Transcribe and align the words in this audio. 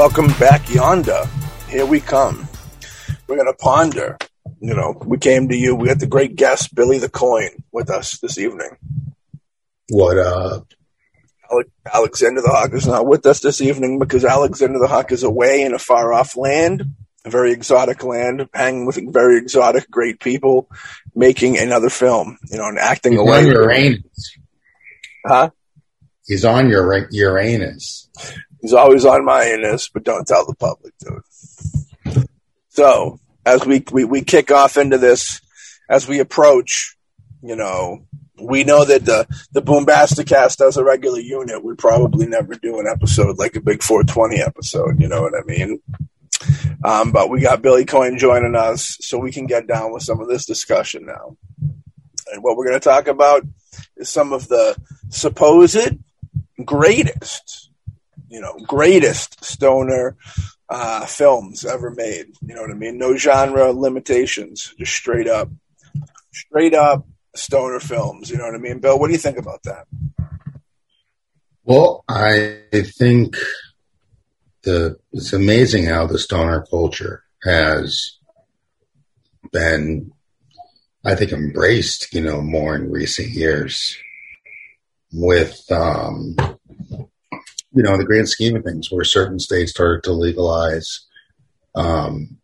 All 0.00 0.06
right, 0.06 0.14
folks, 0.14 0.28
welcome 0.28 0.40
back 0.40 0.74
yonder. 0.74 1.24
Here 1.68 1.84
we 1.84 2.00
come. 2.00 2.48
We're 3.26 3.36
going 3.36 3.52
to 3.52 3.56
ponder. 3.58 4.16
You 4.58 4.74
know, 4.74 4.94
we 5.04 5.18
came 5.18 5.48
to 5.50 5.56
you. 5.56 5.74
We 5.74 5.88
got 5.88 5.98
the 5.98 6.06
great 6.06 6.36
guest, 6.36 6.74
Billy 6.74 6.98
the 6.98 7.10
Coin, 7.10 7.50
with 7.70 7.90
us 7.90 8.18
this 8.18 8.38
evening. 8.38 8.78
What 9.90 10.16
up? 10.18 10.66
Alexander 11.92 12.40
the 12.40 12.48
Hawk 12.48 12.72
is 12.72 12.86
not 12.86 13.06
with 13.06 13.26
us 13.26 13.40
this 13.40 13.60
evening 13.60 13.98
because 13.98 14.24
Alexander 14.24 14.78
the 14.78 14.88
Hawk 14.88 15.12
is 15.12 15.22
away 15.22 15.62
in 15.62 15.74
a 15.74 15.78
far 15.78 16.12
off 16.14 16.34
land, 16.34 16.84
a 17.26 17.30
very 17.30 17.52
exotic 17.52 18.02
land, 18.02 18.48
hanging 18.54 18.86
with 18.86 18.98
very 19.12 19.36
exotic, 19.36 19.90
great 19.90 20.20
people, 20.20 20.70
making 21.14 21.58
another 21.58 21.90
film, 21.90 22.38
you 22.50 22.56
know, 22.56 22.68
and 22.68 22.78
acting 22.78 23.12
He's 23.12 23.20
away. 23.20 23.38
on 23.40 23.46
Uranus. 23.46 24.38
Huh? 25.26 25.50
He's 26.24 26.44
on 26.44 26.70
your 26.70 27.08
Uranus. 27.10 28.08
He's 28.60 28.72
always 28.72 29.04
on 29.04 29.24
my 29.24 29.44
anus, 29.44 29.88
but 29.88 30.04
don't 30.04 30.26
tell 30.26 30.46
the 30.46 30.54
public, 30.54 30.94
dude. 30.98 32.26
So, 32.68 33.18
as 33.44 33.64
we, 33.64 33.84
we, 33.90 34.04
we 34.04 34.22
kick 34.22 34.50
off 34.50 34.76
into 34.76 34.98
this, 34.98 35.40
as 35.88 36.06
we 36.06 36.20
approach, 36.20 36.96
you 37.42 37.56
know, 37.56 38.06
we 38.40 38.64
know 38.64 38.84
that 38.84 39.04
the, 39.04 39.26
the 39.52 39.62
Boombasticast 39.62 40.66
as 40.66 40.76
a 40.76 40.84
regular 40.84 41.20
unit 41.20 41.62
would 41.62 41.78
probably 41.78 42.26
never 42.26 42.54
do 42.54 42.78
an 42.78 42.86
episode 42.86 43.38
like 43.38 43.56
a 43.56 43.60
big 43.60 43.82
420 43.82 44.40
episode, 44.40 45.00
you 45.00 45.08
know 45.08 45.22
what 45.22 45.34
I 45.34 45.42
mean? 45.44 45.80
Um, 46.84 47.12
but 47.12 47.28
we 47.28 47.40
got 47.40 47.62
Billy 47.62 47.84
Coyne 47.84 48.18
joining 48.18 48.54
us 48.54 48.96
so 49.00 49.18
we 49.18 49.32
can 49.32 49.46
get 49.46 49.66
down 49.66 49.92
with 49.92 50.02
some 50.02 50.20
of 50.20 50.28
this 50.28 50.46
discussion 50.46 51.04
now. 51.04 51.36
And 52.32 52.42
what 52.42 52.56
we're 52.56 52.68
going 52.68 52.80
to 52.80 52.88
talk 52.88 53.08
about 53.08 53.44
is 53.96 54.08
some 54.08 54.32
of 54.32 54.48
the 54.48 54.76
supposed 55.08 55.98
greatest, 56.64 57.69
you 58.30 58.40
know, 58.40 58.56
greatest 58.66 59.44
stoner 59.44 60.16
uh, 60.68 61.04
films 61.04 61.64
ever 61.64 61.90
made. 61.90 62.26
You 62.46 62.54
know 62.54 62.62
what 62.62 62.70
I 62.70 62.74
mean? 62.74 62.96
No 62.96 63.16
genre 63.16 63.72
limitations, 63.72 64.72
just 64.78 64.92
straight 64.92 65.26
up, 65.26 65.50
straight 66.32 66.74
up 66.74 67.06
stoner 67.34 67.80
films. 67.80 68.30
You 68.30 68.38
know 68.38 68.44
what 68.44 68.54
I 68.54 68.58
mean, 68.58 68.78
Bill? 68.78 68.98
What 68.98 69.08
do 69.08 69.12
you 69.12 69.18
think 69.18 69.36
about 69.36 69.64
that? 69.64 69.86
Well, 71.64 72.04
I 72.08 72.60
think 72.98 73.36
the 74.62 74.96
it's 75.12 75.32
amazing 75.32 75.86
how 75.86 76.06
the 76.06 76.18
stoner 76.18 76.64
culture 76.70 77.24
has 77.42 78.18
been, 79.52 80.12
I 81.04 81.14
think, 81.16 81.32
embraced. 81.32 82.14
You 82.14 82.20
know, 82.20 82.40
more 82.40 82.76
in 82.76 82.90
recent 82.90 83.28
years 83.28 83.96
with, 85.12 85.60
um, 85.72 86.36
you 87.72 87.82
know, 87.82 87.92
in 87.92 87.98
the 87.98 88.04
grand 88.04 88.28
scheme 88.28 88.56
of 88.56 88.64
things, 88.64 88.90
where 88.90 89.04
certain 89.04 89.38
states 89.38 89.72
started 89.72 90.02
to 90.04 90.12
legalize, 90.12 91.06
um, 91.74 92.38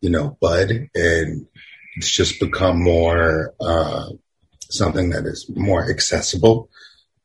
you 0.00 0.10
know, 0.10 0.36
bud, 0.40 0.70
and 0.94 1.46
it's 1.96 2.10
just 2.10 2.40
become 2.40 2.82
more 2.82 3.54
uh, 3.60 4.06
something 4.70 5.10
that 5.10 5.24
is 5.26 5.48
more 5.54 5.88
accessible. 5.88 6.68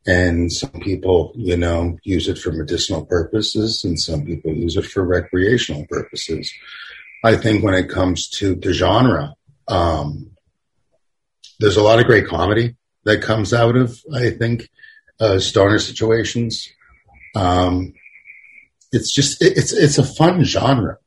And 0.08 0.52
some 0.52 0.72
people, 0.72 1.32
you 1.36 1.58
know, 1.58 1.98
use 2.04 2.28
it 2.28 2.38
for 2.38 2.52
medicinal 2.52 3.06
purposes, 3.06 3.84
and 3.84 4.00
some 4.00 4.26
people 4.26 4.52
use 4.54 4.78
it 4.78 4.86
for 4.86 5.04
recreational 5.04 5.86
purposes. 5.88 6.52
I 7.24 7.36
think 7.36 7.64
when 7.64 7.76
it 7.76 7.90
comes 7.90 8.28
to 8.30 8.56
the 8.56 8.74
genre, 8.74 9.36
um, 9.68 10.32
there's 11.60 11.78
a 11.78 11.84
lot 11.84 12.00
of 12.00 12.08
great 12.08 12.26
comedy 12.28 12.76
that 13.04 13.22
comes 13.22 13.54
out 13.54 13.76
of, 13.76 14.00
I 14.14 14.32
think, 14.32 14.70
uh, 15.20 15.38
stoner 15.38 15.78
situations. 15.78 16.68
Um, 17.36 17.94
it's 18.92 19.12
just 19.12 19.42
it, 19.42 19.58
it's 19.58 19.74
it's 19.74 19.98
a 19.98 20.04
fun 20.04 20.44
genre. 20.44 20.98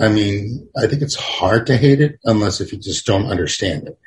I 0.00 0.08
mean, 0.08 0.68
I 0.76 0.86
think 0.86 1.02
it's 1.02 1.14
hard 1.14 1.66
to 1.68 1.76
hate 1.76 2.00
it 2.00 2.18
unless 2.24 2.60
if 2.60 2.72
you 2.72 2.78
just 2.78 3.06
don't 3.06 3.26
understand 3.26 3.86
it. 3.86 3.98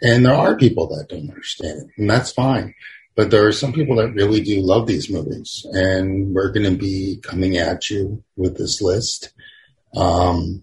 And 0.00 0.24
there 0.24 0.34
are 0.34 0.56
people 0.56 0.86
that 0.88 1.08
don't 1.08 1.28
understand 1.30 1.80
it, 1.80 1.86
and 1.96 2.08
that's 2.08 2.32
fine. 2.32 2.74
But 3.14 3.30
there 3.30 3.46
are 3.46 3.52
some 3.52 3.72
people 3.72 3.96
that 3.96 4.14
really 4.14 4.40
do 4.40 4.60
love 4.60 4.86
these 4.86 5.10
movies, 5.10 5.66
and 5.72 6.34
we're 6.34 6.52
going 6.52 6.70
to 6.70 6.78
be 6.78 7.18
coming 7.22 7.56
at 7.56 7.90
you 7.90 8.22
with 8.36 8.56
this 8.56 8.80
list 8.80 9.32
um, 9.94 10.62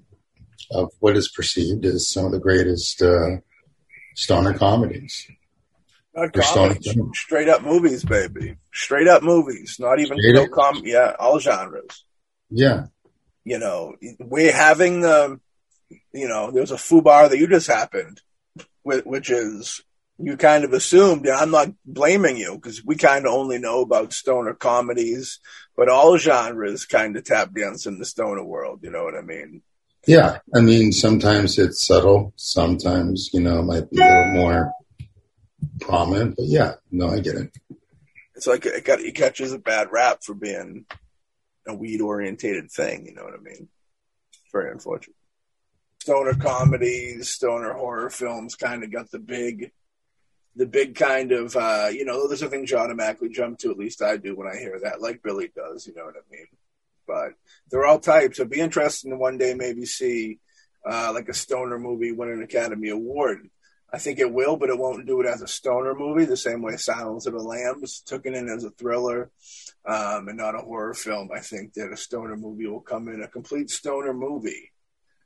of 0.72 0.92
what 1.00 1.16
is 1.16 1.30
perceived 1.30 1.86
as 1.86 2.09
some 2.09 2.25
of 2.25 2.31
the 2.31 2.40
greatest 2.40 3.02
uh, 3.02 3.38
stoner 4.16 4.53
comedies. 4.53 5.28
Not 6.19 6.38
Or 6.38 6.41
stoner 6.41 6.68
comedies, 6.74 6.94
films. 6.94 7.18
straight 7.18 7.50
up 7.50 7.63
movies, 7.63 8.03
baby. 8.03 8.57
Straight 8.74 9.07
up 9.07 9.24
movies. 9.24 9.78
Not 9.80 10.00
even 10.00 10.18
no 10.34 10.47
com. 10.47 10.81
Yeah, 10.84 11.13
all 11.19 11.40
genres. 11.40 12.03
Yeah, 12.50 12.85
You 13.44 13.59
know, 13.59 13.96
we're 14.19 14.52
having 14.52 15.02
the, 15.02 15.40
you 16.13 16.28
know, 16.28 16.52
there's 16.52 16.72
a 16.72 16.75
foobar 16.75 17.30
that 17.30 17.38
you 17.38 17.47
just 17.47 17.68
happened, 17.68 18.22
with, 18.84 19.06
which 19.06 19.30
is 19.30 19.81
you 20.18 20.35
kind 20.35 20.63
of 20.66 20.74
assumed, 20.74 21.25
and 21.28 21.35
I'm 21.35 21.52
not 21.52 21.69
blaming 21.85 22.38
you 22.38 22.56
because 22.56 22.84
we 22.84 22.96
kind 22.96 23.25
of 23.25 23.34
only 23.34 23.57
know 23.59 23.81
about 23.81 24.12
stoner 24.13 24.53
comedies, 24.53 25.40
but 25.78 25.88
all 25.90 26.18
genres 26.18 26.86
kind 26.86 27.16
of 27.16 27.24
tap 27.24 27.53
dance 27.53 27.86
in 27.86 28.00
the 28.00 28.06
stoner 28.06 28.44
world. 28.44 28.80
You 28.84 28.90
know 28.91 29.03
what 29.03 29.16
I 29.16 29.22
mean? 29.22 29.62
yeah. 30.07 30.40
I 30.56 30.62
mean, 30.62 30.91
sometimes 30.91 31.59
it's 31.59 31.86
subtle. 31.86 32.34
Sometimes 32.36 33.30
you 33.34 33.41
know 33.41 33.59
it 33.59 33.63
might 33.63 33.90
be 33.91 34.01
a 34.01 34.06
little 34.06 34.34
more 34.34 34.72
prominent. 35.80 36.36
But 36.36 36.46
yeah, 36.46 36.74
no, 36.92 37.09
I 37.09 37.20
get 37.20 37.36
it. 37.36 37.52
It's 38.36 38.47
like 38.47 38.66
it, 38.66 38.86
got, 38.86 39.02
it 39.02 39.16
catches 39.16 39.52
a 39.52 39.59
bad 39.59 39.90
rap 39.92 40.24
for 40.24 40.34
being 40.34 40.86
a 41.68 41.74
weed 41.74 42.02
orientated 42.02 42.72
thing. 42.72 43.06
You 43.06 43.14
know 43.14 43.24
what 43.24 43.34
I 43.34 43.42
mean? 43.42 43.68
It's 44.31 44.52
very 44.52 44.72
unfortunate. 44.72 45.16
Stoner 46.02 46.34
comedies, 46.36 47.30
stoner 47.30 47.74
horror 47.74 48.09
films 48.09 48.56
kind 48.56 48.84
of 48.84 48.92
got 48.92 49.12
the 49.12 49.19
big, 49.19 49.72
the 50.56 50.66
big 50.66 50.96
kind 50.96 51.34
of, 51.34 51.56
uh, 51.56 51.90
you 51.92 52.06
know, 52.06 52.28
those 52.28 52.42
are 52.42 52.48
things 52.48 52.72
you 52.72 52.78
automatically 52.78 53.30
jump 53.30 53.59
to. 53.59 53.72
At 53.72 53.78
least 53.78 54.02
I 54.02 54.18
do 54.18 54.36
when 54.36 54.48
I 54.48 54.58
hear 54.58 54.80
that, 54.84 55.02
like 55.02 55.22
Billy 55.22 55.52
does. 55.53 55.86
You 55.86 55.94
know 55.96 56.06
what 56.06 56.16
I 56.16 56.24
mean? 56.31 56.48
But 57.06 57.34
they're 57.69 57.86
all 57.86 58.00
types. 58.00 58.40
It'd 58.40 58.50
be 58.50 58.59
interesting 58.59 59.12
to 59.12 59.18
one 59.18 59.38
day 59.38 59.53
maybe 59.53 59.86
see 59.86 60.40
uh, 60.90 61.12
like 61.14 61.28
a 61.28 61.34
stoner 61.34 61.78
movie 61.78 62.14
win 62.14 62.30
an 62.30 62.44
Academy 62.44 62.90
Award. 62.90 63.50
I 63.92 63.98
think 63.98 64.20
it 64.20 64.32
will, 64.32 64.56
but 64.56 64.70
it 64.70 64.78
won't 64.78 65.08
do 65.08 65.20
it 65.22 65.28
as 65.28 65.42
a 65.42 65.48
stoner 65.48 65.96
movie 65.96 66.26
the 66.26 66.38
same 66.38 66.62
way 66.62 66.78
Silence 66.78 67.26
of 67.26 67.34
the 67.34 67.40
Lambs 67.40 68.02
took 68.02 68.26
it 68.26 68.36
in 68.36 68.48
as 68.48 68.64
a 68.64 68.70
thriller 68.70 69.32
um, 69.86 70.28
and 70.28 70.38
not 70.38 70.56
a 70.56 70.60
horror 70.60 70.94
film. 70.94 71.30
I 71.36 71.40
think 71.40 71.74
that 71.74 71.92
a 71.92 71.98
stoner 71.98 72.38
movie 72.38 72.68
will 72.68 72.82
come 72.82 73.08
in 73.08 73.24
a 73.24 73.28
complete 73.28 73.72
stoner 73.72 74.14
movie, 74.14 74.72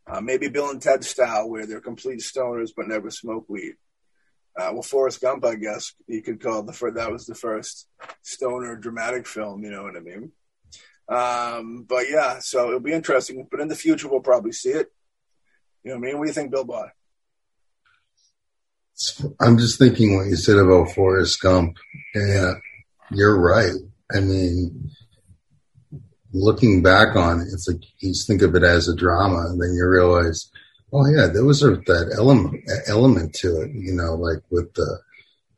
uh, 0.08 0.22
maybe 0.22 0.48
Bill 0.48 0.70
and 0.70 0.82
Ted 0.82 1.04
style, 1.04 1.50
where 1.50 1.66
they're 1.66 1.82
complete 1.82 2.20
stoners 2.20 2.72
but 2.76 2.88
never 2.88 3.12
smoke 3.12 3.46
weed. 3.50 3.76
Uh, 4.56 4.70
well, 4.72 4.84
Forrest 4.84 5.20
Gump, 5.20 5.44
I 5.44 5.56
guess 5.56 5.94
you 6.08 6.22
could 6.22 6.42
call 6.42 6.64
the 6.64 6.74
first, 6.74 6.96
that 6.96 7.12
was 7.12 7.26
the 7.26 7.36
first 7.36 7.88
stoner 8.22 8.76
dramatic 8.76 9.28
film. 9.28 9.64
You 9.64 9.72
know 9.72 9.84
what 9.84 9.98
I 9.98 10.00
mean? 10.00 10.32
Um, 11.10 11.86
but 11.90 12.06
yeah, 12.10 12.40
so 12.40 12.68
it'll 12.68 12.80
be 12.80 12.94
interesting. 12.94 13.46
But 13.50 13.60
in 13.60 13.68
the 13.68 13.76
future, 13.76 14.08
we'll 14.08 14.22
probably 14.22 14.52
see 14.52 14.70
it. 14.70 14.88
You 15.84 15.92
know 15.92 16.00
what 16.00 16.06
I 16.06 16.08
mean? 16.08 16.18
What 16.20 16.26
do 16.26 16.30
you 16.30 16.34
think, 16.34 16.52
Bill 16.52 16.64
Bye? 16.64 16.92
I'm 19.40 19.58
just 19.58 19.80
thinking 19.80 20.16
what 20.16 20.28
you 20.28 20.36
said 20.36 20.58
about 20.58 20.92
Forrest 20.92 21.42
Gump. 21.42 21.78
Yeah, 22.14 22.54
you're 23.12 23.40
right. 23.40 23.74
I 24.16 24.20
mean, 24.20 24.92
looking 26.32 26.84
back 26.84 27.16
on 27.16 27.42
it, 27.42 27.48
it's 27.52 27.68
like 27.68 27.82
you 28.00 28.14
think 28.14 28.42
of 28.42 28.56
it 28.56 28.64
as 28.64 28.88
a 28.88 28.96
drama, 28.96 29.48
and 29.50 29.62
then 29.62 29.74
you 29.74 29.88
realize, 29.88 30.50
oh 30.92 31.06
yeah, 31.08 31.28
there 31.28 31.46
was 31.46 31.64
a, 31.64 31.72
that 31.72 32.14
element 32.18 32.64
element 32.88 33.34
to 33.36 33.62
it. 33.62 33.72
You 33.74 33.94
know, 33.94 34.14
like 34.14 34.44
with 34.52 34.74
the 34.74 35.00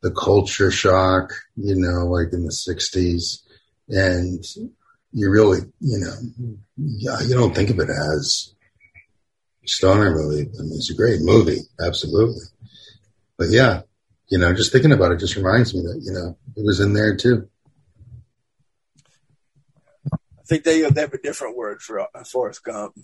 the 0.01 0.11
culture 0.11 0.71
shock. 0.71 1.33
You 1.55 1.75
know, 1.75 2.05
like 2.05 2.31
in 2.31 2.43
the 2.43 2.51
'60s, 2.51 3.41
and 3.89 4.43
you 5.11 5.29
really, 5.29 5.59
you 5.79 5.97
know, 5.97 6.13
you 6.77 7.35
don't 7.35 7.55
think 7.55 7.69
of 7.69 7.79
it 7.79 7.89
as 7.89 8.53
a 9.63 9.67
stoner 9.67 10.11
movie. 10.11 10.49
I 10.59 10.61
mean, 10.61 10.73
it's 10.75 10.91
a 10.91 10.95
great 10.95 11.21
movie, 11.21 11.61
absolutely. 11.85 12.41
But 13.37 13.49
yeah, 13.49 13.81
you 14.27 14.37
know, 14.37 14.53
just 14.53 14.71
thinking 14.71 14.91
about 14.91 15.11
it 15.11 15.19
just 15.19 15.35
reminds 15.35 15.73
me 15.73 15.81
that 15.81 16.01
you 16.03 16.11
know 16.11 16.37
it 16.55 16.65
was 16.65 16.79
in 16.79 16.93
there 16.93 17.15
too. 17.15 17.49
I 20.13 20.47
think 20.47 20.63
they 20.63 20.81
they 20.81 21.01
have 21.01 21.13
a 21.13 21.21
different 21.21 21.57
word 21.57 21.81
for 21.81 22.07
Forrest 22.31 22.63
Gump 22.63 22.95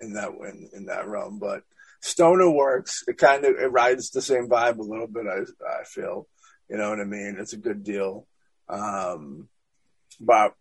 in 0.00 0.14
that 0.14 0.30
in, 0.30 0.70
in 0.72 0.86
that 0.86 1.08
realm, 1.08 1.38
but 1.38 1.62
Stoner 2.00 2.50
works. 2.50 3.04
It 3.06 3.16
kind 3.16 3.44
of 3.44 3.54
it 3.56 3.72
rides 3.72 4.10
the 4.10 4.20
same 4.20 4.48
vibe 4.48 4.78
a 4.78 4.82
little 4.82 5.06
bit. 5.06 5.24
I 5.26 5.40
I 5.80 5.84
feel, 5.84 6.26
you 6.68 6.76
know 6.76 6.90
what 6.90 7.00
I 7.00 7.04
mean. 7.04 7.36
It's 7.38 7.52
a 7.52 7.58
good 7.58 7.84
deal, 7.84 8.26
um, 8.68 9.48
but 10.20 10.54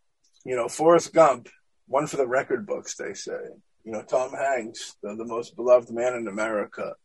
you 0.46 0.56
know, 0.56 0.68
Forrest 0.68 1.14
Gump, 1.14 1.50
one 1.88 2.08
for 2.08 2.18
the 2.18 2.28
record 2.28 2.66
books. 2.66 2.96
They 2.96 3.14
say, 3.14 3.40
you 3.84 3.92
know, 3.92 4.04
Tom 4.04 4.32
Hanks, 4.32 4.96
the, 5.02 5.16
the 5.16 5.26
most 5.26 5.56
beloved 5.56 5.92
man 5.92 6.16
in 6.16 6.28
America. 6.28 6.96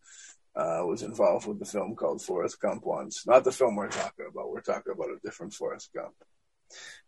Uh, 0.56 0.80
was 0.86 1.02
involved 1.02 1.46
with 1.46 1.58
the 1.58 1.66
film 1.66 1.94
called 1.94 2.22
Forrest 2.22 2.58
Gump 2.60 2.86
once. 2.86 3.26
Not 3.26 3.44
the 3.44 3.52
film 3.52 3.76
we're 3.76 3.88
talking 3.88 4.26
about. 4.30 4.50
We're 4.50 4.62
talking 4.62 4.92
about 4.94 5.10
a 5.10 5.18
different 5.22 5.52
Forrest 5.52 5.90
Gump. 5.94 6.14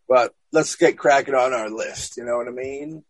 But 0.06 0.34
let's 0.52 0.76
get 0.76 0.98
cracking 0.98 1.34
on 1.34 1.54
our 1.54 1.70
list. 1.70 2.18
You 2.18 2.24
know 2.24 2.36
what 2.36 2.48
I 2.48 2.50
mean? 2.50 3.04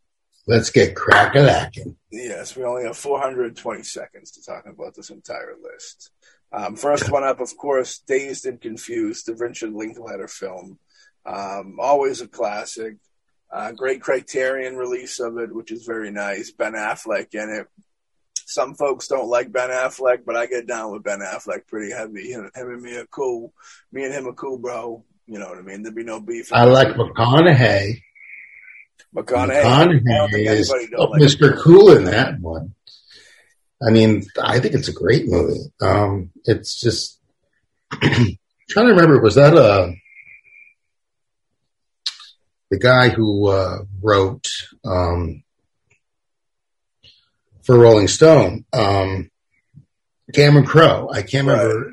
Let's 0.46 0.70
get 0.70 0.96
crack 0.96 1.34
a 1.34 1.40
lacking. 1.40 1.96
Yes, 2.10 2.56
we 2.56 2.64
only 2.64 2.84
have 2.84 2.96
420 2.96 3.82
seconds 3.82 4.30
to 4.30 4.42
talk 4.42 4.64
about 4.66 4.94
this 4.94 5.10
entire 5.10 5.54
list. 5.60 6.10
Um, 6.50 6.76
first 6.76 7.10
one 7.10 7.24
up, 7.24 7.40
of 7.40 7.54
course, 7.56 7.98
Dazed 7.98 8.46
and 8.46 8.60
Confused, 8.60 9.26
the 9.26 9.34
Richard 9.34 9.74
Linklater 9.74 10.28
film. 10.28 10.78
Um, 11.26 11.76
always 11.78 12.22
a 12.22 12.28
classic. 12.28 12.96
Uh, 13.50 13.72
great 13.72 14.00
Criterion 14.00 14.76
release 14.76 15.20
of 15.20 15.36
it, 15.38 15.54
which 15.54 15.70
is 15.70 15.84
very 15.84 16.10
nice. 16.10 16.50
Ben 16.50 16.72
Affleck 16.72 17.34
in 17.34 17.50
it. 17.50 17.66
Some 18.48 18.74
folks 18.74 19.08
don't 19.08 19.28
like 19.28 19.52
Ben 19.52 19.68
Affleck, 19.68 20.24
but 20.24 20.34
I 20.34 20.46
get 20.46 20.66
down 20.66 20.90
with 20.90 21.02
Ben 21.02 21.18
Affleck 21.18 21.66
pretty 21.66 21.92
heavy. 21.92 22.32
Him, 22.32 22.50
him 22.54 22.70
and 22.70 22.80
me 22.80 22.96
are 22.96 23.04
cool. 23.04 23.52
Me 23.92 24.04
and 24.04 24.14
him 24.14 24.26
are 24.26 24.32
cool, 24.32 24.56
bro. 24.56 25.04
You 25.26 25.38
know 25.38 25.48
what 25.50 25.58
I 25.58 25.60
mean? 25.60 25.82
There'd 25.82 25.94
be 25.94 26.02
no 26.02 26.18
beef. 26.18 26.50
I 26.50 26.64
like 26.64 26.88
McConaughey. 26.88 28.00
McConaughey. 29.14 30.00
McConaughey 30.00 30.46
is 30.46 30.70
like 30.70 30.88
Mr. 31.20 31.52
Him. 31.52 31.58
Cool 31.58 31.92
in 31.92 32.04
that 32.04 32.40
one. 32.40 32.74
I 33.86 33.90
mean, 33.90 34.24
I 34.42 34.60
think 34.60 34.72
it's 34.72 34.88
a 34.88 34.94
great 34.94 35.28
movie. 35.28 35.70
Um, 35.82 36.30
it's 36.44 36.80
just 36.80 37.20
trying 37.92 38.38
to 38.86 38.92
remember. 38.94 39.20
Was 39.20 39.34
that 39.34 39.52
a 39.52 39.60
uh, 39.60 39.90
the 42.70 42.78
guy 42.78 43.10
who 43.10 43.48
uh, 43.48 43.80
wrote 44.02 44.48
um, 44.86 45.42
for 47.68 47.78
Rolling 47.78 48.08
Stone? 48.08 48.64
Um, 48.72 49.30
Cameron 50.34 50.64
Crowe. 50.64 51.10
I 51.12 51.20
can't 51.20 51.46
remember, 51.46 51.92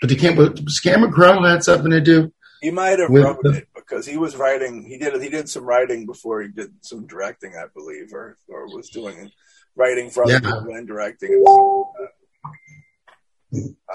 but 0.00 0.08
he 0.08 0.14
can't. 0.14 0.38
Was 0.38 0.78
Cameron 0.78 1.12
Crowe 1.12 1.42
had 1.42 1.64
something 1.64 1.90
to 1.90 2.00
do? 2.00 2.32
He 2.62 2.70
might 2.70 3.00
have 3.00 3.10
wrote 3.10 3.42
the, 3.42 3.50
it 3.50 3.68
because 3.74 4.06
he 4.06 4.16
was 4.16 4.36
writing. 4.36 4.84
He 4.84 4.96
did. 4.96 5.20
He 5.20 5.28
did 5.28 5.48
some 5.48 5.64
writing 5.64 6.06
before 6.06 6.42
he 6.42 6.48
did 6.48 6.72
some 6.82 7.08
directing, 7.08 7.54
I 7.56 7.64
believe, 7.74 8.12
or 8.12 8.38
or 8.48 8.66
was 8.68 8.88
doing 8.88 9.32
writing 9.74 10.10
from 10.10 10.28
yeah. 10.28 10.38
and 10.44 10.86
directing. 10.86 11.44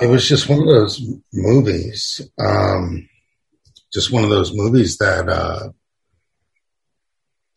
It 0.02 0.08
was 0.08 0.28
just 0.28 0.50
one 0.50 0.60
of 0.60 0.68
those 0.68 1.02
movies. 1.32 2.30
Um, 2.38 3.08
just 3.94 4.12
one 4.12 4.26
of 4.26 4.30
those 4.30 4.54
movies 4.54 4.98
that. 4.98 5.30
Uh, 5.30 5.70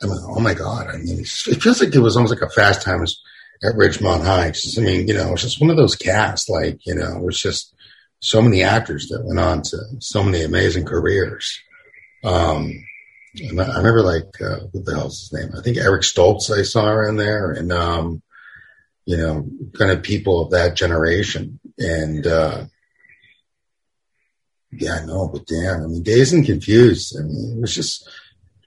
I 0.01 0.07
mean, 0.07 0.19
oh 0.23 0.41
my 0.41 0.55
god! 0.55 0.87
I 0.89 0.99
mean, 0.99 1.21
it 1.21 1.27
feels 1.27 1.81
like 1.81 1.93
it 1.93 2.01
was 2.01 2.17
almost 2.17 2.33
like 2.33 2.49
a 2.49 2.53
Fast 2.53 2.83
Times 2.83 3.21
at 3.63 3.75
Ridgemont 3.75 4.25
Heights. 4.25 4.77
I 4.79 4.83
mean, 4.83 5.07
you 5.07 5.15
know, 5.15 5.33
it's 5.33 5.43
just 5.43 5.61
one 5.61 5.71
of 5.71 5.77
those 5.77 5.97
casts. 5.97 6.49
Like, 6.49 6.85
you 6.85 6.95
know, 6.95 7.17
it 7.17 7.23
was 7.23 7.41
just 7.41 7.75
so 8.21 8.43
many 8.43 8.63
actors 8.63 9.09
that 9.09 9.25
went 9.25 9.41
on 9.41 9.63
to 9.63 9.79
so 9.99 10.23
many 10.23 10.43
amazing 10.43 10.85
careers. 10.85 11.59
Um, 12.25 12.85
and 13.35 13.61
I 13.61 13.79
remember 13.79 14.03
like, 14.03 14.41
uh, 14.41 14.67
what 14.73 14.85
the 14.85 14.95
hell's 14.95 15.21
his 15.21 15.33
name? 15.33 15.53
I 15.57 15.63
think 15.63 15.77
Eric 15.77 16.03
Stoltz 16.03 16.51
I 16.51 16.63
saw 16.63 16.87
her 16.87 17.09
in 17.09 17.17
there 17.17 17.51
and, 17.51 17.73
um, 17.73 18.23
you 19.07 19.17
know, 19.17 19.47
kind 19.77 19.91
of 19.91 20.03
people 20.03 20.43
of 20.43 20.51
that 20.51 20.77
generation. 20.77 21.59
And, 21.79 22.27
uh, 22.27 22.65
yeah, 24.71 25.05
know, 25.05 25.29
but 25.29 25.47
damn, 25.47 25.83
I 25.83 25.87
mean, 25.87 26.03
Dazed 26.03 26.35
and 26.35 26.47
Confused. 26.47 27.17
I 27.19 27.23
mean, 27.23 27.57
it 27.57 27.61
was 27.61 27.75
just 27.75 28.09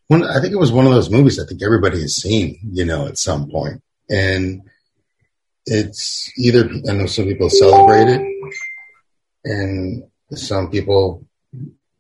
one, 0.08 0.24
I 0.24 0.40
think 0.42 0.54
it 0.54 0.60
was 0.60 0.72
one 0.72 0.86
of 0.86 0.92
those 0.92 1.10
movies 1.10 1.40
I 1.40 1.46
think 1.46 1.64
everybody 1.64 2.02
has 2.02 2.16
seen, 2.16 2.60
you 2.72 2.86
know, 2.86 3.08
at 3.08 3.18
some 3.18 3.50
point. 3.50 3.82
And 4.10 4.62
it's 5.66 6.32
either, 6.38 6.70
I 6.90 6.94
know 6.94 7.06
some 7.06 7.26
people 7.26 7.50
celebrate 7.50 8.10
it 8.10 8.22
and 9.44 10.04
some 10.34 10.70
people 10.70 11.26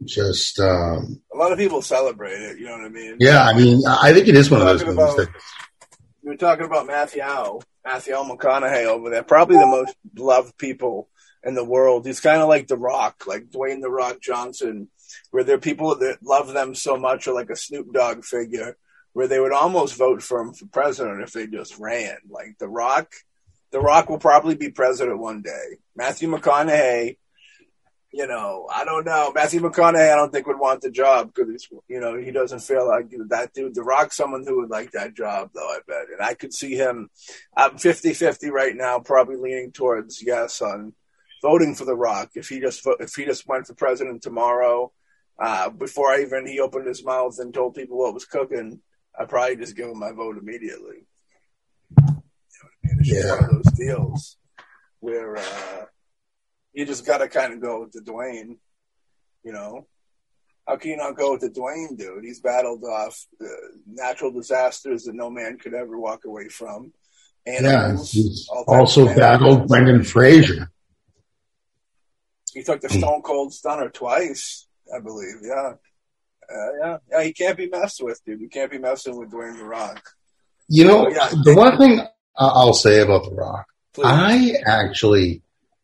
just 0.03 0.59
um, 0.59 1.21
a 1.33 1.37
lot 1.37 1.51
of 1.51 1.57
people 1.57 1.81
celebrate 1.81 2.41
it. 2.41 2.59
You 2.59 2.65
know 2.65 2.77
what 2.77 2.85
I 2.85 2.89
mean? 2.89 3.17
Yeah, 3.19 3.43
I 3.43 3.53
mean, 3.53 3.81
I 3.87 4.13
think 4.13 4.27
it 4.27 4.35
is 4.35 4.51
one 4.51 4.61
of 4.61 4.67
those 4.67 4.83
movies 4.83 4.97
about, 4.97 5.17
that. 5.17 5.29
We 6.21 6.31
were 6.31 6.37
talking 6.37 6.65
about 6.65 6.87
Matthew 6.87 7.21
Matthew 7.85 8.13
McConaughey 8.15 8.85
over 8.85 9.09
there, 9.09 9.23
probably 9.23 9.57
the 9.57 9.67
most 9.67 9.95
loved 10.17 10.57
people 10.57 11.09
in 11.43 11.53
the 11.53 11.63
world. 11.63 12.05
He's 12.05 12.19
kind 12.19 12.41
of 12.41 12.49
like 12.49 12.67
The 12.67 12.77
Rock, 12.77 13.23
like 13.27 13.45
Dwayne 13.45 13.81
The 13.81 13.89
Rock 13.89 14.19
Johnson, 14.21 14.89
where 15.31 15.43
there 15.43 15.55
are 15.55 15.59
people 15.59 15.95
that 15.95 16.17
love 16.23 16.51
them 16.51 16.75
so 16.75 16.97
much, 16.97 17.27
or 17.27 17.33
like 17.33 17.49
a 17.49 17.55
Snoop 17.55 17.93
Dogg 17.93 18.23
figure, 18.23 18.75
where 19.13 19.27
they 19.27 19.39
would 19.39 19.53
almost 19.53 19.95
vote 19.95 20.21
for 20.21 20.41
him 20.41 20.53
for 20.53 20.65
president 20.67 21.21
if 21.21 21.31
they 21.31 21.47
just 21.47 21.77
ran. 21.79 22.17
Like 22.27 22.57
The 22.59 22.67
Rock, 22.67 23.13
The 23.75 23.81
Rock 23.81 24.09
will 24.09 24.19
probably 24.19 24.55
be 24.55 24.69
president 24.69 25.19
one 25.19 25.41
day. 25.41 25.79
Matthew 25.97 26.31
McConaughey 26.31 27.17
you 28.13 28.25
know, 28.25 28.69
I 28.73 28.85
don't 28.85 29.05
know. 29.05 29.33
Matthew 29.35 29.59
McConaughey, 29.59 30.13
I 30.13 30.15
don't 30.15 30.31
think 30.31 30.47
would 30.47 30.57
want 30.57 30.79
the 30.79 30.89
job 30.89 31.33
because 31.33 31.67
you 31.89 31.99
know 31.99 32.15
he 32.15 32.31
doesn't 32.31 32.61
feel 32.61 32.87
like 32.87 33.09
that 33.27 33.51
dude. 33.53 33.75
The 33.75 33.83
Rock, 33.83 34.13
someone 34.13 34.45
who 34.47 34.61
would 34.61 34.69
like 34.69 34.91
that 34.91 35.13
job, 35.13 35.49
though. 35.53 35.67
I 35.67 35.79
bet, 35.85 36.05
and 36.09 36.21
I 36.21 36.35
could 36.35 36.53
see 36.53 36.75
him. 36.75 37.09
I'm 37.57 37.71
50-50 37.71 38.49
right 38.49 38.73
now, 38.73 38.99
probably 38.99 39.35
leaning 39.35 39.73
towards 39.73 40.23
yes 40.23 40.61
on 40.61 40.93
voting 41.41 41.75
for 41.75 41.83
The 41.83 41.97
Rock 41.97 42.29
if 42.35 42.47
he 42.47 42.61
just 42.61 42.87
if 43.01 43.13
he 43.13 43.25
just 43.25 43.45
went 43.45 43.67
for 43.67 43.73
president 43.73 44.21
tomorrow. 44.23 44.93
Uh, 45.37 45.69
before 45.69 46.09
I 46.11 46.21
even 46.21 46.47
he 46.47 46.61
opened 46.61 46.87
his 46.87 47.03
mouth 47.03 47.35
and 47.39 47.53
told 47.53 47.75
people 47.75 47.97
what 47.97 48.13
was 48.13 48.23
cooking, 48.23 48.79
I'd 49.19 49.27
probably 49.27 49.57
just 49.57 49.75
give 49.75 49.89
him 49.89 49.99
my 49.99 50.13
vote 50.13 50.37
immediately. 50.37 51.05
You 52.85 52.95
know 52.95 52.97
I? 52.97 53.01
It's 53.01 53.11
yeah. 53.11 53.35
one 53.35 53.43
of 53.43 53.51
those 53.51 53.73
deals 53.73 54.37
where. 54.99 55.37
Uh, 55.37 55.85
you 56.75 56.85
just 56.85 57.05
got 57.05 57.19
to 57.19 57.27
kind 57.27 57.53
of 57.53 57.61
go 57.61 57.81
with 57.81 57.93
the 57.93 58.01
Dwayne. 58.01 58.57
You 59.43 59.53
know, 59.53 59.87
how 60.67 60.75
can 60.75 60.91
you 60.91 60.97
not 60.97 61.15
go 61.15 61.31
with 61.31 61.41
the 61.41 61.49
Dwayne 61.49 61.97
dude? 61.97 62.23
He's 62.23 62.41
battled 62.41 62.83
off 62.83 63.25
uh, 63.41 63.45
natural 63.87 64.31
disasters 64.31 65.03
that 65.03 65.15
no 65.15 65.29
man 65.29 65.57
could 65.57 65.73
ever 65.73 65.97
walk 65.97 66.25
away 66.25 66.49
from. 66.49 66.91
Animals, 67.47 68.13
yeah, 68.13 68.23
he's 68.23 68.49
also 68.67 69.05
battled 69.05 69.67
Brendan 69.67 70.03
Fraser. 70.03 70.71
He 72.51 72.63
took 72.63 72.81
the 72.81 72.89
Stone 72.89 73.21
Cold 73.21 73.53
Stunner 73.53 73.89
twice, 73.89 74.67
I 74.93 74.99
believe. 74.99 75.35
Yeah, 75.43 75.73
uh, 76.51 76.71
yeah, 76.81 76.97
yeah. 77.11 77.23
He 77.23 77.33
can't 77.33 77.55
be 77.55 77.69
messed 77.69 78.03
with, 78.03 78.19
dude. 78.25 78.41
You 78.41 78.49
can't 78.49 78.71
be 78.71 78.79
messing 78.79 79.15
with 79.15 79.29
Dwayne 79.29 79.57
the 79.57 79.63
Rock. 79.63 80.09
You 80.67 80.85
know, 80.85 81.07
yeah, 81.07 81.29
the 81.43 81.53
one 81.55 81.77
thing 81.77 82.01
I'll 82.37 82.73
say 82.73 83.01
about 83.01 83.25
the 83.25 83.35
Rock, 83.35 83.65
Please. 83.93 84.05
I 84.05 84.53
actually 84.65 85.41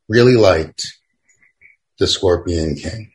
really 0.09 0.35
liked 0.35 0.85
The 1.97 2.07
Scorpion 2.07 2.75
King. 2.75 3.11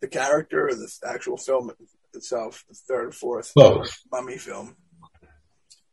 The 0.00 0.08
character 0.08 0.68
or 0.68 0.74
the 0.74 0.90
actual 1.06 1.36
film 1.36 1.70
itself, 2.14 2.64
the 2.68 2.74
third, 2.74 3.14
fourth, 3.14 3.52
both 3.54 3.96
mummy 4.10 4.38
film. 4.38 4.76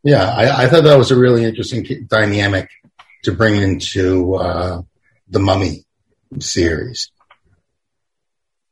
Yeah, 0.04 0.24
I, 0.24 0.64
I, 0.64 0.68
thought 0.68 0.86
that 0.86 0.98
was 0.98 1.12
a 1.12 1.20
really 1.20 1.44
interesting 1.44 1.86
dynamic 2.08 2.70
to 3.24 3.34
bring 3.34 3.62
into 3.62 4.36
uh, 4.36 4.82
the 5.28 5.40
Mummy 5.40 5.86
series, 6.40 7.12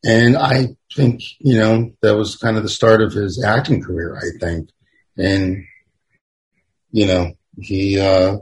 and 0.02 0.36
I 0.36 0.68
think 0.94 1.20
you 1.40 1.58
know 1.58 1.92
that 2.00 2.16
was 2.16 2.36
kind 2.36 2.56
of 2.56 2.62
the 2.62 2.70
start 2.70 3.02
of 3.02 3.12
his 3.12 3.42
acting 3.44 3.82
career. 3.82 4.16
I 4.16 4.38
think, 4.40 4.70
and 5.18 5.66
you 6.96 7.06
know 7.06 7.32
he 7.60 8.00
uh, 8.00 8.38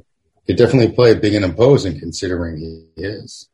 could 0.46 0.56
definitely 0.56 0.94
play 0.94 1.14
big 1.14 1.34
and 1.34 1.44
imposing 1.44 1.99
considering 1.99 2.56
he 2.56 2.87
is. 2.96 3.49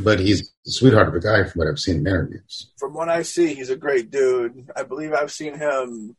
But 0.00 0.20
he's 0.20 0.52
a 0.66 0.70
sweetheart 0.70 1.08
of 1.08 1.14
a 1.14 1.20
guy 1.20 1.44
from 1.44 1.60
what 1.60 1.68
I've 1.68 1.78
seen 1.78 1.96
in 1.96 2.06
interviews. 2.06 2.70
From 2.78 2.94
what 2.94 3.08
I 3.08 3.22
see, 3.22 3.54
he's 3.54 3.70
a 3.70 3.76
great 3.76 4.10
dude. 4.10 4.70
I 4.76 4.82
believe 4.82 5.12
I've 5.12 5.32
seen 5.32 5.58
him 5.58 6.16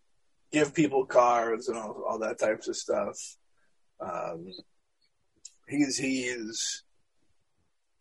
give 0.52 0.74
people 0.74 1.06
cards 1.06 1.70
and 1.70 1.78
all, 1.78 2.04
all 2.08 2.20
that 2.20 2.40
types 2.40 2.68
of 2.68 2.76
stuff. 2.76 3.18
Um, 4.00 4.52
he's 5.68 5.98
he's 5.98 6.84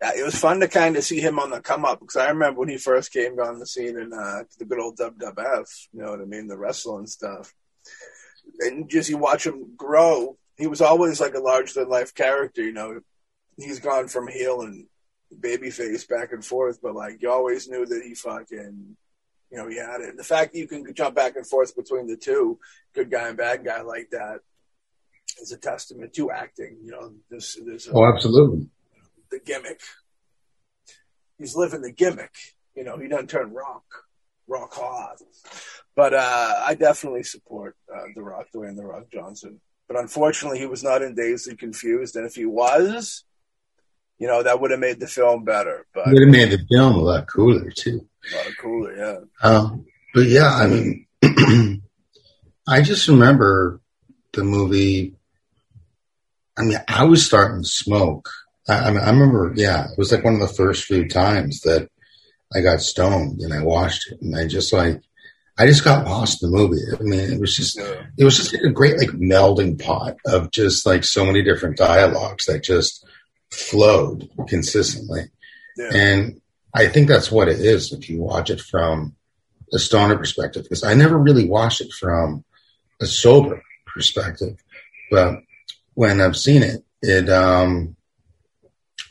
it 0.01 0.25
was 0.25 0.39
fun 0.39 0.61
to 0.61 0.69
kind 0.69 0.97
of 0.97 1.05
see 1.05 1.21
him 1.21 1.39
on 1.39 1.51
the 1.51 1.61
come 1.61 1.85
up 1.85 2.01
because 2.01 2.17
I 2.17 2.29
remember 2.29 2.61
when 2.61 2.69
he 2.69 2.79
first 2.79 3.13
came 3.13 3.39
on 3.39 3.59
the 3.59 3.67
scene 3.67 3.99
in 3.99 4.13
uh, 4.13 4.45
the 4.59 4.65
good 4.65 4.81
old 4.81 4.99
WWF, 4.99 5.89
you 5.93 6.03
know 6.03 6.11
what 6.11 6.21
I 6.21 6.25
mean, 6.25 6.49
the 6.49 6.59
wrestling 6.59 7.07
stuff, 7.07 7.55
and 8.63 8.89
just 8.89 9.11
you 9.11 9.19
watch 9.19 9.47
him 9.47 9.75
grow 9.77 10.37
he 10.57 10.67
was 10.67 10.81
always 10.81 11.21
like 11.21 11.35
a 11.35 11.41
larger 11.41 11.81
than 11.81 11.89
life 11.89 12.15
character. 12.15 12.63
You 12.63 12.73
know, 12.73 13.01
he's 13.57 13.81
gone 13.81 14.09
from 14.09 14.29
heel 14.29 14.63
and 14.63 14.87
babyface 15.41 16.09
back 16.09 16.33
and 16.33 16.45
forth, 16.45 16.81
but 16.83 16.95
like 16.95 17.23
you 17.23 17.31
always 17.31 17.69
knew 17.69 17.87
that 17.87 18.03
he 18.05 18.15
fucking, 18.15 18.97
you 19.51 19.59
know, 19.59 19.69
he 19.69 19.77
had 19.77 20.01
it. 20.01 20.17
The 20.17 20.25
fact 20.25 20.53
that 20.53 20.59
you 20.59 20.69
can 20.69 20.95
jump 20.95 21.17
back 21.17 21.37
and 21.37 21.47
forth 21.47 21.75
between 21.75 22.07
the 22.07 22.17
two, 22.17 22.59
good 22.95 23.11
guy 23.11 23.29
and 23.29 23.37
bad 23.37 23.65
guy 23.65 23.83
like 23.83 24.11
that, 24.11 24.41
is 25.41 25.53
a 25.53 25.57
testament 25.57 26.13
to 26.15 26.31
acting. 26.31 26.79
You 26.85 26.93
know, 26.93 27.13
this 27.31 27.59
this. 27.65 27.89
Uh, 27.89 27.93
oh, 27.95 28.13
absolutely. 28.13 28.69
The 29.31 29.41
gimmick. 29.45 29.81
He's 31.39 31.57
living 31.57 31.81
the 31.81 31.93
gimmick. 31.93 32.35
You 32.77 32.85
know, 32.85 32.99
he 32.99 33.09
doesn't 33.09 33.31
turn 33.31 33.53
rock, 33.53 33.85
rock 34.49 34.75
hard. 34.75 35.19
But 35.95 36.15
uh, 36.15 36.55
I 36.65 36.75
definitely 36.75 37.23
support 37.23 37.77
uh, 37.93 38.03
The 38.15 38.23
Rock, 38.23 38.47
Dwayne 38.55 38.77
The 38.77 38.85
Rock 38.85 39.05
Johnson. 39.13 39.61
But 39.89 39.99
unfortunately, 39.99 40.59
he 40.59 40.67
was 40.67 40.83
not 40.83 41.03
in 41.03 41.15
Dazed 41.15 41.49
and 41.49 41.59
Confused. 41.59 42.17
And 42.17 42.27
if 42.27 42.35
he 42.35 42.47
was, 42.47 43.25
you 44.19 44.27
know, 44.27 44.43
that 44.43 44.61
would 44.61 44.71
have 44.71 44.81
made 44.81 45.01
the 45.01 45.07
film 45.07 45.45
better. 45.45 45.87
But 45.93 46.07
would 46.07 46.23
have 46.23 46.31
made 46.31 46.51
the 46.51 46.65
film 46.71 46.95
a 46.95 47.01
lot 47.01 47.27
cooler 47.27 47.71
too. 47.71 48.09
A 48.33 48.37
lot 48.37 48.47
cooler, 48.59 48.97
yeah. 48.97 49.19
Um, 49.43 49.85
but 50.15 50.27
yeah, 50.27 50.49
I 50.55 50.67
mean, 50.67 51.07
I 52.67 52.83
just 52.83 53.09
remember 53.09 53.81
the 54.33 54.45
movie. 54.45 55.15
I 56.57 56.63
mean, 56.63 56.79
I 56.87 57.05
was 57.05 57.27
starting 57.27 57.63
to 57.63 57.69
smoke. 57.69 58.31
I, 58.69 58.75
I, 58.75 58.91
mean, 58.91 59.01
I 59.01 59.11
remember, 59.11 59.53
yeah, 59.57 59.91
it 59.91 59.99
was 59.99 60.13
like 60.13 60.25
one 60.25 60.35
of 60.35 60.41
the 60.41 60.49
first 60.49 60.85
few 60.85 61.09
times 61.09 61.61
that 61.63 61.91
I 62.55 62.61
got 62.61 62.81
stoned 62.81 63.41
and 63.41 63.53
I 63.53 63.63
watched 63.63 64.11
it, 64.11 64.21
and 64.21 64.37
I 64.37 64.47
just 64.47 64.73
like, 64.73 65.01
I 65.59 65.67
just 65.67 65.85
got 65.85 66.07
lost 66.07 66.43
in 66.43 66.51
the 66.51 66.57
movie. 66.57 66.81
I 66.99 67.03
mean, 67.03 67.33
it 67.33 67.41
was 67.41 67.55
just, 67.57 67.79
it 67.79 68.25
was 68.25 68.37
just 68.37 68.55
like 68.55 68.63
a 68.63 68.71
great 68.71 68.99
like 68.99 69.11
melding 69.11 69.83
pot 69.83 70.17
of 70.27 70.51
just 70.51 70.87
like 70.87 71.05
so 71.05 71.25
many 71.25 71.43
different 71.43 71.77
dialogues 71.77 72.47
that 72.47 72.63
just 72.63 73.05
flowed 73.51 74.31
consistently. 74.49 75.31
Yeah. 75.77 75.91
And 75.93 76.41
I 76.75 76.89
think 76.89 77.09
that's 77.09 77.31
what 77.31 77.49
it 77.49 77.61
is 77.61 77.93
if 77.93 78.09
you 78.09 78.23
watch 78.23 78.49
it 78.49 78.61
from 78.61 79.15
a 79.73 79.79
stoner 79.79 80.17
perspective, 80.17 80.63
because 80.63 80.85
I 80.85 80.95
never 80.95 81.19
really 81.19 81.49
watched 81.49 81.81
it 81.81 81.93
from 81.93 82.45
a 83.01 83.07
sober 83.07 83.63
perspective. 83.87 84.63
But 85.11 85.41
when 85.95 86.21
I've 86.21 86.37
seen 86.37 86.63
it, 86.63 86.85
it 87.03 87.29
um 87.29 87.97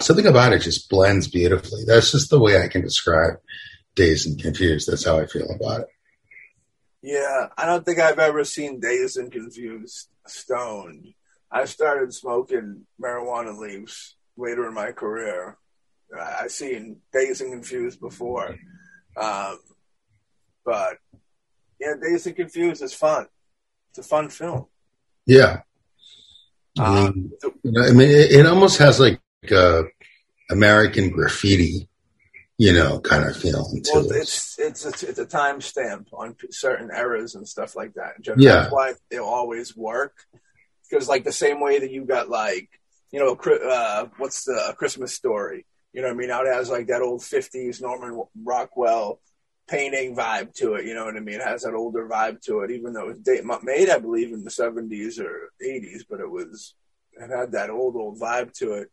something 0.01 0.27
about 0.27 0.53
it 0.53 0.61
just 0.61 0.89
blends 0.89 1.27
beautifully. 1.27 1.83
That's 1.85 2.11
just 2.11 2.29
the 2.29 2.39
way 2.39 2.61
I 2.61 2.67
can 2.67 2.81
describe 2.81 3.35
Dazed 3.95 4.27
and 4.27 4.41
Confused. 4.41 4.89
That's 4.89 5.05
how 5.05 5.19
I 5.19 5.25
feel 5.25 5.49
about 5.49 5.81
it. 5.81 5.87
Yeah, 7.01 7.47
I 7.57 7.65
don't 7.65 7.85
think 7.85 7.99
I've 7.99 8.19
ever 8.19 8.43
seen 8.43 8.79
Dazed 8.79 9.17
and 9.17 9.31
Confused 9.31 10.07
stoned. 10.27 11.13
I 11.51 11.65
started 11.65 12.13
smoking 12.13 12.85
marijuana 13.01 13.57
leaves 13.57 14.15
later 14.37 14.67
in 14.67 14.73
my 14.73 14.91
career. 14.91 15.57
I- 16.17 16.43
I've 16.43 16.51
seen 16.51 17.01
Dazed 17.11 17.41
and 17.41 17.51
Confused 17.51 17.99
before. 17.99 18.55
Um, 19.17 19.59
but, 20.63 20.97
yeah, 21.79 21.93
Dazed 22.01 22.27
and 22.27 22.35
Confused 22.35 22.83
is 22.83 22.93
fun. 22.93 23.27
It's 23.89 23.99
a 23.99 24.03
fun 24.03 24.29
film. 24.29 24.67
Yeah. 25.25 25.61
I 26.79 27.09
mean, 27.09 27.31
I 27.77 27.91
mean, 27.91 28.09
it, 28.09 28.31
it 28.31 28.45
almost 28.45 28.77
has 28.77 28.99
like 28.99 29.19
a 29.49 29.85
American 30.51 31.09
graffiti, 31.09 31.89
you 32.57 32.73
know, 32.73 32.99
kind 32.99 33.23
of 33.23 33.35
feeling 33.35 33.81
to 33.83 33.91
Well, 33.93 34.11
it. 34.11 34.17
it's 34.17 34.59
it's 34.59 34.85
a, 34.85 35.09
it's 35.09 35.19
a 35.19 35.25
timestamp 35.25 36.07
on 36.13 36.35
certain 36.51 36.91
eras 36.91 37.33
and 37.35 37.47
stuff 37.47 37.75
like 37.75 37.93
that. 37.95 38.15
Yeah. 38.37 38.53
That's 38.53 38.71
why 38.73 38.93
it'll 39.09 39.27
always 39.27 39.75
work. 39.75 40.13
Because 40.89 41.07
like 41.07 41.23
the 41.23 41.31
same 41.31 41.59
way 41.59 41.79
that 41.79 41.91
you 41.91 42.05
got 42.05 42.29
like 42.29 42.69
you 43.11 43.19
know 43.19 43.33
uh, 43.33 44.07
what's 44.17 44.45
the 44.45 44.67
a 44.69 44.75
Christmas 44.75 45.13
story? 45.13 45.65
You 45.93 46.01
know 46.01 46.07
what 46.09 46.13
I 46.13 46.17
mean? 46.17 46.27
Now 46.29 46.43
it 46.43 46.53
has 46.53 46.69
like 46.69 46.87
that 46.87 47.01
old 47.01 47.21
'50s 47.21 47.81
Norman 47.81 48.21
Rockwell 48.43 49.19
painting 49.67 50.15
vibe 50.15 50.53
to 50.55 50.75
it. 50.75 50.85
You 50.85 50.93
know 50.93 51.05
what 51.05 51.15
I 51.15 51.21
mean? 51.21 51.35
It 51.35 51.47
has 51.47 51.63
that 51.63 51.73
older 51.73 52.07
vibe 52.07 52.41
to 52.43 52.59
it, 52.61 52.71
even 52.71 52.93
though 52.93 53.09
it 53.09 53.23
was 53.25 53.63
made, 53.63 53.89
I 53.89 53.99
believe, 53.99 54.33
in 54.33 54.43
the 54.43 54.49
'70s 54.51 55.19
or 55.19 55.51
'80s, 55.65 56.03
but 56.09 56.19
it 56.19 56.29
was 56.29 56.75
it 57.13 57.29
had 57.29 57.53
that 57.53 57.69
old 57.69 57.95
old 57.95 58.19
vibe 58.19 58.53
to 58.59 58.73
it. 58.73 58.89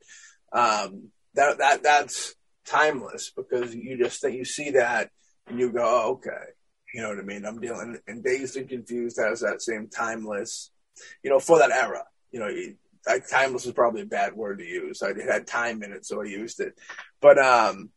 Um, 0.53 1.11
that 1.35 1.59
that 1.59 1.83
that's 1.83 2.35
timeless 2.67 3.33
because 3.35 3.75
you 3.75 3.99
just 3.99 4.21
think 4.21 4.37
you 4.37 4.45
see 4.45 4.71
that 4.73 5.11
and 5.47 5.59
you 5.59 5.73
go, 5.73 5.83
oh, 5.83 6.13
okay, 6.13 6.53
you 6.95 7.03
know 7.03 7.09
what 7.09 7.19
I 7.19 7.23
mean? 7.23 7.45
I'm 7.45 7.61
dealing 7.61 7.99
and 8.07 8.23
Dazed 8.23 8.57
and 8.57 8.69
Confused 8.69 9.19
has 9.21 9.41
that 9.41 9.63
same 9.63 9.89
timeless, 9.89 10.71
you 11.23 11.31
know, 11.31 11.39
for 11.39 11.59
that 11.59 11.71
era. 11.71 12.05
You 12.31 12.41
know, 12.41 12.51
I, 13.07 13.21
timeless 13.21 13.67
is 13.67 13.73
probably 13.73 14.03
a 14.03 14.07
bad 14.07 14.35
word 14.35 14.59
to 14.59 14.65
use. 14.65 15.03
I 15.03 15.13
had 15.23 15.47
time 15.47 15.83
in 15.83 15.93
it, 15.93 16.05
so 16.05 16.21
I 16.21 16.25
used 16.25 16.61
it. 16.61 16.79
But 17.21 17.39
um, 17.39 17.91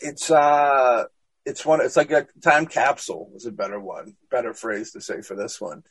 it's 0.00 0.30
uh, 0.30 1.04
it's 1.44 1.64
one. 1.64 1.80
It's 1.80 1.96
like 1.96 2.10
a 2.10 2.26
time 2.42 2.66
capsule 2.66 3.30
is 3.34 3.46
a 3.46 3.52
better 3.52 3.80
one, 3.80 4.14
better 4.30 4.54
phrase 4.54 4.92
to 4.92 5.00
say 5.00 5.22
for 5.22 5.34
this 5.34 5.60
one. 5.60 5.82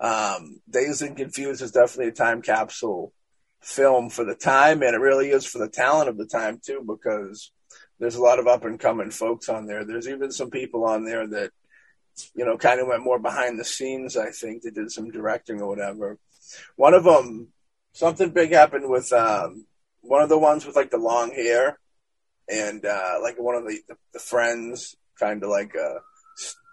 Um, 0.00 0.60
Dazed 0.68 1.02
and 1.02 1.16
Confused 1.16 1.60
is 1.60 1.72
definitely 1.72 2.08
a 2.08 2.12
time 2.12 2.40
capsule 2.40 3.12
film 3.60 4.10
for 4.10 4.24
the 4.24 4.34
time, 4.34 4.82
and 4.82 4.94
it 4.94 5.00
really 5.00 5.30
is 5.30 5.46
for 5.46 5.58
the 5.58 5.68
talent 5.68 6.08
of 6.08 6.16
the 6.16 6.26
time 6.26 6.60
too, 6.64 6.84
because 6.86 7.52
there's 7.98 8.16
a 8.16 8.22
lot 8.22 8.38
of 8.38 8.46
up 8.46 8.64
and 8.64 8.80
coming 8.80 9.10
folks 9.10 9.48
on 9.48 9.66
there. 9.66 9.84
There's 9.84 10.08
even 10.08 10.32
some 10.32 10.50
people 10.50 10.84
on 10.84 11.04
there 11.04 11.26
that 11.26 11.50
you 12.34 12.44
know 12.44 12.56
kind 12.56 12.80
of 12.80 12.88
went 12.88 13.04
more 13.04 13.18
behind 13.18 13.58
the 13.58 13.64
scenes. 13.64 14.16
I 14.16 14.30
think 14.30 14.62
that 14.62 14.74
did 14.74 14.90
some 14.90 15.10
directing 15.10 15.60
or 15.60 15.68
whatever. 15.68 16.18
One 16.76 16.94
of 16.94 17.04
them, 17.04 17.48
something 17.92 18.30
big 18.30 18.52
happened 18.52 18.88
with 18.88 19.12
um, 19.12 19.66
one 20.00 20.22
of 20.22 20.28
the 20.28 20.38
ones 20.38 20.66
with 20.66 20.76
like 20.76 20.90
the 20.90 20.98
long 20.98 21.30
hair, 21.30 21.78
and 22.50 22.84
uh, 22.84 23.16
like 23.22 23.38
one 23.38 23.54
of 23.54 23.66
the 23.66 23.80
the, 24.12 24.18
friends, 24.18 24.96
kind 25.18 25.42
of 25.42 25.50
like 25.50 25.76
uh, 25.76 26.00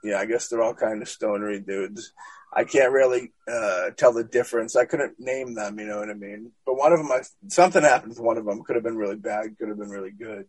yeah, 0.03 0.19
I 0.19 0.25
guess 0.25 0.47
they're 0.47 0.63
all 0.63 0.73
kind 0.73 1.01
of 1.01 1.09
stonery 1.09 1.59
dudes. 1.59 2.13
I 2.53 2.63
can't 2.63 2.93
really 2.93 3.33
uh, 3.47 3.91
tell 3.97 4.13
the 4.13 4.23
difference. 4.23 4.75
I 4.75 4.85
couldn't 4.85 5.19
name 5.19 5.53
them, 5.53 5.79
you 5.79 5.85
know 5.85 5.99
what 5.99 6.09
I 6.09 6.13
mean. 6.13 6.51
But 6.65 6.77
one 6.77 6.93
of 6.93 6.99
them, 6.99 7.11
I, 7.11 7.21
something 7.49 7.83
happened 7.83 8.11
with 8.11 8.19
one 8.19 8.37
of 8.37 8.45
them. 8.45 8.63
Could 8.63 8.75
have 8.77 8.83
been 8.83 8.97
really 8.97 9.17
bad. 9.17 9.57
Could 9.57 9.67
have 9.67 9.77
been 9.77 9.89
really 9.89 10.11
good. 10.11 10.45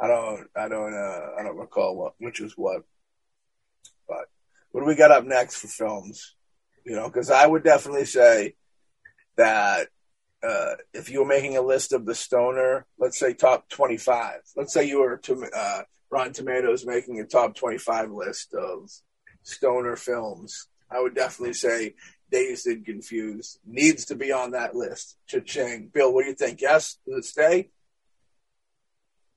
I 0.00 0.08
don't, 0.08 0.48
I 0.56 0.68
don't, 0.68 0.94
uh, 0.94 1.30
I 1.38 1.42
don't 1.42 1.56
recall 1.56 1.96
what 1.96 2.14
which 2.18 2.40
was 2.40 2.54
what. 2.56 2.82
But 4.08 4.26
what 4.72 4.80
do 4.80 4.86
we 4.86 4.96
got 4.96 5.10
up 5.10 5.24
next 5.24 5.56
for 5.56 5.68
films? 5.68 6.34
You 6.84 6.96
know, 6.96 7.08
because 7.08 7.30
I 7.30 7.46
would 7.46 7.64
definitely 7.64 8.04
say 8.06 8.54
that 9.36 9.88
uh, 10.42 10.74
if 10.92 11.10
you 11.10 11.20
were 11.20 11.26
making 11.26 11.56
a 11.56 11.62
list 11.62 11.92
of 11.92 12.04
the 12.04 12.14
stoner, 12.14 12.86
let's 12.98 13.18
say 13.18 13.32
top 13.32 13.68
twenty-five. 13.68 14.40
Let's 14.56 14.72
say 14.72 14.88
you 14.88 15.00
were 15.00 15.18
to 15.18 15.46
uh, 15.56 15.82
Rotten 16.10 16.32
Tomatoes 16.32 16.86
making 16.86 17.20
a 17.20 17.24
top 17.24 17.54
twenty-five 17.54 18.10
list 18.10 18.54
of 18.54 18.90
stoner 19.42 19.96
films. 19.96 20.68
I 20.90 21.00
would 21.00 21.14
definitely 21.14 21.54
say 21.54 21.94
Dazed 22.30 22.66
and 22.66 22.84
Confused 22.84 23.58
needs 23.66 24.06
to 24.06 24.14
be 24.14 24.32
on 24.32 24.52
that 24.52 24.74
list. 24.74 25.16
Cha-ching. 25.26 25.90
Bill, 25.92 26.12
what 26.12 26.22
do 26.24 26.28
you 26.28 26.34
think? 26.34 26.60
Yes? 26.60 26.98
Does 27.06 27.18
it 27.18 27.24
stay? 27.24 27.70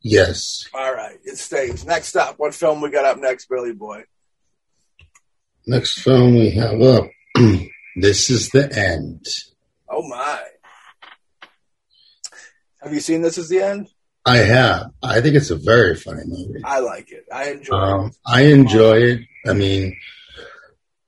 Yes. 0.02 0.68
All 0.74 0.94
right, 0.94 1.18
it 1.24 1.38
stays. 1.38 1.86
Next 1.86 2.16
up, 2.16 2.40
what 2.40 2.56
film 2.56 2.82
we 2.82 2.90
got 2.90 3.06
up 3.06 3.18
next, 3.20 3.48
Billy 3.50 3.74
Boy? 3.74 4.04
Next 5.68 6.00
film 6.02 6.36
we 6.36 6.50
have 6.52 6.82
up. 6.82 7.06
this 7.96 8.30
is 8.32 8.50
the 8.50 8.68
end. 8.76 9.26
Oh 9.88 10.02
my! 10.08 10.42
Have 12.82 12.94
you 12.94 13.00
seen 13.00 13.22
This 13.22 13.38
Is 13.38 13.50
the 13.50 13.62
End? 13.62 13.90
I 14.26 14.38
have. 14.38 14.88
I 15.04 15.22
think 15.22 15.36
it's 15.36 15.52
a 15.52 15.56
very 15.56 15.96
funny 15.96 16.24
movie. 16.26 16.62
I 16.64 16.80
like 16.80 17.12
it. 17.12 17.26
I 17.32 17.52
enjoy 17.52 17.76
Um, 17.76 18.06
it. 18.08 18.16
I 18.26 18.42
enjoy 18.46 18.94
it. 19.04 19.20
I 19.46 19.54
mean, 19.54 19.96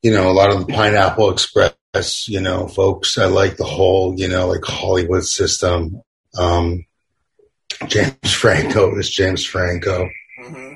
you 0.03 0.11
know, 0.11 0.29
a 0.29 0.33
lot 0.33 0.53
of 0.53 0.59
the 0.67 0.73
Pineapple 0.73 1.31
Express, 1.31 2.27
you 2.27 2.41
know, 2.41 2.67
folks. 2.67 3.17
I 3.17 3.25
like 3.25 3.57
the 3.57 3.63
whole, 3.63 4.13
you 4.19 4.27
know, 4.27 4.47
like 4.47 4.63
Hollywood 4.63 5.23
system. 5.23 6.01
Um, 6.37 6.85
James 7.87 8.33
Franco 8.33 8.95
is 8.97 9.09
James 9.09 9.45
Franco, 9.45 10.09
hmm 10.37 10.73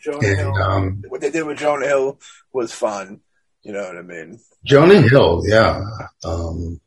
Jonah 0.00 0.28
and 0.28 0.38
Hill. 0.38 0.54
um, 0.54 1.02
what 1.08 1.20
they 1.20 1.30
did 1.30 1.44
with 1.44 1.58
Jonah 1.58 1.86
Hill 1.86 2.20
was 2.52 2.72
fun. 2.72 3.20
You 3.62 3.72
know 3.72 3.82
what 3.82 3.96
I 3.98 4.02
mean? 4.02 4.38
Jonah 4.64 5.02
Hill. 5.02 5.42
Yeah. 5.46 5.82
Um, 6.24 6.80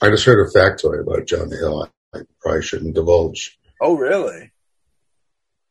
I 0.00 0.10
just 0.10 0.24
heard 0.24 0.44
a 0.46 0.50
factoid 0.50 1.00
about 1.00 1.26
Jonah 1.26 1.56
Hill. 1.56 1.88
I, 2.12 2.18
I 2.18 2.22
probably 2.40 2.62
shouldn't 2.62 2.94
divulge. 2.94 3.58
Oh, 3.80 3.96
really? 3.96 4.50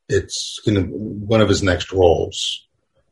It's 0.08 0.60
gonna 0.66 0.82
one 0.82 1.42
of 1.42 1.50
his 1.50 1.62
next 1.64 1.92
roles. 1.92 2.68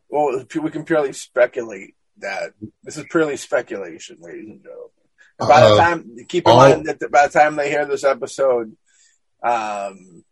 Well, 0.09 0.43
we 0.61 0.71
can 0.71 0.85
purely 0.85 1.13
speculate 1.13 1.95
that 2.17 2.53
this 2.83 2.97
is 2.97 3.05
purely 3.09 3.37
speculation, 3.37 4.17
ladies 4.19 4.49
and 4.49 4.61
gentlemen. 4.63 4.89
And 5.39 5.47
by 5.47 5.59
the 5.61 5.67
Uh, 5.67 5.77
time, 5.77 6.15
keep 6.27 6.45
in 6.47 6.51
all- 6.51 6.57
mind 6.57 6.85
that 6.87 7.11
by 7.11 7.27
the 7.27 7.33
time 7.33 7.55
they 7.55 7.69
hear 7.69 7.85
this 7.85 8.03
episode, 8.03 8.75
um, 9.43 10.23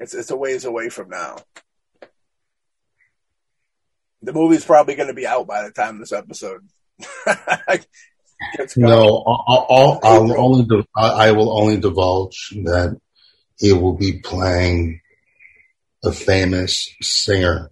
it's 0.00 0.14
it's 0.14 0.30
a 0.30 0.36
ways 0.36 0.64
away 0.64 0.88
from 0.88 1.10
now. 1.10 1.36
The 4.22 4.32
movie's 4.32 4.64
probably 4.64 4.94
going 4.94 5.08
to 5.08 5.14
be 5.14 5.26
out 5.26 5.46
by 5.46 5.62
the 5.62 5.70
time 5.72 5.98
this 5.98 6.12
episode 6.12 6.66
gets. 8.56 8.76
No, 8.76 9.22
I'll, 9.26 9.66
I'll, 9.68 10.00
I'll 10.02 10.40
only 10.40 10.86
I 10.96 11.28
I 11.28 11.32
will 11.32 11.56
only 11.60 11.76
divulge 11.76 12.50
that 12.64 12.98
he 13.58 13.72
will 13.72 13.94
be 13.94 14.20
playing 14.20 15.00
a 16.04 16.12
famous 16.12 16.88
singer 17.00 17.70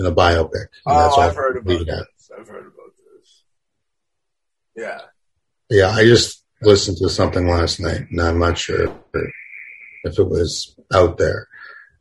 in 0.00 0.06
a 0.06 0.12
biopic. 0.12 0.66
Oh, 0.86 1.20
I've 1.20 1.36
heard 1.36 1.58
about 1.58 1.82
it 1.82 1.88
at. 1.88 2.06
I've 2.38 2.48
heard 2.48 2.66
about 2.66 2.92
this. 3.14 3.42
Yeah. 4.74 5.00
Yeah, 5.68 5.90
I 5.90 6.04
just 6.04 6.42
listened 6.62 6.96
to 6.98 7.08
something 7.08 7.46
last 7.46 7.80
night, 7.80 8.06
and 8.10 8.20
I'm 8.20 8.38
not 8.38 8.58
sure 8.58 8.92
if 10.04 10.18
it 10.18 10.28
was 10.28 10.74
out 10.92 11.18
there. 11.18 11.46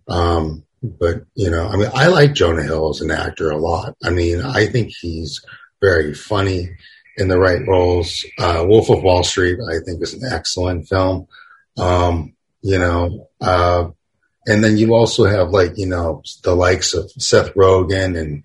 Um, 0.08 0.65
but 0.82 1.25
you 1.36 1.51
know, 1.51 1.68
I 1.68 1.75
mean, 1.75 1.91
I 1.94 2.08
like 2.08 2.34
Jonah 2.34 2.63
Hill 2.63 2.89
as 2.89 3.01
an 3.01 3.12
actor 3.12 3.51
a 3.51 3.58
lot. 3.58 3.96
I 4.03 4.10
mean, 4.10 4.41
I 4.41 4.65
think 4.65 4.91
he's 5.00 5.44
very 5.82 6.13
funny 6.13 6.70
in 7.18 7.27
the 7.27 7.38
right 7.38 7.62
roles. 7.68 8.25
Uh, 8.38 8.63
Wolf 8.65 8.89
of 8.89 9.03
Wall 9.03 9.24
Street, 9.24 9.60
I 9.70 9.79
think, 9.86 10.01
is 10.01 10.13
an 10.13 10.32
excellent 10.32 10.88
film. 10.88 11.27
Um, 11.77 12.34
you 12.62 12.79
know, 12.79 13.29
uh, 13.41 13.89
and 14.48 14.63
then 14.63 14.77
you 14.77 14.93
also 14.93 15.25
have 15.25 15.50
like 15.50 15.77
you 15.77 15.86
know 15.86 16.24
the 16.43 16.55
likes 16.55 16.93
of 16.93 17.12
Seth 17.12 17.53
Rogen 17.53 18.17
and 18.19 18.43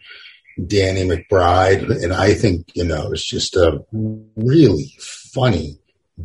Danny 0.69 1.05
McBride, 1.05 2.03
and 2.03 2.13
I 2.13 2.35
think 2.35 2.71
you 2.75 2.85
know 2.85 3.13
it's 3.13 3.25
just 3.25 3.57
a 3.57 3.85
really 4.37 4.93
funny, 4.99 5.79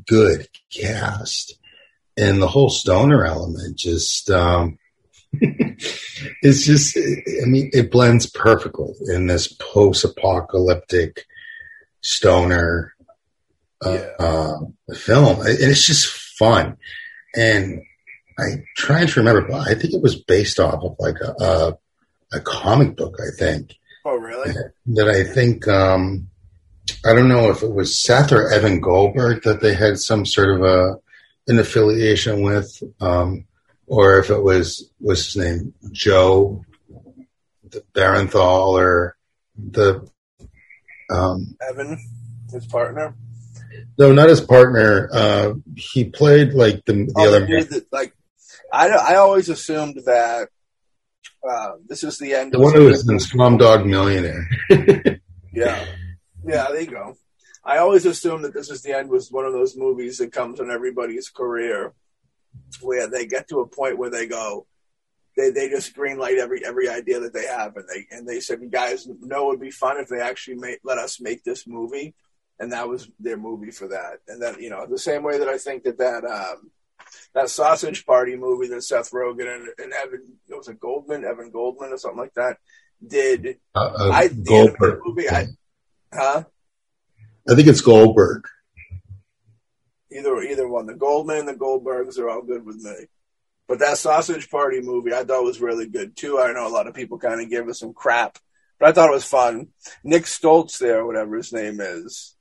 good 0.05 0.47
cast, 0.71 1.55
and 2.17 2.41
the 2.41 2.47
whole 2.47 2.69
stoner 2.69 3.25
element 3.25 3.77
just 3.77 4.29
um, 4.29 4.77
it's 5.33 6.65
just 6.65 6.97
I 6.97 7.45
mean 7.45 7.69
it 7.73 7.91
blends 7.91 8.29
perfectly 8.29 8.93
in 9.07 9.27
this 9.27 9.47
post-apocalyptic 9.47 11.25
stoner 12.01 12.93
uh, 13.85 13.91
yeah. 13.91 14.25
uh, 14.25 14.59
film, 14.95 15.39
and 15.41 15.57
it's 15.59 15.85
just 15.85 16.07
fun. 16.07 16.77
And 17.35 17.83
I 18.39 18.63
trying 18.75 19.07
to 19.07 19.19
remember, 19.19 19.47
but 19.47 19.67
I 19.67 19.73
think 19.75 19.93
it 19.93 20.01
was 20.01 20.15
based 20.15 20.59
off 20.59 20.83
of 20.83 20.95
like 20.99 21.17
a, 21.21 21.43
a, 21.43 21.77
a 22.33 22.39
comic 22.39 22.95
book. 22.95 23.17
I 23.19 23.35
think. 23.37 23.75
Oh, 24.05 24.15
really? 24.15 24.53
That 24.87 25.09
I 25.09 25.23
think 25.23 25.67
um, 25.67 26.29
I 27.05 27.13
don't 27.13 27.29
know 27.29 27.49
if 27.49 27.63
it 27.63 27.71
was 27.71 27.97
Seth 27.97 28.31
or 28.31 28.51
Evan 28.51 28.79
Goldberg 28.79 29.43
that 29.43 29.61
they 29.61 29.73
had 29.73 29.99
some 29.99 30.25
sort 30.25 30.49
of 30.49 30.63
a 30.63 30.95
an 31.47 31.59
affiliation 31.59 32.41
with, 32.41 32.81
um, 33.01 33.45
or 33.87 34.19
if 34.19 34.29
it 34.29 34.41
was 34.41 34.89
was 34.99 35.25
his 35.25 35.35
name 35.35 35.73
Joe 35.91 36.63
Barenthal 37.93 38.79
or 38.79 39.17
the 39.57 40.07
um, 41.09 41.57
Evan, 41.67 41.99
his 42.51 42.65
partner. 42.67 43.15
No, 43.97 44.11
not 44.11 44.29
his 44.29 44.41
partner. 44.41 45.09
Uh, 45.11 45.53
he 45.75 46.05
played 46.05 46.53
like 46.53 46.85
the, 46.85 46.93
the 46.93 47.13
oh, 47.15 47.27
other. 47.27 47.45
The, 47.45 47.85
like, 47.91 48.13
I 48.71 48.89
I 48.89 49.15
always 49.15 49.49
assumed 49.49 50.01
that 50.05 50.49
uh, 51.47 51.71
this 51.87 52.03
is 52.03 52.17
the 52.17 52.33
end. 52.33 52.53
The 52.53 52.59
one 52.59 52.73
who 52.73 52.85
was 52.85 53.07
in 53.07 53.17
Slumdog 53.17 53.85
Millionaire. 53.85 54.47
yeah, 55.53 55.85
yeah. 56.45 56.67
There 56.69 56.81
you 56.81 56.87
go. 56.91 57.17
I 57.63 57.77
always 57.77 58.05
assumed 58.05 58.45
that 58.45 58.53
this 58.53 58.69
is 58.69 58.81
the 58.81 58.97
end 58.97 59.09
was 59.09 59.31
one 59.31 59.45
of 59.45 59.53
those 59.53 59.77
movies 59.77 60.17
that 60.17 60.31
comes 60.31 60.59
in 60.59 60.71
everybody's 60.71 61.29
career, 61.29 61.93
where 62.81 63.07
they 63.07 63.25
get 63.25 63.47
to 63.49 63.59
a 63.59 63.67
point 63.67 63.97
where 63.97 64.09
they 64.09 64.27
go, 64.27 64.65
they 65.37 65.49
they 65.49 65.69
just 65.69 65.95
greenlight 65.95 66.37
every 66.37 66.65
every 66.65 66.89
idea 66.89 67.19
that 67.19 67.33
they 67.33 67.45
have, 67.45 67.75
and 67.75 67.85
they 67.87 68.07
and 68.11 68.27
they 68.27 68.39
said, 68.39 68.61
"You 68.61 68.69
guys 68.69 69.07
know 69.07 69.45
it 69.45 69.49
would 69.49 69.61
be 69.61 69.71
fun 69.71 69.97
if 69.97 70.07
they 70.07 70.21
actually 70.21 70.55
made, 70.55 70.79
let 70.83 70.97
us 70.97 71.19
make 71.19 71.43
this 71.43 71.67
movie." 71.67 72.15
and 72.59 72.73
that 72.73 72.87
was 72.87 73.09
their 73.19 73.37
movie 73.37 73.71
for 73.71 73.87
that. 73.87 74.19
And 74.27 74.41
then 74.41 74.57
you 74.59 74.69
know 74.69 74.85
the 74.85 74.99
same 74.99 75.23
way 75.23 75.37
that 75.39 75.47
I 75.47 75.57
think 75.57 75.83
that 75.83 75.97
that 75.99 76.25
um, 76.25 76.71
that 77.33 77.49
Sausage 77.49 78.05
Party 78.05 78.35
movie 78.35 78.67
that 78.67 78.83
Seth 78.83 79.11
Rogen 79.11 79.53
and, 79.53 79.67
and 79.77 79.93
Evan 79.93 80.37
it 80.47 80.55
was 80.55 80.67
a 80.67 80.73
Goldman, 80.73 81.25
Evan 81.25 81.51
Goldman 81.51 81.91
or 81.93 81.97
something 81.97 82.19
like 82.19 82.33
that 82.35 82.57
did. 83.05 83.57
Uh, 83.75 83.79
uh, 83.79 84.11
I 84.11 84.27
Goldberg. 84.27 85.01
movie, 85.05 85.29
I, 85.29 85.45
huh? 86.13 86.43
I 87.49 87.55
think 87.55 87.67
it's 87.67 87.81
Goldberg. 87.81 88.45
Either 90.11 90.41
either 90.41 90.67
one, 90.67 90.87
the 90.87 90.95
Goldman 90.95 91.37
and 91.37 91.47
the 91.47 91.53
Goldbergs 91.53 92.17
are 92.17 92.29
all 92.29 92.41
good 92.41 92.65
with 92.65 92.77
me. 92.77 93.07
But 93.67 93.79
that 93.79 93.99
Sausage 93.99 94.49
Party 94.49 94.81
movie 94.81 95.13
I 95.13 95.23
thought 95.23 95.43
was 95.43 95.61
really 95.61 95.87
good 95.87 96.17
too. 96.17 96.39
I 96.39 96.51
know 96.53 96.67
a 96.67 96.69
lot 96.69 96.87
of 96.87 96.95
people 96.95 97.19
kind 97.19 97.41
of 97.41 97.49
give 97.49 97.67
us 97.69 97.79
some 97.79 97.93
crap, 97.93 98.39
but 98.79 98.89
I 98.89 98.91
thought 98.91 99.09
it 99.09 99.13
was 99.13 99.25
fun. 99.25 99.67
Nick 100.03 100.23
Stoltz 100.23 100.79
there, 100.79 101.05
whatever 101.05 101.37
his 101.37 101.53
name 101.53 101.79
is, 101.79 102.35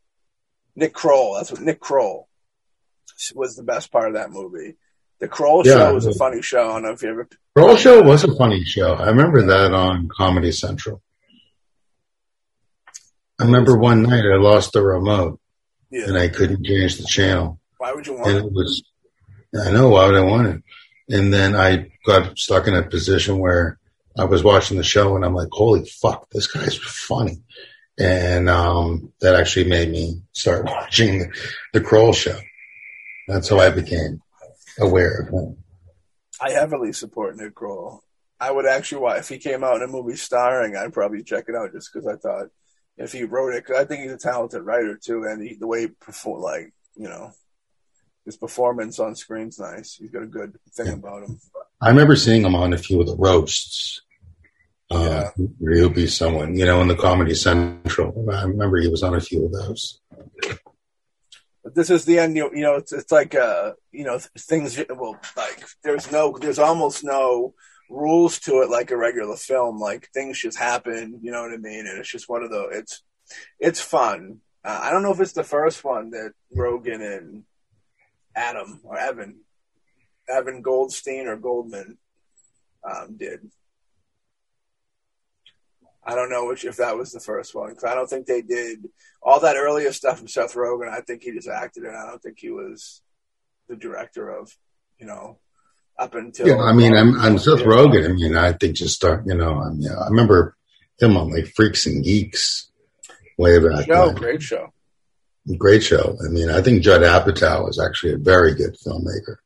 Nick 0.75 0.95
Kroll. 0.95 1.35
That's 1.35 1.53
what 1.53 1.61
Nick 1.61 1.81
Kroll 1.81 2.28
was 3.35 3.57
the 3.57 3.63
best 3.63 3.91
part 3.91 4.09
of 4.09 4.15
that 4.15 4.31
movie. 4.31 4.77
The 5.21 5.29
Kroll 5.29 5.67
yeah, 5.67 5.75
show 5.75 5.95
was 5.95 6.07
a 6.07 6.15
funny 6.15 6.43
show. 6.43 6.71
I 6.71 6.73
don't 6.75 6.83
know 6.85 6.91
if 6.91 7.03
you 7.03 7.11
ever. 7.11 7.29
Kroll 7.57 7.77
show 7.77 8.03
was 8.03 8.25
a 8.25 8.35
funny 8.37 8.63
show. 8.65 8.95
I 8.95 9.07
remember 9.07 9.45
that 9.47 9.73
on 9.73 10.09
Comedy 10.09 10.53
Central. 10.53 11.03
I 13.41 13.45
remember 13.45 13.77
one 13.77 14.03
night 14.03 14.25
I 14.25 14.37
lost 14.37 14.73
the 14.73 14.83
remote 14.83 15.41
yeah. 15.91 16.05
and 16.07 16.17
I 16.17 16.29
couldn't 16.29 16.65
change 16.65 16.99
the 16.99 17.05
channel. 17.05 17.61
Why 17.79 17.93
would 17.93 18.07
you 18.07 18.15
want 18.15 18.29
and 18.29 18.47
it? 18.47 18.53
Was, 18.53 18.83
I 19.61 19.71
know 19.71 19.89
why 19.91 20.07
would 20.07 20.17
I 20.17 20.23
want 20.23 20.49
it? 20.49 20.63
And 21.09 21.33
then 21.33 21.57
I 21.57 21.91
got 22.05 22.39
stuck 22.39 22.67
in 22.67 22.75
a 22.75 22.83
position 22.83 23.39
where 23.39 23.79
I 24.17 24.25
was 24.25 24.43
watching 24.43 24.77
the 24.77 24.85
show 24.85 25.17
and 25.17 25.25
I'm 25.25 25.35
like, 25.35 25.49
holy 25.53 25.85
fuck, 25.85 26.29
this 26.31 26.49
guy's 26.49 26.77
funny 26.77 27.43
and 27.99 28.49
um, 28.49 29.13
that 29.21 29.35
actually 29.35 29.69
made 29.69 29.91
me 29.91 30.23
start 30.33 30.65
watching 30.67 31.19
the, 31.19 31.29
the 31.75 31.81
Kroll 31.81 32.13
Show. 32.13 32.39
That's 33.29 33.49
how 33.49 33.59
I 33.59 33.71
became 33.71 34.21
aware 34.81 35.21
of 35.21 35.29
him. 35.29 35.57
I 36.41 36.51
heavily 36.51 36.93
support 36.93 37.37
Nick 37.37 37.55
Kroll. 37.55 38.03
I 38.41 38.51
would 38.51 38.67
actually 38.67 39.03
watch 39.03 39.19
if 39.19 39.29
he 39.29 39.38
came 39.38 39.64
out 39.64 39.77
in 39.77 39.83
a 39.83 39.93
movie 39.93 40.17
starring. 40.17 40.77
I'd 40.77 40.93
probably 40.93 41.23
check 41.23 41.45
it 41.49 41.55
out 41.55 41.73
just 41.73 41.93
because 41.93 42.07
I 42.07 42.17
thought 42.17 42.49
if 42.97 43.12
he 43.12 43.25
wrote 43.25 43.55
it, 43.55 43.64
cause 43.64 43.77
I 43.77 43.85
think 43.85 44.03
he's 44.03 44.12
a 44.12 44.19
talented 44.19 44.62
writer 44.62 44.97
too, 44.97 45.25
and 45.25 45.43
he, 45.43 45.55
the 45.55 45.67
way 45.67 45.83
he 45.83 45.87
perform, 45.88 46.41
like 46.41 46.73
you 46.97 47.09
know, 47.09 47.33
his 48.25 48.37
performance 48.37 48.99
on 48.99 49.14
screen's 49.14 49.59
nice. 49.59 49.95
He's 49.95 50.11
got 50.11 50.23
a 50.23 50.27
good 50.27 50.59
thing 50.73 50.87
yeah. 50.87 50.93
about 50.95 51.25
him. 51.25 51.41
I 51.81 51.91
remember 51.91 52.17
seeing 52.17 52.45
him 52.45 52.55
on 52.55 52.73
a 52.73 52.79
few 52.79 53.01
of 53.01 53.07
the 53.07 53.17
roasts 53.17 54.03
uh, 54.91 55.31
yeah. 55.37 55.47
he'll 55.75 55.91
be 55.91 56.07
someone, 56.07 56.57
you 56.57 56.64
know, 56.64 56.81
in 56.81 56.88
the 56.88 56.97
Comedy 56.97 57.35
Central. 57.35 58.31
I 58.33 58.45
remember 58.45 58.79
he 58.79 58.88
was 58.88 59.03
on 59.03 59.14
a 59.14 59.21
few 59.21 59.45
of 59.45 59.53
those. 59.53 60.01
This 61.79 61.91
is 61.91 62.05
the 62.05 62.19
end. 62.19 62.37
You, 62.37 62.51
you 62.53 62.62
know, 62.62 62.75
it's, 62.75 62.93
it's 62.93 63.12
like 63.12 63.37
uh, 63.37 63.75
you 63.93 64.03
know, 64.03 64.19
things. 64.37 64.77
Well, 64.91 65.17
like 65.37 65.64
there's 65.85 66.11
no, 66.11 66.37
there's 66.37 66.59
almost 66.59 67.05
no 67.05 67.55
rules 67.88 68.41
to 68.41 68.62
it 68.62 68.69
like 68.69 68.91
a 68.91 68.97
regular 68.97 69.37
film. 69.37 69.79
Like 69.79 70.09
things 70.12 70.41
just 70.41 70.59
happen. 70.59 71.21
You 71.23 71.31
know 71.31 71.43
what 71.43 71.53
I 71.53 71.57
mean? 71.57 71.87
And 71.87 71.97
it's 72.01 72.11
just 72.11 72.29
one 72.29 72.43
of 72.43 72.51
the. 72.51 72.64
It's 72.73 73.05
it's 73.61 73.81
fun. 73.81 74.41
Uh, 74.64 74.81
I 74.83 74.91
don't 74.91 75.05
know 75.05 75.12
if 75.12 75.21
it's 75.21 75.35
the 75.35 75.45
first 75.45 75.85
one 75.85 76.11
that 76.11 76.33
Rogen 76.53 77.17
and 77.17 77.45
Adam 78.35 78.81
or 78.83 78.99
Evan, 78.99 79.43
Evan 80.29 80.62
Goldstein 80.62 81.29
or 81.29 81.37
Goldman 81.37 81.97
um, 82.83 83.17
did. 83.17 83.53
I 86.09 86.14
don't 86.14 86.31
know 86.31 86.47
which 86.47 86.64
if 86.64 86.79
that 86.79 86.97
was 86.97 87.12
the 87.12 87.21
first 87.21 87.55
one 87.55 87.68
because 87.68 87.85
I 87.85 87.94
don't 87.94 88.09
think 88.09 88.25
they 88.27 88.40
did 88.40 88.88
all 89.23 89.40
that 89.40 89.57
earlier 89.57 89.92
stuff 89.92 90.16
from 90.16 90.27
Seth 90.27 90.55
Rogen. 90.55 90.88
I 90.88 91.03
think 91.03 91.23
he 91.23 91.33
just 91.33 91.49
acted 91.49 91.85
it. 91.85 91.94
I 91.94 92.07
don't 92.07 92.23
think 92.23 92.38
he 92.38 92.49
was 92.49 93.03
the 93.68 93.77
director 93.77 94.31
of, 94.31 94.57
you 94.99 95.05
know, 95.05 95.38
up 95.99 96.14
until. 96.14 96.49
Yeah, 96.49 96.62
I 96.62 96.73
mean, 96.73 96.97
I'm, 96.97 97.21
I'm 97.21 97.37
Seth 97.37 97.59
Rogen. 97.59 98.09
I 98.09 98.12
mean, 98.14 98.38
I 98.38 98.55
think 98.55 98.77
just 98.77 98.94
start. 98.94 99.25
You 99.27 99.35
know, 99.35 99.71
yeah, 99.77 99.99
I 99.99 100.09
remember 100.09 100.57
him 100.99 101.14
on 101.18 101.31
like 101.31 101.49
Freaks 101.49 101.85
and 101.85 102.03
Geeks 102.03 102.71
way 103.37 103.59
back. 103.59 103.85
Show, 103.85 104.12
great 104.12 104.40
show. 104.40 104.73
Great 105.59 105.83
show. 105.83 106.16
I 106.25 106.31
mean, 106.31 106.49
I 106.49 106.62
think 106.62 106.83
Judd 106.83 107.03
Apatow 107.03 107.68
is 107.68 107.79
actually 107.79 108.14
a 108.14 108.18
very 108.18 108.55
good 108.55 108.77
filmmaker. 108.79 109.37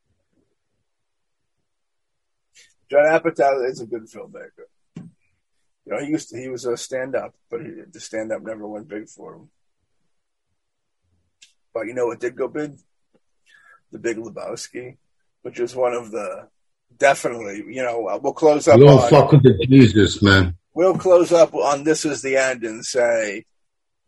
Judd 2.89 3.21
Apatow 3.21 3.69
is 3.69 3.81
a 3.81 3.85
good 3.85 4.03
filmmaker. 4.03 4.67
You 5.85 5.93
know, 5.93 5.99
he 5.99 6.11
used 6.11 6.29
to, 6.29 6.37
he 6.37 6.49
was 6.49 6.65
a 6.65 6.77
stand 6.77 7.15
up, 7.15 7.33
but 7.49 7.61
he, 7.61 7.71
the 7.91 7.99
stand 7.99 8.31
up 8.31 8.41
never 8.41 8.67
went 8.67 8.87
big 8.87 9.09
for 9.09 9.35
him. 9.35 9.49
But 11.73 11.87
you 11.87 11.93
know 11.93 12.07
what 12.07 12.19
did 12.19 12.35
go 12.35 12.47
big? 12.47 12.73
The 13.91 13.99
Big 13.99 14.17
Lebowski, 14.17 14.97
which 15.43 15.59
is 15.59 15.75
one 15.75 15.93
of 15.93 16.09
the 16.09 16.47
definitely. 16.97 17.63
You 17.67 17.83
know, 17.83 18.07
uh, 18.07 18.19
we'll 18.21 18.33
close 18.33 18.67
up. 18.67 18.79
You 18.79 18.85
don't 18.85 19.01
on, 19.01 19.09
fuck 19.09 19.31
with 19.31 19.43
the 19.43 19.65
Jesus, 19.67 20.21
man. 20.21 20.55
We'll 20.73 20.97
close 20.97 21.31
up 21.31 21.53
on 21.53 21.83
this 21.83 22.05
is 22.05 22.21
the 22.21 22.37
end 22.37 22.63
and 22.63 22.83
say 22.83 23.45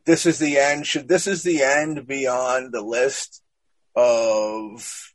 this 0.05 0.25
is 0.25 0.39
the 0.39 0.57
end. 0.57 0.87
Should 0.87 1.07
this 1.07 1.27
is 1.27 1.43
the 1.43 1.61
end 1.61 2.07
be 2.07 2.27
on 2.27 2.71
the 2.71 2.81
list 2.81 3.43
of, 3.95 5.13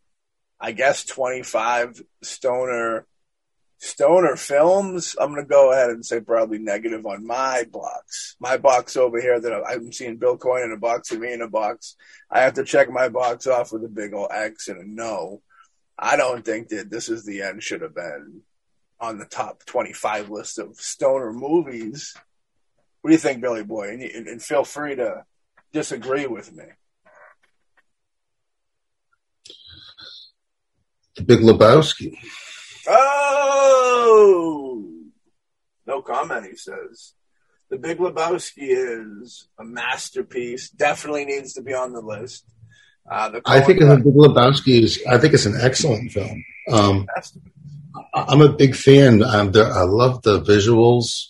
I 0.60 0.70
guess, 0.72 1.04
twenty 1.04 1.42
five 1.42 2.00
stoner 2.22 3.06
Stoner 3.82 4.36
Films, 4.36 5.16
I'm 5.18 5.32
going 5.32 5.42
to 5.42 5.48
go 5.48 5.72
ahead 5.72 5.88
and 5.88 6.04
say 6.04 6.20
probably 6.20 6.58
negative 6.58 7.06
on 7.06 7.26
my 7.26 7.64
box. 7.72 8.36
My 8.38 8.58
box 8.58 8.94
over 8.94 9.18
here 9.18 9.40
that 9.40 9.64
I'm 9.66 9.90
seeing 9.90 10.18
Bill 10.18 10.36
Coyne 10.36 10.64
in 10.64 10.72
a 10.72 10.76
box 10.76 11.10
and 11.10 11.20
me 11.22 11.32
in 11.32 11.40
a 11.40 11.48
box. 11.48 11.96
I 12.30 12.42
have 12.42 12.54
to 12.54 12.64
check 12.64 12.90
my 12.90 13.08
box 13.08 13.46
off 13.46 13.72
with 13.72 13.82
a 13.82 13.88
big 13.88 14.12
old 14.12 14.28
X 14.32 14.68
and 14.68 14.82
a 14.82 14.86
no. 14.86 15.40
I 15.98 16.16
don't 16.16 16.44
think 16.44 16.68
that 16.68 16.90
this 16.90 17.08
is 17.08 17.24
the 17.24 17.40
end 17.40 17.62
should 17.62 17.80
have 17.80 17.94
been 17.94 18.42
on 19.00 19.18
the 19.18 19.24
top 19.24 19.64
25 19.64 20.28
list 20.28 20.58
of 20.58 20.76
stoner 20.76 21.32
movies. 21.32 22.14
What 23.00 23.08
do 23.08 23.14
you 23.14 23.18
think, 23.18 23.40
Billy 23.40 23.64
Boy? 23.64 23.88
And, 23.88 24.02
and 24.02 24.42
feel 24.42 24.64
free 24.64 24.96
to 24.96 25.24
disagree 25.72 26.26
with 26.26 26.52
me. 26.52 26.64
The 31.16 31.22
Big 31.22 31.40
Lebowski. 31.40 32.18
Oh, 32.88 34.74
no 35.86 36.02
comment. 36.02 36.46
He 36.46 36.56
says 36.56 37.14
the 37.68 37.78
Big 37.78 37.98
Lebowski 37.98 38.68
is 38.68 39.48
a 39.58 39.64
masterpiece. 39.64 40.70
Definitely 40.70 41.24
needs 41.24 41.54
to 41.54 41.62
be 41.62 41.74
on 41.74 41.92
the 41.92 42.00
list. 42.00 42.44
Uh, 43.10 43.28
the 43.30 43.42
I 43.46 43.60
think 43.60 43.80
the 43.80 43.96
Big 43.96 44.14
Lebowski 44.14 44.82
is. 44.82 45.02
I 45.08 45.18
think 45.18 45.34
it's 45.34 45.46
an 45.46 45.58
excellent 45.60 46.12
film. 46.12 46.44
Um, 46.70 47.06
I'm 48.14 48.40
a 48.40 48.52
big 48.52 48.74
fan. 48.74 49.22
I 49.24 49.42
love 49.42 50.22
the 50.22 50.40
visuals. 50.40 51.26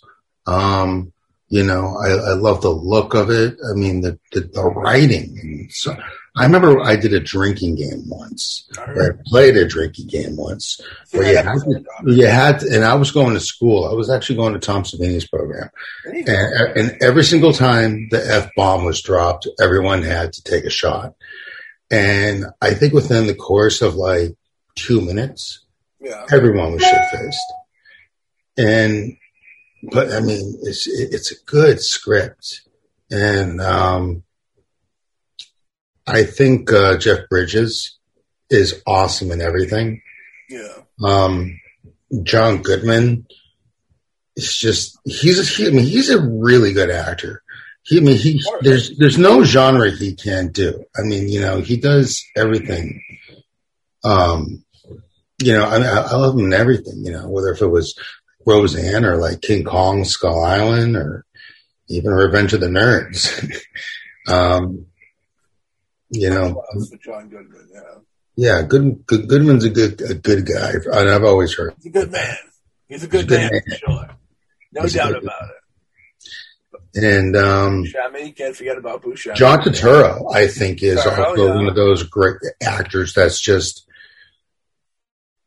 Um, 0.47 1.13
you 1.49 1.65
know, 1.65 1.97
I, 2.03 2.11
I 2.11 2.35
love 2.35 2.63
the 2.63 2.71
look 2.71 3.15
of 3.15 3.31
it. 3.31 3.57
I 3.71 3.75
mean, 3.75 4.01
the, 4.03 4.19
the, 4.33 4.41
the 4.41 4.65
writing. 4.65 5.67
So, 5.71 5.97
I 6.37 6.45
remember 6.45 6.81
I 6.81 6.95
did 6.97 7.12
a 7.12 7.21
drinking 7.21 7.75
game 7.75 8.05
once. 8.09 8.69
I 8.79 9.09
played 9.27 9.57
a 9.57 9.66
drinking 9.66 10.07
game 10.07 10.37
once. 10.37 10.81
Where 11.11 11.29
you 11.29 11.37
had, 11.37 11.59
to, 11.59 11.85
you 12.07 12.27
had 12.27 12.61
to, 12.61 12.75
and 12.75 12.85
I 12.85 12.95
was 12.95 13.11
going 13.11 13.35
to 13.35 13.40
school. 13.40 13.85
I 13.85 13.95
was 13.95 14.09
actually 14.09 14.37
going 14.37 14.53
to 14.53 14.61
Tom 14.61 14.85
Savini's 14.85 15.27
program. 15.27 15.71
And, 16.05 16.29
and 16.29 17.03
every 17.03 17.25
single 17.25 17.53
time 17.53 18.09
the 18.11 18.25
F 18.25 18.51
bomb 18.57 18.85
was 18.85 19.03
dropped, 19.03 19.49
everyone 19.61 20.03
had 20.03 20.33
to 20.35 20.43
take 20.45 20.64
a 20.64 20.71
shot. 20.71 21.14
And 21.90 22.47
I 22.62 22.75
think 22.75 22.93
within 22.95 23.27
the 23.27 23.35
course 23.35 23.83
of 23.83 23.97
like 23.97 24.37
two 24.77 25.01
minutes, 25.01 25.64
Yeah. 26.01 26.25
everyone 26.31 26.73
was 26.75 26.83
shit 26.83 27.05
faced. 27.11 27.53
And, 28.57 29.16
but 29.90 30.12
I 30.12 30.21
mean, 30.21 30.59
it's, 30.62 30.87
it's 30.87 31.33
a 31.33 31.45
good 31.47 31.81
script. 31.81 32.62
And, 33.11 33.61
um, 33.61 34.23
I 36.11 36.25
think, 36.25 36.73
uh, 36.73 36.99
Jeff 36.99 37.29
Bridges 37.29 37.99
is 38.49 38.83
awesome 38.87 39.31
in 39.31 39.40
everything. 39.40 40.03
Yeah. 40.49 40.75
Um, 41.03 41.61
John 42.23 42.62
Goodman 42.62 43.27
is 44.37 44.57
just, 44.57 44.99
he's, 45.05 45.57
he, 45.57 45.66
I 45.66 45.70
mean, 45.70 45.87
he's 45.87 46.11
a 46.11 46.20
really 46.20 46.73
good 46.73 46.90
actor. 46.90 47.42
He, 47.83 47.99
I 47.99 48.01
mean, 48.01 48.16
he, 48.16 48.42
there's, 48.61 48.96
there's 48.99 49.18
no 49.18 49.44
genre 49.44 49.90
he 49.90 50.14
can't 50.14 50.53
do. 50.53 50.85
I 50.96 51.03
mean, 51.03 51.29
you 51.29 51.40
know, 51.40 51.61
he 51.61 51.77
does 51.77 52.23
everything. 52.37 53.03
Um, 54.05 54.64
you 55.42 55.55
know, 55.57 55.64
I, 55.64 55.79
I 55.79 56.01
I 56.01 56.16
love 56.16 56.38
him 56.38 56.46
in 56.46 56.53
everything, 56.53 57.05
you 57.05 57.12
know, 57.12 57.29
whether 57.29 57.49
if 57.49 57.62
it 57.62 57.66
was 57.66 57.99
Roseanne 58.46 59.05
or 59.05 59.16
like 59.16 59.40
King 59.40 59.64
Kong, 59.64 60.05
Skull 60.05 60.44
Island, 60.44 60.96
or 60.96 61.25
even 61.88 62.12
Revenge 62.12 62.53
of 62.53 62.61
the 62.61 62.68
Nerds. 62.68 63.51
um, 64.29 64.87
you 66.11 66.31
know, 66.31 66.62
For 66.88 66.96
John 66.96 67.29
Goodman, 67.29 67.68
yeah. 67.73 67.81
yeah, 68.37 68.62
good, 68.62 69.05
good, 69.07 69.29
Goodman's 69.29 69.64
a 69.64 69.70
good, 69.70 70.01
a 70.01 70.14
good 70.14 70.46
guy. 70.46 70.73
And 70.92 71.09
I've 71.09 71.25
always 71.25 71.55
heard. 71.57 71.75
He's 71.77 71.87
a 71.87 71.90
good 71.90 72.11
man. 72.11 72.37
He's 72.88 73.05
a 73.05 73.07
good, 73.07 73.23
He's 73.23 73.25
a 73.25 73.29
good 73.29 73.40
man, 73.40 73.51
man. 73.53 73.62
for 73.68 73.75
sure. 73.77 74.11
No 74.73 74.83
He's 74.83 74.94
doubt 74.94 75.16
about 75.16 75.42
it. 75.42 75.57
And, 76.92 77.37
um, 77.37 77.85
Buscemi, 77.85 78.35
can't 78.37 78.57
forget 78.57 78.77
about 78.77 79.03
Buscemi. 79.03 79.37
John 79.37 79.61
Turturro, 79.61 80.35
I 80.35 80.49
think, 80.49 80.83
is 80.83 80.99
Turturro, 80.99 81.18
also 81.27 81.46
yeah. 81.46 81.55
one 81.55 81.68
of 81.68 81.77
those 81.77 82.03
great 82.03 82.37
actors 82.61 83.14
that's 83.14 83.40
just, 83.40 83.87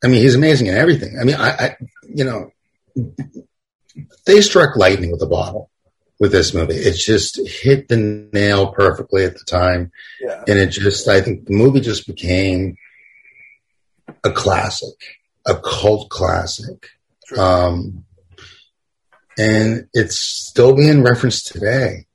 I 0.03 0.07
mean, 0.07 0.21
he's 0.21 0.35
amazing 0.35 0.67
in 0.67 0.75
everything. 0.75 1.17
I 1.19 1.25
mean, 1.25 1.35
I, 1.35 1.49
I 1.49 1.77
you 2.07 2.23
know, 2.23 2.51
they 4.25 4.41
struck 4.41 4.77
lightning 4.77 5.11
with 5.11 5.21
a 5.21 5.27
bottle 5.27 5.69
with 6.23 6.31
this 6.31 6.53
movie. 6.53 6.75
It 6.75 6.93
just 6.93 7.37
hit 7.45 7.89
the 7.89 7.97
nail 8.31 8.71
perfectly 8.71 9.25
at 9.25 9.37
the 9.37 9.43
time. 9.43 9.91
Yeah. 10.21 10.41
And 10.47 10.57
it 10.57 10.67
just, 10.67 11.05
I 11.09 11.19
think 11.19 11.47
the 11.47 11.53
movie 11.53 11.81
just 11.81 12.07
became 12.07 12.77
a 14.23 14.31
classic, 14.31 14.95
a 15.45 15.55
cult 15.59 16.09
classic. 16.09 16.87
True. 17.27 17.37
Um, 17.37 18.05
and 19.37 19.89
it's 19.93 20.17
still 20.17 20.73
being 20.73 21.03
referenced 21.03 21.47
today. 21.47 22.05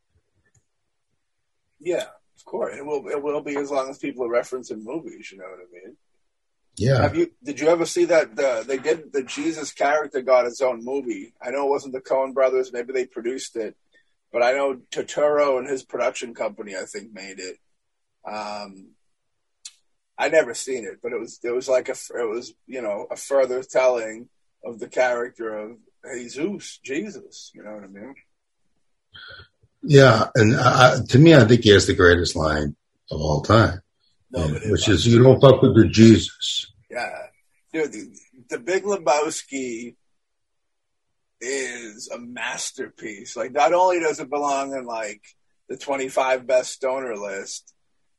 yeah, 1.80 2.06
of 2.36 2.44
course. 2.46 2.74
It 2.78 2.86
will 2.86 3.06
it 3.08 3.22
will 3.22 3.42
be 3.42 3.56
as 3.56 3.70
long 3.70 3.90
as 3.90 3.98
people 3.98 4.24
are 4.24 4.40
referencing 4.40 4.82
movies, 4.82 5.30
you 5.30 5.36
know 5.36 5.44
what 5.44 5.60
I 5.60 5.68
mean? 5.70 5.96
Yeah. 6.76 7.02
Have 7.02 7.16
you 7.16 7.30
did 7.44 7.60
you 7.60 7.68
ever 7.68 7.84
see 7.84 8.06
that 8.06 8.36
the 8.36 8.64
they 8.66 8.78
did 8.78 9.12
the 9.12 9.22
Jesus 9.22 9.72
character 9.72 10.22
got 10.22 10.46
his 10.46 10.62
own 10.62 10.82
movie? 10.82 11.34
I 11.42 11.50
know 11.50 11.66
it 11.66 11.70
wasn't 11.70 11.92
the 11.92 12.00
Coen 12.00 12.32
brothers, 12.32 12.72
maybe 12.72 12.94
they 12.94 13.04
produced 13.04 13.56
it, 13.56 13.76
but 14.32 14.42
I 14.42 14.52
know 14.52 14.80
Turturro 14.90 15.58
and 15.58 15.68
his 15.68 15.82
production 15.82 16.34
company 16.34 16.76
I 16.76 16.84
think 16.84 17.12
made 17.12 17.38
it. 17.38 17.56
Um 18.24 18.90
I 20.18 20.28
never 20.28 20.52
seen 20.52 20.84
it, 20.84 20.98
but 21.02 21.12
it 21.12 21.20
was 21.20 21.38
it 21.44 21.50
was 21.50 21.68
like 21.68 21.88
a 21.88 21.92
it 21.92 22.28
was, 22.28 22.52
you 22.66 22.82
know, 22.82 23.06
a 23.10 23.16
further 23.16 23.62
telling 23.62 24.28
of 24.64 24.80
the 24.80 24.88
character 24.88 25.56
of 25.56 25.76
Jesus, 26.12 26.78
Jesus, 26.82 27.52
you 27.54 27.62
know 27.62 27.74
what 27.74 27.84
I 27.84 27.86
mean? 27.86 28.14
Yeah, 29.82 30.26
and 30.34 30.56
uh, 30.58 31.04
to 31.08 31.18
me, 31.18 31.34
I 31.34 31.44
think 31.44 31.62
he 31.62 31.70
has 31.70 31.86
the 31.86 31.94
greatest 31.94 32.34
line 32.34 32.74
of 33.10 33.20
all 33.20 33.42
time, 33.42 33.80
No, 34.30 34.46
which 34.66 34.88
is 34.88 35.06
"You 35.06 35.22
don't 35.22 35.40
fuck 35.40 35.62
with 35.62 35.76
the 35.76 35.88
Jesus." 35.88 36.66
Yeah, 36.90 37.26
dude, 37.72 37.92
the, 37.92 38.18
the 38.50 38.58
Big 38.58 38.82
Lebowski 38.82 39.94
is 41.40 42.08
a 42.08 42.18
masterpiece. 42.18 43.36
Like, 43.36 43.52
not 43.52 43.72
only 43.72 44.00
does 44.00 44.20
it 44.20 44.30
belong 44.30 44.72
in 44.72 44.84
like 44.84 45.22
the 45.68 45.76
twenty-five 45.76 46.46
best 46.46 46.72
stoner 46.72 47.16
list, 47.16 47.74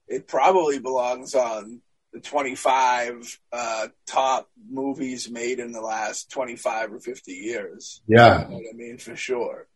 it 0.07 0.27
probably 0.27 0.79
belongs 0.79 1.35
on 1.35 1.81
the 2.13 2.19
twenty-five 2.19 3.39
uh, 3.51 3.87
top 4.07 4.49
movies 4.69 5.29
made 5.29 5.59
in 5.59 5.71
the 5.71 5.81
last 5.81 6.31
twenty-five 6.31 6.93
or 6.93 6.99
fifty 6.99 7.33
years. 7.33 8.01
Yeah, 8.07 8.43
You 8.43 8.49
know 8.49 8.55
what 8.55 8.65
I 8.73 8.77
mean? 8.77 8.97
For 8.97 9.15
sure. 9.15 9.67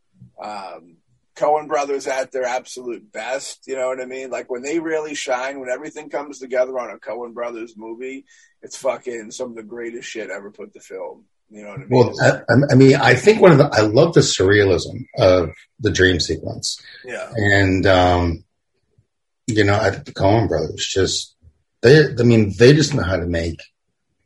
Um, 0.42 0.98
Coen 1.36 1.68
brothers 1.68 2.06
at 2.06 2.32
their 2.32 2.46
absolute 2.46 3.12
best. 3.12 3.68
You 3.68 3.76
know 3.76 3.88
what 3.88 4.00
I 4.00 4.06
mean? 4.06 4.30
Like 4.30 4.52
when 4.52 4.62
they 4.62 4.80
really 4.80 5.16
shine, 5.16 5.60
when 5.60 5.70
everything 5.70 6.10
comes 6.10 6.40
together 6.40 6.78
on 6.78 6.92
a 6.92 7.00
Coen 7.00 7.34
brothers 7.34 7.74
movie, 7.76 8.26
it's 8.62 8.78
fucking 8.78 9.32
some 9.32 9.50
of 9.50 9.56
the 9.56 9.64
greatest 9.64 10.08
shit 10.08 10.30
ever 10.30 10.52
put 10.52 10.74
to 10.74 10.80
film. 10.80 11.26
You 11.54 11.62
know 11.62 11.70
what 11.70 11.80
I 11.80 11.84
mean? 11.84 11.88
well, 11.92 12.44
I, 12.50 12.64
I 12.72 12.76
mean, 12.76 12.96
I 12.96 13.14
think 13.14 13.40
one 13.40 13.52
of 13.52 13.60
the 13.60 13.70
I 13.72 13.82
love 13.82 14.16
the 14.16 14.22
surrealism 14.22 15.06
of 15.20 15.52
the 15.80 15.92
dream 15.92 16.20
sequence, 16.20 16.82
yeah, 17.06 17.32
and 17.36 17.86
um, 17.86 18.44
you 19.46 19.64
know, 19.64 19.76
I 19.76 19.92
think 19.92 20.06
the 20.06 20.14
Coen 20.14 20.48
brothers 20.48 20.88
just 20.88 21.36
they, 21.84 22.06
I 22.08 22.24
mean, 22.24 22.54
they 22.58 22.74
just 22.74 22.96
know 22.96 23.04
how 23.04 23.18
to 23.18 23.28
make 23.28 23.62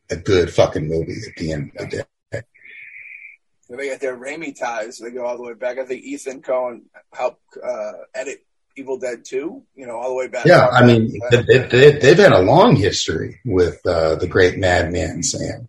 a 0.09 0.15
good 0.15 0.53
fucking 0.53 0.87
movie 0.87 1.17
at 1.27 1.35
the 1.35 1.51
end 1.51 1.71
of 1.77 1.89
the 1.89 2.05
day. 2.31 2.41
they 3.69 3.89
got 3.89 3.99
their 3.99 4.17
Raimi 4.17 4.57
ties. 4.57 4.99
They 4.99 5.11
go 5.11 5.25
all 5.25 5.35
the 5.35 5.43
way 5.43 5.53
back. 5.53 5.79
I 5.79 5.85
think 5.85 6.03
Ethan 6.03 6.41
Coen 6.41 6.83
helped 7.11 7.41
uh, 7.61 7.91
edit 8.15 8.45
Evil 8.77 8.99
Dead 8.99 9.25
2. 9.25 9.63
You 9.75 9.87
know, 9.87 9.97
all 9.97 10.09
the 10.09 10.15
way 10.15 10.27
back. 10.27 10.45
Yeah, 10.45 10.67
I 10.67 10.85
mean, 10.85 11.11
they, 11.29 11.41
they, 11.41 11.91
they've 11.93 12.17
had 12.17 12.31
a 12.31 12.41
long 12.41 12.75
history 12.77 13.41
with 13.43 13.85
uh, 13.85 14.15
the 14.15 14.27
great 14.27 14.57
Madman 14.57 15.23
Sam. 15.23 15.67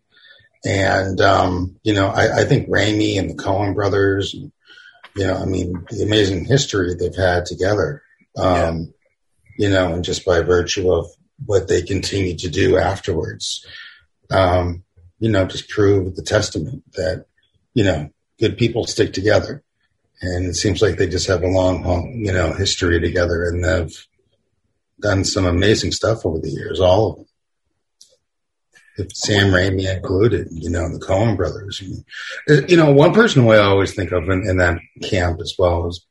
And, 0.65 1.21
um, 1.21 1.77
you 1.83 1.95
know, 1.95 2.09
I, 2.09 2.41
I 2.41 2.45
think 2.45 2.69
Raimi 2.69 3.19
and 3.19 3.31
the 3.31 3.35
Coen 3.35 3.75
brothers, 3.75 4.35
you 4.35 4.51
know, 5.17 5.35
I 5.35 5.45
mean, 5.45 5.85
the 5.91 6.03
amazing 6.03 6.45
history 6.45 6.95
they've 6.95 7.15
had 7.15 7.47
together, 7.47 8.03
um, 8.37 8.93
you 9.57 9.69
know, 9.69 9.95
and 9.95 10.05
just 10.05 10.25
by 10.25 10.41
virtue 10.41 10.93
of 10.93 11.07
what 11.47 11.69
they 11.69 11.83
continue 11.83 12.37
to 12.37 12.49
do 12.49 12.77
afterwards, 12.77 13.65
um, 14.31 14.83
you 15.21 15.31
know, 15.31 15.47
just 15.47 15.69
prove 15.69 16.17
the 16.17 16.23
testament 16.23 16.83
that, 16.95 17.27
you 17.75 17.85
know, 17.85 18.11
good 18.39 18.59
people 18.59 18.87
stick 18.87 19.13
together. 19.13 19.63
And 20.21 20.47
it 20.47 20.55
seems 20.55 20.83
like 20.83 20.97
they 20.97 21.07
just 21.07 21.29
have 21.29 21.43
a 21.43 21.49
long, 21.49 21.85
long, 21.85 22.23
you 22.25 22.33
know, 22.33 22.53
history 22.53 23.01
together 23.01 23.45
and 23.45 23.65
they've 23.65 24.07
done 25.01 25.25
some 25.25 25.47
amazing 25.47 25.93
stuff 25.93 26.27
over 26.27 26.39
the 26.39 26.51
years, 26.51 26.81
all 26.81 27.11
of 27.11 27.17
them. 27.17 27.28
If 28.99 29.15
Sam 29.17 29.53
Raimi 29.53 29.95
included, 29.97 30.49
you 30.51 30.71
know, 30.71 30.89
the 30.93 30.99
Coen 30.99 31.37
brothers. 31.37 31.83
Uh, 32.51 32.63
You 32.69 32.77
know, 32.77 32.91
one 32.91 33.15
person 33.15 33.43
who 33.43 33.53
I 33.53 33.59
always 33.59 33.95
think 33.95 34.11
of 34.13 34.25
in, 34.29 34.49
in 34.49 34.57
that 34.59 34.79
camp 35.03 35.41
as 35.41 35.55
well 35.59 35.87
is 35.89 36.05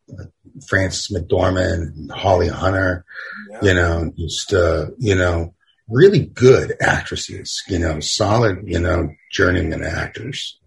Frances 0.67 1.13
McDormand 1.15 1.73
and 1.95 2.12
Holly 2.12 2.47
Hunter, 2.47 3.04
Yeah. 3.52 3.60
you 3.62 3.73
know, 3.73 4.12
just, 4.17 4.54
uh, 4.54 4.88
you 4.97 5.15
know, 5.15 5.54
really 5.89 6.26
good 6.28 6.76
actresses, 6.82 7.62
you 7.67 7.80
know, 7.80 8.00
solid, 8.00 8.60
you 8.65 8.80
know, 8.80 9.10
journeyman 9.32 9.84
actors. 9.84 10.60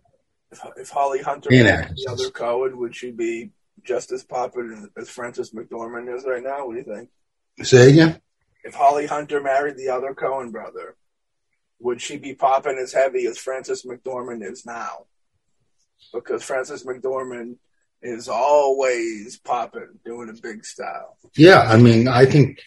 if, 0.53 0.61
if 0.77 0.91
Holly 0.91 1.21
Hunter 1.23 1.49
And 1.53 1.65
married 1.65 1.81
actresses. 1.85 2.05
the 2.05 2.13
other 2.13 2.31
Coen, 2.31 2.77
would 2.77 2.95
she 2.95 3.11
be 3.13 3.51
just 3.83 4.13
as 4.13 4.23
popular 4.25 4.77
as 4.99 5.09
Frances 5.09 5.53
McDormand 5.53 6.15
is 6.15 6.25
right 6.27 6.43
now? 6.43 6.67
What 6.67 6.73
do 6.75 6.79
you 6.81 6.85
think? 6.97 7.09
Say 7.63 7.91
again? 7.91 8.21
If 8.63 8.75
Holly 8.75 9.07
Hunter 9.07 9.41
married 9.41 9.77
the 9.79 9.89
other 9.89 10.15
Coen 10.15 10.53
brother, 10.53 10.97
would 11.81 12.01
she 12.01 12.19
be 12.19 12.35
popping 12.35 12.79
as 12.79 12.93
heavy 12.93 13.27
as 13.27 13.39
Frances 13.39 13.85
McDormand 13.85 14.43
is 14.43 14.65
now? 14.67 15.07
Because 16.13 16.43
Frances 16.43 16.85
McDormand 16.85 17.57
is 18.03 18.29
always 18.29 19.39
popping, 19.39 19.89
doing 20.05 20.29
a 20.29 20.41
big 20.41 20.65
style. 20.65 21.17
Yeah, 21.37 21.61
I 21.61 21.77
mean, 21.77 22.09
I 22.09 22.27
think, 22.27 22.61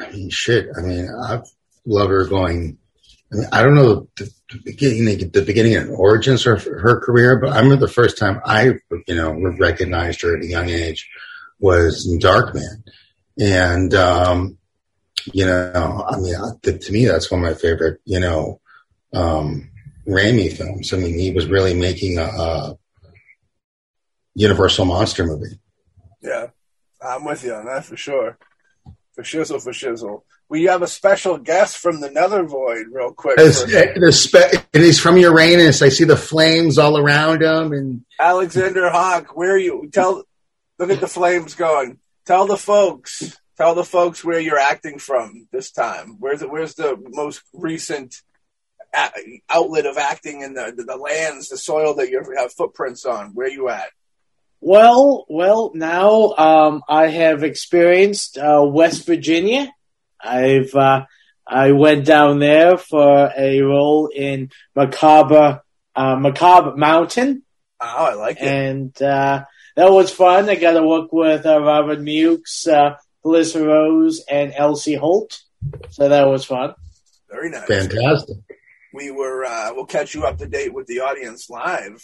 I 0.00 0.10
mean, 0.10 0.30
shit. 0.30 0.68
I 0.76 0.80
mean, 0.80 1.08
I 1.08 1.40
love 1.84 2.10
her 2.10 2.26
going. 2.26 2.78
I 3.32 3.36
mean, 3.36 3.48
I 3.52 3.62
don't 3.62 3.74
know 3.74 4.08
the, 4.16 4.30
the 4.50 4.60
beginning, 4.64 5.30
the 5.30 5.42
beginning 5.42 5.76
and 5.76 5.90
origins 5.90 6.46
of 6.46 6.64
her 6.64 7.00
career, 7.00 7.38
but 7.38 7.52
I 7.52 7.60
remember 7.60 7.86
the 7.86 7.92
first 7.92 8.18
time 8.18 8.40
I, 8.44 8.74
you 9.06 9.14
know, 9.14 9.32
recognized 9.58 10.22
her 10.22 10.36
at 10.36 10.44
a 10.44 10.48
young 10.48 10.68
age 10.68 11.08
was 11.60 12.08
in 12.10 12.18
Darkman, 12.18 12.82
and 13.38 13.94
um, 13.94 14.58
you 15.32 15.46
know, 15.46 16.04
I 16.08 16.18
mean, 16.18 16.34
I- 16.34 16.70
to 16.70 16.92
me, 16.92 17.06
that's 17.06 17.30
one 17.30 17.42
of 17.44 17.50
my 17.50 17.54
favorite, 17.54 18.00
you 18.04 18.20
know, 18.20 18.60
um, 19.12 19.70
Raimi 20.06 20.52
films. 20.56 20.92
I 20.92 20.96
mean, 20.96 21.18
he 21.18 21.30
was 21.32 21.46
really 21.46 21.74
making 21.74 22.18
a, 22.18 22.24
a 22.24 22.76
Universal 24.34 24.84
monster 24.86 25.24
movie. 25.24 25.58
Yeah, 26.22 26.48
I'm 27.02 27.24
with 27.24 27.44
you 27.44 27.54
on 27.54 27.66
that 27.66 27.84
for 27.84 27.96
sure. 27.96 28.38
For 29.14 29.22
shizzle, 29.22 29.60
for 29.62 29.72
shizzle. 29.72 30.22
We 30.48 30.64
have 30.64 30.82
a 30.82 30.88
special 30.88 31.38
guest 31.38 31.78
from 31.78 32.00
the 32.00 32.10
Nether 32.10 32.42
Void, 32.44 32.86
real 32.92 33.12
quick. 33.12 33.36
It's, 33.38 33.62
it's 33.66 34.16
spe- 34.16 34.64
it 34.72 34.82
is 34.82 34.98
from 34.98 35.16
Uranus. 35.16 35.82
I 35.82 35.88
see 35.90 36.04
the 36.04 36.16
flames 36.16 36.78
all 36.78 36.96
around 36.98 37.42
him, 37.42 37.72
and 37.72 38.04
Alexander 38.18 38.88
Hawk, 38.90 39.36
where 39.36 39.52
are 39.52 39.58
you? 39.58 39.88
Tell, 39.92 40.24
look 40.78 40.90
at 40.90 41.00
the 41.00 41.08
flames 41.08 41.54
going. 41.54 41.98
Tell 42.24 42.46
the 42.46 42.56
folks, 42.56 43.36
tell 43.60 43.74
the 43.74 43.84
folks 43.84 44.24
where 44.24 44.40
you're 44.40 44.58
acting 44.58 44.98
from 44.98 45.46
this 45.52 45.70
time. 45.70 46.16
Where's 46.18 46.40
the, 46.40 46.48
where's 46.48 46.74
the 46.74 46.96
most 46.98 47.42
recent 47.52 48.16
outlet 49.50 49.86
of 49.86 49.98
acting 49.98 50.40
in 50.40 50.54
the, 50.54 50.72
the 50.76 50.96
lands, 50.96 51.48
the 51.48 51.58
soil 51.58 51.94
that 51.96 52.08
you 52.08 52.22
have 52.38 52.52
footprints 52.54 53.04
on? 53.04 53.32
Where 53.34 53.48
you 53.48 53.68
at? 53.68 53.90
Well, 54.62 55.26
well, 55.28 55.72
now 55.74 56.34
um, 56.36 56.82
I 56.88 57.08
have 57.08 57.42
experienced 57.44 58.38
uh, 58.38 58.62
West 58.66 59.06
Virginia. 59.06 59.70
I've 60.22 60.74
uh, 60.74 61.04
I 61.46 61.72
went 61.72 62.04
down 62.06 62.38
there 62.38 62.76
for 62.76 63.32
a 63.36 63.60
role 63.62 64.08
in 64.14 64.50
Macabre 64.76 65.62
uh, 65.96 66.16
Macabre 66.16 66.76
Mountain, 66.76 67.42
Oh, 67.80 68.04
I 68.04 68.14
like 68.14 68.36
it. 68.36 68.42
and 68.46 69.02
uh, 69.02 69.44
that 69.76 69.90
was 69.90 70.10
fun. 70.10 70.48
I 70.50 70.54
got 70.56 70.72
to 70.72 70.82
work 70.86 71.12
with 71.12 71.46
uh, 71.46 71.60
Robert 71.60 71.98
Mukes, 72.00 72.68
uh, 72.68 72.96
Melissa 73.24 73.64
Rose, 73.64 74.24
and 74.30 74.52
Elsie 74.56 74.94
Holt, 74.94 75.40
so 75.90 76.08
that 76.08 76.26
was 76.26 76.44
fun. 76.44 76.74
Very 77.30 77.50
nice. 77.50 77.66
fantastic. 77.66 78.36
we 78.92 79.10
were 79.10 79.44
uh, 79.44 79.70
we'll 79.74 79.86
catch 79.86 80.14
you 80.14 80.24
up 80.24 80.38
to 80.38 80.46
date 80.46 80.72
with 80.74 80.86
the 80.86 81.00
audience 81.00 81.48
live. 81.48 82.02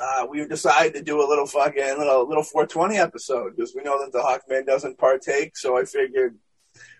Uh, 0.00 0.26
we 0.28 0.46
decided 0.46 0.94
to 0.94 1.02
do 1.02 1.20
a 1.20 1.26
little 1.28 1.46
fucking 1.46 1.82
little 1.98 2.28
little 2.28 2.42
420 2.42 2.98
episode 2.98 3.56
because 3.56 3.74
we 3.74 3.82
know 3.82 3.98
that 4.02 4.12
the 4.12 4.18
Hawkman 4.18 4.66
doesn't 4.66 4.98
partake. 4.98 5.56
So 5.56 5.78
I 5.78 5.84
figured 5.84 6.36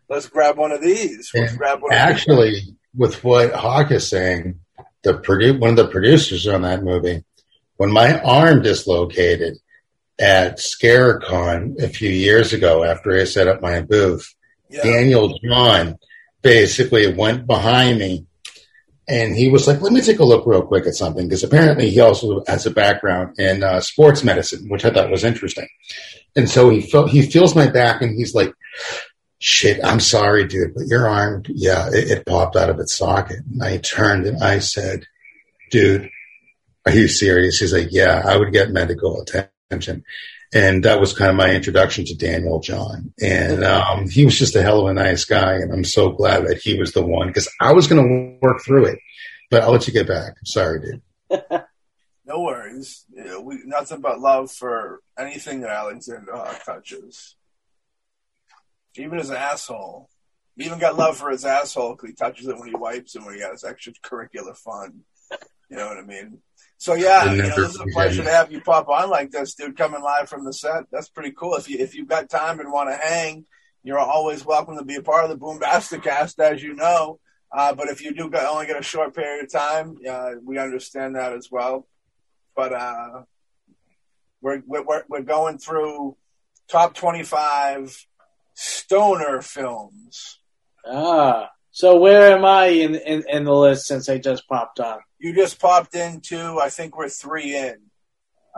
let's 0.09 0.29
grab 0.29 0.57
one 0.57 0.73
of 0.73 0.81
these. 0.81 1.31
Let's 1.35 1.51
And 1.51 1.59
grab 1.59 1.83
one. 1.83 1.93
Of 1.93 1.99
Actually, 1.99 2.77
with 2.95 3.23
what 3.25 3.53
Hawk 3.53 3.91
is 3.91 4.09
saying, 4.09 4.61
the 5.03 5.15
produ- 5.15 5.59
one 5.59 5.71
of 5.71 5.77
the 5.77 5.89
producers 5.89 6.47
on 6.47 6.63
that 6.63 6.83
movie, 6.83 7.25
when 7.77 7.93
my 7.93 8.21
arm 8.21 8.63
dislocated 8.63 9.59
at 10.21 10.59
ScareCon 10.59 11.83
a 11.83 11.89
few 11.89 12.11
years 12.11 12.53
ago 12.53 12.85
after 12.85 13.17
I 13.17 13.25
set 13.25 13.49
up 13.49 13.61
my 13.61 13.81
booth, 13.83 14.35
yeah. 14.69 14.83
Daniel 14.83 15.39
John 15.39 15.99
basically 16.43 17.13
went 17.13 17.47
behind 17.47 17.99
me 17.99 18.27
and 19.09 19.35
he 19.35 19.49
was 19.49 19.67
like, 19.67 19.81
let 19.81 19.93
me 19.93 20.03
take 20.03 20.19
a 20.19 20.25
look 20.25 20.47
real 20.47 20.63
quick 20.63 20.87
at 20.87 20.95
something 20.95 21.27
because 21.27 21.43
apparently 21.43 21.89
he 21.89 22.01
also 22.01 22.45
has 22.47 22.67
a 22.67 22.71
background 22.71 23.39
in 23.39 23.63
uh, 23.63 23.81
sports 23.81 24.23
medicine, 24.23 24.69
which 24.69 24.85
I 24.85 24.91
thought 24.91 25.11
was 25.11 25.25
interesting. 25.25 25.67
And 26.37 26.49
so 26.49 26.69
he 26.69 26.83
felt, 26.83 27.11
he 27.11 27.23
feels 27.23 27.55
my 27.55 27.71
back 27.71 28.03
and 28.03 28.15
he's 28.15 28.35
like, 28.35 28.53
shit, 29.39 29.83
I'm 29.83 30.01
sorry, 30.01 30.47
dude, 30.47 30.75
but 30.75 30.89
your 30.89 31.09
arm, 31.09 31.43
yeah, 31.49 31.89
it, 31.89 32.11
it 32.11 32.27
popped 32.27 32.55
out 32.55 32.69
of 32.69 32.79
its 32.81 32.95
socket. 32.95 33.39
And 33.51 33.63
I 33.63 33.79
turned 33.79 34.27
and 34.27 34.43
I 34.43 34.59
said, 34.59 35.05
dude, 35.71 36.11
are 36.85 36.93
you 36.93 37.09
serious? 37.09 37.59
He's 37.61 37.73
like, 37.73 37.89
yeah, 37.91 38.23
I 38.27 38.37
would 38.37 38.53
get 38.53 38.71
medical 38.71 39.23
attention. 39.23 39.51
And 39.71 40.85
that 40.85 40.99
was 40.99 41.13
kind 41.13 41.31
of 41.31 41.37
my 41.37 41.51
introduction 41.55 42.05
to 42.07 42.15
Daniel 42.15 42.61
John. 42.61 43.13
And 43.21 43.65
um, 43.65 44.09
he 44.09 44.25
was 44.25 44.39
just 44.39 44.57
a 44.57 44.63
hell 44.63 44.81
of 44.81 44.89
a 44.89 44.95
nice 44.95 45.25
guy. 45.25 45.55
And 45.55 45.73
I'm 45.73 45.85
so 45.85 46.11
glad 46.11 46.47
that 46.47 46.59
he 46.59 46.79
was 46.79 46.93
the 46.93 47.05
one 47.05 47.27
because 47.29 47.49
I 47.61 47.73
was 47.73 47.87
going 47.87 48.03
to 48.03 48.39
work 48.41 48.63
through 48.63 48.87
it. 48.87 48.99
But 49.51 49.63
I'll 49.63 49.73
let 49.73 49.87
you 49.87 49.93
get 49.93 50.09
back. 50.09 50.35
Sorry, 50.45 50.81
dude. 50.81 51.63
No 52.29 52.43
worries. 52.43 53.07
You 53.11 53.25
know, 53.25 53.41
we 53.41 53.63
nothing 53.65 54.03
but 54.03 54.21
love 54.21 54.51
for 54.51 55.01
anything 55.19 55.63
that 55.63 55.71
Alexander 55.71 56.37
Hawk 56.37 56.63
touches. 56.63 57.37
Even 58.97 59.19
his 59.19 59.31
asshole. 59.31 60.11
He 60.55 60.67
even 60.67 60.79
got 60.79 60.99
love 60.99 61.17
for 61.17 61.31
his 61.31 61.47
asshole 61.47 61.95
because 61.95 62.11
he 62.11 62.15
touches 62.15 62.47
it 62.47 62.59
when 62.59 62.69
he 62.69 62.75
wipes 62.75 63.15
and 63.15 63.25
when 63.25 63.37
he 63.37 63.41
has 63.41 63.63
extracurricular 63.63 64.55
fun. 64.55 65.05
You 65.71 65.79
know 65.79 65.87
what 65.87 65.97
I 65.97 66.03
mean? 66.03 66.43
So 66.79 66.95
yeah, 66.95 67.23
I 67.25 67.35
you 67.35 67.43
know, 67.43 67.49
this 67.57 67.75
is 67.75 67.81
a 67.81 67.87
pleasure 67.87 68.23
to 68.23 68.31
have 68.31 68.53
you 68.53 68.61
pop 68.61 68.89
on 68.89 69.11
like 69.11 69.33
this, 69.33 69.55
dude. 69.55 69.77
Coming 69.77 70.01
live 70.01 70.29
from 70.29 70.45
the 70.45 70.53
set, 70.53 70.85
that's 70.93 71.09
pretty 71.09 71.33
cool. 71.33 71.57
If 71.57 71.69
you 71.69 71.79
if 71.79 71.97
you've 71.97 72.09
got 72.09 72.31
time 72.31 72.61
and 72.61 72.73
want 72.73 72.89
to 72.89 72.97
hang, 72.97 73.47
you're 73.83 73.99
always 73.99 74.45
welcome 74.45 74.79
to 74.79 74.85
be 74.85 74.95
a 74.95 75.03
part 75.03 75.25
of 75.25 75.31
the 75.31 75.37
Boom 75.37 75.59
Cast, 75.59 76.41
as 76.41 76.63
you 76.63 76.75
know. 76.75 77.19
Uh, 77.51 77.75
but 77.75 77.89
if 77.89 78.01
you 78.01 78.15
do 78.15 78.31
get, 78.31 78.45
only 78.45 78.67
get 78.67 78.79
a 78.79 78.83
short 78.83 79.15
period 79.15 79.45
of 79.45 79.51
time, 79.51 79.97
uh, 80.09 80.33
we 80.45 80.59
understand 80.59 81.17
that 81.17 81.33
as 81.33 81.51
well. 81.51 81.87
But 82.55 82.73
uh, 82.73 83.23
we're, 84.41 84.63
we're 84.67 85.03
we're 85.09 85.23
going 85.23 85.59
through 85.59 86.17
top 86.69 86.95
twenty 86.95 87.25
five 87.25 87.97
stoner 88.55 89.43
films. 89.43 90.39
Ah, 90.87 91.51
so 91.73 91.99
where 91.99 92.37
am 92.37 92.45
I 92.45 92.67
in, 92.67 92.95
in, 92.95 93.25
in 93.29 93.45
the 93.45 93.53
list 93.53 93.87
since 93.87 94.09
I 94.09 94.19
just 94.19 94.47
popped 94.49 94.79
on? 94.79 94.99
You 95.19 95.35
just 95.35 95.61
popped 95.61 95.95
into, 95.95 96.59
I 96.61 96.69
think 96.69 96.97
we're 96.97 97.09
three 97.09 97.57
in. 97.57 97.77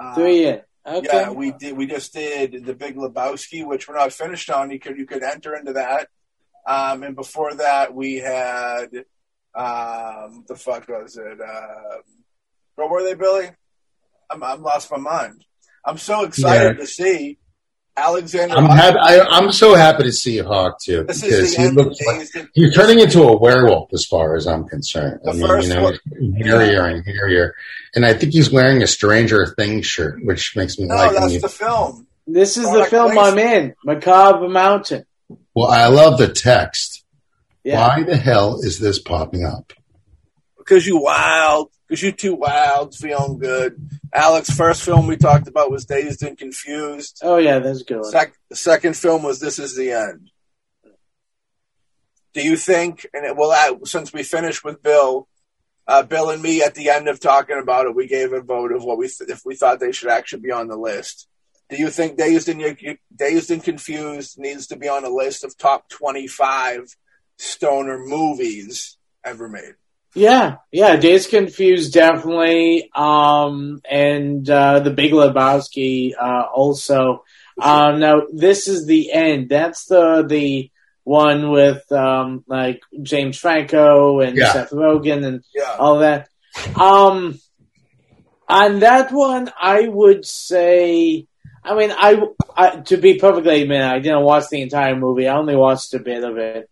Uh, 0.01 0.15
Three 0.15 0.47
in. 0.47 0.61
Okay. 0.87 1.09
Yeah, 1.13 1.31
we 1.31 1.53
did. 1.53 1.77
We 1.77 1.87
just 1.87 2.13
did 2.13 2.65
the 2.65 2.75
Big 2.75 2.97
Lebowski, 2.97 3.67
which 3.67 3.87
we're 3.87 3.97
not 3.97 4.13
finished 4.13 4.51
on. 4.51 4.71
You 4.71 4.79
could 4.79 4.97
you 4.97 5.07
could 5.07 5.23
enter 5.23 5.55
into 5.55 5.75
that. 5.75 6.09
Um, 6.67 7.03
and 7.03 7.15
before 7.15 7.55
that, 7.55 7.95
we 7.95 8.17
had 8.17 8.89
um, 9.55 10.45
the 10.49 10.57
fuck 10.57 10.89
was 10.89 11.17
it? 11.17 11.41
Uh, 11.41 11.99
what 12.77 12.91
were 12.91 13.03
they, 13.03 13.15
Billy? 13.15 13.51
I'm 14.31 14.43
I'm 14.43 14.63
lost 14.63 14.91
my 14.91 14.99
mind. 14.99 15.45
I'm 15.85 15.99
so 15.99 16.25
excited 16.25 16.79
to 16.79 16.87
see 16.87 17.39
Alexander. 17.97 18.55
I'm 18.55 18.65
happy. 18.67 18.99
I, 19.01 19.21
I'm 19.21 19.53
so 19.53 19.75
happy 19.75 20.05
to 20.05 20.13
see 20.13 20.39
Hawk 20.39 20.81
too 20.81 21.05
This 21.05 21.21
because 21.23 21.55
he 21.55 21.69
looks 21.69 21.99
like 22.07 22.19
days. 22.33 22.47
he's 22.55 22.75
turning 22.75 23.01
into 23.01 23.23
a 23.25 23.37
werewolf 23.37 23.93
as 23.93 24.07
far 24.07 24.37
as 24.37 24.47
I'm 24.47 24.67
concerned. 24.67 25.21
I 25.27 25.33
The 25.33 25.39
mean, 25.39 25.47
first 25.47 25.69
you 25.69 25.75
know, 25.75 25.83
one- 25.85 26.33
hairier 26.39 26.85
and 26.87 27.05
hairier, 27.05 27.55
and 27.95 28.07
I 28.07 28.15
think 28.15 28.33
he's 28.33 28.51
wearing 28.51 28.83
a 28.83 28.87
Stranger 28.87 29.47
Things 29.59 29.87
shirt, 29.87 30.25
which 30.25 30.57
makes 30.57 30.79
me 30.79 30.87
No, 30.87 30.95
like 30.95 31.11
him. 31.15 31.21
that's 31.29 31.43
the 31.43 31.49
film. 31.49 32.07
This 32.27 32.57
is 32.57 32.67
Oh, 32.67 32.79
the 32.79 32.85
film 32.85 33.15
Blaze- 33.15 33.33
I'm 33.33 33.39
in, 33.39 33.75
Macabre 33.85 34.49
Mountain. 34.49 35.05
Well, 35.55 35.67
I 35.69 35.89
love 35.89 36.17
the 36.19 36.29
text. 36.29 37.05
Yeah. 37.65 37.87
Why 37.89 38.03
the 38.05 38.17
hell 38.17 38.61
is 38.63 38.79
this 38.79 38.99
popping 39.01 39.45
up? 39.45 39.73
Because 40.57 40.87
you 40.87 40.99
wild. 41.03 41.69
Because 41.91 42.05
you 42.05 42.13
too 42.13 42.37
wild, 42.37 42.95
feeling 42.95 43.41
good. 43.41 43.91
Alex, 44.15 44.49
first 44.49 44.85
film 44.85 45.09
we 45.09 45.17
talked 45.17 45.49
about 45.49 45.73
was 45.73 45.87
Dazed 45.87 46.23
and 46.23 46.39
Confused. 46.39 47.19
Oh 47.21 47.39
yeah, 47.39 47.59
that's 47.59 47.83
good. 47.83 48.05
Sec- 48.05 48.37
the 48.49 48.55
second 48.55 48.97
film 48.97 49.25
was 49.25 49.41
This 49.41 49.59
Is 49.59 49.77
the 49.77 49.91
End. 49.91 50.31
Do 52.33 52.43
you 52.43 52.57
think, 52.57 53.09
and 53.13 53.27
it 53.27 53.37
will 53.37 53.53
add, 53.53 53.89
since 53.89 54.13
we 54.13 54.23
finished 54.23 54.63
with 54.63 54.85
Bill, 54.85 55.27
uh, 55.89 56.05
Bill 56.05 56.31
and 56.31 56.41
me 56.41 56.63
at 56.63 56.77
the 56.77 56.91
end 56.91 57.09
of 57.09 57.19
talking 57.19 57.59
about 57.61 57.87
it, 57.87 57.97
we 57.97 58.07
gave 58.07 58.33
a 58.33 58.41
vote 58.41 58.71
of 58.71 58.85
what 58.85 58.97
we 58.97 59.09
th- 59.09 59.29
if 59.29 59.43
we 59.45 59.57
thought 59.57 59.81
they 59.81 59.91
should 59.91 60.11
actually 60.11 60.43
be 60.43 60.53
on 60.53 60.69
the 60.69 60.77
list. 60.77 61.27
Do 61.71 61.77
you 61.77 61.91
think 61.91 62.17
Dazed 62.17 62.49
and 62.49 62.87
Dazed 63.17 63.51
and 63.51 63.65
Confused 63.65 64.39
needs 64.39 64.69
to 64.69 64.77
be 64.77 64.89
on 64.89 65.05
a 65.05 65.11
list 65.11 65.43
of 65.43 65.59
top 65.59 65.89
twenty 65.89 66.29
five 66.29 66.85
stoner 67.37 67.99
movies 67.99 68.97
ever 69.25 69.49
made? 69.49 69.75
Yeah, 70.15 70.57
yeah. 70.73 70.97
Days 70.97 71.27
Confused 71.29 71.93
definitely, 71.93 72.91
um, 72.95 73.81
and 73.89 74.49
uh, 74.51 74.81
the 74.81 74.91
Big 74.91 75.13
Lebowski 75.13 76.13
uh, 76.21 76.47
also. 76.53 77.25
Um, 77.61 78.01
now 78.01 78.23
this 78.33 78.67
is 78.69 78.87
the 78.87 79.13
end. 79.13 79.49
That's 79.49 79.85
the 79.85 80.25
the 80.27 80.71
one 81.05 81.51
with 81.51 81.91
um, 81.93 82.45
like 82.49 82.81
James 83.03 83.39
Franco 83.39 84.21
and 84.21 84.37
Yeah. 84.37 84.53
Seth 84.53 84.71
Rogen 84.71 85.25
and 85.25 85.45
Yeah, 85.55 85.77
all 85.79 85.99
that. 86.01 86.29
Um, 86.75 87.39
on 88.49 88.81
that 88.81 89.13
one, 89.13 89.51
I 89.61 89.87
would 89.89 90.25
say. 90.27 91.27
I 91.63 91.75
mean, 91.77 91.93
I, 91.97 92.21
I 92.57 92.77
to 92.77 92.97
be 92.97 93.19
perfectly 93.19 93.63
admitted, 93.63 93.85
I 93.87 93.99
didn't 93.99 94.23
watch 94.23 94.49
the 94.51 94.63
entire 94.63 94.97
movie. 94.97 95.29
I 95.29 95.37
only 95.37 95.55
watched 95.57 95.93
a 95.93 95.99
bit 95.99 96.25
of 96.25 96.39
it, 96.39 96.71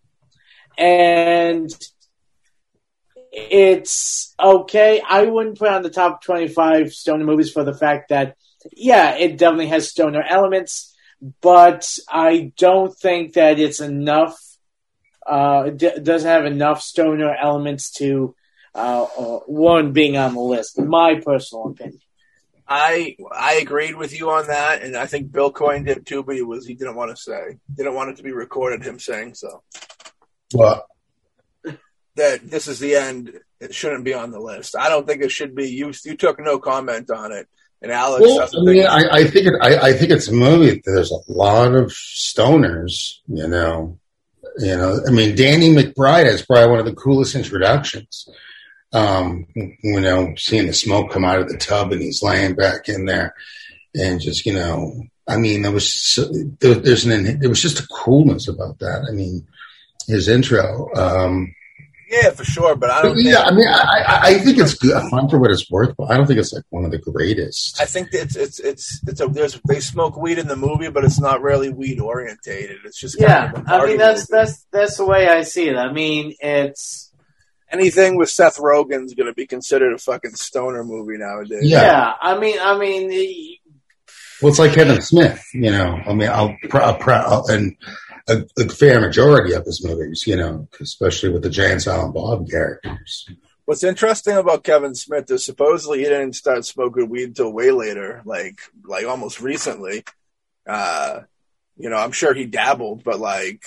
and 0.79 1.71
it's 3.51 4.35
okay. 4.39 5.01
I 5.07 5.25
wouldn't 5.25 5.59
put 5.59 5.69
it 5.69 5.75
on 5.75 5.83
the 5.83 5.91
top 5.91 6.23
twenty-five 6.23 6.93
stoner 6.93 7.25
movies 7.25 7.53
for 7.53 7.65
the 7.65 7.75
fact 7.75 8.09
that, 8.11 8.37
yeah, 8.73 9.17
it 9.17 9.39
definitely 9.39 9.69
has 9.69 9.89
stoner 9.89 10.23
elements, 10.23 10.95
but 11.41 11.89
I 12.09 12.53
don't 12.57 12.97
think 12.97 13.35
that 13.35 13.59
it's 13.59 13.81
enough. 13.81 14.37
Uh, 15.27 15.65
it 15.67 15.77
d- 15.77 16.01
doesn't 16.03 16.29
have 16.29 16.47
enough 16.47 16.81
stoner 16.83 17.35
elements 17.35 17.93
to 17.93 18.35
uh, 18.75 19.03
uh, 19.05 19.39
one 19.47 19.93
being 19.93 20.17
on 20.17 20.35
the 20.35 20.41
list. 20.41 20.79
in 20.79 20.89
My 20.89 21.21
personal 21.21 21.69
opinion. 21.69 22.01
I 22.71 23.17
I 23.33 23.55
agreed 23.55 23.97
with 23.97 24.13
you 24.19 24.31
on 24.31 24.49
that, 24.49 24.83
and 24.83 24.95
I 24.95 25.07
think 25.07 25.33
Bill 25.33 25.51
Coyne 25.51 25.85
did 25.85 26.07
too, 26.07 26.23
but 26.23 26.35
he 26.35 26.43
was 26.43 26.67
he 26.67 26.75
didn't 26.75 26.97
want 26.97 27.11
to 27.11 27.17
say, 27.17 27.57
didn't 27.75 27.95
want 27.95 28.11
it 28.11 28.17
to 28.17 28.23
be 28.23 28.33
recorded. 28.33 28.83
Him 28.83 28.99
saying 28.99 29.35
so. 29.35 29.63
Well, 30.53 30.87
that 32.19 32.49
this 32.49 32.69
is 32.69 32.79
the 32.79 32.95
end. 32.95 33.33
It 33.61 33.75
shouldn't 33.75 34.05
be 34.05 34.15
on 34.15 34.31
the 34.31 34.39
list. 34.41 34.77
I 34.77 34.89
don't 34.89 35.07
think 35.07 35.23
it 35.23 35.31
should 35.33 35.55
be. 35.55 35.69
You 35.71 35.93
you 36.05 36.17
took 36.17 36.39
no 36.39 36.59
comment 36.59 37.11
on 37.11 37.33
it, 37.33 37.49
and 37.83 37.91
Alex. 37.91 38.23
Well, 38.23 38.41
I 38.43 38.65
mean, 38.65 38.83
think- 38.83 38.91
I, 38.91 39.19
I 39.19 39.25
think 39.25 39.47
it, 39.47 39.55
I, 39.61 39.89
I 39.89 39.93
think 39.93 40.11
it's 40.13 40.29
a 40.29 40.33
movie. 40.33 40.83
There's 40.85 41.11
a 41.11 41.33
lot 41.33 41.75
of 41.75 41.89
stoners, 41.91 43.15
you 43.27 43.49
know. 43.49 43.99
You 44.59 44.77
know, 44.77 45.01
I 45.07 45.11
mean, 45.11 45.37
Danny 45.37 45.71
McBride 45.71 46.27
is 46.27 46.45
probably 46.45 46.71
one 46.71 46.81
of 46.81 46.87
the 46.87 46.95
coolest 46.95 47.37
introductions. 47.37 48.29
Um, 48.93 49.47
you 49.55 50.01
know, 50.01 50.35
seeing 50.37 50.67
the 50.67 50.73
smoke 50.73 51.13
come 51.13 51.25
out 51.25 51.39
of 51.39 51.49
the 51.49 51.59
tub 51.59 51.93
and 51.93 52.01
he's 52.03 52.23
laying 52.23 52.55
back 52.55 52.89
in 52.89 53.05
there, 53.05 53.35
and 53.95 54.21
just 54.21 54.47
you 54.47 54.53
know, 54.53 55.03
I 55.29 55.37
mean, 55.37 55.63
there 55.63 55.73
was 55.73 55.93
so, 55.93 56.25
there, 56.61 56.75
there's 56.75 57.05
an 57.05 57.39
there 57.41 57.49
was 57.49 57.63
just 57.63 57.81
a 57.81 57.87
coolness 57.89 58.49
about 58.49 58.79
that. 58.81 59.07
I 59.09 59.13
mean, 59.13 59.47
his 60.07 60.29
intro. 60.29 60.89
Um, 60.95 61.55
yeah, 62.11 62.31
for 62.31 62.45
sure. 62.45 62.75
But 62.77 62.91
I 62.91 63.03
don't. 63.03 63.15
Think, 63.15 63.29
yeah, 63.29 63.43
I 63.43 63.51
mean, 63.51 63.69
I, 63.69 64.05
I, 64.07 64.21
I 64.31 64.39
think 64.39 64.59
it's 64.59 64.75
good, 64.75 65.01
fun 65.11 65.29
for 65.29 65.39
what 65.39 65.51
it's 65.51 65.71
worth, 65.71 65.95
but 65.97 66.11
I 66.11 66.17
don't 66.17 66.27
think 66.27 66.39
it's 66.41 66.53
like 66.53 66.65
one 66.71 66.85
of 66.85 66.91
the 66.91 66.99
greatest. 66.99 67.81
I 67.81 67.85
think 67.85 68.09
it's 68.13 68.37
it's 68.37 68.59
it's 68.61 69.01
it's 69.07 69.21
a 69.21 69.29
there's 69.29 69.61
they 69.69 69.81
smoke 69.81 70.17
weed 70.17 70.39
in 70.39 70.49
the 70.49 70.57
movie, 70.57 70.89
but 70.91 71.05
it's 71.05 71.21
not 71.21 71.43
really 71.43 71.69
weed 71.71 72.01
orientated. 72.01 72.79
It's 72.85 72.99
just 73.01 73.19
kind 73.19 73.29
Yeah, 73.31 73.53
of 73.53 73.55
a 73.55 73.59
I 73.61 73.63
party 73.79 73.89
mean 73.93 73.99
that's 73.99 74.31
movie. 74.31 74.43
that's 74.43 74.67
that's 74.73 74.97
the 74.97 75.05
way 75.07 75.29
I 75.29 75.43
see 75.43 75.69
it. 75.69 75.77
I 75.77 75.93
mean, 75.93 76.35
it's 76.41 77.13
anything 77.71 78.17
with 78.17 78.31
Seth 78.31 78.57
Rogen's 78.59 79.15
going 79.15 79.27
to 79.27 79.35
be 79.35 79.47
considered 79.47 79.93
a 79.93 79.99
fucking 79.99 80.31
stoner 80.37 80.85
movie 80.85 81.19
nowadays. 81.19 81.65
Yeah. 81.65 81.83
yeah. 81.83 82.13
I 82.21 82.39
mean, 82.39 82.57
I 82.61 82.79
mean, 82.79 83.09
y- 83.11 83.57
Well, 84.41 84.51
it's 84.51 84.59
like 84.59 84.73
Kevin 84.73 85.03
Smith, 85.03 85.45
you 85.53 85.71
know. 85.71 86.01
I 86.07 86.15
mean, 86.15 86.31
I'll, 86.31 86.57
pr- 86.71 86.79
I'll, 86.79 86.97
pr- 86.97 87.13
I'll 87.13 87.47
and 87.49 87.77
a, 88.29 88.45
a 88.59 88.69
fair 88.69 89.01
majority 89.01 89.55
of 89.55 89.65
his 89.65 89.85
movies, 89.85 90.27
you 90.27 90.37
know, 90.37 90.69
especially 90.81 91.31
with 91.31 91.43
the 91.43 91.51
Jay 91.51 91.73
and 91.73 91.83
Silent 91.83 92.15
Bob 92.15 92.49
characters. 92.49 93.29
What's 93.65 93.85
interesting 93.85 94.37
about 94.37 94.65
Kevin 94.65 94.95
Smith 94.95 95.31
is 95.31 95.45
supposedly 95.45 95.99
he 95.99 96.05
didn't 96.05 96.35
start 96.35 96.65
smoking 96.65 97.09
weed 97.09 97.29
until 97.29 97.53
way 97.53 97.71
later, 97.71 98.23
like 98.25 98.61
like 98.85 99.07
almost 99.07 99.41
recently. 99.41 100.05
Uh, 100.67 101.21
you 101.77 101.91
know, 101.91 101.97
I'm 101.97 102.13
sure 102.13 102.35
he 102.35 102.47
dabbled, 102.47 103.05
but 103.05 103.21
like 103.21 103.65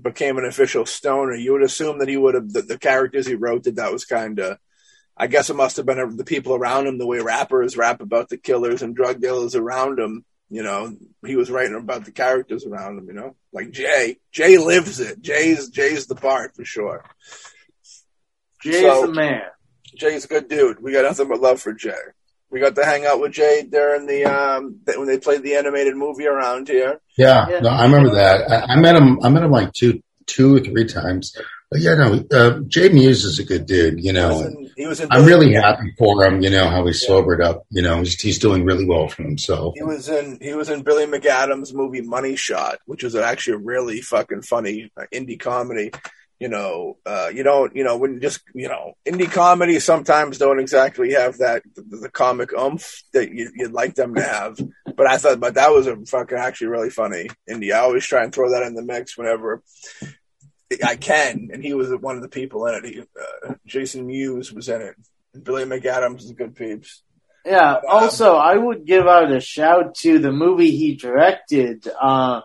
became 0.00 0.38
an 0.38 0.44
official 0.44 0.86
stoner. 0.86 1.34
You 1.34 1.52
would 1.52 1.62
assume 1.62 1.98
that 1.98 2.08
he 2.08 2.16
would 2.16 2.34
have 2.34 2.52
the, 2.52 2.62
the 2.62 2.78
characters 2.78 3.26
he 3.26 3.34
wrote 3.34 3.64
that 3.64 3.76
that 3.76 3.92
was 3.92 4.04
kind 4.04 4.38
of. 4.38 4.58
I 5.18 5.28
guess 5.28 5.48
it 5.48 5.56
must 5.56 5.78
have 5.78 5.86
been 5.86 6.16
the 6.18 6.24
people 6.24 6.54
around 6.54 6.86
him, 6.86 6.98
the 6.98 7.06
way 7.06 7.20
rappers 7.20 7.74
rap 7.74 8.02
about 8.02 8.28
the 8.28 8.36
killers 8.36 8.82
and 8.82 8.94
drug 8.94 9.18
dealers 9.18 9.54
around 9.54 9.98
him. 9.98 10.26
You 10.48 10.62
know, 10.62 10.94
he 11.26 11.34
was 11.36 11.50
writing 11.50 11.74
about 11.74 12.04
the 12.04 12.12
characters 12.12 12.64
around 12.64 12.98
him. 12.98 13.06
You 13.08 13.14
know, 13.14 13.36
like 13.52 13.70
Jay. 13.72 14.18
Jay 14.32 14.58
lives 14.58 15.00
it. 15.00 15.20
Jay's 15.20 15.68
Jay's 15.70 16.06
the 16.06 16.14
part 16.14 16.54
for 16.54 16.64
sure. 16.64 17.04
Jay's 18.62 18.80
So- 18.82 19.06
the 19.06 19.12
man. 19.12 19.42
Jay's 19.96 20.24
a 20.26 20.28
good 20.28 20.48
dude. 20.48 20.82
We 20.82 20.92
got 20.92 21.04
nothing 21.04 21.28
but 21.28 21.40
love 21.40 21.60
for 21.60 21.72
Jay. 21.72 21.94
We 22.50 22.60
got 22.60 22.74
to 22.74 22.84
hang 22.84 23.06
out 23.06 23.18
with 23.20 23.32
Jay 23.32 23.66
during 23.68 24.06
the 24.06 24.24
um 24.24 24.80
when 24.94 25.06
they 25.08 25.18
played 25.18 25.42
the 25.42 25.54
animated 25.56 25.96
movie 25.96 26.26
around 26.26 26.68
here. 26.68 27.00
Yeah, 27.16 27.48
Yeah. 27.48 27.60
no, 27.60 27.70
I 27.70 27.84
remember 27.84 28.10
that. 28.14 28.50
I, 28.50 28.74
I 28.74 28.76
met 28.76 28.94
him. 28.94 29.18
I 29.22 29.28
met 29.30 29.42
him 29.42 29.50
like 29.50 29.72
two, 29.72 30.00
two 30.26 30.56
or 30.56 30.60
three 30.60 30.84
times. 30.84 31.34
Yeah, 31.74 31.94
no, 31.94 32.24
uh, 32.32 32.60
Jay 32.68 32.88
Mewes 32.88 33.24
is 33.24 33.40
a 33.40 33.44
good 33.44 33.66
dude. 33.66 33.98
You 33.98 34.12
He 34.12 34.18
was 34.18 34.40
know, 34.40 34.46
in, 34.46 34.70
he 34.76 34.86
was 34.86 35.00
in 35.00 35.08
I'm 35.10 35.24
really 35.24 35.52
happy 35.52 35.92
for 35.98 36.24
him. 36.24 36.40
You 36.40 36.50
know 36.50 36.68
how 36.68 36.86
he 36.86 36.92
sobered 36.92 37.42
up. 37.42 37.66
You 37.70 37.82
know, 37.82 37.98
he's, 37.98 38.20
he's 38.20 38.38
doing 38.38 38.64
really 38.64 38.84
well 38.84 39.08
for 39.08 39.24
himself. 39.24 39.74
He 39.76 39.82
was 39.82 40.08
in 40.08 40.38
he 40.40 40.54
was 40.54 40.70
in 40.70 40.82
Billy 40.82 41.06
McAdams' 41.06 41.74
movie 41.74 42.02
Money 42.02 42.36
Shot, 42.36 42.78
which 42.86 43.02
was 43.02 43.16
actually 43.16 43.54
a 43.54 43.58
really 43.58 44.00
fucking 44.00 44.42
funny 44.42 44.92
uh, 44.96 45.06
indie 45.12 45.40
comedy. 45.40 45.90
You 46.38 46.48
know, 46.48 46.98
uh, 47.06 47.30
you 47.34 47.42
don't, 47.42 47.74
you 47.74 47.82
know, 47.82 47.96
when 47.96 48.20
just, 48.20 48.42
you 48.54 48.68
know, 48.68 48.92
indie 49.06 49.30
comedies 49.30 49.84
sometimes 49.84 50.36
don't 50.36 50.60
exactly 50.60 51.14
have 51.14 51.38
that 51.38 51.62
the, 51.74 51.82
the 51.96 52.10
comic 52.10 52.52
umph 52.52 53.02
that 53.14 53.32
you, 53.32 53.50
you'd 53.56 53.72
like 53.72 53.94
them 53.94 54.14
to 54.14 54.22
have. 54.22 54.60
But 54.96 55.06
I 55.06 55.16
thought, 55.16 55.40
but 55.40 55.54
that 55.54 55.72
was 55.72 55.86
a 55.86 55.96
fucking 55.96 56.36
actually 56.36 56.66
really 56.68 56.90
funny 56.90 57.30
indie. 57.48 57.72
I 57.72 57.78
always 57.78 58.04
try 58.04 58.22
and 58.22 58.34
throw 58.34 58.50
that 58.50 58.64
in 58.64 58.74
the 58.74 58.82
mix 58.82 59.16
whenever 59.16 59.62
I 60.84 60.96
can. 60.96 61.50
And 61.52 61.62
he 61.62 61.74
was 61.74 61.90
one 62.00 62.16
of 62.16 62.22
the 62.22 62.28
people 62.28 62.66
in 62.66 62.74
it. 62.74 62.84
He, 62.84 63.00
uh, 63.00 63.54
Jason 63.66 64.06
Mewes 64.06 64.52
was 64.52 64.68
in 64.68 64.80
it. 64.82 64.96
Billy 65.42 65.64
McAdams 65.64 66.22
is 66.24 66.32
good 66.32 66.54
peeps. 66.56 67.02
Yeah. 67.44 67.74
Um, 67.74 67.80
Also, 67.88 68.34
I 68.34 68.56
would 68.56 68.84
give 68.86 69.06
out 69.06 69.30
a 69.30 69.40
shout 69.40 69.94
to 69.96 70.18
the 70.18 70.32
movie 70.32 70.72
he 70.72 70.96
directed, 70.96 71.86
uh, 72.00 72.40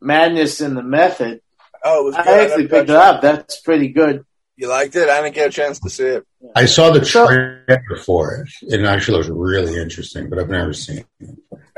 Madness 0.00 0.60
in 0.60 0.74
the 0.74 0.82
Method. 0.82 1.40
Oh, 1.84 2.02
it 2.02 2.04
was 2.06 2.16
good. 2.16 2.26
I 2.28 2.38
actually 2.44 2.62
never 2.64 2.68
picked 2.76 2.90
it 2.90 2.96
up. 2.96 3.20
That's 3.22 3.60
pretty 3.60 3.88
good. 3.88 4.24
You 4.56 4.68
liked 4.68 4.96
it? 4.96 5.08
I 5.08 5.20
didn't 5.22 5.34
get 5.34 5.48
a 5.48 5.52
chance 5.52 5.78
to 5.80 5.90
see 5.90 6.04
it. 6.04 6.24
I 6.56 6.64
saw 6.64 6.90
the 6.90 7.04
So- 7.04 7.26
trailer 7.26 7.82
for 8.04 8.34
it. 8.44 8.48
It 8.62 8.84
actually 8.84 9.18
looks 9.18 9.28
really 9.28 9.80
interesting, 9.80 10.28
but 10.30 10.38
I've 10.38 10.48
never 10.48 10.72
seen 10.72 11.04
it. 11.20 11.28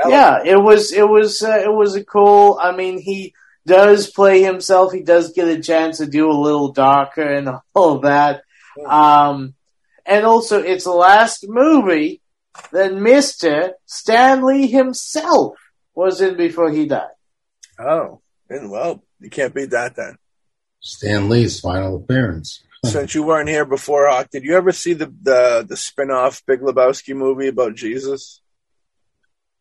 Yeah, 0.07 0.43
it 0.45 0.57
was 0.57 0.93
it 0.93 1.07
was 1.07 1.43
uh, 1.43 1.61
it 1.63 1.71
was 1.73 1.95
a 1.95 2.03
cool. 2.05 2.59
I 2.63 2.73
mean, 2.75 2.99
he 2.99 3.35
does 3.67 4.11
play 4.11 4.43
himself. 4.43 4.93
He 4.93 5.03
does 5.03 5.33
get 5.33 5.49
a 5.49 5.61
chance 5.61 5.99
to 5.99 6.07
do 6.07 6.31
a 6.31 6.33
little 6.33 6.73
darker 6.73 7.23
and 7.23 7.49
all 7.75 8.01
that. 8.01 8.43
Um, 8.87 9.55
and 10.07 10.25
also, 10.25 10.63
it's 10.63 10.85
the 10.85 10.91
last 10.91 11.47
movie 11.49 12.21
that 12.73 12.95
Mister 12.95 13.75
Stan 13.87 14.45
Lee 14.45 14.67
himself 14.67 15.57
was 15.95 16.21
in 16.21 16.37
before 16.37 16.71
he 16.71 16.87
died. 16.87 17.09
Oh, 17.79 18.21
and 18.49 18.71
well, 18.71 19.03
you 19.21 19.31
can't 19.31 19.55
beat 19.55 19.71
that 19.71 19.97
then. 19.97 20.17
Stan 20.81 21.29
Lee's 21.29 21.61
final 21.61 21.97
appearance. 21.97 22.63
Since 22.85 23.15
you 23.15 23.23
weren't 23.23 23.49
here 23.49 23.67
before, 23.67 24.09
Hawk, 24.09 24.31
did 24.31 24.43
you 24.43 24.57
ever 24.57 24.73
see 24.73 24.95
the 24.95 25.13
the 25.23 25.67
the 25.69 25.77
spin 25.77 26.11
off 26.11 26.43
Big 26.47 26.61
Lebowski 26.61 27.15
movie 27.15 27.49
about 27.49 27.75
Jesus? 27.75 28.41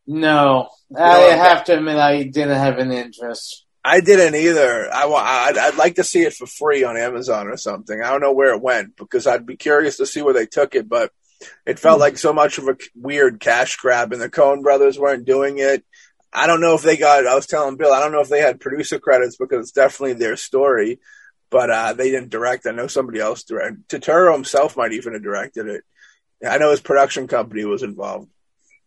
No, 0.08 0.70
I 0.98 1.18
have 1.18 1.66
to 1.66 1.78
admit 1.78 1.98
I 1.98 2.24
didn't 2.24 2.58
have 2.58 2.80
an 2.80 2.92
interest. 2.92 3.66
I 3.84 4.02
didn't 4.02 4.36
either. 4.36 4.94
I, 4.94 5.06
I'd, 5.06 5.58
I'd 5.58 5.78
like 5.78 5.96
to 5.96 6.04
see 6.04 6.22
it 6.22 6.34
for 6.34 6.46
free 6.46 6.84
on 6.84 6.98
Amazon 6.98 7.48
or 7.48 7.58
something. 7.58 8.02
I 8.02 8.12
don't 8.12 8.22
know 8.22 8.34
where 8.34 8.54
it 8.54 8.62
went 8.62 8.98
because 8.98 9.26
I'd 9.26 9.46
be 9.46 9.56
curious 9.56 9.98
to 9.98 10.06
see 10.06 10.22
where 10.22 10.34
they 10.34 10.46
took 10.46 10.76
it, 10.76 10.90
but 10.90 11.12
it 11.66 11.80
felt 11.80 12.00
like 12.00 12.18
so 12.18 12.34
much 12.34 12.58
of 12.58 12.68
a 12.68 12.78
weird 12.96 13.40
cash 13.40 13.78
grab, 13.78 14.12
and 14.12 14.22
the 14.22 14.30
Coen 14.30 14.62
brothers 14.62 15.00
weren't 15.00 15.26
doing 15.26 15.60
it. 15.60 15.86
I 16.34 16.48
don't 16.48 16.62
know 16.62 16.76
if 16.76 16.82
they 16.82 16.98
got. 16.98 17.26
I 17.26 17.36
was 17.36 17.48
telling 17.48 17.78
Bill, 17.78 17.94
I 17.94 18.00
don't 18.02 18.12
know 18.12 18.20
if 18.20 18.30
they 18.30 18.42
had 18.42 18.60
producer 18.60 19.00
credits 19.00 19.38
because 19.38 19.62
it's 19.62 19.72
definitely 19.72 20.14
their 20.14 20.36
story, 20.36 21.00
but 21.50 21.70
uh, 21.72 21.94
they 21.94 22.12
didn't 22.12 22.30
direct. 22.30 22.68
I 22.68 22.72
know 22.72 22.88
somebody 22.88 23.20
else 23.20 23.44
directed. 23.44 23.88
Turturro 23.88 24.34
himself 24.34 24.76
might 24.76 24.92
even 24.92 25.14
have 25.14 25.24
directed 25.24 25.68
it. 25.68 25.84
I 26.46 26.58
know 26.58 26.72
his 26.72 26.82
production 26.82 27.28
company 27.28 27.66
was 27.66 27.84
involved. 27.84 28.30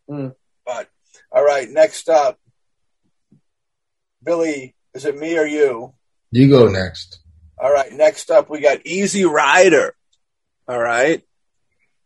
Hmm. 0.08 0.28
But 0.64 0.88
all 1.32 1.44
right, 1.44 1.68
next 1.68 2.10
up, 2.10 2.38
Billy. 4.22 4.74
Is 4.94 5.04
it 5.04 5.16
me 5.16 5.38
or 5.38 5.46
you? 5.46 5.94
You 6.30 6.48
go 6.48 6.68
next. 6.68 7.20
All 7.58 7.72
right, 7.72 7.92
next 7.92 8.30
up 8.30 8.50
we 8.50 8.60
got 8.60 8.86
Easy 8.86 9.24
Rider. 9.24 9.94
All 10.68 10.80
right, 10.80 11.22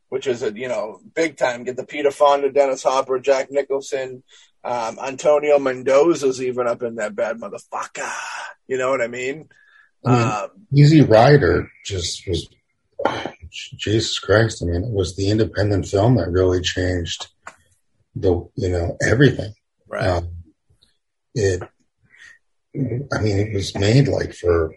which 0.08 0.26
is 0.26 0.42
a 0.42 0.52
you 0.52 0.68
know 0.68 1.00
big 1.14 1.36
time. 1.36 1.64
Get 1.64 1.76
the 1.76 1.84
Peter 1.86 2.10
Fonda, 2.10 2.50
Dennis 2.50 2.82
Hopper, 2.82 3.18
Jack 3.18 3.50
Nicholson, 3.50 4.22
um, 4.64 4.98
Antonio 4.98 5.58
Mendoza's 5.58 6.42
even 6.42 6.66
up 6.66 6.82
in 6.82 6.96
that 6.96 7.14
bad 7.14 7.38
motherfucker. 7.38 8.10
You 8.66 8.78
know 8.78 8.90
what 8.90 9.00
I 9.02 9.06
mean? 9.06 9.48
I 10.04 10.10
mean, 10.10 10.22
Um, 10.28 10.48
Easy 10.74 11.02
Rider 11.02 11.70
just 11.84 12.26
was 12.26 12.48
Jesus 13.52 14.18
Christ. 14.18 14.62
I 14.62 14.66
mean, 14.66 14.84
it 14.84 14.92
was 14.92 15.16
the 15.16 15.30
independent 15.30 15.86
film 15.86 16.16
that 16.16 16.30
really 16.30 16.60
changed 16.60 17.28
the 18.14 18.48
you 18.54 18.68
know 18.68 18.96
everything. 19.02 19.54
right. 19.88 20.06
Um, 20.06 20.28
it, 21.34 21.62
I 23.12 23.20
mean, 23.20 23.38
it 23.38 23.54
was 23.54 23.76
made 23.76 24.08
like 24.08 24.34
for 24.34 24.74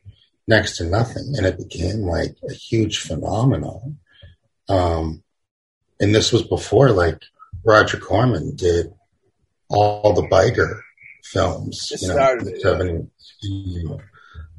next 0.48 0.78
to 0.78 0.86
nothing, 0.86 1.34
and 1.38 1.46
it 1.46 1.58
became 1.58 2.02
like 2.02 2.36
a 2.50 2.54
huge 2.54 3.00
phenomenon. 3.00 3.98
Um, 4.68 5.24
and 6.00 6.14
this 6.14 6.32
was 6.32 6.44
before 6.44 6.92
like 6.92 7.22
Roger 7.64 7.98
Corman 7.98 8.56
did 8.56 8.94
all 9.70 10.14
the 10.14 10.28
biker 10.28 10.82
films, 11.24 11.92
you 12.02 12.08
know, 12.08 12.14
started 12.14 12.48
in 12.48 12.54
the 12.54 12.60
70s. 12.60 13.08
You 13.42 13.90
know. 13.90 14.02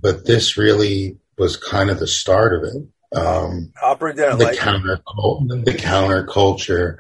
But 0.00 0.24
this 0.24 0.56
really 0.56 1.18
was 1.36 1.56
kind 1.56 1.90
of 1.90 1.98
the 1.98 2.06
start 2.06 2.54
of 2.54 2.64
it. 2.64 3.18
Um, 3.18 3.72
Hopper 3.76 4.12
the 4.12 4.36
like. 4.36 4.58
counter 4.58 4.96
the 4.96 5.76
counterculture 5.76 6.98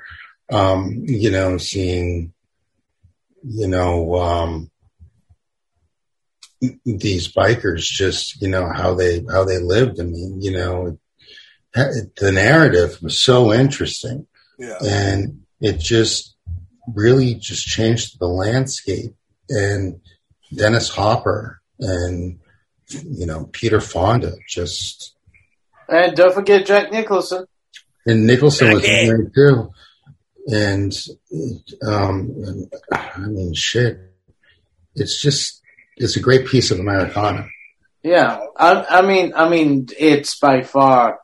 um 0.50 1.04
you 1.06 1.30
know 1.30 1.56
seeing 1.56 2.32
you 3.44 3.68
know 3.68 4.16
um 4.16 4.70
these 6.84 7.32
bikers 7.32 7.82
just 7.82 8.40
you 8.42 8.48
know 8.48 8.68
how 8.74 8.94
they 8.94 9.24
how 9.30 9.44
they 9.44 9.58
lived 9.58 9.98
i 9.98 10.04
mean 10.04 10.40
you 10.42 10.52
know 10.52 10.98
the 11.74 12.32
narrative 12.32 12.98
was 13.00 13.18
so 13.18 13.52
interesting 13.52 14.26
Yeah, 14.58 14.76
and 14.84 15.42
it 15.60 15.78
just 15.78 16.36
really 16.94 17.34
just 17.34 17.66
changed 17.66 18.18
the 18.18 18.26
landscape 18.26 19.14
and 19.48 20.00
dennis 20.54 20.88
hopper 20.90 21.60
and 21.78 22.38
you 22.90 23.24
know 23.24 23.48
peter 23.52 23.80
fonda 23.80 24.32
just 24.48 25.14
And 25.88 26.14
don't 26.16 26.34
forget 26.34 26.66
Jack 26.66 26.92
Nicholson. 26.92 27.46
And 28.06 28.26
Nicholson 28.26 28.72
was 28.72 28.84
in 28.84 29.06
there 29.06 29.30
too. 29.34 29.70
And 30.46 30.96
um, 31.86 32.68
I 32.92 33.26
mean, 33.26 33.52
shit. 33.54 33.98
It's 34.94 35.20
just 35.20 35.59
it's 36.00 36.16
a 36.16 36.20
great 36.20 36.46
piece 36.46 36.70
of 36.70 36.80
Americana. 36.80 37.46
Yeah, 38.02 38.40
I, 38.56 38.84
I 38.88 39.02
mean, 39.02 39.32
I 39.36 39.48
mean, 39.48 39.88
it's 39.98 40.38
by 40.38 40.62
far 40.62 41.20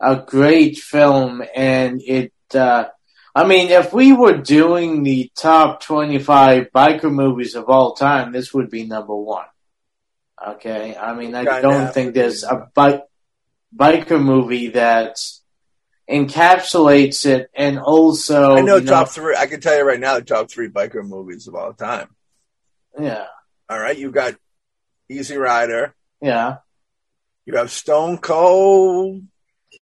a 0.00 0.16
great 0.16 0.76
film, 0.76 1.42
and 1.54 2.02
it. 2.02 2.32
Uh, 2.54 2.88
I 3.34 3.46
mean, 3.46 3.70
if 3.70 3.92
we 3.92 4.12
were 4.12 4.36
doing 4.36 5.02
the 5.02 5.30
top 5.34 5.82
twenty-five 5.82 6.68
biker 6.74 7.12
movies 7.12 7.54
of 7.54 7.68
all 7.68 7.94
time, 7.94 8.32
this 8.32 8.52
would 8.52 8.70
be 8.70 8.84
number 8.84 9.16
one. 9.16 9.46
Okay, 10.46 10.96
I 10.96 11.14
mean, 11.14 11.34
I 11.34 11.44
Kinda 11.44 11.62
don't 11.62 11.74
have 11.74 11.94
think 11.94 12.14
there's 12.14 12.44
a 12.44 12.68
bike 12.74 13.04
biker 13.74 14.22
movie 14.22 14.68
that 14.68 15.16
encapsulates 16.08 17.26
it, 17.26 17.50
and 17.54 17.78
also 17.78 18.56
I 18.56 18.60
know 18.60 18.76
you 18.76 18.86
top 18.86 19.08
three. 19.08 19.34
I 19.36 19.46
can 19.46 19.60
tell 19.60 19.76
you 19.76 19.84
right 19.84 20.00
now 20.00 20.14
the 20.14 20.22
top 20.22 20.50
three 20.50 20.68
biker 20.68 21.06
movies 21.06 21.48
of 21.48 21.54
all 21.54 21.72
time. 21.72 22.08
Yeah, 22.98 23.26
All 23.68 23.78
right, 23.78 23.96
you 23.98 24.10
got 24.10 24.34
Easy 25.10 25.36
Rider. 25.36 25.94
yeah, 26.20 26.56
You 27.46 27.56
have 27.56 27.70
Stone 27.70 28.18
Cold, 28.18 29.22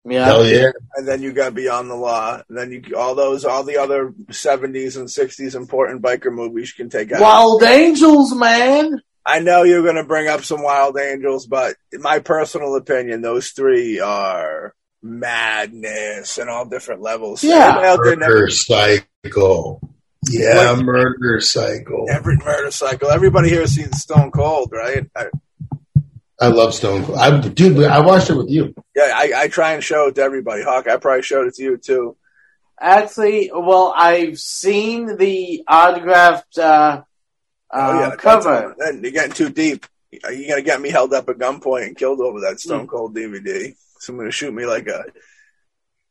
yeah. 0.08 0.24
Hell 0.24 0.46
yeah. 0.46 0.70
and 0.94 1.06
then 1.08 1.20
you 1.20 1.32
got 1.32 1.54
Beyond 1.54 1.90
the 1.90 1.94
Law. 1.96 2.40
And 2.48 2.56
then 2.56 2.70
you 2.70 2.96
all 2.96 3.14
those, 3.16 3.44
all 3.44 3.64
the 3.64 3.78
other 3.78 4.14
seventies 4.30 4.96
and 4.96 5.10
sixties 5.10 5.54
important 5.56 6.00
biker 6.00 6.32
movies 6.32 6.72
you 6.76 6.84
can 6.84 6.90
take 6.90 7.10
out. 7.12 7.20
Wild 7.20 7.62
Angels, 7.64 8.32
man. 8.34 9.00
I 9.28 9.40
know 9.40 9.64
you're 9.64 9.82
going 9.82 9.96
to 9.96 10.04
bring 10.04 10.28
up 10.28 10.44
some 10.44 10.62
Wild 10.62 10.96
Angels, 10.96 11.46
but 11.48 11.74
in 11.90 12.00
my 12.02 12.20
personal 12.20 12.76
opinion, 12.76 13.20
those 13.22 13.48
three 13.50 13.98
are 13.98 14.72
madness 15.02 16.38
and 16.38 16.48
all 16.48 16.64
different 16.66 17.02
levels. 17.02 17.42
Yeah. 17.42 17.54
Everybody 17.78 17.86
out 17.88 17.98
there 18.04 18.16
never- 18.16 18.32
Murder 18.34 18.50
cycle. 18.50 19.80
Yeah, 20.30 20.74
murder 20.82 21.40
cycle. 21.40 22.06
every 22.10 22.36
murder 22.36 22.70
cycle. 22.70 23.10
Everybody 23.10 23.48
here 23.48 23.60
has 23.60 23.74
seen 23.74 23.92
Stone 23.92 24.30
Cold, 24.32 24.70
right? 24.72 25.08
I, 25.16 25.26
I 26.40 26.48
love 26.48 26.74
Stone 26.74 27.04
Cold. 27.04 27.18
I, 27.18 27.40
dude, 27.40 27.84
I 27.84 28.00
watched 28.00 28.30
it 28.30 28.34
with 28.36 28.50
you. 28.50 28.74
yeah, 28.94 29.12
I, 29.14 29.32
I 29.36 29.48
try 29.48 29.72
and 29.72 29.82
show 29.82 30.08
it 30.08 30.16
to 30.16 30.22
everybody. 30.22 30.62
Hawk, 30.62 30.88
I 30.88 30.96
probably 30.96 31.22
showed 31.22 31.46
it 31.46 31.54
to 31.54 31.62
you 31.62 31.76
too. 31.78 32.16
Actually, 32.78 33.50
well, 33.54 33.94
I've 33.96 34.38
seen 34.38 35.16
the 35.16 35.62
autographed 35.66 36.58
uh, 36.58 37.02
uh, 37.70 38.00
that's 38.10 38.20
cover. 38.20 38.68
all- 38.68 38.74
Then 38.78 39.02
you're 39.02 39.12
getting 39.12 39.32
too 39.32 39.48
deep. 39.48 39.86
You're 40.12 40.20
going 40.32 40.56
to 40.56 40.62
get 40.62 40.80
me 40.80 40.90
held 40.90 41.12
up 41.14 41.28
at 41.28 41.36
gunpoint 41.38 41.86
and 41.86 41.96
killed 41.96 42.20
over 42.20 42.40
that 42.40 42.60
Stone 42.60 42.86
Cold 42.86 43.14
DVD. 43.14 43.74
Someone's 43.98 44.24
going 44.24 44.28
to 44.28 44.32
shoot 44.32 44.52
me 44.54 44.66
like 44.66 44.86
a, 44.88 45.04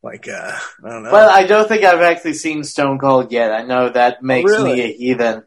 like 0.05 0.27
a, 0.27 0.57
I 0.85 0.89
don't 0.89 1.03
know. 1.03 1.11
But 1.11 1.29
I 1.31 1.45
don't 1.47 1.67
think 1.67 1.83
I've 1.83 2.01
actually 2.01 2.35
seen 2.35 2.63
Stone 2.63 2.99
Cold 2.99 3.31
yet. 3.31 3.51
I 3.51 3.63
know 3.63 3.89
that 3.89 4.23
makes 4.23 4.49
Really? 4.51 4.73
me 4.73 4.81
a 4.81 4.93
heathen. 4.93 5.43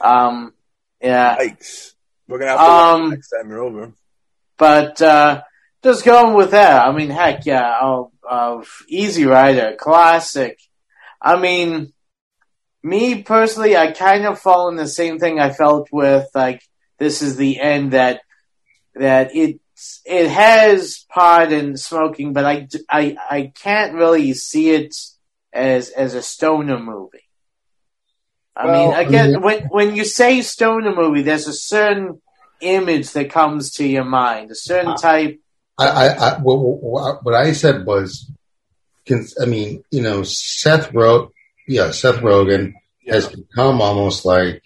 Um, 0.00 0.54
yeah, 1.00 1.36
Yikes. 1.38 1.92
We're 2.26 2.38
going 2.38 2.52
to 2.52 2.58
have 2.58 2.66
to 2.66 2.72
Um, 3.04 3.10
next 3.10 3.28
time 3.30 3.50
you're 3.50 3.62
over. 3.62 3.92
but 4.56 5.00
uh, 5.02 5.42
just 5.84 6.04
going 6.04 6.34
with 6.34 6.52
that. 6.52 6.86
I 6.86 6.92
mean, 6.92 7.10
heck, 7.10 7.44
yeah, 7.46 7.78
oh, 7.82 8.10
uh, 8.28 8.62
Easy 8.88 9.24
Rider, 9.26 9.76
classic. 9.78 10.58
I 11.20 11.38
mean, 11.38 11.92
me 12.82 13.22
personally, 13.22 13.76
I 13.76 13.92
kind 13.92 14.24
of 14.26 14.40
fall 14.40 14.68
in 14.70 14.76
the 14.76 14.88
same 14.88 15.18
thing 15.18 15.38
I 15.38 15.50
felt 15.52 15.88
with 15.92 16.26
like 16.34 16.62
this 16.98 17.22
is 17.22 17.36
the 17.36 17.60
end 17.60 17.92
that 17.92 18.22
that 18.94 19.34
it 19.36 19.60
it 20.04 20.28
has 20.28 21.04
pot 21.08 21.52
and 21.52 21.78
smoking, 21.78 22.32
but 22.32 22.44
I, 22.44 22.68
I 22.90 23.16
I 23.30 23.52
can't 23.54 23.94
really 23.94 24.34
see 24.34 24.70
it 24.70 24.94
as 25.52 25.90
as 25.90 26.14
a 26.14 26.22
stoner 26.22 26.78
movie. 26.78 27.18
I 28.56 28.66
Well, 28.66 28.88
mean, 28.90 29.06
again, 29.06 29.32
mean- 29.32 29.40
when 29.42 29.62
when 29.68 29.96
you 29.96 30.04
say 30.04 30.42
stoner 30.42 30.94
movie, 30.94 31.22
there's 31.22 31.48
a 31.48 31.52
certain 31.54 32.20
image 32.60 33.12
that 33.12 33.30
comes 33.30 33.72
to 33.72 33.86
your 33.86 34.04
mind, 34.04 34.50
a 34.50 34.54
certain 34.54 34.92
uh, 34.92 34.96
type. 34.96 35.40
I, 35.78 35.86
I, 35.88 36.06
I 36.08 36.38
what, 36.40 37.22
what, 37.24 37.34
I 37.34 37.52
said 37.52 37.86
was, 37.86 38.30
I 39.10 39.46
mean, 39.46 39.82
you 39.90 40.02
know, 40.02 40.22
Seth 40.22 40.92
wrote, 40.92 41.32
yeah, 41.66 41.90
Seth 41.90 42.16
Rogen 42.20 42.74
has 43.08 43.26
become 43.28 43.80
almost 43.80 44.24
like 44.24 44.62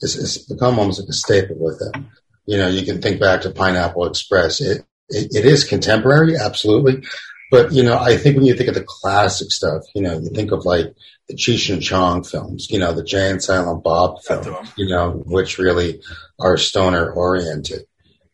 it's, 0.00 0.16
it's 0.16 0.38
become 0.38 0.78
almost 0.78 1.00
like 1.00 1.08
a 1.08 1.12
staple 1.12 1.56
with 1.58 1.80
him. 1.80 2.10
You 2.46 2.58
know, 2.58 2.68
you 2.68 2.84
can 2.84 3.02
think 3.02 3.20
back 3.20 3.42
to 3.42 3.50
Pineapple 3.50 4.06
Express. 4.06 4.60
It, 4.60 4.84
it 5.08 5.28
it 5.34 5.44
is 5.44 5.64
contemporary, 5.64 6.36
absolutely, 6.36 7.02
but 7.50 7.72
you 7.72 7.82
know, 7.82 7.98
I 7.98 8.16
think 8.16 8.36
when 8.36 8.46
you 8.46 8.54
think 8.54 8.68
of 8.68 8.74
the 8.74 8.84
classic 8.86 9.50
stuff, 9.50 9.82
you 9.94 10.02
know, 10.02 10.18
you 10.18 10.30
think 10.30 10.52
of 10.52 10.64
like 10.64 10.94
the 11.28 11.34
Cheech 11.34 11.72
and 11.72 11.82
Chong 11.82 12.24
films, 12.24 12.70
you 12.70 12.78
know, 12.78 12.92
the 12.92 13.04
Jay 13.04 13.30
and 13.30 13.42
Silent 13.42 13.82
Bob 13.82 14.22
films, 14.22 14.72
you 14.76 14.88
know, 14.88 15.10
which 15.26 15.58
really 15.58 16.00
are 16.40 16.56
stoner 16.56 17.10
oriented. 17.12 17.82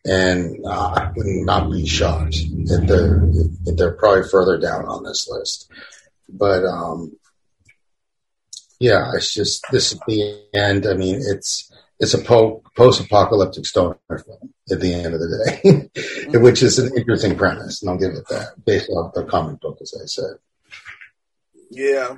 And 0.05 0.65
uh, 0.65 0.93
I 0.95 1.11
would 1.15 1.25
not 1.25 1.71
be 1.71 1.85
shocked 1.85 2.35
if 2.35 2.87
they're 2.87 3.23
if 3.65 3.77
they're 3.77 3.93
probably 3.93 4.27
further 4.27 4.57
down 4.57 4.85
on 4.85 5.03
this 5.03 5.29
list. 5.29 5.71
But 6.27 6.65
um, 6.65 7.13
yeah, 8.79 9.11
it's 9.15 9.33
just 9.33 9.63
this 9.71 9.93
is 9.93 9.99
the 10.07 10.41
end. 10.53 10.85
I 10.85 10.95
mean, 10.95 11.21
it's 11.23 11.71
it's 12.03 12.13
a 12.13 12.19
po- 12.19 12.61
post-apocalyptic 12.75 13.65
stoner 13.65 13.97
film 14.09 14.53
at 14.69 14.79
the 14.81 14.93
end 14.93 15.13
of 15.13 15.21
the 15.21 15.89
day, 16.33 16.37
which 16.39 16.61
is 16.61 16.77
an 16.77 16.95
interesting 16.97 17.37
premise, 17.37 17.81
and 17.81 17.89
I'll 17.89 17.97
give 17.97 18.11
it 18.11 18.27
that 18.29 18.63
based 18.65 18.89
off 18.89 19.13
the 19.13 19.23
comic 19.23 19.61
book, 19.61 19.77
as 19.81 19.93
I 19.99 20.05
said. 20.05 20.35
Yeah. 21.71 22.17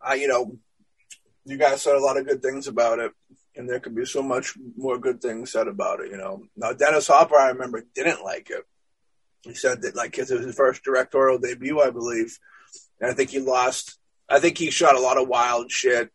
I, 0.00 0.14
you 0.14 0.28
know, 0.28 0.56
you 1.44 1.56
guys 1.56 1.82
said 1.82 1.96
a 1.96 2.00
lot 2.00 2.16
of 2.16 2.26
good 2.26 2.40
things 2.40 2.68
about 2.68 3.00
it, 3.00 3.12
and 3.56 3.68
there 3.68 3.80
could 3.80 3.96
be 3.96 4.04
so 4.04 4.22
much 4.22 4.54
more 4.76 4.98
good 4.98 5.20
things 5.20 5.50
said 5.50 5.66
about 5.66 6.00
it, 6.00 6.12
you 6.12 6.16
know. 6.16 6.44
Now, 6.56 6.72
Dennis 6.72 7.08
Hopper, 7.08 7.36
I 7.36 7.48
remember, 7.48 7.84
didn't 7.94 8.22
like 8.22 8.50
it. 8.50 8.64
He 9.42 9.54
said 9.54 9.82
that, 9.82 9.96
like, 9.96 10.16
it 10.16 10.30
was 10.30 10.44
his 10.44 10.54
first 10.54 10.84
directorial 10.84 11.38
debut, 11.38 11.80
I 11.80 11.90
believe. 11.90 12.38
And 13.00 13.10
I 13.10 13.14
think 13.14 13.30
he 13.30 13.40
lost, 13.40 13.98
I 14.28 14.38
think 14.38 14.58
he 14.58 14.70
shot 14.70 14.94
a 14.94 15.00
lot 15.00 15.20
of 15.20 15.26
wild 15.26 15.72
shit, 15.72 16.12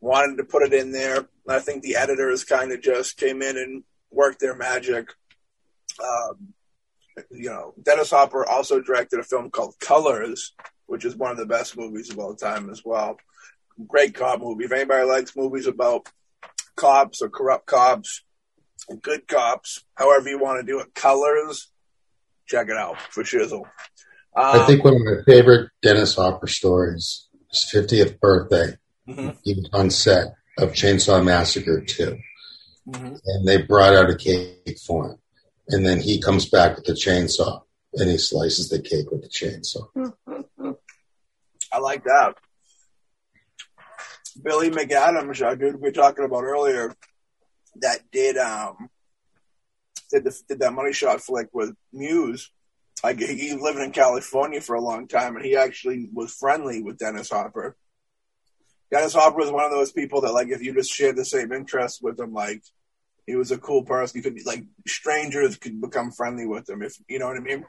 wanted 0.00 0.36
to 0.36 0.44
put 0.44 0.62
it 0.62 0.72
in 0.72 0.92
there. 0.92 1.16
And 1.16 1.26
I 1.48 1.58
think 1.58 1.82
the 1.82 1.96
editors 1.96 2.44
kind 2.44 2.72
of 2.72 2.80
just 2.80 3.16
came 3.16 3.42
in 3.42 3.56
and 3.56 3.84
worked 4.10 4.40
their 4.40 4.56
magic. 4.56 5.08
Um, 6.02 6.54
you 7.30 7.50
know, 7.50 7.74
Dennis 7.82 8.10
Hopper 8.10 8.46
also 8.46 8.80
directed 8.80 9.20
a 9.20 9.24
film 9.24 9.50
called 9.50 9.74
Colors, 9.80 10.54
which 10.86 11.04
is 11.04 11.16
one 11.16 11.30
of 11.30 11.36
the 11.36 11.46
best 11.46 11.76
movies 11.76 12.10
of 12.10 12.18
all 12.18 12.34
time 12.34 12.70
as 12.70 12.82
well. 12.84 13.16
Great 13.86 14.14
cop 14.14 14.40
movie. 14.40 14.64
If 14.64 14.72
anybody 14.72 15.06
likes 15.06 15.36
movies 15.36 15.66
about 15.66 16.08
cops 16.76 17.22
or 17.22 17.28
corrupt 17.28 17.66
cops, 17.66 18.22
good 19.02 19.28
cops, 19.28 19.84
however 19.94 20.28
you 20.28 20.38
want 20.38 20.60
to 20.60 20.66
do 20.66 20.80
it, 20.80 20.94
Colors, 20.94 21.70
check 22.46 22.68
it 22.68 22.76
out 22.76 23.00
for 23.10 23.22
shizzle. 23.22 23.64
Um, 24.36 24.60
I 24.60 24.66
think 24.66 24.84
one 24.84 24.94
of 24.94 25.00
my 25.00 25.22
favorite 25.26 25.70
Dennis 25.82 26.14
Hopper 26.14 26.46
stories 26.46 27.28
is 27.52 27.70
50th 27.72 28.20
birthday. 28.20 28.76
Mhm. 29.10 29.38
He 29.42 29.54
was 29.54 29.68
on 29.72 29.90
set 29.90 30.34
of 30.58 30.72
Chainsaw 30.72 31.24
Massacre 31.24 31.80
2, 31.80 32.18
Mhm. 32.88 33.20
and 33.24 33.48
they 33.48 33.62
brought 33.62 33.94
out 33.94 34.10
a 34.10 34.16
cake 34.16 34.78
for 34.86 35.10
him. 35.10 35.18
And 35.68 35.86
then 35.86 36.00
he 36.00 36.20
comes 36.20 36.48
back 36.48 36.76
with 36.76 36.84
the 36.84 36.92
chainsaw, 36.92 37.62
and 37.94 38.10
he 38.10 38.18
slices 38.18 38.68
the 38.68 38.80
cake 38.80 39.10
with 39.10 39.22
the 39.22 39.28
chainsaw. 39.28 39.88
I 41.72 41.78
like 41.78 42.04
that. 42.04 42.34
Billy 44.42 44.70
McAdams, 44.70 45.44
our 45.44 45.56
dude 45.56 45.76
we 45.76 45.80
were 45.88 45.92
talking 45.92 46.24
about 46.24 46.44
earlier, 46.44 46.94
that 47.76 48.10
did 48.10 48.36
um 48.36 48.88
did 50.10 50.24
the 50.24 50.36
did 50.48 50.58
that 50.60 50.72
money 50.72 50.92
shot 50.92 51.20
flick 51.20 51.48
with 51.52 51.74
Mewes. 51.92 52.50
Like 53.04 53.18
he 53.20 53.54
lived 53.54 53.78
in 53.78 53.92
California 53.92 54.60
for 54.60 54.74
a 54.74 54.80
long 54.80 55.06
time, 55.08 55.36
and 55.36 55.44
he 55.44 55.56
actually 55.56 56.08
was 56.12 56.32
friendly 56.34 56.82
with 56.82 56.98
Dennis 56.98 57.30
Hopper. 57.30 57.76
Dennis 58.90 59.14
Hopper 59.14 59.36
was 59.36 59.50
one 59.50 59.64
of 59.64 59.70
those 59.70 59.92
people 59.92 60.20
that, 60.22 60.32
like, 60.32 60.48
if 60.48 60.62
you 60.62 60.74
just 60.74 60.92
shared 60.92 61.16
the 61.16 61.24
same 61.24 61.52
interests 61.52 62.02
with 62.02 62.18
him, 62.18 62.32
like, 62.32 62.62
he 63.26 63.36
was 63.36 63.52
a 63.52 63.58
cool 63.58 63.84
person. 63.84 64.18
You 64.18 64.22
could, 64.22 64.44
like, 64.44 64.64
strangers 64.86 65.56
could 65.56 65.80
become 65.80 66.10
friendly 66.10 66.46
with 66.46 66.68
him, 66.68 66.82
if 66.82 66.96
you 67.08 67.18
know 67.18 67.28
what 67.28 67.36
I 67.36 67.40
mean. 67.40 67.64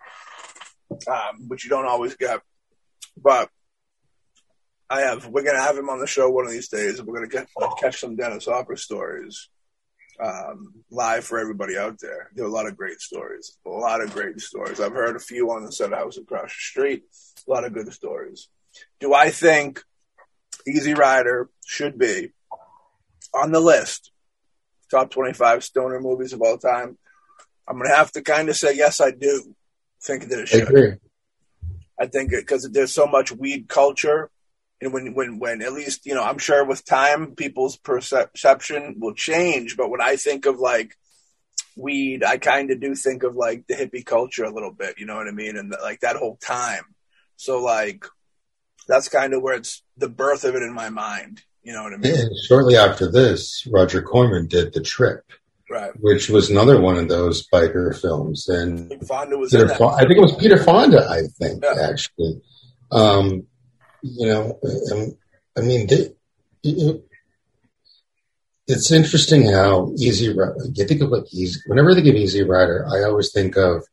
Um, 1.08 1.48
which 1.48 1.64
you 1.64 1.70
don't 1.70 1.86
always 1.86 2.16
get. 2.16 2.42
But 3.16 3.50
I 4.90 5.02
have. 5.02 5.28
We're 5.28 5.44
gonna 5.44 5.62
have 5.62 5.78
him 5.78 5.90
on 5.90 6.00
the 6.00 6.08
show 6.08 6.30
one 6.30 6.46
of 6.46 6.52
these 6.52 6.68
days. 6.68 7.00
And 7.00 7.08
we're 7.08 7.16
gonna 7.16 7.28
get, 7.28 7.48
catch 7.80 8.00
some 8.00 8.16
Dennis 8.16 8.46
Hopper 8.46 8.76
stories 8.76 9.50
um, 10.20 10.84
live 10.90 11.24
for 11.24 11.40
everybody 11.40 11.78
out 11.78 12.00
there. 12.00 12.30
There 12.36 12.46
are 12.46 12.50
a 12.50 12.52
lot 12.52 12.68
of 12.68 12.76
great 12.76 13.00
stories. 13.00 13.58
A 13.66 13.70
lot 13.70 14.02
of 14.02 14.14
great 14.14 14.40
stories. 14.42 14.80
I've 14.80 14.92
heard 14.92 15.16
a 15.16 15.20
few 15.20 15.52
on 15.52 15.64
the 15.64 15.72
set 15.72 15.94
house 15.94 16.18
across 16.18 16.50
the 16.50 16.60
street. 16.60 17.04
A 17.48 17.52
lot 17.52 17.64
of 17.64 17.74
good 17.74 17.92
stories. 17.94 18.50
Do 19.00 19.14
I 19.14 19.30
think 19.30 19.84
Easy 20.68 20.94
Rider 20.94 21.50
should 21.66 21.98
be 21.98 22.32
on 23.34 23.52
the 23.52 23.60
list? 23.60 24.12
Top 24.90 25.12
twenty-five 25.12 25.64
stoner 25.64 26.00
movies 26.00 26.34
of 26.34 26.42
all 26.42 26.58
time. 26.58 26.98
I'm 27.68 27.78
gonna 27.78 27.96
have 27.96 28.12
to 28.14 28.22
kind 28.22 28.50
of 28.50 28.58
say 28.58 28.76
yes, 28.76 29.00
I 29.00 29.12
do. 29.12 29.56
think 30.04 30.30
that 30.30 30.40
it 30.40 30.44
I 30.44 30.46
should. 30.46 30.68
agree. 30.68 30.94
I 32.00 32.08
think 32.08 32.32
because 32.32 32.70
there's 32.72 32.94
so 32.94 33.06
much 33.06 33.32
weed 33.32 33.70
culture, 33.70 34.30
and 34.82 34.92
when 34.92 35.14
when 35.14 35.40
when 35.40 35.62
at 35.62 35.74
least 35.74 36.06
you 36.06 36.16
know, 36.16 36.24
I'm 36.24 36.40
sure 36.40 36.66
with 36.66 36.84
time 36.84 37.36
people's 37.36 37.78
perception 37.78 38.96
will 39.00 39.14
change. 39.14 39.78
But 39.78 39.90
when 39.90 40.02
I 40.02 40.16
think 40.16 40.46
of 40.46 40.60
like 40.60 40.98
weed, 41.78 42.24
I 42.24 42.38
kind 42.38 42.72
of 42.72 42.82
do 42.82 42.96
think 42.96 43.24
of 43.24 43.36
like 43.36 43.68
the 43.68 43.76
hippie 43.76 44.06
culture 44.06 44.44
a 44.44 44.54
little 44.54 44.74
bit. 44.74 45.00
You 45.00 45.06
know 45.06 45.16
what 45.16 45.28
I 45.28 45.32
mean? 45.32 45.56
And 45.56 45.74
like 45.82 46.02
that 46.02 46.18
whole 46.18 46.38
time. 46.42 46.84
So 47.38 47.62
like 47.64 48.06
that's 48.88 49.08
kind 49.10 49.34
of 49.34 49.42
where 49.42 49.56
it's 49.56 49.82
the 49.98 50.10
birth 50.10 50.44
of 50.44 50.56
it 50.56 50.64
in 50.64 50.74
my 50.74 50.90
mind. 50.90 51.42
You 51.64 51.74
know 51.74 51.84
what 51.84 51.94
I 51.94 51.98
mean? 51.98 52.16
And 52.16 52.32
shortly 52.48 52.76
after 52.76 53.10
this, 53.12 53.68
Roger 53.72 54.02
Corman 54.02 54.48
did 54.48 54.74
The 54.74 54.82
Trip, 54.82 55.24
Right. 55.70 55.92
which 56.00 56.30
was 56.30 56.50
another 56.50 56.82
one 56.82 56.98
of 56.98 57.08
those 57.08 57.48
biker 57.48 57.96
films. 58.00 58.50
And 58.50 58.90
Big 58.90 59.06
Fonda 59.06 59.38
was 59.38 59.52
Peter. 59.52 59.68
Fa- 59.70 59.86
I 59.86 60.00
think 60.02 60.18
it 60.18 60.22
was 60.22 60.36
Peter 60.36 60.58
Fonda, 60.58 61.08
I 61.08 61.22
think, 61.40 61.64
Yeah. 61.64 61.88
actually. 61.90 62.42
Um, 62.92 63.46
you 64.02 64.28
know, 64.28 64.60
I 65.58 65.62
mean, 65.62 65.86
they, 65.88 66.10
it, 66.64 67.04
it's 68.68 68.92
interesting 68.92 69.48
how 69.52 69.94
Easy 69.98 70.34
Rider, 70.34 70.56
you 70.74 70.86
think 70.88 71.02
of 71.02 71.10
like 71.10 71.32
Easy, 71.32 71.60
whenever 71.68 71.92
I 71.92 71.96
think 71.96 72.08
of 72.08 72.16
Easy 72.16 72.44
Rider, 72.44 72.86
I 72.92 73.04
always 73.04 73.32
think 73.32 73.56
of 73.58 73.84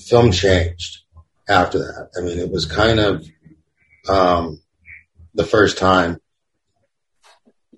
film 0.00 0.32
changed 0.32 0.98
after 1.48 1.78
that. 1.78 2.10
I 2.18 2.20
mean, 2.22 2.38
it 2.38 2.50
was 2.50 2.66
kind 2.66 2.98
of 3.00 3.24
um, 4.08 4.60
the 5.34 5.44
first 5.44 5.78
time 5.78 6.18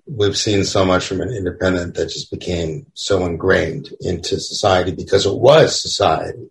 we've 0.05 0.37
seen 0.37 0.63
so 0.63 0.85
much 0.85 1.05
from 1.05 1.21
an 1.21 1.29
independent 1.29 1.95
that 1.95 2.05
just 2.09 2.31
became 2.31 2.85
so 2.93 3.25
ingrained 3.25 3.89
into 4.01 4.39
society 4.39 4.91
because 4.93 5.25
it 5.25 5.35
was 5.35 5.81
society. 5.81 6.49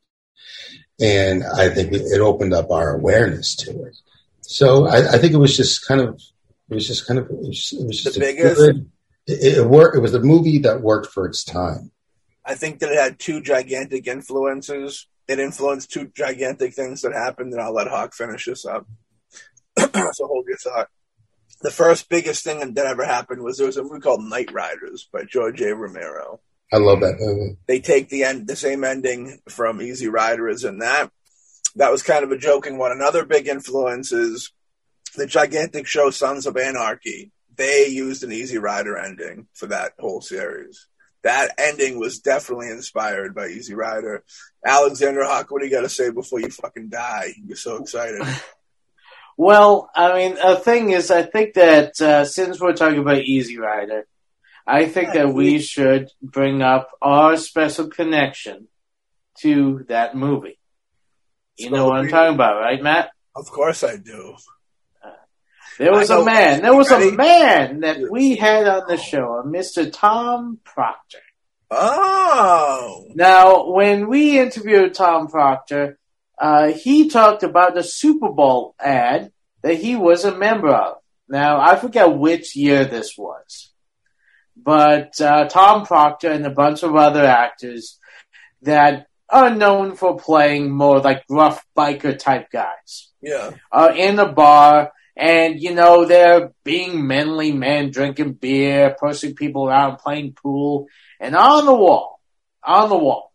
And 1.00 1.42
I 1.44 1.68
think 1.70 1.92
it 1.92 2.20
opened 2.20 2.52
up 2.54 2.70
our 2.70 2.94
awareness 2.94 3.54
to 3.56 3.70
it. 3.84 3.96
So 4.42 4.86
I, 4.86 5.14
I 5.14 5.18
think 5.18 5.32
it 5.32 5.38
was 5.38 5.56
just 5.56 5.86
kind 5.86 6.00
of, 6.00 6.20
it 6.70 6.74
was 6.74 6.86
just 6.86 7.06
kind 7.06 7.18
of, 7.18 7.26
it 7.30 7.38
was, 7.38 7.74
it 7.78 7.86
was 7.86 8.02
just 8.02 8.14
The 8.14 8.20
biggest- 8.20 8.56
good- 8.56 8.90
it, 9.28 9.58
it 9.58 9.66
worked. 9.66 9.96
It 9.96 10.00
was 10.00 10.14
a 10.14 10.20
movie 10.20 10.58
that 10.60 10.82
worked 10.82 11.08
for 11.12 11.26
its 11.26 11.42
time. 11.42 11.90
I 12.44 12.54
think 12.54 12.78
that 12.78 12.92
it 12.92 12.98
had 12.98 13.18
two 13.18 13.40
gigantic 13.40 14.06
influences. 14.06 15.08
It 15.26 15.40
influenced 15.40 15.90
two 15.90 16.12
gigantic 16.14 16.74
things 16.74 17.02
that 17.02 17.12
happened, 17.12 17.52
and 17.52 17.60
I'll 17.60 17.74
let 17.74 17.88
Hawk 17.88 18.14
finish 18.14 18.44
this 18.46 18.64
up. 18.64 18.86
So 20.12 20.26
hold 20.26 20.46
your 20.46 20.56
thought. 20.56 20.88
The 21.62 21.70
first 21.70 22.08
biggest 22.08 22.44
thing 22.44 22.74
that 22.74 22.86
ever 22.86 23.04
happened 23.04 23.42
was 23.42 23.56
there 23.56 23.66
was 23.66 23.76
a 23.76 23.82
movie 23.82 24.00
called 24.00 24.20
Knightriders 24.20 25.10
by 25.12 25.24
George 25.24 25.60
A. 25.62 25.74
Romero. 25.74 26.40
I 26.72 26.78
love 26.78 27.00
that 27.00 27.16
movie. 27.18 27.56
They 27.66 27.80
take 27.80 28.08
the 28.08 28.24
end, 28.24 28.46
the 28.46 28.56
same 28.56 28.84
ending 28.84 29.40
from 29.48 29.80
Easy 29.80 30.08
Rider 30.08 30.48
as 30.48 30.64
in 30.64 30.78
that. 30.78 31.10
That 31.76 31.92
was 31.92 32.02
kind 32.02 32.24
of 32.24 32.32
a 32.32 32.38
joking 32.38 32.78
one. 32.78 32.92
Another 32.92 33.24
big 33.24 33.48
influence 33.48 34.12
is 34.12 34.52
the 35.16 35.26
gigantic 35.26 35.86
show 35.86 36.10
Sons 36.10 36.46
of 36.46 36.56
Anarchy. 36.56 37.32
They 37.54 37.86
used 37.86 38.22
an 38.22 38.32
Easy 38.32 38.58
Rider 38.58 38.98
ending 38.98 39.46
for 39.54 39.66
that 39.68 39.92
whole 39.98 40.20
series. 40.20 40.86
That 41.22 41.54
ending 41.58 41.98
was 41.98 42.18
definitely 42.18 42.68
inspired 42.68 43.34
by 43.34 43.48
Easy 43.48 43.74
Rider. 43.74 44.24
Alexander 44.64 45.24
Hawk, 45.24 45.50
what 45.50 45.60
do 45.60 45.66
you 45.66 45.72
got 45.74 45.82
to 45.82 45.88
say 45.88 46.10
before 46.10 46.40
you 46.40 46.50
fucking 46.50 46.88
die? 46.88 47.32
You're 47.44 47.56
so 47.56 47.76
excited. 47.76 48.22
Well, 49.36 49.90
I 49.94 50.14
mean, 50.14 50.34
the 50.36 50.56
thing 50.56 50.90
is, 50.90 51.10
I 51.10 51.22
think 51.22 51.54
that 51.54 52.00
uh, 52.00 52.24
since 52.24 52.58
we're 52.58 52.72
talking 52.72 52.98
about 52.98 53.18
Easy 53.18 53.58
Rider, 53.58 54.06
I 54.66 54.86
think 54.86 55.12
that 55.12 55.32
we 55.32 55.60
should 55.60 56.10
bring 56.22 56.62
up 56.62 56.90
our 57.02 57.36
special 57.36 57.88
connection 57.88 58.68
to 59.40 59.84
that 59.88 60.16
movie. 60.16 60.58
You 61.58 61.70
know 61.70 61.86
what 61.86 61.98
I'm 61.98 62.08
talking 62.08 62.34
about, 62.34 62.60
right, 62.60 62.82
Matt? 62.82 63.10
Of 63.34 63.50
course 63.50 63.84
I 63.84 63.96
do. 63.96 64.36
There 65.78 65.92
was 65.92 66.10
a 66.10 66.24
man. 66.24 66.62
There 66.62 66.74
was 66.74 66.90
a 66.90 67.10
man 67.10 67.80
that 67.80 68.10
we 68.10 68.36
had 68.36 68.66
on 68.66 68.88
the 68.88 68.96
show, 68.96 69.34
a 69.34 69.44
Mr. 69.44 69.90
Tom 69.92 70.58
Proctor. 70.64 71.18
Oh, 71.70 73.08
Now, 73.14 73.70
when 73.70 74.08
we 74.08 74.38
interviewed 74.38 74.94
Tom 74.94 75.28
Proctor, 75.28 75.98
uh, 76.38 76.72
he 76.72 77.08
talked 77.08 77.42
about 77.42 77.74
the 77.74 77.82
Super 77.82 78.30
Bowl 78.30 78.74
ad 78.78 79.32
that 79.62 79.74
he 79.74 79.96
was 79.96 80.24
a 80.24 80.36
member 80.36 80.68
of. 80.68 80.98
Now, 81.28 81.60
I 81.60 81.76
forget 81.76 82.16
which 82.16 82.54
year 82.54 82.84
this 82.84 83.16
was, 83.18 83.72
but 84.56 85.20
uh, 85.20 85.48
Tom 85.48 85.84
Proctor 85.84 86.30
and 86.30 86.46
a 86.46 86.50
bunch 86.50 86.82
of 86.82 86.94
other 86.94 87.24
actors 87.24 87.98
that 88.62 89.08
are 89.28 89.54
known 89.54 89.96
for 89.96 90.16
playing 90.16 90.70
more 90.70 91.00
like 91.00 91.24
rough 91.28 91.64
biker 91.76 92.16
type 92.16 92.50
guys 92.50 93.10
yeah. 93.20 93.50
are 93.72 93.92
in 93.92 94.18
a 94.18 94.30
bar 94.30 94.92
and 95.16 95.60
you 95.60 95.74
know 95.74 96.04
they're 96.04 96.52
being 96.64 97.06
manly 97.06 97.52
men 97.52 97.90
drinking 97.90 98.34
beer 98.34 98.94
pushing 98.98 99.34
people 99.34 99.68
around 99.68 99.96
playing 99.96 100.32
pool 100.32 100.86
and 101.18 101.34
on 101.34 101.66
the 101.66 101.74
wall 101.74 102.20
on 102.62 102.88
the 102.88 102.96
wall 102.96 103.25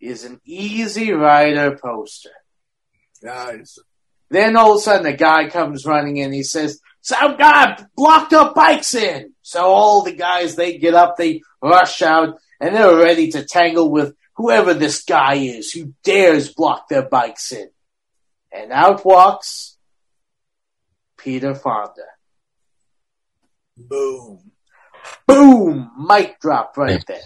is 0.00 0.24
an 0.24 0.40
easy 0.44 1.12
rider 1.12 1.76
poster 1.76 2.30
Nice. 3.22 3.78
then 4.30 4.56
all 4.56 4.72
of 4.72 4.78
a 4.78 4.80
sudden 4.80 5.04
the 5.04 5.12
guy 5.12 5.48
comes 5.48 5.84
running 5.84 6.16
in 6.16 6.32
he 6.32 6.42
says 6.42 6.80
some 7.00 7.36
guy 7.36 7.82
blocked 7.96 8.32
our 8.32 8.52
bikes 8.54 8.94
in 8.94 9.32
so 9.42 9.62
all 9.64 10.02
the 10.02 10.14
guys 10.14 10.56
they 10.56 10.78
get 10.78 10.94
up 10.94 11.16
they 11.16 11.42
rush 11.62 12.02
out 12.02 12.38
and 12.60 12.74
they're 12.74 12.96
ready 12.96 13.30
to 13.32 13.44
tangle 13.44 13.90
with 13.90 14.14
whoever 14.36 14.72
this 14.74 15.04
guy 15.04 15.34
is 15.34 15.72
who 15.72 15.94
dares 16.02 16.52
block 16.52 16.88
their 16.88 17.06
bikes 17.08 17.52
in 17.52 17.68
and 18.52 18.72
out 18.72 19.04
walks 19.04 19.76
Peter 21.20 21.54
Fonda. 21.54 22.06
Boom. 23.76 24.52
Boom! 25.26 25.90
Mic 26.08 26.40
drop 26.40 26.76
right 26.76 27.02
there. 27.06 27.20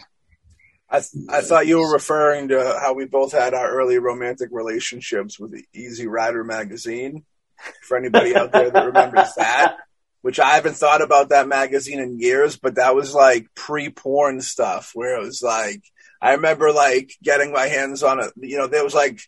I, 0.94 1.00
th- 1.00 1.24
I 1.28 1.40
thought 1.40 1.66
you 1.66 1.78
were 1.78 1.92
referring 1.92 2.48
to 2.48 2.78
how 2.80 2.94
we 2.94 3.04
both 3.04 3.32
had 3.32 3.52
our 3.52 3.68
early 3.68 3.98
romantic 3.98 4.50
relationships 4.52 5.40
with 5.40 5.50
the 5.50 5.64
Easy 5.74 6.06
Rider 6.06 6.44
magazine. 6.44 7.24
For 7.82 7.96
anybody 7.96 8.36
out 8.36 8.52
there 8.52 8.70
that 8.70 8.86
remembers 8.86 9.34
that, 9.36 9.76
which 10.22 10.38
I 10.38 10.54
haven't 10.54 10.76
thought 10.76 11.02
about 11.02 11.30
that 11.30 11.48
magazine 11.48 11.98
in 11.98 12.20
years, 12.20 12.56
but 12.56 12.76
that 12.76 12.94
was 12.94 13.14
like 13.14 13.46
pre-porn 13.56 14.40
stuff 14.40 14.90
where 14.94 15.16
it 15.16 15.24
was 15.24 15.42
like 15.42 15.82
I 16.20 16.32
remember 16.34 16.72
like 16.72 17.10
getting 17.22 17.52
my 17.52 17.66
hands 17.66 18.02
on 18.02 18.22
it. 18.22 18.32
You 18.36 18.58
know, 18.58 18.66
there 18.66 18.84
was 18.84 18.94
like. 18.94 19.18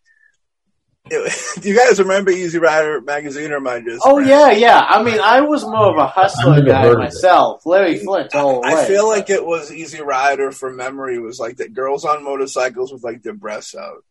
It, 1.08 1.60
do 1.62 1.68
you 1.68 1.76
guys 1.76 1.98
remember 1.98 2.30
Easy 2.30 2.58
Rider 2.58 3.00
magazine 3.00 3.52
or 3.52 3.56
am 3.56 3.66
I 3.68 3.80
just? 3.80 4.02
Oh 4.04 4.18
yeah, 4.18 4.50
yeah. 4.50 4.80
I 4.80 5.02
mean, 5.02 5.20
I 5.20 5.40
was 5.42 5.64
more 5.64 5.90
of 5.90 5.96
a 5.96 6.06
hustler 6.06 6.62
guy 6.62 6.82
heard 6.82 6.92
of 6.94 6.98
it. 6.98 7.04
myself. 7.04 7.64
Larry 7.64 7.98
Flynt 7.98 8.34
all 8.34 8.54
the 8.60 8.68
way. 8.68 8.74
I 8.74 8.84
feel 8.86 9.06
like 9.06 9.30
it 9.30 9.44
was 9.44 9.72
Easy 9.72 10.00
Rider 10.00 10.50
from 10.52 10.76
memory. 10.76 11.18
Was 11.18 11.38
like 11.38 11.56
the 11.56 11.68
girls 11.68 12.04
on 12.04 12.24
motorcycles 12.24 12.92
with 12.92 13.04
like 13.04 13.22
their 13.22 13.34
breasts 13.34 13.74
out, 13.74 14.04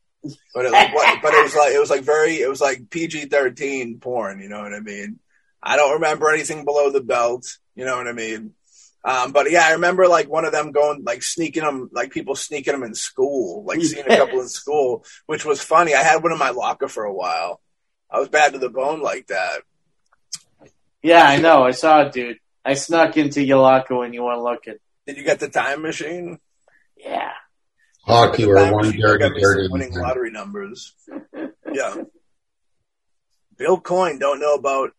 but 0.53 0.65
it, 0.65 0.71
was- 0.71 1.19
but 1.21 1.33
it 1.33 1.43
was 1.43 1.55
like 1.55 1.73
it 1.73 1.79
was 1.79 1.89
like 1.89 2.03
very 2.03 2.35
it 2.41 2.49
was 2.49 2.61
like 2.61 2.89
PG 2.89 3.25
thirteen 3.25 3.99
porn. 3.99 4.39
You 4.39 4.49
know 4.49 4.61
what 4.61 4.73
I 4.73 4.79
mean? 4.79 5.19
I 5.61 5.75
don't 5.77 5.93
remember 5.95 6.29
anything 6.29 6.63
below 6.63 6.91
the 6.91 7.01
belt. 7.01 7.45
You 7.75 7.85
know 7.85 7.97
what 7.97 8.07
I 8.07 8.13
mean? 8.13 8.53
Um, 9.07 9.31
but 9.33 9.51
yeah, 9.51 9.67
I 9.67 9.73
remember 9.73 10.07
like 10.07 10.27
one 10.27 10.45
of 10.45 10.51
them 10.51 10.71
going 10.71 11.03
like 11.03 11.21
sneaking 11.21 11.63
them, 11.63 11.89
like 11.93 12.11
people 12.11 12.35
sneaking 12.35 12.73
them 12.73 12.81
in 12.83 12.95
school, 12.95 13.63
like 13.63 13.79
seeing 13.81 14.03
a 14.05 14.17
couple 14.17 14.41
in 14.41 14.47
school, 14.49 15.05
which 15.27 15.45
was 15.45 15.61
funny. 15.61 15.93
I 15.93 16.01
had 16.01 16.23
one 16.23 16.31
in 16.31 16.39
my 16.39 16.49
locker 16.49 16.87
for 16.87 17.03
a 17.03 17.13
while. 17.13 17.61
I 18.09 18.19
was 18.19 18.29
bad 18.29 18.53
to 18.53 18.59
the 18.59 18.69
bone 18.69 19.01
like 19.01 19.27
that. 19.27 19.61
yeah, 21.03 21.21
I 21.23 21.37
know. 21.37 21.63
I 21.63 21.71
saw 21.71 22.01
it, 22.01 22.13
dude. 22.13 22.39
I 22.63 22.73
snuck 22.73 23.15
into 23.15 23.43
your 23.43 23.59
locker 23.59 23.95
when 23.95 24.11
you 24.13 24.23
weren't 24.23 24.41
looking. 24.41 24.77
Did 25.05 25.17
you 25.17 25.23
get 25.23 25.39
the 25.39 25.49
time 25.49 25.83
machine? 25.83 26.39
Yeah. 26.97 27.31
Hawk, 28.01 28.39
you 28.39 28.47
The 28.47 28.51
were 28.53 28.71
one 28.71 28.87
machine 28.87 29.01
dirty, 29.01 29.19
got 29.19 29.31
me 29.33 29.41
some 29.43 29.53
dirty. 29.55 29.67
winning 29.69 29.93
lottery 29.93 30.31
numbers. 30.31 30.93
yeah. 31.71 31.95
Bill 33.57 33.79
Coyne 33.79 34.17
don't 34.19 34.39
know 34.39 34.55
about 34.55 34.91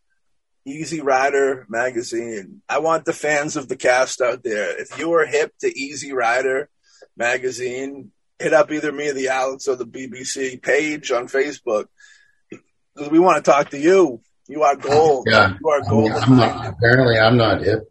Easy 0.67 1.01
Rider 1.01 1.65
magazine. 1.69 2.61
I 2.69 2.81
want 2.81 3.05
the 3.05 3.13
fans 3.13 3.57
of 3.57 3.69
the 3.69 3.77
cast 3.77 4.21
out 4.21 4.43
there. 4.43 4.79
If 4.81 4.99
you 4.99 5.13
are 5.15 5.25
hip 5.25 5.53
to 5.61 5.69
Easy 5.69 6.13
Rider 6.13 6.69
magazine, 7.17 8.11
hit 8.39 8.53
up 8.53 8.73
either 8.73 8.91
me 8.91 9.09
or 9.09 9.15
the 9.15 9.29
Alex 9.29 9.69
or 9.69 9.77
the 9.77 9.87
BBC 9.87 10.61
page 10.61 11.13
on 11.13 11.29
Facebook. 11.29 11.87
We 13.11 13.19
want 13.21 13.45
to 13.45 13.49
talk 13.51 13.71
to 13.71 13.79
you. 13.79 14.21
You 14.49 14.63
are 14.65 14.77
gold. 14.77 15.27
Yeah. 15.31 15.55
You 15.61 15.69
are 15.69 15.83
I 15.85 15.89
gold. 15.89 16.11
mean, 16.11 16.13
I'm 16.13 16.37
not, 16.37 16.67
apparently, 16.67 17.19
I'm 17.19 17.37
not 17.37 17.63
hip. 17.63 17.85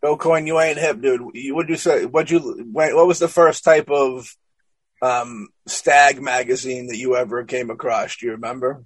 Bill 0.00 0.16
Coyne, 0.16 0.46
you 0.46 0.60
ain't 0.60 0.78
hip, 0.78 1.00
dude. 1.00 1.22
What'd 1.22 1.70
you 1.70 1.76
say? 1.76 2.06
What 2.06 2.30
you? 2.30 2.38
What 2.70 2.94
what 2.94 3.06
was 3.06 3.18
the 3.18 3.28
first 3.28 3.64
type 3.64 3.90
of 3.90 4.28
um, 5.02 5.48
stag 5.66 6.22
magazine 6.22 6.86
that 6.88 6.98
you 6.98 7.16
ever 7.16 7.44
came 7.44 7.70
across? 7.70 8.16
Do 8.16 8.26
you 8.26 8.32
remember? 8.32 8.84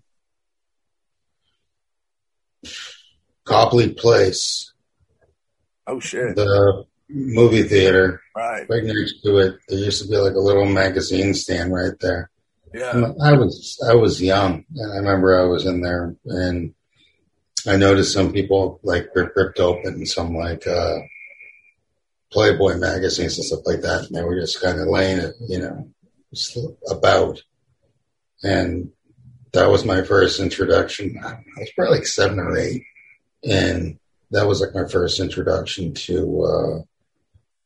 Copley 3.45 3.93
Place, 3.95 4.73
Oh 5.87 6.01
shit! 6.01 6.37
the 6.37 6.85
movie 7.09 7.63
theater, 7.63 8.21
Right. 8.37 8.69
right 8.69 8.85
next 8.85 9.23
to 9.25 9.39
it, 9.39 9.57
there 9.69 9.79
used 9.79 10.03
to 10.03 10.09
be 10.09 10.17
like 10.19 10.35
a 10.35 10.39
little 10.41 10.67
magazine 10.67 11.33
stand 11.35 11.73
right 11.73 11.99
there. 12.01 12.31
Yeah. 12.75 13.13
I 13.23 13.33
was 13.33 13.79
I 13.89 13.95
was 13.95 14.21
young, 14.23 14.65
and 14.77 14.93
I 14.93 14.97
remember 14.97 15.41
I 15.41 15.45
was 15.47 15.65
in 15.65 15.81
there, 15.81 16.15
and 16.27 16.75
I 17.67 17.77
noticed 17.77 18.13
some 18.13 18.33
people 18.33 18.79
like 18.83 19.09
rip, 19.15 19.35
ripped 19.35 19.59
open 19.61 20.05
some 20.05 20.35
like 20.35 20.67
uh, 20.67 20.99
Playboy 22.31 22.77
magazines 22.77 23.39
and 23.39 23.47
stuff 23.47 23.61
like 23.65 23.81
that, 23.81 24.07
and 24.07 24.15
they 24.17 24.23
were 24.23 24.39
just 24.39 24.61
kind 24.61 24.79
of 24.79 24.87
laying 24.89 25.19
it, 25.19 25.35
you 25.49 25.59
know, 25.61 25.89
about. 26.91 27.43
And 28.43 28.91
that 29.53 29.71
was 29.71 29.85
my 29.85 30.03
first 30.03 30.41
introduction. 30.41 31.19
I 31.25 31.39
was 31.59 31.71
probably 31.77 31.99
like 31.99 32.07
seven 32.07 32.39
or 32.39 32.57
eight, 32.57 32.83
and 33.49 33.99
that 34.31 34.47
was 34.47 34.61
like 34.61 34.75
my 34.75 34.87
first 34.91 35.21
introduction 35.21 35.95
to 35.95 36.43
uh, 36.45 36.83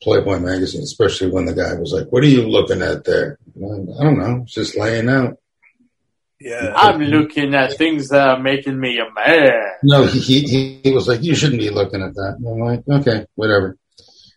Playboy 0.03 0.39
magazine, 0.41 0.83
especially 0.83 1.30
when 1.30 1.45
the 1.47 1.55
guy 1.55 1.74
was 1.74 1.93
like, 1.93 2.09
"What 2.11 2.22
are 2.22 2.28
you 2.28 2.43
looking 2.49 2.83
at 2.83 3.05
there?" 3.05 3.39
I 3.57 4.03
don't 4.03 4.18
know, 4.18 4.41
it's 4.45 4.55
just 4.55 4.76
laying 4.76 5.09
out. 5.09 5.39
Yeah. 6.41 6.72
I'm 6.74 7.01
looking 7.01 7.55
at 7.55 7.74
things 7.78 8.09
that 8.09 8.26
are 8.28 8.39
making 8.41 8.78
me 8.80 8.99
a 8.99 9.12
man. 9.14 9.62
No, 9.85 10.07
he 10.07 10.18
he, 10.18 10.80
he 10.83 10.91
was 10.93 11.07
like, 11.07 11.22
"You 11.22 11.35
shouldn't 11.35 11.61
be 11.61 11.70
looking 11.70 12.03
at 12.03 12.14
that." 12.14 12.37
And 12.39 12.47
I'm 12.49 12.59
like, 12.59 12.83
"Okay, 12.89 13.26
whatever." 13.37 13.76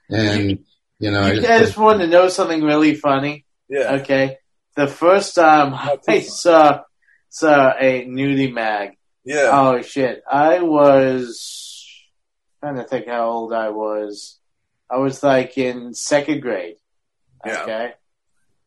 And 0.09 0.59
you 0.99 1.11
know, 1.11 1.21
I 1.21 1.31
You 1.33 1.41
just- 1.41 1.47
guys 1.47 1.77
want 1.77 2.01
to 2.01 2.07
know 2.07 2.27
something 2.29 2.61
really 2.63 2.93
funny? 2.95 3.45
Yeah. 3.67 3.95
Okay. 4.01 4.37
The 4.75 4.87
first 4.87 5.33
time 5.35 5.73
I 6.07 6.19
saw 6.21 6.81
saw 7.39 7.73
a 7.77 8.05
nudie 8.05 8.53
mag, 8.53 8.91
Yeah. 9.25 9.49
oh 9.51 9.81
shit, 9.81 10.23
I 10.31 10.61
was 10.61 11.85
trying 12.61 12.77
to 12.77 12.83
think 12.83 13.07
how 13.07 13.25
old 13.29 13.51
I 13.53 13.69
was. 13.69 14.39
I 14.89 14.97
was 14.97 15.21
like 15.21 15.57
in 15.57 15.93
second 15.93 16.41
grade. 16.41 16.77
Yeah. 17.45 17.61
Okay. 17.63 17.87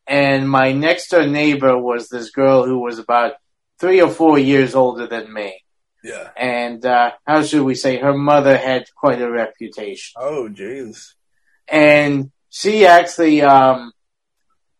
And 0.07 0.49
my 0.51 0.73
next 0.73 1.09
door 1.11 1.27
neighbor 1.27 1.79
was 1.79 2.09
this 2.09 2.31
girl 2.31 2.65
who 2.67 2.79
was 2.79 2.99
about 2.99 3.33
three 3.81 4.01
or 4.03 4.11
four 4.11 4.39
years 4.39 4.75
older 4.75 5.07
than 5.07 5.33
me. 5.33 5.63
Yeah. 6.05 6.29
And 6.37 6.85
uh, 6.85 7.13
how 7.27 7.43
should 7.43 7.63
we 7.63 7.75
say, 7.75 7.97
her 7.99 8.15
mother 8.15 8.57
had 8.57 8.85
quite 8.97 9.21
a 9.23 9.31
reputation. 9.31 10.13
Oh, 10.21 10.49
jeez. 10.51 11.15
and 11.69 12.31
she 12.51 12.87
actually 12.87 13.43
um 13.43 13.93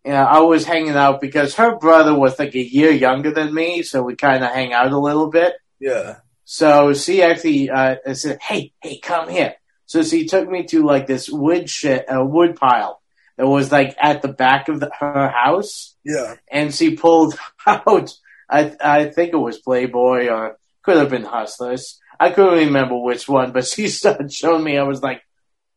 you 0.09 0.15
know, 0.15 0.23
I 0.25 0.41
was 0.41 0.65
hanging 0.65 0.97
out 0.97 1.21
because 1.21 1.55
her 1.57 1.77
brother 1.77 2.15
was 2.19 2.39
like 2.39 2.55
a 2.55 2.63
year 2.63 2.91
younger 2.91 3.31
than 3.31 3.53
me, 3.53 3.83
so 3.83 4.03
we 4.03 4.17
kind 4.17 4.43
of 4.43 4.51
hang 4.51 4.73
out 4.73 4.91
a 4.93 4.99
little 4.99 5.29
bit. 5.31 5.53
Yeah. 5.79 6.17
So 6.45 6.95
she 6.95 7.23
actually 7.23 7.69
uh, 7.69 7.97
said, 8.15 8.39
"Hey, 8.41 8.73
hey, 8.83 8.99
come 8.99 9.29
here." 9.29 9.55
So 9.85 10.03
she 10.03 10.25
took 10.27 10.49
me 10.49 10.65
to 10.69 10.83
like 10.83 11.07
this 11.07 11.29
wood 11.29 11.69
shit, 11.69 12.07
a 12.09 12.25
wood 12.25 12.57
pile 12.57 13.03
that 13.37 13.47
was 13.47 13.71
like 13.71 13.97
at 14.01 14.23
the 14.23 14.29
back 14.33 14.69
of 14.71 14.81
the, 14.81 14.91
her 14.99 15.29
house, 15.29 15.95
Yeah. 16.05 16.37
and 16.51 16.75
she 16.75 16.97
pulled 16.97 17.39
out. 17.67 18.11
I 18.49 18.75
I 18.81 19.11
think 19.11 19.35
it 19.35 19.37
was 19.49 19.59
Playboy 19.59 20.29
or 20.29 20.57
could 20.83 20.97
have 20.97 21.11
been 21.11 21.25
Hustlers. 21.25 22.01
I 22.19 22.31
couldn't 22.31 22.67
remember 22.69 22.97
which 22.99 23.29
one, 23.29 23.53
but 23.53 23.67
she 23.73 23.89
started 23.89 24.33
showing 24.33 24.65
me. 24.65 24.79
I 24.79 24.85
was 24.85 25.03
like, 25.03 25.21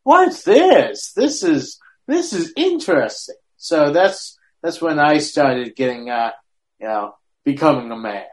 "What's 0.04 0.42
this? 0.44 1.12
This 1.12 1.42
is 1.42 1.78
this 2.08 2.32
is 2.32 2.52
interesting." 2.56 3.36
So 3.62 3.92
that's 3.92 4.36
that's 4.60 4.82
when 4.82 4.98
I 4.98 5.18
started 5.18 5.76
getting, 5.76 6.10
uh, 6.10 6.32
you 6.80 6.88
know, 6.88 7.14
becoming 7.44 7.92
a 7.92 7.96
man. 7.96 8.24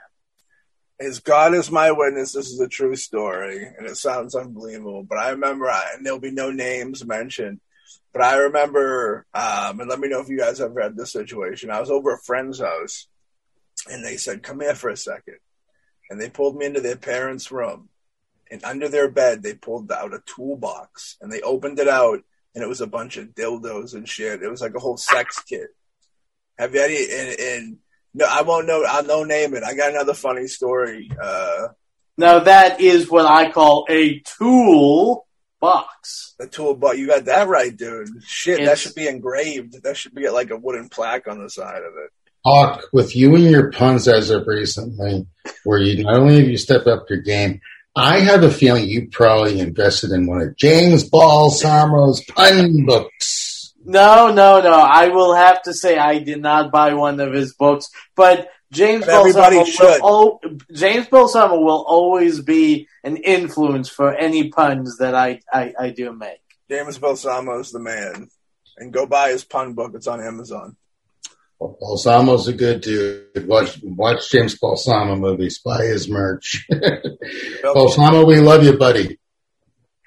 As 0.99 1.19
God 1.19 1.53
is 1.53 1.69
my 1.69 1.91
witness, 1.91 2.33
this 2.33 2.47
is 2.49 2.59
a 2.59 2.67
true 2.67 2.95
story, 2.95 3.63
and 3.63 3.85
it 3.85 3.95
sounds 3.95 4.33
unbelievable. 4.33 5.03
But 5.03 5.19
I 5.19 5.29
remember, 5.29 5.69
and 5.69 6.03
there'll 6.03 6.19
be 6.19 6.31
no 6.31 6.49
names 6.49 7.05
mentioned, 7.05 7.59
but 8.11 8.23
I 8.23 8.37
remember, 8.37 9.27
um, 9.35 9.79
and 9.79 9.87
let 9.87 9.99
me 9.99 10.09
know 10.09 10.19
if 10.19 10.29
you 10.29 10.37
guys 10.39 10.57
have 10.57 10.71
read 10.71 10.97
this 10.97 11.11
situation. 11.11 11.69
I 11.69 11.79
was 11.79 11.91
over 11.91 12.15
a 12.15 12.19
friend's 12.25 12.59
house, 12.59 13.07
and 13.87 14.03
they 14.03 14.17
said, 14.17 14.41
"Come 14.41 14.61
here 14.61 14.73
for 14.73 14.89
a 14.89 14.97
second. 14.97 15.37
and 16.09 16.19
they 16.19 16.27
pulled 16.27 16.57
me 16.57 16.65
into 16.65 16.81
their 16.81 16.97
parents' 16.97 17.51
room, 17.51 17.87
and 18.49 18.63
under 18.63 18.89
their 18.89 19.11
bed 19.11 19.43
they 19.43 19.53
pulled 19.53 19.91
out 19.91 20.11
a 20.15 20.23
toolbox, 20.25 21.17
and 21.21 21.31
they 21.31 21.41
opened 21.41 21.77
it 21.77 21.87
out, 21.87 22.21
and 22.55 22.63
it 22.63 22.67
was 22.67 22.81
a 22.81 22.87
bunch 22.87 23.17
of 23.17 23.27
dildos 23.29 23.93
and 23.93 24.07
shit. 24.07 24.41
It 24.43 24.49
was 24.49 24.61
like 24.61 24.75
a 24.75 24.79
whole 24.79 24.97
sex 24.97 25.41
kit. 25.43 25.67
Have 26.57 26.73
you 26.73 26.81
any? 26.81 26.97
And, 27.11 27.39
and 27.39 27.77
no, 28.13 28.25
I 28.29 28.41
won't 28.41 28.67
know. 28.67 28.83
I'll 28.87 29.03
no 29.05 29.23
name 29.23 29.53
it. 29.55 29.63
I 29.63 29.75
got 29.75 29.91
another 29.91 30.13
funny 30.13 30.47
story. 30.47 31.09
Uh, 31.21 31.67
Now 32.17 32.39
that 32.39 32.81
is 32.81 33.09
what 33.09 33.25
I 33.25 33.51
call 33.51 33.85
a 33.89 34.19
tool 34.19 35.25
box. 35.61 36.35
A 36.39 36.47
tool, 36.47 36.75
box. 36.75 36.97
you 36.97 37.07
got 37.07 37.25
that 37.25 37.47
right, 37.47 37.75
dude. 37.75 38.09
Shit, 38.23 38.65
that 38.65 38.77
should 38.77 38.95
be 38.95 39.07
engraved. 39.07 39.83
That 39.83 39.95
should 39.97 40.15
be 40.15 40.29
like 40.29 40.49
a 40.51 40.57
wooden 40.57 40.89
plaque 40.89 41.27
on 41.27 41.41
the 41.41 41.49
side 41.49 41.77
of 41.83 41.93
it. 42.03 42.11
Hawk, 42.45 42.83
with 42.93 43.15
you 43.15 43.35
and 43.35 43.43
your 43.43 43.69
puns 43.71 44.07
as 44.07 44.29
of 44.29 44.47
recently, 44.47 45.27
where 45.65 45.79
you 45.79 46.03
not 46.03 46.19
only 46.19 46.39
have 46.39 46.47
you 46.47 46.57
stepped 46.57 46.87
up 46.87 47.09
your 47.09 47.19
game, 47.19 47.59
I 47.95 48.19
have 48.19 48.43
a 48.43 48.51
feeling 48.51 48.87
you 48.87 49.09
probably 49.09 49.59
invested 49.59 50.11
in 50.11 50.25
one 50.27 50.41
of 50.41 50.55
James 50.55 51.09
Balsamo's 51.09 52.23
pun 52.25 52.85
books. 52.85 53.73
No, 53.83 54.27
no, 54.31 54.61
no. 54.61 54.71
I 54.73 55.09
will 55.09 55.33
have 55.33 55.61
to 55.63 55.73
say 55.73 55.97
I 55.97 56.19
did 56.19 56.41
not 56.41 56.71
buy 56.71 56.93
one 56.93 57.19
of 57.19 57.33
his 57.33 57.53
books, 57.55 57.89
but 58.15 58.49
James 58.71 59.05
But 59.05 59.15
everybody 59.15 59.55
Balsamo 59.57 59.65
should. 59.91 60.01
will 60.03 60.39
al- 60.43 60.51
James 60.73 61.07
Balsamo 61.07 61.59
will 61.59 61.83
always 61.87 62.41
be 62.41 62.87
an 63.03 63.17
influence 63.17 63.89
for 63.89 64.13
any 64.13 64.49
puns 64.49 64.97
that 64.99 65.15
I, 65.15 65.39
I, 65.51 65.73
I 65.79 65.89
do 65.89 66.13
make. 66.13 66.39
James 66.69 66.99
Balsamo's 66.99 67.71
the 67.71 67.79
man, 67.79 68.29
and 68.77 68.93
go 68.93 69.07
buy 69.07 69.29
his 69.31 69.43
pun 69.43 69.73
book. 69.73 69.93
It's 69.95 70.05
on 70.07 70.21
Amazon. 70.21 70.75
Balsamo's 71.59 72.47
a 72.47 72.53
good 72.53 72.81
dude. 72.81 73.47
Watch, 73.47 73.79
watch 73.83 74.31
James 74.31 74.57
Balsamo 74.57 75.15
movies. 75.17 75.59
Buy 75.59 75.83
his 75.85 76.09
merch. 76.09 76.65
Balsamo, 77.63 78.25
we 78.25 78.37
love 78.39 78.63
you, 78.63 78.77
buddy. 78.77 79.19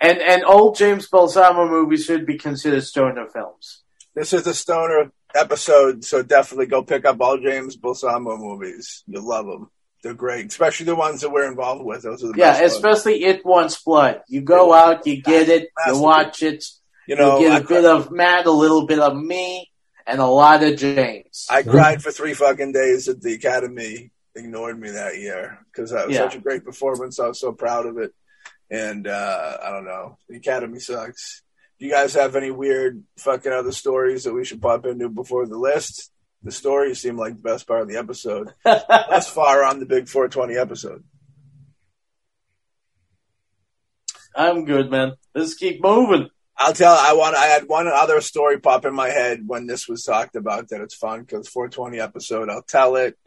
And 0.01 0.19
and 0.21 0.45
old 0.45 0.77
James 0.77 1.09
Balsamo 1.09 1.69
movies 1.69 2.05
should 2.05 2.27
be 2.27 2.37
considered 2.39 2.83
stoner 2.83 3.27
films. 3.29 3.83
This 4.15 4.33
is 4.33 4.47
a 4.47 4.55
stoner 4.55 5.13
episode, 5.35 6.05
so 6.05 6.23
definitely 6.23 6.67
go 6.67 6.83
pick 6.83 7.05
up 7.05 7.21
all 7.21 7.39
James 7.39 7.77
Balsamo 7.77 8.37
movies. 8.37 9.05
You'll 9.07 9.27
love 9.29 9.47
them. 9.47 9.71
They're 10.03 10.15
great, 10.15 10.47
especially 10.47 10.87
the 10.87 10.97
ones 10.97 11.21
that 11.21 11.31
we're 11.31 11.49
involved 11.49 11.85
with. 11.85 12.03
Those 12.03 12.25
are 12.25 12.33
the 12.33 12.35
Yeah, 12.39 12.51
best 12.53 12.61
ones. 12.63 12.73
especially 12.75 13.25
It 13.25 13.45
Wants 13.47 13.81
Blood. 13.81 14.23
You 14.29 14.41
go 14.41 14.73
out, 14.73 15.07
you 15.07 15.23
get 15.23 15.49
it, 15.49 15.69
you 15.87 16.01
watch 16.01 16.43
it, 16.43 16.65
You 17.07 17.15
you 17.15 17.17
know, 17.17 17.39
get 17.39 17.53
I, 17.53 17.59
a 17.59 17.65
bit 17.65 17.85
of 17.85 18.11
Matt, 18.11 18.47
a 18.47 18.51
little 18.51 18.85
bit 18.87 18.99
of 18.99 19.17
me, 19.17 19.71
and 20.07 20.21
a 20.21 20.27
lot 20.27 20.63
of 20.63 20.77
James. 20.77 21.47
I 21.51 21.63
cried 21.63 22.03
for 22.03 22.11
three 22.13 22.35
fucking 22.35 22.73
days 22.73 23.09
at 23.09 23.21
the 23.21 23.35
Academy. 23.35 24.11
Ignored 24.35 24.81
me 24.81 24.91
that 24.93 25.19
year 25.19 25.59
because 25.67 25.91
that 25.91 26.07
was 26.07 26.17
Yeah. 26.17 26.23
such 26.23 26.37
a 26.37 26.41
great 26.41 26.65
performance. 26.65 27.21
I 27.21 27.29
was 27.29 27.39
so 27.41 27.53
proud 27.53 27.87
of 27.87 27.99
it, 27.99 28.13
and 28.71 29.07
uh, 29.07 29.59
I 29.63 29.71
don't 29.71 29.85
know. 29.85 30.17
The 30.29 30.37
Academy 30.37 30.79
sucks. 30.81 31.43
Do 31.79 31.87
you 31.87 31.93
guys 31.93 32.15
have 32.15 32.35
any 32.37 32.51
weird 32.51 33.03
fucking 33.19 33.53
other 33.53 33.73
stories 33.73 34.25
that 34.25 34.33
we 34.33 34.45
should 34.45 34.63
pop 34.63 34.87
into 34.87 35.09
before 35.09 35.47
the 35.47 35.59
list? 35.59 36.11
The 36.45 36.51
stories 36.53 37.01
seem 37.01 37.17
like 37.17 37.37
the 37.37 37.43
best 37.43 37.67
part 37.67 37.83
of 37.83 37.89
the 37.89 37.97
episode. 37.99 38.53
Thus 38.65 39.29
far 39.29 39.65
on 39.65 39.81
the 39.81 39.87
Big 39.87 40.09
420 40.09 40.57
episode. 40.57 41.05
I'm 44.35 44.65
good, 44.65 44.91
man. 44.91 45.13
Let's 45.35 45.55
keep 45.55 45.83
moving. 45.83 46.29
I'll 46.65 46.73
tell. 46.73 46.95
I 46.95 47.13
want. 47.15 47.35
I 47.37 47.47
had 47.47 47.69
one 47.69 47.89
other 47.89 48.21
story 48.21 48.61
pop 48.61 48.85
in 48.85 48.95
my 48.95 49.09
head 49.09 49.43
when 49.45 49.67
this 49.67 49.89
was 49.89 50.05
talked 50.05 50.37
about. 50.37 50.69
That 50.69 50.81
it's 50.81 50.95
fun 50.95 51.23
because 51.23 51.49
420 51.49 51.99
episode. 51.99 52.49
I'll 52.49 52.63
tell 52.63 52.95
it. 52.95 53.19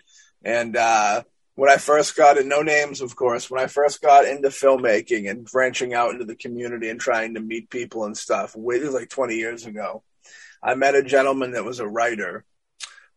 And 0.41 0.77
uh, 0.77 1.23
when 1.55 1.69
I 1.69 1.75
first 1.75 2.15
got 2.15 2.37
it, 2.37 2.45
no 2.45 2.61
names, 2.61 3.01
of 3.01 3.13
course. 3.17 3.51
When 3.51 3.61
I 3.61 3.67
first 3.67 4.01
got 4.01 4.25
into 4.25 4.47
filmmaking 4.47 5.29
and 5.29 5.43
branching 5.43 5.93
out 5.93 6.11
into 6.11 6.23
the 6.23 6.37
community 6.37 6.89
and 6.89 6.99
trying 6.99 7.33
to 7.33 7.41
meet 7.41 7.69
people 7.69 8.05
and 8.05 8.15
stuff, 8.15 8.55
way- 8.55 8.77
it 8.77 8.91
like 8.91 9.09
20 9.09 9.35
years 9.35 9.65
ago. 9.65 10.03
I 10.63 10.75
met 10.75 10.95
a 10.95 11.03
gentleman 11.03 11.51
that 11.51 11.65
was 11.65 11.79
a 11.81 11.87
writer. 11.87 12.45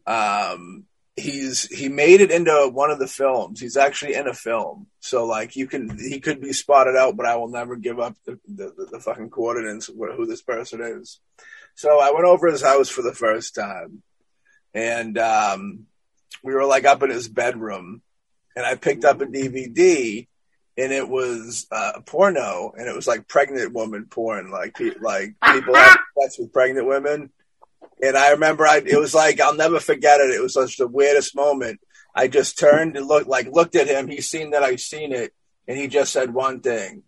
Um, 0.05 0.85
he's 1.19 1.67
he 1.67 1.89
made 1.89 2.21
it 2.21 2.31
into 2.31 2.71
one 2.73 2.91
of 2.91 2.99
the 2.99 3.07
films. 3.07 3.61
He's 3.61 3.77
actually 3.77 4.15
in 4.15 4.29
a 4.29 4.35
film, 4.35 4.87
so 5.01 5.25
like 5.25 5.57
you 5.57 5.67
can 5.67 5.99
he 5.99 6.21
could 6.21 6.41
be 6.41 6.53
spotted 6.53 6.97
out, 6.97 7.17
but 7.17 7.27
I 7.27 7.37
will 7.37 7.49
never 7.49 7.77
give 7.77 7.99
up 7.99 8.17
the 8.25 8.39
the, 8.47 8.87
the, 8.93 9.01
fucking 9.01 9.31
coordinates 9.31 9.89
of 9.89 9.97
who 9.97 10.27
this 10.27 10.43
person 10.43 10.81
is. 10.81 11.21
So 11.75 12.01
I 12.01 12.13
went 12.13 12.27
over 12.27 12.49
his 12.49 12.63
house 12.63 12.89
for 12.89 13.03
the 13.03 13.15
first 13.15 13.55
time, 13.55 14.03
and 14.75 15.19
um, 15.19 15.87
we 16.43 16.55
were 16.55 16.65
like 16.65 16.85
up 16.85 17.03
in 17.03 17.11
his 17.11 17.29
bedroom, 17.29 18.03
and 18.57 18.65
I 18.65 18.75
picked 18.75 19.05
up 19.05 19.21
a 19.21 19.27
DVD. 19.27 20.27
And 20.81 20.93
it 20.93 21.09
was 21.09 21.67
uh, 21.73 22.03
porno, 22.07 22.73
and 22.79 22.87
it 22.87 22.95
was 22.95 23.09
like 23.09 23.27
pregnant 23.27 23.73
woman 23.73 24.07
porn, 24.09 24.53
like 24.53 24.77
pe- 24.77 24.95
like 25.01 25.35
people 25.53 25.75
have 25.75 25.99
sex 26.23 26.39
with 26.39 26.53
pregnant 26.53 26.87
women. 26.87 27.31
And 28.03 28.17
I 28.17 28.31
remember 28.31 28.67
I, 28.67 28.83
it 28.85 28.99
was 28.99 29.15
like, 29.15 29.41
I'll 29.41 29.55
never 29.55 29.81
forget 29.81 30.21
it. 30.21 30.31
It 30.31 30.43
was 30.43 30.55
such 30.55 30.77
the 30.77 30.87
weirdest 30.87 31.35
moment. 31.35 31.81
I 32.15 32.29
just 32.29 32.59
turned 32.59 32.97
and 32.97 33.07
looked, 33.07 33.29
like, 33.29 33.49
looked 33.51 33.77
at 33.77 33.89
him. 33.89 34.09
He's 34.09 34.29
seen 34.29 34.51
that 34.51 34.63
I've 34.63 34.81
seen 34.81 35.13
it. 35.13 35.33
And 35.67 35.77
he 35.77 35.89
just 35.89 36.13
said 36.13 36.33
one 36.33 36.61
thing. 36.61 37.03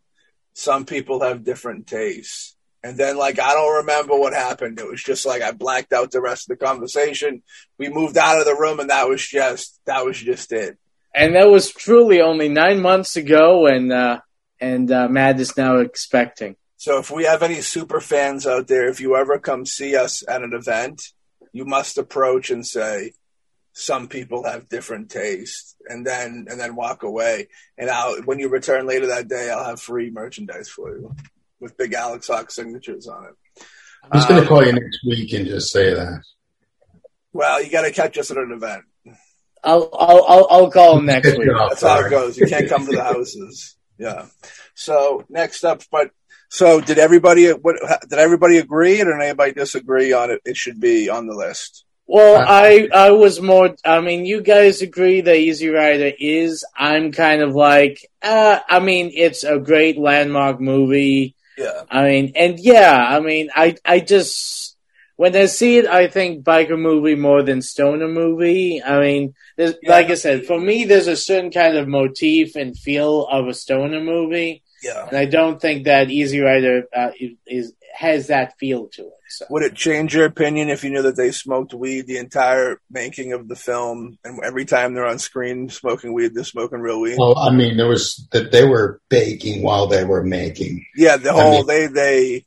Some 0.53 0.85
people 0.85 1.23
have 1.23 1.45
different 1.45 1.87
tastes. 1.87 2.57
And 2.83 2.97
then, 2.97 3.19
like, 3.19 3.39
I 3.39 3.53
don't 3.53 3.77
remember 3.79 4.17
what 4.17 4.33
happened. 4.33 4.79
It 4.79 4.89
was 4.89 5.03
just 5.03 5.27
like 5.27 5.43
I 5.43 5.53
blacked 5.53 5.93
out 5.93 6.11
the 6.11 6.21
rest 6.21 6.51
of 6.51 6.59
the 6.59 6.65
conversation. 6.65 7.43
We 7.79 7.91
moved 7.91 8.17
out 8.17 8.39
of 8.39 8.47
the 8.47 8.57
room, 8.57 8.81
and 8.81 8.89
that 8.89 9.09
was 9.09 9.27
just 9.27 9.79
that 9.85 10.05
was 10.05 10.19
just 10.19 10.51
it. 10.53 10.79
And 11.15 11.35
that 11.35 11.51
was 11.51 11.73
truly 11.73 12.23
only 12.23 12.49
nine 12.49 12.81
months 12.81 13.17
ago, 13.17 13.67
and 13.67 13.93
uh, 13.93 14.21
and 14.61 14.91
uh, 14.91 15.09
Matt 15.09 15.41
is 15.41 15.57
now 15.59 15.79
expecting. 15.79 16.57
So, 16.81 16.99
if 16.99 17.11
we 17.11 17.25
have 17.25 17.43
any 17.43 17.61
super 17.61 18.01
fans 18.01 18.47
out 18.47 18.67
there, 18.67 18.89
if 18.89 19.03
you 19.03 19.15
ever 19.15 19.39
come 19.39 19.67
see 19.67 19.97
us 19.97 20.25
at 20.27 20.43
an 20.43 20.55
event, 20.55 21.03
you 21.53 21.67
must 21.67 21.99
approach 21.99 22.51
and 22.51 22.67
say, 22.67 23.13
"Some 23.75 24.09
people 24.09 24.45
have 24.45 24.71
different 24.71 25.11
tastes," 25.11 25.77
and 25.87 26.07
then 26.07 26.47
and 26.49 26.59
then 26.59 26.75
walk 26.75 27.03
away. 27.03 27.49
And 27.77 27.91
I'll 27.91 28.23
when 28.23 28.39
you 28.39 28.49
return 28.49 28.87
later 28.87 29.09
that 29.09 29.29
day, 29.29 29.51
I'll 29.51 29.67
have 29.67 29.79
free 29.79 30.11
merchandise 30.11 30.71
for 30.71 30.97
you 30.97 31.15
with 31.61 31.77
big 31.77 31.93
Alex 31.93 32.29
Hawk 32.29 32.51
signatures 32.51 33.07
on 33.07 33.27
it. 33.27 33.65
I'm 34.11 34.19
just 34.19 34.31
going 34.31 34.41
to 34.41 34.47
uh, 34.47 34.49
call 34.49 34.65
you 34.65 34.73
next 34.73 35.01
week 35.07 35.35
and 35.35 35.45
just 35.45 35.71
say 35.71 35.93
that. 35.93 36.23
Well, 37.35 37.63
you 37.63 37.71
got 37.71 37.83
to 37.83 37.93
catch 37.93 38.17
us 38.17 38.31
at 38.31 38.39
an 38.39 38.53
event. 38.53 38.85
I'll 39.63 39.91
I'll 39.93 40.25
I'll, 40.27 40.47
I'll 40.49 40.71
call 40.71 40.99
him 40.99 41.05
next 41.05 41.37
week. 41.37 41.51
That's 41.69 41.83
how 41.83 42.07
it 42.07 42.09
goes. 42.09 42.39
You 42.39 42.47
can't 42.47 42.71
come 42.71 42.87
to 42.87 42.93
the 42.93 43.05
houses. 43.05 43.77
Yeah. 43.99 44.29
So 44.75 45.27
next 45.29 45.63
up, 45.63 45.83
but 45.93 46.13
so 46.51 46.81
did 46.81 46.99
everybody? 46.99 47.49
What 47.51 47.77
did 48.09 48.19
everybody 48.19 48.59
agree, 48.59 49.01
or 49.01 49.05
did 49.07 49.21
anybody 49.23 49.53
disagree 49.53 50.13
on 50.13 50.31
it? 50.31 50.41
It 50.45 50.57
should 50.57 50.81
be 50.81 51.09
on 51.09 51.27
the 51.27 51.35
list. 51.35 51.85
Well, 52.07 52.45
I 52.47 52.89
I 52.93 53.13
was 53.13 53.41
more. 53.41 53.77
I 53.85 54.01
mean, 54.01 54.27
you 54.27 54.43
guys 54.43 54.83
agree 54.83 55.21
that 55.21 55.37
Easy 55.37 55.69
Rider 55.69 56.11
is. 56.19 56.65
I'm 56.77 57.13
kind 57.13 57.41
of 57.41 57.55
like. 57.55 58.05
Uh, 58.21 58.59
I 58.69 58.81
mean, 58.81 59.13
it's 59.15 59.45
a 59.45 59.59
great 59.61 59.97
landmark 59.97 60.61
movie. 60.61 61.37
Yeah. 61.57 61.83
I 61.89 62.03
mean, 62.05 62.33
and 62.35 62.59
yeah, 62.59 62.97
I 62.99 63.21
mean, 63.21 63.51
I 63.55 63.77
I 63.85 64.01
just 64.01 64.77
when 65.15 65.37
I 65.37 65.47
see 65.47 65.77
it, 65.77 65.87
I 65.87 66.09
think 66.09 66.45
biker 66.45 66.77
movie 66.81 67.15
more 67.15 67.43
than 67.43 67.63
stoner 67.63 68.09
movie. 68.09 68.83
I 68.83 68.99
mean, 68.99 69.35
there's, 69.57 69.75
Yeah. 69.83 69.91
like 69.91 70.11
I 70.11 70.15
said, 70.15 70.47
for 70.47 70.59
me, 70.59 70.87
there's 70.87 71.09
a 71.09 71.17
certain 71.17 71.51
kind 71.53 71.77
of 71.77 71.87
motif 71.87 72.57
and 72.57 72.77
feel 72.77 73.27
of 73.27 73.47
a 73.47 73.53
stoner 73.55 74.01
movie, 74.01 74.63
Yeah. 74.83 75.07
and 75.09 75.17
I 75.17 75.27
don't 75.27 75.61
think 75.61 75.85
that 75.85 76.11
Easy 76.11 76.41
Rider 76.41 76.85
uh, 76.95 77.11
is, 77.19 77.33
is 77.47 77.73
has 77.95 78.29
that 78.29 78.57
feel 78.59 78.87
to 78.89 79.03
it. 79.03 79.13
So. 79.29 79.47
Would 79.51 79.63
it 79.63 79.75
change 79.75 80.15
your 80.15 80.25
opinion 80.25 80.71
if 80.71 80.83
you 80.83 80.91
knew 80.91 81.03
that 81.03 81.17
they 81.17 81.31
smoked 81.33 81.73
weed 81.75 82.07
the 82.07 82.17
entire 82.19 82.81
making 82.91 83.33
of 83.33 83.47
the 83.47 83.55
film, 83.57 84.19
and 84.25 84.41
every 84.45 84.65
time 84.65 84.95
they're 84.95 85.07
on 85.07 85.19
screen 85.21 85.69
smoking 85.69 86.13
weed, 86.13 86.35
they're 86.35 86.43
smoking 86.45 86.81
real 86.81 87.01
weed? 87.01 87.17
Well, 87.19 87.39
I 87.39 87.51
mean, 87.51 87.77
there 87.77 87.87
was 87.89 88.27
that 88.33 88.51
they 88.53 88.65
were 88.67 89.01
baking 89.09 89.63
while 89.63 89.87
they 89.87 90.05
were 90.05 90.25
making. 90.25 90.85
Yeah, 90.97 91.17
the 91.17 91.31
I 91.31 91.33
whole 91.33 91.51
mean- 91.59 91.67
they 91.67 91.87
they. 91.87 92.47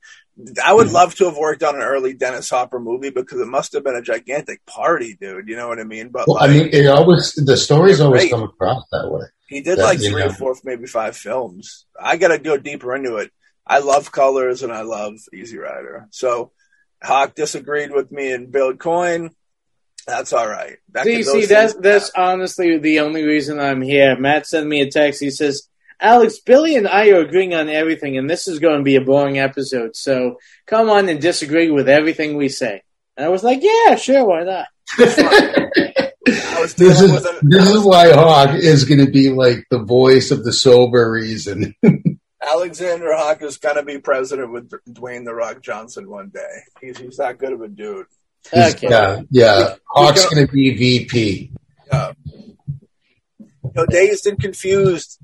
I 0.65 0.73
would 0.73 0.89
love 0.91 1.13
to 1.15 1.25
have 1.25 1.37
worked 1.37 1.61
on 1.61 1.75
an 1.75 1.83
early 1.83 2.15
Dennis 2.15 2.49
Hopper 2.49 2.79
movie 2.79 3.11
because 3.11 3.39
it 3.39 3.45
must 3.47 3.71
have 3.73 3.83
been 3.83 3.95
a 3.95 4.01
gigantic 4.01 4.65
party, 4.65 5.15
dude. 5.21 5.47
You 5.47 5.55
know 5.55 5.67
what 5.67 5.79
I 5.79 5.83
mean? 5.83 6.09
But 6.09 6.27
Well, 6.27 6.39
I 6.41 6.47
mean, 6.47 6.69
it 6.73 6.87
always 6.87 7.33
the 7.35 7.55
stories 7.55 8.01
always 8.01 8.23
great. 8.23 8.31
come 8.31 8.41
across 8.41 8.83
that 8.91 9.09
way. 9.11 9.25
He 9.53 9.61
did 9.61 9.77
that, 9.77 9.83
like 9.83 10.01
you 10.01 10.11
three 10.11 10.23
or 10.23 10.27
know. 10.27 10.33
four, 10.33 10.55
maybe 10.63 10.85
five 10.87 11.15
films. 11.15 11.85
I 11.99 12.17
got 12.17 12.29
to 12.29 12.37
go 12.39 12.57
deeper 12.57 12.93
into 12.95 13.17
it. 13.17 13.31
I 13.65 13.79
love 13.79 14.11
Colors 14.11 14.61
and 14.63 14.73
I 14.73 14.81
love 14.81 15.13
Easy 15.33 15.57
Rider. 15.57 16.07
So 16.11 16.51
Hawk 17.01 17.35
disagreed 17.35 17.91
with 17.91 18.11
me 18.11 18.31
and 18.31 18.51
Bill 18.51 18.75
Coyne. 18.75 19.29
That's 20.05 20.33
all 20.33 20.47
right. 20.49 20.77
That 20.91 21.05
See, 21.05 21.15
could- 21.17 21.25
see, 21.25 21.31
those 21.41 21.47
that's 21.47 21.73
things- 21.73 21.83
that's 21.83 22.11
honestly 22.17 22.77
the 22.77 22.99
only 22.99 23.23
reason 23.23 23.59
I'm 23.59 23.81
here. 23.81 24.17
Matt 24.19 24.45
sent 24.47 24.67
me 24.67 24.81
a 24.81 24.91
text. 24.91 25.21
He 25.21 25.29
says, 25.29 25.69
"Alex, 25.99 26.39
Billy 26.39 26.75
and 26.75 26.89
I 26.89 27.09
are 27.11 27.21
agreeing 27.21 27.53
on 27.53 27.69
everything, 27.69 28.17
and 28.17 28.29
this 28.29 28.47
is 28.49 28.59
going 28.59 28.79
to 28.79 28.83
be 28.83 28.97
a 28.97 29.01
boring 29.01 29.39
episode. 29.39 29.95
So 29.95 30.39
come 30.67 30.89
on 30.89 31.07
and 31.07 31.21
disagree 31.21 31.71
with 31.71 31.87
everything 31.87 32.35
we 32.35 32.49
say." 32.49 32.81
And 33.15 33.25
I 33.25 33.29
was 33.29 33.43
like, 33.45 33.59
"Yeah, 33.61 33.95
sure, 33.95 34.25
why 34.25 34.43
not?" 34.43 34.67
I 36.27 36.61
was 36.61 36.73
This 36.75 37.01
is 37.01 37.11
a, 37.25 37.39
this 37.41 37.69
is 37.69 37.83
why 37.83 38.11
Hawk 38.13 38.55
is 38.55 38.85
going 38.85 39.05
to 39.05 39.11
be 39.11 39.29
like 39.29 39.65
the 39.69 39.79
voice 39.79 40.31
of 40.31 40.43
the 40.43 40.53
sober 40.53 41.11
reason. 41.11 41.75
Alexander 42.45 43.15
Hawk 43.15 43.41
is 43.41 43.57
going 43.57 43.75
to 43.77 43.83
be 43.83 43.99
president 43.99 44.51
with 44.51 44.69
Dwayne 44.89 45.25
the 45.25 45.33
Rock 45.33 45.61
Johnson 45.61 46.09
one 46.09 46.29
day. 46.29 46.59
He's 46.81 46.97
he's 46.97 47.17
that 47.17 47.37
good 47.37 47.53
of 47.53 47.61
a 47.61 47.67
dude. 47.67 48.05
Okay. 48.53 48.89
Yeah, 48.89 49.21
yeah. 49.29 49.75
Hawk's 49.87 50.25
going 50.29 50.45
to 50.45 50.51
be 50.53 50.75
VP. 50.75 51.51
Yeah. 51.87 52.11
You 52.27 53.71
know, 53.75 53.85
dazed 53.85 54.27
and 54.27 54.39
confused. 54.39 55.19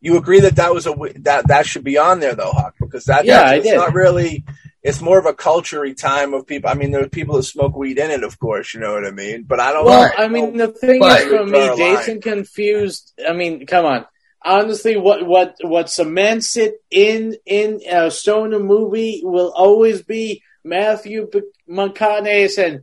You 0.00 0.16
agree 0.18 0.40
that 0.40 0.56
that 0.56 0.74
was 0.74 0.86
a 0.86 0.90
w- 0.90 1.14
that 1.20 1.48
that 1.48 1.64
should 1.66 1.84
be 1.84 1.96
on 1.96 2.20
there 2.20 2.34
though, 2.34 2.50
Hawk, 2.52 2.74
because 2.80 3.04
that 3.06 3.24
Yeah, 3.24 3.38
that's, 3.38 3.50
I 3.52 3.54
it's 3.56 3.66
did. 3.68 3.76
not 3.76 3.94
really. 3.94 4.44
It's 4.82 5.00
more 5.00 5.18
of 5.18 5.26
a 5.26 5.32
culture 5.32 5.92
time 5.94 6.34
of 6.34 6.46
people. 6.46 6.68
I 6.68 6.74
mean, 6.74 6.90
there 6.90 7.04
are 7.04 7.08
people 7.08 7.36
that 7.36 7.44
smoke 7.44 7.76
weed 7.76 7.98
in 7.98 8.10
it, 8.10 8.24
of 8.24 8.38
course. 8.40 8.74
You 8.74 8.80
know 8.80 8.94
what 8.94 9.06
I 9.06 9.12
mean. 9.12 9.44
But 9.44 9.60
I 9.60 9.72
don't. 9.72 9.84
Well, 9.84 10.02
know. 10.08 10.10
I 10.24 10.28
mean, 10.28 10.56
the 10.56 10.68
thing 10.68 11.02
is, 11.04 11.24
for 11.24 11.44
me, 11.44 11.50
Draw 11.50 11.66
a 11.66 11.68
line. 11.68 11.76
Dazed 11.76 12.08
and 12.08 12.22
Confused. 12.22 13.12
I 13.28 13.32
mean, 13.32 13.64
come 13.66 13.84
on. 13.86 14.06
Honestly, 14.44 14.96
what 14.96 15.24
what 15.24 15.54
what 15.62 15.88
cements 15.88 16.56
it 16.56 16.74
in 16.90 17.36
in 17.46 17.80
a 17.88 18.10
stoner 18.10 18.58
movie 18.58 19.20
will 19.22 19.52
always 19.54 20.02
be 20.02 20.42
Matthew 20.64 21.28
B- 21.30 21.42
McConaughey 21.70 22.48
saying, 22.50 22.80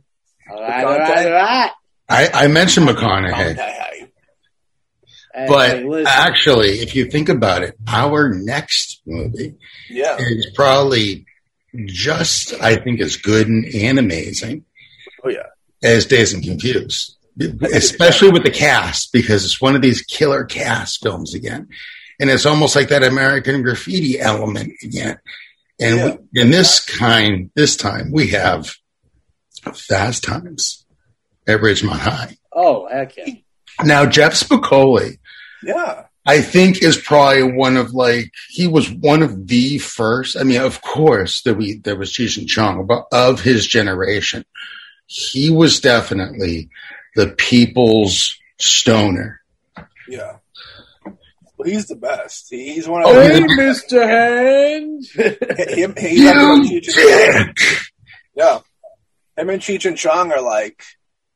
"All 0.50 0.58
right, 0.62 0.84
all 0.84 0.98
right, 0.98 1.26
all 1.26 1.32
right." 1.32 1.70
I, 2.08 2.28
I 2.32 2.48
mentioned 2.48 2.88
McConaughey, 2.88 3.52
Okay. 3.52 4.10
Hey, 5.32 5.46
but 5.46 5.78
hey, 5.78 6.04
actually, 6.06 6.80
if 6.80 6.96
you 6.96 7.04
think 7.10 7.28
about 7.28 7.62
it, 7.62 7.76
our 7.86 8.30
next 8.34 9.00
movie 9.06 9.56
Yeah. 9.88 10.16
is 10.18 10.50
probably 10.56 11.24
just, 11.86 12.54
I 12.60 12.76
think, 12.76 13.00
as 13.00 13.16
good 13.16 13.48
and, 13.48 13.98
amazing 13.98 14.64
Oh 15.24 15.28
yeah. 15.28 15.46
as 15.82 16.06
Dazed 16.06 16.34
and 16.34 16.42
Confused, 16.44 17.16
especially 17.72 18.30
with 18.30 18.42
the 18.44 18.50
cast, 18.50 19.12
because 19.12 19.44
it's 19.44 19.60
one 19.60 19.76
of 19.76 19.82
these 19.82 20.02
killer 20.02 20.44
cast 20.44 21.02
films 21.02 21.34
again. 21.34 21.68
And 22.18 22.28
it's 22.28 22.44
almost 22.46 22.76
like 22.76 22.88
that 22.88 23.02
American 23.02 23.62
graffiti 23.62 24.18
element 24.20 24.72
again. 24.82 25.18
And 25.80 25.96
Yeah. 25.98 26.16
we, 26.32 26.40
in 26.42 26.50
this 26.50 26.80
kind, 26.84 27.50
this 27.54 27.76
time, 27.76 28.10
we 28.12 28.28
have 28.28 28.74
Fast 29.74 30.24
Times 30.24 30.84
at 31.46 31.60
Ridgemont 31.60 31.98
High. 31.98 32.36
oh, 32.54 32.86
heck 32.88 33.16
yeah. 33.16 33.34
Now, 33.84 34.04
Jeff 34.06 34.34
Spicoli, 34.34 35.18
Yeah. 35.62 36.04
I 36.30 36.42
think 36.42 36.80
is 36.82 36.96
probably 36.96 37.42
one 37.42 37.76
of 37.76 37.92
like 37.92 38.30
he 38.50 38.68
was 38.68 38.88
one 38.88 39.22
of 39.22 39.48
the 39.48 39.78
first. 39.78 40.36
I 40.36 40.44
mean, 40.44 40.60
of 40.60 40.80
course, 40.80 41.42
there 41.42 41.54
we 41.54 41.78
there 41.78 41.96
was 41.96 42.12
Cheech 42.12 42.38
and 42.38 42.48
Chong, 42.48 42.86
but 42.86 43.06
of 43.10 43.40
his 43.40 43.66
generation, 43.66 44.44
he 45.06 45.50
was 45.50 45.80
definitely 45.80 46.68
the 47.16 47.28
people's 47.30 48.36
stoner. 48.58 49.40
Yeah. 50.08 50.36
Well, 51.04 51.68
he's 51.68 51.86
the 51.86 51.96
best. 51.96 52.46
He's 52.50 52.86
one 52.88 53.02
of 53.02 53.08
Oh. 53.08 53.20
Hey, 53.20 53.40
Mr. 53.40 54.00
Hand. 54.06 55.04
him, 55.14 55.94
he's 55.98 56.24
like 56.24 56.70
You 56.70 56.80
Cheech 56.80 56.94
dick! 56.94 57.58
Yeah. 58.36 58.60
Him 59.36 59.50
and 59.50 59.60
Cheech 59.60 59.84
and 59.84 59.96
Chong 59.98 60.30
are 60.30 60.40
like 60.42 60.82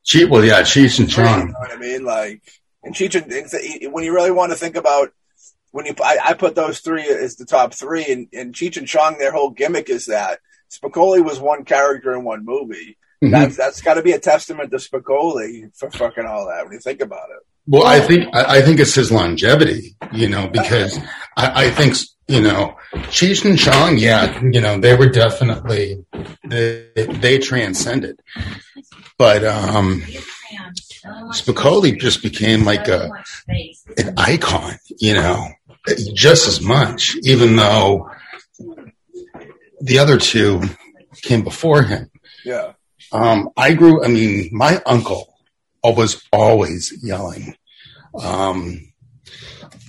Che- 0.05 0.27
well, 0.27 0.45
yeah, 0.45 0.63
Cheech 0.63 1.01
and 1.01 1.11
Chong. 1.11 1.25
You 1.25 1.31
Chong. 1.31 1.47
know 1.49 1.59
what 1.59 1.73
I 1.73 1.77
mean? 1.79 2.05
Like, 2.05 2.43
and 2.85 2.95
Cheech 2.95 3.15
and 3.15 3.93
when 3.93 4.05
you 4.05 4.15
really 4.15 4.31
want 4.31 4.53
to 4.53 4.59
think 4.59 4.77
about 4.77 5.11
when 5.71 5.87
you, 5.87 5.95
I, 6.03 6.19
I 6.25 6.35
put 6.35 6.55
those 6.55 6.79
three 6.81 7.03
as 7.09 7.35
the 7.35 7.45
top 7.45 7.75
three, 7.75 8.05
and, 8.07 8.29
and 8.33 8.55
Cheech 8.55 8.77
and 8.77 8.87
Chong, 8.87 9.19
their 9.19 9.33
whole 9.33 9.51
gimmick 9.51 9.91
is 9.91 10.07
that 10.07 10.39
Spicoli 10.71 11.25
was 11.25 11.41
one 11.41 11.65
character 11.65 12.13
in 12.13 12.23
one 12.25 12.45
movie. 12.45 12.97
Mhm. 13.23 13.31
That's 13.33 13.57
that's 13.57 13.81
got 13.81 13.95
to 13.95 14.03
be 14.03 14.13
a 14.13 14.19
testament 14.21 14.71
to 14.71 14.77
Spicoli 14.77 15.77
for 15.77 15.91
fucking 15.91 16.27
all 16.27 16.47
that. 16.47 16.65
When 16.65 16.75
you 16.75 16.79
think 16.79 17.01
about 17.01 17.29
it, 17.31 17.43
Well, 17.67 17.87
I 17.87 18.01
think 18.01 18.29
I 18.35 18.59
I 18.59 18.63
think 18.63 18.79
it's 18.81 18.95
his 18.95 19.11
longevity, 19.11 19.97
you 20.13 20.29
know, 20.29 20.49
because 20.49 20.99
I, 21.37 21.65
I 21.67 21.71
think 21.71 21.97
you 22.29 22.41
know 22.41 22.77
Cheech 23.11 23.45
and 23.45 23.59
Chong, 23.59 23.99
yeah, 23.99 24.41
you 24.43 24.61
know, 24.61 24.79
they 24.79 24.95
were 24.95 25.09
definitely 25.09 26.05
they, 26.47 26.89
they 26.95 27.39
transcended, 27.39 28.21
but 29.19 29.45
um, 29.45 30.03
Spicoli 31.33 31.99
just 31.99 32.23
became 32.23 32.65
like 32.65 32.89
a 32.89 33.11
an 33.97 34.15
icon, 34.17 34.75
you 34.99 35.15
know, 35.15 35.49
just 36.15 36.49
as 36.49 36.61
much, 36.61 37.17
even 37.23 37.57
though 37.57 38.09
the 39.81 39.99
other 39.99 40.19
two 40.19 40.63
came 41.23 41.43
before 41.43 41.83
him. 41.83 42.11
yeah, 42.45 42.73
Um, 43.13 43.51
I 43.57 43.75
grew. 43.75 44.05
I 44.05 44.09
mean, 44.09 44.49
my 44.53 44.81
uncle 44.87 45.35
was 45.83 46.23
always 46.33 46.93
yelling 47.03 47.57
um, 48.23 48.93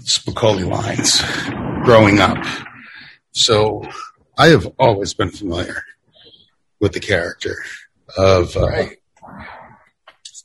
Spicoli 0.04 0.68
lines 0.70 1.22
growing 1.86 2.20
up, 2.20 2.38
so 3.32 3.84
I 4.38 4.48
have 4.48 4.68
always 4.78 5.14
been 5.14 5.32
familiar 5.32 5.82
with 6.80 6.94
the 6.94 7.00
character 7.00 7.56
of. 8.18 8.56
Uh, 8.58 8.68
right. 8.68 8.98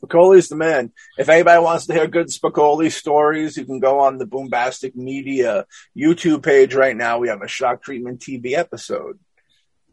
Spicoli's 0.02 0.48
the 0.48 0.56
man. 0.56 0.92
If 1.18 1.28
anybody 1.28 1.62
wants 1.62 1.86
to 1.86 1.92
hear 1.94 2.06
good 2.06 2.28
Spicoli 2.28 2.90
stories, 2.90 3.56
you 3.56 3.64
can 3.64 3.80
go 3.80 4.00
on 4.00 4.18
the 4.18 4.26
Boombastic 4.26 4.94
Media 4.96 5.66
YouTube 5.96 6.42
page 6.42 6.74
right 6.74 6.96
now. 6.96 7.18
We 7.18 7.28
have 7.28 7.42
a 7.42 7.48
Shock 7.48 7.82
Treatment 7.82 8.20
TV 8.20 8.54
episode. 8.54 9.18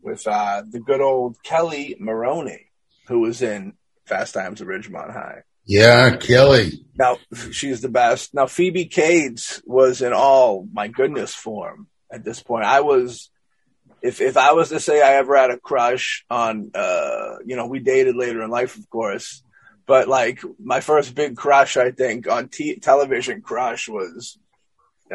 with 0.02 0.26
uh, 0.28 0.64
the 0.70 0.80
good 0.80 1.02
old 1.02 1.38
Kelli 1.44 2.00
Maroney, 2.00 2.72
who 3.08 3.20
was 3.20 3.42
in 3.42 3.74
Fast 4.06 4.34
Times 4.34 4.62
at 4.62 4.68
Ridgemont 4.68 5.12
High. 5.12 5.42
Yeah, 5.66 6.16
Kelly. 6.16 6.86
Now 6.96 7.18
she's 7.52 7.82
the 7.82 7.90
best. 7.90 8.34
Now 8.34 8.46
Phoebe 8.46 8.86
Cates 8.86 9.62
was 9.66 10.02
in 10.02 10.14
all 10.14 10.66
my 10.72 10.88
goodness 10.88 11.34
form 11.36 11.88
at 12.10 12.24
this 12.24 12.42
point. 12.42 12.64
I 12.64 12.80
was, 12.80 13.30
if 14.02 14.22
if 14.22 14.38
I 14.38 14.54
was 14.54 14.70
to 14.70 14.80
say 14.80 15.02
I 15.02 15.16
ever 15.16 15.36
had 15.36 15.52
a 15.52 15.60
crush 15.60 16.24
on, 16.30 16.72
uh, 16.74 17.40
you 17.46 17.58
know, 17.58 17.68
we 17.68 17.80
dated 17.80 18.16
later 18.16 18.42
in 18.44 18.50
life, 18.50 18.78
of 18.78 18.90
course, 18.90 19.44
but 19.88 20.08
like 20.08 20.42
my 20.60 20.82
first 20.82 21.16
big 21.16 21.36
crush, 21.36 21.78
I 21.78 21.92
think 21.92 22.30
on 22.30 22.50
t- 22.50 22.80
television 22.80 23.42
crush 23.42 23.88
was 23.88 24.38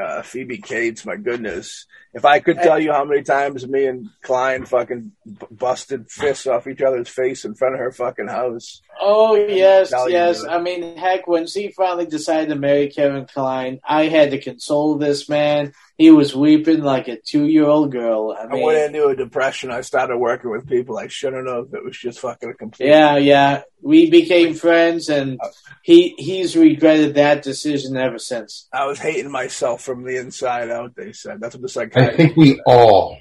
uh, 0.01 0.23
Phoebe 0.23 0.59
Cates. 0.59 1.05
My 1.05 1.17
goodness, 1.17 1.87
if 2.15 2.25
I 2.25 2.41
could 2.41 2.57
tell 2.57 2.79
you 2.79 2.93
how 2.93 3.05
many 3.05 3.23
times 3.23 3.67
me 3.67 3.87
and 3.87 4.09
Kline 4.23 4.65
fucking 4.65 5.13
b- 5.27 5.47
busted 5.51 6.11
fists 6.11 6.47
off 6.47 6.67
each 6.67 6.81
other's 6.81 7.09
face 7.09 7.45
in 7.45 7.55
front 7.55 7.75
of 7.75 7.81
her 7.81 7.93
fucking 7.93 8.29
house. 8.29 8.81
Oh 9.01 9.35
yes, 9.35 9.93
yes. 10.09 10.45
I 10.45 10.59
mean, 10.61 10.97
heck, 10.97 11.27
when 11.27 11.47
she 11.47 11.73
finally 11.73 12.07
decided 12.07 12.49
to 12.49 12.57
marry 12.57 12.89
Kevin 12.89 13.27
Kline, 13.27 13.81
I 13.87 14.05
had 14.09 14.31
to 14.31 14.41
console 14.41 14.97
this 14.97 15.29
man. 15.29 15.73
He 16.03 16.11
was 16.11 16.35
weeping 16.35 16.83
like 16.83 17.07
a 17.07 17.17
two-year-old 17.17 17.93
girl. 17.93 18.37
I 18.37 18.47
I 18.47 18.61
went 18.61 18.93
into 18.93 19.07
a 19.07 19.15
depression. 19.15 19.71
I 19.71 19.83
started 19.83 20.19
working 20.19 20.51
with 20.51 20.69
people 20.69 20.99
I 20.99 21.07
shouldn't 21.07 21.47
have. 21.47 21.73
It 21.73 21.85
was 21.85 21.97
just 21.97 22.19
fucking 22.19 22.51
a 22.51 22.55
complete. 22.55 22.89
yeah, 22.89 23.19
yeah. 23.19 23.63
We 23.81 24.11
became 24.11 24.55
friends, 24.55 25.09
and 25.09 25.39
uh, 25.41 25.47
he 25.85 26.17
he's 26.19 26.57
regretted 26.57 27.15
that 27.15 27.45
decision 27.45 27.97
ever 27.97 28.19
since. 28.19 28.67
I 28.73 28.87
was 28.87 28.99
hating 28.99 29.31
myself 29.31 29.83
from 29.83 30.03
the 30.03 30.17
inside 30.17 30.71
out. 30.71 30.97
They 30.97 31.13
said 31.13 31.41
that's 31.41 31.55
what 31.55 31.73
the 31.73 31.91
I 31.95 32.17
think 32.17 32.37
we 32.37 32.61
all, 32.67 33.19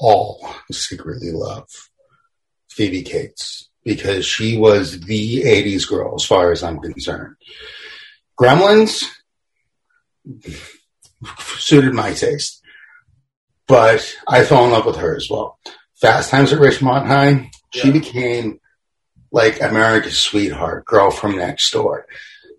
all 0.00 0.48
secretly 0.70 1.32
love 1.32 1.68
Phoebe 2.70 3.02
Cates 3.02 3.68
because 3.84 4.24
she 4.24 4.56
was 4.56 5.00
the 5.00 5.42
80s 5.42 5.86
girl 5.86 6.14
as 6.14 6.24
far 6.24 6.50
as 6.50 6.62
I'm 6.62 6.80
concerned. 6.80 7.36
Gremlins 8.40 9.04
suited 11.58 11.94
my 11.94 12.12
taste, 12.12 12.62
but 13.68 14.14
I 14.28 14.44
fell 14.44 14.64
in 14.64 14.70
love 14.70 14.86
with 14.86 14.96
her 14.96 15.16
as 15.16 15.28
well. 15.30 15.58
Fast 16.00 16.30
Times 16.30 16.52
at 16.52 16.58
Richmond 16.60 17.06
High, 17.06 17.50
she 17.72 17.88
Yeah. 17.88 17.92
became 17.92 18.60
like 19.30 19.62
America's 19.62 20.18
sweetheart, 20.18 20.84
girl 20.84 21.10
from 21.10 21.36
next 21.36 21.70
door, 21.72 22.06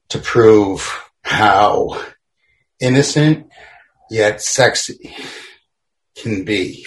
to 0.09 0.17
prove 0.19 0.89
how 1.23 2.01
innocent 2.79 3.47
yet 4.09 4.41
sexy 4.41 5.15
can 6.15 6.43
be, 6.45 6.85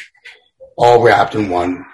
all 0.76 1.02
wrapped 1.02 1.34
in 1.34 1.48
one 1.48 1.84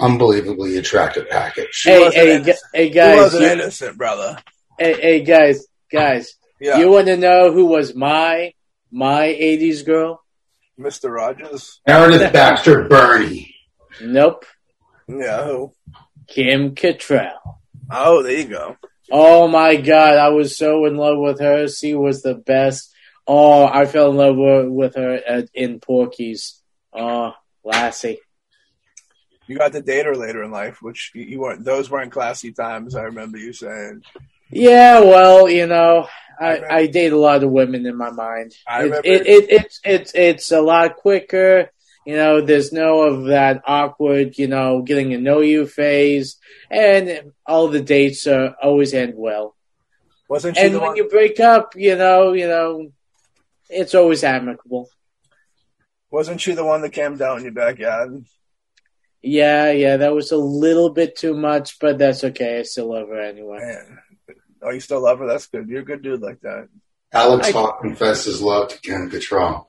unbelievably 0.00 0.76
attractive 0.78 1.28
package. 1.28 1.82
Hey, 1.84 1.98
wasn't 1.98 2.14
hey, 2.14 2.34
innocent. 2.36 2.46
gu- 2.72 2.78
hey, 2.78 2.84
He 2.84 2.90
guys! 2.90 3.16
wasn't 3.16 3.42
You, 3.42 3.48
innocent, 3.50 3.98
brother. 3.98 4.38
hey, 4.78 5.00
hey, 5.00 5.20
guys, 5.22 5.66
guys! 5.92 6.34
Yeah, 6.60 6.78
You 6.78 6.90
want 6.90 7.06
to 7.06 7.16
know 7.16 7.52
who 7.52 7.66
was 7.66 7.94
my 7.94 8.52
my 8.90 9.26
'80s 9.26 9.84
girl? 9.84 10.22
Mr. 10.78 11.10
Rogers. 11.14 11.80
Meredith 11.86 12.32
Baxter 12.32 12.88
Birney. 12.88 13.54
Nope, 14.02 14.46
No. 15.08 15.74
Kim 16.26 16.74
Cattrall. 16.74 17.32
Oh, 17.90 18.22
there 18.22 18.38
you 18.38 18.44
go. 18.44 18.76
Oh 19.10 19.48
my 19.48 19.76
god, 19.76 20.16
I 20.16 20.28
was 20.28 20.56
so 20.56 20.84
in 20.86 20.96
love 20.96 21.18
with 21.18 21.40
her. 21.40 21.66
She 21.68 21.94
was 21.94 22.22
the 22.22 22.34
best. 22.34 22.94
Oh, 23.26 23.64
I 23.66 23.84
fell 23.86 24.10
in 24.10 24.16
love 24.16 24.36
with, 24.36 24.68
with 24.68 24.94
her 24.94 25.14
at, 25.16 25.48
in 25.54 25.80
Porky's. 25.80 26.62
Oh, 26.92 27.32
Lassie. 27.64 28.20
You 29.48 29.58
got 29.58 29.72
to 29.72 29.82
date 29.82 30.06
her 30.06 30.14
later 30.16 30.44
in 30.44 30.50
life, 30.52 30.78
which 30.80 31.10
you- 31.14 31.24
you 31.24 31.40
weren't. 31.40 31.64
Those 31.64 31.90
weren't 31.90 32.12
classy 32.12 32.52
times. 32.52 32.94
I 32.94 33.02
remember 33.02 33.36
you 33.38 33.52
saying. 33.52 34.02
Yeah, 34.52 35.00
well, 35.00 35.48
you 35.50 35.66
know, 35.66 36.08
I 36.40 36.62
I, 36.68 36.86
date 36.86 37.12
a 37.12 37.18
lot 37.18 37.44
of 37.44 37.50
women 37.50 37.86
in 37.86 37.96
my 37.96 38.10
mind. 38.10 38.54
I 38.66 38.84
It, 38.84 38.92
it, 39.04 39.26
it, 39.26 39.50
it's 39.50 39.80
it's 39.84 40.12
it's 40.14 40.52
a 40.52 40.60
lot 40.62 40.96
quicker. 40.96 41.70
You 42.06 42.16
know, 42.16 42.40
there's 42.40 42.72
no 42.72 43.02
of 43.02 43.24
that 43.26 43.62
awkward, 43.66 44.38
you 44.38 44.48
know, 44.48 44.82
getting 44.82 45.10
to 45.10 45.18
know 45.18 45.40
you 45.40 45.66
phase, 45.66 46.38
and 46.70 47.32
all 47.46 47.68
the 47.68 47.82
dates 47.82 48.26
are 48.26 48.56
always 48.62 48.94
end 48.94 49.14
well. 49.16 49.54
Wasn't 50.28 50.56
she 50.56 50.62
And 50.64 50.74
when 50.80 50.82
one? 50.82 50.96
you 50.96 51.08
break 51.08 51.40
up, 51.40 51.74
you 51.76 51.96
know, 51.96 52.32
you 52.32 52.48
know, 52.48 52.90
it's 53.68 53.94
always 53.94 54.24
amicable. 54.24 54.88
Wasn't 56.10 56.40
she 56.40 56.52
the 56.54 56.64
one 56.64 56.80
that 56.82 56.90
came 56.92 57.16
down 57.16 57.38
in 57.38 57.44
your 57.44 57.52
backyard? 57.52 58.24
Yeah, 59.22 59.70
yeah, 59.72 59.98
that 59.98 60.14
was 60.14 60.32
a 60.32 60.36
little 60.36 60.90
bit 60.90 61.16
too 61.16 61.34
much, 61.34 61.78
but 61.78 61.98
that's 61.98 62.24
okay. 62.24 62.60
I 62.60 62.62
still 62.62 62.90
love 62.92 63.08
her 63.08 63.20
anyway. 63.20 63.58
Man. 63.58 63.98
Oh, 64.62 64.70
you 64.70 64.80
still 64.80 65.02
love 65.02 65.18
her? 65.18 65.26
That's 65.26 65.46
good. 65.46 65.68
You're 65.68 65.82
a 65.82 65.84
good 65.84 66.02
dude 66.02 66.20
like 66.20 66.40
that. 66.40 66.68
Alex 67.12 67.48
I- 67.48 67.52
Hawk 67.52 67.80
confessed 67.80 68.26
his 68.26 68.42
love 68.42 68.68
to 68.68 68.80
Kim 68.80 69.10
Cattrall. 69.10 69.66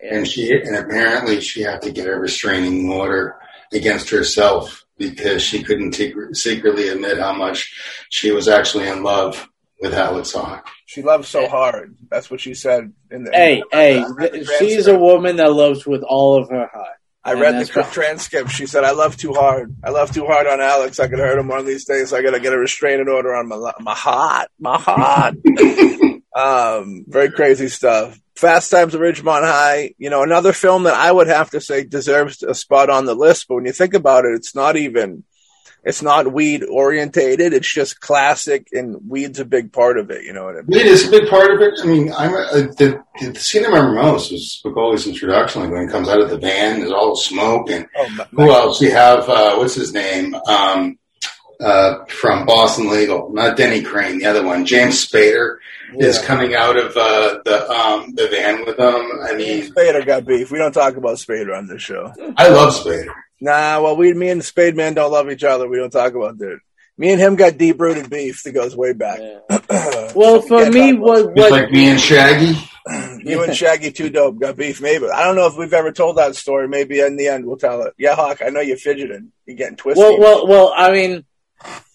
And 0.00 0.26
she 0.28 0.52
and 0.52 0.76
apparently 0.76 1.40
she 1.40 1.62
had 1.62 1.80
to 1.82 1.92
get 1.92 2.08
a 2.08 2.18
restraining 2.18 2.90
order 2.90 3.36
against 3.72 4.10
herself 4.10 4.84
because 4.98 5.42
she 5.42 5.62
couldn't 5.62 5.92
te- 5.92 6.14
secretly 6.32 6.88
admit 6.88 7.18
how 7.18 7.32
much 7.32 7.72
she 8.10 8.30
was 8.30 8.48
actually 8.48 8.86
in 8.88 9.02
love 9.02 9.48
with 9.80 9.94
Alex 9.94 10.32
Hawk. 10.32 10.68
She 10.86 11.02
loves 11.02 11.28
so 11.28 11.48
hard. 11.48 11.96
That's 12.10 12.30
what 12.30 12.40
she 12.40 12.54
said 12.54 12.92
in 13.10 13.24
the. 13.24 13.30
Hey, 13.32 13.62
I 13.72 13.76
hey, 13.76 14.04
read 14.10 14.32
the 14.32 14.56
she's 14.58 14.86
a 14.86 14.98
woman 14.98 15.36
that 15.36 15.52
loves 15.52 15.86
with 15.86 16.02
all 16.02 16.40
of 16.40 16.50
her 16.50 16.66
heart. 16.66 16.96
I 17.24 17.32
read 17.34 17.58
the 17.58 17.88
transcript. 17.90 18.50
She 18.50 18.66
said, 18.66 18.84
"I 18.84 18.92
love 18.92 19.16
too 19.16 19.32
hard. 19.32 19.74
I 19.82 19.90
love 19.90 20.12
too 20.12 20.26
hard 20.26 20.46
on 20.46 20.60
Alex. 20.60 21.00
I 21.00 21.08
could 21.08 21.18
hurt 21.18 21.38
him 21.38 21.48
one 21.48 21.58
of 21.58 21.66
these 21.66 21.86
days. 21.86 22.12
I 22.12 22.22
got 22.22 22.32
to 22.32 22.40
get 22.40 22.52
a 22.52 22.58
restraining 22.58 23.08
order 23.08 23.34
on 23.34 23.48
my 23.48 23.72
my 23.80 23.94
heart, 23.94 24.48
my 24.58 24.78
heart." 24.78 25.34
um, 26.34 27.04
very 27.08 27.30
crazy 27.30 27.68
stuff. 27.68 28.20
Fast 28.36 28.70
Times 28.70 28.94
at 28.94 29.00
Ridgemont 29.00 29.44
High. 29.44 29.94
You 29.96 30.10
know, 30.10 30.22
another 30.22 30.52
film 30.52 30.82
that 30.82 30.94
I 30.94 31.10
would 31.10 31.28
have 31.28 31.50
to 31.50 31.60
say 31.60 31.84
deserves 31.84 32.42
a 32.42 32.54
spot 32.54 32.90
on 32.90 33.06
the 33.06 33.14
list. 33.14 33.46
But 33.48 33.54
when 33.56 33.64
you 33.64 33.72
think 33.72 33.94
about 33.94 34.26
it, 34.26 34.34
it's 34.34 34.54
not 34.54 34.76
even. 34.76 35.24
It's 35.84 36.02
not 36.02 36.32
weed 36.32 36.64
orientated. 36.64 37.52
It's 37.52 37.72
just 37.72 38.00
classic, 38.00 38.68
and 38.72 38.96
weed's 39.08 39.38
a 39.38 39.44
big 39.44 39.72
part 39.72 39.98
of 39.98 40.10
it. 40.10 40.24
You 40.24 40.32
know 40.32 40.44
what 40.44 40.56
I 40.56 40.62
mean? 40.62 40.80
It 40.80 40.86
is 40.86 41.06
a 41.06 41.10
big 41.10 41.28
part 41.28 41.50
of 41.52 41.60
it. 41.60 41.74
I 41.82 41.86
mean, 41.86 42.12
I'm 42.12 42.32
uh, 42.34 42.72
the, 42.78 43.02
the 43.20 43.34
scene 43.38 43.64
I 43.64 43.68
remember 43.68 43.92
most 44.02 44.32
was 44.32 44.60
Spicoli's 44.64 45.06
introduction, 45.06 45.62
like 45.62 45.70
when 45.70 45.82
he 45.86 45.92
comes 45.92 46.08
out 46.08 46.20
of 46.22 46.30
the 46.30 46.38
van, 46.38 46.80
there's 46.80 46.92
all 46.92 47.10
the 47.10 47.20
smoke, 47.20 47.70
and 47.70 47.86
Oh, 47.96 48.08
my, 48.10 48.24
who 48.32 48.50
else? 48.50 48.80
You 48.80 48.92
have 48.92 49.28
uh, 49.28 49.56
what's 49.56 49.74
his 49.74 49.92
name 49.92 50.34
um, 50.34 50.98
uh, 51.60 52.04
from 52.06 52.46
Boston 52.46 52.88
Legal, 52.90 53.30
not 53.32 53.56
Denny 53.56 53.82
Crane, 53.82 54.18
the 54.18 54.26
other 54.26 54.44
one, 54.44 54.64
James 54.66 55.06
Spader 55.06 55.56
is 55.98 56.18
coming 56.18 56.54
out 56.54 56.76
of 56.76 56.96
uh, 56.96 57.38
the 57.44 57.70
um, 57.70 58.14
the 58.14 58.26
van 58.28 58.64
with 58.64 58.76
them. 58.78 59.08
I 59.22 59.34
mean, 59.34 59.70
Spader 59.70 60.04
got 60.04 60.24
beef. 60.24 60.50
We 60.50 60.58
don't 60.58 60.72
talk 60.72 60.96
about 60.96 61.18
Spader 61.18 61.56
on 61.56 61.68
this 61.68 61.82
show. 61.82 62.12
I 62.36 62.48
love 62.48 62.74
Spader. 62.74 63.12
Nah, 63.44 63.78
well, 63.82 63.94
we, 63.94 64.14
me 64.14 64.30
and 64.30 64.40
the 64.40 64.44
Spade 64.44 64.74
Man 64.74 64.94
don't 64.94 65.12
love 65.12 65.30
each 65.30 65.44
other. 65.44 65.68
We 65.68 65.76
don't 65.76 65.90
talk 65.90 66.14
about 66.14 66.38
that. 66.38 66.60
Me 66.96 67.12
and 67.12 67.20
him 67.20 67.36
got 67.36 67.58
deep 67.58 67.78
rooted 67.78 68.08
beef 68.08 68.42
that 68.42 68.52
goes 68.52 68.74
way 68.74 68.94
back. 68.94 69.20
Yeah. 69.20 69.60
Well, 70.14 70.40
for 70.42 70.70
me, 70.70 70.92
talk 70.92 71.00
what 71.00 71.34
what 71.34 71.50
like 71.50 71.70
me 71.72 71.90
and 71.90 72.00
Shaggy. 72.00 72.54
you 73.28 73.42
and 73.42 73.54
Shaggy 73.54 73.90
2 73.90 74.10
Dope 74.10 74.38
got 74.38 74.56
beef. 74.56 74.80
Maybe 74.80 75.06
I 75.08 75.24
don't 75.24 75.34
know 75.34 75.48
if 75.48 75.56
we've 75.56 75.72
ever 75.74 75.90
told 75.90 76.16
that 76.18 76.36
story. 76.36 76.68
Maybe 76.68 77.00
in 77.00 77.16
the 77.16 77.26
end 77.26 77.44
we'll 77.44 77.56
tell 77.56 77.82
it. 77.82 77.94
Yeah, 77.98 78.14
Hawk. 78.14 78.40
I 78.40 78.50
know 78.50 78.60
you're 78.60 78.76
fidgeting. 78.76 79.32
You're 79.44 79.56
getting 79.56 79.76
twisted. 79.76 80.00
well, 80.02 80.20
well, 80.20 80.46
well. 80.46 80.72
I 80.74 80.92
mean, 80.92 81.24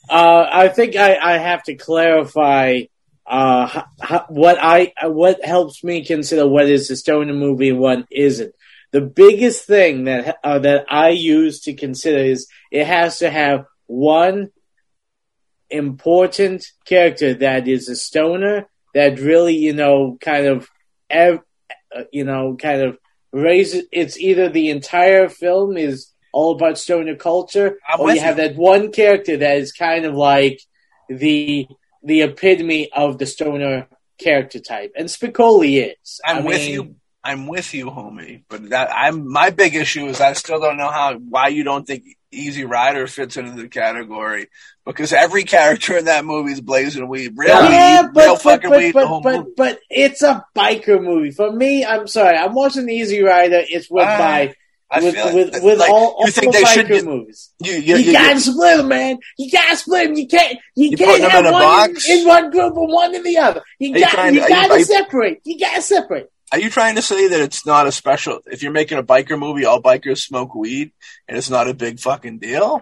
uh, 0.09 0.45
I 0.51 0.67
think 0.67 0.97
I, 0.97 1.15
I 1.15 1.37
have 1.37 1.63
to 1.63 1.75
clarify 1.75 2.81
uh, 3.25 3.69
h- 3.73 4.11
h- 4.11 4.21
what 4.27 4.57
I 4.59 4.91
what 5.03 5.45
helps 5.45 5.81
me 5.81 6.03
consider 6.03 6.45
what 6.45 6.67
is 6.67 6.91
a 6.91 6.97
stoner 6.97 7.33
movie 7.33 7.69
and 7.69 7.79
what 7.79 8.05
isn't. 8.11 8.53
The 8.91 9.01
biggest 9.01 9.65
thing 9.65 10.05
that 10.05 10.37
uh, 10.43 10.59
that 10.59 10.85
I 10.89 11.09
use 11.09 11.61
to 11.61 11.73
consider 11.73 12.17
is 12.17 12.47
it 12.71 12.85
has 12.87 13.19
to 13.19 13.29
have 13.29 13.65
one 13.87 14.49
important 15.69 16.65
character 16.85 17.33
that 17.35 17.67
is 17.67 17.87
a 17.89 17.95
stoner 17.95 18.67
that 18.93 19.19
really, 19.19 19.55
you 19.55 19.73
know, 19.73 20.17
kind 20.19 20.47
of, 20.47 20.67
ev- 21.09 21.41
uh, 21.95 22.03
you 22.11 22.23
know, 22.23 22.55
kind 22.59 22.81
of 22.81 22.97
raises. 23.31 23.85
It's 23.91 24.17
either 24.17 24.49
the 24.49 24.69
entire 24.69 25.29
film 25.29 25.77
is 25.77 26.11
all 26.33 26.55
about 26.55 26.77
stoner 26.77 27.15
culture, 27.15 27.77
I'm 27.87 28.01
or 28.01 28.11
you 28.11 28.19
have 28.19 28.37
that 28.37 28.55
one 28.55 28.91
character 28.91 29.37
that 29.37 29.57
is 29.57 29.71
kind 29.71 30.05
of 30.05 30.15
like 30.15 30.61
the 31.09 31.67
the 32.03 32.21
epitome 32.21 32.91
of 32.93 33.17
the 33.17 33.25
stoner 33.25 33.87
character 34.19 34.59
type, 34.59 34.93
and 34.95 35.07
Spicoli 35.07 35.91
is. 35.91 36.21
I'm 36.25 36.37
I 36.37 36.41
with 36.41 36.67
you. 36.67 36.95
I'm 37.23 37.47
with 37.47 37.73
you, 37.73 37.87
homie. 37.87 38.43
But 38.49 38.69
that 38.69 38.89
I'm 38.95 39.29
my 39.31 39.49
big 39.49 39.75
issue 39.75 40.05
is 40.07 40.21
I 40.21 40.33
still 40.33 40.59
don't 40.59 40.77
know 40.77 40.89
how 40.89 41.15
why 41.15 41.47
you 41.49 41.63
don't 41.63 41.85
think 41.85 42.03
Easy 42.31 42.63
Rider 42.63 43.07
fits 43.07 43.35
into 43.37 43.59
the 43.61 43.67
category 43.67 44.47
because 44.85 45.11
every 45.13 45.43
character 45.43 45.97
in 45.97 46.05
that 46.05 46.23
movie 46.25 46.51
is 46.53 46.61
blazing 46.61 47.07
weed, 47.07 47.33
real 47.35 47.49
Yeah, 47.49 48.03
weed, 48.03 48.11
but 48.13 48.23
real 48.23 48.33
but 48.35 48.41
fucking 48.41 48.69
but 48.69 48.79
weed. 48.79 48.93
but, 48.93 49.21
but, 49.23 49.37
movie. 49.39 49.51
but 49.57 49.79
it's 49.89 50.21
a 50.21 50.45
biker 50.55 51.03
movie. 51.03 51.31
For 51.31 51.51
me, 51.51 51.83
I'm 51.85 52.07
sorry, 52.07 52.37
I'm 52.37 52.53
watching 52.53 52.87
Easy 52.89 53.21
Rider. 53.21 53.63
It's 53.67 53.89
with 53.89 54.05
Ah. 54.07 54.17
my 54.17 54.53
I 54.91 55.01
with 55.01 55.13
with, 55.15 55.53
like- 55.53 55.61
with 55.63 55.79
like, 55.79 55.89
all, 55.91 56.15
all 56.17 56.25
you 56.25 56.31
think 56.31 56.51
the 56.53 56.59
they 56.59 56.65
should 56.65 56.85
biker 56.87 56.89
get- 56.89 57.05
movies. 57.05 57.49
You, 57.63 57.73
You, 57.73 57.79
you, 57.79 57.97
you, 58.05 58.11
gotta 58.13 58.39
split 58.39 58.77
them, 58.77 58.87
man. 58.87 59.17
You 59.37 59.51
gotta 59.51 59.75
split 59.75 60.07
them. 60.07 60.15
You 60.17 60.27
can't. 60.27 60.57
You, 60.75 60.97
can't 60.97 61.21
have 61.31 61.45
in 61.45 61.51
one? 61.51 61.89
In, 62.09 62.19
in 62.21 62.27
one 62.27 62.49
group 62.49 62.75
and 62.75 62.91
one 62.91 63.13
in 63.13 63.21
the 63.23 63.37
other. 63.37 63.61
You 63.77 63.99
got. 63.99 64.09
trying 64.11 64.33
You 64.35 64.39
to- 64.39 64.45
are 64.45 64.49
you- 64.49 64.67
gotta 64.67 64.85
separate. 64.85 65.41
You 65.43 65.59
gotta 65.59 65.81
separate. 65.83 66.31
Are 66.51 66.59
you 66.59 66.69
trying 66.69 66.95
to 66.95 67.01
say 67.01 67.27
that 67.29 67.41
it's 67.41 67.65
not 67.65 67.87
a 67.87 67.91
special? 67.91 68.39
If 68.51 68.63
you're 68.63 68.71
making 68.71 68.97
a 68.97 69.03
biker 69.03 69.37
movie, 69.37 69.65
all 69.65 69.81
bikers 69.81 70.19
smoke 70.19 70.55
weed, 70.55 70.91
and 71.27 71.37
it's 71.37 71.49
not 71.49 71.67
a 71.67 71.73
big 71.73 71.99
fucking 71.99 72.39
deal? 72.39 72.81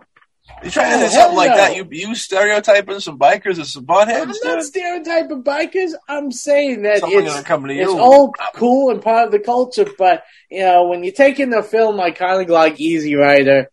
You 0.63 0.69
trying 0.71 0.97
to 0.99 1.05
Oh, 1.05 1.07
say 1.09 1.13
something 1.13 1.19
hell 1.19 1.35
like 1.35 1.55
that? 1.55 1.75
You 1.75 1.87
you 1.91 2.15
stereotyping 2.15 3.01
some 3.01 3.19
bikers 3.19 3.59
as 3.59 3.73
some 3.73 3.85
I'm 3.89 4.07
not 4.07 4.33
dude? 4.41 4.63
stereotyping 4.63 5.43
bikers. 5.43 5.91
I'm 6.07 6.31
saying 6.31 6.83
that 6.83 6.99
Someone 6.99 7.25
it's 7.25 7.33
gonna 7.33 7.45
come 7.45 7.69
you. 7.69 7.81
it's 7.81 7.91
all 7.91 8.33
cool 8.55 8.89
and 8.91 9.01
part 9.01 9.25
of 9.25 9.31
the 9.31 9.39
culture. 9.39 9.85
But 9.97 10.23
you 10.49 10.61
know, 10.61 10.87
when 10.87 11.03
you 11.03 11.11
take 11.11 11.39
in 11.39 11.53
a 11.53 11.61
film 11.61 11.97
like 11.97 12.15
kind 12.17 12.41
of 12.41 12.49
like 12.49 12.79
Easy 12.79 13.15
Rider, 13.15 13.69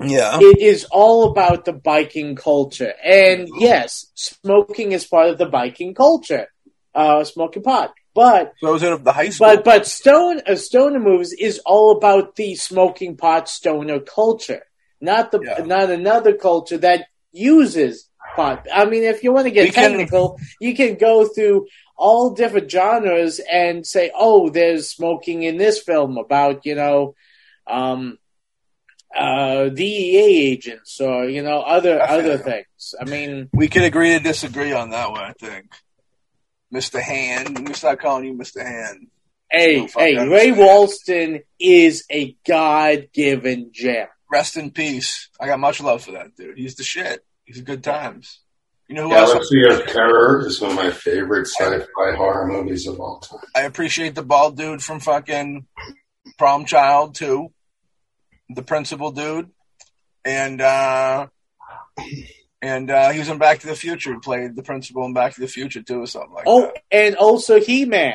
yeah. 0.00 0.38
it 0.40 0.58
is 0.60 0.84
all 0.90 1.30
about 1.30 1.64
the 1.64 1.72
biking 1.72 2.34
culture. 2.34 2.92
And 3.02 3.48
yes, 3.58 4.06
smoking 4.14 4.92
is 4.92 5.06
part 5.06 5.28
of 5.30 5.38
the 5.38 5.46
biking 5.46 5.94
culture. 5.94 6.48
Uh, 6.94 7.22
smoking 7.24 7.62
pot, 7.62 7.92
but 8.16 8.54
So 8.60 8.74
is 8.74 8.82
it 8.82 9.04
the 9.04 9.12
high 9.12 9.28
school? 9.30 9.46
but 9.48 9.64
but 9.64 9.86
Stone 9.86 10.40
uh, 10.48 10.56
Stoner 10.56 10.98
movies 10.98 11.32
is 11.48 11.60
all 11.64 11.88
about 11.98 12.34
the 12.40 12.50
smoking 12.56 13.16
pot 13.16 13.48
stoner 13.48 14.00
culture, 14.00 14.62
not 15.00 15.30
the 15.30 15.40
Yeah. 15.42 15.64
not 15.64 15.90
another 15.90 16.32
culture 16.48 16.78
that 16.78 17.00
uses 17.32 18.08
pot. 18.34 18.66
I 18.74 18.86
mean, 18.86 19.04
if 19.04 19.22
you 19.22 19.30
want 19.32 19.46
to 19.46 19.50
get 19.58 19.64
We 19.66 19.70
can- 19.70 19.90
technical, 19.90 20.24
you 20.60 20.74
can 20.74 20.96
go 20.96 21.14
through 21.26 21.66
all 21.96 22.30
different 22.30 22.70
genres 22.70 23.40
and 23.62 23.86
say, 23.86 24.10
oh, 24.14 24.50
there's 24.50 24.88
smoking 24.98 25.42
in 25.44 25.56
this 25.56 25.76
film 25.80 26.18
about 26.18 26.66
you 26.66 26.74
know. 26.74 27.14
Um, 27.66 28.18
uh, 29.16 29.70
DEA 29.70 30.52
agents 30.52 31.00
or 31.00 31.24
you 31.36 31.42
know 31.42 31.60
other 31.60 31.96
other 32.16 32.36
things. 32.38 32.94
I 33.00 33.04
mean, 33.08 33.48
we 33.52 33.68
can 33.68 33.82
agree 33.84 34.10
to 34.10 34.20
disagree 34.20 34.72
on 34.72 34.90
that 34.90 35.10
one. 35.10 35.22
I 35.22 35.32
think, 35.32 35.66
Mister 36.70 37.00
Hand. 37.00 37.68
We 37.68 37.74
start 37.74 38.00
calling 38.00 38.24
you 38.24 38.34
Mister 38.34 38.64
Hand. 38.64 39.08
hey, 39.50 39.86
hey, 39.96 40.16
Ray 40.16 40.50
understand. 40.50 40.56
Walston 40.56 41.42
is 41.60 42.04
a 42.10 42.36
God 42.46 43.08
given 43.12 43.70
gem. 43.72 44.08
Rest 44.30 44.56
in 44.56 44.70
peace. 44.72 45.28
I 45.40 45.46
got 45.46 45.60
much 45.60 45.80
love 45.80 46.02
for 46.02 46.12
that 46.12 46.36
dude. 46.36 46.58
He's 46.58 46.74
the 46.74 46.82
shit. 46.82 47.24
He's 47.44 47.60
good 47.60 47.84
times. 47.84 48.40
You 48.88 48.96
know 48.96 49.08
who 49.08 49.14
else? 49.14 49.32
Galaxy 49.32 49.64
of 49.68 49.86
Terror 49.86 50.46
is 50.46 50.60
one 50.60 50.70
of 50.72 50.76
my 50.76 50.90
favorite 50.90 51.46
sci-fi 51.46 52.16
horror 52.16 52.46
movies 52.46 52.86
of 52.86 53.00
all 53.00 53.20
time. 53.20 53.40
I 53.54 53.62
appreciate 53.62 54.14
the 54.14 54.22
bald 54.22 54.56
dude 54.56 54.82
from 54.82 55.00
fucking 55.00 55.66
Prom 56.38 56.64
Child 56.66 57.14
too, 57.14 57.52
the 58.48 58.62
principal 58.62 59.10
dude, 59.12 59.50
and 60.24 60.60
uh 60.60 61.26
and 62.62 62.90
uh 62.90 63.10
he 63.10 63.18
was 63.18 63.28
in 63.28 63.38
Back 63.38 63.60
to 63.60 63.66
the 63.66 63.76
Future. 63.76 64.18
Played 64.20 64.56
the 64.56 64.62
principal 64.62 65.04
in 65.04 65.12
Back 65.12 65.34
to 65.34 65.40
the 65.40 65.48
Future 65.48 65.82
too, 65.82 66.02
or 66.02 66.06
something 66.06 66.32
like 66.32 66.44
Oh, 66.46 66.62
that. 66.62 66.72
Oh, 66.76 66.80
and 66.90 67.16
also 67.16 67.60
He 67.60 67.84
Man. 67.84 68.14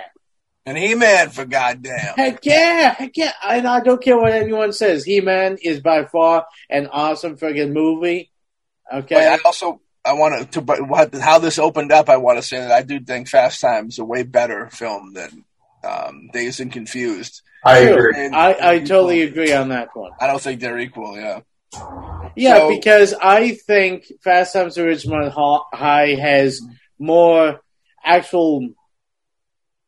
And 0.66 0.78
He 0.78 0.94
Man 0.96 1.30
for 1.30 1.46
goddamn. 1.46 2.16
Heck 2.16 2.46
yeah, 2.46 2.94
heck 2.94 3.18
yeah. 3.18 3.34
And 3.48 3.68
I 3.68 3.80
don't 3.82 4.02
care 4.02 4.18
what 4.18 4.32
anyone 4.34 4.74
says. 4.74 5.04
He 5.04 5.22
Man 5.22 5.58
is 5.62 5.80
by 5.80 6.06
far 6.06 6.46
an 6.70 6.88
awesome 6.88 7.38
friggin' 7.38 7.72
movie. 7.74 8.32
But 8.90 9.04
Okay. 9.06 9.28
I 9.28 9.38
also 9.46 9.82
I 10.04 10.14
want 10.14 10.52
to, 10.54 10.62
but 10.62 10.88
what, 10.88 11.14
how 11.16 11.38
this 11.40 11.60
opened 11.60 11.92
up, 11.92 12.10
I 12.10 12.18
want 12.18 12.38
to 12.40 12.42
say 12.44 12.58
that 12.60 12.72
I 12.72 12.82
do 12.82 13.00
think 13.00 13.30
Fast 13.30 13.62
Times 13.62 13.94
is 13.96 14.00
a 14.00 14.04
way 14.06 14.24
better 14.24 14.68
film 14.72 15.14
than 15.14 15.46
um, 15.84 16.30
Dazed 16.34 16.60
and 16.60 16.72
Confused. 16.72 17.42
I 17.64 17.78
agree. 17.80 18.14
And- 18.18 18.36
I, 18.36 18.56
I 18.60 18.80
totally 18.80 19.22
agree 19.22 19.54
on 19.54 19.70
that 19.70 19.90
one. 19.94 20.12
I 20.20 20.26
don't 20.28 20.42
think 20.42 20.60
they're 20.60 20.80
equal. 20.80 21.16
Yeah. 21.16 21.42
Yeah, 22.36 22.58
So- 22.58 22.70
because 22.70 23.14
I 23.14 23.52
think 23.56 24.12
Fast 24.24 24.54
Times 24.54 24.78
at 24.78 24.86
Ridgemont 24.86 25.32
High 25.74 26.16
has 26.16 26.62
more 27.00 27.62
actual, 28.04 28.70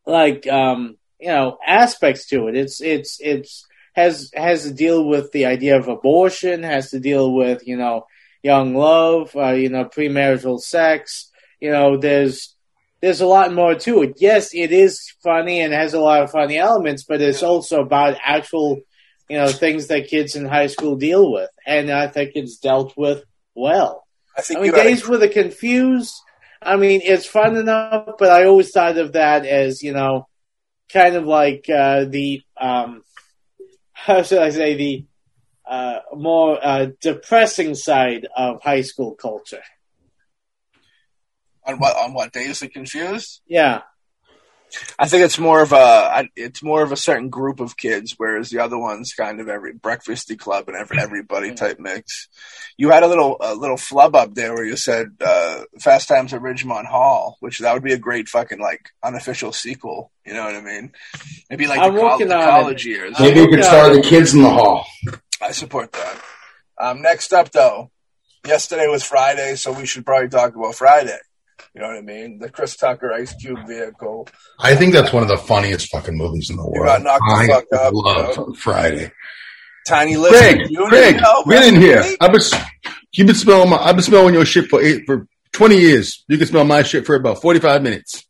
like, 0.06 0.48
um, 0.48 0.98
you 1.20 1.28
know, 1.30 1.58
aspects 1.66 2.28
to 2.28 2.48
it. 2.48 2.56
It's 2.56 2.82
it's 2.82 3.18
it's 3.22 3.66
has 3.96 4.32
has 4.36 4.64
to 4.64 4.74
deal 4.74 5.06
with 5.08 5.32
the 5.32 5.46
idea 5.46 5.78
of 5.78 5.88
abortion, 5.88 6.64
has 6.64 6.90
to 6.92 7.00
deal 7.00 7.34
with 7.34 7.66
you 7.68 7.78
know 7.78 8.06
young 8.42 8.76
love, 8.76 9.34
uh, 9.36 9.52
you 9.52 9.70
know, 9.70 9.86
premarital 9.86 10.60
sex. 10.60 11.30
You 11.62 11.72
know, 11.72 11.98
there's 11.98 12.56
there's 13.02 13.22
a 13.22 13.26
lot 13.26 13.54
more 13.54 13.76
to 13.76 14.02
it. 14.04 14.16
Yes, 14.18 14.54
it 14.54 14.72
is 14.72 15.14
funny 15.24 15.62
and 15.62 15.74
has 15.74 15.94
a 15.94 16.00
lot 16.02 16.24
of 16.24 16.32
funny 16.32 16.58
elements, 16.58 17.04
but 17.04 17.22
it's 17.22 17.44
also 17.44 17.82
about 17.82 18.18
actual 18.26 18.82
you 19.30 19.38
know 19.38 19.48
things 19.48 19.88
that 19.88 20.08
kids 20.08 20.36
in 20.36 20.46
high 20.46 20.68
school 20.68 20.96
deal 20.96 21.32
with, 21.32 21.50
and 21.66 21.90
I 21.90 22.08
think 22.08 22.32
it's 22.36 22.58
dealt 22.58 22.96
with 22.98 23.24
well. 23.56 24.06
I 24.38 24.42
think 24.42 24.60
I 24.60 24.64
mean, 24.64 24.74
a- 24.74 24.78
Days 24.78 25.08
with 25.08 25.22
the 25.22 25.30
Confused. 25.30 26.14
I 26.62 26.78
mean, 26.78 27.02
it's 27.04 27.26
fun 27.26 27.58
enough, 27.58 28.16
but 28.18 28.30
I 28.30 28.46
always 28.46 28.72
thought 28.72 28.98
of 28.98 29.14
that 29.14 29.46
as 29.46 29.84
you 29.84 29.94
know, 29.94 30.28
kind 30.92 31.16
of 31.16 31.26
like 31.26 31.70
uh, 31.70 32.06
the 32.06 32.42
um, 32.60 33.04
how 33.94 34.24
should 34.24 34.42
I 34.42 34.50
say 34.50 34.76
the 34.76 35.06
uh, 35.66 36.00
more 36.16 36.60
uh, 36.62 36.88
depressing 37.02 37.76
side 37.76 38.28
of 38.36 38.62
high 38.62 38.82
school 38.82 39.16
culture. 39.16 39.64
on 41.66 41.80
what 41.80 41.96
on 41.96 42.14
what 42.14 42.34
Dazed 42.34 42.64
and 42.64 42.74
Confused. 42.74 43.42
Yeah, 43.48 43.82
I 44.98 45.08
think 45.08 45.24
it's 45.24 45.40
more 45.40 45.62
of 45.62 45.72
a 45.72 45.76
I- 45.76 46.30
it's 46.36 46.64
more 46.64 46.82
of 46.84 46.92
a 46.92 46.98
certain 46.98 47.30
group 47.30 47.60
of 47.60 47.78
kids, 47.78 48.16
whereas 48.18 48.50
the 48.50 48.60
other 48.60 48.78
one's 48.78 49.14
kind 49.14 49.40
of 49.40 49.48
every 49.50 49.74
breakfasty 49.74 50.38
club 50.38 50.68
and 50.68 50.76
every 50.78 51.00
everybody 51.00 51.54
type 51.54 51.80
mix. 51.80 52.28
You 52.78 52.90
had 52.90 53.04
a 53.04 53.08
little 53.08 53.38
a 53.40 53.54
little 53.56 53.78
flub 53.78 54.16
up 54.16 54.34
there 54.34 54.54
where 54.54 54.66
you 54.66 54.76
said 54.78 55.12
uh, 55.24 55.64
Fast 55.80 56.08
Times 56.08 56.34
at 56.34 56.42
Ridgemont 56.42 56.86
Hall, 56.86 57.38
which 57.40 57.60
that 57.60 57.74
would 57.74 57.84
be 57.84 57.94
a 57.94 57.98
great 57.98 58.28
fucking 58.30 58.60
like 58.60 58.90
unofficial 59.04 59.52
sequel. 59.52 60.12
You 60.26 60.34
know 60.34 60.46
what 60.46 60.56
I 60.56 60.62
mean? 60.62 60.92
Maybe 61.50 61.68
like 61.68 61.80
I'm 61.80 61.94
the, 61.94 62.02
col- 62.02 62.18
the 62.20 62.26
college 62.28 62.86
it. 62.86 62.90
years. 62.90 63.20
Maybe 63.20 63.42
we 63.42 63.50
could 63.56 63.64
start 63.64 63.94
the 63.94 64.02
kids 64.02 64.34
in 64.34 64.42
the 64.42 64.50
hall. 64.50 64.86
I 65.42 65.52
support 65.52 65.92
that. 65.92 66.22
Um, 66.80 67.02
next 67.02 67.34
up, 67.34 67.52
though, 67.52 67.92
yesterday 68.48 68.88
was 68.88 69.04
Friday, 69.04 69.56
so 69.56 69.72
we 69.72 69.86
should 69.86 70.06
probably 70.06 70.30
talk 70.30 70.56
about 70.56 70.76
Friday. 70.76 71.20
You 71.74 71.82
know 71.82 71.88
what 71.88 71.98
I 71.98 72.02
mean? 72.02 72.40
The 72.40 72.50
Chris 72.50 72.76
Tucker 72.76 73.12
Ice 73.14 73.34
Cube 73.36 73.68
vehicle. 73.68 74.28
I 74.60 74.76
think 74.76 74.94
that's 74.94 75.12
one 75.14 75.24
of 75.24 75.30
the 75.30 75.38
funniest 75.38 75.90
fucking 75.90 76.18
movies 76.18 76.50
in 76.50 76.58
the 76.58 76.64
world. 76.64 76.86
got 76.86 77.02
knocked 77.04 77.24
the 77.28 77.34
I 77.34 77.48
fuck 77.48 77.66
up, 77.74 77.94
love 77.94 78.36
you 78.38 78.56
Friday. 78.56 79.12
Tiny 79.88 80.16
little 80.16 80.38
Craig, 80.38 80.58
Craig, 80.58 80.72
you 80.72 80.80
know, 80.80 81.44
get 81.50 81.74
in 81.74 81.82
here. 81.82 82.04
I've 82.22 82.32
been, 82.32 82.42
you've 83.12 83.28
been 83.28 83.36
smelling 83.36 83.70
my, 83.70 83.78
I've 83.78 83.96
been 83.96 84.04
smelling 84.04 84.34
your 84.34 84.46
shit 84.46 84.70
for 84.70 84.82
eight, 84.82 85.04
for 85.06 85.28
20 85.52 85.78
years. 85.78 86.24
You 86.28 86.38
can 86.38 86.48
smell 86.48 86.64
my 86.64 86.84
shit 86.84 87.06
for 87.06 87.16
about 87.16 87.42
45 87.42 87.82
minutes. 87.82 88.26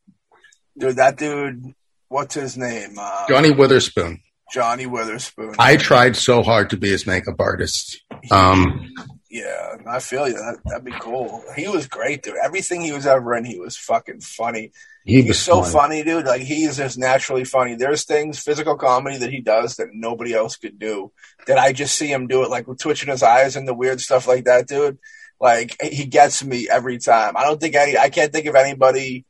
Dude, 0.78 0.96
that 0.96 1.18
dude, 1.18 1.74
what's 2.08 2.36
his 2.36 2.58
name? 2.58 2.96
Uh, 2.98 3.28
Johnny 3.28 3.52
Witherspoon. 3.52 4.20
Johnny 4.52 4.86
Witherspoon. 4.86 5.56
I 5.58 5.78
tried 5.78 6.16
so 6.16 6.44
hard 6.44 6.70
to 6.72 6.78
be 6.78 6.90
his 6.90 7.08
makeup 7.08 7.40
artist. 7.40 8.04
Um, 8.32 8.92
yeah, 9.34 9.78
I 9.88 10.00
feel 10.00 10.28
you. 10.28 10.36
That, 10.36 10.60
that'd 10.66 10.86
be 10.86 10.92
cool. 10.92 11.44
He 11.56 11.68
was 11.68 11.88
great, 11.88 12.22
dude. 12.22 12.36
Everything 12.42 12.82
he 12.82 12.92
was 12.92 13.08
ever 13.08 13.34
in, 13.34 13.46
he 13.46 13.58
was 13.58 13.76
fucking 13.76 14.22
funny. 14.22 14.72
he 15.04 15.22
He's 15.22 15.28
was 15.30 15.40
so 15.40 15.64
fun. 15.64 15.72
funny, 15.72 16.04
dude. 16.04 16.26
Like 16.28 16.44
he 16.44 16.66
is 16.66 16.78
just 16.78 17.00
naturally 17.00 17.44
funny. 17.44 17.74
There's 17.76 18.06
things, 18.06 18.38
physical 18.38 18.78
comedy 18.78 19.18
that 19.18 19.32
he 19.32 19.42
does 19.42 19.78
that 19.78 19.88
nobody 19.92 20.36
else 20.36 20.56
could 20.58 20.78
do. 20.78 21.12
That 21.48 21.58
I 21.58 21.74
just 21.74 21.96
see 21.98 22.12
him 22.12 22.28
do 22.28 22.44
it, 22.44 22.52
like 22.52 22.68
with 22.68 22.78
twitching 22.78 23.10
his 23.10 23.24
eyes 23.24 23.56
and 23.56 23.68
the 23.68 23.74
weird 23.74 24.00
stuff 24.02 24.28
like 24.28 24.46
that, 24.46 24.68
dude. 24.68 25.00
Like 25.40 25.82
he 25.82 26.06
gets 26.06 26.44
me 26.44 26.68
every 26.70 27.00
time. 27.00 27.36
I 27.36 27.44
don't 27.44 27.60
think 27.60 27.74
any. 27.76 27.98
I 27.98 28.10
can't 28.10 28.32
think 28.32 28.46
of 28.46 28.54
anybody. 28.56 29.26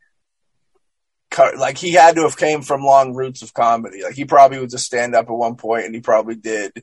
Like 1.58 1.78
he 1.78 1.94
had 1.94 2.16
to 2.16 2.24
have 2.24 2.38
came 2.38 2.62
from 2.62 2.84
long 2.84 3.16
roots 3.16 3.42
of 3.42 3.54
comedy. 3.54 4.04
Like 4.04 4.16
he 4.16 4.26
probably 4.26 4.60
was 4.60 4.74
a 4.74 4.78
stand 4.78 5.16
up 5.16 5.30
at 5.30 5.34
one 5.34 5.56
point, 5.56 5.86
and 5.86 5.96
he 5.96 6.02
probably 6.02 6.36
did. 6.36 6.74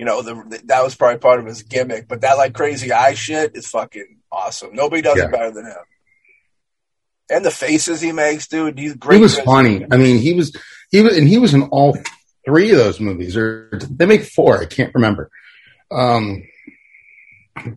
You 0.00 0.06
know, 0.06 0.22
the, 0.22 0.62
that 0.64 0.82
was 0.82 0.94
probably 0.94 1.18
part 1.18 1.40
of 1.40 1.44
his 1.44 1.62
gimmick. 1.62 2.08
But 2.08 2.22
that 2.22 2.38
like 2.38 2.54
crazy 2.54 2.90
eye 2.90 3.12
shit 3.12 3.54
is 3.54 3.66
fucking 3.66 4.16
awesome. 4.32 4.74
Nobody 4.74 5.02
does 5.02 5.18
Yeah. 5.18 5.26
it 5.26 5.30
better 5.30 5.50
than 5.50 5.66
him. 5.66 5.76
And 7.28 7.44
the 7.44 7.50
faces 7.50 8.00
he 8.00 8.10
makes, 8.10 8.48
dude, 8.48 8.78
he's 8.78 8.94
great. 8.94 9.16
He 9.16 9.22
was 9.22 9.38
funny. 9.40 9.84
I 9.90 9.98
mean, 9.98 10.18
he 10.18 10.32
was, 10.32 10.56
he 10.90 11.02
was, 11.02 11.18
and 11.18 11.28
he 11.28 11.36
was 11.36 11.52
in 11.52 11.64
all 11.64 11.98
three 12.46 12.70
of 12.70 12.78
those 12.78 12.98
movies, 12.98 13.36
or 13.36 13.68
they 13.90 14.06
make 14.06 14.24
four. 14.24 14.58
I 14.62 14.64
can't 14.64 14.94
remember. 14.94 15.30
Um, 15.90 16.44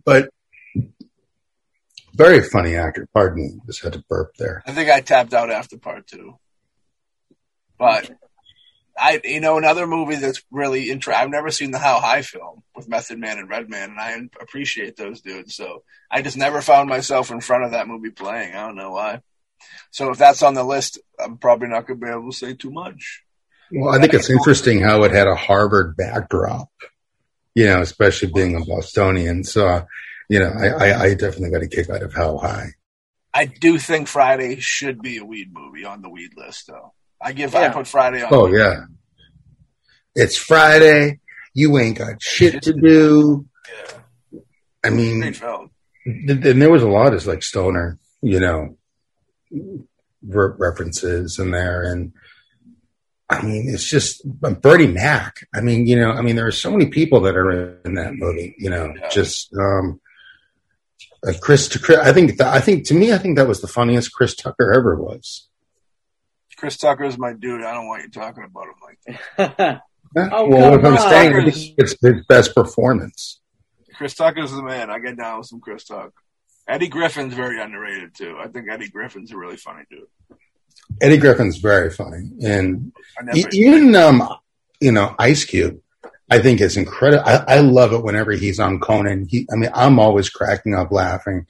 but 0.06 0.30
very 2.14 2.40
funny 2.42 2.74
actor. 2.74 3.06
Pardon 3.12 3.42
me, 3.44 3.60
just 3.66 3.82
had 3.82 3.92
to 3.92 4.04
burp 4.08 4.34
there. 4.38 4.62
I 4.66 4.72
think 4.72 4.88
I 4.88 5.02
tapped 5.02 5.34
out 5.34 5.50
after 5.50 5.76
part 5.76 6.06
two. 6.06 6.38
But 7.78 8.10
I, 8.96 9.20
you 9.24 9.40
know, 9.40 9.58
another 9.58 9.86
movie 9.86 10.16
that's 10.16 10.42
really 10.50 10.90
interesting. 10.90 11.20
I've 11.20 11.30
never 11.30 11.50
seen 11.50 11.72
the 11.72 11.78
How 11.78 12.00
High 12.00 12.22
film 12.22 12.62
with 12.76 12.88
Method 12.88 13.18
Man 13.18 13.38
and 13.38 13.48
Redman, 13.48 13.90
and 13.90 14.00
I 14.00 14.16
appreciate 14.40 14.96
those 14.96 15.20
dudes. 15.20 15.54
So 15.54 15.82
I 16.10 16.22
just 16.22 16.36
never 16.36 16.60
found 16.62 16.88
myself 16.88 17.30
in 17.30 17.40
front 17.40 17.64
of 17.64 17.72
that 17.72 17.88
movie 17.88 18.10
playing. 18.10 18.54
I 18.54 18.66
don't 18.66 18.76
know 18.76 18.92
why. 18.92 19.20
So 19.90 20.10
if 20.10 20.18
that's 20.18 20.42
on 20.42 20.54
the 20.54 20.62
list, 20.62 20.98
I'm 21.18 21.38
probably 21.38 21.68
not 21.68 21.86
going 21.86 21.98
to 21.98 22.06
be 22.06 22.12
able 22.12 22.30
to 22.30 22.36
say 22.36 22.54
too 22.54 22.70
much. 22.70 23.22
Well, 23.72 23.94
I 23.94 24.00
think 24.00 24.14
it's 24.14 24.30
interesting 24.30 24.80
how 24.80 25.02
it 25.04 25.10
had 25.10 25.26
a 25.26 25.34
Harvard 25.34 25.96
backdrop. 25.96 26.68
you 27.54 27.66
know, 27.66 27.80
especially 27.80 28.30
being 28.32 28.56
a 28.56 28.64
Bostonian. 28.64 29.44
So, 29.44 29.66
uh, 29.66 29.84
you 30.28 30.40
know, 30.40 30.50
I, 30.50 30.68
I, 30.68 31.02
I 31.02 31.14
definitely 31.14 31.50
got 31.50 31.62
a 31.62 31.68
kick 31.68 31.88
out 31.88 32.02
of 32.02 32.12
How 32.14 32.38
High. 32.38 32.70
I 33.32 33.46
do 33.46 33.78
think 33.78 34.08
Friday 34.08 34.60
should 34.60 35.02
be 35.02 35.18
a 35.18 35.24
weed 35.24 35.52
movie 35.52 35.84
on 35.84 36.02
the 36.02 36.08
weed 36.08 36.30
list, 36.36 36.66
though. 36.68 36.92
I 37.24 37.32
give 37.32 37.54
I 37.54 37.62
Yeah. 37.62 37.72
put 37.72 37.88
Friday 37.88 38.22
on. 38.22 38.28
Oh 38.32 38.46
yeah, 38.46 38.84
it's 40.14 40.36
Friday. 40.36 41.20
You 41.54 41.78
ain't 41.78 41.98
got 41.98 42.20
shit 42.20 42.62
to 42.64 42.72
do. 42.72 43.46
Yeah. 44.32 44.40
I 44.84 44.90
mean, 44.90 45.20
Great 45.20 45.36
film. 45.36 45.70
th- 46.04 46.40
then 46.40 46.58
there 46.58 46.70
was 46.70 46.82
a 46.82 46.88
lot 46.88 47.14
of 47.14 47.26
like 47.26 47.42
stoner, 47.42 47.98
you 48.22 48.38
know, 48.40 48.76
re- 49.50 50.52
references 50.58 51.38
in 51.38 51.50
there, 51.50 51.82
and 51.82 52.12
I 53.30 53.40
mean, 53.42 53.68
it's 53.72 53.88
just 53.88 54.22
Bernie 54.26 54.86
Mac. 54.88 55.36
I 55.54 55.60
mean, 55.62 55.86
you 55.86 55.96
know, 55.96 56.10
I 56.10 56.20
mean, 56.20 56.36
there 56.36 56.46
are 56.46 56.52
so 56.52 56.70
many 56.70 56.86
people 56.90 57.20
that 57.22 57.36
are 57.36 57.80
in 57.84 57.94
that 57.94 58.14
movie. 58.14 58.54
You 58.58 58.68
know, 58.70 58.92
Yeah. 59.00 59.08
just 59.08 59.50
um, 59.54 60.00
uh, 61.26 61.32
Chris. 61.40 61.74
Chris- 61.78 61.98
I 61.98 62.12
think 62.12 62.30
th- 62.32 62.40
I 62.42 62.60
think 62.60 62.84
to 62.88 62.94
me, 62.94 63.12
I 63.12 63.18
think 63.18 63.36
that 63.38 63.48
was 63.48 63.60
the 63.62 63.68
funniest 63.68 64.12
Chris 64.12 64.34
Tucker 64.36 64.72
ever 64.72 64.94
was. 65.00 65.48
Chris 66.64 66.78
Tucker 66.78 67.04
is 67.04 67.18
my 67.18 67.34
dude. 67.34 67.62
I 67.62 67.74
don't 67.74 67.86
want 67.88 68.04
you 68.04 68.08
talking 68.08 68.42
about 68.42 68.64
him 68.64 68.74
like 68.82 69.58
that. 69.58 69.80
Oh, 70.16 70.46
well, 70.48 70.70
what 70.70 70.86
I'm 70.86 70.96
saying 71.10 71.34
on. 71.34 71.48
is 71.48 71.72
it's 71.76 71.96
his 72.00 72.24
best 72.26 72.54
performance. 72.54 73.40
Chris 73.96 74.14
Tucker's 74.14 74.50
the 74.52 74.62
man. 74.62 74.88
I 74.88 74.98
get 74.98 75.18
down 75.18 75.38
with 75.38 75.48
some 75.48 75.60
Chris 75.60 75.84
Tucker. 75.84 76.12
Eddie 76.66 76.88
Griffin's 76.88 77.34
very 77.34 77.60
underrated 77.60 78.14
too. 78.14 78.38
I 78.40 78.46
think 78.46 78.70
Eddie 78.70 78.88
Griffin's 78.88 79.30
a 79.32 79.36
really 79.36 79.58
funny 79.58 79.82
dude. 79.90 80.06
Eddie 81.02 81.18
Griffin's 81.18 81.58
very 81.58 81.90
funny, 81.90 82.30
and 82.42 82.92
E- 83.34 83.44
even 83.52 83.94
um, 83.96 84.22
you 84.80 84.90
know 84.92 85.14
Ice 85.18 85.44
Cube, 85.44 85.80
I 86.30 86.38
think 86.38 86.62
is 86.62 86.78
incredible. 86.78 87.24
I, 87.26 87.44
I 87.46 87.58
love 87.60 87.92
it 87.92 88.02
whenever 88.02 88.32
he's 88.32 88.58
on 88.58 88.80
Conan. 88.80 89.26
He, 89.28 89.46
I 89.52 89.56
mean, 89.56 89.70
I'm 89.74 89.98
always 89.98 90.30
cracking 90.30 90.74
up 90.74 90.90
laughing. 90.92 91.46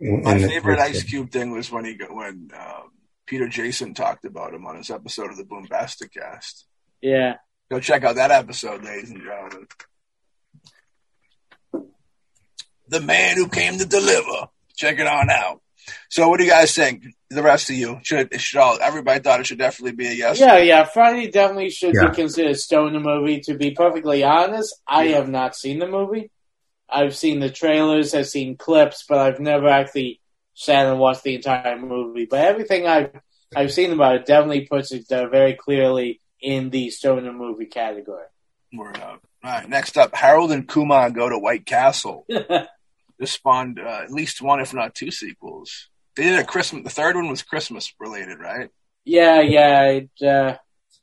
my 0.00 0.32
And 0.34 0.44
favorite 0.44 0.78
Ice 0.78 1.02
Cube 1.02 1.30
thing 1.32 1.50
was 1.50 1.72
when 1.72 1.84
he 1.86 1.94
got, 1.94 2.14
when 2.14 2.50
um, 2.54 2.90
Peter 3.26 3.48
Jason 3.48 3.92
talked 3.94 4.24
about 4.24 4.54
him 4.54 4.66
on 4.66 4.76
his 4.76 4.90
episode 4.90 5.30
of 5.30 5.36
the 5.36 5.44
Boombastic 5.44 6.12
Cast. 6.12 6.66
yeah. 7.02 7.34
Go 7.68 7.80
check 7.80 8.04
out 8.04 8.14
that 8.14 8.30
episode, 8.30 8.84
ladies 8.84 9.10
and 9.10 9.20
gentlemen. 9.24 9.66
The 12.88 13.00
man 13.00 13.36
who 13.36 13.48
came 13.48 13.78
to 13.78 13.84
deliver. 13.86 14.46
Check 14.76 15.00
it 15.00 15.06
on 15.06 15.30
out. 15.30 15.60
So, 16.08 16.28
what 16.28 16.38
do 16.38 16.44
you 16.44 16.50
guys 16.50 16.74
think? 16.74 17.04
The 17.30 17.42
rest 17.42 17.68
of 17.70 17.74
you 17.76 17.98
should 18.04 18.32
it 18.32 18.40
should 18.40 18.60
all 18.60 18.78
everybody 18.80 19.18
thought 19.18 19.40
it 19.40 19.46
should 19.46 19.58
definitely 19.58 19.96
be 19.96 20.06
a 20.06 20.12
yes. 20.12 20.38
Yeah, 20.38 20.58
yeah. 20.58 20.84
Friday 20.84 21.28
definitely 21.28 21.70
should 21.70 21.94
Yeah. 21.94 22.10
be 22.10 22.14
considered 22.14 22.52
a 22.52 22.54
stoner 22.54 23.00
movie. 23.00 23.40
To 23.40 23.54
be 23.56 23.72
perfectly 23.72 24.22
honest, 24.22 24.80
I 24.86 25.04
Yeah. 25.04 25.16
have 25.16 25.28
not 25.28 25.56
seen 25.56 25.80
the 25.80 25.88
movie. 25.88 26.30
I've 26.88 27.16
seen 27.16 27.40
the 27.40 27.50
trailers, 27.50 28.14
I've 28.14 28.28
seen 28.28 28.56
clips, 28.56 29.04
but 29.08 29.18
I've 29.18 29.40
never 29.40 29.66
actually 29.68 30.20
sat 30.56 30.86
and 30.86 30.98
watched 30.98 31.22
the 31.22 31.36
entire 31.36 31.78
movie. 31.78 32.26
But 32.28 32.40
everything 32.40 32.86
I've 32.86 33.12
I've 33.54 33.72
seen 33.72 33.92
about 33.92 34.16
it 34.16 34.26
definitely 34.26 34.66
puts 34.66 34.90
it 34.90 35.10
uh, 35.12 35.28
very 35.28 35.54
clearly 35.54 36.20
in 36.40 36.70
the 36.70 36.90
stoner 36.90 37.32
movie 37.32 37.66
category. 37.66 38.26
Word 38.72 38.96
up. 38.96 39.22
All 39.44 39.52
right. 39.52 39.68
Next 39.68 39.96
up, 39.96 40.14
Harold 40.14 40.50
and 40.50 40.66
Kumar 40.66 41.10
go 41.10 41.28
to 41.28 41.38
White 41.38 41.66
Castle. 41.66 42.26
This 43.18 43.32
spawned 43.32 43.80
uh, 43.80 44.00
at 44.02 44.10
least 44.10 44.42
one, 44.42 44.60
if 44.60 44.74
not 44.74 44.94
two, 44.94 45.10
sequels. 45.10 45.88
They 46.16 46.24
did 46.24 46.38
a 46.38 46.44
Christmas. 46.44 46.84
The 46.84 46.90
third 46.90 47.16
one 47.16 47.28
was 47.28 47.42
Christmas 47.42 47.92
related, 47.98 48.38
right? 48.38 48.68
yeah, 49.04 49.40
yeah. 49.40 49.82
It, 49.84 50.10
uh, 50.22 50.56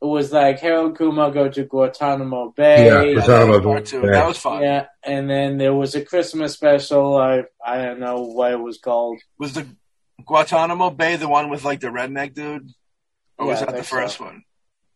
it 0.03 0.07
was 0.07 0.31
like 0.33 0.59
Harold 0.59 0.97
Kumar 0.97 1.31
go 1.31 1.47
to 1.49 1.63
Guantanamo 1.63 2.53
Bay. 2.55 2.85
Yeah, 2.87 3.01
Yeah, 3.03 3.13
Guantanamo 3.13 3.53
that 3.59 3.67
was 3.69 3.91
part 3.91 4.01
Bay. 4.03 4.09
That 4.11 4.27
was 4.27 4.37
fun. 4.37 4.61
Yeah, 4.63 4.85
and 5.03 5.29
then 5.29 5.57
there 5.57 5.73
was 5.73 5.95
a 5.95 6.03
Christmas 6.03 6.53
special. 6.53 7.15
I 7.17 7.43
I 7.65 7.77
don't 7.83 7.99
know 7.99 8.21
what 8.21 8.51
it 8.51 8.59
was 8.59 8.77
called. 8.79 9.19
Was 9.39 9.53
the 9.53 9.65
Guantanamo 10.25 10.89
Bay 10.91 11.15
the 11.15 11.27
one 11.27 11.49
with 11.49 11.63
like 11.63 11.79
the 11.79 11.87
redneck 11.87 12.33
dude, 12.33 12.69
or 13.37 13.47
was 13.47 13.59
Yeah, 13.61 13.67
I 13.69 13.71
that 13.71 13.77
the 13.77 13.83
first 13.83 14.17
so. 14.17 14.25
one 14.25 14.43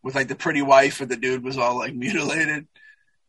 with 0.02 0.14
like 0.14 0.28
the 0.28 0.34
pretty 0.36 0.62
wife 0.62 1.00
and 1.00 1.10
the 1.10 1.16
dude 1.16 1.42
was 1.42 1.58
all 1.58 1.76
like 1.78 1.94
mutilated? 2.04 2.66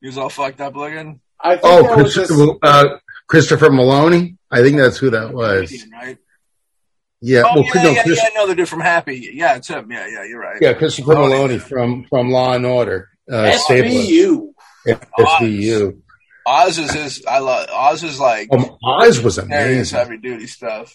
He 0.02 0.08
was 0.08 0.18
all 0.18 0.30
fucked 0.30 0.62
up 0.62 0.76
looking. 0.76 1.20
I 1.42 1.52
think 1.56 1.62
Oh, 1.66 1.84
that 1.84 1.98
was 2.04 2.14
Christopher, 2.14 2.46
just, 2.46 2.58
uh, 2.64 2.98
Christopher 3.28 3.70
Meloni. 3.70 4.38
I 4.52 4.62
think 4.62 4.78
that's 4.78 4.98
who 4.98 5.10
that 5.12 5.34
was. 5.34 5.70
Comedian, 5.70 5.92
right? 5.92 6.18
Yeah, 7.22 7.44
Oh 7.46 7.56
well, 7.56 7.64
yeah, 7.76 7.84
no, 7.84 7.90
yeah, 7.92 8.04
Chris- 8.04 8.20
yeah. 8.24 8.30
No, 8.36 8.48
the 8.48 8.56
dude 8.56 8.70
from 8.70 8.80
Happy. 8.80 9.30
Yeah, 9.34 9.56
it's 9.58 9.68
him. 9.68 9.92
Yeah, 9.92 10.08
yeah. 10.08 10.24
You're 10.26 10.40
right. 10.40 10.58
yeah, 10.62 10.74
Christopher 10.74 11.16
Meloni. 11.16 11.58
Meloni 11.58 11.62
from 11.62 12.06
from 12.06 12.30
Law 12.32 12.54
and 12.54 12.66
Order. 12.66 13.10
Uh, 13.32 13.52
Stabler. 13.58 13.90
SVU. 13.92 14.54
SVU. 14.88 16.02
Oz 16.46 16.78
is 16.80 16.92
his. 16.92 17.26
I 17.28 17.40
love 17.40 17.68
Oz 17.72 18.04
is 18.04 18.20
like 18.20 18.48
Um, 18.52 18.78
Oz 18.84 19.22
was 19.22 19.38
amazing. 19.38 19.98
heavy 20.00 20.18
duty 20.18 20.48
stuff. 20.48 20.94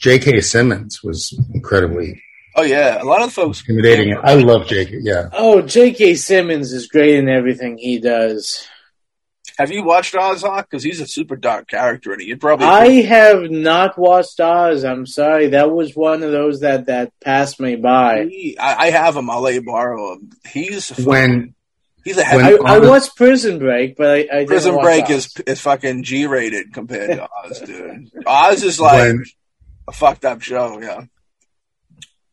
J.K. 0.00 0.40
Simmons 0.40 1.02
was 1.02 1.38
incredibly 1.54 2.20
Oh 2.56 2.62
yeah, 2.62 3.00
a 3.00 3.04
lot 3.04 3.22
of 3.22 3.32
folks. 3.32 3.60
intimidating. 3.60 4.16
I 4.22 4.34
love 4.34 4.66
J.K. 4.66 4.98
Yeah, 5.02 5.28
Oh, 5.32 5.62
J.K. 5.62 6.16
Simmons 6.16 6.72
is 6.72 6.88
great 6.88 7.14
in 7.14 7.28
everything 7.28 7.78
he 7.78 7.98
does. 8.00 8.66
Have 9.58 9.72
you 9.72 9.82
watched 9.82 10.14
Ozhawk? 10.14 10.62
Because 10.70 10.84
he's 10.84 11.00
a 11.00 11.06
super 11.06 11.34
dark 11.34 11.66
character, 11.68 12.12
and 12.12 12.22
you'd 12.22 12.40
probably. 12.40 12.66
I 12.66 12.86
have 13.02 13.50
not 13.50 13.98
watched 13.98 14.38
Oz. 14.40 14.84
I'm 14.84 15.04
sorry. 15.04 15.48
That 15.48 15.72
was 15.72 15.96
one 15.96 16.22
of 16.22 16.30
those 16.30 16.60
that 16.60 16.86
that 16.86 17.12
passed 17.20 17.58
me 17.58 17.74
by. 17.76 18.26
He- 18.30 18.56
I, 18.58 18.86
I 18.86 18.90
have 18.90 19.16
him. 19.16 19.28
I'll 19.28 19.40
let 19.40 19.54
you 19.54 19.62
borrow 19.64 20.12
him. 20.14 20.30
He's 20.48 20.90
when 20.98 21.54
he's 22.04 22.16
a 22.18 22.20
when- 22.22 22.44
heavy. 22.44 22.58
I, 22.64 22.74
I 22.76 22.78
watched 22.78 23.16
Prison 23.16 23.58
Break, 23.58 23.96
but 23.96 24.06
I, 24.06 24.14
I 24.14 24.22
didn't 24.22 24.46
Prison 24.46 24.74
watch 24.76 24.84
Break 24.84 25.04
Oz. 25.06 25.10
is 25.10 25.36
is 25.46 25.60
fucking 25.60 26.04
G 26.04 26.26
rated 26.26 26.72
compared 26.72 27.10
to 27.16 27.28
Oz, 27.44 27.60
dude. 27.60 28.10
Oz 28.26 28.62
is 28.62 28.78
like 28.78 29.00
when 29.00 29.24
a 29.88 29.92
fucked 29.92 30.24
up 30.24 30.40
show. 30.40 30.80
Yeah. 30.80 31.02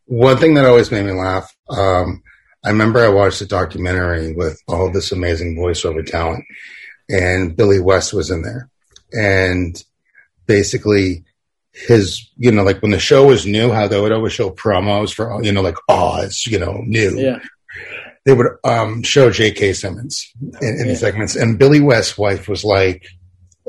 one 0.06 0.38
thing 0.38 0.54
that 0.56 0.66
always 0.66 0.91
made 0.91 1.06
me 1.06 1.12
laugh. 1.14 1.52
Um, 1.70 2.22
I 2.64 2.70
remember 2.70 3.04
I 3.04 3.10
watched 3.10 3.41
a 3.41 3.45
documentary 3.48 4.34
with 4.34 4.60
all 4.68 4.91
this 4.91 5.12
amazing 5.12 5.56
voiceover 5.56 6.06
talent, 6.06 6.44
and 7.10 7.56
Billy 7.56 7.80
West 7.80 8.14
was 8.14 8.30
in 8.32 8.41
there, 8.41 8.69
and 9.14 9.82
basically 10.45 11.23
his, 11.72 12.30
you 12.38 12.52
know, 12.52 12.64
like 12.64 12.82
when 12.82 12.91
the 12.91 12.99
show 12.99 13.27
was 13.27 13.45
new, 13.45 13.72
how 13.72 13.88
they 13.88 13.99
would 13.99 14.11
always 14.11 14.32
show 14.34 14.49
promos 14.49 15.14
for, 15.14 15.44
you 15.44 15.52
know, 15.52 15.61
like 15.61 15.76
Oz, 15.90 16.45
you 16.48 16.57
know, 16.57 16.82
new. 16.86 17.18
Yeah. 17.19 17.40
They 18.26 18.34
would 18.34 18.48
um, 18.64 19.03
show 19.03 19.30
J.K. 19.30 19.73
Simmons 19.73 20.32
in, 20.61 20.69
in 20.69 20.77
Yeah. 20.80 20.84
the 20.86 20.95
segments, 20.95 21.36
and 21.36 21.60
Billy 21.60 21.80
West's 21.82 22.18
wife 22.18 22.48
was 22.48 22.64
like, 22.64 23.06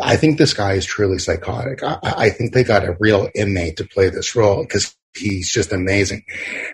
"I 0.01 0.17
think 0.17 0.39
this 0.39 0.55
guy 0.55 0.75
is 0.75 0.87
truly 0.87 1.19
psychotic. 1.19 1.83
I, 1.83 1.99
I 2.03 2.31
think 2.31 2.55
they 2.55 2.65
got 2.65 2.85
a 2.85 2.97
real 2.99 3.29
inmate 3.35 3.77
to 3.79 3.85
play 3.85 4.09
this 4.09 4.35
role 4.35 4.63
because 4.63 4.97
he's 5.15 5.51
just 5.53 5.73
amazing." 5.73 6.25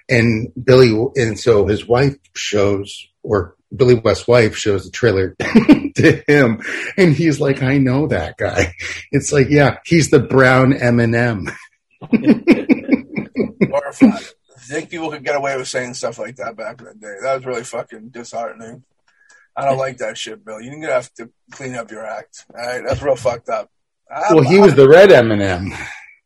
And 0.09 0.53
Billy, 0.63 0.95
and 1.17 1.37
so 1.41 1.67
his 1.67 1.89
wife 1.89 2.15
shows, 2.37 3.09
or 3.25 3.57
Billy 3.75 3.95
West's 3.95 4.29
wife 4.29 4.57
shows 4.57 4.85
the 4.85 4.91
trailer 4.91 5.35
to 5.97 6.23
him, 6.27 6.61
and 6.97 7.15
he's 7.15 7.41
like, 7.41 7.63
"I 7.63 7.79
know 7.79 8.07
that 8.09 8.37
guy." 8.37 8.75
It's 9.11 9.33
like, 9.33 9.49
yeah, 9.51 9.79
he's 9.85 10.11
the 10.11 10.21
brown 10.21 10.73
M&M. 10.75 11.47
Horrified. 13.71 14.25
I 14.57 14.61
think 14.75 14.91
people 14.91 15.11
could 15.11 15.25
get 15.25 15.37
away 15.37 15.57
with 15.57 15.69
saying 15.69 15.95
stuff 15.95 16.19
like 16.19 16.37
that 16.37 16.57
back 16.57 16.81
in 16.81 16.87
the 16.87 16.95
day. 16.95 17.15
That 17.23 17.37
was 17.37 17.47
really 17.47 17.65
fucking 17.65 18.09
disheartening. 18.11 18.85
I 19.57 19.67
don't 19.67 19.79
like 19.79 19.99
that 19.99 20.17
shit, 20.17 20.45
Bill. 20.45 20.61
You're 20.61 20.75
gonna 20.75 20.93
have 20.93 21.13
to 21.15 21.31
clean 21.51 21.75
up 21.75 21.91
your 21.91 22.07
act. 22.07 22.47
All 22.57 22.65
right, 22.65 22.83
that's 22.87 23.03
real 23.03 23.17
fucked 23.17 23.49
up. 23.49 23.71
I'm, 24.11 24.37
Well, 24.37 24.45
he 24.45 24.59
was 24.59 24.75
the 24.75 24.89
red 24.89 25.13
M&M. 25.13 25.73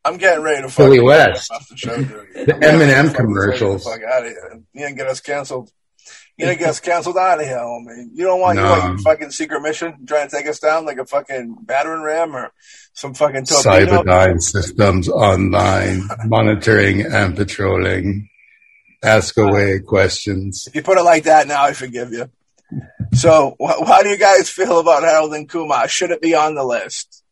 I'm 0.04 0.16
getting 0.18 0.42
ready 0.44 0.68
to 0.68 0.76
Billy 0.76 1.00
West. 1.00 1.50
off 1.50 1.68
the 1.68 1.76
show, 1.76 1.96
dude. 1.96 2.46
The 2.46 2.56
M&M 2.62 3.12
commercials. 3.12 3.82
Fuck 3.84 4.00
out 4.02 4.22
of 4.24 4.28
here. 4.28 4.62
You 4.72 4.82
didn't 4.86 4.96
get 4.96 5.08
us 5.08 5.20
canceled. 5.20 5.70
You 6.38 6.44
didn't 6.46 6.58
get 6.58 6.68
us 6.68 6.80
canceled 6.80 7.16
out 7.16 7.40
of 7.40 7.46
here, 7.46 7.56
homie. 7.56 8.08
You 8.12 8.24
don't 8.24 8.40
want 8.40 8.58
you 8.58 8.64
No. 8.64 8.70
like 8.70 8.82
your 8.84 8.98
fucking 8.98 9.30
secret 9.30 9.60
mission 9.62 10.04
trying 10.06 10.28
to 10.28 10.36
take 10.36 10.46
us 10.46 10.58
down 10.58 10.84
like 10.84 10.98
a 10.98 11.06
fucking 11.06 11.56
battering 11.62 12.02
ram 12.02 12.36
or 12.36 12.52
some 12.92 13.14
fucking 13.14 13.46
torpedo. 13.46 14.02
Cyberdyne 14.02 14.40
systems 14.42 15.08
online, 15.08 16.02
monitoring 16.26 17.06
and 17.06 17.34
patrolling. 17.34 18.28
Ask 19.02 19.36
away 19.38 19.78
questions. 19.80 20.64
If 20.66 20.74
you 20.74 20.82
put 20.82 20.98
it 20.98 21.02
like 21.04 21.24
that, 21.24 21.46
now 21.46 21.62
I 21.64 21.72
forgive 21.72 22.12
you. 22.12 22.28
So, 23.14 23.56
wh- 23.60 23.86
how 23.86 24.02
do 24.02 24.08
you 24.10 24.18
guys 24.18 24.50
feel 24.50 24.78
about 24.80 25.04
Harold 25.04 25.32
and 25.32 25.48
Kumar? 25.48 25.88
Should 25.88 26.10
it 26.10 26.20
be 26.20 26.34
on 26.34 26.54
the 26.54 26.64
list? 26.64 27.22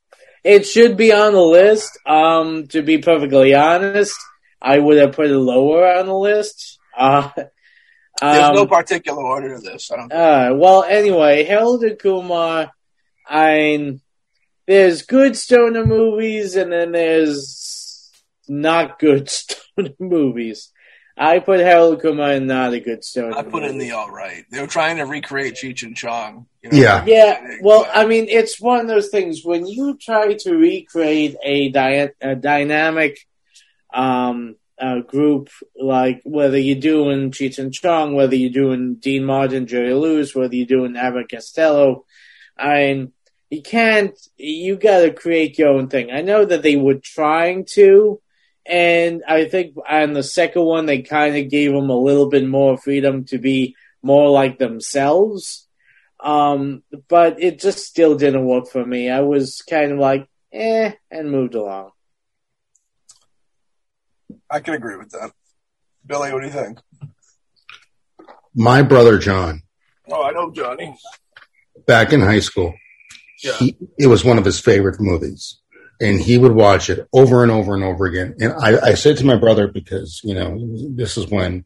It 0.44 0.66
should 0.66 0.97
be 0.97 1.12
on 1.12 1.32
the 1.32 1.40
list. 1.43 1.98
Um, 2.06 2.68
to 2.68 2.82
be 2.82 2.98
perfectly 2.98 3.55
honest, 3.55 4.14
I 4.62 4.78
would 4.78 4.98
have 4.98 5.12
put 5.12 5.26
it 5.26 5.36
lower 5.36 5.86
on 5.97 6.06
the 6.06 6.14
list. 6.14 6.78
Uh, 6.97 7.31
There's 8.20 8.49
um, 8.49 8.55
no 8.55 8.66
particular 8.66 9.23
order 9.23 9.57
to 9.57 9.61
this. 9.61 9.91
I 9.91 9.97
don't. 9.97 10.12
Uh, 10.12 10.55
well, 10.55 10.85
anyway, 10.85 11.45
Harold 11.45 11.82
and 11.82 11.99
Kumar. 11.99 12.70
I 13.27 13.55
mean, 13.55 14.01
there's 14.66 15.03
good 15.03 15.36
stoner 15.36 15.85
movies, 15.85 16.57
and 16.57 16.73
then 16.73 16.93
there's 16.93 18.11
not 18.49 18.99
good 18.99 19.28
stoner 19.31 19.95
movies. 19.99 20.70
I 21.16 21.39
put 21.39 21.61
Harold 21.61 22.03
Kumar 22.03 22.32
in 22.32 22.49
not 22.49 22.73
a 22.73 22.81
good 22.81 23.05
story. 23.05 23.35
I 23.35 23.43
put 23.43 23.62
it 23.62 23.70
in 23.70 23.78
the 23.78 23.93
all 23.93 24.11
right. 24.11 24.45
They 24.51 24.61
were 24.61 24.66
trying 24.66 24.97
to 24.97 25.05
recreate 25.05 25.55
Cheech 25.55 25.85
and 25.85 25.97
Chong. 25.97 26.47
You 26.61 26.70
Yeah. 26.73 27.05
Yeah, 27.07 27.59
well, 27.62 27.89
I 27.93 28.05
mean, 28.05 28.27
it's 28.28 28.61
one 28.61 28.81
of 28.81 28.89
those 28.89 29.11
things 29.11 29.45
when 29.45 29.65
you 29.66 29.97
try 29.97 30.35
to 30.35 30.57
recreate 30.57 31.36
a, 31.45 31.69
dy- 31.69 32.11
a 32.20 32.35
dynamic 32.35 33.19
um, 33.93 34.57
uh, 34.78 35.01
group, 35.01 35.51
like 35.80 36.20
whether 36.24 36.59
you're 36.59 36.80
doing 36.80 37.30
Cheech 37.30 37.72
Chong, 37.72 38.14
whether 38.14 38.34
you're 38.34 38.51
doing 38.51 38.96
Dean 38.96 39.24
Martin, 39.24 39.66
Jerry 39.66 39.94
Lewis, 39.94 40.34
whether 40.34 40.55
you're 40.55 40.66
doing 40.66 40.96
Abbott 40.96 41.30
Costello, 41.30 42.05
I 42.56 42.74
mean, 42.74 43.12
you 43.51 43.62
can't, 43.62 44.18
you 44.36 44.76
gotta 44.76 45.12
create 45.12 45.59
your 45.59 45.68
own 45.68 45.88
thing. 45.88 46.10
I 46.10 46.22
know 46.22 46.44
that 46.44 46.62
they 46.62 46.76
were 46.76 46.98
trying 47.02 47.66
to, 47.72 48.20
and 48.66 49.22
I 49.28 49.44
think 49.44 49.76
on 49.88 50.12
the 50.12 50.22
second 50.22 50.62
one, 50.62 50.86
they 50.86 51.02
kind 51.02 51.36
of 51.36 51.51
gave 51.51 51.72
them 51.72 51.90
a 51.90 51.96
little 51.96 52.28
bit 52.28 52.46
more 52.46 52.76
freedom 52.76 53.24
to 53.26 53.38
be 53.38 53.76
more 54.02 54.30
like 54.30 54.59
themselves. 54.59 55.68
Um, 56.20 56.82
but 57.09 57.42
it 57.42 57.60
just 57.60 57.84
still 57.84 58.16
didn't 58.16 58.46
work 58.46 58.68
for 58.68 58.84
me. 58.84 59.10
I 59.10 59.20
was 59.20 59.62
kind 59.68 59.92
of 59.92 59.98
like, 59.98 60.26
eh, 60.52 60.92
and 61.10 61.30
moved 61.30 61.55
along. 61.55 61.90
I 64.51 64.61
can 64.61 64.75
agree 64.75 64.97
with 64.97 65.11
that. 65.11 65.33
Billy, 66.07 66.33
what 66.33 66.41
do 66.41 66.47
you 66.47 66.53
think? 66.53 66.79
My 68.55 68.83
brother 68.83 69.19
John, 69.19 69.62
Oh, 70.11 70.23
I 70.23 70.33
know 70.33 70.51
Johnny. 70.53 70.97
back 71.87 72.12
in 72.12 72.21
high 72.21 72.41
school, 72.41 72.75
Yeah. 73.43 73.53
he, 73.59 73.77
it 73.99 74.07
was 74.07 74.25
one 74.25 74.39
of 74.39 74.45
his 74.45 74.61
favorite 74.61 75.01
movies. 75.01 75.61
And 76.01 76.21
he 76.21 76.39
would 76.39 76.53
watch 76.53 76.91
it 76.91 77.07
over 77.12 77.43
and 77.43 77.53
over 77.53 77.73
and 77.75 77.85
over 77.85 78.05
again. 78.05 78.35
And 78.41 78.53
I, 78.53 78.79
I 78.91 78.95
said 78.95 79.16
to 79.19 79.25
my 79.27 79.37
brother, 79.37 79.69
because, 79.69 80.21
you 80.25 80.35
know, 80.35 80.59
this 80.95 81.16
is 81.16 81.29
when, 81.29 81.65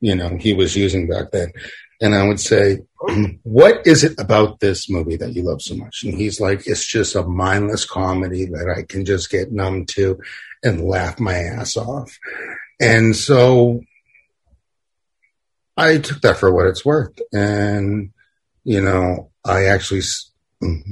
you 0.00 0.14
know, 0.14 0.36
he 0.38 0.54
was 0.54 0.76
using 0.76 1.08
back 1.08 1.32
then. 1.32 1.52
And 2.00 2.14
I 2.14 2.26
would 2.26 2.38
say, 2.40 2.78
what 3.42 3.84
is 3.86 4.04
it 4.04 4.18
about 4.18 4.60
this 4.60 4.88
movie 4.88 5.16
that 5.16 5.32
you 5.34 5.42
love 5.42 5.60
so 5.60 5.74
much? 5.74 6.02
And 6.04 6.14
he's 6.14 6.40
like, 6.40 6.66
it's 6.66 6.86
just 6.86 7.16
a 7.16 7.24
mindless 7.24 7.84
comedy 7.84 8.46
that 8.46 8.72
I 8.76 8.82
can 8.82 9.04
just 9.04 9.28
get 9.28 9.50
numb 9.52 9.86
to 9.86 10.20
and 10.64 10.84
laugh 10.84 11.20
my 11.20 11.34
ass 11.34 11.76
off. 11.76 12.18
And 12.80 13.14
so 13.14 13.82
I 15.76 15.98
took 15.98 16.22
that 16.22 16.38
for 16.38 16.52
what 16.52 16.66
it's 16.66 16.84
worth. 16.84 17.18
And, 17.32 18.10
you 18.64 18.80
know, 18.80 19.30
I 19.44 19.66
actually 19.66 20.00
s- 20.00 20.30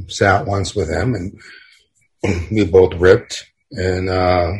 sat 0.09 0.47
once 0.47 0.75
with 0.75 0.91
him 0.91 1.15
and 1.15 2.51
we 2.51 2.65
both 2.65 2.95
ripped 2.95 3.47
and, 3.71 4.09
uh, 4.09 4.53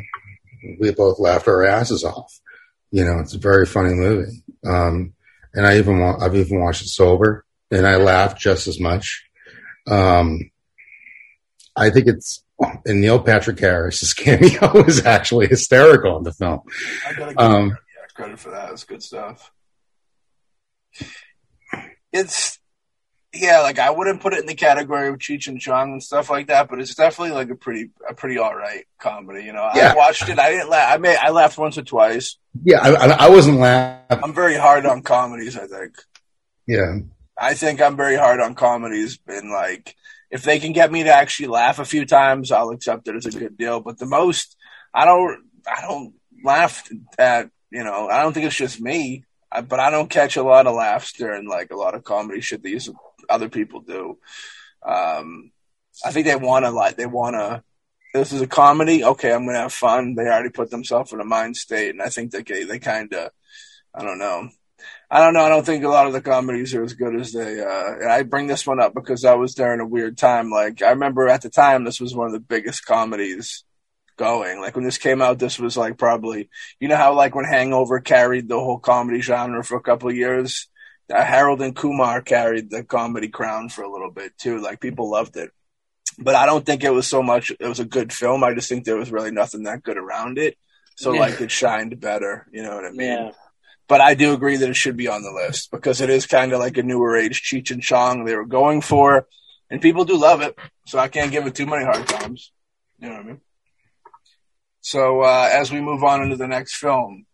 we 0.81 0.93
both 0.93 1.19
laughed 1.19 1.49
our 1.49 1.65
asses 1.65 2.05
off. 2.05 2.41
You 2.91 3.05
know, 3.05 3.19
it's 3.21 3.35
a 3.35 3.39
very 3.39 3.67
funny 3.67 3.95
movie. 3.95 4.43
Um, 4.65 5.13
and 5.55 5.67
I 5.67 5.79
even, 5.79 6.01
wa- 6.01 6.19
I've 6.21 6.37
even 6.37 6.61
watched 6.61 6.83
it 6.83 6.89
sober 6.89 7.45
and 7.71 7.87
I 7.87 7.97
laughed 7.97 8.41
just 8.41 8.67
as 8.69 8.81
much. 8.81 9.25
Um, 9.87 10.51
I 11.77 11.91
think 11.91 12.07
it's, 12.07 12.43
and 12.85 13.01
Neil 13.01 13.19
Patrick 13.21 13.59
Harris's 13.59 14.15
cameo 14.15 14.85
is 14.85 15.05
actually 15.05 15.47
hysterical 15.49 16.17
in 16.19 16.25
the 16.25 16.33
film. 16.33 16.61
I 17.07 17.13
gotta 17.13 17.35
give 17.35 17.39
Um, 17.39 17.69
yeah, 17.71 17.75
credit 18.15 18.39
for 18.39 18.51
that. 18.51 18.71
It's 18.73 18.85
good 18.85 19.03
stuff. 19.03 19.51
It's 22.13 22.59
yeah, 23.35 23.61
like 23.61 23.79
I 23.79 23.91
wouldn't 23.91 24.21
put 24.21 24.35
it 24.35 24.41
in 24.41 24.47
the 24.47 24.55
category 24.55 25.09
of 25.09 25.17
Cheech 25.17 25.49
and 25.49 25.59
Chong 25.59 25.93
and 25.93 26.03
stuff 26.03 26.29
like 26.29 26.49
that, 26.49 26.69
but 26.69 26.79
it's 26.81 26.95
definitely 26.95 27.33
like 27.35 27.49
a 27.49 27.55
pretty 27.55 27.91
a 28.09 28.13
pretty 28.13 28.37
all 28.39 28.55
right 28.55 28.85
comedy. 29.01 29.45
You 29.45 29.55
know, 29.55 29.71
Yeah. 29.75 29.93
I 29.93 29.97
watched 29.97 30.29
it. 30.29 30.39
I 30.39 30.51
didn't 30.51 30.69
laugh. 30.69 30.93
I 30.93 30.99
may 30.99 31.17
I 31.17 31.31
laughed 31.31 31.57
once 31.57 31.79
or 31.79 31.83
twice. 31.83 32.37
Yeah, 32.63 32.81
I, 32.83 32.91
I, 32.91 33.27
I 33.27 33.29
wasn't 33.31 33.59
laughing. 33.59 34.21
I'm 34.23 34.35
very 34.35 34.57
hard 34.57 34.85
on 34.85 35.01
comedies. 35.03 35.57
I 35.57 35.67
think. 35.67 35.95
Yeah. 36.67 36.99
I 37.39 37.55
think 37.55 37.81
I'm 37.81 37.97
very 37.97 38.17
hard 38.17 38.41
on 38.41 38.55
comedies, 38.55 39.19
and 39.27 39.51
like 39.51 39.97
if 40.33 40.43
they 40.43 40.59
can 40.59 40.73
get 40.73 40.91
me 40.91 41.03
to 41.05 41.15
actually 41.15 41.49
laugh 41.49 41.79
a 41.79 41.85
few 41.85 42.07
times, 42.07 42.51
I'll 42.51 42.71
accept 42.71 43.07
it 43.07 43.15
as 43.15 43.27
a 43.27 43.39
good 43.39 43.59
deal. 43.59 43.81
But 43.81 43.99
the 43.99 44.07
most, 44.07 44.57
I 44.93 45.05
don't, 45.05 45.45
I 45.69 45.83
don't 45.83 46.15
laugh 46.43 46.89
at, 47.19 47.51
you 47.71 47.85
know, 47.85 48.09
I 48.09 48.23
don't 48.23 48.33
think 48.33 48.47
it's 48.47 48.57
just 48.57 48.81
me, 48.81 49.25
I, 49.53 49.61
but 49.61 49.79
I 49.79 49.91
don't 49.91 50.09
catch 50.09 50.39
a 50.39 50.43
lot 50.43 50.67
of 50.67 50.75
laughs 50.75 51.13
during 51.13 51.47
like 51.47 51.71
a 51.71 51.77
lot 51.77 51.95
of 51.95 52.03
comedy 52.03 52.41
shit 52.41 52.63
these 52.63 52.89
other 53.29 53.51
people 53.51 53.81
do. 53.81 54.19
Um, 54.85 55.53
I 56.03 56.13
think 56.13 56.27
they 56.27 56.35
want 56.35 56.65
to 56.65 56.71
like, 56.71 56.97
they 56.97 57.07
want 57.07 57.35
to. 57.37 57.63
This 58.15 58.33
is 58.33 58.41
a 58.41 58.47
comedy. 58.47 59.05
Okay, 59.05 59.33
I'm 59.33 59.47
gonna 59.47 59.59
have 59.59 59.73
fun. 59.73 60.15
They 60.15 60.25
already 60.25 60.51
put 60.51 60.71
themselves 60.71 61.13
in 61.13 61.21
a 61.21 61.25
mind 61.25 61.57
state, 61.57 61.91
and 61.91 62.03
I 62.03 62.09
think 62.09 62.33
that 62.33 62.47
they, 62.47 62.65
they 62.65 62.79
kind 62.79 63.13
of, 63.15 63.31
I 63.95 64.03
don't 64.03 64.19
know. 64.19 64.51
I 65.15 65.21
don't 65.21 65.35
know. 65.35 65.45
I 65.45 65.51
don't 65.51 65.67
think 65.67 65.85
a 65.85 65.89
lot 65.91 66.07
of 66.07 66.15
the 66.15 66.23
comedies 66.23 66.75
are 66.75 66.83
as 66.83 66.95
good 66.95 67.15
as 67.21 67.33
they. 67.33 67.61
Uh, 67.61 67.93
and 68.01 68.11
I 68.11 68.23
bring 68.23 68.47
this 68.47 68.67
one 68.67 68.81
up 68.81 68.95
because 68.95 69.27
I 69.27 69.35
was 69.35 69.55
there 69.55 69.75
in 69.75 69.81
a 69.81 69.87
weird 69.87 70.17
time. 70.17 70.49
Like 70.51 70.81
I 70.81 70.89
remember 70.91 71.29
at 71.29 71.43
the 71.43 71.51
time, 71.51 71.85
this 71.85 72.01
was 72.01 72.15
one 72.15 72.29
of 72.29 72.33
the 72.33 72.41
biggest 72.41 72.87
comedies 72.87 73.63
going. 74.17 74.59
Like 74.63 74.75
when 74.75 74.87
this 74.87 74.97
came 74.97 75.21
out, 75.21 75.39
this 75.39 75.59
was 75.59 75.77
like 75.77 75.99
probably 75.99 76.49
you 76.81 76.89
know 76.89 76.97
how 76.97 77.15
like 77.15 77.35
when 77.35 77.45
Hangover 77.45 78.01
carried 78.01 78.49
the 78.49 78.59
whole 78.59 78.79
comedy 78.79 79.21
genre 79.21 79.63
for 79.63 79.77
a 79.77 79.83
couple 79.83 80.09
of 80.09 80.17
years. 80.17 80.69
Uh, 81.13 81.23
Harold 81.23 81.61
and 81.61 81.77
Kumar 81.77 82.23
carried 82.23 82.71
the 82.71 82.83
comedy 82.83 83.29
crown 83.29 83.69
for 83.69 83.83
a 83.83 83.93
little 83.93 84.11
bit 84.11 84.33
too. 84.39 84.63
Like 84.63 84.81
people 84.81 85.11
loved 85.11 85.37
it, 85.37 85.51
but 86.19 86.37
I 86.37 86.47
don't 86.47 86.65
think 86.65 86.85
it 86.85 86.91
was 86.91 87.07
so 87.07 87.23
much. 87.23 87.51
It 87.61 87.69
was 87.69 87.81
a 87.81 87.85
good 87.85 88.15
film. 88.15 88.43
I 88.43 88.55
just 88.55 88.71
think 88.71 88.85
there 88.87 88.97
was 88.97 89.13
really 89.13 89.31
nothing 89.31 89.65
that 89.65 89.83
good 89.83 89.99
around 89.99 90.39
it. 90.39 90.57
So 90.97 91.13
Yeah. 91.13 91.21
like 91.21 91.41
it 91.43 91.51
shined 91.51 92.01
better. 92.01 92.47
You 92.51 92.63
know 92.63 92.75
what 92.77 92.87
I 92.87 92.93
mean? 92.93 93.09
Yeah. 93.09 93.31
But 93.93 94.01
I 94.01 94.15
do 94.15 94.33
agree 94.33 94.57
that 94.57 94.71
it 94.71 94.77
should 94.77 94.97
be 94.97 95.09
on 95.09 95.23
the 95.23 95.31
list 95.31 95.71
because 95.71 96.01
it 96.01 96.09
is 96.09 96.25
kind 96.25 96.55
of 96.55 96.61
like 96.61 96.79
a 96.79 96.83
newer 96.83 97.15
age 97.15 97.43
Cheech 97.43 97.71
and 97.71 97.83
Chong 97.83 98.25
they 98.25 98.35
were 98.35 98.47
going 98.47 98.81
for, 98.81 99.29
and 99.69 99.83
people 99.83 100.07
do 100.07 100.17
love 100.17 100.41
it. 100.41 100.59
So 100.87 100.99
I 100.99 101.09
can't 101.09 101.31
give 101.31 101.47
it 101.47 101.55
too 101.55 101.67
many 101.67 101.85
hard 101.85 102.09
times. 102.09 102.53
You 102.99 103.11
know 103.11 103.17
what 103.17 103.25
I 103.25 103.27
mean? 103.27 103.41
So 104.81 105.21
uh, 105.21 105.51
as 105.53 105.71
we 105.71 105.83
move 105.83 106.03
on 106.05 106.23
into 106.23 106.37
the 106.37 106.49
next 106.49 106.77
film, 106.77 107.27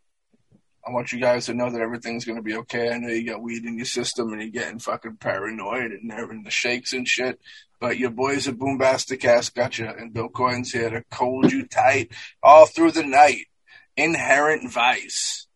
I 0.85 0.90
want 0.90 1.12
you 1.12 1.20
guys 1.20 1.47
to 1.47 1.55
know 1.55 1.70
that 1.70 1.80
everything's 1.80 2.24
going 2.24 2.39
to 2.39 2.43
be 2.43 2.56
okay. 2.56 2.90
I 2.90 2.98
know 2.98 3.06
you 3.06 3.24
got 3.24 3.40
weed 3.40 3.64
in 3.64 3.76
your 3.76 3.86
system 3.86 4.32
and 4.32 4.43
you're 4.43 4.51
getting 4.51 4.80
fucking 4.80 5.18
paranoid 5.18 5.93
and 5.93 6.10
having 6.10 6.43
the 6.43 6.51
shakes 6.51 6.93
and 6.93 7.06
shit. 7.06 7.39
But 7.78 7.98
your 7.98 8.10
boys 8.10 8.48
at 8.48 8.56
Boombastic 8.56 9.20
Cast 9.20 9.55
got 9.55 9.78
you, 9.78 9.86
and 9.86 10.12
Bill 10.12 10.28
Coyne's 10.28 10.72
here 10.72 10.90
to 10.90 11.05
hold 11.12 11.52
you 11.52 11.68
tight 11.68 12.10
all 12.43 12.66
through 12.66 12.90
the 12.90 13.05
night. 13.05 13.47
Inherent 13.97 14.72
Vice. 14.72 15.47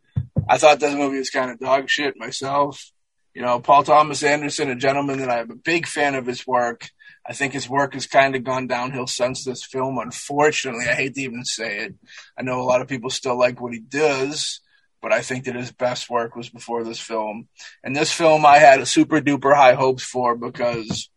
I 0.49 0.59
thought 0.59 0.81
this 0.81 0.95
movie 0.95 1.19
was 1.19 1.31
kind 1.31 1.51
of 1.51 1.59
dog 1.59 1.89
shit 1.89 2.17
myself. 2.17 2.91
You 3.35 3.43
know, 3.43 3.61
Paul 3.61 3.83
Thomas 3.83 4.23
Anderson, 4.23 4.71
a 4.71 4.75
gentleman 4.75 5.21
that 5.21 5.31
I'm 5.31 5.51
a 5.51 5.57
big 5.57 5.87
fan 5.87 6.15
of 6.15 6.27
his 6.27 6.47
work. 6.47 6.91
I 7.27 7.33
think 7.33 7.53
his 7.53 7.69
work 7.69 7.95
has 7.95 8.07
kind 8.07 8.35
of 8.35 8.45
gone 8.45 8.67
downhill 8.67 9.07
since 9.07 9.45
this 9.45 9.65
film. 9.65 9.99
Unfortunately, 9.99 10.87
I 10.89 10.95
hate 10.95 11.15
to 11.15 11.23
even 11.23 11.45
say 11.45 11.79
it. 11.79 11.95
I 12.37 12.43
know 12.43 12.61
a 12.61 12.65
lot 12.65 12.83
of 12.83 12.89
people 12.89 13.11
still 13.11 13.39
like 13.39 13.61
what 13.61 13.73
he 13.73 13.79
does, 13.81 14.61
but 15.01 15.13
I 15.13 15.23
think 15.23 15.45
that 15.45 15.55
his 15.55 15.73
best 15.73 16.11
work 16.11 16.37
was 16.37 16.51
before 16.51 16.85
this 16.85 17.01
film. 17.01 17.49
And 17.83 17.95
this 17.95 18.13
film, 18.13 18.45
I 18.45 18.59
had 18.59 18.87
super 18.87 19.21
duper 19.21 19.55
high 19.55 19.75
hopes 19.75 20.03
for 20.03 20.37
because 20.37 21.09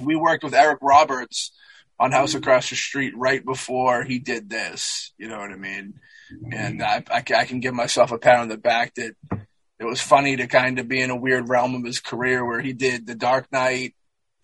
we 0.00 0.16
worked 0.16 0.44
with 0.44 0.54
Eric 0.54 0.78
Roberts 0.82 1.52
on 1.98 2.12
House 2.12 2.34
Across 2.34 2.70
the 2.70 2.76
Street 2.76 3.14
right 3.16 3.44
before 3.44 4.04
he 4.04 4.18
did 4.18 4.50
this. 4.50 5.12
You 5.18 5.28
know 5.28 5.38
what 5.38 5.50
I 5.50 5.56
mean? 5.56 5.94
And 6.52 6.82
I, 6.82 7.04
I, 7.10 7.24
I 7.36 7.44
can 7.44 7.60
give 7.60 7.74
myself 7.74 8.12
a 8.12 8.18
pat 8.18 8.40
on 8.40 8.48
the 8.48 8.56
back 8.56 8.94
that 8.94 9.14
it 9.78 9.84
was 9.84 10.00
funny 10.00 10.36
to 10.36 10.46
kind 10.46 10.78
of 10.78 10.88
be 10.88 11.00
in 11.00 11.10
a 11.10 11.16
weird 11.16 11.48
realm 11.48 11.74
of 11.74 11.84
his 11.84 12.00
career 12.00 12.44
where 12.44 12.60
he 12.60 12.72
did 12.72 13.06
The 13.06 13.14
Dark 13.14 13.50
Knight, 13.50 13.94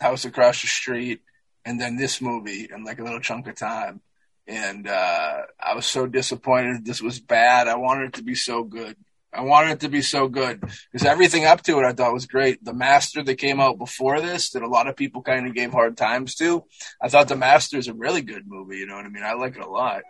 House 0.01 0.25
Across 0.25 0.63
the 0.63 0.67
Street, 0.67 1.21
and 1.65 1.81
then 1.81 1.97
this 1.97 2.21
movie 2.21 2.69
in 2.73 2.85
like 2.85 2.99
a 2.99 3.05
little 3.05 3.21
chunk 3.21 3.47
of 3.47 3.55
time. 3.55 4.01
And 4.47 4.89
uh, 4.89 5.43
I 5.61 5.75
was 5.75 5.87
so 5.87 6.07
disappointed 6.07 6.85
this 6.85 7.03
was 7.03 7.21
bad. 7.21 7.69
I 7.69 7.77
wanted 7.77 8.07
it 8.07 8.13
to 8.15 8.23
be 8.23 8.35
so 8.35 8.65
good. 8.65 8.97
I 9.33 9.43
wanted 9.43 9.73
it 9.73 9.81
to 9.81 9.91
be 9.91 10.01
so 10.01 10.27
good 10.27 10.61
because 10.61 11.07
everything 11.07 11.45
up 11.45 11.63
to 11.65 11.79
it 11.79 11.85
I 11.85 11.93
thought 11.93 12.15
was 12.15 12.27
great. 12.27 12.65
The 12.65 12.73
Master 12.73 13.23
that 13.23 13.35
came 13.37 13.61
out 13.61 13.79
before 13.79 14.21
this 14.21 14.51
that 14.51 14.63
a 14.63 14.69
lot 14.69 14.89
of 14.89 14.97
people 14.97 15.23
kind 15.23 15.47
of 15.47 15.55
gave 15.55 15.71
hard 15.71 15.99
times 15.99 16.35
to. 16.37 16.65
I 17.01 17.09
thought 17.09 17.29
The 17.29 17.37
Master 17.37 17.77
is 17.77 17.89
a 17.89 17.95
really 17.95 18.23
good 18.23 18.45
movie. 18.47 18.79
You 18.79 18.87
know 18.87 18.97
what 18.97 19.05
I 19.05 19.11
mean? 19.11 19.23
I 19.23 19.35
like 19.35 19.57
it 19.57 19.63
a 19.63 19.69
lot. 19.69 20.03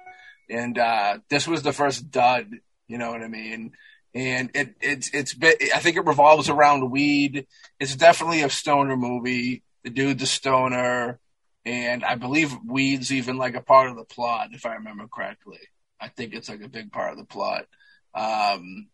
And 0.50 0.78
uh, 0.78 1.18
this 1.28 1.46
was 1.46 1.62
the 1.62 1.72
first 1.72 2.10
dud. 2.10 2.50
You 2.86 2.98
know 2.98 3.10
what 3.10 3.22
I 3.22 3.28
mean? 3.28 3.72
And 4.14 4.50
it 4.54 4.74
it's 4.80 5.10
it's 5.12 5.34
bit, 5.34 5.62
I 5.74 5.80
think 5.80 5.96
it 5.96 6.06
revolves 6.06 6.48
around 6.48 6.90
weed. 6.90 7.46
It's 7.78 7.94
definitely 7.94 8.42
a 8.42 8.50
stoner 8.50 8.96
movie. 8.96 9.62
The 9.84 9.90
dude's 9.90 10.22
a 10.22 10.26
stoner, 10.26 11.20
and 11.64 12.04
I 12.04 12.14
believe 12.14 12.56
weed's 12.66 13.12
even 13.12 13.36
like 13.36 13.54
a 13.54 13.60
part 13.60 13.90
of 13.90 13.96
the 13.96 14.04
plot, 14.04 14.48
if 14.52 14.64
I 14.64 14.74
remember 14.74 15.06
correctly. 15.06 15.60
I 16.00 16.08
think 16.08 16.34
it's 16.34 16.48
like 16.48 16.62
a 16.62 16.68
big 16.68 16.90
part 16.90 17.12
of 17.12 17.18
the 17.18 17.24
plot. 17.24 17.66
Um, 18.14 18.88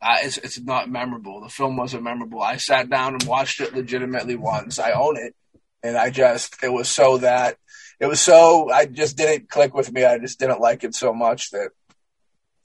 uh, 0.00 0.16
it's 0.22 0.38
it's 0.38 0.60
not 0.60 0.90
memorable. 0.90 1.40
The 1.40 1.48
film 1.48 1.76
wasn't 1.76 2.02
memorable. 2.02 2.42
I 2.42 2.56
sat 2.56 2.90
down 2.90 3.14
and 3.14 3.22
watched 3.24 3.60
it 3.60 3.74
legitimately 3.74 4.34
once. 4.34 4.80
I 4.80 4.90
own 4.92 5.16
it, 5.16 5.34
and 5.82 5.96
I 5.96 6.10
just 6.10 6.62
it 6.62 6.72
was 6.72 6.88
so 6.88 7.18
that 7.18 7.56
it 8.02 8.08
was 8.08 8.20
so 8.20 8.68
I 8.68 8.86
just 8.86 9.16
didn't 9.16 9.48
click 9.48 9.74
with 9.74 9.92
me. 9.92 10.04
I 10.04 10.18
just 10.18 10.40
didn't 10.40 10.60
like 10.60 10.82
it 10.82 10.92
so 10.92 11.14
much 11.14 11.52
that 11.52 11.70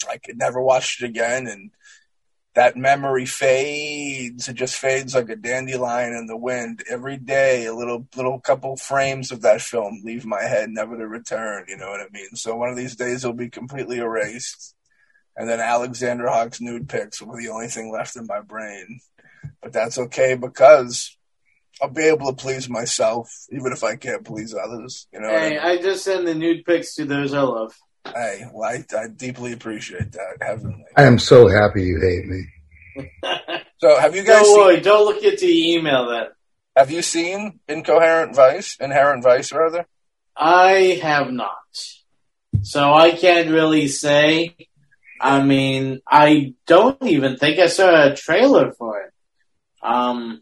I 0.10 0.18
could 0.18 0.36
never 0.36 0.60
watch 0.60 1.00
it 1.00 1.06
again, 1.06 1.46
and 1.46 1.70
that 2.56 2.76
memory 2.76 3.28
fades. 3.28 4.50
It 4.50 4.56
just 4.56 4.76
fades 4.76 5.14
like 5.14 5.30
a 5.30 5.36
dandelion 5.36 6.14
in 6.14 6.26
the 6.26 6.36
wind. 6.36 6.84
Every 6.90 7.18
day, 7.18 7.68
a 7.68 7.76
little 7.76 8.08
little 8.16 8.40
couple 8.40 8.78
frames 8.78 9.32
of 9.32 9.44
that 9.44 9.62
film 9.62 10.02
leave 10.04 10.26
my 10.26 10.42
head, 10.42 10.72
never 10.72 10.98
to 10.98 11.08
return. 11.08 11.66
You 11.68 11.78
know 11.78 11.90
what 11.90 12.02
I 12.02 12.08
mean? 12.12 12.34
So 12.34 12.56
one 12.56 12.70
of 12.70 12.76
these 12.76 12.96
days, 12.96 13.24
it'll 13.24 13.36
be 13.36 13.52
completely 13.52 14.00
erased, 14.00 14.74
and 15.36 15.48
then 15.48 15.60
Alexander 15.60 16.30
Hawk's 16.30 16.60
nude 16.60 16.90
pics 16.90 17.22
will 17.22 17.38
be 17.38 17.46
the 17.46 17.54
only 17.54 17.68
thing 17.68 17.92
left 17.92 18.16
in 18.16 18.26
my 18.26 18.42
brain. 18.42 19.02
But 19.62 19.72
that's 19.72 20.00
okay 20.00 20.34
because 20.34 21.16
I'll 21.82 21.90
be 21.90 22.04
able 22.06 22.28
to 22.28 22.34
please 22.34 22.70
myself, 22.70 23.30
even 23.52 23.72
if 23.72 23.84
I 23.84 23.96
can't 23.96 24.26
please 24.26 24.54
others. 24.56 25.08
You 25.14 25.22
know. 25.22 25.28
what 25.28 25.36
I 25.36 25.40
Hey, 25.40 25.50
mean? 25.52 25.60
I 25.60 25.78
just 25.82 26.04
send 26.04 26.28
the 26.28 26.34
nude 26.36 26.66
pics 26.66 26.96
to 26.96 27.06
those 27.06 27.34
I 27.34 27.42
love. 27.42 27.76
Hey, 28.06 28.46
well, 28.54 28.70
I, 28.70 28.86
I 28.98 29.08
deeply 29.10 29.54
appreciate 29.54 30.14
that. 30.14 30.38
Heavenly. 30.42 30.86
I 30.96 31.04
am 31.04 31.20
so 31.20 31.48
happy 31.48 31.84
you 31.84 32.00
hate 32.02 32.26
me. 32.28 32.44
So, 33.80 33.96
have 34.00 34.16
you 34.16 34.24
guys 34.24 34.42
Don't 34.42 34.46
seen, 34.46 34.58
worry, 34.58 34.80
don't 34.82 35.06
look 35.06 35.24
at 35.24 35.38
the 35.38 35.74
email 35.74 36.08
that. 36.10 36.30
have 36.76 36.90
you 36.90 37.04
seen 37.04 37.60
Incoherent 37.68 38.36
Vice, 38.36 38.76
Inherent 38.80 39.22
Vice, 39.24 39.52
rather? 39.52 39.86
I 40.36 41.00
have 41.04 41.32
not. 41.32 41.52
So 42.64 42.92
I 42.92 43.12
can't 43.12 43.52
really 43.52 43.88
say. 43.88 44.56
I 45.22 45.44
mean, 45.44 46.02
I 46.08 46.56
don't 46.66 47.02
even 47.04 47.38
think 47.38 47.60
I 47.60 47.68
saw 47.68 48.08
a 48.08 48.16
trailer 48.16 48.72
for 48.72 49.00
it. 49.02 49.14
Um, 49.84 50.42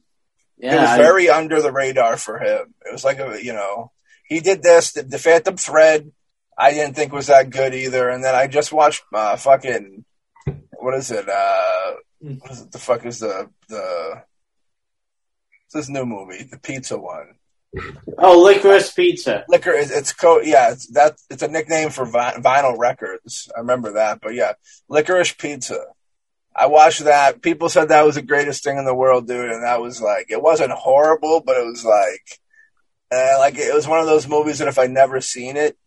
it 0.59 0.79
was 0.79 0.89
I- 0.89 0.97
very 0.97 1.29
under 1.29 1.61
the 1.61 1.71
radar 1.71 2.17
for 2.17 2.39
him. 2.39 2.73
It 2.85 2.91
was 2.91 3.03
like 3.03 3.19
a, 3.19 3.37
you 3.43 3.53
know, 3.53 3.91
he 4.25 4.39
did 4.39 4.63
this, 4.63 4.93
the, 4.93 5.03
the 5.03 5.19
Phantom 5.19 5.57
Thread. 5.57 6.11
I 6.57 6.71
didn't 6.71 6.95
think 6.95 7.11
was 7.11 7.27
that 7.27 7.49
good 7.49 7.73
either. 7.73 8.07
And 8.09 8.23
then 8.23 8.33
I 8.35 8.47
just 8.47 8.71
watched 8.71 9.03
uh, 9.13 9.35
fucking, 9.35 10.05
what 10.79 10.93
is 10.95 11.11
it? 11.11 11.27
Uh, 11.27 11.91
what 12.19 12.51
is 12.51 12.61
it? 12.61 12.71
The 12.71 12.79
fuck 12.79 13.05
is 13.05 13.19
the 13.19 13.49
the? 13.67 14.23
This 15.73 15.89
new 15.89 16.05
movie, 16.05 16.43
the 16.43 16.57
pizza 16.57 16.97
one. 16.97 17.35
oh, 18.17 18.39
licorice 18.41 18.91
pizza. 18.93 19.43
Liquor, 19.49 19.71
it's, 19.73 19.91
it's 19.91 20.13
co- 20.13 20.39
yeah, 20.39 20.71
it's 20.71 20.87
that 20.93 21.17
it's 21.29 21.43
a 21.43 21.49
nickname 21.49 21.89
for 21.89 22.05
vi- 22.05 22.35
vinyl 22.35 22.77
records. 22.77 23.51
I 23.53 23.59
remember 23.59 23.93
that, 23.93 24.21
but 24.21 24.33
yeah, 24.35 24.53
licorice 24.87 25.33
pizza. 25.33 25.83
I 26.57 26.67
watched 26.67 27.03
that. 27.03 27.41
People 27.41 27.67
said 27.69 27.89
that 27.89 28.05
was 28.05 28.15
the 28.15 28.21
greatest 28.21 28.63
thing 28.63 28.77
in 28.77 28.85
the 28.85 28.95
world, 28.95 29.27
dude, 29.27 29.51
and 29.51 29.63
that 29.63 29.81
was 29.81 30.01
like 30.01 30.27
it 30.29 30.41
wasn't 30.41 30.71
horrible, 30.71 31.41
but 31.45 31.57
it 31.57 31.65
was 31.65 31.83
like, 31.83 32.39
uh, 33.11 33.39
like 33.39 33.57
it 33.57 33.73
was 33.73 33.87
one 33.87 33.99
of 33.99 34.05
those 34.05 34.27
movies 34.27 34.59
that 34.59 34.67
if 34.67 34.79
I 34.79 34.87
never 34.87 35.19
seen 35.21 35.57
it, 35.57 35.77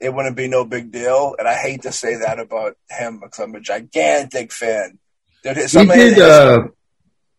it 0.00 0.12
wouldn't 0.12 0.36
be 0.36 0.48
no 0.48 0.64
big 0.64 0.90
deal. 0.90 1.36
And 1.38 1.46
I 1.46 1.54
hate 1.54 1.82
to 1.82 1.92
say 1.92 2.16
that 2.16 2.40
about 2.40 2.76
him 2.90 3.20
because 3.20 3.38
I'm 3.38 3.54
a 3.54 3.60
gigantic 3.60 4.52
fan. 4.52 4.98
Dude, 5.44 5.56
He 5.58 5.86
did. 5.86 6.18
Uh, 6.18 6.68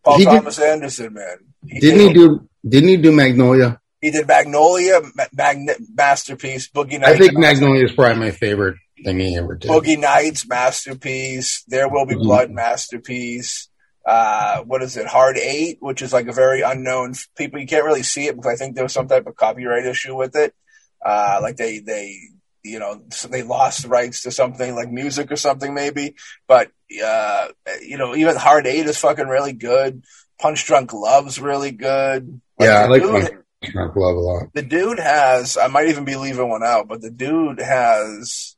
Paul 0.03 0.17
he 0.19 0.25
did- 0.25 0.31
Thomas 0.31 0.59
Anderson, 0.59 1.13
man. 1.13 1.37
He 1.65 1.79
didn't 1.81 1.97
did- 1.99 2.07
he 2.07 2.13
do? 2.13 2.49
Didn't 2.67 2.89
he 2.89 2.97
do 2.97 3.11
Magnolia? 3.11 3.79
He 4.01 4.11
did 4.11 4.27
Magnolia, 4.27 5.01
Ma- 5.15 5.25
Magn- 5.33 5.87
masterpiece. 5.93 6.69
Boogie 6.69 6.99
Nights. 6.99 7.13
I 7.13 7.17
think 7.17 7.33
Magnolia 7.37 7.83
is 7.83 7.91
probably 7.93 8.19
my 8.19 8.31
favorite 8.31 8.77
thing 9.03 9.19
he 9.19 9.35
ever 9.37 9.55
did. 9.55 9.69
Boogie 9.69 9.99
Nights, 9.99 10.47
masterpiece. 10.47 11.63
There 11.67 11.87
Will 11.89 12.05
Be 12.05 12.15
Mhm. 12.15 12.23
Blood, 12.23 12.51
masterpiece. 12.51 13.69
Uh, 14.05 14.61
what 14.63 14.81
is 14.81 14.95
it? 14.97 15.05
Hard 15.05 15.37
Eight, 15.37 15.77
which 15.81 16.01
is 16.01 16.13
like 16.13 16.27
a 16.27 16.33
very 16.33 16.61
unknown. 16.61 17.13
People 17.37 17.59
you 17.59 17.67
can't 17.67 17.83
really 17.85 18.03
see 18.03 18.27
it 18.27 18.35
because 18.35 18.53
I 18.53 18.55
think 18.55 18.75
there 18.75 18.85
was 18.85 18.93
some 18.93 19.07
type 19.07 19.27
of 19.27 19.35
copyright 19.35 19.85
issue 19.85 20.15
with 20.15 20.35
it. 20.35 20.53
Uh, 21.05 21.39
like 21.41 21.57
they 21.57 21.79
they 21.79 22.17
you 22.63 22.79
know 22.79 23.01
they 23.29 23.43
lost 23.43 23.85
rights 23.85 24.21
to 24.23 24.31
something 24.31 24.75
like 24.75 24.89
music 24.91 25.31
or 25.31 25.35
something 25.35 25.73
maybe. 25.73 26.15
But 26.47 26.71
uh, 27.05 27.47
you 27.81 27.97
know 27.97 28.15
even 28.15 28.35
Hard 28.37 28.65
Eight 28.65 28.85
is 28.85 28.97
fucking 28.97 29.27
really 29.27 29.53
good. 29.53 30.03
Punch 30.39 30.65
Drunk 30.65 30.93
Love's 30.93 31.39
really 31.39 31.71
good. 31.71 32.39
Yeah, 32.59 32.83
I 32.83 32.87
like 32.87 33.01
dude- 33.01 33.11
Punch 33.11 33.73
Drunk 33.73 33.95
Love 33.95 34.15
a 34.15 34.19
lot. 34.19 34.43
the 34.53 34.61
dude 34.61 34.99
has 34.99 35.57
I 35.57 35.67
might 35.67 35.89
even 35.89 36.05
be 36.05 36.15
leaving 36.15 36.47
one 36.47 36.63
out, 36.63 36.87
but 36.87 37.01
the 37.01 37.09
dude 37.11 37.59
has 37.59 38.55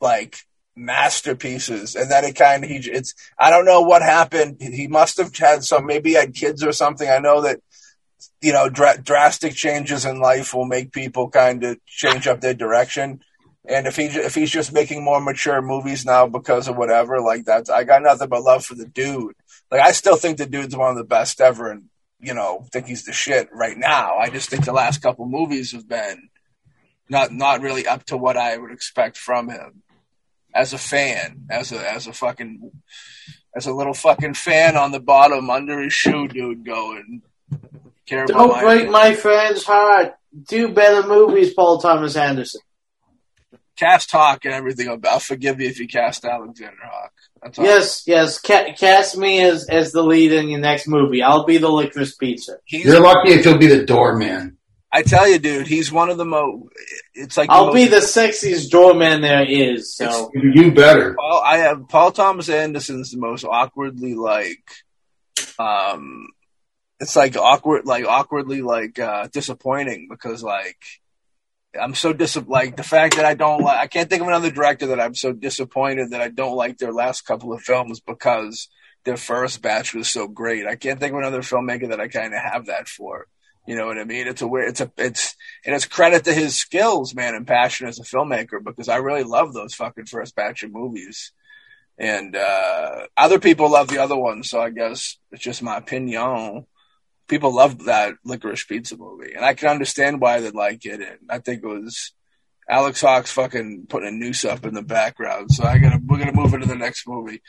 like 0.00 0.38
masterpieces. 0.76 1.94
And 1.94 2.10
then 2.10 2.24
it 2.24 2.36
kind 2.36 2.64
of 2.64 2.70
he 2.70 2.76
it's 2.78 3.14
I 3.38 3.50
don't 3.50 3.64
know 3.64 3.82
what 3.82 4.02
happened. 4.02 4.56
He 4.60 4.86
must 4.88 5.18
have 5.18 5.34
had 5.36 5.64
some 5.64 5.86
maybe 5.86 6.14
had 6.14 6.34
kids 6.34 6.64
or 6.64 6.72
something. 6.72 7.08
I 7.08 7.18
know 7.18 7.42
that 7.42 7.60
you 8.40 8.52
know 8.52 8.68
dra- 8.68 9.00
drastic 9.00 9.54
changes 9.54 10.04
in 10.04 10.20
life 10.20 10.54
will 10.54 10.64
make 10.64 10.92
people 10.92 11.28
kind 11.28 11.62
of 11.64 11.84
change 11.86 12.26
up 12.26 12.40
their 12.40 12.54
direction. 12.54 13.20
And 13.68 13.86
if 13.86 13.96
he 13.96 14.04
if 14.04 14.34
he's 14.34 14.50
just 14.50 14.72
making 14.72 15.04
more 15.04 15.20
mature 15.20 15.60
movies 15.60 16.06
now 16.06 16.26
because 16.26 16.66
of 16.66 16.76
whatever 16.76 17.20
like 17.20 17.44
that's 17.44 17.70
I 17.70 17.84
got 17.84 18.02
nothing 18.02 18.28
but 18.28 18.42
love 18.42 18.64
for 18.64 18.74
the 18.74 18.86
dude. 18.86 19.34
Like 19.70 19.82
I 19.82 19.92
still 19.92 20.16
think 20.16 20.38
the 20.38 20.46
dude's 20.46 20.76
one 20.76 20.90
of 20.90 20.96
the 20.96 21.04
best 21.04 21.40
ever 21.40 21.70
and 21.70 21.84
you 22.22 22.34
know, 22.34 22.66
think 22.70 22.86
he's 22.86 23.04
the 23.04 23.14
shit 23.14 23.48
right 23.50 23.78
now. 23.78 24.16
I 24.16 24.28
just 24.28 24.50
think 24.50 24.66
the 24.66 24.74
last 24.74 25.00
couple 25.00 25.26
movies 25.26 25.72
have 25.72 25.88
been 25.88 26.28
not 27.08 27.32
not 27.32 27.60
really 27.60 27.86
up 27.86 28.04
to 28.06 28.16
what 28.16 28.36
I 28.36 28.56
would 28.56 28.72
expect 28.72 29.16
from 29.16 29.48
him 29.48 29.82
as 30.54 30.72
a 30.72 30.78
fan, 30.78 31.46
as 31.50 31.72
a 31.72 31.92
as 31.92 32.06
a 32.06 32.12
fucking 32.12 32.70
as 33.54 33.66
a 33.66 33.72
little 33.72 33.94
fucking 33.94 34.34
fan 34.34 34.76
on 34.76 34.92
the 34.92 35.00
bottom 35.00 35.50
under 35.50 35.80
his 35.80 35.92
shoe, 35.92 36.28
dude, 36.28 36.64
going. 36.64 37.22
Care 38.06 38.26
Don't 38.26 38.60
break 38.60 38.90
my 38.90 39.14
friend's 39.14 39.64
heart. 39.64 40.14
Do 40.48 40.72
better 40.72 41.06
movies, 41.06 41.54
Paul 41.54 41.80
Thomas 41.80 42.16
Anderson. 42.16 42.60
cast 43.76 44.10
Hawk 44.12 44.44
and 44.44 44.54
everything. 44.54 44.88
I'll, 44.88 45.00
I'll 45.08 45.20
forgive 45.20 45.60
you 45.60 45.68
if 45.68 45.80
you 45.80 45.88
cast 45.88 46.24
Alexander 46.24 46.76
Hawk. 46.84 47.12
That's 47.42 47.58
all. 47.58 47.64
Yes, 47.64 48.02
yes. 48.06 48.40
Ca- 48.40 48.74
cast 48.74 49.16
me 49.16 49.42
as 49.42 49.68
as 49.68 49.92
the 49.92 50.02
lead 50.02 50.32
in 50.32 50.48
your 50.48 50.60
next 50.60 50.86
movie. 50.86 51.22
I'll 51.22 51.44
be 51.44 51.58
the 51.58 51.68
licorice 51.68 52.16
pizza. 52.16 52.58
he's. 52.64 52.84
You're 52.84 53.00
lucky 53.00 53.30
if 53.30 53.44
you'll 53.44 53.58
be 53.58 53.66
the 53.66 53.84
doorman. 53.84 54.58
I 54.92 55.02
tell 55.02 55.28
you, 55.28 55.38
dude, 55.38 55.68
he's 55.68 55.92
one 55.92 56.10
of 56.10 56.16
the 56.18 56.24
most. 56.24 56.68
It's 57.14 57.36
like 57.36 57.48
I'll 57.50 57.66
most- 57.66 57.74
be 57.74 57.86
the 57.86 57.96
sexiest 57.98 58.70
doorman 58.70 59.20
there 59.22 59.44
is. 59.44 59.96
So 59.96 60.30
You 60.34 60.72
better. 60.72 61.14
Paul, 61.14 61.42
I 61.44 61.58
have 61.58 61.88
Paul 61.88 62.10
Thomas 62.10 62.48
Anderson's 62.48 63.12
the 63.12 63.18
most 63.18 63.44
awkwardly 63.44 64.14
like, 64.14 64.64
um, 65.58 66.26
it's 66.98 67.14
like 67.14 67.36
awkward, 67.36 67.86
like 67.86 68.04
awkwardly 68.04 68.62
like 68.62 68.98
uh, 68.98 69.28
disappointing 69.32 70.08
because 70.10 70.42
like 70.42 70.78
I'm 71.80 71.94
so 71.94 72.12
dis 72.12 72.36
like 72.48 72.76
the 72.76 72.82
fact 72.82 73.16
that 73.16 73.24
I 73.24 73.34
don't 73.34 73.62
like 73.62 73.78
I 73.78 73.86
can't 73.86 74.10
think 74.10 74.22
of 74.22 74.28
another 74.28 74.50
director 74.50 74.88
that 74.88 75.00
I'm 75.00 75.14
so 75.14 75.32
disappointed 75.32 76.10
that 76.10 76.20
I 76.20 76.28
don't 76.28 76.56
like 76.56 76.78
their 76.78 76.92
last 76.92 77.22
couple 77.22 77.52
of 77.52 77.62
films 77.62 78.00
because 78.00 78.68
their 79.04 79.16
first 79.16 79.62
batch 79.62 79.94
was 79.94 80.08
so 80.08 80.26
great. 80.26 80.66
I 80.66 80.74
can't 80.74 80.98
think 80.98 81.12
of 81.12 81.18
another 81.20 81.42
filmmaker 81.42 81.90
that 81.90 82.00
I 82.00 82.08
kind 82.08 82.34
of 82.34 82.40
have 82.42 82.66
that 82.66 82.88
for. 82.88 83.28
You 83.66 83.76
know 83.76 83.86
what 83.86 83.98
I 83.98 84.04
mean? 84.04 84.26
It's 84.26 84.42
a 84.42 84.48
weird, 84.48 84.68
it's 84.70 84.80
a, 84.80 84.90
it's, 84.96 85.36
and 85.64 85.74
it's 85.74 85.84
credit 85.84 86.24
to 86.24 86.32
his 86.32 86.56
skills, 86.56 87.14
man, 87.14 87.34
and 87.34 87.46
passion 87.46 87.86
as 87.86 88.00
a 88.00 88.02
filmmaker 88.02 88.62
because 88.64 88.88
I 88.88 88.96
really 88.96 89.22
love 89.22 89.52
those 89.52 89.74
fucking 89.74 90.06
first 90.06 90.34
batch 90.34 90.62
of 90.62 90.72
movies. 90.72 91.32
And, 91.98 92.34
uh, 92.34 93.06
other 93.16 93.38
people 93.38 93.70
love 93.70 93.88
the 93.88 93.98
other 93.98 94.16
ones. 94.16 94.48
So 94.48 94.60
I 94.60 94.70
guess 94.70 95.18
it's 95.30 95.42
just 95.42 95.62
my 95.62 95.76
opinion. 95.76 96.66
People 97.28 97.54
love 97.54 97.84
that 97.84 98.14
licorice 98.24 98.64
pizza 98.64 98.96
movie 98.96 99.34
and 99.36 99.44
I 99.44 99.54
can 99.54 99.68
understand 99.68 100.20
why 100.20 100.40
they 100.40 100.50
like 100.50 100.84
it. 100.84 101.00
And 101.00 101.18
I 101.28 101.38
think 101.38 101.62
it 101.62 101.68
was 101.68 102.12
Alex 102.68 103.02
Hawks 103.02 103.30
fucking 103.30 103.86
putting 103.88 104.08
a 104.08 104.12
noose 104.12 104.44
up 104.44 104.64
in 104.64 104.74
the 104.74 104.82
background. 104.82 105.52
So 105.52 105.64
I 105.64 105.78
gotta, 105.78 106.00
we're 106.04 106.18
going 106.18 106.34
to 106.34 106.40
move 106.40 106.54
into 106.54 106.66
the 106.66 106.74
next 106.74 107.06
movie. 107.06 107.42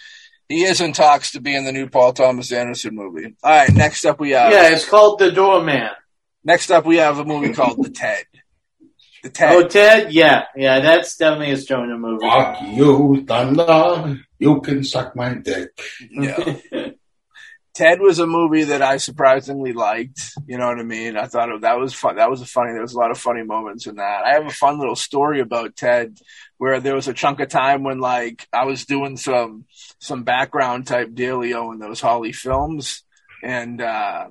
He 0.49 0.63
is 0.63 0.81
in 0.81 0.91
talks 0.91 1.31
to 1.31 1.39
be 1.39 1.55
in 1.55 1.63
the 1.63 1.71
new 1.71 1.87
Paul 1.87 2.11
Thomas 2.11 2.51
Anderson 2.51 2.93
movie. 2.93 3.33
All 3.41 3.51
right. 3.51 3.73
Next 3.73 4.03
up 4.05 4.19
we 4.19 4.31
have. 4.31 4.51
yeah, 4.51 4.69
it's 4.69 4.87
called 4.87 5.19
The 5.19 5.31
Doorman. 5.31 5.89
Next 6.43 6.71
up, 6.71 6.85
we 6.85 6.97
have 6.97 7.19
a 7.19 7.25
movie 7.25 7.53
called 7.53 7.83
The 7.83 7.89
Ted. 7.89 8.25
The 9.23 9.29
Ted. 9.29 9.55
Oh, 9.55 9.67
Ted. 9.67 10.13
Yeah, 10.13 10.45
yeah. 10.55 10.79
That's 10.79 11.15
definitely 11.15 11.51
a 11.51 11.57
stoner 11.57 11.97
movie. 11.97 12.25
Fuck 12.25 12.61
you, 12.63 13.23
thunder. 13.27 14.19
You 14.39 14.61
can 14.61 14.83
suck 14.83 15.15
my 15.15 15.35
dick. 15.35 15.79
yeah. 16.09 16.55
Ted 17.73 18.01
was 18.01 18.19
a 18.19 18.27
movie 18.27 18.65
that 18.65 18.81
I 18.81 18.97
surprisingly 18.97 19.71
liked. 19.71 20.33
You 20.45 20.57
know 20.57 20.67
what 20.67 20.79
I 20.79 20.83
mean? 20.83 21.15
I 21.15 21.27
thought 21.27 21.49
it, 21.49 21.61
that 21.61 21.79
was 21.79 21.93
fun. 21.93 22.17
That 22.17 22.29
was 22.29 22.41
a 22.41 22.45
funny. 22.45 22.73
There 22.73 22.81
was 22.81 22.93
a 22.93 22.99
lot 22.99 23.11
of 23.11 23.17
funny 23.17 23.43
moments 23.43 23.87
in 23.87 23.95
that. 23.95 24.23
I 24.25 24.33
have 24.33 24.45
a 24.45 24.51
fun 24.51 24.77
little 24.77 24.95
story 24.95 25.39
about 25.39 25.77
Ted, 25.77 26.17
where 26.57 26.81
there 26.81 26.95
was 26.95 27.07
a 27.07 27.13
chunk 27.13 27.39
of 27.39 27.47
time 27.47 27.83
when 27.83 27.99
like 27.99 28.45
I 28.51 28.65
was 28.65 28.85
doing 28.85 29.15
some 29.15 29.65
some 29.99 30.23
background 30.23 30.87
type 30.87 31.11
dealio 31.11 31.71
in 31.71 31.79
those 31.79 32.01
Holly 32.01 32.33
films, 32.33 33.03
and 33.41 33.81
uh, 33.81 34.27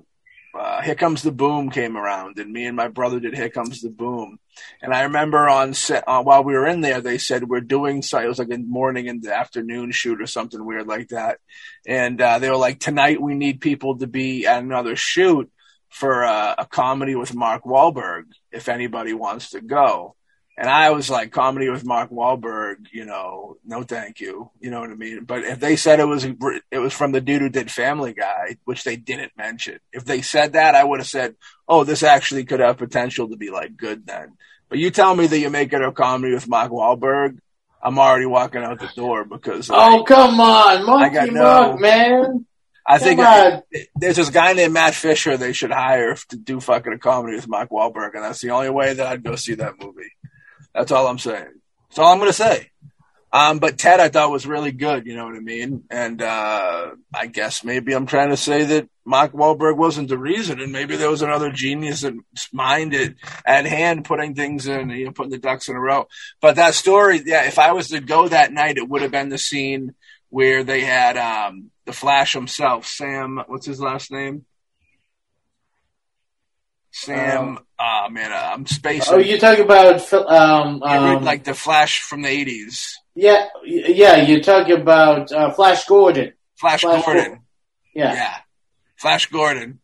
uh, 0.54 0.82
Here 0.82 0.94
Comes 0.94 1.22
the 1.22 1.32
Boom 1.32 1.70
came 1.70 1.96
around, 1.96 2.38
and 2.38 2.52
me 2.52 2.66
and 2.66 2.76
my 2.76 2.88
brother 2.88 3.20
did 3.20 3.34
Here 3.34 3.50
Comes 3.50 3.80
the 3.80 3.90
Boom. 3.90 4.38
And 4.82 4.92
I 4.92 5.02
remember 5.02 5.48
on 5.48 5.74
set 5.74 6.04
uh, 6.06 6.22
while 6.22 6.44
we 6.44 6.54
were 6.54 6.66
in 6.66 6.80
there, 6.80 7.00
they 7.00 7.18
said 7.18 7.48
we're 7.48 7.60
doing 7.60 8.02
so. 8.02 8.18
It 8.18 8.26
was 8.26 8.38
like 8.38 8.52
a 8.52 8.58
morning 8.58 9.08
and 9.08 9.24
afternoon 9.26 9.92
shoot 9.92 10.20
or 10.20 10.26
something 10.26 10.64
weird 10.64 10.86
like 10.86 11.08
that. 11.08 11.38
And 11.86 12.20
uh, 12.20 12.38
they 12.38 12.50
were 12.50 12.56
like, 12.56 12.80
tonight 12.80 13.20
we 13.20 13.34
need 13.34 13.60
people 13.60 13.98
to 13.98 14.06
be 14.06 14.46
at 14.46 14.62
another 14.62 14.96
shoot 14.96 15.50
for 15.88 16.24
uh, 16.24 16.54
a 16.58 16.66
comedy 16.66 17.14
with 17.14 17.34
Mark 17.34 17.64
Wahlberg 17.64 18.24
if 18.52 18.68
anybody 18.68 19.12
wants 19.12 19.50
to 19.50 19.60
go. 19.60 20.14
And 20.60 20.68
I 20.68 20.90
was 20.90 21.08
like, 21.08 21.32
comedy 21.32 21.70
with 21.70 21.86
Mark 21.86 22.10
Wahlberg, 22.10 22.88
you 22.92 23.06
know, 23.06 23.56
no 23.64 23.82
thank 23.82 24.20
you. 24.20 24.50
You 24.60 24.70
know 24.70 24.80
what 24.80 24.90
I 24.90 24.94
mean? 24.94 25.24
But 25.24 25.44
if 25.44 25.58
they 25.58 25.74
said 25.74 26.00
it 26.00 26.04
was 26.04 26.26
it 26.70 26.78
was 26.78 26.92
from 26.92 27.12
the 27.12 27.22
dude 27.22 27.40
who 27.40 27.48
did 27.48 27.70
Family 27.70 28.12
Guy, 28.12 28.58
which 28.66 28.84
they 28.84 28.96
didn't 28.96 29.32
mention, 29.38 29.78
if 29.90 30.04
they 30.04 30.20
said 30.20 30.52
that, 30.52 30.74
I 30.74 30.84
would 30.84 31.00
have 31.00 31.06
said, 31.06 31.36
oh, 31.66 31.84
this 31.84 32.02
actually 32.02 32.44
could 32.44 32.60
have 32.60 32.76
potential 32.76 33.30
to 33.30 33.38
be 33.38 33.48
like 33.48 33.74
good 33.74 34.06
then. 34.06 34.36
But 34.68 34.78
you 34.78 34.90
tell 34.90 35.16
me 35.16 35.26
that 35.28 35.38
you 35.38 35.48
make 35.48 35.72
it 35.72 35.80
a 35.80 35.92
comedy 35.92 36.34
with 36.34 36.46
Mark 36.46 36.70
Wahlberg, 36.70 37.38
I'm 37.82 37.98
already 37.98 38.26
walking 38.26 38.62
out 38.62 38.80
the 38.80 38.90
door 38.94 39.24
because. 39.24 39.70
Oh, 39.70 39.74
like, 39.74 40.00
oh 40.00 40.04
come 40.04 40.40
on, 40.40 40.84
Monkey 40.84 41.30
no, 41.30 41.42
Mark, 41.42 41.80
man! 41.80 42.46
I 42.86 42.98
think 42.98 43.20
I, 43.20 43.62
there's 43.96 44.16
this 44.16 44.28
guy 44.28 44.52
named 44.52 44.74
Matt 44.74 44.94
Fisher 44.94 45.38
they 45.38 45.54
should 45.54 45.70
hire 45.70 46.16
to 46.28 46.36
do 46.36 46.60
fucking 46.60 46.92
a 46.92 46.98
comedy 46.98 47.36
with 47.36 47.48
Mark 47.48 47.70
Wahlberg, 47.70 48.14
and 48.14 48.24
that's 48.24 48.42
the 48.42 48.50
only 48.50 48.68
way 48.68 48.92
that 48.92 49.06
I'd 49.06 49.22
go 49.22 49.36
see 49.36 49.54
that 49.54 49.80
movie. 49.80 50.12
That's 50.74 50.92
all 50.92 51.06
I'm 51.06 51.18
saying. 51.18 51.52
That's 51.88 51.98
all 51.98 52.12
I'm 52.12 52.18
going 52.18 52.30
to 52.30 52.32
say. 52.32 52.70
Um, 53.32 53.60
but 53.60 53.78
Ted, 53.78 54.00
I 54.00 54.08
thought 54.08 54.32
was 54.32 54.46
really 54.46 54.72
good. 54.72 55.06
You 55.06 55.14
know 55.14 55.24
what 55.24 55.36
I 55.36 55.40
mean? 55.40 55.84
And 55.88 56.20
uh, 56.20 56.90
I 57.14 57.26
guess 57.26 57.62
maybe 57.62 57.92
I'm 57.92 58.06
trying 58.06 58.30
to 58.30 58.36
say 58.36 58.64
that 58.64 58.88
Mark 59.04 59.32
Wahlberg 59.32 59.76
wasn't 59.76 60.08
the 60.08 60.18
reason, 60.18 60.60
and 60.60 60.72
maybe 60.72 60.96
there 60.96 61.10
was 61.10 61.22
another 61.22 61.50
genius 61.50 62.04
mind 62.52 62.94
at, 62.94 63.14
at 63.44 63.66
hand 63.66 64.04
putting 64.04 64.34
things 64.34 64.66
in, 64.66 64.90
you 64.90 65.06
know, 65.06 65.12
putting 65.12 65.30
the 65.30 65.38
ducks 65.38 65.68
in 65.68 65.76
a 65.76 65.80
row. 65.80 66.06
But 66.40 66.56
that 66.56 66.74
story, 66.74 67.22
yeah, 67.24 67.44
if 67.44 67.58
I 67.58 67.72
was 67.72 67.88
to 67.88 68.00
go 68.00 68.28
that 68.28 68.52
night, 68.52 68.78
it 68.78 68.88
would 68.88 69.02
have 69.02 69.12
been 69.12 69.28
the 69.28 69.38
scene 69.38 69.94
where 70.28 70.64
they 70.64 70.80
had 70.80 71.16
um, 71.16 71.70
the 71.86 71.92
Flash 71.92 72.32
himself, 72.32 72.86
Sam. 72.86 73.42
What's 73.46 73.66
his 73.66 73.80
last 73.80 74.10
name? 74.10 74.44
Sam. 76.90 77.58
Oh 77.78 78.04
uh, 78.06 78.08
man, 78.10 78.32
I'm 78.32 78.66
spacing. 78.66 79.14
Oh, 79.14 79.18
you're 79.18 79.38
talking 79.38 79.64
about 79.64 80.12
um, 80.12 80.82
um, 80.82 81.24
like 81.24 81.44
the 81.44 81.54
Flash 81.54 82.02
from 82.02 82.22
the 82.22 82.28
'80s. 82.28 82.94
Yeah, 83.14 83.46
yeah, 83.64 84.16
you're 84.16 84.40
talking 84.40 84.80
about 84.80 85.32
uh, 85.32 85.50
Flash 85.52 85.86
Gordon. 85.86 86.32
Flash, 86.56 86.82
Flash 86.82 87.04
Gordon. 87.04 87.24
Gordon. 87.24 87.42
Yeah, 87.94 88.14
yeah, 88.14 88.36
Flash 88.96 89.26
Gordon. 89.26 89.80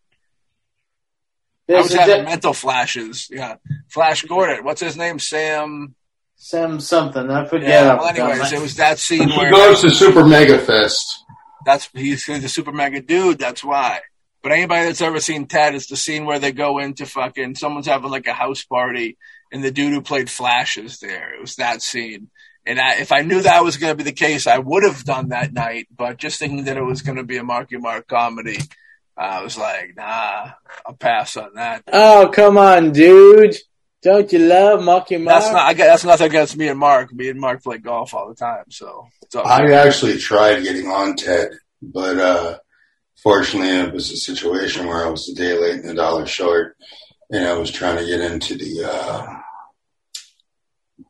There's 1.66 1.78
I 1.78 1.82
was 1.82 1.92
having 1.94 2.24
di- 2.24 2.30
mental 2.30 2.52
flashes. 2.52 3.28
Yeah, 3.30 3.56
Flash 3.88 4.22
Gordon. 4.22 4.64
What's 4.64 4.80
his 4.80 4.96
name? 4.96 5.18
Sam. 5.18 5.94
Sam 6.36 6.80
something. 6.80 7.30
I 7.30 7.46
forget. 7.46 7.68
Yeah, 7.68 7.94
well, 7.94 8.08
anyways, 8.08 8.52
it 8.52 8.60
was 8.60 8.76
that 8.76 8.98
scene 8.98 9.28
he 9.28 9.36
where 9.36 9.46
he 9.46 9.52
goes 9.52 9.80
to 9.80 9.90
Super 9.90 10.24
Mega 10.24 10.58
Fest. 10.58 11.24
That's 11.64 11.88
he's 11.94 12.26
the 12.26 12.48
Super 12.48 12.72
Mega 12.72 13.00
dude. 13.00 13.38
That's 13.38 13.64
why. 13.64 14.00
But 14.46 14.52
anybody 14.52 14.84
that's 14.84 15.02
ever 15.02 15.18
seen 15.18 15.48
Ted, 15.48 15.74
it's 15.74 15.88
the 15.88 15.96
scene 15.96 16.24
where 16.24 16.38
they 16.38 16.52
go 16.52 16.78
into 16.78 17.04
fucking 17.04 17.56
someone's 17.56 17.88
having 17.88 18.12
like 18.12 18.28
a 18.28 18.32
house 18.32 18.62
party, 18.62 19.18
and 19.50 19.64
the 19.64 19.72
dude 19.72 19.92
who 19.92 20.00
played 20.00 20.30
Flash 20.30 20.78
is 20.78 21.00
there. 21.00 21.34
It 21.34 21.40
was 21.40 21.56
that 21.56 21.82
scene. 21.82 22.30
And 22.64 22.78
I, 22.78 23.00
if 23.00 23.10
I 23.10 23.22
knew 23.22 23.42
that 23.42 23.64
was 23.64 23.76
going 23.76 23.90
to 23.90 23.96
be 23.96 24.08
the 24.08 24.12
case, 24.12 24.46
I 24.46 24.58
would 24.58 24.84
have 24.84 25.02
done 25.02 25.30
that 25.30 25.52
night. 25.52 25.88
But 25.90 26.18
just 26.18 26.38
thinking 26.38 26.66
that 26.66 26.76
it 26.76 26.84
was 26.84 27.02
going 27.02 27.16
to 27.16 27.24
be 27.24 27.38
a 27.38 27.42
Marky 27.42 27.76
Mark 27.76 28.06
comedy, 28.06 28.60
I 29.16 29.42
was 29.42 29.58
like, 29.58 29.94
nah, 29.96 30.52
I'll 30.86 30.94
pass 30.94 31.36
on 31.36 31.54
that. 31.56 31.82
Oh, 31.92 32.30
come 32.32 32.56
on, 32.56 32.92
dude. 32.92 33.56
Don't 34.00 34.32
you 34.32 34.38
love 34.38 34.80
Marky 34.80 35.16
Mark? 35.16 35.40
That's 35.40 35.52
not. 35.52 35.66
I 35.66 35.74
guess 35.74 35.88
that's 35.88 36.04
nothing 36.04 36.28
against 36.28 36.56
me 36.56 36.68
and 36.68 36.78
Mark. 36.78 37.12
Me 37.12 37.28
and 37.30 37.40
Mark 37.40 37.64
play 37.64 37.78
golf 37.78 38.14
all 38.14 38.28
the 38.28 38.36
time, 38.36 38.70
so. 38.70 39.08
I 39.44 39.72
actually 39.72 40.18
tried 40.18 40.62
getting 40.62 40.86
on 40.86 41.16
Ted, 41.16 41.48
but 41.82 42.16
uh, 42.16 42.58
fortunately, 43.22 43.70
it 43.70 43.92
was 43.92 44.10
a 44.10 44.16
situation 44.16 44.86
where 44.86 45.04
I 45.04 45.10
was 45.10 45.28
a 45.28 45.34
day 45.34 45.58
late 45.58 45.80
and 45.80 45.90
a 45.90 45.94
dollar 45.94 46.26
short, 46.26 46.76
and 47.30 47.46
I 47.46 47.54
was 47.54 47.70
trying 47.70 47.98
to 47.98 48.06
get 48.06 48.20
into 48.20 48.56
the. 48.56 48.90
Uh, 48.90 49.40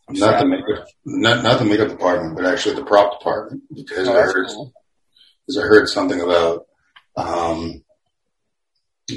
not 0.08 0.40
the 0.40 0.46
makeup, 0.46 0.86
not, 1.04 1.42
not 1.42 1.58
the 1.58 1.64
makeup 1.64 1.88
department, 1.88 2.36
but 2.36 2.46
actually 2.46 2.76
the 2.76 2.84
prop 2.84 3.18
department 3.18 3.62
because 3.74 4.08
oh, 4.08 4.16
I 4.16 4.22
heard 4.22 4.46
cool. 4.48 4.72
because 5.46 5.58
I 5.58 5.66
heard 5.66 5.88
something 5.88 6.20
about 6.20 6.66
um, 7.16 7.82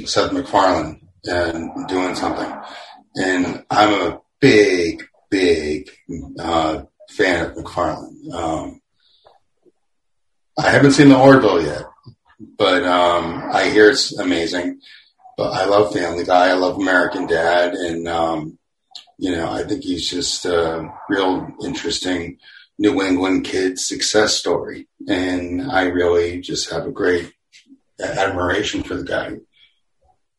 Seth 0.06 0.34
MacFarlane 0.34 1.08
and 1.26 1.88
doing 1.88 2.16
something, 2.16 2.52
and 3.16 3.64
I'm 3.70 3.94
a 3.94 4.22
big, 4.40 5.08
big 5.30 5.90
uh, 6.40 6.84
fan 7.12 7.46
of 7.46 7.58
MacFarlane. 7.58 8.32
Um, 8.34 8.82
I 10.58 10.72
haven't 10.72 10.92
seen 10.92 11.10
the 11.10 11.20
Orville 11.20 11.64
yet, 11.64 11.84
but 12.40 12.84
um, 12.84 13.50
I 13.52 13.70
hear 13.70 13.90
it's 13.90 14.18
amazing. 14.18 14.80
But 15.38 15.54
I 15.54 15.66
love 15.66 15.94
Family 15.94 16.26
Guy. 16.26 16.50
I 16.50 16.54
love 16.54 16.78
American 16.78 17.26
Dad, 17.26 17.74
and 17.74 18.08
um, 18.08 18.58
you 19.18 19.32
know, 19.32 19.52
I 19.52 19.64
think 19.64 19.84
he's 19.84 20.10
just 20.10 20.46
a 20.46 20.90
real 21.10 21.48
interesting 21.64 22.38
New 22.78 23.02
England 23.04 23.44
kid 23.44 23.78
success 23.78 24.34
story. 24.34 24.88
And 25.08 25.70
I 25.70 25.84
really 25.84 26.40
just 26.40 26.72
have 26.72 26.86
a 26.86 26.92
great 26.92 27.34
admiration 28.02 28.84
for 28.84 28.96
the 28.96 29.04
guy. 29.04 29.34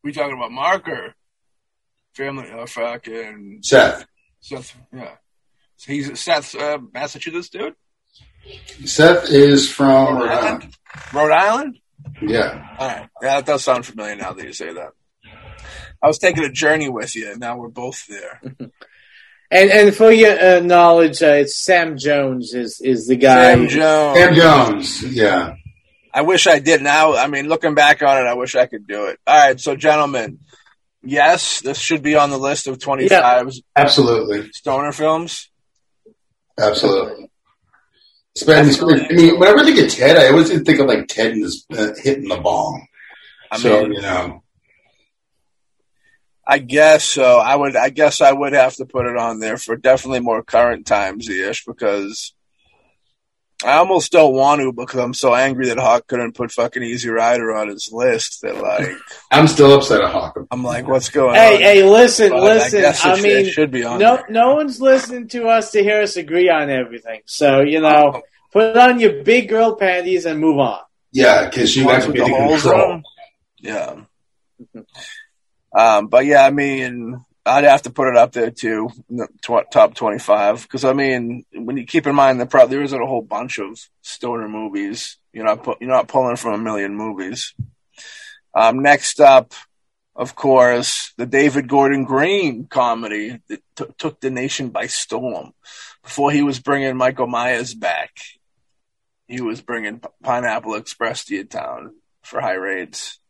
We 0.02 0.12
talking 0.12 0.36
about 0.36 0.50
Marker, 0.50 1.14
family, 2.14 2.50
uh, 2.50 2.64
fucking 2.64 3.60
Seth. 3.62 4.06
Seth, 4.40 4.74
yeah. 4.94 5.16
So 5.76 5.92
he's 5.92 6.18
Seth, 6.18 6.54
uh, 6.54 6.78
Massachusetts 6.94 7.50
dude. 7.50 7.74
Seth 8.86 9.28
is 9.28 9.70
from 9.70 10.16
Rhode 10.16 10.30
Island. 10.30 10.76
Rhode 11.12 11.32
Island. 11.32 11.79
Yeah. 12.20 12.76
All 12.78 12.88
right. 12.88 13.08
Yeah, 13.22 13.36
that 13.36 13.46
does 13.46 13.64
sound 13.64 13.86
familiar 13.86 14.16
now 14.16 14.32
that 14.32 14.44
you 14.44 14.52
say 14.52 14.72
that. 14.72 14.92
I 16.02 16.06
was 16.06 16.18
taking 16.18 16.44
a 16.44 16.50
journey 16.50 16.88
with 16.88 17.14
you, 17.14 17.30
and 17.30 17.40
now 17.40 17.58
we're 17.58 17.68
both 17.68 18.06
there. 18.06 18.40
and 19.50 19.70
and 19.70 19.94
for 19.94 20.10
your 20.10 20.38
uh, 20.38 20.60
knowledge, 20.60 21.22
uh, 21.22 21.26
it's 21.26 21.56
Sam 21.56 21.98
Jones 21.98 22.54
is 22.54 22.80
is 22.80 23.06
the 23.06 23.16
guy. 23.16 23.54
Sam 23.54 23.68
Jones. 23.68 24.18
Sam 24.18 24.34
Jones. 24.34 25.02
Yeah. 25.14 25.54
I 26.12 26.22
wish 26.22 26.46
I 26.46 26.58
did. 26.58 26.82
Now, 26.82 27.14
I 27.14 27.28
mean, 27.28 27.48
looking 27.48 27.74
back 27.74 28.02
on 28.02 28.16
it, 28.16 28.26
I 28.26 28.34
wish 28.34 28.56
I 28.56 28.66
could 28.66 28.86
do 28.86 29.06
it. 29.06 29.20
All 29.26 29.48
right, 29.48 29.60
so 29.60 29.76
gentlemen, 29.76 30.40
yes, 31.02 31.60
this 31.60 31.78
should 31.78 32.02
be 32.02 32.16
on 32.16 32.30
the 32.30 32.38
list 32.38 32.66
of 32.66 32.80
twenty 32.80 33.08
five. 33.08 33.46
Yeah, 33.52 33.60
absolutely. 33.76 34.50
Stoner 34.52 34.92
films. 34.92 35.50
Absolutely. 36.58 37.29
Especially, 38.36 39.06
I 39.08 39.12
mean, 39.12 39.38
whenever 39.38 39.60
I 39.60 39.64
think 39.64 39.78
of 39.80 39.90
Ted, 39.90 40.16
I 40.16 40.30
always 40.30 40.50
think 40.50 40.78
of 40.78 40.86
like 40.86 41.08
Ted 41.08 41.32
and 41.32 41.44
this, 41.44 41.66
uh, 41.76 41.92
hitting 42.00 42.28
the 42.28 42.36
bong. 42.36 42.86
I 43.50 43.58
so 43.58 43.82
mean, 43.82 43.94
you 43.94 44.00
know, 44.00 44.42
I 46.46 46.58
guess 46.58 47.04
so. 47.04 47.38
I 47.38 47.56
would. 47.56 47.76
I 47.76 47.90
guess 47.90 48.20
I 48.20 48.32
would 48.32 48.52
have 48.52 48.74
to 48.76 48.86
put 48.86 49.06
it 49.06 49.16
on 49.16 49.40
there 49.40 49.56
for 49.56 49.76
definitely 49.76 50.20
more 50.20 50.42
current 50.42 50.86
times 50.86 51.28
ish 51.28 51.64
because 51.64 52.32
I 53.64 53.76
almost 53.76 54.12
don't 54.12 54.34
want 54.34 54.62
to 54.62 54.72
because 54.72 55.00
I'm 55.00 55.12
so 55.12 55.34
angry 55.34 55.68
that 55.68 55.78
Hawk 55.78 56.06
couldn't 56.06 56.34
put 56.34 56.50
fucking 56.50 56.82
Easy 56.82 57.10
Rider 57.10 57.54
on 57.54 57.68
his 57.68 57.90
list. 57.92 58.40
That 58.42 58.56
like 58.56 58.88
I'm 59.30 59.48
still 59.48 59.74
upset 59.74 60.00
at 60.00 60.10
Hawk. 60.10 60.38
I'm 60.50 60.64
like, 60.64 60.86
what's 60.86 61.10
going 61.10 61.34
hey, 61.34 61.54
on? 61.54 61.60
Hey, 61.60 61.76
hey, 61.76 61.82
listen, 61.82 62.30
but 62.30 62.42
listen. 62.42 62.84
I, 62.84 63.14
I 63.14 63.20
mean, 63.20 63.46
should 63.46 63.70
be 63.70 63.84
on. 63.84 63.98
No, 63.98 64.16
there. 64.16 64.26
no 64.30 64.54
one's 64.54 64.80
listening 64.80 65.28
to 65.28 65.48
us 65.48 65.72
to 65.72 65.82
hear 65.82 66.00
us 66.00 66.16
agree 66.16 66.48
on 66.48 66.70
everything. 66.70 67.20
So 67.26 67.60
you 67.60 67.80
know, 67.80 68.12
oh. 68.16 68.22
put 68.52 68.76
on 68.76 68.98
your 68.98 69.22
big 69.22 69.48
girl 69.48 69.76
panties 69.76 70.24
and 70.24 70.40
move 70.40 70.58
on. 70.58 70.80
Yeah, 71.12 71.48
because 71.48 71.76
you 71.76 71.84
guys 71.84 72.06
are 72.06 72.12
getting 72.12 72.36
control. 72.36 73.02
Yeah. 73.58 73.96
Um, 75.72 76.08
but 76.08 76.26
yeah, 76.26 76.44
I 76.44 76.50
mean, 76.50 77.24
I'd 77.46 77.64
have 77.64 77.82
to 77.82 77.90
put 77.90 78.08
it 78.08 78.16
up 78.16 78.32
there 78.32 78.50
too, 78.50 78.90
the 79.08 79.28
tw- 79.42 79.70
top 79.72 79.94
twenty-five. 79.94 80.62
Because 80.62 80.84
I 80.84 80.92
mean, 80.92 81.44
when 81.52 81.76
you 81.76 81.86
keep 81.86 82.06
in 82.06 82.14
mind 82.14 82.40
that 82.40 82.50
there 82.68 82.82
isn't 82.82 83.02
a 83.02 83.06
whole 83.06 83.22
bunch 83.22 83.58
of 83.58 83.78
stoner 84.02 84.48
movies. 84.48 85.16
You're 85.32 85.46
not 85.46 85.62
pu- 85.62 85.76
you're 85.80 85.90
not 85.90 86.08
pulling 86.08 86.36
from 86.36 86.54
a 86.54 86.58
million 86.58 86.94
movies. 86.94 87.54
Um, 88.54 88.82
next 88.82 89.20
up, 89.20 89.54
of 90.16 90.34
course, 90.34 91.12
the 91.16 91.24
David 91.24 91.68
Gordon 91.68 92.04
Green 92.04 92.66
comedy 92.66 93.40
that 93.48 93.62
t- 93.76 93.84
took 93.96 94.20
the 94.20 94.30
nation 94.30 94.70
by 94.70 94.86
storm. 94.88 95.52
Before 96.02 96.32
he 96.32 96.42
was 96.42 96.58
bringing 96.58 96.96
Michael 96.96 97.28
Myers 97.28 97.74
back, 97.74 98.10
he 99.28 99.40
was 99.40 99.60
bringing 99.60 100.00
P- 100.00 100.08
Pineapple 100.22 100.74
Express 100.74 101.24
to 101.26 101.36
your 101.36 101.44
town 101.44 101.94
for 102.22 102.40
high 102.40 102.54
rates. 102.54 103.20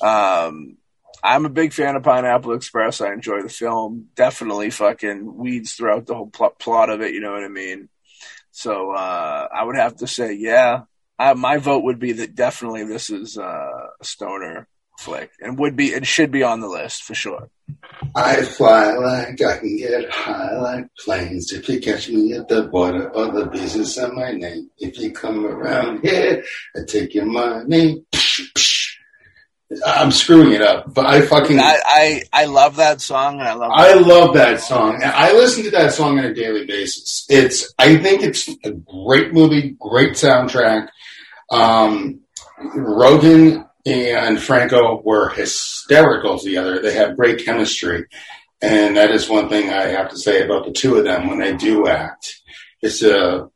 Um, 0.00 0.78
I'm 1.22 1.44
a 1.44 1.50
big 1.50 1.72
fan 1.72 1.96
of 1.96 2.02
Pineapple 2.02 2.52
Express. 2.52 3.00
I 3.00 3.12
enjoy 3.12 3.42
the 3.42 3.48
film. 3.48 4.08
Definitely 4.14 4.70
fucking 4.70 5.36
weeds 5.36 5.72
throughout 5.72 6.06
the 6.06 6.14
whole 6.14 6.30
pl- 6.30 6.54
plot 6.58 6.90
of 6.90 7.00
it. 7.00 7.12
You 7.12 7.20
know 7.20 7.32
what 7.32 7.44
I 7.44 7.48
mean? 7.48 7.88
So 8.50 8.92
uh, 8.92 9.48
I 9.52 9.64
would 9.64 9.76
have 9.76 9.96
to 9.96 10.06
say, 10.06 10.32
yeah, 10.32 10.82
I, 11.18 11.34
my 11.34 11.58
vote 11.58 11.84
would 11.84 11.98
be 11.98 12.12
that 12.12 12.34
definitely 12.34 12.84
this 12.84 13.10
is 13.10 13.36
uh, 13.36 13.86
a 14.00 14.04
stoner 14.04 14.68
flick 14.98 15.30
and 15.40 15.58
would 15.58 15.76
be 15.76 15.86
it 15.86 16.06
should 16.06 16.32
be 16.32 16.42
on 16.42 16.60
the 16.60 16.66
list 16.66 17.04
for 17.04 17.14
sure. 17.14 17.48
I 18.16 18.42
fly 18.42 18.92
like 18.94 19.40
I 19.40 19.58
can 19.58 19.76
get 19.76 20.10
high 20.10 20.56
like 20.56 20.88
planes. 20.98 21.52
If 21.52 21.68
you 21.68 21.80
catch 21.80 22.08
me 22.08 22.32
at 22.32 22.48
the 22.48 22.64
border 22.64 23.08
or 23.10 23.30
the 23.30 23.46
business 23.46 23.96
of 23.98 24.12
my 24.14 24.32
name, 24.32 24.70
if 24.78 24.98
you 24.98 25.12
come 25.12 25.46
around 25.46 26.00
here, 26.00 26.42
I 26.76 26.80
take 26.86 27.14
your 27.14 27.26
money. 27.26 28.04
I'm 29.84 30.10
screwing 30.12 30.52
it 30.52 30.62
up, 30.62 30.94
but 30.94 31.04
I 31.04 31.20
fucking 31.20 31.58
I, 31.60 31.78
I 31.84 32.22
I 32.32 32.44
love 32.46 32.76
that 32.76 33.02
song, 33.02 33.38
and 33.38 33.46
I 33.46 33.52
love. 33.52 33.70
I 33.74 33.94
love 33.94 34.34
that 34.34 34.60
song. 34.60 35.02
I 35.04 35.32
listen 35.32 35.64
to 35.64 35.70
that 35.72 35.92
song 35.92 36.18
on 36.18 36.24
a 36.24 36.32
daily 36.32 36.64
basis. 36.64 37.26
It's 37.28 37.74
I 37.78 37.98
think 37.98 38.22
it's 38.22 38.48
a 38.64 38.70
great 38.70 39.34
movie, 39.34 39.76
great 39.78 40.12
soundtrack. 40.12 40.88
Um, 41.50 42.20
Rogen 42.58 43.68
and 43.84 44.40
Franco 44.40 45.02
were 45.02 45.28
hysterical 45.30 46.38
together. 46.38 46.80
They 46.80 46.94
have 46.94 47.16
great 47.16 47.44
chemistry, 47.44 48.06
and 48.62 48.96
that 48.96 49.10
is 49.10 49.28
one 49.28 49.50
thing 49.50 49.68
I 49.68 49.88
have 49.88 50.08
to 50.10 50.16
say 50.16 50.42
about 50.42 50.64
the 50.64 50.72
two 50.72 50.96
of 50.96 51.04
them 51.04 51.28
when 51.28 51.40
they 51.40 51.54
do 51.54 51.88
act. 51.88 52.40
It's 52.80 53.02
a 53.02 53.50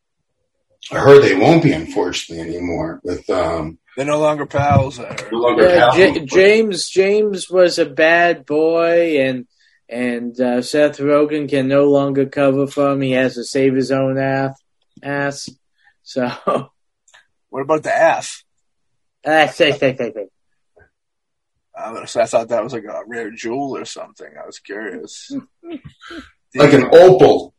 I 0.90 0.98
heard 0.98 1.22
they 1.22 1.34
won't 1.34 1.62
be, 1.62 1.72
unfortunately, 1.72 2.44
anymore. 2.44 3.00
With 3.02 3.28
um, 3.30 3.78
They're 3.96 4.06
no 4.06 4.18
longer 4.20 4.46
pals. 4.46 4.98
I 4.98 5.04
heard. 5.06 5.28
no 5.32 5.38
longer 5.38 5.68
Yeah, 5.68 5.78
pals, 5.80 5.96
J- 5.96 6.12
but- 6.18 6.24
James 6.26 6.88
James 6.88 7.50
was 7.50 7.78
a 7.78 7.86
bad 7.86 8.46
boy, 8.46 9.20
and 9.20 9.46
and 9.88 10.38
uh, 10.40 10.62
Seth 10.62 10.98
Rogen 10.98 11.48
can 11.48 11.68
no 11.68 11.84
longer 11.84 12.24
cover 12.26 12.66
for 12.66 12.92
him. 12.92 13.02
He 13.02 13.12
has 13.12 13.34
to 13.34 13.44
save 13.44 13.74
his 13.74 13.90
own 13.92 14.18
ass. 14.18 14.54
ass. 15.02 15.48
So 16.02 16.26
What 17.50 17.62
about 17.62 17.82
the 17.82 17.94
F? 17.94 18.42
ah, 19.26 19.46
say, 19.46 19.72
say, 19.72 19.94
say, 19.96 20.12
say. 20.12 20.26
Uh, 21.76 22.04
so 22.06 22.20
I 22.22 22.26
thought 22.26 22.48
that 22.48 22.64
was 22.64 22.72
like 22.72 22.84
a 22.84 23.02
rare 23.06 23.30
jewel 23.30 23.76
or 23.76 23.84
something. 23.84 24.26
I 24.42 24.46
was 24.46 24.58
curious. 24.58 25.30
like 26.54 26.72
an 26.72 26.86
opal 26.92 27.54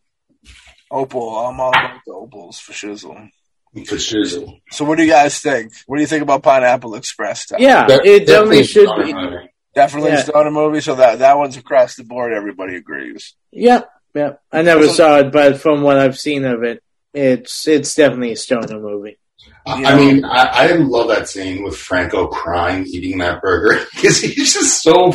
opal. 0.91 1.35
I'm 1.39 1.60
all 1.60 1.69
about 1.69 1.99
the 2.05 2.14
opals 2.14 2.60
for 2.60 2.73
shizzle. 2.73 3.30
For 3.74 3.95
shizzle. 3.95 4.62
So 4.72 4.86
what 4.86 4.98
do 4.98 5.04
you 5.04 5.10
guys 5.12 5.40
think? 5.40 5.74
What 5.88 5.98
do 5.98 6.02
you 6.02 6.08
think 6.08 6.22
about 6.24 6.44
Pineapple 6.44 6.95
Express? 6.95 7.48
Tom? 7.48 7.60
yeah, 7.62 7.88
That- 7.88 8.06
it 8.06 8.28
definitely 8.28 8.62
definitely 8.62 8.64
should 8.64 9.04
be. 9.06 9.12
another. 9.12 9.50
definitely 9.76 10.12
Yeah. 10.12 10.20
a 10.20 10.24
stoner 10.24 10.52
movie. 10.52 10.82
So 10.82 10.95
that 10.95 11.20
that 11.20 11.38
one's 11.38 11.58
across 11.58 11.95
the 11.95 12.04
board. 12.04 12.34
Everybody 12.34 12.76
agrees. 12.76 13.34
Yeah, 13.52 13.82
yeah. 14.14 14.34
I 14.52 14.62
never 14.62 14.88
saw 14.88 15.18
it, 15.20 15.32
but 15.32 15.60
from 15.60 15.82
what 15.82 15.98
I've 15.98 16.18
seen 16.20 16.45
of 16.45 16.64
it, 16.64 16.82
it's 17.14 17.68
it's 17.68 17.94
definitely 17.95 18.32
a 18.34 18.38
stoner 18.38 18.80
movie. 18.80 19.18
I 19.66 19.84
I 19.86 19.95
mean, 19.98 20.26
I, 20.26 20.48
I 20.52 20.68
love 20.76 21.08
that 21.08 21.28
scene 21.30 21.64
with 21.64 21.76
Franco 21.78 22.28
crying 22.28 22.86
eating 22.86 23.18
that 23.20 23.41
burger 23.41 23.84
because 23.95 24.20
he's 24.20 24.54
just 24.54 24.82
so. 24.84 25.14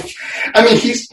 I 0.55 0.65
mean, 0.65 0.77
he's 0.79 1.09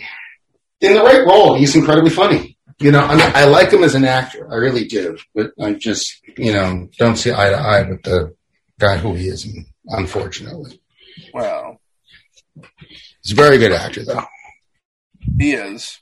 in 0.82 0.94
the 0.94 1.02
right 1.04 1.26
role. 1.26 1.56
He's 1.56 1.76
incredibly 1.76 2.10
funny. 2.12 2.55
You 2.80 2.92
know, 2.92 3.00
I, 3.00 3.16
mean, 3.16 3.32
I 3.34 3.46
like 3.46 3.72
him 3.72 3.84
as 3.84 3.96
an 3.96 4.04
actor. 4.04 4.52
I 4.52 4.56
really 4.56 4.86
do, 4.86 5.18
but 5.34 5.52
I 5.62 5.74
just, 5.74 6.22
you 6.38 6.52
know, 6.52 6.90
don't 6.98 7.16
see 7.16 7.32
eye 7.32 7.50
to 7.50 7.58
eye 7.58 7.90
with 7.90 8.04
the 8.04 8.36
guy 8.80 8.98
who 8.98 9.14
he 9.14 9.28
is. 9.28 9.48
Unfortunately, 9.88 10.82
Well, 11.34 11.80
he's 13.22 13.32
a 13.32 13.36
very 13.36 13.58
good 13.60 13.72
actor, 13.72 14.04
though. 14.04 14.24
he 15.38 15.54
is. 15.54 16.02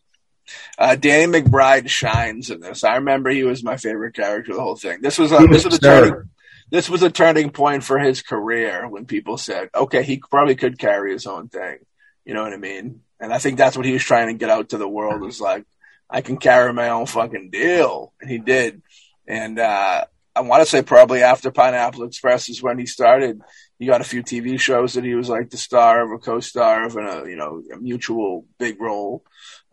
Uh, 0.77 0.95
Danny 0.95 1.31
McBride 1.31 1.89
shines 1.89 2.49
in 2.49 2.59
this. 2.61 2.83
I 2.83 2.95
remember 2.95 3.29
he 3.29 3.43
was 3.43 3.63
my 3.63 3.77
favorite 3.77 4.15
character 4.15 4.51
of 4.51 4.57
the 4.57 4.63
whole 4.63 4.75
thing. 4.75 5.01
This 5.01 5.19
was 5.19 5.31
a, 5.31 5.37
this 5.47 5.63
was 5.63 5.65
was 5.65 5.75
a 5.75 5.79
turning 5.79 6.29
this 6.73 6.89
was 6.89 7.03
a 7.03 7.11
turning 7.11 7.51
point 7.51 7.83
for 7.83 7.99
his 7.99 8.23
career 8.23 8.87
when 8.89 9.05
people 9.05 9.37
said, 9.37 9.69
okay, 9.75 10.01
he 10.01 10.17
probably 10.17 10.55
could 10.55 10.79
carry 10.79 11.11
his 11.13 11.27
own 11.27 11.47
thing. 11.47 11.77
You 12.25 12.33
know 12.33 12.41
what 12.41 12.53
I 12.53 12.57
mean? 12.57 13.01
And 13.19 13.31
I 13.31 13.37
think 13.37 13.59
that's 13.59 13.77
what 13.77 13.85
he 13.85 13.93
was 13.93 14.03
trying 14.03 14.27
to 14.27 14.33
get 14.33 14.49
out 14.49 14.69
to 14.69 14.79
the 14.79 14.87
world 14.87 15.21
was 15.21 15.39
like, 15.39 15.65
I 16.09 16.21
can 16.21 16.37
carry 16.37 16.73
my 16.73 16.89
own 16.89 17.05
fucking 17.05 17.49
deal. 17.49 18.13
And 18.21 18.29
he 18.29 18.37
did. 18.37 18.81
And, 19.27 19.59
uh, 19.59 20.05
I 20.35 20.41
want 20.41 20.63
to 20.63 20.69
say 20.69 20.81
probably 20.81 21.21
after 21.21 21.51
Pineapple 21.51 22.03
Express 22.03 22.49
is 22.49 22.63
when 22.63 22.79
he 22.79 22.85
started. 22.85 23.41
He 23.77 23.85
got 23.85 24.01
a 24.01 24.05
few 24.05 24.23
TV 24.23 24.59
shows 24.59 24.93
that 24.93 25.03
he 25.03 25.13
was 25.13 25.29
like 25.29 25.49
the 25.49 25.57
star 25.57 26.01
of 26.01 26.11
a 26.11 26.17
co-star 26.17 26.85
of 26.85 26.95
and 26.95 27.07
a, 27.07 27.29
you 27.29 27.35
know, 27.35 27.61
a 27.71 27.77
mutual 27.77 28.45
big 28.57 28.81
role. 28.81 29.23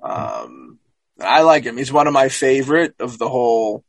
Um, 0.02 0.78
I 1.18 1.42
like 1.42 1.64
him. 1.64 1.76
He's 1.76 1.92
one 1.92 2.06
of 2.06 2.12
my 2.12 2.28
favorite 2.28 2.94
of 2.98 3.18
the 3.18 3.28
whole, 3.28 3.84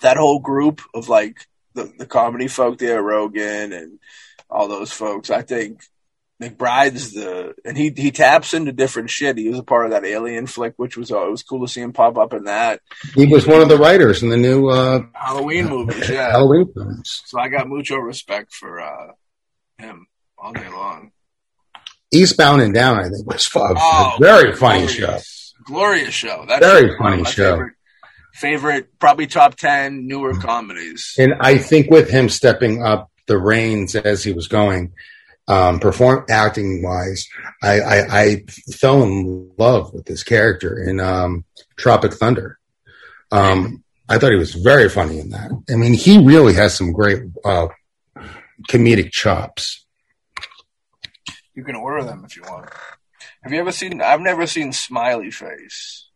that 0.00 0.16
whole 0.16 0.38
group 0.38 0.80
of 0.94 1.08
like 1.08 1.46
the, 1.74 1.92
the 1.98 2.06
comedy 2.06 2.48
folk 2.48 2.78
there, 2.78 3.02
Rogen 3.02 3.76
and 3.76 3.98
all 4.48 4.68
those 4.68 4.92
folks. 4.92 5.30
I 5.30 5.42
think 5.42 5.82
McBride's 6.42 7.12
the 7.12 7.54
and 7.64 7.76
he 7.76 7.92
he 7.96 8.10
taps 8.10 8.54
into 8.54 8.72
different 8.72 9.08
shit. 9.10 9.38
He 9.38 9.48
was 9.48 9.58
a 9.60 9.62
part 9.62 9.86
of 9.86 9.92
that 9.92 10.04
Alien 10.04 10.46
flick, 10.46 10.74
which 10.76 10.96
was 10.96 11.12
uh, 11.12 11.26
it 11.26 11.30
was 11.30 11.42
cool 11.44 11.64
to 11.64 11.72
see 11.72 11.80
him 11.80 11.92
pop 11.92 12.18
up 12.18 12.32
in 12.34 12.44
that 12.44 12.80
He 13.14 13.26
was 13.26 13.46
one 13.46 13.60
of 13.62 13.68
the 13.68 13.78
writers 13.78 14.22
in 14.22 14.30
the 14.30 14.36
new 14.36 14.68
uh, 14.68 15.02
Halloween 15.14 15.68
movies. 15.68 16.08
Yeah, 16.08 16.30
Halloween 16.32 16.72
films. 16.74 17.22
so 17.26 17.38
I 17.38 17.48
got 17.48 17.68
mucho 17.68 17.96
respect 17.96 18.52
for 18.52 18.80
uh, 18.80 19.12
him 19.78 20.06
all 20.36 20.52
day 20.52 20.68
long. 20.68 21.12
Eastbound 22.12 22.62
and 22.62 22.74
Down, 22.74 22.98
I 22.98 23.08
think, 23.08 23.26
was 23.26 23.46
fun. 23.46 23.74
Oh, 23.76 24.16
very 24.20 24.54
funny 24.54 24.86
show. 24.86 25.06
glorious, 25.06 25.54
glorious 25.64 26.14
show. 26.14 26.44
That's 26.48 26.64
Very 26.64 26.96
funny 26.98 27.24
show. 27.24 27.52
Favorite, 27.52 27.72
favorite, 28.34 28.98
probably 28.98 29.26
top 29.26 29.54
ten 29.56 30.06
newer 30.06 30.34
comedies. 30.34 31.14
And 31.18 31.34
I 31.40 31.58
think 31.58 31.90
with 31.90 32.10
him 32.10 32.28
stepping 32.28 32.82
up 32.82 33.10
the 33.26 33.38
reins 33.38 33.94
as 33.94 34.22
he 34.22 34.32
was 34.32 34.48
going, 34.48 34.92
um, 35.48 35.78
perform 35.78 36.24
acting 36.30 36.82
wise, 36.82 37.28
I, 37.62 37.80
I, 37.80 38.20
I 38.20 38.44
fell 38.72 39.02
in 39.02 39.50
love 39.58 39.92
with 39.92 40.06
this 40.06 40.22
character 40.22 40.82
in 40.82 41.00
um, 41.00 41.44
Tropic 41.76 42.14
Thunder. 42.14 42.58
Um, 43.30 43.82
I 44.08 44.18
thought 44.18 44.32
he 44.32 44.38
was 44.38 44.54
very 44.54 44.88
funny 44.88 45.18
in 45.18 45.30
that. 45.30 45.50
I 45.70 45.74
mean, 45.74 45.94
he 45.94 46.24
really 46.24 46.54
has 46.54 46.74
some 46.76 46.92
great 46.92 47.22
uh, 47.44 47.68
comedic 48.68 49.10
chops. 49.10 49.84
You 51.54 51.64
can 51.64 51.76
order 51.76 52.04
them 52.04 52.24
if 52.24 52.36
you 52.36 52.42
want. 52.42 52.68
Have 53.42 53.52
you 53.52 53.60
ever 53.60 53.72
seen? 53.72 54.00
I've 54.00 54.20
never 54.20 54.46
seen 54.46 54.72
Smiley 54.72 55.30
Face. 55.30 56.08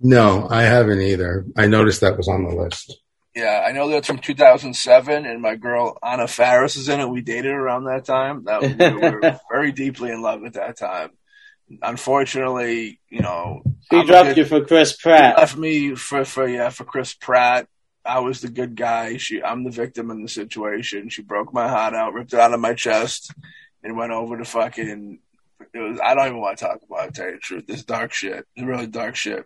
No, 0.00 0.46
I 0.50 0.62
haven't 0.62 1.00
either. 1.00 1.46
I 1.56 1.66
noticed 1.66 2.02
that 2.02 2.16
was 2.16 2.28
on 2.28 2.44
the 2.44 2.54
list. 2.54 2.98
Yeah, 3.36 3.62
I 3.68 3.72
know 3.72 3.88
that's 3.90 4.06
from 4.06 4.18
2007, 4.18 5.26
and 5.26 5.42
my 5.42 5.56
girl 5.56 5.98
Anna 6.02 6.26
Faris 6.26 6.74
is 6.76 6.88
in 6.88 7.00
it. 7.00 7.08
We 7.08 7.20
dated 7.20 7.52
around 7.52 7.84
that 7.84 8.06
time. 8.06 8.44
That 8.44 8.62
we 8.62 8.74
were 8.98 9.38
very 9.52 9.72
deeply 9.72 10.10
in 10.10 10.22
love 10.22 10.42
at 10.44 10.54
that 10.54 10.78
time. 10.78 11.10
Unfortunately, 11.82 13.00
you 13.10 13.20
know, 13.20 13.62
He 13.90 13.98
I'm 13.98 14.06
dropped 14.06 14.28
good- 14.28 14.36
you 14.38 14.44
for 14.44 14.64
Chris 14.64 14.92
He 14.92 14.96
Pratt. 15.02 15.36
left 15.38 15.56
me 15.56 15.94
for 15.94 16.24
for 16.24 16.48
yeah 16.48 16.70
for 16.70 16.84
Chris 16.84 17.14
Pratt. 17.14 17.66
I 18.04 18.20
was 18.20 18.40
the 18.40 18.48
good 18.48 18.76
guy. 18.76 19.16
She, 19.16 19.42
I'm 19.42 19.64
the 19.64 19.70
victim 19.70 20.10
in 20.10 20.22
the 20.22 20.28
situation. 20.28 21.08
She 21.08 21.22
broke 21.22 21.52
my 21.52 21.68
heart 21.68 21.92
out, 21.94 22.14
ripped 22.14 22.32
it 22.34 22.38
out 22.40 22.54
of 22.54 22.60
my 22.60 22.72
chest, 22.74 23.32
and 23.82 23.96
went 23.96 24.12
over 24.12 24.38
to 24.38 24.44
fucking. 24.44 25.18
It 25.74 25.78
was. 25.78 25.98
I 26.02 26.14
don't 26.14 26.26
even 26.28 26.40
want 26.40 26.58
to 26.58 26.64
talk 26.64 26.80
about 26.88 27.08
it. 27.08 27.14
To 27.14 27.20
tell 27.20 27.26
you 27.30 27.34
the 27.34 27.40
truth, 27.40 27.66
this 27.66 27.84
dark 27.84 28.12
shit, 28.12 28.44
It's 28.56 28.66
really 28.66 28.86
dark 28.86 29.16
shit. 29.16 29.44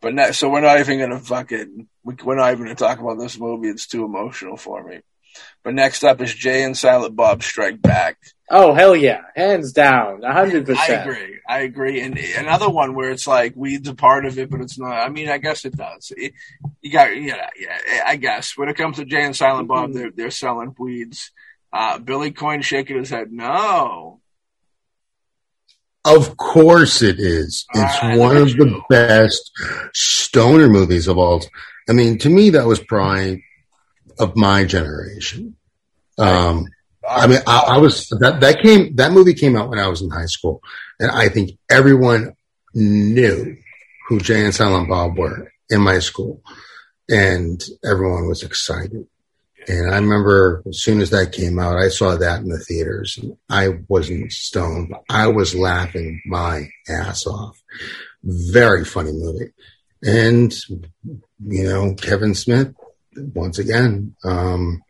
But 0.00 0.14
ne- 0.14 0.32
so 0.32 0.48
we're 0.48 0.60
not 0.60 0.80
even 0.80 0.98
gonna 0.98 1.18
fucking. 1.20 1.86
we- 2.04 2.14
We're 2.24 2.36
not 2.36 2.52
even 2.52 2.64
gonna 2.64 2.74
talk 2.74 2.98
about 2.98 3.18
this 3.18 3.38
movie. 3.38 3.68
It's 3.68 3.86
too 3.86 4.04
emotional 4.04 4.56
for 4.56 4.82
me. 4.82 5.00
But 5.62 5.74
next 5.74 6.02
up 6.02 6.20
is 6.20 6.34
Jay 6.34 6.64
and 6.64 6.76
Silent 6.76 7.14
Bob 7.14 7.42
Strike 7.42 7.80
Back. 7.80 8.18
Oh 8.50 8.74
hell 8.74 8.96
yeah, 8.96 9.20
hands 9.36 9.72
down, 9.72 10.22
hundred 10.22 10.66
percent. 10.66 10.90
I 10.90 10.94
agree. 11.02 11.40
I 11.48 11.58
agree. 11.60 12.00
And 12.00 12.18
another 12.18 12.68
one 12.68 12.94
where 12.96 13.10
it's 13.10 13.28
like 13.28 13.52
weed's 13.54 13.88
a 13.88 13.94
part 13.94 14.26
of 14.26 14.38
it, 14.40 14.50
but 14.50 14.60
it's 14.60 14.76
not. 14.78 14.92
I 14.92 15.08
mean, 15.08 15.28
I 15.28 15.38
guess 15.38 15.64
it 15.64 15.76
does. 15.76 16.12
It, 16.16 16.32
you 16.82 16.90
got, 16.90 17.14
yeah, 17.16 17.48
yeah. 17.56 18.02
I 18.04 18.16
guess 18.16 18.56
when 18.58 18.68
it 18.68 18.76
comes 18.76 18.96
to 18.96 19.04
Jay 19.04 19.22
and 19.22 19.36
Silent 19.36 19.68
Bob, 19.68 19.92
they're 19.92 20.10
they're 20.10 20.30
selling 20.32 20.74
weeds. 20.78 21.30
Uh, 21.72 21.98
Billy 22.00 22.32
Coyne 22.32 22.62
shaking 22.62 22.96
his 22.98 23.10
head. 23.10 23.30
No, 23.30 24.19
Of 26.04 26.36
course 26.36 27.02
it 27.02 27.18
is. 27.18 27.66
It's 27.74 27.98
Ah, 28.00 28.16
one 28.16 28.36
of 28.36 28.48
the 28.56 28.80
best 28.88 29.50
stoner 29.92 30.68
movies 30.68 31.08
of 31.08 31.18
all. 31.18 31.44
I 31.88 31.92
mean, 31.92 32.18
to 32.18 32.30
me, 32.30 32.50
that 32.50 32.66
was 32.66 32.80
probably 32.80 33.44
of 34.18 34.36
my 34.36 34.64
generation. 34.64 35.56
Um, 36.18 36.66
I 37.08 37.26
mean, 37.26 37.40
I, 37.46 37.64
I 37.74 37.78
was 37.78 38.08
that 38.08 38.40
that 38.40 38.62
came 38.62 38.94
that 38.96 39.12
movie 39.12 39.34
came 39.34 39.56
out 39.56 39.68
when 39.68 39.78
I 39.78 39.88
was 39.88 40.00
in 40.02 40.10
high 40.10 40.26
school, 40.26 40.60
and 40.98 41.10
I 41.10 41.28
think 41.28 41.58
everyone 41.70 42.34
knew 42.74 43.56
who 44.08 44.20
Jay 44.20 44.44
and 44.44 44.54
Silent 44.54 44.88
Bob 44.88 45.18
were 45.18 45.52
in 45.68 45.80
my 45.80 45.98
school, 45.98 46.42
and 47.08 47.62
everyone 47.84 48.28
was 48.28 48.42
excited. 48.42 49.06
And 49.70 49.94
I 49.94 49.98
remember 49.98 50.64
as 50.68 50.82
soon 50.82 51.00
as 51.00 51.10
that 51.10 51.32
came 51.32 51.60
out, 51.60 51.76
I 51.76 51.90
saw 51.90 52.16
that 52.16 52.40
in 52.40 52.48
the 52.48 52.58
theaters, 52.58 53.16
and 53.22 53.36
I 53.48 53.68
wasn't 53.86 54.32
stoned. 54.32 54.92
I 55.08 55.28
was 55.28 55.54
laughing 55.54 56.20
my 56.26 56.68
ass 56.88 57.24
off. 57.24 57.62
Very 58.24 58.84
funny 58.84 59.12
movie, 59.12 59.52
and 60.02 60.52
you 61.46 61.62
know 61.62 61.94
Kevin 61.94 62.34
Smith 62.34 62.74
once 63.32 63.60
again. 63.60 64.16
Um, 64.24 64.82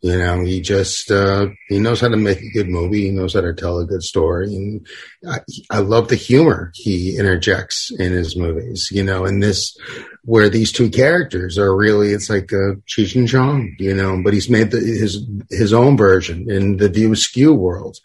you 0.00 0.16
know, 0.16 0.44
he 0.44 0.60
just 0.60 1.10
uh, 1.10 1.48
he 1.68 1.80
knows 1.80 2.00
how 2.00 2.08
to 2.08 2.16
make 2.16 2.40
a 2.40 2.50
good 2.52 2.68
movie. 2.68 3.06
He 3.06 3.10
knows 3.10 3.34
how 3.34 3.40
to 3.40 3.52
tell 3.52 3.78
a 3.78 3.84
good 3.86 4.02
story, 4.02 4.54
and 4.54 4.86
I, 5.28 5.40
I 5.70 5.78
love 5.80 6.08
the 6.08 6.14
humor 6.14 6.70
he 6.74 7.16
interjects 7.16 7.90
in 7.98 8.12
his 8.12 8.36
movies. 8.36 8.90
You 8.92 9.02
know, 9.02 9.24
and 9.24 9.42
this 9.42 9.76
where 10.24 10.48
these 10.48 10.70
two 10.70 10.88
characters 10.90 11.58
are 11.58 11.74
really 11.76 12.10
it's 12.12 12.30
like 12.30 12.52
a 12.52 12.76
Cheech 12.86 13.16
and 13.16 13.28
Chong. 13.28 13.74
You 13.80 13.94
know, 13.94 14.20
but 14.22 14.34
he's 14.34 14.48
made 14.48 14.70
the, 14.70 14.78
his 14.78 15.26
his 15.50 15.72
own 15.72 15.96
version 15.96 16.48
in 16.48 16.76
the 16.76 16.88
View 16.88 17.12
Askew 17.12 17.52
world, 17.52 17.98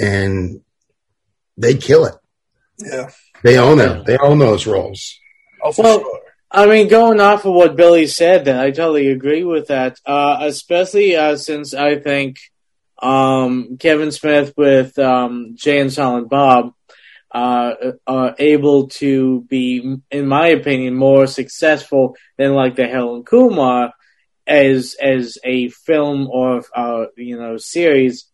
and 0.00 0.62
they 1.58 1.74
kill 1.74 2.06
it. 2.06 2.14
Yeah. 2.78 3.10
They 3.42 3.58
own 3.58 3.78
it. 3.80 4.06
They 4.06 4.16
own 4.18 4.38
those 4.38 4.66
roles. 4.66 5.18
Oh, 5.62 5.72
for 5.72 5.82
Well, 5.82 5.98
sure. 6.00 6.20
I 6.50 6.66
mean, 6.66 6.88
going 6.88 7.20
off 7.20 7.44
of 7.44 7.54
what 7.54 7.76
Billy 7.76 8.06
said, 8.06 8.44
then 8.44 8.56
I 8.56 8.70
totally 8.70 9.08
agree 9.08 9.44
with 9.44 9.68
that. 9.68 9.98
Uh, 10.06 10.38
especially 10.42 11.16
uh, 11.16 11.36
since 11.36 11.74
I 11.74 11.98
think 11.98 12.38
um, 13.00 13.76
Kevin 13.78 14.12
Smith 14.12 14.54
with 14.56 14.98
um, 14.98 15.54
Jay 15.56 15.80
and 15.80 15.92
Silent 15.92 16.28
Bob 16.28 16.72
uh, 17.32 17.74
are 18.06 18.34
able 18.38 18.88
to 18.88 19.42
be, 19.42 19.98
in 20.10 20.26
my 20.26 20.48
opinion, 20.48 20.94
more 20.94 21.26
successful 21.26 22.16
than 22.38 22.54
like 22.54 22.76
the 22.76 22.84
and 22.84 23.26
Kumar 23.26 23.92
as 24.46 24.94
as 25.02 25.38
a 25.44 25.68
film 25.68 26.28
or 26.28 26.62
uh, 26.74 27.06
you 27.16 27.36
know 27.36 27.56
series 27.56 28.26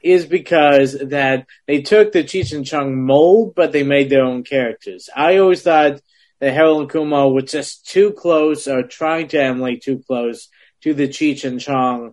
is 0.00 0.24
because 0.24 0.96
that 1.08 1.46
they 1.66 1.82
took 1.82 2.12
the 2.12 2.22
Cheech 2.22 2.54
and 2.54 2.64
Chong 2.64 3.04
mold, 3.04 3.54
but 3.56 3.72
they 3.72 3.82
made 3.82 4.08
their 4.08 4.22
own 4.22 4.44
characters. 4.44 5.10
I 5.14 5.38
always 5.38 5.62
thought 5.62 6.00
that 6.40 6.54
Harold 6.54 6.82
and 6.82 6.90
Kumar 6.90 7.30
were 7.30 7.42
just 7.42 7.86
too 7.86 8.12
close 8.12 8.68
or 8.68 8.82
trying 8.82 9.28
to 9.28 9.42
emulate 9.42 9.82
too 9.82 10.02
close 10.06 10.48
to 10.82 10.94
the 10.94 11.08
Cheech 11.08 11.44
and 11.44 11.60
Chong 11.60 12.12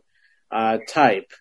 uh, 0.51 0.79
type. 0.87 1.31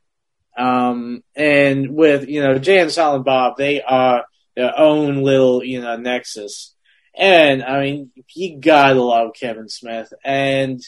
Um, 0.56 1.22
and 1.34 1.90
with, 1.90 2.28
you 2.28 2.42
know, 2.42 2.58
Jay 2.58 2.78
and 2.78 2.92
Silent 2.92 3.24
Bob, 3.24 3.56
they 3.56 3.82
are 3.82 4.24
their 4.54 4.78
own 4.78 5.22
little, 5.22 5.64
you 5.64 5.80
know, 5.80 5.96
nexus. 5.96 6.74
And, 7.16 7.62
I 7.62 7.80
mean, 7.80 8.10
you 8.34 8.60
gotta 8.60 9.00
love 9.00 9.32
Kevin 9.38 9.68
Smith. 9.68 10.12
And, 10.24 10.80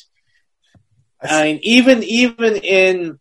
I 1.20 1.44
mean, 1.44 1.60
even, 1.62 2.02
even 2.02 2.56
in 2.56 3.18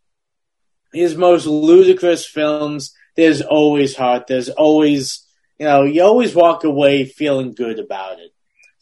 his 0.92 1.16
most 1.16 1.46
ludicrous 1.46 2.26
films, 2.26 2.94
there's 3.16 3.42
always 3.42 3.96
heart. 3.96 4.26
There's 4.26 4.50
always, 4.50 5.26
you 5.58 5.66
know, 5.66 5.84
you 5.84 6.02
always 6.02 6.34
walk 6.34 6.64
away 6.64 7.04
feeling 7.04 7.54
good 7.54 7.78
about 7.78 8.18
it. 8.20 8.32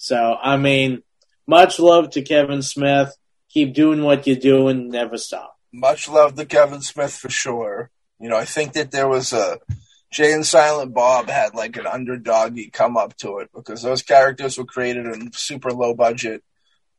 So, 0.04 0.36
I 0.38 0.58
mean, 0.58 1.02
much 1.46 1.80
love 1.80 2.10
to 2.10 2.20
Kevin 2.20 2.60
Smith. 2.60 3.16
Keep 3.48 3.72
doing 3.72 4.02
what 4.02 4.26
you're 4.26 4.36
doing. 4.36 4.90
Never 4.90 5.16
stop. 5.16 5.56
Much 5.72 6.10
love 6.10 6.34
to 6.34 6.44
Kevin 6.44 6.82
Smith 6.82 7.14
for 7.14 7.30
sure. 7.30 7.90
You 8.20 8.28
know, 8.28 8.36
I 8.36 8.44
think 8.44 8.74
that 8.74 8.90
there 8.90 9.08
was 9.08 9.32
a 9.32 9.60
Jay 10.12 10.34
and 10.34 10.44
Silent 10.44 10.92
Bob 10.92 11.30
had 11.30 11.54
like 11.54 11.78
an 11.78 11.86
underdoggy 11.86 12.70
come 12.70 12.98
up 12.98 13.16
to 13.16 13.38
it 13.38 13.48
because 13.54 13.80
those 13.80 14.02
characters 14.02 14.58
were 14.58 14.66
created 14.66 15.06
in 15.06 15.32
super 15.32 15.70
low 15.70 15.94
budget, 15.94 16.44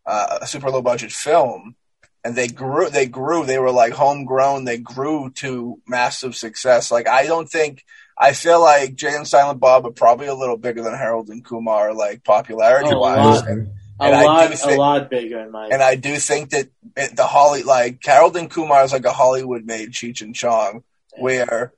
uh, 0.07 0.40
a 0.41 0.48
super 0.48 0.72
low 0.72 0.82
budget 0.82 1.11
film, 1.11 1.76
and 2.23 2.36
they 2.36 2.48
grew. 2.48 2.90
They 2.90 3.06
grew. 3.06 3.45
They 3.45 3.60
were 3.60 3.72
like 3.72 3.94
homegrown. 3.94 4.65
They 4.65 4.80
grew 4.80 5.30
to 5.36 5.80
massive 5.88 6.36
success. 6.36 6.90
Like 6.90 7.07
I 7.07 7.27
don't 7.27 7.48
think. 7.48 7.84
I 8.17 8.31
feel 8.33 8.61
like 8.61 8.95
Jay 8.95 9.13
and 9.13 9.27
Silent 9.27 9.59
Bob 9.59 9.85
are 9.85 9.91
probably 9.91 10.27
a 10.27 10.35
little 10.35 10.57
bigger 10.57 10.81
than 10.81 10.93
Harold 10.93 11.29
and 11.29 11.43
Kumar, 11.43 11.93
like 11.93 12.23
popularity 12.23 12.89
Oh, 12.93 12.99
wise. 12.99 13.43
wow. 13.43 13.47
A 13.99 14.03
And 14.03 14.15
I 14.15 14.21
do 14.21 14.25
lot, 14.27 14.53
a 14.53 14.57
think- 14.57 14.77
lot 14.77 15.09
bigger 15.09 15.39
in 15.39 15.51
my. 15.51 15.67
And 15.67 15.81
I 15.83 15.95
do 15.95 16.15
think 16.17 16.49
that 16.51 16.67
it, 16.97 17.15
the 17.15 17.25
Holly, 17.25 17.63
like 17.63 17.99
Harold 18.05 18.35
and 18.37 18.49
Kumar 18.49 18.83
is 18.83 18.91
like 18.93 19.05
a 19.05 19.11
Hollywood 19.13 19.65
made 19.65 19.91
Cheech 19.91 20.21
and 20.21 20.35
Chong, 20.35 20.83
where 21.17 21.73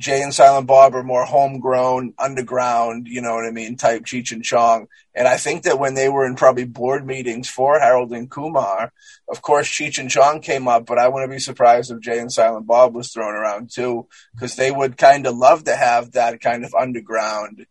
Jay 0.00 0.22
and 0.22 0.32
Silent 0.32 0.68
Bob 0.68 0.94
are 0.94 1.02
more 1.02 1.24
homegrown, 1.24 2.14
underground, 2.20 3.08
you 3.08 3.20
know 3.20 3.34
what 3.34 3.46
I 3.46 3.50
mean, 3.50 3.76
type 3.76 4.04
Cheech 4.04 4.30
and 4.30 4.44
Chong. 4.44 4.86
And 5.12 5.26
I 5.26 5.36
think 5.36 5.64
that 5.64 5.80
when 5.80 5.94
they 5.94 6.08
were 6.08 6.24
in 6.24 6.36
probably 6.36 6.64
board 6.64 7.04
meetings 7.04 7.48
for 7.48 7.80
Harold 7.80 8.12
and 8.12 8.30
Kumar, 8.30 8.92
of 9.28 9.42
course 9.42 9.66
Cheech 9.66 9.98
and 9.98 10.08
Chong 10.08 10.40
came 10.40 10.68
up, 10.68 10.86
but 10.86 10.98
I 10.98 11.08
wouldn't 11.08 11.32
be 11.32 11.40
surprised 11.40 11.90
if 11.90 12.00
Jay 12.00 12.20
and 12.20 12.32
Silent 12.32 12.66
Bob 12.66 12.94
was 12.94 13.12
thrown 13.12 13.34
around 13.34 13.70
too, 13.72 14.06
because 14.34 14.54
they 14.54 14.70
would 14.70 14.96
kind 14.96 15.26
of 15.26 15.36
love 15.36 15.64
to 15.64 15.74
have 15.74 16.12
that 16.12 16.40
kind 16.40 16.64
of 16.64 16.74
underground 16.74 17.66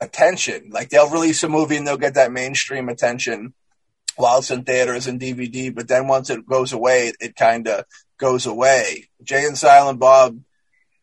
attention. 0.00 0.70
Like 0.70 0.90
they'll 0.90 1.10
release 1.10 1.42
a 1.42 1.48
movie 1.48 1.76
and 1.76 1.84
they'll 1.84 1.96
get 1.96 2.14
that 2.14 2.30
mainstream 2.30 2.88
attention 2.88 3.54
while 4.16 4.38
it's 4.38 4.52
in 4.52 4.62
theaters 4.62 5.08
and 5.08 5.20
DVD, 5.20 5.74
but 5.74 5.88
then 5.88 6.06
once 6.06 6.30
it 6.30 6.46
goes 6.46 6.72
away, 6.72 7.08
it, 7.08 7.16
it 7.20 7.36
kind 7.36 7.66
of 7.66 7.84
goes 8.18 8.46
away. 8.46 9.08
Jay 9.24 9.44
and 9.44 9.58
Silent 9.58 9.98
Bob, 9.98 10.38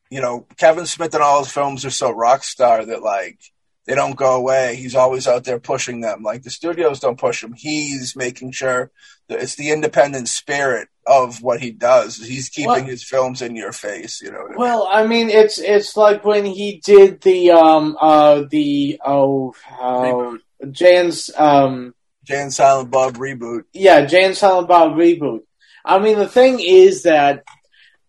you 0.10 0.22
know, 0.22 0.46
Kevin 0.58 0.86
Smith 0.86 1.14
and 1.14 1.24
all 1.24 1.44
his 1.44 1.52
films 1.52 1.86
are 1.86 1.90
so 1.92 2.12
rock 2.12 2.44
star 2.44 2.86
that 2.86 3.02
like 3.04 3.40
they 3.86 3.96
don't 3.96 4.18
go 4.18 4.36
away. 4.36 4.76
He's 4.76 4.96
always 4.96 5.28
out 5.28 5.46
there 5.46 5.60
pushing 5.60 6.02
them. 6.02 6.22
Like 6.24 6.44
the 6.44 6.50
studios 6.50 7.00
don't 7.00 7.20
push 7.20 7.44
him. 7.44 7.54
He's 7.54 8.16
making 8.16 8.52
sure 8.52 8.92
that 9.30 9.40
it's 9.42 9.56
the 9.56 9.72
independent 9.72 10.28
spirit 10.28 10.90
of 11.06 11.42
what 11.42 11.62
he 11.62 11.72
does. 11.72 12.18
He's 12.18 12.50
keeping 12.50 12.68
Well- 12.70 12.84
his 12.84 13.04
films 13.04 13.42
in 13.42 13.56
your 13.56 13.72
face. 13.72 14.22
You 14.22 14.32
know 14.32 14.40
I 14.46 14.50
mean? 14.50 14.58
Well, 14.58 14.88
I 14.92 15.08
mean, 15.08 15.30
it's 15.30 15.58
it's 15.58 15.96
like 15.96 16.26
when 16.26 16.46
he 16.46 16.82
did 16.84 17.22
the 17.22 17.52
um 17.52 17.98
uh 18.02 18.44
the 18.50 19.00
oh 19.06 19.54
uh, 19.80 20.38
Jan's 20.72 21.30
um 21.38 21.94
Jay 22.24 22.42
and 22.42 22.54
Silent 22.54 22.92
Bob 22.92 23.16
reboot. 23.18 23.64
yeah 23.74 24.06
Jay 24.06 24.26
and 24.26 24.36
Silent 24.36 24.68
Bob 24.68 24.94
reboot. 24.98 25.42
I 25.86 26.00
mean, 26.00 26.20
the 26.20 26.28
thing 26.28 26.60
is 26.60 27.04
that 27.04 27.44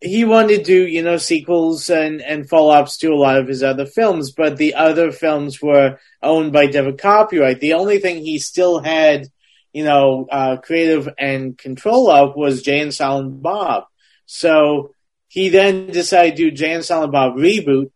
he 0.01 0.25
wanted 0.25 0.59
to 0.59 0.65
do 0.65 0.87
you 0.87 1.03
know 1.03 1.17
sequels 1.17 1.91
and 1.91 2.21
and 2.23 2.49
follow 2.49 2.73
ups 2.73 2.99
to 2.99 3.13
a 3.13 3.17
lot 3.17 3.39
of 3.39 3.49
his 3.49 3.63
other 3.63 3.87
films, 3.87 4.33
but 4.33 4.57
the 4.57 4.75
other 4.75 5.11
films 5.11 5.61
were 5.61 5.99
owned 6.23 6.53
by 6.53 6.67
different 6.67 7.01
copyright. 7.01 7.61
The 7.61 7.75
only 7.75 7.99
thing 7.99 8.19
he 8.19 8.39
still 8.39 8.81
had 8.81 9.29
you 9.73 9.85
know 9.85 10.27
uh, 10.31 10.57
creative 10.59 11.09
and 11.19 11.57
control 11.59 12.11
of 12.11 12.37
was 12.37 12.63
Jay 12.63 12.81
and 12.81 12.95
Silent 12.95 13.43
Bob. 13.43 13.85
So 14.27 14.95
he 15.29 15.49
then 15.49 15.89
decided 15.89 16.37
to 16.37 16.51
do 16.51 16.57
Jay 16.57 16.73
and 16.73 16.85
Silent 16.85 17.13
Bob 17.13 17.35
reboot, 17.35 17.91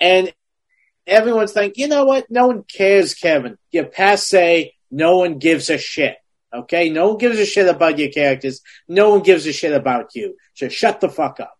and 0.00 0.32
everyone's 1.06 1.52
thinking, 1.52 1.82
you 1.82 1.88
know 1.88 2.04
what? 2.04 2.30
No 2.30 2.46
one 2.46 2.62
cares, 2.62 3.14
Kevin. 3.14 3.58
You're 3.70 3.86
passe. 3.86 4.74
No 4.90 5.18
one 5.18 5.38
gives 5.38 5.70
a 5.70 5.78
shit. 5.78 6.16
Okay? 6.52 6.90
No 6.90 7.08
one 7.08 7.18
gives 7.18 7.38
a 7.38 7.46
shit 7.46 7.68
about 7.68 7.98
your 7.98 8.10
characters. 8.10 8.60
No 8.86 9.10
one 9.10 9.22
gives 9.22 9.46
a 9.46 9.52
shit 9.52 9.72
about 9.72 10.14
you. 10.14 10.36
So 10.54 10.68
shut 10.68 11.00
the 11.00 11.08
fuck 11.08 11.40
up. 11.40 11.58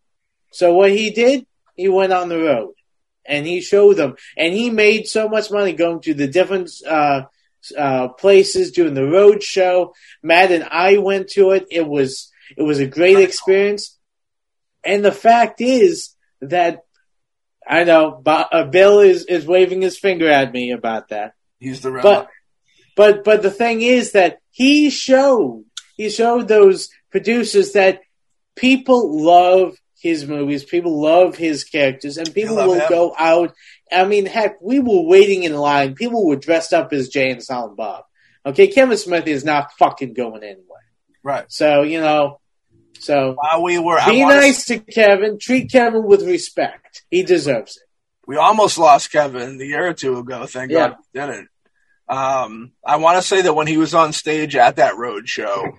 So 0.53 0.75
what 0.75 0.91
he 0.91 1.11
did, 1.11 1.47
he 1.77 1.89
went 1.89 2.13
on 2.13 2.29
the 2.29 2.39
road 2.39 2.75
and 3.27 3.47
he 3.47 3.61
showed 3.61 3.95
them, 3.95 4.17
and 4.37 4.55
he 4.55 4.71
made 4.71 5.07
so 5.07 5.29
much 5.29 5.51
money 5.51 5.75
going 5.75 6.01
to 6.01 6.15
the 6.15 6.27
different 6.27 6.71
uh, 6.89 7.23
uh, 7.77 8.09
places 8.09 8.73
doing 8.73 8.95
the 8.95 9.05
road 9.05 9.43
show. 9.43 9.95
Matt 10.23 10.51
and 10.51 10.65
I 10.65 10.97
went 10.97 11.29
to 11.31 11.51
it. 11.51 11.67
It 11.71 11.87
was 11.87 12.33
it 12.57 12.63
was 12.63 12.81
a 12.81 12.87
great 12.87 13.19
experience. 13.19 13.97
And 14.83 15.05
the 15.05 15.13
fact 15.13 15.61
is 15.61 16.15
that 16.41 16.85
I 17.67 17.85
know 17.85 18.23
uh, 18.25 18.65
Bill 18.65 19.01
is, 19.01 19.27
is 19.27 19.47
waving 19.47 19.83
his 19.83 19.99
finger 19.99 20.29
at 20.29 20.53
me 20.53 20.71
about 20.71 21.09
that. 21.09 21.35
He's 21.59 21.83
the 21.83 21.91
But 21.91 22.29
but 22.97 23.25
but 23.25 23.43
the 23.43 23.51
thing 23.51 23.83
is 23.83 24.13
that 24.13 24.39
he 24.59 24.91
showed 24.91 25.65
he 25.97 26.11
showed 26.11 26.49
those 26.49 26.89
producers 27.13 27.75
that 27.75 28.01
people 28.57 29.23
love 29.25 29.77
his 30.01 30.27
movies, 30.27 30.65
people 30.65 31.01
love 31.01 31.37
his 31.37 31.63
characters, 31.63 32.19
and 32.19 32.35
people 32.35 32.57
will 32.57 32.75
him. 32.75 32.89
go 32.89 33.15
out. 33.17 33.55
I 33.91 34.05
mean, 34.05 34.27
heck, 34.27 34.61
we 34.61 34.81
were 34.81 35.03
waiting 35.03 35.45
in 35.45 35.55
line. 35.55 35.95
People 35.95 36.27
were 36.27 36.35
dressed 36.35 36.73
up 36.73 36.93
as 36.93 37.09
Jay 37.09 37.31
and 37.31 37.41
Silent 37.43 37.77
Bob. 37.77 38.03
Okay, 38.45 38.67
Kevin 38.67 38.97
Smith 38.97 39.29
is 39.29 39.45
not 39.45 39.73
fucking 39.79 40.15
going 40.15 40.43
anywhere. 40.43 40.87
right. 41.23 41.45
So 41.49 41.83
you 41.83 42.01
know, 42.01 42.41
so 42.99 43.37
While 43.39 43.63
we 43.63 43.79
were, 43.79 44.01
be 44.07 44.25
nice 44.25 44.65
to 44.67 44.81
Kevin. 44.81 45.39
Treat 45.39 45.71
Kevin 45.71 46.05
with 46.05 46.23
respect. 46.23 47.05
He 47.13 47.23
deserves 47.23 47.77
it. 47.77 47.85
we 48.27 48.37
almost 48.37 48.77
lost 48.77 49.13
Kevin 49.13 49.61
a 49.61 49.65
year 49.65 49.87
or 49.87 49.95
two 49.95 50.19
ago. 50.19 50.47
Thank 50.47 50.73
Yeah. 50.73 50.89
God 50.89 50.97
we 51.15 51.21
didn't. 51.21 51.49
Um, 52.09 52.73
I 52.85 52.97
want 52.97 53.17
to 53.17 53.27
say 53.27 53.43
that 53.43 53.55
when 53.55 53.67
he 53.67 53.77
was 53.77 53.95
on 53.95 54.13
stage 54.13 54.57
at 54.57 54.77
that 54.77 54.97
road 54.97 55.29
show, 55.29 55.73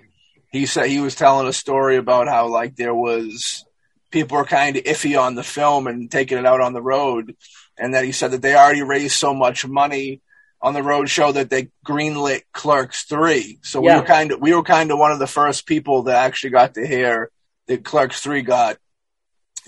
he 0.52 0.66
said 0.66 0.88
he 0.88 1.00
was 1.00 1.16
telling 1.16 1.48
a 1.48 1.54
story 1.54 1.98
about 1.98 2.28
how 2.28 2.48
like 2.48 2.76
there 2.76 2.94
was 2.94 3.66
people 4.12 4.38
were 4.38 4.46
kind 4.46 4.76
of 4.76 4.84
iffy 4.84 5.20
on 5.20 5.36
the 5.36 5.44
film 5.44 5.88
and 5.88 6.12
taking 6.12 6.38
it 6.38 6.46
out 6.46 6.62
on 6.62 6.74
the 6.74 6.82
road, 6.82 7.36
and 7.78 7.94
that 7.94 8.06
he 8.06 8.12
said 8.12 8.32
that 8.32 8.42
they 8.42 8.56
already 8.56 8.84
raised 8.84 9.16
so 9.16 9.34
much 9.34 9.66
money 9.68 10.22
on 10.62 10.74
the 10.74 10.84
road 10.84 11.10
show 11.10 11.32
that 11.32 11.50
they 11.50 11.70
greenlit 11.86 12.42
Clerks 12.54 13.04
three. 13.04 13.60
So 13.62 13.82
we 13.82 13.88
were 13.88 14.06
kind 14.06 14.32
of 14.32 14.42
we 14.42 14.54
were 14.54 14.64
kind 14.64 14.92
of 14.92 15.00
one 15.00 15.12
of 15.12 15.20
the 15.20 15.28
first 15.28 15.66
people 15.66 16.04
that 16.04 16.16
actually 16.16 16.52
got 16.52 16.76
to 16.76 16.86
hear 16.86 17.32
that 17.68 17.84
Clerks 17.86 18.22
three 18.22 18.42
got 18.42 18.78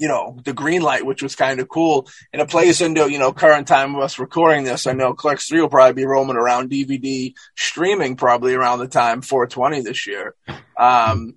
you 0.02 0.08
know, 0.08 0.36
the 0.44 0.52
green 0.52 0.82
light, 0.82 1.06
which 1.06 1.22
was 1.22 1.36
kind 1.36 1.60
of 1.60 1.70
cool. 1.70 2.08
And 2.34 2.42
it 2.42 2.50
plays 2.50 2.82
into, 2.82 3.12
you 3.12 3.20
know, 3.20 3.32
current 3.32 3.68
time 3.68 3.94
of 3.94 4.02
us 4.02 4.18
recording 4.18 4.64
this. 4.64 4.88
I 4.88 4.94
know 4.94 5.14
Clerks 5.14 5.48
3 5.48 5.62
will 5.62 5.70
probably 5.70 5.94
be 5.94 6.06
roaming 6.08 6.38
around 6.38 6.72
DVD 6.72 7.34
streaming 7.56 8.16
probably 8.16 8.56
around 8.56 8.80
the 8.80 8.88
time 8.88 9.22
420 9.22 9.82
this 9.82 10.08
year. 10.08 10.34
Um, 10.76 11.36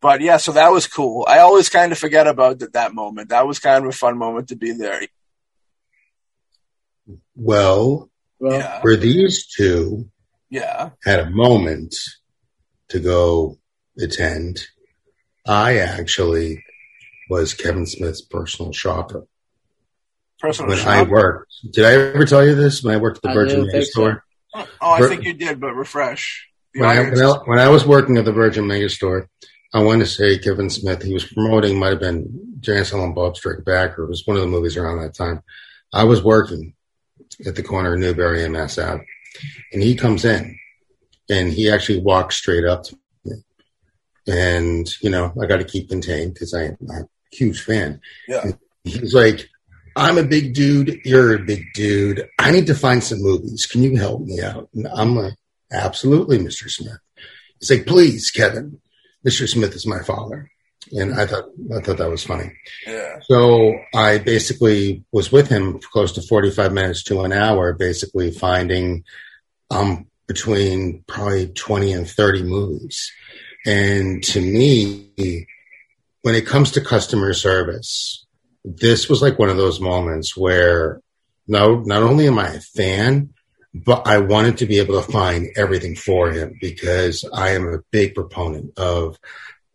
but 0.00 0.22
yeah, 0.22 0.38
so 0.38 0.52
that 0.52 0.72
was 0.72 0.86
cool. 0.86 1.26
I 1.28 1.40
always 1.40 1.68
kind 1.68 1.92
of 1.92 1.98
forget 1.98 2.26
about 2.26 2.60
that, 2.60 2.72
that 2.72 2.94
moment. 2.94 3.28
That 3.28 3.46
was 3.46 3.58
kind 3.58 3.84
of 3.84 3.90
a 3.90 3.96
fun 3.96 4.16
moment 4.16 4.48
to 4.48 4.56
be 4.56 4.72
there. 4.72 5.02
Well, 7.36 8.08
Well, 8.38 8.58
Yeah. 8.58 8.80
for 8.80 8.96
these 8.96 9.46
two 9.46 10.10
Yeah. 10.50 10.90
had 11.04 11.20
a 11.20 11.30
moment 11.30 11.94
to 12.88 12.98
go 13.00 13.58
attend, 13.98 14.66
I 15.46 15.78
actually 15.78 16.64
was 17.32 17.54
Kevin 17.54 17.86
Smith's 17.86 18.20
personal 18.20 18.72
shopper. 18.72 19.26
Personal 20.38 20.68
when 20.70 20.78
shop? 20.78 20.88
I 20.88 21.02
worked. 21.02 21.52
Did 21.72 21.84
I 21.86 21.92
ever 21.92 22.26
tell 22.26 22.44
you 22.46 22.54
this? 22.54 22.84
When 22.84 22.94
I 22.94 22.98
worked 22.98 23.16
at 23.18 23.22
the 23.22 23.30
I 23.30 23.34
Virgin 23.34 23.58
don't 23.60 23.66
Mega 23.68 23.78
think 23.78 23.92
so. 23.92 24.16
Oh, 24.54 24.66
I 24.82 25.00
Ver- 25.00 25.08
think 25.08 25.24
you 25.24 25.32
did, 25.32 25.60
but 25.60 25.72
refresh. 25.74 26.46
When 26.74 26.88
I, 26.88 27.00
when, 27.00 27.22
I, 27.22 27.32
when 27.46 27.58
I 27.58 27.68
was 27.68 27.86
working 27.86 28.18
at 28.18 28.26
the 28.26 28.32
Virgin 28.32 28.66
Mega 28.66 28.88
Store, 28.88 29.28
I 29.72 29.82
want 29.82 30.00
to 30.00 30.06
say 30.06 30.38
Kevin 30.38 30.68
Smith, 30.68 31.02
he 31.02 31.14
was 31.14 31.24
promoting, 31.24 31.78
might 31.78 31.90
have 31.90 32.00
been 32.00 32.56
Jay 32.60 32.82
and 32.92 33.14
Bob 33.14 33.36
Strike 33.36 33.64
Back, 33.64 33.98
or 33.98 34.04
it 34.04 34.10
was 34.10 34.26
one 34.26 34.36
of 34.36 34.42
the 34.42 34.48
movies 34.48 34.76
around 34.76 35.00
that 35.00 35.14
time. 35.14 35.42
I 35.92 36.04
was 36.04 36.22
working 36.22 36.74
at 37.46 37.54
the 37.54 37.62
corner 37.62 37.94
of 37.94 38.00
Newbury 38.00 38.44
and 38.44 38.52
Mass 38.52 38.78
Ave, 38.78 39.04
and 39.72 39.82
he 39.82 39.94
comes 39.94 40.24
in, 40.24 40.58
and 41.30 41.52
he 41.52 41.70
actually 41.70 42.00
walks 42.00 42.36
straight 42.36 42.64
up 42.64 42.82
to 42.84 42.98
me. 43.24 43.32
And, 44.26 44.88
you 45.00 45.10
know, 45.10 45.32
I 45.40 45.46
got 45.46 45.58
to 45.58 45.64
keep 45.64 45.88
contained 45.88 46.34
because 46.34 46.52
I'm 46.54 46.76
a 46.90 47.02
huge 47.32 47.62
fan. 47.62 48.00
Yeah. 48.28 48.52
He's 48.84 49.14
like, 49.14 49.48
I'm 49.96 50.18
a 50.18 50.22
big 50.22 50.54
dude. 50.54 51.00
You're 51.04 51.34
a 51.34 51.38
big 51.38 51.64
dude. 51.74 52.28
I 52.38 52.50
need 52.50 52.66
to 52.68 52.74
find 52.74 53.02
some 53.02 53.22
movies. 53.22 53.66
Can 53.66 53.82
you 53.82 53.96
help 53.96 54.22
me 54.22 54.40
out? 54.40 54.68
And 54.74 54.88
I'm 54.88 55.16
like, 55.16 55.34
absolutely, 55.70 56.38
Mr. 56.38 56.70
Smith. 56.70 56.98
He's 57.60 57.70
like, 57.70 57.86
please, 57.86 58.30
Kevin. 58.30 58.80
Mr. 59.26 59.48
Smith 59.48 59.74
is 59.74 59.86
my 59.86 60.02
father. 60.02 60.50
And 60.90 61.14
I 61.14 61.26
thought, 61.26 61.44
I 61.74 61.80
thought 61.80 61.98
that 61.98 62.10
was 62.10 62.24
funny. 62.24 62.52
Yeah. 62.86 63.20
So 63.22 63.74
I 63.94 64.18
basically 64.18 65.04
was 65.12 65.30
with 65.30 65.48
him 65.48 65.78
for 65.78 65.88
close 65.88 66.12
to 66.12 66.22
45 66.22 66.72
minutes 66.72 67.04
to 67.04 67.22
an 67.22 67.32
hour, 67.32 67.72
basically 67.72 68.30
finding, 68.32 69.04
um, 69.70 70.06
between 70.26 71.04
probably 71.06 71.48
20 71.48 71.92
and 71.92 72.08
30 72.08 72.42
movies. 72.42 73.12
And 73.64 74.22
to 74.24 74.40
me, 74.40 75.46
when 76.22 76.34
it 76.34 76.46
comes 76.46 76.72
to 76.72 76.80
customer 76.80 77.32
service, 77.34 78.24
this 78.64 79.08
was 79.08 79.20
like 79.22 79.38
one 79.38 79.48
of 79.50 79.56
those 79.56 79.80
moments 79.80 80.36
where 80.36 81.00
no, 81.48 81.80
not 81.80 82.02
only 82.02 82.28
am 82.28 82.38
I 82.38 82.48
a 82.48 82.60
fan, 82.60 83.34
but 83.74 84.06
I 84.06 84.18
wanted 84.18 84.58
to 84.58 84.66
be 84.66 84.78
able 84.78 85.00
to 85.02 85.12
find 85.12 85.48
everything 85.56 85.96
for 85.96 86.30
him 86.30 86.56
because 86.60 87.28
I 87.32 87.50
am 87.50 87.66
a 87.66 87.78
big 87.90 88.14
proponent 88.14 88.78
of 88.78 89.18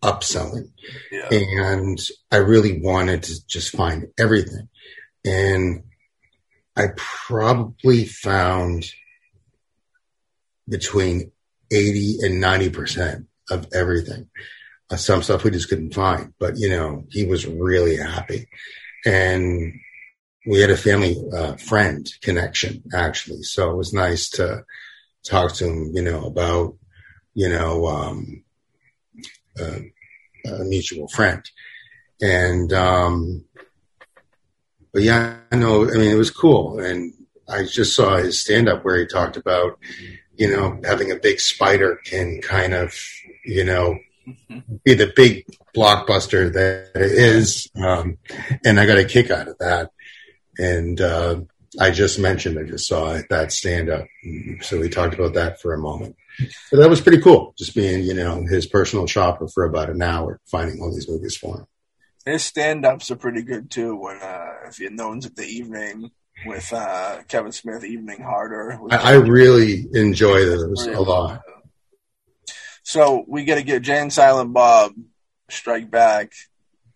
upselling 0.02 0.72
Yeah. 1.12 1.28
and 1.32 2.00
I 2.32 2.38
really 2.38 2.80
wanted 2.80 3.24
to 3.24 3.48
just 3.48 3.76
find 3.76 4.08
everything. 4.18 4.70
And 5.26 5.84
I 6.76 6.90
probably 6.96 8.06
found 8.06 8.86
between 10.70 11.32
80 11.72 12.20
and 12.22 12.42
90% 12.42 13.26
of 13.50 13.68
everything. 13.74 14.30
Uh, 14.90 14.96
some 14.96 15.22
stuff 15.22 15.44
we 15.44 15.52
just 15.52 15.70
couldn't 15.70 15.94
find, 15.94 16.34
but 16.40 16.58
you 16.58 16.70
know, 16.70 17.06
he 17.10 17.26
was 17.26 17.46
really 17.46 17.98
happy. 17.98 18.48
And 19.06 19.74
we 20.46 20.62
had 20.62 20.70
a 20.70 20.78
family 20.78 21.22
uh, 21.34 21.56
friend 21.58 22.08
connection 22.22 22.84
actually. 22.94 23.44
So 23.44 23.70
it 23.70 23.76
was 23.76 23.94
nice 23.94 24.30
to 24.32 24.64
talk 25.26 25.54
to 25.56 25.66
him, 25.66 25.92
you 25.94 26.02
know, 26.02 26.26
about, 26.26 26.76
you 27.34 27.50
know, 27.50 27.86
um, 27.88 28.44
uh, 29.60 29.80
a 30.46 30.64
mutual 30.64 31.10
friend. 31.10 31.44
And, 32.22 32.72
um, 32.72 33.44
but 34.94 35.04
yeah, 35.04 35.38
I 35.52 35.56
know, 35.58 35.84
I 35.84 35.94
mean, 35.98 36.12
it 36.12 36.16
was 36.16 36.32
cool. 36.32 36.80
And 36.80 37.14
I 37.50 37.64
just 37.64 37.96
saw 37.96 38.16
his 38.18 38.40
stand 38.40 38.70
up 38.70 38.84
where 38.84 38.98
he 38.98 39.06
talked 39.06 39.38
about, 39.38 39.78
you 40.36 40.50
know, 40.50 40.80
having 40.84 41.12
a 41.12 41.16
big 41.16 41.40
spider 41.40 42.00
can 42.06 42.42
kind 42.42 42.74
of, 42.74 42.98
you 43.46 43.64
know, 43.64 43.98
be 44.84 44.94
the 44.94 45.12
big 45.16 45.46
blockbuster 45.76 46.52
that 46.54 46.92
it 46.96 47.12
is. 47.12 47.70
Um, 47.76 48.18
and 48.66 48.80
I 48.80 48.86
got 48.86 48.98
a 48.98 49.06
kick 49.06 49.32
out 49.32 49.48
of 49.48 49.58
that. 49.60 49.92
And, 50.58 51.00
uh, 51.00 51.42
I 51.80 51.92
just 51.92 52.18
mentioned, 52.18 52.58
I 52.58 52.64
just 52.64 52.88
saw 52.88 53.20
that 53.30 53.52
stand 53.52 53.90
up. 53.90 54.06
So 54.62 54.80
we 54.80 54.90
talked 54.90 55.14
about 55.14 55.34
that 55.34 55.62
for 55.62 55.74
a 55.74 55.78
moment. 55.78 56.16
But 56.72 56.80
that 56.80 56.90
was 56.90 57.02
pretty 57.02 57.22
cool, 57.22 57.54
just 57.58 57.76
being, 57.76 58.04
you 58.04 58.14
know, 58.14 58.44
his 58.44 58.66
personal 58.66 59.08
shopper 59.08 59.48
for 59.48 59.64
about 59.64 59.90
an 59.90 60.02
hour, 60.02 60.40
finding 60.46 60.82
all 60.82 60.94
these 60.94 61.10
movies 61.10 61.36
for 61.36 61.58
him. 61.58 61.68
His 62.26 62.44
stand 62.44 62.86
ups 62.86 63.10
are 63.12 63.16
pretty 63.16 63.42
good 63.42 63.72
too. 63.72 63.96
When 63.96 64.18
uh, 64.18 64.54
if 64.68 64.80
you 64.80 64.90
know 64.90 65.14
at 65.14 65.36
the 65.36 65.46
evening 65.46 66.12
with 66.46 66.72
uh, 66.74 67.24
Kevin 67.28 67.52
Smith, 67.52 67.84
Evening 67.84 68.22
Harder. 68.22 68.80
I, 68.92 68.98
I 68.98 69.14
really 69.14 69.88
enjoy 69.94 70.46
those 70.46 70.86
a 70.86 71.00
lot. 71.00 71.42
So 72.88 73.26
we 73.28 73.44
got 73.44 73.56
to 73.56 73.64
get 73.64 73.82
Jay 73.82 74.00
and 74.00 74.14
Silent 74.14 74.54
Bob 74.54 74.94
strike 75.50 75.92
back, 75.92 76.32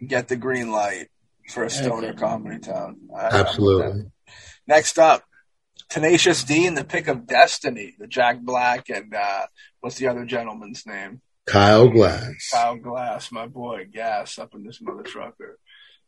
get 0.08 0.30
the 0.30 0.38
green 0.38 0.72
light 0.72 1.10
for 1.50 1.66
a 1.66 1.70
stoner 1.70 2.08
Okay. 2.12 2.18
comedy 2.18 2.60
town. 2.60 2.96
I- 3.14 3.38
Absolutely. 3.42 4.06
Next 4.66 4.98
up, 4.98 5.26
Tenacious 5.90 6.46
D 6.46 6.66
and 6.66 6.78
the 6.78 6.86
Pick 6.86 7.10
of 7.10 7.28
Destiny, 7.28 7.94
the 8.00 8.08
Jack 8.08 8.40
Black 8.40 8.88
and 8.90 9.14
uh, 9.14 9.48
what's 9.82 9.98
the 9.98 10.08
other 10.08 10.24
gentleman's 10.24 10.86
name? 10.88 11.20
Kyle 11.46 11.90
Gass. 11.90 12.52
Kyle 12.54 12.78
Gass, 12.78 13.30
my 13.30 13.48
boy, 13.48 13.86
gas 13.92 14.40
up 14.40 14.56
in 14.56 14.64
this 14.64 14.80
mother 14.82 15.04
trucker. 15.04 15.60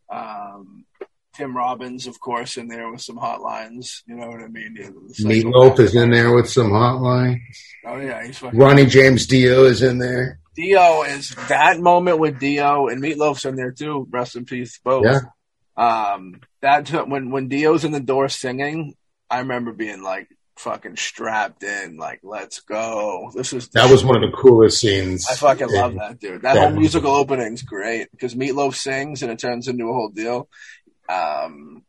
Um, 0.09 0.85
Tim 1.33 1.55
Robbins, 1.57 2.05
of 2.07 2.19
course, 2.19 2.57
in 2.57 2.67
there 2.67 2.91
with 2.91 3.01
some 3.01 3.17
hotlines. 3.17 4.01
You 4.07 4.15
know 4.15 4.27
what 4.27 4.41
I 4.41 4.47
mean? 4.47 4.77
Meatloaf 5.19 5.79
is 5.79 5.95
in 5.95 6.11
there 6.11 6.33
with 6.33 6.49
some 6.49 6.69
hotline. 6.71 7.39
Oh 7.85 7.97
yeah, 7.97 8.25
he's 8.25 8.37
fucking. 8.37 8.59
Ronnie 8.59 8.85
James 8.85 9.25
Dio 9.27 9.63
is 9.65 9.81
in 9.81 9.97
there. 9.97 10.39
Dio 10.55 11.01
is 11.03 11.35
that 11.49 11.79
moment 11.79 12.19
with 12.19 12.39
Dio 12.39 12.87
and 12.87 13.01
Meatloaf's 13.01 13.45
in 13.45 13.55
there 13.55 13.71
too. 13.71 14.07
Rest 14.11 14.35
in 14.35 14.45
peace, 14.45 14.79
both. 14.83 15.05
Yeah. 15.05 15.19
Um, 15.75 16.39
that 16.61 16.89
when 17.09 17.31
when 17.31 17.47
Dio's 17.47 17.83
in 17.83 17.91
the 17.91 17.99
door 17.99 18.29
singing, 18.29 18.93
I 19.29 19.39
remember 19.39 19.73
being 19.73 20.03
like 20.03 20.27
fucking 20.57 20.95
strapped 20.97 21.63
in, 21.63 21.97
like 21.97 22.19
let's 22.21 22.59
go. 22.59 23.31
This 23.33 23.53
is 23.53 23.69
That 23.69 23.89
was 23.89 24.05
one 24.05 24.23
of 24.23 24.29
the 24.29 24.37
coolest 24.37 24.79
scenes. 24.79 25.25
I 25.29 25.33
fucking 25.33 25.69
in- 25.69 25.75
love 25.75 25.95
that 25.95 26.19
dude. 26.19 26.43
That 26.43 26.55
Yeah. 26.55 26.67
whole 26.69 26.79
musical 26.79 27.09
opening's 27.11 27.63
great 27.63 28.11
because 28.11 28.35
Meatloaf 28.35 28.75
sings 28.75 29.23
and 29.23 29.31
it 29.31 29.39
turns 29.39 29.67
into 29.67 29.89
a 29.89 29.93
whole 29.93 30.09
deal. 30.09 30.47
Um, 31.09 31.83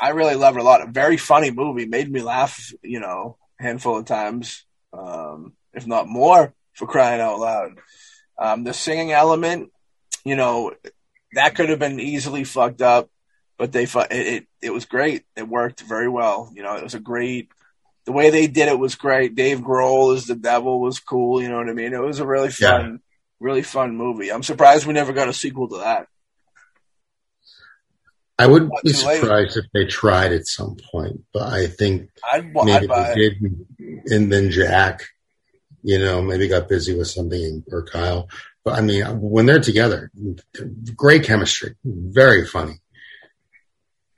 I 0.00 0.10
really 0.10 0.34
loved 0.34 0.56
it 0.56 0.60
a 0.60 0.64
lot. 0.64 0.82
A 0.82 0.90
very 0.90 1.16
funny 1.16 1.50
movie, 1.50 1.86
made 1.86 2.10
me 2.10 2.22
laugh. 2.22 2.72
You 2.82 3.00
know, 3.00 3.36
a 3.58 3.62
handful 3.62 3.98
of 3.98 4.06
times, 4.06 4.64
um, 4.92 5.52
if 5.74 5.86
not 5.86 6.08
more, 6.08 6.54
for 6.74 6.86
crying 6.86 7.20
out 7.20 7.38
loud. 7.38 7.78
Um, 8.38 8.64
the 8.64 8.72
singing 8.72 9.12
element, 9.12 9.70
you 10.24 10.36
know, 10.36 10.72
that 11.34 11.54
could 11.54 11.68
have 11.68 11.78
been 11.78 12.00
easily 12.00 12.44
fucked 12.44 12.82
up, 12.82 13.10
but 13.58 13.72
they 13.72 13.86
fu- 13.86 14.00
it, 14.00 14.06
it 14.10 14.46
it 14.62 14.72
was 14.72 14.86
great. 14.86 15.24
It 15.36 15.48
worked 15.48 15.80
very 15.82 16.08
well. 16.08 16.50
You 16.54 16.62
know, 16.62 16.76
it 16.76 16.82
was 16.82 16.94
a 16.94 17.00
great. 17.00 17.48
The 18.06 18.12
way 18.12 18.30
they 18.30 18.46
did 18.46 18.68
it 18.68 18.78
was 18.78 18.94
great. 18.94 19.34
Dave 19.34 19.60
Grohl 19.60 20.16
as 20.16 20.26
the 20.26 20.34
devil 20.34 20.80
was 20.80 20.98
cool. 20.98 21.42
You 21.42 21.50
know 21.50 21.58
what 21.58 21.68
I 21.68 21.74
mean? 21.74 21.92
It 21.92 22.00
was 22.00 22.18
a 22.18 22.26
really 22.26 22.50
fun, 22.50 23.00
really 23.38 23.62
fun 23.62 23.96
movie. 23.96 24.32
I'm 24.32 24.42
surprised 24.42 24.86
we 24.86 24.94
never 24.94 25.12
got 25.12 25.28
a 25.28 25.34
sequel 25.34 25.68
to 25.68 25.78
that. 25.78 26.06
I 28.40 28.46
would 28.46 28.68
Not 28.68 28.82
be 28.82 28.92
late. 28.92 29.20
surprised 29.20 29.56
if 29.56 29.66
they 29.74 29.84
tried 29.84 30.32
at 30.32 30.46
some 30.46 30.76
point, 30.90 31.22
but 31.32 31.42
I 31.52 31.66
think 31.66 32.08
I'd, 32.32 32.54
maybe 32.54 32.88
I'd 32.90 33.14
they 33.16 33.30
did, 33.30 33.66
and 34.06 34.32
then 34.32 34.50
Jack, 34.50 35.02
you 35.82 35.98
know, 35.98 36.22
maybe 36.22 36.48
got 36.48 36.68
busy 36.68 36.96
with 36.96 37.08
something 37.08 37.64
or 37.70 37.84
Kyle. 37.84 38.28
But 38.64 38.78
I 38.78 38.80
mean, 38.82 39.04
when 39.20 39.46
they're 39.46 39.60
together, 39.60 40.10
great 40.96 41.24
chemistry, 41.24 41.74
very 41.84 42.46
funny. 42.46 42.80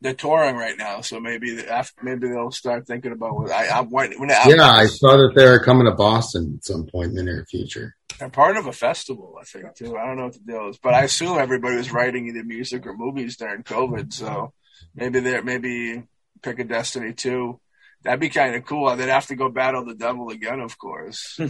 They're 0.02 0.14
touring 0.14 0.56
right 0.56 0.76
now, 0.76 1.00
so 1.00 1.20
maybe 1.20 1.58
after 1.60 2.02
maybe 2.02 2.28
they'll 2.28 2.50
start 2.50 2.86
thinking 2.88 3.12
about 3.12 3.36
what 3.36 3.52
I, 3.52 3.68
I'm 3.68 3.88
when, 3.88 4.12
when 4.18 4.32
I, 4.32 4.42
Yeah, 4.48 4.68
I 4.68 4.86
saw 4.86 5.16
that 5.16 5.32
they're 5.36 5.60
coming 5.60 5.86
to 5.86 5.92
Boston 5.92 6.54
at 6.58 6.64
some 6.64 6.86
point 6.86 7.10
in 7.10 7.14
the 7.14 7.22
near 7.22 7.46
future. 7.48 7.94
They're 8.18 8.28
part 8.28 8.56
of 8.56 8.66
a 8.66 8.72
festival, 8.72 9.36
I 9.40 9.44
think, 9.44 9.74
too. 9.76 9.96
I 9.96 10.04
don't 10.04 10.16
know 10.16 10.24
what 10.24 10.32
the 10.34 10.40
deal 10.40 10.68
is, 10.70 10.78
but 10.78 10.92
I 10.92 11.04
assume 11.04 11.38
everybody 11.38 11.76
was 11.76 11.92
writing 11.92 12.26
either 12.26 12.42
music 12.42 12.84
or 12.84 12.96
movies 12.96 13.36
during 13.36 13.62
COVID, 13.62 14.12
so 14.12 14.52
maybe 14.94 15.20
they're 15.20 15.42
maybe 15.44 16.02
pick 16.42 16.58
a 16.58 16.64
Destiny 16.64 17.12
too. 17.12 17.60
That'd 18.02 18.18
be 18.18 18.28
kind 18.28 18.56
of 18.56 18.64
cool. 18.64 18.94
They'd 18.96 19.08
have 19.08 19.28
to 19.28 19.36
go 19.36 19.48
battle 19.50 19.84
the 19.84 19.94
devil 19.94 20.30
again, 20.30 20.58
of 20.60 20.76
course. 20.78 21.38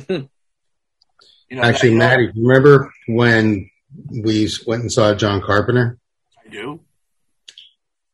You 1.48 1.58
know, 1.58 1.64
Actually, 1.64 1.90
that- 1.90 1.96
Maddie, 1.98 2.32
remember 2.34 2.90
when 3.08 3.68
we 4.10 4.48
went 4.66 4.82
and 4.82 4.90
saw 4.90 5.12
John 5.14 5.42
Carpenter? 5.42 5.98
I 6.42 6.48
do. 6.48 6.80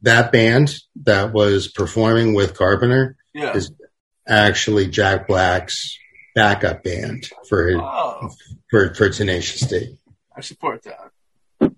That 0.03 0.31
band 0.33 0.75
that 1.03 1.33
was 1.33 1.69
performing 1.69 2.35
with 2.35 2.55
Carpenter 2.57 3.17
Yeah. 3.35 3.55
is 3.57 3.73
actually 4.27 4.89
Jack 4.89 5.27
Black's 5.27 5.99
backup 6.35 6.85
band 6.85 7.29
for 7.49 7.67
his, 7.69 7.79
Oh, 7.81 8.31
for 8.71 8.95
for 8.95 9.09
Tenacious 9.11 9.61
D. 9.63 9.97
I 10.37 10.41
support 10.41 10.85
that. 10.85 11.73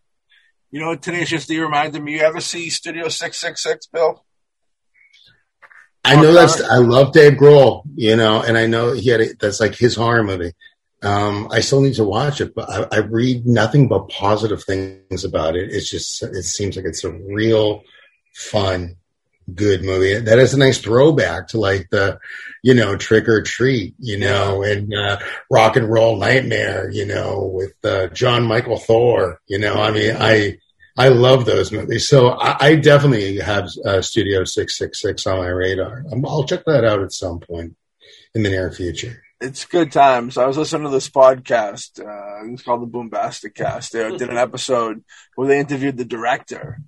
You 0.72 0.78
know, 0.80 0.88
what 0.88 1.02
Tenacious 1.02 1.46
D 1.46 1.58
reminded 1.58 2.02
me. 2.02 2.12
You 2.12 2.20
ever 2.20 2.40
see 2.40 2.68
Studio 2.70 3.08
Six 3.08 3.38
Six 3.38 3.62
Six, 3.62 3.86
Bill? 3.86 4.24
I 6.04 6.16
know 6.16 6.32
that's 6.32 6.60
I 6.62 6.76
love 6.76 7.12
Dave 7.12 7.34
Grohl, 7.34 7.82
you 7.94 8.16
know, 8.16 8.42
and 8.42 8.56
I 8.56 8.66
know 8.66 8.92
he 8.92 9.08
had 9.10 9.20
a, 9.20 9.26
that's 9.38 9.60
like 9.60 9.74
his 9.74 9.96
horror 9.96 10.22
movie. 10.22 10.52
Um, 11.02 11.48
I 11.50 11.60
still 11.60 11.80
need 11.80 11.94
to 11.94 12.04
watch 12.04 12.40
it, 12.40 12.54
but 12.54 12.68
I, 12.70 12.96
I 12.96 12.98
read 13.00 13.46
nothing 13.46 13.88
but 13.88 14.08
positive 14.08 14.62
things 14.64 15.24
about 15.24 15.56
it. 15.56 15.70
It's 15.72 15.90
just 15.90 16.22
it 16.22 16.42
seems 16.44 16.76
like 16.76 16.84
it's 16.84 17.04
a 17.04 17.10
real 17.10 17.82
fun 18.32 18.96
good 19.54 19.82
movie. 19.82 20.18
That 20.18 20.38
is 20.38 20.54
a 20.54 20.58
nice 20.58 20.78
throwback 20.78 21.48
to 21.48 21.58
like 21.58 21.88
the, 21.90 22.18
you 22.62 22.74
know, 22.74 22.96
Trick 22.96 23.28
or 23.28 23.42
Treat, 23.42 23.94
you 23.98 24.18
know, 24.18 24.62
and 24.62 24.92
uh, 24.94 25.18
Rock 25.50 25.76
and 25.76 25.90
Roll 25.90 26.16
Nightmare, 26.16 26.90
you 26.90 27.06
know, 27.06 27.50
with 27.52 27.74
uh, 27.84 28.08
Jon 28.08 28.42
Mikl 28.46 28.80
Thor. 28.80 29.40
You 29.46 29.58
know, 29.58 29.74
I 29.74 29.90
mean, 29.90 30.16
I 30.18 30.58
I 30.96 31.08
love 31.08 31.44
those 31.44 31.72
movies. 31.72 32.08
So 32.08 32.30
I, 32.30 32.68
I 32.68 32.74
definitely 32.76 33.38
have 33.38 33.68
uh, 33.84 34.02
Studio 34.02 34.44
Six 34.44 34.78
Six 34.78 35.00
Six 35.00 35.26
on 35.26 35.38
my 35.38 35.48
radar. 35.48 36.04
i 36.10 36.14
will 36.14 36.44
check 36.44 36.64
that 36.66 36.84
out 36.84 37.02
at 37.02 37.12
some 37.12 37.40
point 37.40 37.76
in 38.34 38.42
the 38.42 38.50
near 38.50 38.70
future. 38.70 39.22
It's 39.40 39.64
good 39.64 39.90
times. 39.90 40.36
I 40.36 40.46
was 40.46 40.58
listening 40.58 40.84
to 40.84 40.90
this 40.90 41.08
podcast. 41.08 41.98
Uh, 41.98 42.52
it's 42.52 42.62
called 42.62 42.82
the 42.82 42.86
Boombastic 42.86 43.54
Cast. 43.54 43.94
They 43.94 44.16
did 44.18 44.28
an 44.28 44.36
episode 44.36 45.02
where 45.34 45.48
they 45.48 45.58
interviewed 45.58 45.96
the 45.96 46.04
director 46.04 46.78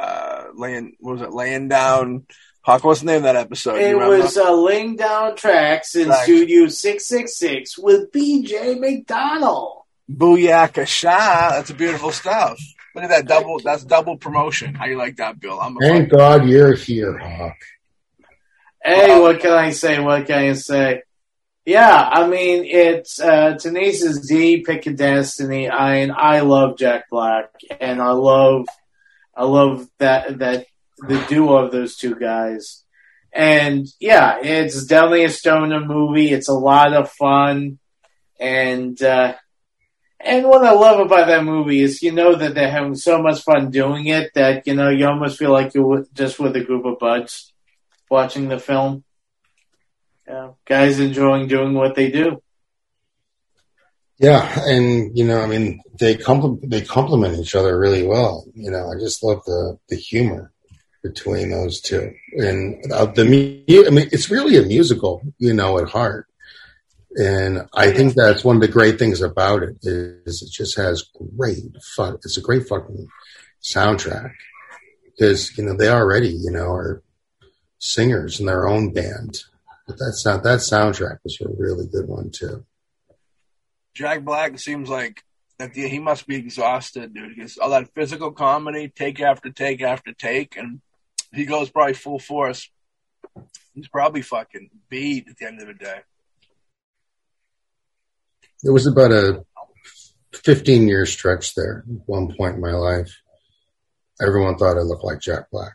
uh, 0.00 0.44
laying 0.54 0.96
what 1.00 1.12
was 1.12 1.22
it 1.22 1.32
laying 1.32 1.68
down 1.68 2.26
Hawk, 2.62 2.84
what's 2.84 3.00
the 3.00 3.06
name 3.06 3.16
of 3.18 3.22
that 3.22 3.36
episode? 3.36 3.80
It 3.80 3.96
was 3.96 4.36
uh, 4.36 4.52
laying 4.52 4.96
down 4.96 5.34
tracks 5.34 5.94
in 5.94 6.06
tracks. 6.06 6.24
Studio 6.24 6.68
Six 6.68 7.06
Six 7.06 7.38
Six 7.38 7.78
with 7.78 8.12
BJ 8.12 8.78
McDonnell. 8.78 9.82
Booyaka 10.10 10.86
Shah. 10.86 11.50
That's 11.50 11.70
a 11.70 11.74
beautiful 11.74 12.12
stuff. 12.12 12.60
Look 12.94 13.04
at 13.04 13.10
that 13.10 13.26
double. 13.26 13.60
That's 13.60 13.84
double 13.84 14.18
promotion. 14.18 14.74
How 14.74 14.86
you 14.86 14.98
like 14.98 15.16
that, 15.16 15.40
Bill? 15.40 15.58
I'm 15.58 15.76
Thank 15.76 16.10
God 16.10 16.46
you're 16.46 16.74
here, 16.74 17.16
Hawk. 17.16 17.56
Hey, 18.82 19.08
well, 19.08 19.22
what 19.22 19.40
can 19.40 19.52
I 19.52 19.70
say? 19.70 19.98
What 20.00 20.26
can 20.26 20.38
I 20.38 20.52
say? 20.52 21.02
Yeah, 21.64 22.08
I 22.12 22.26
mean 22.26 22.64
it's 22.64 23.20
uh, 23.20 23.56
Tenacious 23.56 24.26
D, 24.26 24.62
Pick 24.62 24.86
a 24.86 24.92
Destiny. 24.92 25.68
I 25.68 25.96
and 25.96 26.12
I 26.12 26.40
love 26.40 26.76
Jack 26.76 27.08
Black, 27.10 27.50
and 27.80 28.02
I 28.02 28.10
love 28.10 28.66
I 29.40 29.44
love 29.44 29.88
that 29.96 30.38
that 30.40 30.66
the 30.98 31.24
duo 31.26 31.64
of 31.64 31.72
those 31.72 31.96
two 31.96 32.14
guys. 32.14 32.84
And 33.32 33.86
yeah, 33.98 34.38
it's 34.42 34.84
definitely 34.84 35.24
a 35.24 35.30
stoner 35.30 35.80
movie. 35.80 36.30
It's 36.30 36.50
a 36.50 36.60
lot 36.70 36.92
of 36.92 37.10
fun, 37.10 37.78
and 38.38 39.00
uh, 39.02 39.36
and 40.20 40.46
what 40.46 40.62
I 40.62 40.72
love 40.72 41.00
about 41.00 41.28
that 41.28 41.44
movie 41.44 41.80
is 41.80 42.02
you 42.02 42.12
know 42.12 42.34
that 42.34 42.54
they're 42.54 42.70
having 42.70 42.96
so 42.96 43.22
much 43.22 43.40
fun 43.40 43.70
doing 43.70 44.08
it 44.08 44.34
that 44.34 44.66
you 44.66 44.74
know 44.74 44.90
you 44.90 45.06
almost 45.06 45.38
feel 45.38 45.52
like 45.52 45.72
you're 45.72 46.04
just 46.12 46.38
with 46.38 46.54
a 46.56 46.64
group 46.64 46.84
of 46.84 46.98
buds 46.98 47.54
watching 48.10 48.48
the 48.48 48.58
film. 48.58 49.04
Yeah, 50.28 50.50
guys 50.66 51.00
enjoying 51.00 51.48
doing 51.48 51.72
what 51.72 51.94
they 51.94 52.10
do. 52.10 52.42
Yeah, 54.20 54.64
and 54.66 55.16
you 55.16 55.24
know, 55.24 55.40
I 55.40 55.46
mean, 55.46 55.80
they 55.98 56.14
complement 56.14 56.70
they 56.70 56.82
complement 56.82 57.38
each 57.38 57.54
other 57.54 57.78
really 57.78 58.06
well. 58.06 58.44
You 58.54 58.70
know, 58.70 58.92
I 58.92 59.00
just 59.00 59.24
love 59.24 59.42
the 59.46 59.78
the 59.88 59.96
humor 59.96 60.52
between 61.02 61.50
those 61.50 61.80
two, 61.80 62.12
and 62.32 62.84
uh, 62.92 63.06
the 63.06 63.22
I 63.22 63.90
mean, 63.90 64.08
it's 64.12 64.30
really 64.30 64.58
a 64.58 64.62
musical, 64.62 65.22
you 65.38 65.54
know, 65.54 65.78
at 65.78 65.88
heart. 65.88 66.26
And 67.16 67.66
I 67.74 67.92
think 67.92 68.14
that's 68.14 68.44
one 68.44 68.56
of 68.56 68.62
the 68.62 68.68
great 68.68 68.98
things 68.98 69.22
about 69.22 69.62
it 69.62 69.76
is 69.82 70.42
it 70.42 70.50
just 70.52 70.76
has 70.76 71.02
great 71.36 71.64
fun. 71.96 72.18
It's 72.22 72.36
a 72.36 72.42
great 72.42 72.68
fucking 72.68 73.08
soundtrack 73.62 74.32
because 75.06 75.56
you 75.56 75.64
know 75.64 75.74
they 75.74 75.88
already 75.88 76.28
you 76.28 76.50
know 76.50 76.70
are 76.70 77.02
singers 77.78 78.38
in 78.38 78.44
their 78.44 78.68
own 78.68 78.92
band, 78.92 79.44
but 79.86 79.98
that's 79.98 80.26
not 80.26 80.42
that 80.42 80.58
soundtrack 80.58 81.20
was 81.24 81.40
a 81.40 81.48
really 81.56 81.86
good 81.86 82.06
one 82.06 82.30
too. 82.30 82.66
Jack 84.00 84.24
Black 84.24 84.58
seems 84.58 84.88
like 84.88 85.22
that 85.58 85.76
he 85.76 85.98
must 85.98 86.26
be 86.26 86.36
exhausted, 86.36 87.12
dude. 87.12 87.36
Because 87.36 87.58
all 87.58 87.68
that 87.68 87.92
physical 87.94 88.32
comedy, 88.32 88.88
take 88.88 89.20
after 89.20 89.50
take 89.50 89.82
after 89.82 90.14
take, 90.14 90.56
and 90.56 90.80
he 91.34 91.44
goes 91.44 91.68
probably 91.68 91.92
full 91.92 92.18
force. 92.18 92.70
He's 93.74 93.88
probably 93.88 94.22
fucking 94.22 94.70
beat 94.88 95.28
at 95.28 95.36
the 95.36 95.46
end 95.46 95.60
of 95.60 95.66
the 95.66 95.74
day. 95.74 95.98
It 98.64 98.70
was 98.70 98.86
about 98.86 99.12
a 99.12 99.44
15 100.32 100.88
year 100.88 101.04
stretch 101.04 101.54
there 101.54 101.84
at 101.86 102.00
one 102.06 102.34
point 102.34 102.54
in 102.54 102.62
my 102.62 102.72
life. 102.72 103.14
Everyone 104.26 104.56
thought 104.56 104.78
I 104.78 104.80
looked 104.80 105.04
like 105.04 105.20
Jack 105.20 105.50
Black. 105.52 105.74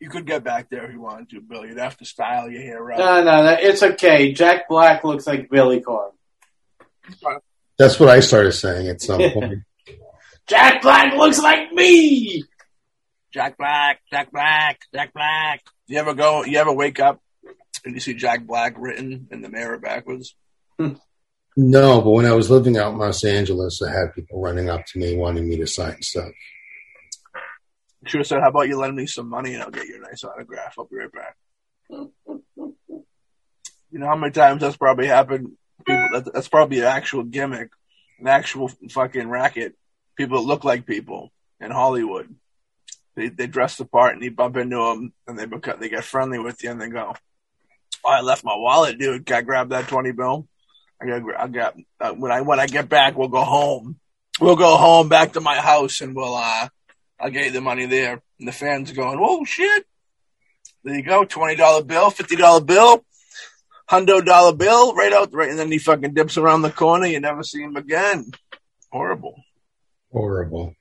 You 0.00 0.10
could 0.10 0.26
get 0.26 0.42
back 0.42 0.68
there 0.68 0.84
if 0.84 0.92
you 0.92 1.00
wanted 1.00 1.30
to, 1.30 1.40
Bill. 1.40 1.64
You'd 1.64 1.78
have 1.78 1.96
to 1.98 2.04
style 2.04 2.50
your 2.50 2.62
hair 2.62 2.90
up. 2.90 2.98
No, 2.98 3.22
no, 3.22 3.44
no. 3.44 3.56
It's 3.60 3.84
okay. 3.84 4.32
Jack 4.32 4.68
Black 4.68 5.04
looks 5.04 5.28
like 5.28 5.48
Billy 5.48 5.80
Corgan. 5.80 6.10
That's 7.78 7.98
what 7.98 8.08
I 8.08 8.20
started 8.20 8.52
saying 8.52 8.88
at 8.88 9.00
some 9.00 9.20
point. 9.32 9.60
Jack 10.46 10.82
Black 10.82 11.14
looks 11.14 11.38
like 11.38 11.72
me. 11.72 12.44
Jack 13.32 13.56
Black, 13.56 14.00
Jack 14.10 14.32
Black, 14.32 14.80
Jack 14.92 15.12
Black. 15.12 15.62
You 15.86 15.98
ever 15.98 16.14
go? 16.14 16.44
You 16.44 16.58
ever 16.58 16.72
wake 16.72 17.00
up 17.00 17.20
and 17.84 17.94
you 17.94 18.00
see 18.00 18.14
Jack 18.14 18.46
Black 18.46 18.74
written 18.76 19.28
in 19.30 19.42
the 19.42 19.48
mirror 19.48 19.78
backwards? 19.78 20.34
No, 21.56 22.00
but 22.00 22.10
when 22.10 22.26
I 22.26 22.32
was 22.32 22.50
living 22.50 22.76
out 22.76 22.92
in 22.92 22.98
Los 22.98 23.24
Angeles, 23.24 23.82
I 23.82 23.90
had 23.90 24.14
people 24.14 24.40
running 24.40 24.68
up 24.68 24.84
to 24.86 24.98
me 24.98 25.16
wanting 25.16 25.48
me 25.48 25.56
to 25.58 25.66
sign 25.66 26.00
stuff. 26.02 26.30
Should 28.06 28.20
have 28.20 28.26
said, 28.26 28.40
"How 28.40 28.48
about 28.48 28.68
you 28.68 28.78
lend 28.78 28.96
me 28.96 29.06
some 29.06 29.28
money 29.28 29.54
and 29.54 29.62
I'll 29.62 29.70
get 29.70 29.86
you 29.86 29.96
a 29.96 30.00
nice 30.00 30.24
autograph." 30.24 30.74
I'll 30.78 30.86
be 30.86 30.96
right 30.96 31.12
back. 31.12 31.36
you 33.90 33.98
know 33.98 34.06
how 34.06 34.16
many 34.16 34.32
times 34.32 34.62
that's 34.62 34.76
probably 34.76 35.06
happened 35.06 35.52
people. 35.84 36.08
That, 36.12 36.32
that's 36.32 36.48
probably 36.48 36.78
an 36.78 36.84
actual 36.84 37.22
gimmick, 37.22 37.70
an 38.18 38.26
actual 38.26 38.70
fucking 38.90 39.28
racket. 39.28 39.74
People 40.16 40.40
that 40.40 40.46
look 40.46 40.64
like 40.64 40.86
people 40.86 41.32
in 41.60 41.70
Hollywood. 41.70 42.34
They 43.16 43.28
they 43.28 43.46
dress 43.46 43.76
the 43.76 43.84
part 43.84 44.14
and 44.14 44.22
you 44.22 44.30
bump 44.30 44.56
into 44.56 44.76
them 44.76 45.12
and 45.26 45.38
they 45.38 45.46
become 45.46 45.80
they 45.80 45.88
get 45.88 46.04
friendly 46.04 46.38
with 46.38 46.62
you 46.62 46.70
and 46.70 46.80
they 46.80 46.88
go, 46.88 47.14
"Oh, 48.04 48.10
I 48.10 48.20
left 48.20 48.44
my 48.44 48.54
wallet, 48.56 48.98
dude. 48.98 49.26
Can 49.26 49.36
I 49.36 49.42
grab 49.42 49.70
that 49.70 49.88
twenty 49.88 50.12
bill? 50.12 50.46
I 51.00 51.06
got 51.06 51.40
I 51.40 51.48
got 51.48 51.76
uh, 52.00 52.12
when 52.12 52.32
I 52.32 52.42
when 52.42 52.60
I 52.60 52.66
get 52.66 52.88
back, 52.88 53.16
we'll 53.16 53.28
go 53.28 53.44
home. 53.44 53.98
We'll 54.40 54.56
go 54.56 54.76
home 54.76 55.08
back 55.08 55.32
to 55.32 55.40
my 55.40 55.56
house 55.56 56.00
and 56.00 56.14
we'll 56.14 56.34
uh 56.34 56.68
I'll 57.18 57.30
get 57.30 57.46
you 57.46 57.52
the 57.52 57.60
money 57.60 57.86
there." 57.86 58.22
And 58.38 58.48
the 58.48 58.52
fans 58.52 58.90
are 58.90 58.94
going, 58.94 59.18
"Oh 59.20 59.44
shit." 59.44 59.86
There 60.82 60.94
you 60.94 61.02
go, 61.02 61.24
twenty 61.24 61.56
dollar 61.56 61.84
bill, 61.84 62.10
fifty 62.10 62.36
dollar 62.36 62.62
bill 62.62 63.04
hundo 63.90 64.24
dollar 64.24 64.54
bill 64.54 64.94
right 64.94 65.12
out 65.12 65.32
right, 65.32 65.50
and 65.50 65.58
then 65.58 65.70
he 65.70 65.78
fucking 65.78 66.14
dips 66.14 66.36
around 66.36 66.62
the 66.62 66.70
corner. 66.70 67.06
You 67.06 67.20
never 67.20 67.42
see 67.42 67.62
him 67.62 67.76
again. 67.76 68.30
Horrible. 68.92 69.34
Horrible. 70.12 70.74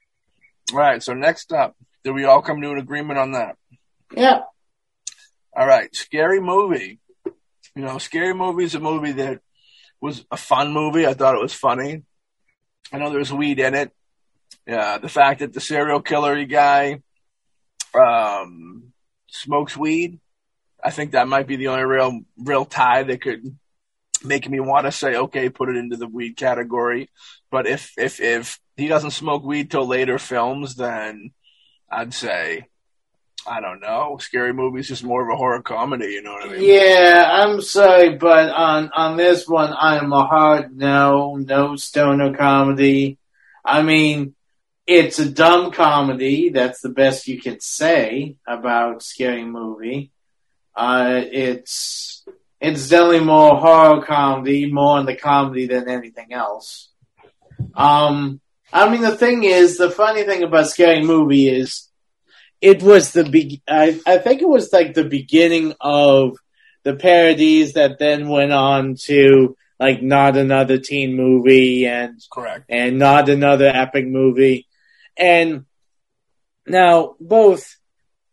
All 0.72 0.77
right. 0.77 1.02
So 1.02 1.14
next 1.14 1.52
up, 1.52 1.76
did 2.03 2.11
we 2.11 2.26
all 2.26 2.41
come 2.41 2.61
to 2.61 2.72
an 2.72 2.77
agreement 2.77 3.19
on 3.19 3.34
that? 3.34 3.57
Yeah. 4.15 4.41
All 5.56 5.68
right. 5.68 5.94
Scary 5.95 6.40
movie. 6.40 6.99
You 7.76 7.84
know, 7.84 7.98
scary 7.98 8.34
movie 8.34 8.64
is 8.64 8.76
a 8.76 8.80
movie 8.80 9.14
that 9.14 9.41
was 10.02 10.26
a 10.31 10.38
fun 10.38 10.72
movie. 10.72 11.06
I 11.06 11.14
thought 11.14 11.36
it 11.36 11.41
was 11.41 11.53
funny. 11.53 12.03
I 12.91 12.98
know 12.98 13.11
there's 13.11 13.34
weed 13.34 13.60
in 13.60 13.76
it. 13.76 13.91
Yeah, 14.65 14.98
the 14.98 15.10
fact 15.10 15.40
that 15.40 15.53
the 15.53 15.61
serial 15.61 16.02
killer 16.02 16.44
guy 16.45 17.02
um, 17.94 18.94
smokes 19.27 19.77
weed 19.77 20.19
I 20.84 20.91
think 20.91 21.11
that 21.11 21.27
might 21.27 21.47
be 21.47 21.56
the 21.56 21.68
only 21.68 21.84
real 21.84 22.22
real 22.38 22.65
tie 22.65 23.03
that 23.03 23.22
could 23.22 23.57
make 24.23 24.49
me 24.49 24.60
want 24.60 24.85
to 24.85 24.91
say, 24.91 25.15
okay, 25.15 25.49
put 25.49 25.69
it 25.69 25.77
into 25.77 25.97
the 25.97 26.07
weed 26.07 26.38
category. 26.38 27.10
But 27.51 27.68
if 27.68 27.93
if 27.97 28.19
if 28.19 28.60
he 28.77 28.88
doesn't 28.88 29.11
smoke 29.11 29.43
weed 29.43 29.72
till 29.72 29.88
later 29.88 30.18
films, 30.18 30.76
then 30.76 31.31
I'd 31.91 32.14
say 32.14 32.65
I 33.47 33.61
don't 33.61 33.80
know. 33.80 34.18
Scary 34.19 34.53
movie's 34.53 34.91
is 34.91 35.03
more 35.03 35.23
of 35.23 35.34
a 35.34 35.38
horror 35.38 35.61
comedy. 35.61 36.07
You 36.07 36.22
know 36.22 36.34
what 36.34 36.49
I 36.49 36.51
mean? 36.51 36.64
Yeah, 36.64 37.30
I'm 37.31 37.61
sorry, 37.61 38.15
but 38.15 38.49
on 38.49 38.91
on 38.93 39.18
this 39.18 39.47
one, 39.47 39.73
I'm 39.77 40.11
a 40.14 40.26
hard 40.26 40.76
no, 40.76 41.35
no 41.35 41.76
stoner 41.76 42.35
comedy. 42.35 43.18
I 43.64 43.81
mean, 43.81 44.35
it's 44.85 45.19
a 45.19 45.30
dumb 45.30 45.72
comedy. 45.72 46.49
That's 46.49 46.81
the 46.81 46.89
best 46.89 47.27
you 47.27 47.39
can 47.39 47.60
say 47.60 48.35
about 48.47 49.03
scary 49.03 49.45
movie. 49.45 50.11
Uh, 50.80 51.23
it's 51.30 52.23
it's 52.61 52.88
definitely 52.88 53.19
more 53.19 53.57
horror 53.57 54.01
comedy, 54.01 54.72
more 54.72 54.97
in 55.01 55.06
the 55.06 55.15
comedy 55.15 55.68
than 55.68 55.89
anything 55.89 56.31
else. 56.31 56.88
Um, 57.76 58.39
I 58.72 58.89
mean, 58.89 59.01
the 59.01 59.18
thing 59.18 59.43
is, 59.43 59.76
the 59.76 59.91
funny 59.91 60.23
thing 60.23 60.41
about 60.41 60.68
Scary 60.68 61.03
Movie 61.03 61.49
is, 61.49 61.89
it 62.61 62.81
was 62.81 63.11
the 63.11 63.26
be- 63.26 63.61
I, 63.68 63.99
I 64.07 64.19
think 64.19 64.41
it 64.41 64.47
was 64.47 64.72
like 64.72 64.93
the 64.93 65.03
beginning 65.03 65.73
of 65.81 66.38
the 66.85 66.95
parodies 66.95 67.73
that 67.73 67.99
then 67.99 68.30
went 68.30 68.53
on 68.53 68.95
to 69.03 69.57
like 69.81 70.01
not 70.01 70.38
another 70.38 70.77
teen 70.77 71.14
movie 71.14 71.88
and 71.88 72.22
correct 72.31 72.68
and 72.69 72.97
not 72.97 73.27
another 73.27 73.68
epic 73.68 74.07
movie, 74.07 74.65
and 75.18 75.65
now 76.65 77.15
both 77.19 77.78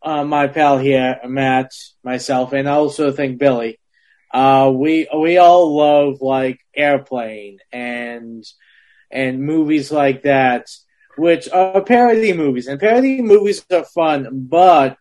uh, 0.06 0.24
my 0.24 0.46
pal 0.46 0.78
here, 0.78 1.18
Matt, 1.26 1.72
myself, 2.04 2.52
and 2.52 2.68
I 2.68 2.74
also 2.74 3.10
think 3.10 3.38
Billy. 3.38 3.80
Uh, 4.32 4.70
we 4.72 5.08
we 5.14 5.38
all 5.38 5.76
love 5.76 6.20
like 6.20 6.60
Airplane 6.74 7.58
and 7.72 8.44
and 9.10 9.42
movies 9.42 9.90
like 9.90 10.22
that, 10.22 10.68
which 11.18 11.48
are 11.50 11.82
parody 11.82 12.32
movies. 12.32 12.68
And 12.68 12.78
parody 12.78 13.20
movies 13.20 13.66
are 13.72 13.84
fun, 13.84 14.28
but 14.48 14.96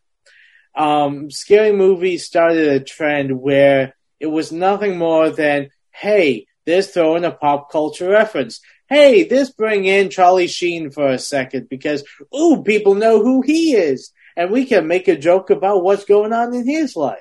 um, 0.73 1.30
scary 1.30 1.72
movies 1.72 2.26
started 2.26 2.68
a 2.68 2.80
trend 2.84 3.40
where 3.40 3.95
it 4.19 4.27
was 4.27 4.52
nothing 4.52 4.98
more 4.98 5.30
than, 5.30 5.69
hey, 5.91 6.48
this 6.65 6.91
throw 6.91 7.15
in 7.15 7.26
a 7.26 7.32
pop 7.32 7.72
culture 7.72 8.10
reference. 8.10 8.60
Hey, 8.90 9.23
this 9.23 9.52
bring 9.52 9.86
in 9.86 10.10
Charlie 10.10 10.48
Sheen 10.48 10.90
for 10.90 11.07
a 11.07 11.19
second 11.19 11.69
because, 11.69 12.03
ooh, 12.36 12.64
people 12.64 12.95
know 12.95 13.22
who 13.22 13.41
he 13.41 13.76
is. 13.76 14.11
And 14.36 14.52
we 14.52 14.66
can 14.66 14.88
make 14.88 15.07
a 15.07 15.18
joke 15.18 15.49
about 15.49 15.84
what's 15.84 16.06
going 16.06 16.34
on 16.34 16.53
in 16.53 16.68
his 16.68 16.95
life. 16.95 17.20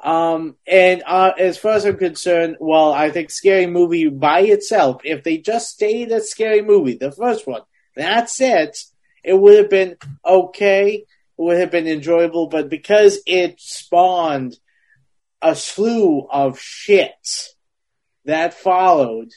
Um, 0.00 0.56
and 0.66 1.02
uh, 1.06 1.32
as 1.38 1.58
far 1.58 1.72
as 1.72 1.84
I'm 1.84 1.96
concerned, 1.96 2.56
well, 2.60 2.92
I 2.92 3.10
think 3.10 3.30
Scary 3.30 3.66
Movie 3.66 4.08
by 4.08 4.40
itself, 4.40 5.00
if 5.04 5.24
they 5.24 5.38
just 5.38 5.70
stayed 5.70 6.12
at 6.12 6.24
Scary 6.24 6.62
Movie, 6.62 6.96
the 6.96 7.10
first 7.10 7.46
one, 7.46 7.62
that's 7.96 8.40
it, 8.40 8.78
it 9.24 9.34
would 9.34 9.58
have 9.58 9.70
been 9.70 9.96
okay, 10.24 10.94
it 10.94 11.06
would 11.36 11.58
have 11.58 11.72
been 11.72 11.88
enjoyable, 11.88 12.46
but 12.46 12.68
because 12.68 13.20
it 13.26 13.60
spawned 13.60 14.56
a 15.42 15.56
slew 15.56 16.26
of 16.30 16.60
shit 16.60 17.48
that 18.24 18.54
followed, 18.54 19.30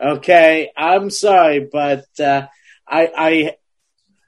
okay, 0.00 0.70
I'm 0.76 1.10
sorry, 1.10 1.68
but 1.70 2.06
uh, 2.18 2.46
I, 2.86 3.10
I, 3.14 3.56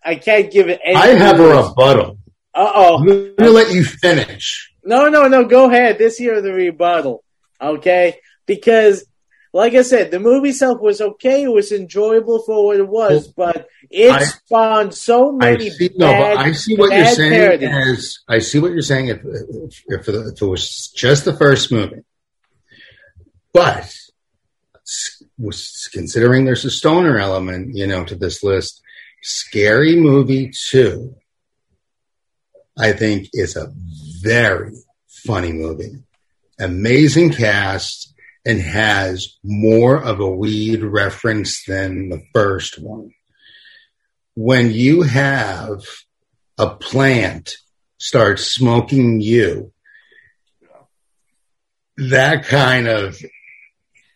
I 0.05 0.15
can't 0.17 0.51
give 0.51 0.69
it 0.69 0.81
any. 0.85 0.97
I 0.97 1.09
have 1.09 1.39
a 1.41 1.47
rebuttal. 1.47 2.19
Uh 2.55 2.73
oh. 2.75 2.99
I'm 2.99 3.07
going 3.07 3.37
to 3.37 3.51
let 3.51 3.73
you 3.73 3.85
finish. 3.85 4.73
No, 4.85 5.09
no, 5.09 5.29
no. 5.29 5.45
Go 5.45 5.71
ahead. 5.71 5.99
This 5.99 6.17
here 6.17 6.41
the 6.41 6.53
rebuttal. 6.53 7.23
Okay, 7.61 8.19
because 8.47 9.05
like 9.53 9.75
I 9.75 9.83
said, 9.83 10.11
the 10.11 10.21
movie 10.21 10.51
itself 10.51 10.81
was 10.81 11.01
okay. 11.01 11.43
It 11.43 11.53
was 11.53 11.73
enjoyable 11.73 12.43
for 12.43 12.65
what 12.65 12.77
it 12.79 12.89
was, 12.89 13.29
but 13.29 13.69
it 13.91 14.11
I- 14.11 14.25
spawned 14.25 14.95
so 14.95 15.35
I 15.41 15.53
many 15.53 15.71
see, 15.71 15.91
no, 15.97 16.07
but 16.11 16.37
I 16.39 16.53
see 16.53 16.77
what 16.77 16.93
you're 16.93 17.07
saying 17.07 17.33
parodies. 17.33 17.69
as 17.99 18.19
I 18.29 18.39
see 18.39 18.59
what 18.59 18.73
you're 18.73 18.83
saying 18.83 19.09
if, 19.09 19.19
if, 19.25 19.83
if, 19.89 20.09
if 20.09 20.43
it 20.43 20.47
was 20.47 20.89
just 20.95 21.25
the 21.25 21.37
first 21.37 21.71
movie, 21.73 22.03
but 23.53 23.93
was 25.39 25.89
considering 25.93 26.45
there's 26.45 26.65
a 26.65 26.71
stoner 26.71 27.19
element, 27.19 27.77
you 27.77 27.87
know, 27.87 28.05
to 28.05 28.15
this 28.15 28.43
list. 28.43 28.83
Scary 29.23 29.97
Movie 29.97 30.51
Two, 30.69 31.15
I 32.79 32.93
think, 32.93 33.29
is 33.33 33.57
a 33.57 33.73
very 34.23 34.73
funny 35.27 35.53
movie, 35.53 36.03
amazing 36.59 37.31
cast, 37.33 38.15
and 38.47 38.61
has 38.61 39.37
more 39.45 40.03
of 40.03 40.21
a 40.21 40.31
weed 40.31 40.83
reference 40.83 41.65
than 41.67 42.09
the 42.09 42.23
first 42.33 42.81
one 42.81 43.13
when 44.35 44.71
you 44.71 45.03
have 45.03 45.83
a 46.57 46.71
plant 46.71 47.57
start 47.99 48.39
smoking 48.39 49.21
you, 49.21 49.73
that 51.99 52.45
kind 52.47 52.89
of 52.89 53.19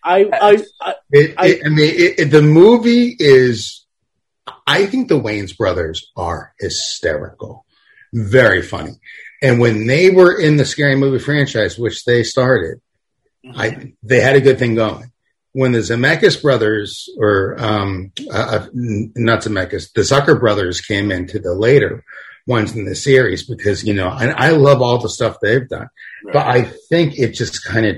I, 0.03 0.25
I, 0.33 0.65
I, 0.81 0.95
it, 1.11 1.35
I- 1.37 1.47
it- 1.47 1.61
I 1.67 1.69
mean, 1.69 1.91
it, 1.91 2.19
it- 2.21 2.31
the 2.31 2.43
movie 2.43 3.15
is. 3.19 3.84
I 4.67 4.87
think 4.87 5.09
the 5.09 5.21
Wayans 5.21 5.57
brothers 5.57 6.11
are 6.17 6.55
hysterical, 6.59 7.67
very 8.13 8.63
funny, 8.63 8.95
and 9.43 9.61
when 9.61 9.87
they 9.87 10.11
were 10.11 10.39
in 10.39 10.57
the 10.57 10.65
Scary 10.65 10.97
Movie 10.97 11.19
franchise, 11.19 11.79
which 11.79 12.05
they 12.05 12.23
started, 12.23 12.81
I 13.55 13.93
they 14.03 14.21
had 14.21 14.37
a 14.37 14.41
good 14.41 14.59
thing 14.59 14.75
going. 14.75 15.11
When 15.53 15.73
the 15.73 15.81
Zemeckis 15.81 16.41
brothers, 16.41 17.09
or 17.19 17.57
um, 17.59 18.11
uh, 18.33 18.33
uh, 18.33 18.67
not 18.73 19.43
Zemeckis, 19.43 19.93
the 19.93 20.01
Zucker 20.01 20.41
brothers 20.41 20.81
came 20.81 21.13
into 21.13 21.39
the 21.39 21.55
later 21.55 22.05
ones 22.47 22.75
in 22.75 22.87
the 22.87 22.95
series, 22.95 23.47
because 23.47 23.85
you 23.85 23.95
know, 23.95 24.09
and 24.09 24.33
I 24.33 24.51
love 24.51 24.81
all 24.81 24.99
the 24.99 25.09
stuff 25.09 25.37
they've 25.41 25.69
done, 25.69 25.89
but 26.33 26.47
I 26.47 26.63
think 26.89 27.19
it 27.19 27.33
just 27.33 27.65
kind 27.65 27.87
of 27.87 27.97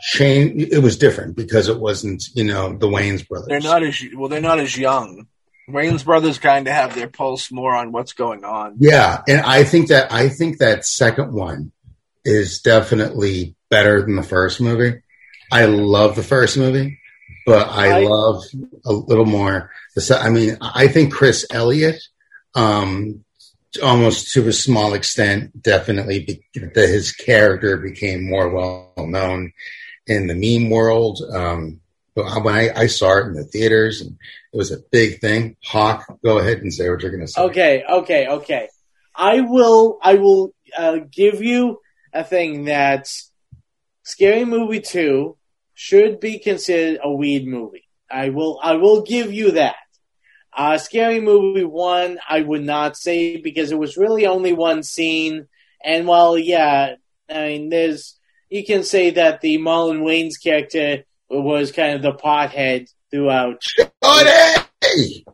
changed. 0.00 0.72
It 0.72 0.80
was 0.80 0.98
different 0.98 1.36
because 1.36 1.68
it 1.68 1.80
wasn't, 1.80 2.24
you 2.34 2.44
know, 2.44 2.76
the 2.76 2.88
Wayans 2.88 3.26
brothers. 3.26 3.48
They're 3.48 3.60
not 3.60 3.82
as 3.82 4.02
well. 4.14 4.28
They're 4.28 4.40
not 4.40 4.60
as 4.60 4.76
young. 4.76 5.26
Wayans 5.68 6.04
brothers 6.04 6.38
kind 6.38 6.66
of 6.66 6.72
have 6.74 6.94
their 6.94 7.08
pulse 7.08 7.52
more 7.52 7.74
on 7.74 7.92
what's 7.92 8.12
going 8.14 8.44
on. 8.44 8.76
Yeah, 8.78 9.22
and 9.28 9.40
I 9.40 9.64
think 9.64 9.88
that 9.88 10.12
I 10.12 10.28
think 10.28 10.58
that 10.58 10.86
second 10.86 11.32
one 11.32 11.72
is 12.24 12.60
definitely 12.60 13.54
better 13.70 14.00
than 14.02 14.16
the 14.16 14.22
first 14.22 14.60
movie. 14.60 15.00
I 15.52 15.66
love 15.66 16.16
the 16.16 16.22
first 16.22 16.56
movie, 16.56 16.98
but 17.46 17.68
I, 17.68 18.00
I- 18.00 18.04
love 18.04 18.42
a 18.84 18.92
little 18.92 19.26
more. 19.26 19.70
The 19.94 20.18
I 20.20 20.30
mean, 20.30 20.56
I 20.60 20.88
think 20.88 21.12
Chris 21.12 21.46
Elliott, 21.50 22.00
um, 22.54 23.24
almost 23.82 24.32
to 24.34 24.46
a 24.48 24.52
small 24.52 24.94
extent, 24.94 25.62
definitely 25.62 26.42
be, 26.52 26.60
that 26.60 26.88
his 26.88 27.12
character 27.12 27.76
became 27.76 28.28
more 28.28 28.48
well 28.48 28.92
known 28.96 29.52
in 30.06 30.26
the 30.26 30.34
meme 30.34 30.70
world. 30.70 31.20
Um, 31.32 31.80
when 32.24 32.54
I, 32.54 32.70
I 32.74 32.86
saw 32.86 33.18
it 33.18 33.26
in 33.26 33.34
the 33.34 33.44
theaters, 33.44 34.00
and 34.00 34.16
it 34.52 34.56
was 34.56 34.70
a 34.70 34.78
big 34.90 35.20
thing. 35.20 35.56
Hawk, 35.64 36.06
go 36.24 36.38
ahead 36.38 36.58
and 36.58 36.72
say 36.72 36.88
what 36.88 37.02
you're 37.02 37.10
going 37.10 37.26
to 37.26 37.28
say. 37.28 37.40
okay, 37.42 37.84
okay, 37.88 38.26
okay. 38.28 38.68
I 39.14 39.40
will, 39.40 39.98
I 40.02 40.14
will 40.14 40.54
uh, 40.76 40.98
give 41.10 41.42
you 41.42 41.80
a 42.12 42.24
thing 42.24 42.64
that 42.64 43.08
Scary 44.04 44.44
Movie 44.44 44.80
Two 44.80 45.36
should 45.74 46.20
be 46.20 46.38
considered 46.38 47.00
a 47.02 47.12
weed 47.12 47.46
movie. 47.46 47.84
I 48.10 48.30
will, 48.30 48.58
I 48.62 48.74
will 48.74 49.02
give 49.02 49.32
you 49.32 49.52
that. 49.52 49.76
Uh, 50.56 50.78
Scary 50.78 51.20
Movie 51.20 51.64
One, 51.64 52.18
I 52.28 52.40
would 52.40 52.64
not 52.64 52.96
say 52.96 53.36
because 53.36 53.70
it 53.70 53.78
was 53.78 53.96
really 53.96 54.26
only 54.26 54.52
one 54.52 54.82
scene. 54.82 55.46
And 55.84 56.06
while, 56.06 56.36
yeah, 56.38 56.94
I 57.28 57.46
mean, 57.46 57.68
there's, 57.68 58.18
you 58.48 58.64
can 58.64 58.82
say 58.82 59.10
that 59.10 59.40
the 59.40 59.58
Marlon 59.58 60.00
Wayans' 60.00 60.42
character 60.42 61.04
was 61.28 61.72
kind 61.72 61.94
of 61.94 62.02
the 62.02 62.12
pothead 62.12 62.88
throughout. 63.10 63.62
Oh, 64.02 64.64
hey! 64.80 65.24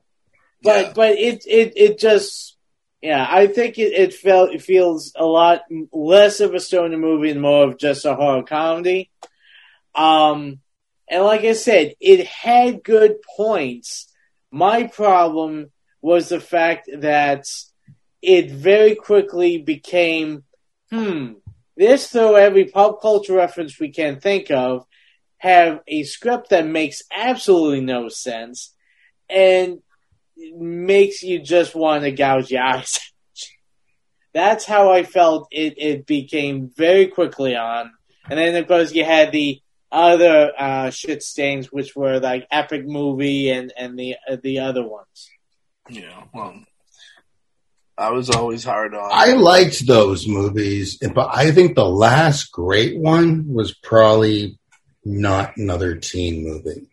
But, 0.62 0.86
Yeah. 0.86 0.92
but 0.94 1.12
it, 1.12 1.44
it, 1.46 1.72
it 1.76 1.98
just, 1.98 2.56
yeah, 3.02 3.26
I 3.28 3.46
think 3.48 3.78
it, 3.78 3.92
it 3.92 4.14
felt, 4.14 4.54
it 4.54 4.62
feels 4.62 5.12
a 5.14 5.24
lot 5.24 5.62
less 5.92 6.40
of 6.40 6.54
a 6.54 6.60
stoner 6.60 6.96
movie 6.96 7.30
and 7.30 7.42
more 7.42 7.64
of 7.64 7.78
just 7.78 8.04
a 8.04 8.14
horror 8.14 8.42
comedy. 8.42 9.10
Um, 9.94 10.60
and 11.08 11.22
like 11.22 11.42
I 11.44 11.52
said, 11.52 11.94
it 12.00 12.26
had 12.26 12.82
good 12.82 13.16
points. 13.36 14.10
My 14.50 14.84
problem 14.84 15.70
was 16.00 16.28
the 16.28 16.40
fact 16.40 16.88
that 16.98 17.44
it 18.22 18.50
very 18.50 18.94
quickly 18.94 19.58
became, 19.58 20.44
hmm, 20.90 21.34
this 21.76 22.08
throw 22.08 22.36
every 22.36 22.64
pop 22.66 23.02
culture 23.02 23.34
reference 23.34 23.78
we 23.78 23.90
can 23.90 24.20
think 24.20 24.50
of, 24.50 24.86
have 25.44 25.80
a 25.86 26.04
script 26.04 26.48
that 26.50 26.66
makes 26.66 27.02
absolutely 27.12 27.82
no 27.82 28.08
sense, 28.08 28.72
and 29.28 29.80
makes 30.56 31.22
you 31.22 31.38
just 31.38 31.74
want 31.74 32.04
to 32.04 32.10
gouge 32.10 32.50
your 32.50 32.62
eyes. 32.62 32.98
That's 34.32 34.64
how 34.64 34.90
I 34.90 35.02
felt 35.04 35.48
it, 35.52 35.74
it 35.76 36.06
became 36.06 36.70
very 36.74 37.08
quickly 37.08 37.54
on. 37.54 37.92
And 38.28 38.38
then, 38.38 38.56
of 38.56 38.66
course, 38.66 38.92
you 38.94 39.04
had 39.04 39.32
the 39.32 39.60
other 39.92 40.50
uh, 40.58 40.90
shit 40.90 41.22
stains, 41.22 41.70
which 41.70 41.94
were 41.94 42.18
like 42.20 42.48
Epic 42.50 42.86
Movie 42.86 43.50
and, 43.50 43.70
and 43.76 43.98
the 43.98 44.16
uh, 44.28 44.36
the 44.42 44.60
other 44.60 44.82
ones. 44.82 45.28
Yeah, 45.90 46.22
well, 46.32 46.58
I 47.98 48.10
was 48.12 48.30
always 48.30 48.64
hard 48.64 48.94
on. 48.94 49.10
I 49.12 49.34
liked 49.34 49.86
those 49.86 50.26
movies, 50.26 50.98
but 51.14 51.28
I 51.32 51.52
think 51.52 51.74
the 51.74 51.88
last 51.88 52.50
great 52.50 52.98
one 52.98 53.52
was 53.52 53.74
probably 53.74 54.58
not 55.04 55.56
another 55.56 55.96
teen 55.96 56.44
movie. 56.44 56.88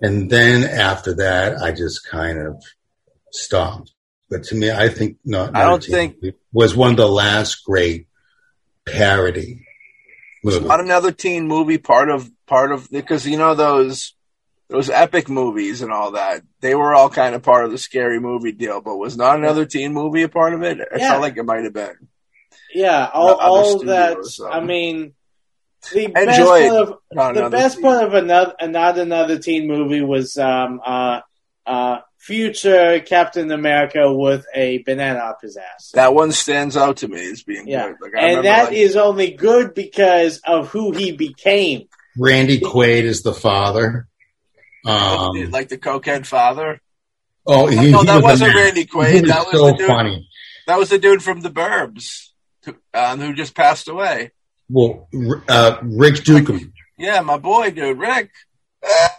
And 0.00 0.30
then 0.30 0.64
after 0.64 1.14
that, 1.16 1.58
I 1.62 1.72
just 1.72 2.06
kind 2.08 2.38
of 2.38 2.62
stopped. 3.32 3.92
But 4.30 4.44
to 4.44 4.54
me, 4.54 4.70
I 4.70 4.88
think 4.88 5.18
not. 5.24 5.54
I 5.56 5.64
don't 5.64 5.82
think- 5.82 6.22
Movie 6.22 6.36
was 6.52 6.74
one 6.76 6.92
of 6.92 6.96
the 6.96 7.08
last 7.08 7.64
great 7.64 8.06
parody 8.86 9.66
movies. 10.42 10.60
not 10.62 10.80
another 10.80 11.12
teen 11.12 11.46
movie 11.46 11.78
part 11.78 12.08
of 12.10 12.30
part 12.46 12.72
of 12.72 12.90
because 12.90 13.26
you 13.26 13.36
know 13.36 13.54
those 13.54 14.14
those 14.68 14.88
epic 14.88 15.28
movies 15.28 15.82
and 15.82 15.92
all 15.92 16.12
that 16.12 16.42
they 16.60 16.74
were 16.74 16.94
all 16.94 17.10
kind 17.10 17.34
of 17.34 17.42
part 17.42 17.64
of 17.64 17.70
the 17.70 17.78
scary 17.78 18.18
movie 18.18 18.52
deal 18.52 18.80
but 18.80 18.96
was 18.96 19.16
not 19.16 19.36
another 19.38 19.66
teen 19.66 19.92
movie 19.92 20.22
a 20.22 20.28
part 20.28 20.54
of 20.54 20.62
it 20.62 20.80
it 20.80 20.88
Yeah. 20.96 21.10
felt 21.10 21.20
like 21.22 21.36
it 21.36 21.44
might 21.44 21.64
have 21.64 21.74
been 21.74 22.08
Yeah, 22.74 23.08
all, 23.12 23.34
all 23.34 23.78
that. 23.84 24.24
studios, 24.24 24.40
I 24.50 24.60
mean, 24.60 25.12
the 25.92 26.12
I 26.16 26.24
best 26.26 26.38
part 26.38 26.62
of 26.72 26.98
not 27.12 27.34
the 27.34 27.40
another 27.40 27.56
best 27.56 27.74
teen. 27.76 27.82
part 27.82 28.04
of 28.04 28.14
another 28.14 28.54
not 28.68 28.98
another 28.98 29.38
teen 29.38 29.66
movie 29.66 30.02
was 30.02 30.36
um 30.36 30.80
uh 30.84 31.20
uh 31.66 31.98
future 32.18 33.00
Captain 33.00 33.50
America 33.50 34.12
with 34.12 34.44
a 34.54 34.78
banana 34.84 35.20
up 35.20 35.38
his 35.42 35.56
ass. 35.56 35.90
that 35.94 36.12
one 36.14 36.32
stands 36.32 36.76
out 36.76 36.98
to 36.98 37.08
me 37.08 37.30
as 37.30 37.42
being 37.42 37.66
Yeah. 37.66 37.88
good 37.88 37.96
like, 38.02 38.12
and 38.14 38.24
remember, 38.24 38.42
that 38.42 38.64
like, 38.64 38.72
is 38.74 38.96
only 38.96 39.30
good 39.32 39.74
because 39.74 40.40
of 40.46 40.68
who 40.68 40.92
he 40.92 41.12
became. 41.12 41.88
Randy 42.18 42.60
Quaid 42.60 43.04
is 43.04 43.22
the 43.22 43.32
father. 43.32 44.06
Um, 44.84 45.50
like 45.50 45.68
the 45.68 45.78
cokehead 45.78 46.26
father 46.26 46.80
oh, 47.46 47.66
he, 47.66 47.90
no, 47.90 48.00
he 48.00 48.06
that 48.06 48.14
was 48.16 48.22
wasn't. 48.22 48.54
Randy 48.54 48.86
Quaid 48.86 49.22
was 49.22 49.30
that 49.30 49.46
was 49.46 49.52
so 49.52 49.66
the 49.66 49.76
dude 49.76 49.86
funny. 49.86 50.28
that 50.66 50.78
was 50.78 50.88
the 50.88 50.98
dude 50.98 51.22
from 51.22 51.40
the 51.40 51.50
burbs 51.50 52.28
um, 52.94 53.20
who 53.20 53.34
just 53.34 53.54
passed 53.54 53.88
away. 53.88 54.32
Well, 54.70 55.08
uh, 55.48 55.78
Rick 55.82 56.16
Ducommun. 56.16 56.72
Yeah, 56.96 57.20
my 57.22 57.38
boy, 57.38 57.70
dude, 57.70 57.98
Rick. 57.98 58.30
Ah, 58.84 59.16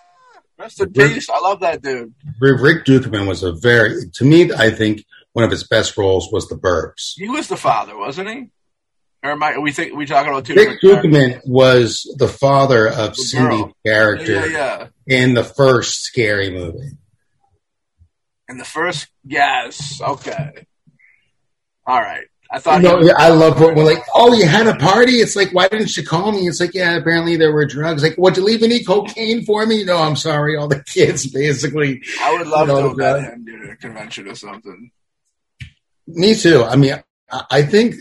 rest 0.57 0.80
in 0.82 0.91
Rick- 0.95 1.14
peace. 1.14 1.30
I 1.30 1.40
love 1.40 1.60
that 1.61 1.82
dude. 1.82 2.14
Rick 2.40 2.86
Ducommun 2.86 3.28
was 3.28 3.44
a 3.44 3.52
very, 3.52 4.10
to 4.14 4.23
me, 4.23 4.52
I 4.53 4.69
think 4.72 5.03
one 5.34 5.44
of 5.44 5.52
his 5.52 5.68
best 5.68 5.98
roles 5.98 6.32
was 6.32 6.48
The 6.48 6.56
Burbs. 6.56 7.14
He 7.15 7.28
was 7.28 7.48
the 7.48 7.57
father, 7.57 7.98
wasn't 7.98 8.30
he? 8.30 8.49
Or 9.23 9.32
am 9.32 9.44
I? 9.44 9.57
We 9.60 9.72
think 9.72 9.95
we 9.95 10.06
talking 10.06 10.32
about 10.32 10.45
two 10.45 10.56
Rick? 10.56 10.82
Ducommun 10.82 11.41
was 11.45 12.11
the 12.18 12.28
father 12.28 12.88
of 12.88 13.15
The 13.15 13.22
Cindy's 13.22 13.61
girl. 13.61 13.73
character 13.86 14.48
yeah, 14.48 14.88
yeah. 15.07 15.15
in 15.22 15.34
the 15.36 15.44
first 15.44 16.02
Scary 16.03 16.49
movie. 16.49 16.98
In 18.49 18.57
the 18.57 18.65
first, 18.65 19.07
yes, 19.23 20.02
okay, 20.02 20.65
all 21.86 21.99
right. 22.02 22.26
I 22.53 22.60
thought. 22.60 22.82
No, 22.82 22.98
was- 22.98 23.07
yeah, 23.07 23.14
I 23.18 23.30
love 23.30 23.60
what 23.61 23.76
we're 23.76 23.86
like. 23.86 24.03
Oh, 24.14 24.34
you 24.34 24.45
had 24.45 24.68
a 24.68 24.76
party? 24.76 25.14
It's 25.14 25.36
like, 25.38 25.52
why 25.53 25.68
didn't 25.69 25.95
you 25.95 26.03
call 26.03 26.32
me? 26.34 26.48
It's 26.48 26.60
like, 26.60 26.73
yeah, 26.73 26.98
apparently 26.98 27.38
there 27.38 27.53
were 27.53 27.65
drugs. 27.65 28.03
Like, 28.03 28.18
would 28.18 28.36
you 28.36 28.44
leave 28.44 28.61
any 28.64 28.84
cocaine 28.84 29.45
for 29.45 29.65
me? 29.65 29.84
No, 29.86 29.98
I'm 29.98 30.15
sorry. 30.18 30.57
All 30.57 30.68
the 30.68 30.84
kids, 30.88 31.28
basically. 31.32 32.02
I 32.22 32.34
would 32.38 32.48
love 32.48 32.68
you 32.68 32.76
to 32.76 32.82
know, 32.82 32.88
have 32.90 32.98
met 32.98 33.14
the- 33.14 33.22
him 33.22 33.45
dude, 33.45 33.64
at 33.69 33.73
a 33.73 33.76
convention 33.78 34.28
or 34.28 34.36
something. 34.36 34.91
Me 36.07 36.36
too. 36.36 36.64
I 36.64 36.76
mean, 36.76 37.02
I, 37.32 37.44
I 37.52 37.61
think. 37.64 37.95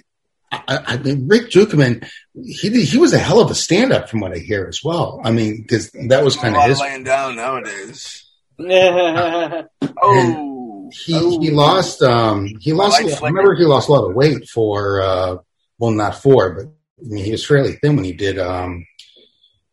I, 0.53 0.81
I 0.85 0.97
mean, 0.97 1.29
Rick 1.29 1.51
Ducommun, 1.51 2.05
he 2.45 2.83
he 2.85 2.99
was 2.99 3.13
a 3.13 3.19
hell 3.19 3.39
of 3.41 3.53
a 3.53 3.55
stand 3.55 3.93
up 3.93 4.09
from 4.09 4.19
what 4.19 4.33
I 4.33 4.39
hear 4.39 4.67
as 4.67 4.81
well. 4.83 5.21
I 5.23 5.31
mean, 5.31 5.63
because 5.63 5.93
that 6.09 6.25
was 6.25 6.35
kind 6.35 6.57
of 6.57 6.63
of 6.63 6.69
his. 6.69 6.81
laying 6.81 7.05
down 7.05 7.37
nowadays. 7.37 8.27
yeah, 8.59 9.63
Oh, 10.03 10.50
He 10.93 11.39
he 11.39 11.51
lost 11.51 12.03
um 12.03 12.49
he 12.61 12.73
lost. 12.73 13.01
I 13.01 13.27
remember 13.27 13.55
he 13.55 13.65
lost 13.65 13.89
a 13.89 13.93
lot 13.93 14.09
of 14.09 14.15
weight 14.15 14.49
for 14.49 15.01
uh 15.03 15.37
well 15.79 15.91
not 15.91 16.17
for 16.17 16.55
but 16.55 16.65
I 16.67 17.09
mean 17.09 17.25
he 17.25 17.33
was 17.33 17.47
fairly 17.47 17.73
thin 17.75 17.97
when 17.97 18.05
he 18.05 18.12
did 18.12 18.39
um 18.39 18.87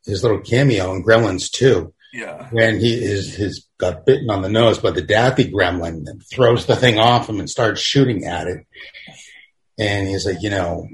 his 0.06 0.24
little 0.24 0.40
cameo 0.40 0.94
in 0.94 1.04
Gremlins 1.04 1.52
2 1.52 1.94
yeah. 2.14 2.48
when 2.52 2.80
he 2.80 2.94
is 2.94 3.36
his 3.36 3.68
got 3.78 4.06
bitten 4.06 4.30
on 4.30 4.42
the 4.42 4.50
nose 4.50 4.80
by 4.80 4.92
the 4.92 5.02
Daffy 5.02 5.52
Gremlin 5.52 6.08
and 6.08 6.24
throws 6.32 6.66
the 6.66 6.76
thing 6.76 6.98
off 6.98 7.30
him 7.30 7.40
and 7.40 7.50
starts 7.50 7.82
shooting 7.82 8.26
at 8.26 8.48
it 8.48 8.66
and 9.78 10.08
he's 10.08 10.26
like 10.26 10.42
you 10.42 10.50
know 10.50 10.88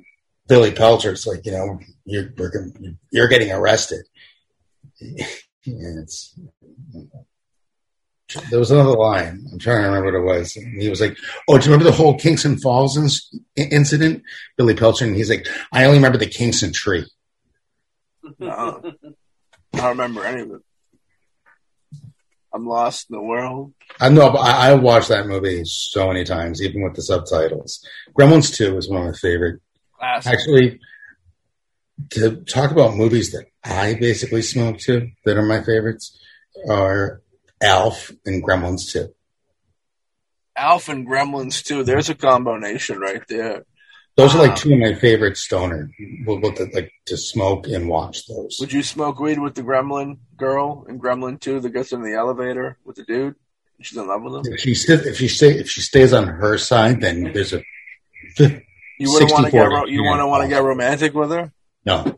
Billy 0.48 0.72
Peltzer's 0.72 1.28
like 1.28 1.46
you 1.46 1.52
know 1.52 1.80
you're 2.06 2.34
we're 2.38 2.52
you're 3.12 3.28
getting 3.28 3.52
arrested 3.52 4.06
and 5.02 6.00
it's 6.00 6.38
there 8.50 8.60
was 8.60 8.72
another 8.72 8.92
line. 8.92 9.46
I'm 9.52 9.60
trying 9.60 9.84
to 9.84 9.88
remember 9.90 10.20
what 10.20 10.34
it 10.36 10.38
was. 10.38 10.56
And 10.56 10.82
he 10.82 10.90
was 10.90 11.02
like, 11.02 11.18
"Oh, 11.48 11.58
do 11.58 11.66
you 11.66 11.72
remember 11.72 11.90
the 11.90 11.96
whole 11.96 12.18
Kingston 12.18 12.58
Falls 12.58 12.98
ins- 12.98 13.34
incident?" 13.56 14.24
Billy 14.58 14.76
Peltzer, 14.76 15.06
and 15.06 15.16
he's 15.16 15.30
like, 15.30 15.48
"I 15.72 15.86
only 15.86 15.98
remember 15.98 16.18
the 16.18 16.28
Kingston 16.28 16.74
tree." 16.74 17.06
No. 18.40 18.82
I 19.74 19.78
don't 19.78 19.90
remember 19.90 20.24
any 20.24 20.42
of 20.42 20.52
it. 20.52 20.62
I'm 22.54 22.68
lost 22.68 23.08
in 23.10 23.16
the 23.16 23.22
world. 23.22 23.74
I 24.00 24.10
know, 24.10 24.30
but 24.32 24.40
I, 24.40 24.70
I 24.70 24.74
watched 24.76 25.10
that 25.10 25.26
movie 25.26 25.64
so 25.66 26.08
many 26.08 26.24
times, 26.24 26.62
even 26.62 26.84
with 26.84 26.96
the 26.96 27.02
subtitles. 27.02 27.84
Gremlins 28.18 28.56
Two 28.56 28.78
is 28.78 28.88
one 28.88 29.02
of 29.02 29.08
my 29.08 29.14
favorite. 29.14 29.60
Classic. 29.98 30.32
Actually, 30.32 30.80
to 32.12 32.44
talk 32.44 32.70
about 32.72 32.96
movies 32.96 33.32
that 33.32 33.48
I 33.64 33.96
basically 33.96 34.44
smoke 34.44 34.78
to 34.82 35.10
that 35.26 35.38
are 35.38 35.42
my 35.42 35.64
favorites 35.64 36.18
are 36.70 37.23
Alf 37.64 38.12
and 38.26 38.44
Gremlins 38.44 38.92
Two. 38.92 39.14
Alf 40.56 40.90
and 40.90 41.08
Gremlins 41.08 41.64
too. 41.64 41.84
There's 41.84 42.10
a 42.10 42.16
combination 42.16 43.00
right 43.00 43.24
there. 43.28 43.66
Those 44.16 44.36
are 44.36 44.38
Wow. 44.38 44.44
like 44.44 44.52
uh, 44.52 44.56
two 44.58 44.74
of 44.74 44.80
my 44.80 44.94
favorite 44.94 45.38
stoner. 45.38 45.90
With, 46.28 46.44
with 46.44 46.56
the, 46.58 46.70
like 46.76 46.92
to 47.08 47.18
smoke 47.18 47.68
and 47.68 47.90
watch 47.90 48.28
those. 48.28 48.58
Would 48.60 48.72
you 48.72 48.84
smoke 48.84 49.20
weed 49.20 49.40
with 49.40 49.56
the 49.56 49.64
Gremlin 49.64 50.18
girl 50.38 50.86
in 50.88 51.00
Gremlin 51.00 51.40
2 51.40 51.62
that 51.62 51.70
gets 51.72 51.92
in 51.94 52.04
the 52.04 52.14
elevator 52.14 52.78
with 52.86 52.98
the 52.98 53.04
dude? 53.06 53.36
She's 53.82 53.98
in 53.98 54.08
love 54.08 54.22
with 54.22 54.36
him. 54.46 54.54
If 54.54 54.60
she 54.60 54.76
st- 54.76 55.06
if 55.08 55.18
she 55.18 55.28
stay 55.28 55.58
if 55.58 55.70
she 55.70 55.82
stays 55.82 56.14
on 56.14 56.28
her 56.28 56.58
side, 56.60 57.02
then 57.02 57.32
there's 57.34 57.54
a 57.54 57.64
You 59.00 59.12
wouldn't 59.12 59.32
want 59.32 59.46
to 59.48 59.52
get 59.52 59.64
ro- 59.66 59.86
you 59.88 60.04
want 60.04 60.20
to 60.22 60.28
want 60.28 60.44
to 60.44 60.48
get 60.50 60.62
romantic 60.64 61.14
with 61.16 61.32
her. 61.32 61.52
no. 61.86 62.16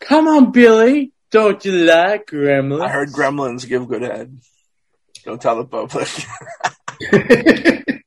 Come 0.00 0.26
on, 0.26 0.50
Billy. 0.50 1.12
Don't 1.30 1.62
you 1.64 1.72
like 1.72 2.26
gremlins? 2.26 2.80
I 2.80 2.88
heard 2.88 3.10
Gremlins 3.10 3.68
give 3.68 3.86
good 3.86 4.00
head. 4.02 4.38
Don't 5.28 5.42
tell 5.42 5.56
the 5.56 5.66
public. 5.66 6.08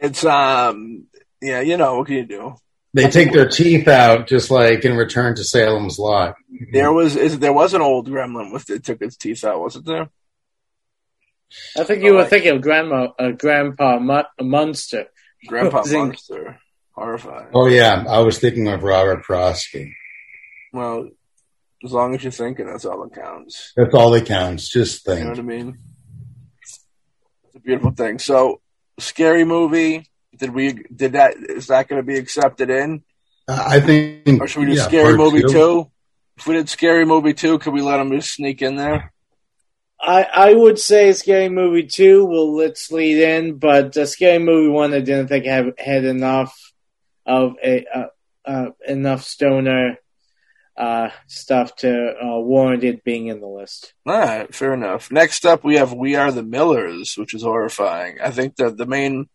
it's 0.00 0.24
um 0.24 1.06
yeah, 1.42 1.60
you 1.60 1.76
know 1.76 1.98
what 1.98 2.06
can 2.06 2.16
you 2.16 2.24
do? 2.26 2.54
they 2.94 3.10
take 3.10 3.30
their 3.34 3.46
teeth 3.46 3.86
out 3.88 4.26
just 4.26 4.50
like 4.50 4.86
in 4.86 4.96
Return 4.96 5.34
to 5.36 5.44
Salem's 5.44 5.98
Lot. 5.98 6.36
There 6.72 6.90
was 6.90 7.14
is 7.14 7.38
there 7.40 7.52
was 7.52 7.74
an 7.74 7.82
old 7.82 8.08
Gremlin 8.08 8.50
with 8.54 8.70
it 8.70 8.84
took 8.84 9.02
its 9.02 9.16
teeth 9.18 9.44
out, 9.44 9.60
wasn't 9.60 9.84
there? 9.84 10.08
I 11.78 11.84
think 11.84 12.02
you 12.02 12.14
were 12.14 12.20
Like- 12.20 12.30
thinking 12.30 12.56
of 12.56 12.62
Grandma, 12.62 13.08
uh, 13.18 13.32
Grandpa 13.32 13.98
Mu- 13.98 14.22
Munster. 14.48 15.08
Grandpa 15.46 15.82
Zing. 15.86 16.08
Monster, 16.08 16.58
horrifying. 16.92 17.48
Oh 17.54 17.66
yeah, 17.66 18.02
I 18.08 18.20
was 18.20 18.38
thinking 18.38 18.66
of 18.68 18.82
Robert 18.82 19.26
Prosky. 19.26 19.92
Well, 20.72 21.10
as 21.84 21.92
long 21.92 22.14
as 22.14 22.22
you're 22.22 22.32
thinking, 22.32 22.66
that's 22.66 22.84
all 22.84 23.02
that 23.02 23.14
counts. 23.14 23.72
That's 23.76 23.94
all 23.94 24.10
that 24.10 24.26
counts. 24.26 24.68
Just 24.68 25.04
think. 25.04 25.18
You 25.18 25.24
know 25.24 25.30
what. 25.30 25.38
I 25.38 25.42
mean? 25.42 25.78
It's 26.62 27.56
a 27.56 27.60
beautiful 27.60 27.92
thing. 27.92 28.18
So, 28.18 28.60
scary 28.98 29.44
movie. 29.44 30.06
Did 30.36 30.54
we? 30.54 30.84
Did 30.94 31.12
that? 31.12 31.36
Is 31.36 31.68
that 31.68 31.88
going 31.88 32.00
to 32.00 32.06
be 32.06 32.18
accepted 32.18 32.70
in, 32.70 33.02
I 33.48 33.80
think. 33.80 34.40
or 34.40 34.48
should 34.48 34.60
we 34.60 34.66
do 34.66 34.72
yeah, 34.72 34.84
scary 34.84 35.16
movie 35.16 35.42
two. 35.42 35.48
two? 35.48 35.90
If 36.36 36.46
we 36.46 36.54
did 36.54 36.68
scary 36.68 37.04
movie 37.04 37.34
two, 37.34 37.58
could 37.58 37.72
we 37.72 37.82
let 37.82 37.96
them 37.96 38.12
just 38.12 38.34
sneak 38.34 38.62
in 38.62 38.76
there? 38.76 39.12
I, 40.00 40.22
I 40.32 40.54
would 40.54 40.78
say 40.78 41.12
Scary 41.12 41.48
Movie 41.48 41.86
2 41.86 42.24
will 42.24 42.54
let's 42.54 42.92
lead 42.92 43.18
in, 43.18 43.58
but 43.58 43.96
uh, 43.96 44.06
Scary 44.06 44.38
Movie 44.38 44.68
1 44.68 44.94
I 44.94 45.00
didn't 45.00 45.26
think 45.26 45.44
have, 45.46 45.72
had 45.76 46.04
enough 46.04 46.56
of 47.26 47.56
a 47.62 47.84
uh, 47.92 48.06
uh, 48.44 48.70
enough 48.86 49.24
stoner 49.24 49.98
uh, 50.78 51.10
stuff 51.26 51.74
to 51.76 52.14
uh, 52.22 52.38
warrant 52.38 52.84
it 52.84 53.02
being 53.04 53.26
in 53.26 53.40
the 53.40 53.46
list. 53.48 53.92
All 54.06 54.18
right, 54.18 54.54
fair 54.54 54.72
enough. 54.74 55.10
Next 55.10 55.44
up, 55.44 55.64
we 55.64 55.74
have 55.76 55.92
We 55.92 56.14
Are 56.14 56.30
the 56.32 56.42
Millers, 56.42 57.14
which 57.18 57.34
is 57.34 57.42
horrifying. 57.42 58.18
I 58.22 58.30
think 58.30 58.56
that 58.56 58.76
the 58.76 58.86
main, 58.86 59.28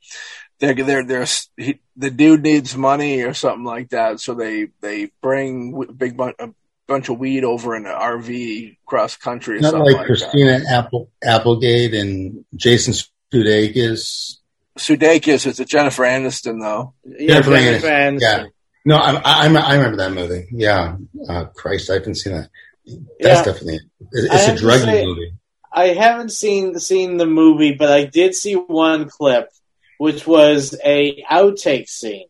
they're 0.59 0.73
they're 0.73 1.03
they're 1.05 1.27
he, 1.57 1.79
the 1.97 2.09
dude 2.09 2.43
needs 2.43 2.75
money 2.77 3.21
or 3.23 3.33
something 3.33 3.65
like 3.65 3.89
that, 3.89 4.19
so 4.21 4.33
they 4.33 4.67
they 4.81 5.11
bring 5.21 5.71
w- 5.71 5.91
big 5.91 6.15
bun- 6.15 6.33
a 6.39 6.49
bunch 6.87 7.09
of 7.09 7.17
weed 7.19 7.43
over 7.43 7.75
in 7.75 7.85
an 7.85 7.93
RV 7.93 8.77
cross 8.85 9.15
country 9.17 9.59
Not 9.59 9.73
like 9.73 9.95
like, 9.97 10.05
Christina 10.05 10.61
Apple 10.69 11.09
Applegate 11.23 11.93
and 11.93 12.45
Jason 12.55 12.93
Sudeikis. 13.33 14.37
that. 14.75 14.81
Sudeikis, 14.81 15.45
it's 15.45 15.59
a 15.59 15.65
Jennifer 15.65 16.03
Aniston 16.03 16.61
though. 16.61 16.93
Yeah, 17.05 17.41
Jennifer 17.41 17.57
Jennifer 17.57 17.87
Aniston, 17.87 18.17
Aniston. 18.17 18.21
yeah. 18.21 18.43
No, 18.85 18.97
I, 18.97 19.13
I, 19.23 19.47
I 19.47 19.75
remember 19.75 19.97
that 19.97 20.11
movie. 20.11 20.47
Yeah, 20.51 20.97
uh, 21.29 21.45
Christ, 21.55 21.89
I 21.89 21.93
haven't 21.95 22.15
seen 22.15 22.33
that. 22.33 22.49
That's 22.85 22.99
Yeah. 23.19 23.43
definitely 23.43 23.79
it's, 24.11 24.25
it's 24.25 24.33
a 24.33 24.37
have 24.37 24.57
to 24.57 24.63
druggy 24.65 24.83
say- 24.83 25.05
movie. 25.05 25.31
I 25.75 25.87
haven't 25.87 26.31
seen 26.31 26.77
seen 26.79 27.17
the 27.17 27.25
movie, 27.25 27.73
but 27.73 27.89
I 27.91 28.03
did 28.05 28.35
see 28.35 28.53
one 28.53 29.09
clip, 29.09 29.49
which 29.97 30.27
was 30.27 30.77
a 30.85 31.23
outtake 31.31 31.87
scene, 31.89 32.27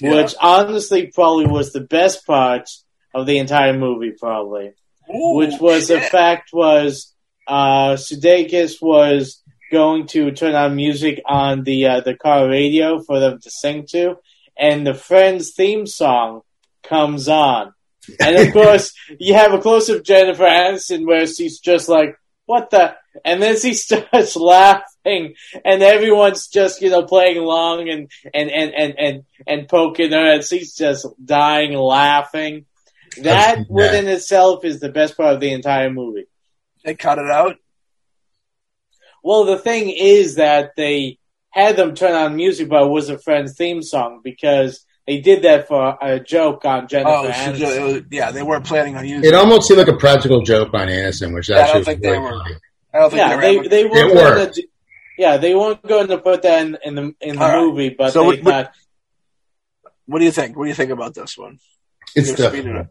Yeah. 0.00 0.14
which 0.22 0.34
honestly 0.40 1.08
probably 1.12 1.46
was 1.46 1.72
the 1.72 1.80
best 1.80 2.24
part 2.26 2.68
of 3.12 3.26
the 3.26 3.38
entire 3.38 3.76
movie, 3.76 4.12
probably. 4.12 4.72
Ooh, 5.12 5.34
which 5.34 5.54
was 5.60 5.88
the 5.88 6.00
fact 6.00 6.50
was 6.52 7.12
uh, 7.48 7.94
Sudeikis 7.94 8.80
was 8.80 9.42
going 9.72 10.06
to 10.08 10.30
turn 10.30 10.54
on 10.54 10.76
music 10.76 11.20
on 11.26 11.64
the 11.64 11.86
uh, 11.86 12.00
the 12.02 12.14
car 12.14 12.48
radio 12.48 13.00
for 13.02 13.18
them 13.18 13.40
to 13.40 13.50
sing 13.50 13.86
to, 13.90 14.16
and 14.58 14.86
the 14.86 14.94
Friends 14.94 15.52
theme 15.52 15.86
song 15.86 16.42
comes 16.82 17.28
on, 17.28 17.72
and 18.20 18.36
of 18.36 18.52
course 18.52 18.92
you 19.18 19.34
have 19.34 19.52
a 19.52 19.60
close 19.60 19.88
of 19.88 20.04
Jennifer 20.04 20.44
Aniston 20.44 21.06
where 21.06 21.26
she's 21.26 21.58
just 21.60 21.88
like, 21.88 22.16
"What 22.46 22.70
the?" 22.70 22.94
and 23.24 23.42
then 23.42 23.58
she 23.58 23.74
starts 23.86 24.36
laughing, 24.36 25.34
and 25.64 25.82
everyone's 25.82 26.48
just 26.48 26.80
you 26.82 26.90
know 26.90 27.04
playing 27.04 27.38
along 27.38 27.88
and 27.88 28.10
and 28.34 28.50
and 28.50 28.74
and 28.74 28.94
and, 28.98 29.24
and 29.46 29.68
poking 29.68 30.12
her, 30.12 30.32
and 30.34 30.44
she's 30.44 30.74
just 30.74 31.06
dying 31.24 31.72
laughing. 31.72 32.66
That 33.16 33.22
That's- 33.22 33.66
within 33.68 34.08
itself 34.08 34.64
is 34.64 34.80
the 34.80 34.90
best 34.90 35.16
part 35.16 35.34
of 35.34 35.40
the 35.40 35.52
entire 35.52 35.90
movie. 35.90 36.26
they 36.84 36.94
cut 36.94 37.18
it 37.18 37.30
out. 37.30 37.56
Well, 39.22 39.44
the 39.44 39.58
thing 39.58 39.90
is 39.90 40.36
that 40.36 40.76
they 40.76 41.18
had 41.64 41.76
them 41.76 41.94
turn 41.94 42.12
on 42.14 42.36
music, 42.36 42.68
but 42.68 42.84
it 42.84 42.90
was 42.90 43.08
a 43.10 43.18
Friends 43.18 43.54
theme 43.56 43.82
song 43.82 44.20
because 44.22 44.84
they 45.06 45.20
did 45.20 45.42
that 45.42 45.68
for 45.68 45.96
a 46.00 46.20
joke 46.20 46.64
on 46.64 46.88
Jennifer 46.88 47.08
Oh, 47.10 47.30
Aniston. 47.30 47.54
ju- 47.56 47.82
was- 47.84 48.02
yeah, 48.10 48.30
they 48.32 48.42
weren't 48.42 48.64
planning 48.66 48.96
on 48.96 49.06
using. 49.06 49.24
It 49.28 49.34
almost 49.34 49.68
seemed 49.68 49.78
like 49.78 49.88
a 49.88 49.96
practical 49.96 50.42
joke 50.42 50.74
on 50.74 50.88
Aniston, 50.88 51.34
which 51.34 51.48
Yeah, 51.48 51.56
I 51.56 51.58
don't 51.58 51.66
actually 51.66 51.78
was 51.80 51.86
think 51.86 52.02
they 52.02 52.18
were. 52.18 52.30
funny. 52.30 52.54
I 52.94 52.98
don't 52.98 53.10
think 53.10 53.18
yeah, 53.20 53.28
they 53.28 53.34
were 53.36 53.40
they 53.40 53.58
ever- 53.58 53.68
they 53.68 53.80
It 53.80 54.14
weren't 54.14 54.14
going 54.36 54.52
to. 54.52 54.62
Yeah, 55.18 55.36
they 55.38 55.54
weren't 55.54 55.82
going 55.86 56.08
to 56.08 56.18
put 56.18 56.42
that 56.42 56.66
in, 56.66 56.76
in 56.84 56.94
the 56.94 57.14
in 57.20 57.36
the 57.36 57.42
All 57.42 57.48
right. 57.48 57.60
movie, 57.60 57.88
but 57.96 58.12
So 58.12 58.20
they 58.22 58.26
would- 58.26 58.44
would- 58.44 58.68
What 60.06 60.18
do 60.18 60.24
you 60.24 60.30
think? 60.32 60.56
What 60.56 60.64
do 60.64 60.68
you 60.68 60.74
think 60.74 60.90
about 60.90 61.14
this 61.14 61.36
one? 61.38 61.58
It's 62.14 62.28
They're 62.34 62.48
speeding 62.50 62.72
definitely, 62.74 62.90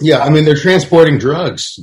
it. 0.00 0.06
yeah. 0.06 0.18
I 0.24 0.30
mean, 0.30 0.44
they're 0.44 0.54
transporting 0.56 1.18
drugs. 1.18 1.78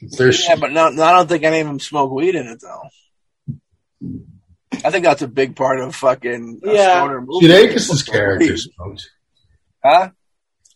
There's 0.00 0.42
Yeah, 0.48 0.56
but 0.56 0.72
no, 0.72 0.88
no, 0.90 1.02
I 1.02 1.12
don't 1.12 1.28
think 1.28 1.44
any 1.44 1.60
of 1.60 1.66
them 1.66 1.78
smoke 1.80 2.10
weed 2.12 2.34
in 2.34 2.46
it 2.46 2.60
though. 2.60 2.82
I 4.84 4.90
think 4.90 5.04
that's 5.04 5.22
a 5.22 5.28
big 5.28 5.56
part 5.56 5.80
of 5.80 5.94
fucking 5.94 6.60
a 6.64 6.72
Yeah. 6.72 6.98
stoner 7.00 7.20
movie. 7.20 7.46
Sudeikis' 7.46 8.06
character 8.10 8.56
smoked. 8.56 9.10
huh? 9.84 10.10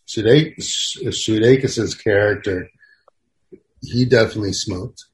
Sudeikis, 0.07 0.97
Sudeikis' 1.05 2.01
character, 2.03 2.69
he 3.81 4.05
definitely 4.05 4.53
smoked. 4.53 5.05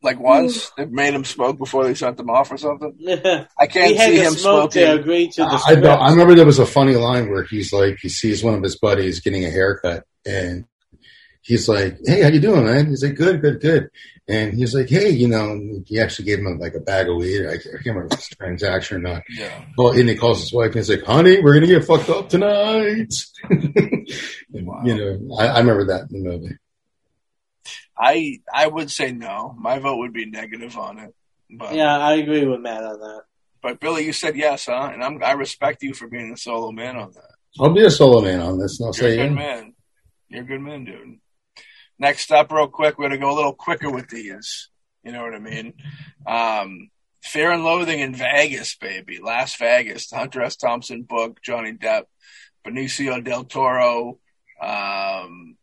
Like 0.00 0.20
once 0.20 0.70
they 0.76 0.84
made 0.86 1.12
him 1.12 1.24
smoke 1.24 1.58
before 1.58 1.82
they 1.84 1.94
sent 1.94 2.20
him 2.20 2.30
off 2.30 2.52
or 2.52 2.56
something. 2.56 2.94
I 3.58 3.66
can't 3.66 3.96
had 3.96 4.10
see 4.10 4.16
to 4.18 4.22
him 4.22 4.32
smoke 4.34 4.70
to 4.72 4.78
smoking. 4.80 5.00
agree 5.00 5.28
to 5.30 5.42
the 5.42 5.48
I, 5.48 5.54
I, 5.54 5.58
script. 5.58 5.86
I 5.86 6.10
remember 6.10 6.34
there 6.36 6.46
was 6.46 6.60
a 6.60 6.66
funny 6.66 6.94
line 6.94 7.28
where 7.30 7.42
he's 7.42 7.72
like, 7.72 7.98
he 8.00 8.08
sees 8.08 8.44
one 8.44 8.54
of 8.54 8.62
his 8.62 8.78
buddies 8.78 9.18
getting 9.18 9.44
a 9.44 9.50
haircut, 9.50 10.04
and 10.24 10.66
he's 11.48 11.66
like, 11.68 11.98
"Hey, 12.04 12.22
how 12.22 12.28
you 12.28 12.40
doing, 12.40 12.66
man?" 12.66 12.86
He's 12.86 13.02
like, 13.02 13.14
"Good, 13.14 13.40
good, 13.40 13.60
good." 13.60 13.90
And 14.28 14.52
he's 14.52 14.74
like, 14.74 14.90
"Hey, 14.90 15.08
you 15.08 15.26
know," 15.26 15.58
he 15.86 15.98
actually 15.98 16.26
gave 16.26 16.38
him 16.40 16.58
like 16.58 16.74
a 16.74 16.80
bag 16.80 17.08
of 17.08 17.16
weed. 17.16 17.46
I, 17.46 17.54
I 17.54 17.56
can't 17.56 17.86
remember 17.86 18.08
if 18.12 18.18
it's 18.18 18.28
transaction 18.28 18.98
or 18.98 19.00
not. 19.00 19.22
Yeah. 19.30 19.64
Well, 19.78 19.92
and 19.92 20.08
he 20.08 20.14
calls 20.14 20.42
his 20.42 20.52
wife 20.52 20.66
and 20.66 20.76
he's 20.76 20.90
like, 20.90 21.04
"Honey, 21.04 21.40
we're 21.40 21.54
gonna 21.54 21.66
get 21.66 21.84
fucked 21.84 22.10
up 22.10 22.28
tonight." 22.28 23.12
And, 24.54 24.66
Wow. 24.66 24.82
You 24.82 24.96
know, 24.96 25.36
I, 25.36 25.46
I 25.46 25.58
remember 25.58 25.84
that 25.88 26.10
in 26.10 26.22
the 26.22 26.30
movie. 26.30 26.56
I 27.98 28.40
I 28.52 28.66
would 28.66 28.90
say 28.90 29.12
no. 29.12 29.54
My 29.58 29.78
vote 29.78 29.98
would 29.98 30.14
be 30.14 30.24
negative 30.24 30.76
on 30.78 30.98
it. 30.98 31.14
But 31.50 31.74
yeah, 31.74 31.98
I 31.98 32.14
agree 32.14 32.46
with 32.46 32.60
Matt 32.60 32.82
on 32.82 32.98
that. 33.00 33.22
but 33.62 33.78
Billy, 33.78 34.06
you 34.06 34.12
said 34.14 34.36
yes, 34.36 34.66
huh? 34.66 34.90
And 34.92 35.04
I'm 35.04 35.22
I 35.22 35.32
respect 35.32 35.82
you 35.82 35.92
for 35.92 36.08
being 36.08 36.32
a 36.32 36.36
solo 36.36 36.72
man 36.72 36.96
on 36.96 37.12
that. 37.12 37.32
I'll 37.60 37.74
be 37.74 37.84
a 37.84 37.90
solo 37.90 38.22
man 38.22 38.40
on 38.40 38.58
this, 38.58 38.80
and 38.80 38.86
I'll 38.86 38.94
You're 38.94 39.24
a 39.24 39.28
good 39.28 39.34
man. 39.34 39.74
You're 40.28 40.42
a 40.42 40.46
good 40.46 40.60
man, 40.60 40.84
dude. 40.84 41.18
Next 41.98 42.30
up, 42.30 42.52
real 42.52 42.68
quick, 42.68 42.98
we're 42.98 43.06
gonna 43.08 43.18
go 43.18 43.30
a 43.32 43.34
little 43.34 43.54
quicker 43.54 43.90
with 43.90 44.08
these. 44.08 44.68
You 45.02 45.12
know 45.12 45.22
what 45.22 45.34
I 45.34 45.38
mean? 45.38 45.74
Um, 46.26 46.90
Fear 47.22 47.50
and 47.52 47.64
Loathing 47.64 48.00
in 48.00 48.14
Vegas, 48.14 48.76
baby. 48.76 49.18
Las 49.20 49.56
Vegas. 49.56 50.08
The 50.08 50.16
Hunter 50.16 50.42
S. 50.42 50.56
Thompson 50.56 51.02
book. 51.02 51.40
Johnny 51.42 51.72
Depp, 51.72 52.04
Benicio 52.66 53.22
del 53.22 53.44
Toro. 53.44 54.18
Um, 54.60 55.56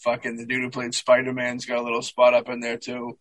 fucking 0.00 0.36
the 0.36 0.46
dude 0.46 0.62
who 0.62 0.70
played 0.70 0.94
Spider 0.94 1.32
Man's 1.32 1.66
got 1.66 1.78
a 1.78 1.82
little 1.82 2.02
spot 2.02 2.34
up 2.34 2.48
in 2.48 2.60
there 2.60 2.76
too. 2.76 3.18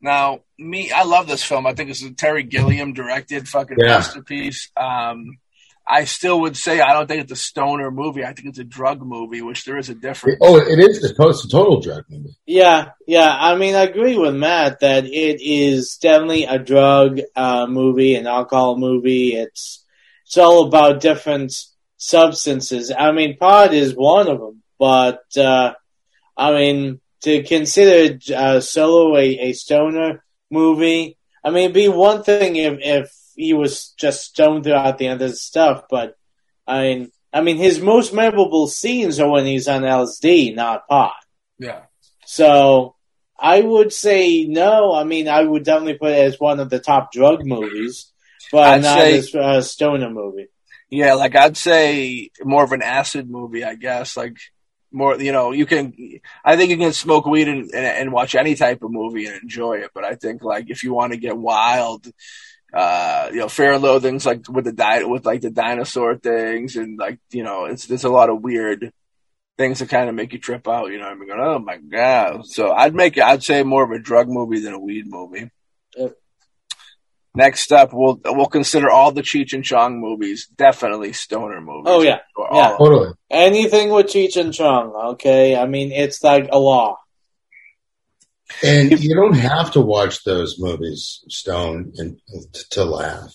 Now, 0.00 0.40
me, 0.58 0.90
I 0.90 1.04
love 1.04 1.26
this 1.28 1.44
film. 1.44 1.66
I 1.66 1.74
think 1.74 1.90
it's 1.90 2.02
a 2.02 2.12
Terry 2.12 2.42
Gilliam 2.42 2.92
directed 2.92 3.48
fucking 3.48 3.76
Yeah. 3.78 3.86
masterpiece. 3.98 4.70
Um, 4.76 5.38
I 5.86 6.04
still 6.04 6.40
would 6.42 6.56
say 6.56 6.80
I 6.80 6.92
don't 6.92 7.06
think 7.06 7.22
it's 7.22 7.32
a 7.32 7.36
stoner 7.36 7.90
movie. 7.90 8.24
I 8.24 8.32
think 8.32 8.48
it's 8.48 8.58
a 8.58 8.64
drug 8.64 9.02
movie, 9.02 9.42
which 9.42 9.64
there 9.64 9.78
is 9.78 9.88
a 9.88 9.94
difference. 9.94 10.38
Oh, 10.40 10.56
it 10.56 10.78
is. 10.78 11.02
It's 11.02 11.12
a 11.12 11.48
total 11.48 11.80
drug 11.80 12.04
movie. 12.08 12.36
Yeah, 12.46 12.90
yeah. 13.06 13.36
I 13.38 13.56
mean, 13.56 13.74
I 13.74 13.82
agree 13.82 14.16
with 14.16 14.34
Matt 14.34 14.80
that 14.80 15.04
it 15.06 15.40
is 15.42 15.98
definitely 16.00 16.44
a 16.44 16.58
drug 16.58 17.20
uh, 17.34 17.66
movie, 17.66 18.14
an 18.14 18.26
alcohol 18.26 18.78
movie. 18.78 19.34
It's 19.34 19.84
it's 20.24 20.38
all 20.38 20.66
about 20.66 21.00
different 21.00 21.52
substances. 21.96 22.92
I 22.96 23.12
mean, 23.12 23.36
pot 23.36 23.74
is 23.74 23.94
one 23.94 24.28
of 24.28 24.38
them, 24.38 24.62
but 24.78 25.22
uh, 25.36 25.74
I 26.36 26.52
mean, 26.52 27.00
to 27.22 27.42
consider 27.42 28.18
uh, 28.34 28.60
solo 28.60 29.16
a, 29.16 29.24
a 29.24 29.52
stoner 29.52 30.24
movie, 30.50 31.18
I 31.44 31.50
mean, 31.50 31.64
it'd 31.64 31.74
be 31.74 31.88
one 31.88 32.22
thing 32.22 32.56
if 32.56 32.78
if 32.80 33.21
he 33.34 33.54
was 33.54 33.90
just 33.98 34.24
stoned 34.24 34.64
throughout 34.64 34.98
the 34.98 35.06
end 35.08 35.22
of 35.22 35.30
the 35.30 35.36
stuff, 35.36 35.84
but 35.90 36.16
I 36.66 36.82
mean, 36.82 37.12
I 37.32 37.40
mean, 37.40 37.56
his 37.56 37.80
most 37.80 38.12
memorable 38.12 38.66
scenes 38.68 39.18
are 39.18 39.30
when 39.30 39.46
he's 39.46 39.68
on 39.68 39.82
LSD, 39.82 40.54
not 40.54 40.86
pot. 40.86 41.14
Yeah. 41.58 41.82
So 42.26 42.94
I 43.38 43.60
would 43.60 43.92
say 43.92 44.44
no. 44.44 44.94
I 44.94 45.04
mean, 45.04 45.28
I 45.28 45.42
would 45.42 45.64
definitely 45.64 45.98
put 45.98 46.12
it 46.12 46.24
as 46.24 46.38
one 46.38 46.60
of 46.60 46.70
the 46.70 46.78
top 46.78 47.12
drug 47.12 47.44
movies, 47.44 48.12
but 48.50 48.68
I'd 48.68 48.82
not 48.82 48.98
say- 48.98 49.18
as 49.18 49.34
a 49.34 49.62
stoner 49.62 50.10
movie. 50.10 50.48
Yeah, 50.90 51.14
like 51.14 51.34
I'd 51.34 51.56
say 51.56 52.28
more 52.44 52.64
of 52.64 52.72
an 52.72 52.82
acid 52.82 53.30
movie, 53.30 53.64
I 53.64 53.76
guess. 53.76 54.14
Like 54.14 54.36
more, 54.92 55.18
you 55.18 55.32
know, 55.32 55.52
you 55.52 55.64
can. 55.64 55.94
I 56.44 56.56
think 56.56 56.68
you 56.70 56.76
can 56.76 56.92
smoke 56.92 57.24
weed 57.24 57.48
and, 57.48 57.62
and, 57.72 57.86
and 57.86 58.12
watch 58.12 58.34
any 58.34 58.56
type 58.56 58.82
of 58.82 58.92
movie 58.92 59.24
and 59.24 59.42
enjoy 59.42 59.78
it. 59.78 59.90
But 59.94 60.04
I 60.04 60.16
think 60.16 60.44
like 60.44 60.68
if 60.68 60.84
you 60.84 60.92
want 60.92 61.14
to 61.14 61.18
get 61.18 61.34
wild, 61.34 62.06
uh, 62.72 63.28
you 63.30 63.38
know, 63.38 63.48
Fear 63.48 63.72
and 63.74 63.82
Loathing's 63.82 64.24
like 64.24 64.48
with 64.48 64.64
the 64.64 64.72
di- 64.72 65.04
with 65.04 65.26
like 65.26 65.42
the 65.42 65.50
dinosaur 65.50 66.16
things 66.16 66.76
and 66.76 66.98
like 66.98 67.18
you 67.30 67.42
know, 67.42 67.66
it's 67.66 67.86
there's 67.86 68.04
a 68.04 68.08
lot 68.08 68.30
of 68.30 68.42
weird 68.42 68.92
things 69.58 69.80
that 69.80 69.88
kind 69.88 70.08
of 70.08 70.14
make 70.14 70.32
you 70.32 70.38
trip 70.38 70.66
out. 70.66 70.86
You 70.90 70.98
know, 70.98 71.04
what 71.04 71.12
I 71.12 71.16
mean, 71.16 71.28
going, 71.28 71.40
oh 71.40 71.58
my 71.58 71.76
god. 71.76 72.46
So 72.46 72.72
I'd 72.72 72.94
make 72.94 73.16
it. 73.16 73.22
I'd 73.22 73.42
say 73.42 73.62
more 73.62 73.84
of 73.84 73.90
a 73.90 73.98
drug 73.98 74.28
movie 74.28 74.60
than 74.60 74.72
a 74.74 74.78
weed 74.78 75.06
movie. 75.06 75.50
Yep. 75.96 76.14
Next 77.34 77.72
up, 77.72 77.90
we'll 77.92 78.20
we'll 78.24 78.46
consider 78.46 78.90
all 78.90 79.10
the 79.10 79.22
Cheech 79.22 79.54
and 79.54 79.64
Chong 79.64 79.98
movies 80.00 80.48
definitely 80.54 81.14
stoner 81.14 81.60
movies. 81.60 81.84
Oh, 81.86 82.02
yeah. 82.02 82.18
Yeah. 82.36 82.44
all 82.44 82.60
of 82.60 82.68
them. 82.68 82.78
Totally. 82.78 83.12
Anything 83.30 83.90
with 83.90 84.06
Cheech 84.06 84.36
and 84.38 84.52
Chong, 84.52 84.92
okay? 85.12 85.56
I 85.56 85.66
mean, 85.66 85.92
it's 85.92 86.22
like 86.22 86.48
a 86.52 86.58
law. 86.58 86.98
And 88.64 88.90
you 89.02 89.14
don't 89.14 89.34
have 89.36 89.72
to 89.72 89.80
watch 89.80 90.24
those 90.24 90.58
movies, 90.58 91.24
Stone, 91.28 91.92
and 91.96 92.18
to, 92.52 92.68
to 92.70 92.84
laugh 92.84 93.34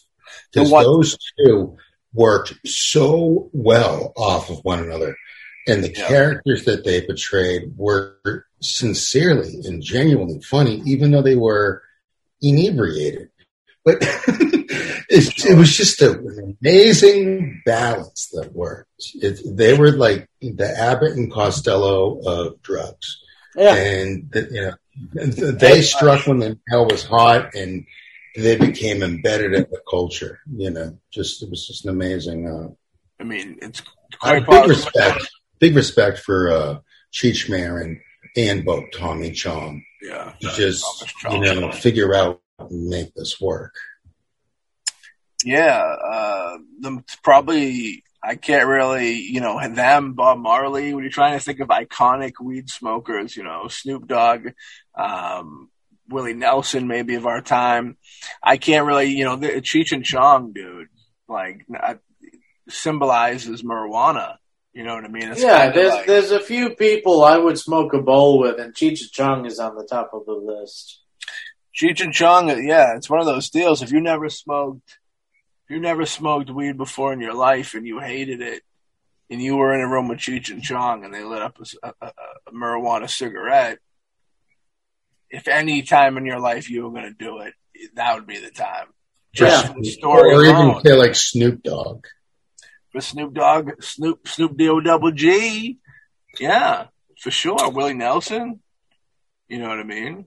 because 0.53 0.71
those 0.71 1.17
two 1.37 1.77
worked 2.13 2.53
so 2.65 3.49
well 3.53 4.13
off 4.15 4.49
of 4.49 4.59
one 4.63 4.79
another, 4.79 5.15
and 5.67 5.83
the 5.83 5.91
Yeah. 5.91 6.07
characters 6.07 6.65
that 6.65 6.83
they 6.85 7.01
portrayed 7.01 7.73
were 7.77 8.45
sincerely 8.61 9.59
and 9.65 9.81
genuinely 9.83 10.41
funny, 10.41 10.81
even 10.85 11.11
though 11.11 11.21
they 11.21 11.35
were 11.35 11.81
inebriated. 12.41 13.29
But 13.85 13.97
it, 14.01 15.45
it 15.45 15.57
was 15.57 15.75
just 15.75 16.01
an 16.01 16.55
amazing 16.61 17.61
balance 17.65 18.29
that 18.33 18.53
worked. 18.53 18.89
It, 19.15 19.39
they 19.55 19.77
were 19.77 19.91
like 19.91 20.27
the 20.41 20.73
Abbott 20.77 21.13
and 21.13 21.31
Costello 21.31 22.19
of 22.25 22.61
drugs 22.61 23.21
Yeah. 23.55 23.75
and 23.75 24.29
you 24.51 24.61
know 24.61 24.73
they 25.13 25.81
struck 25.81 26.25
when 26.27 26.39
the 26.39 26.57
hell 26.69 26.85
was 26.87 27.03
hot 27.05 27.53
and 27.55 27.85
they 28.35 28.55
became 28.55 29.03
embedded 29.03 29.53
in 29.53 29.65
the 29.71 29.81
culture 29.89 30.39
you 30.55 30.69
know 30.69 30.97
just 31.11 31.41
it 31.43 31.49
was 31.49 31.65
just 31.67 31.85
an 31.85 31.91
amazing 31.91 32.47
uh, 32.47 32.67
I 33.19 33.23
mean, 33.23 33.57
it's 33.61 33.81
quite 34.19 34.45
big 34.47 34.67
respect 34.69 35.27
big 35.59 35.75
respect 35.75 36.19
for 36.19 36.51
uh 36.51 36.79
cheech 37.11 37.49
marin 37.49 37.99
and 38.35 38.63
both 38.65 38.85
tommy 38.93 39.31
chong 39.31 39.83
Yeah. 40.01 40.33
to 40.41 40.47
just 40.55 40.83
Thomas 40.83 41.13
you 41.41 41.53
Chong. 41.53 41.61
know 41.61 41.71
figure 41.71 42.13
out 42.13 42.41
and 42.59 42.87
make 42.89 43.13
this 43.15 43.39
work 43.41 43.73
Yeah, 45.45 45.77
uh, 46.05 46.57
the, 46.79 47.03
probably 47.23 48.03
I 48.27 48.35
can't 48.35 48.67
really, 48.67 49.13
you 49.13 49.39
know, 49.39 49.57
them, 49.69 50.13
Bob 50.13 50.39
Marley. 50.39 50.93
When 50.93 51.03
you're 51.03 51.11
trying 51.11 51.37
to 51.37 51.43
think 51.43 51.61
of 51.61 51.69
iconic 51.69 52.33
weed 52.41 52.69
smokers, 52.69 53.37
you 53.37 53.43
know, 53.43 53.69
Snoop 53.69 54.05
Dogg, 54.05 54.49
um, 54.95 55.69
Willie 56.09 56.33
Nelson, 56.33 56.87
maybe 56.87 57.15
of 57.15 57.25
our 57.25 57.41
time. 57.41 57.97
I 58.43 58.57
can't 58.57 58.85
really, 58.85 59.05
you 59.05 59.23
know, 59.23 59.37
the, 59.37 59.47
Cheech 59.61 59.93
and 59.93 60.03
Chong, 60.03 60.51
dude, 60.51 60.87
like 61.29 61.65
not, 61.69 61.99
symbolizes 62.67 63.63
marijuana. 63.63 64.35
You 64.73 64.83
know 64.83 64.95
what 64.95 65.05
I 65.05 65.07
mean? 65.07 65.31
It's 65.31 65.41
yeah, 65.41 65.71
there's 65.71 65.93
like- 65.93 66.05
there's 66.05 66.31
a 66.31 66.39
few 66.39 66.75
people 66.75 67.23
I 67.23 67.37
would 67.37 67.57
smoke 67.57 67.93
a 67.93 68.01
bowl 68.01 68.39
with, 68.39 68.59
and 68.59 68.75
Cheech 68.75 69.01
and 69.01 69.11
Chong 69.11 69.45
is 69.45 69.57
on 69.57 69.75
the 69.75 69.87
top 69.89 70.11
of 70.13 70.25
the 70.25 70.33
list. 70.33 71.01
Cheech 71.73 72.03
and 72.03 72.13
Chong, 72.13 72.49
yeah, 72.49 72.95
it's 72.95 73.09
one 73.09 73.19
of 73.19 73.25
those 73.25 73.49
deals. 73.49 73.81
If 73.81 73.91
you 73.91 74.01
never 74.01 74.29
smoked, 74.29 74.99
you 75.69 75.79
never 75.79 76.05
smoked 76.05 76.49
weed 76.49 76.77
before 76.77 77.13
in 77.13 77.21
your 77.21 77.33
life 77.33 77.73
and 77.73 77.85
you 77.85 77.99
hated 77.99 78.41
it, 78.41 78.63
and 79.29 79.41
you 79.41 79.55
were 79.57 79.73
in 79.73 79.81
a 79.81 79.87
room 79.87 80.07
with 80.07 80.19
Cheech 80.19 80.49
and 80.49 80.63
Chong 80.63 81.03
and 81.03 81.13
they 81.13 81.23
lit 81.23 81.41
up 81.41 81.57
a, 81.83 81.93
a, 82.01 82.11
a 82.47 82.51
marijuana 82.51 83.09
cigarette, 83.09 83.79
if 85.29 85.47
any 85.47 85.81
time 85.81 86.17
in 86.17 86.25
your 86.25 86.39
life 86.39 86.69
you 86.69 86.83
were 86.83 86.91
going 86.91 87.03
to 87.03 87.11
do 87.25 87.39
it, 87.39 87.53
that 87.95 88.15
would 88.15 88.27
be 88.27 88.39
the 88.39 88.49
time. 88.51 88.87
Just 89.33 89.67
Yeah. 89.67 89.73
the 89.77 89.83
story 89.83 90.33
or 90.33 90.43
alone. 90.43 90.69
even 90.69 90.85
say 90.85 90.93
like 90.93 91.15
snoop 91.15 91.61
dogg 91.63 92.05
for 92.91 93.01
Snoop 93.01 93.33
Dogg, 93.33 93.83
Snoop 93.83 94.27
Snoop 94.27 94.55
D-O 94.57 94.79
double 94.79 95.11
G, 95.11 95.77
yeah, 96.39 96.85
for 97.19 97.31
sure. 97.31 97.69
Willie 97.69 97.93
Nelson, 97.93 98.61
you 99.49 99.59
know 99.59 99.67
what 99.67 99.79
I 99.79 99.83
mean? 99.83 100.25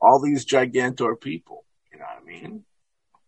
All 0.00 0.20
these 0.20 0.44
gigantor 0.44 1.20
people, 1.20 1.64
you 1.92 1.98
know 1.98 2.04
what 2.04 2.22
I 2.22 2.26
mean? 2.26 2.64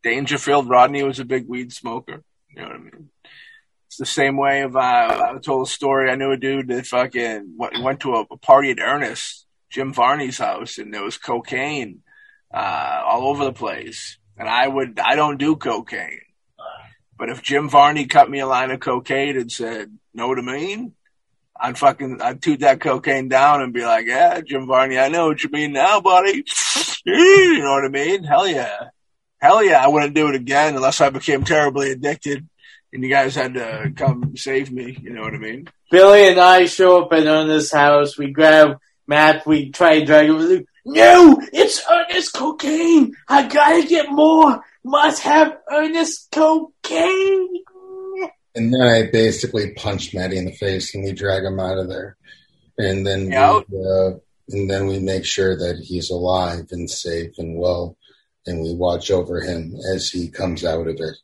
Dangerfield 0.03 0.69
Rodney 0.69 1.03
was 1.03 1.21
a 1.21 1.25
big 1.25 1.47
weed 1.49 1.73
smoker, 1.73 2.23
you 2.49 2.63
know 2.63 2.69
what 2.69 2.77
I 2.77 2.79
mean? 2.79 3.11
It's 3.87 3.97
the 3.97 4.07
same 4.07 4.37
way 4.37 4.63
of 4.63 4.77
uh, 4.77 4.79
I 5.35 5.39
told 5.43 5.67
a 5.67 5.71
story. 5.71 6.11
I 6.11 6.15
knew 6.15 6.31
a 6.31 6.37
dude 6.37 6.69
that 6.69 6.87
fucking 6.87 7.55
went, 7.57 7.83
went 7.83 8.01
to 8.01 8.15
a, 8.15 8.21
a 8.31 8.37
party 8.37 8.71
at 8.71 8.79
Ernest 8.79 9.47
Jim 9.71 9.93
Varney's 9.93 10.39
house, 10.39 10.79
and 10.79 10.93
there 10.93 11.03
was 11.03 11.17
cocaine 11.17 12.03
uh, 12.53 13.03
all 13.05 13.29
over 13.29 13.45
the 13.45 13.53
place. 13.53 14.19
And 14.37 14.49
I 14.49 14.67
would 14.67 14.99
I 14.99 15.17
don't 15.17 15.39
do 15.39 15.57
cocaine 15.57 16.21
But 17.19 17.29
if 17.31 17.43
Jim 17.43 17.69
Varney 17.69 18.07
cut 18.07 18.31
me 18.31 18.41
a 18.41 18.47
line 18.47 18.71
of 18.71 18.81
cocaine 18.81 19.37
and 19.37 19.51
said, 19.51 19.97
know 20.15 20.29
what 20.29 20.39
I 20.39 20.43
mean? 20.43 20.95
I'd 21.59 21.79
fucking, 21.79 22.23
I'd 22.23 22.41
toot 22.41 22.61
that 22.61 22.81
cocaine 22.81 23.29
down 23.29 23.61
and 23.61 23.75
be 23.75 23.85
like, 23.85 24.07
yeah, 24.07 24.41
Jim 24.41 24.67
Varney, 24.67 24.99
I 24.99 25.09
know 25.09 25.27
what 25.27 25.45
you 25.45 25.51
mean 25.51 25.73
now, 25.73 26.01
buddy. 26.01 26.45
you 27.05 27.59
know 27.59 27.73
what 27.73 27.85
I 27.85 27.89
mean? 27.89 28.25
Hell 28.25 28.49
yeah. 28.49 28.89
Hell 29.41 29.65
yeah. 29.65 29.83
I 29.85 29.89
wouldn't 29.89 30.15
do 30.15 30.29
it 30.29 30.35
again 30.35 30.77
unless 30.77 31.01
I 31.01 31.11
became 31.11 31.45
terribly 31.45 31.91
addicted 31.93 32.47
and 32.93 33.03
you 33.03 33.09
guys 33.11 33.35
had 33.35 33.55
to 33.55 33.93
come 33.97 34.37
save 34.37 34.71
me. 34.73 34.99
You 35.01 35.11
know 35.11 35.23
what 35.23 35.35
I 35.35 35.39
mean? 35.39 35.69
Billy 35.91 36.29
and 36.29 36.41
I 36.41 36.67
show 36.67 37.03
up 37.03 37.13
at 37.13 37.27
Ernest's 37.27 37.73
house. 37.73 38.19
We 38.19 38.33
grab 38.33 38.79
Matt. 39.07 39.47
We 39.47 39.71
try 39.71 40.01
to 40.01 40.05
drag 40.05 40.29
him. 40.29 40.67
No, 40.85 41.41
it's 41.53 41.83
Ernest 41.91 42.33
cocaine. 42.35 43.15
I 43.29 43.47
gotta 43.47 43.87
get 43.87 44.11
more. 44.11 44.65
Must 44.85 45.23
have 45.23 45.59
Ernest 45.71 46.29
cocaine. 46.33 47.49
And 48.55 48.75
then 48.75 48.83
I 48.83 49.09
basically 49.13 49.73
punch 49.75 50.13
Matty 50.15 50.37
in 50.37 50.47
the 50.47 50.53
face 50.53 50.95
and 50.95 51.05
we 51.05 51.13
drag 51.13 51.45
him 51.45 51.61
out 51.61 51.79
of 51.79 51.89
there. 51.89 52.17
And 52.79 53.07
then 53.07 53.31
Yep. 53.31 53.65
we, 53.69 53.79
uh, 53.79 54.11
and 54.49 54.69
then 54.69 54.87
we 54.89 54.99
make 54.99 55.25
sure 55.25 55.57
that 55.57 55.79
he's 55.79 56.11
alive 56.11 56.67
and 56.73 56.91
safe 56.91 57.39
and 57.39 57.57
well, 57.57 57.97
and 58.47 58.63
we 58.63 58.75
watch 58.75 59.11
over 59.11 59.41
him 59.41 59.75
as 59.95 60.09
he 60.11 60.29
comes 60.29 60.65
out 60.65 60.87
of 60.87 60.97
it. 60.99 61.17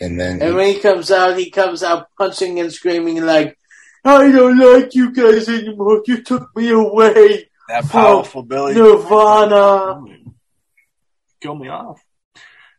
And 0.00 0.18
then 0.18 0.40
And 0.42 0.50
he- 0.50 0.54
when 0.56 0.74
he 0.74 0.80
comes 0.80 1.10
out, 1.10 1.38
he 1.38 1.50
comes 1.50 1.82
out 1.82 2.08
punching 2.18 2.58
and 2.58 2.72
screaming 2.72 3.24
like, 3.24 3.56
I 4.04 4.32
don't 4.32 4.58
like 4.58 4.94
you 4.94 5.12
guys 5.12 5.48
anymore. 5.48 6.02
You 6.06 6.22
took 6.22 6.54
me 6.56 6.70
away. 6.70 7.48
That 7.68 7.88
powerful 7.88 8.42
Billy. 8.42 8.74
Nirvana. 8.74 10.02
Kill 11.40 11.54
me 11.54 11.68
off. 11.68 12.02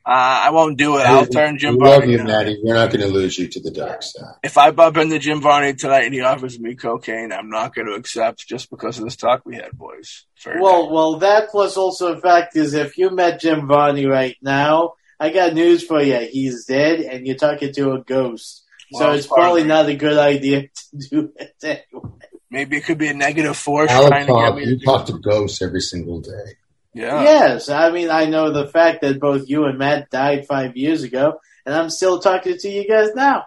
Uh, 0.06 0.10
I 0.48 0.50
won't 0.52 0.78
do 0.78 0.98
it. 0.98 1.06
I'll 1.06 1.26
turn 1.26 1.58
Jim 1.58 1.78
we 1.78 1.86
love 1.86 2.00
Varney. 2.00 2.12
you, 2.12 2.18
down. 2.18 2.28
Matty. 2.28 2.60
We're 2.62 2.74
not 2.74 2.90
going 2.92 3.02
to 3.02 3.08
lose 3.08 3.38
you 3.40 3.48
to 3.48 3.60
the 3.62 3.72
dark 3.72 4.04
side. 4.04 4.36
If 4.44 4.58
I 4.58 4.72
bump 4.72 4.98
into 4.98 5.18
Jim 5.18 5.40
Varney 5.42 5.74
tonight 5.76 6.04
and 6.04 6.14
he 6.14 6.20
offers 6.20 6.60
me 6.60 6.76
cocaine, 6.76 7.32
I'm 7.32 7.50
not 7.50 7.74
going 7.74 7.88
to 7.88 7.94
accept 7.94 8.46
just 8.46 8.70
because 8.70 8.98
of 8.98 9.06
this 9.06 9.16
talk 9.16 9.46
we 9.46 9.56
had, 9.56 9.72
boys. 9.72 10.26
Fair 10.36 10.60
Well, 10.62 10.82
enough. 10.82 10.92
well, 10.92 11.16
that 11.20 11.50
plus 11.52 11.78
also 11.78 12.16
the 12.16 12.22
fact 12.22 12.58
is 12.58 12.74
if 12.74 12.98
you 12.98 13.12
met 13.12 13.40
Jim 13.40 13.66
Varney 13.68 14.06
right 14.06 14.36
now, 14.42 14.96
I 15.20 15.30
got 15.30 15.54
news 15.54 15.86
for 15.86 16.02
you. 16.02 16.18
He's 16.30 16.66
dead 16.66 17.00
and 17.00 17.26
you're 17.26 17.38
talking 17.38 17.72
to 17.74 17.94
a 17.94 18.02
ghost. 18.04 18.66
So 18.92 19.12
it's 19.14 19.26
probably 19.26 19.62
pardon. 19.62 19.68
not 19.70 19.90
a 19.90 19.96
good 19.96 20.18
idea 20.18 20.64
to 20.92 20.98
do 21.10 21.32
it 21.38 21.54
anyway. 21.64 22.10
maybe 22.52 22.76
it 22.78 22.84
could 22.84 22.98
be 22.98 23.08
a 23.08 23.14
negative 23.14 23.56
force 23.58 23.90
Alex 23.90 24.10
trying 24.10 24.28
to 24.28 24.34
get 24.34 24.40
talk, 24.40 24.56
me 24.58 24.66
you 24.66 24.78
do 24.78 24.86
talk 24.86 25.06
to 25.08 25.14
ghosts 25.14 25.62
every 25.62 25.80
single 25.82 26.20
day. 26.20 26.58
Yeah. 26.94 27.24
Yes, 27.24 27.70
I 27.70 27.90
mean, 27.92 28.10
I 28.10 28.26
know 28.26 28.52
the 28.52 28.68
fact 28.68 29.02
that 29.02 29.20
both 29.20 29.50
you 29.50 29.66
and 29.66 29.78
Matt 29.80 30.10
died 30.12 30.46
five 30.48 30.78
years 30.78 31.04
ago, 31.04 31.40
and 31.66 31.74
I'm 31.74 31.90
still 31.90 32.20
talking 32.20 32.58
to 32.58 32.70
you 32.70 32.88
guys 32.88 33.10
now. 33.16 33.46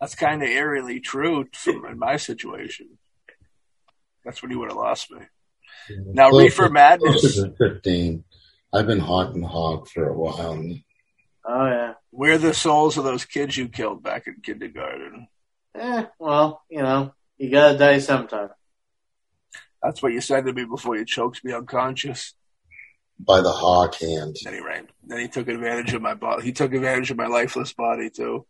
That's 0.00 0.14
kind 0.14 0.42
of 0.42 0.48
eerily 0.48 1.00
true 1.00 1.46
from 1.52 1.84
in 1.86 1.98
my 1.98 2.16
situation. 2.16 2.98
That's 4.24 4.40
when 4.42 4.50
you 4.50 4.58
would 4.60 4.70
have 4.70 4.76
lost 4.78 5.10
me. 5.10 5.20
Now, 5.90 6.30
Closer- 6.30 6.44
Reefer 6.44 6.68
Madness. 6.70 7.20
closer 7.20 7.48
to 7.48 7.54
15. 7.56 8.24
I've 8.72 8.86
been 8.86 9.00
haunting 9.00 9.42
Hawk 9.42 9.88
for 9.88 10.08
a 10.08 10.12
while. 10.16 10.64
Oh, 11.44 11.66
yeah. 11.66 11.94
We're 12.10 12.38
the 12.38 12.54
souls 12.54 12.96
of 12.96 13.04
those 13.04 13.24
kids 13.24 13.56
you 13.56 13.68
killed 13.68 14.02
back 14.02 14.26
in 14.26 14.36
kindergarten. 14.42 15.28
Eh, 15.74 16.04
well, 16.18 16.62
you 16.70 16.82
know, 16.82 17.12
you 17.38 17.50
gotta 17.50 17.76
die 17.78 17.98
sometime. 17.98 18.50
That's 19.82 20.02
what 20.02 20.12
you 20.12 20.20
said 20.20 20.44
to 20.46 20.52
me 20.52 20.64
before 20.64 20.96
you 20.96 21.04
choked 21.04 21.44
me 21.44 21.52
unconscious. 21.52 22.34
by 23.18 23.40
the 23.40 23.50
hawk 23.52 23.94
hand. 23.96 24.36
Then 24.44 24.54
he 24.54 24.60
ran. 24.60 24.88
Then 25.04 25.20
he 25.20 25.28
took 25.28 25.48
advantage 25.48 25.92
of 25.94 26.02
my 26.02 26.14
body. 26.14 26.44
He 26.44 26.52
took 26.52 26.72
advantage 26.72 27.10
of 27.10 27.16
my 27.16 27.26
lifeless 27.26 27.72
body 27.72 28.10
too. 28.10 28.46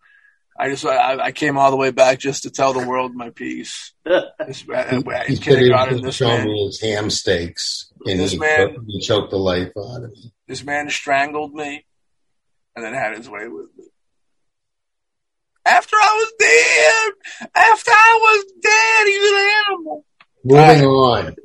I 0.58 0.68
just 0.68 0.84
I, 0.84 1.18
I 1.18 1.32
came 1.32 1.56
all 1.56 1.70
the 1.70 1.78
way 1.78 1.90
back 1.92 2.18
just 2.18 2.42
to 2.42 2.50
tell 2.50 2.74
the 2.74 2.86
world 2.86 3.14
my 3.14 3.30
piece. 3.30 3.92
This, 4.04 4.64
uh, 4.68 4.84
He, 4.90 4.96
in 4.96 5.02
he 5.02 5.06
said 5.06 5.26
he 5.26 5.38
kindergarten, 5.38 6.02
this 6.02 6.20
man, 6.20 6.46
me 6.46 6.66
his 6.66 6.80
ham 6.82 7.08
steaks, 7.08 7.90
and 8.06 8.20
This 8.20 8.32
he, 8.32 8.38
man- 8.38 8.76
he 8.86 9.00
choked 9.00 9.30
the 9.30 9.38
life 9.38 9.70
out 9.78 10.04
of 10.04 10.10
me. 10.10 10.32
this 10.48 10.62
man 10.64 10.90
strangled 10.90 11.54
me, 11.54 11.86
and 12.76 12.84
then 12.84 12.92
had 12.92 13.16
his 13.16 13.28
way 13.30 13.48
with 13.48 13.68
me. 13.78 13.84
After 15.64 15.96
I 15.96 16.12
was 16.16 16.32
dead, 16.38 17.48
after 17.54 17.90
I 17.92 18.18
was 18.20 18.44
dead, 18.62 19.06
he's 19.06 19.30
an 19.30 19.50
animal. 19.68 20.04
Moving 20.44 20.84
on. 20.84 21.36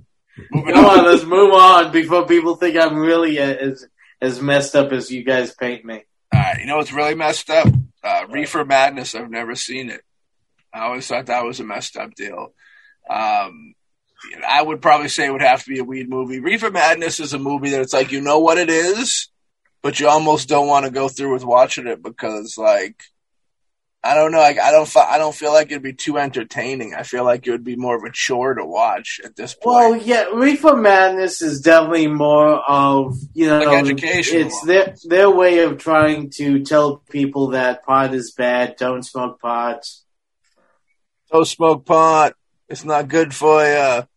Moving 0.52 0.74
Come 0.74 0.86
on. 0.86 1.00
on, 1.00 1.06
let's 1.06 1.24
move 1.24 1.54
on 1.54 1.92
before 1.92 2.26
people 2.26 2.56
think 2.56 2.78
I'm 2.78 2.98
really 2.98 3.40
as 3.40 3.86
as 4.22 4.42
messed 4.42 4.76
up 4.76 4.92
as 4.92 5.12
you 5.12 5.24
guys 5.24 5.54
paint 5.54 5.86
me. 5.86 6.04
All 6.34 6.40
right, 6.40 6.60
you 6.60 6.66
know 6.68 6.78
what's 6.78 6.92
really 6.94 7.16
messed 7.16 7.50
up? 7.50 7.68
Uh, 8.04 8.26
Reefer 8.30 8.66
Madness. 8.66 9.16
I've 9.16 9.30
never 9.30 9.56
seen 9.56 9.90
it. 9.90 10.02
I 10.74 10.82
always 10.86 11.08
thought 11.08 11.28
that 11.28 11.46
was 11.46 11.60
a 11.60 11.64
messed 11.64 11.98
up 11.98 12.14
deal. 12.16 12.54
Um, 13.10 13.74
I 14.48 14.62
would 14.62 14.82
probably 14.82 15.10
say 15.10 15.26
it 15.26 15.32
would 15.32 15.42
have 15.42 15.64
to 15.64 15.70
be 15.70 15.80
a 15.80 15.84
weed 15.84 16.10
movie. 16.10 16.40
Reefer 16.40 16.72
Madness 16.72 17.20
is 17.20 17.34
a 17.34 17.40
movie 17.40 17.70
that 17.72 17.82
it's 17.82 17.94
like 17.94 18.12
you 18.12 18.22
know 18.22 18.40
what 18.40 18.58
it 18.58 18.70
is, 18.70 19.30
but 19.82 20.00
you 20.00 20.08
almost 20.08 20.50
don't 20.50 20.68
want 20.68 20.86
to 20.86 20.92
go 20.92 21.08
through 21.08 21.34
with 21.34 21.46
watching 21.46 21.88
it 21.88 22.02
because 22.04 22.58
like 22.58 23.02
I 24.08 24.16
don't 24.16 24.32
know, 24.32 24.40
like 24.40 24.58
I 24.60 24.72
don't 24.72 24.88
fi- 24.88 25.10
I 25.12 25.18
don't 25.18 25.36
feel 25.36 25.52
like 25.52 25.68
it'd 25.68 25.84
be 25.84 25.94
too 25.94 26.18
entertaining. 26.18 26.94
I 26.96 27.04
feel 27.04 27.24
like 27.26 27.46
it 27.46 27.52
would 27.52 27.64
be 27.64 27.76
more 27.76 27.96
of 27.98 28.04
a 28.04 28.12
chore 28.12 28.54
to 28.54 28.66
watch 28.66 29.20
at 29.24 29.36
this 29.36 29.54
point. 29.54 29.66
Well, 29.66 29.96
yeah, 29.98 30.26
Reefer 30.34 30.76
Madness 30.76 31.42
is 31.42 31.62
definitely 31.62 32.08
more 32.08 32.56
of 32.70 33.18
you 33.34 33.48
know, 33.48 33.60
Like 33.60 33.80
educational. 33.80 34.48
it's 34.48 34.62
their 34.66 34.96
their 35.06 35.30
way 35.30 35.60
of 35.60 35.78
trying 35.78 36.30
to 36.38 36.64
tell 36.64 36.98
people 37.10 37.50
that 37.50 37.84
pot 37.86 38.14
is 38.14 38.32
bad, 38.32 38.76
don't 38.78 39.04
smoke 39.04 39.42
pot. 39.42 39.84
Don't 41.32 41.46
smoke 41.46 41.86
pot. 41.86 42.34
It's 42.70 42.86
not 42.86 43.08
good 43.10 43.34
for 43.36 43.64
you. 43.64 44.08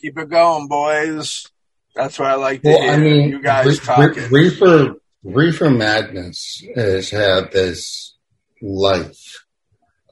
Keep 0.00 0.18
it 0.18 0.28
going, 0.30 0.66
boys. 0.68 1.46
That's 1.94 2.18
what 2.18 2.30
I 2.30 2.34
like 2.36 2.62
to 2.62 2.68
Well, 2.70 2.80
hear. 2.82 2.90
I 2.92 2.96
mean, 2.96 3.28
you 3.30 3.42
guys 3.42 3.66
Re- 3.66 3.76
talking. 3.84 4.22
Re- 4.30 4.48
Reefer 4.48 4.94
Reefer 5.22 5.70
Madness 5.70 6.64
has 6.74 7.10
had 7.10 7.52
this 7.52 8.16
life, 8.62 9.44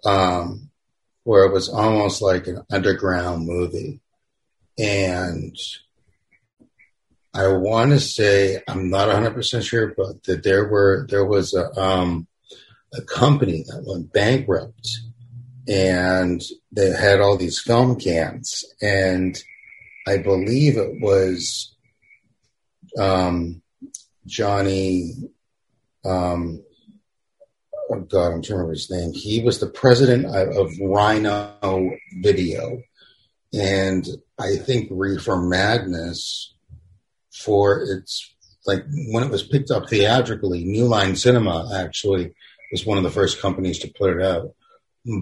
um, 0.05 0.71
where 1.25 1.45
it 1.45 1.53
was 1.53 1.69
almost 1.69 2.21
like 2.21 2.47
an 2.47 2.63
underground 2.71 3.47
movie, 3.47 4.01
and 4.79 5.57
I 7.35 7.49
want 7.49 7.93
to 7.93 8.01
say 8.01 8.63
I'm 8.69 8.91
not 8.91 9.09
100 9.09 9.33
percent 9.33 9.65
sure, 9.65 9.95
but 9.97 10.23
that 10.25 10.43
there 10.43 10.69
were 10.69 11.07
there 11.09 11.25
was 11.25 11.55
a 11.55 11.73
um, 11.81 12.27
a 12.93 13.01
company 13.01 13.65
that 13.67 13.85
went 13.87 14.13
bankrupt, 14.13 14.91
and 15.67 16.43
they 16.71 16.91
had 16.91 17.21
all 17.21 17.39
these 17.39 17.61
film 17.61 17.99
cans, 17.99 18.63
and 18.83 19.43
I 20.07 20.19
believe 20.19 20.77
it 20.77 21.01
was 21.01 21.75
um, 22.99 23.63
Johnny. 24.29 25.15
Um, 26.05 26.63
oh 27.91 28.01
God, 28.01 28.27
I'm 28.27 28.31
trying 28.31 28.43
to 28.43 28.53
remember 28.55 28.73
his 28.73 28.91
name. 28.91 29.13
He 29.13 29.43
was 29.43 29.59
the 29.59 29.67
president 29.67 30.27
of, 30.27 30.57
of 30.57 30.73
Rhino 30.81 31.91
Video, 32.21 32.83
and 33.53 34.07
I 34.39 34.57
think 34.57 34.89
Reefer 34.91 35.37
Madness 35.37 36.55
for 37.33 37.83
its 37.83 38.35
like 38.67 38.85
when 39.11 39.25
it 39.25 39.31
was 39.31 39.43
picked 39.43 39.71
up 39.71 39.89
theatrically, 39.89 40.65
New 40.65 40.85
Line 40.85 41.17
Cinema 41.17 41.71
actually 41.75 42.35
was 42.71 42.85
one 42.85 42.99
of 42.99 43.05
the 43.05 43.11
first 43.11 43.41
companies 43.41 43.79
to 43.81 43.93
put 43.99 44.15
it 44.15 44.23
out. 44.23 44.55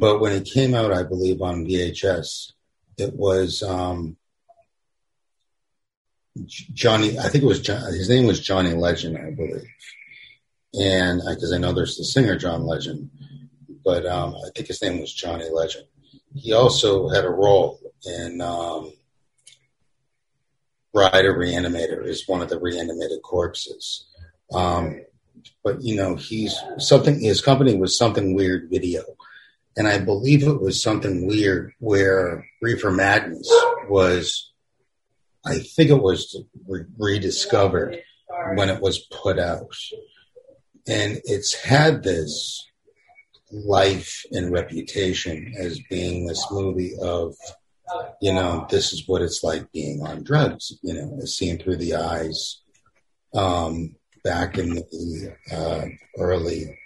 But 0.01 0.21
when 0.21 0.33
it 0.33 0.51
came 0.53 0.75
out, 0.75 0.93
I 0.93 1.05
believe 1.05 1.41
on 1.41 1.65
VHS, 1.65 2.53
it 2.99 3.15
was 3.15 3.63
um, 3.63 4.17
Johnny. 6.45 7.19
I 7.19 7.29
think 7.29 7.45
it 7.45 7.49
was 7.49 7.61
John, 7.61 7.83
his 7.93 8.09
name 8.09 8.27
was 8.27 8.41
Johnny 8.41 8.75
Legend, 8.75 9.19
I 9.19 9.31
believe, 9.31 9.69
and 10.75 11.21
because 11.29 11.53
I 11.53 11.59
know 11.59 11.73
there's 11.73 11.97
the 11.97 12.05
singer 12.05 12.37
John 12.37 12.67
Legend, 12.67 13.11
but 13.85 14.07
um, 14.07 14.35
I 14.35 14.51
think 14.55 14.69
his 14.69 14.83
name 14.83 15.01
was 15.01 15.13
Johnny 15.13 15.49
Legend. 15.51 15.87
He 16.35 16.53
also 16.53 17.09
had 17.09 17.25
a 17.25 17.31
role 17.31 17.81
in 18.05 18.41
um, 18.41 18.93
Bride 20.93 21.27
of 21.27 21.37
Reanimator 21.37 22.07
is 22.07 22.27
one 22.27 22.41
of 22.41 22.49
the 22.49 22.59
reanimated 22.59 23.21
corpses. 23.23 24.07
Um, 24.53 25.03
but 25.63 25.83
you 25.83 25.97
know, 25.97 26.17
he's 26.17 26.59
something. 26.79 27.21
His 27.21 27.41
company 27.41 27.77
was 27.77 27.99
something 27.99 28.35
weird 28.35 28.69
video, 28.71 29.03
and 29.77 29.87
I 29.87 29.99
believe 29.99 30.43
it 30.43 30.61
was 30.61 30.83
something 30.83 31.27
weird 31.27 31.73
where 31.81 32.47
Reefer 32.63 32.91
Madness 32.91 33.49
was. 33.89 34.53
I 35.47 35.59
think 35.59 35.91
it 35.91 36.03
was 36.03 36.37
re- 36.67 36.85
rediscovered 36.99 37.99
when 38.55 38.69
it 38.69 38.81
was 38.81 38.99
put 38.99 39.39
out, 39.39 39.75
and 40.87 41.21
it's 41.25 41.55
had 41.55 42.03
this 42.03 42.67
life 43.53 44.25
and 44.33 44.53
reputation 44.53 45.55
as 45.57 45.81
being 45.89 46.27
this 46.27 46.45
movie 46.51 46.95
of 47.01 47.35
you 48.21 48.33
know, 48.33 48.67
this 48.69 48.93
is 48.93 49.07
what 49.07 49.23
it's 49.23 49.45
like 49.45 49.71
being 49.71 50.03
on 50.05 50.25
drugs, 50.25 50.77
you 50.83 50.93
know, 50.93 51.21
seen 51.25 51.57
through 51.57 51.77
the 51.77 51.95
eyes. 51.95 52.61
Um, 53.33 53.95
back 54.27 54.59
in 54.59 54.75
the 54.75 55.37
uh, 55.53 55.85
early 56.19 56.77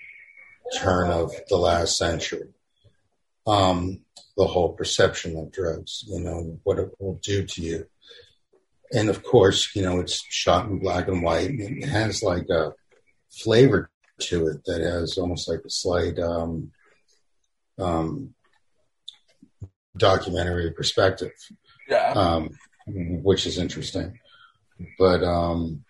turn 0.77 1.11
of 1.11 1.33
the 1.49 1.57
last 1.57 1.97
century. 1.97 2.49
Um, 3.47 4.03
the 4.37 4.45
whole 4.45 4.75
perception 4.75 5.39
of 5.39 5.51
drugs, 5.51 6.05
you 6.07 6.21
know, 6.21 6.59
what 6.65 6.79
it 6.79 6.91
will 6.99 7.19
do 7.23 7.47
to 7.47 7.63
you. 7.63 7.87
And 8.93 9.09
of 9.09 9.23
course, 9.23 9.75
you 9.75 9.83
know, 9.83 10.01
it's 10.01 10.25
shot 10.29 10.69
in 10.69 10.79
black 10.79 11.09
and 11.09 11.23
white 11.23 11.51
and 11.51 11.83
it 11.83 11.89
has 11.89 12.23
like 12.23 12.49
a 12.51 12.73
flavor 13.31 13.91
to 14.19 14.49
it 14.49 14.65
that 14.65 14.81
has 14.81 15.17
almost 15.17 15.49
like 15.49 15.61
a 15.65 15.71
slight 15.71 16.19
um, 16.19 16.73
um, 17.79 18.35
documentary 19.97 20.73
perspective. 20.73 21.33
Yeah. 21.89 22.13
Um, 22.13 22.51
which 22.87 23.47
is 23.47 23.59
interesting. 23.59 24.19
But 24.99 25.23
um, 25.23 25.85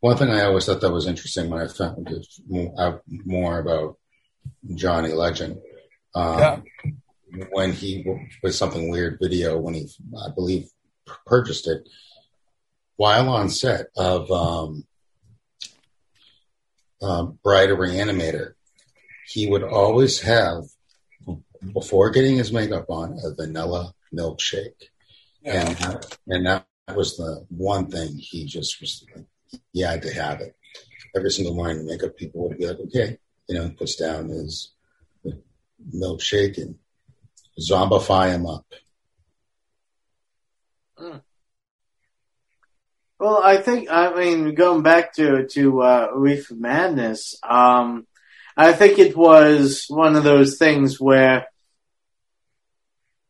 one 0.00 0.16
thing 0.16 0.30
I 0.30 0.44
always 0.44 0.66
thought 0.66 0.80
that 0.80 0.92
was 0.92 1.06
interesting 1.06 1.50
when 1.50 1.60
I 1.60 1.68
found 1.68 2.08
out 2.78 3.02
more 3.08 3.58
about 3.58 3.98
Johnny 4.74 5.12
Legend. 5.12 5.60
Um, 6.14 6.38
Yeah. 6.38 6.60
When 7.50 7.72
he 7.72 8.04
was 8.42 8.58
something 8.58 8.90
weird 8.90 9.18
video, 9.20 9.58
when 9.58 9.74
he, 9.74 9.88
I 10.26 10.30
believe, 10.34 10.68
purchased 11.26 11.66
it, 11.66 11.88
while 12.96 13.28
on 13.28 13.48
set 13.48 13.86
of 13.96 14.30
um, 14.30 14.84
uh, 17.00 17.24
Bride 17.24 17.70
of 17.70 17.78
Reanimator, 17.78 18.52
he 19.26 19.48
would 19.48 19.62
always 19.62 20.20
have, 20.20 20.64
before 21.72 22.10
getting 22.10 22.36
his 22.36 22.52
makeup 22.52 22.86
on, 22.90 23.18
a 23.24 23.34
vanilla 23.34 23.94
milkshake. 24.14 24.74
Yeah. 25.42 25.68
And, 25.68 25.76
that- 25.78 26.18
and 26.28 26.46
that 26.46 26.66
was 26.94 27.16
the 27.16 27.46
one 27.48 27.90
thing 27.90 28.16
he 28.16 28.44
just 28.44 28.80
was, 28.80 29.04
he 29.72 29.80
had 29.80 30.02
to 30.02 30.12
have 30.12 30.40
it. 30.40 30.54
Every 31.16 31.30
single 31.30 31.54
morning, 31.54 31.78
the 31.78 31.92
makeup 31.92 32.16
people 32.16 32.48
would 32.48 32.58
be 32.58 32.66
like, 32.66 32.78
okay, 32.80 33.18
you 33.48 33.54
know, 33.58 33.70
puts 33.70 33.96
down 33.96 34.28
his 34.28 34.72
milkshake 35.94 36.58
and 36.58 36.76
zombify 37.60 38.30
him 38.30 38.46
up. 38.46 38.64
Well, 43.18 43.40
I 43.42 43.58
think 43.58 43.88
I 43.90 44.14
mean 44.14 44.54
going 44.54 44.82
back 44.82 45.14
to 45.14 45.46
to 45.46 45.82
uh, 45.82 46.08
Reef 46.14 46.50
Madness. 46.50 47.38
Um, 47.42 48.06
I 48.56 48.72
think 48.72 48.98
it 48.98 49.16
was 49.16 49.86
one 49.88 50.16
of 50.16 50.24
those 50.24 50.58
things 50.58 51.00
where 51.00 51.46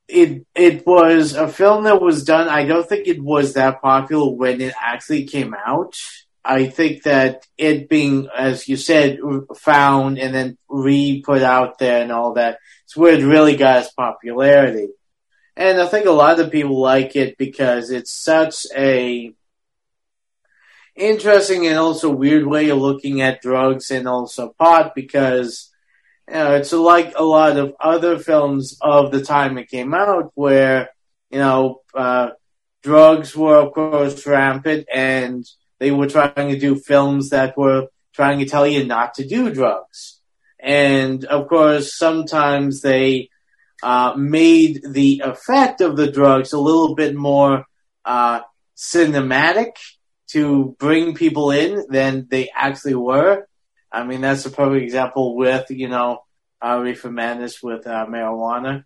it 0.09 0.47
it 0.55 0.87
was 0.87 1.35
a 1.35 1.49
film 1.49 1.85
that 1.85 2.01
was 2.01 2.25
done. 2.25 2.49
I 2.49 2.65
don't 2.65 2.89
think 2.89 3.07
it 3.07 3.23
was 3.23 3.53
that 3.55 3.83
popular 3.83 4.31
when 4.31 4.61
it 4.61 4.75
actually 4.81 5.25
came 5.25 5.55
out. 5.55 5.95
I 6.45 6.67
think 6.67 7.05
that 7.05 7.47
it 7.57 7.89
being, 7.89 8.29
as 8.35 8.69
you 8.69 8.77
said, 8.77 9.19
found 9.57 10.19
and 10.19 10.35
then 10.35 10.59
re 10.69 11.23
put 11.25 11.43
out 11.43 11.79
there 11.79 12.03
and 12.03 12.11
all 12.11 12.33
that, 12.35 12.59
it's 12.85 12.97
where 12.97 13.15
it 13.15 13.25
really 13.25 13.57
got 13.57 13.83
its 13.83 13.93
popularity. 13.93 14.89
And 15.57 15.81
I 15.81 15.87
think 15.87 16.07
a 16.07 16.13
lot 16.13 16.41
of 16.41 16.51
people 16.51 16.81
like 16.81 17.15
it 17.15 17.37
because 17.37 17.91
it's 17.91 18.13
such 18.13 18.67
a 18.77 19.33
interesting 20.97 21.67
and 21.67 21.79
also 21.79 22.11
weird 22.11 22.47
way 22.47 22.71
of 22.71 22.79
looking 22.79 23.21
at 23.21 23.43
drugs 23.43 23.91
and 23.91 24.07
also 24.07 24.55
pot 24.59 24.95
because 24.95 25.71
you 26.29 26.35
know, 26.35 26.55
it's 26.55 26.73
like 26.73 27.15
a 27.17 27.25
lot 27.25 27.57
of 27.57 27.75
other 27.81 28.19
films 28.19 28.79
of 28.81 29.11
the 29.11 29.23
time 29.23 29.59
it 29.59 29.69
came 29.69 29.95
out 29.95 30.33
where, 30.35 30.91
you 31.31 31.39
know, 31.39 31.81
uh, 31.95 32.31
drugs 32.83 33.37
were 33.37 33.57
of 33.57 33.73
course 33.73 34.27
rampant 34.27 34.87
and 34.93 35.45
they 35.79 35.91
were 35.91 36.09
trying 36.09 36.51
to 36.51 36.59
do 36.59 36.77
films 36.77 37.31
that 37.31 37.57
were 37.57 37.89
trying 38.15 38.39
to 38.39 38.47
tell 38.47 38.67
you 38.67 38.85
not 38.85 39.15
to 39.15 39.27
do 39.27 39.53
drugs. 39.53 40.21
And 40.61 41.25
of 41.25 41.49
course, 41.49 41.97
sometimes 41.97 42.83
they 42.83 43.31
uh, 43.83 44.15
made 44.17 44.83
the 44.89 45.23
effect 45.25 45.81
of 45.81 45.97
the 45.97 46.11
drugs 46.11 46.53
a 46.53 46.59
little 46.59 46.95
bit 46.95 47.15
more 47.15 47.65
uh, 48.05 48.41
cinematic 48.77 49.73
to 50.29 50.77
bring 50.79 51.15
people 51.15 51.51
in 51.51 51.85
than 51.89 52.27
they 52.31 52.51
actually 52.55 52.95
were. 52.95 53.47
I 53.91 54.05
mean, 54.05 54.23
that's 54.23 54.47
a 54.47 54.51
perfect 54.51 54.83
example 54.83 55.37
with, 55.37 55.71
you 55.71 55.89
know, 55.89 56.23
uh, 56.65 56.79
Reefer 56.79 57.11
Madness 57.11 57.63
with 57.63 57.87
uh, 57.87 58.07
marijuana. 58.09 58.85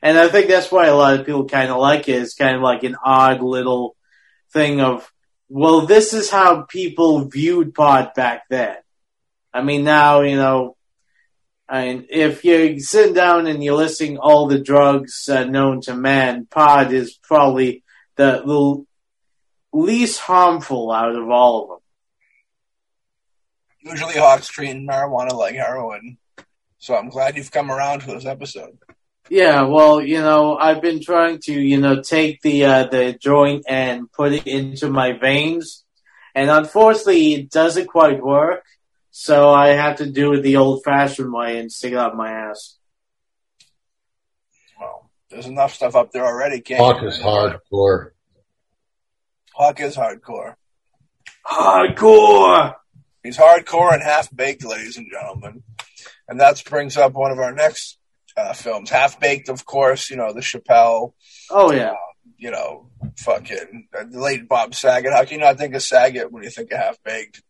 And 0.00 0.16
I 0.16 0.28
think 0.28 0.48
that's 0.48 0.72
why 0.72 0.86
a 0.86 0.96
lot 0.96 1.18
of 1.18 1.26
people 1.26 1.46
kind 1.46 1.70
of 1.70 1.78
like 1.78 2.08
it. 2.08 2.22
It's 2.22 2.34
kind 2.34 2.56
of 2.56 2.62
like 2.62 2.84
an 2.84 2.96
odd 3.04 3.42
little 3.42 3.96
thing 4.52 4.80
of, 4.80 5.12
well, 5.48 5.82
this 5.82 6.14
is 6.14 6.30
how 6.30 6.62
people 6.62 7.28
viewed 7.28 7.74
pot 7.74 8.14
back 8.14 8.44
then. 8.48 8.76
I 9.52 9.62
mean, 9.62 9.84
now, 9.84 10.20
you 10.20 10.36
know, 10.36 10.76
I 11.68 11.84
mean, 11.84 12.06
if 12.08 12.44
you're 12.44 12.78
sitting 12.78 13.14
down 13.14 13.46
and 13.46 13.62
you're 13.62 13.76
listing 13.76 14.16
all 14.16 14.46
the 14.46 14.58
drugs 14.58 15.28
uh, 15.28 15.44
known 15.44 15.82
to 15.82 15.94
man, 15.94 16.46
pod 16.46 16.92
is 16.92 17.18
probably 17.22 17.84
the, 18.16 18.42
the 18.44 19.78
least 19.78 20.18
harmful 20.18 20.90
out 20.90 21.14
of 21.14 21.28
all 21.28 21.62
of 21.62 21.68
them. 21.68 23.92
Usually 23.92 24.14
Hawks 24.14 24.48
treating 24.48 24.86
marijuana 24.86 25.32
like 25.32 25.54
heroin. 25.54 26.16
So 26.78 26.94
I'm 26.94 27.10
glad 27.10 27.36
you've 27.36 27.50
come 27.50 27.70
around 27.70 28.00
to 28.00 28.06
this 28.06 28.24
episode. 28.24 28.78
Yeah, 29.28 29.64
well, 29.64 30.00
you 30.00 30.20
know, 30.20 30.56
I've 30.56 30.80
been 30.80 31.02
trying 31.02 31.40
to, 31.40 31.52
you 31.52 31.78
know, 31.78 32.00
take 32.00 32.40
the 32.40 32.64
uh, 32.64 32.84
the 32.84 33.12
joint 33.12 33.64
and 33.68 34.10
put 34.10 34.32
it 34.32 34.46
into 34.46 34.88
my 34.88 35.12
veins, 35.12 35.84
and 36.34 36.48
unfortunately, 36.48 37.34
it 37.34 37.50
doesn't 37.50 37.88
quite 37.88 38.22
work. 38.22 38.64
So 39.20 39.50
I 39.50 39.70
have 39.70 39.96
to 39.96 40.06
do 40.06 40.34
it 40.34 40.42
the 40.42 40.58
old-fashioned 40.58 41.32
way 41.32 41.58
and 41.58 41.72
stick 41.72 41.90
it 41.90 41.98
up 41.98 42.14
my 42.14 42.30
ass. 42.30 42.76
Well, 44.80 45.10
there's 45.28 45.46
enough 45.46 45.74
stuff 45.74 45.96
up 45.96 46.12
there 46.12 46.24
already. 46.24 46.60
Can't 46.60 46.78
Hawk 46.78 47.02
is 47.02 47.18
hardcore. 47.18 48.10
Hawk 49.56 49.80
is 49.80 49.96
hardcore. 49.96 50.54
Hardcore. 51.44 52.74
He's 53.24 53.36
hardcore 53.36 53.92
and 53.92 54.04
half 54.04 54.34
baked, 54.34 54.64
ladies 54.64 54.96
and 54.96 55.10
gentlemen. 55.10 55.64
And 56.28 56.38
that 56.40 56.62
brings 56.64 56.96
up 56.96 57.14
one 57.14 57.32
of 57.32 57.40
our 57.40 57.52
next 57.52 57.98
uh, 58.36 58.52
films. 58.52 58.88
Half 58.88 59.18
baked, 59.18 59.48
of 59.48 59.64
course, 59.64 60.10
you 60.10 60.16
know, 60.16 60.32
the 60.32 60.42
Chappelle, 60.42 61.14
Oh 61.50 61.72
yeah. 61.72 61.94
you 62.36 62.52
know, 62.52 62.88
fucking 63.16 63.88
uh, 63.98 64.04
the 64.08 64.20
late 64.20 64.48
Bob 64.48 64.76
Saget. 64.76 65.12
How 65.12 65.24
can 65.24 65.40
you 65.40 65.44
not 65.44 65.58
think 65.58 65.74
of 65.74 65.82
Saget 65.82 66.30
when 66.30 66.44
you 66.44 66.50
think 66.50 66.70
of 66.70 66.78
half 66.78 67.02
baked? 67.02 67.42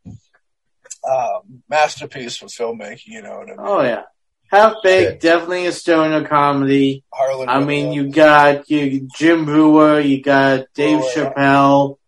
Um, 1.04 1.62
masterpiece 1.68 2.36
for 2.36 2.46
filmmaking, 2.46 3.06
you 3.06 3.22
know 3.22 3.38
what 3.38 3.48
I 3.48 3.50
mean? 3.50 3.56
Oh 3.58 3.82
yeah. 3.82 4.02
Half 4.50 4.76
baked, 4.82 5.20
definitely 5.20 5.66
a 5.66 5.72
stoner 5.72 6.26
comedy. 6.26 7.04
Harland 7.12 7.50
I 7.50 7.62
mean, 7.62 7.92
you 7.92 8.10
got 8.10 8.68
you 8.70 9.08
Jim 9.14 9.44
Breuer, 9.44 10.00
you 10.00 10.22
got 10.22 10.66
Dave 10.74 11.00
Breuer, 11.00 11.12
yeah. 11.16 11.32
Chappelle, 11.32 11.98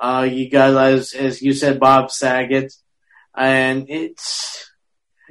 uh, 0.00 0.28
you 0.30 0.50
got 0.50 0.74
as 0.74 1.12
as 1.12 1.42
you 1.42 1.52
said 1.52 1.78
Bob 1.78 2.10
Saget, 2.10 2.74
and 3.36 3.86
it's 3.88 4.70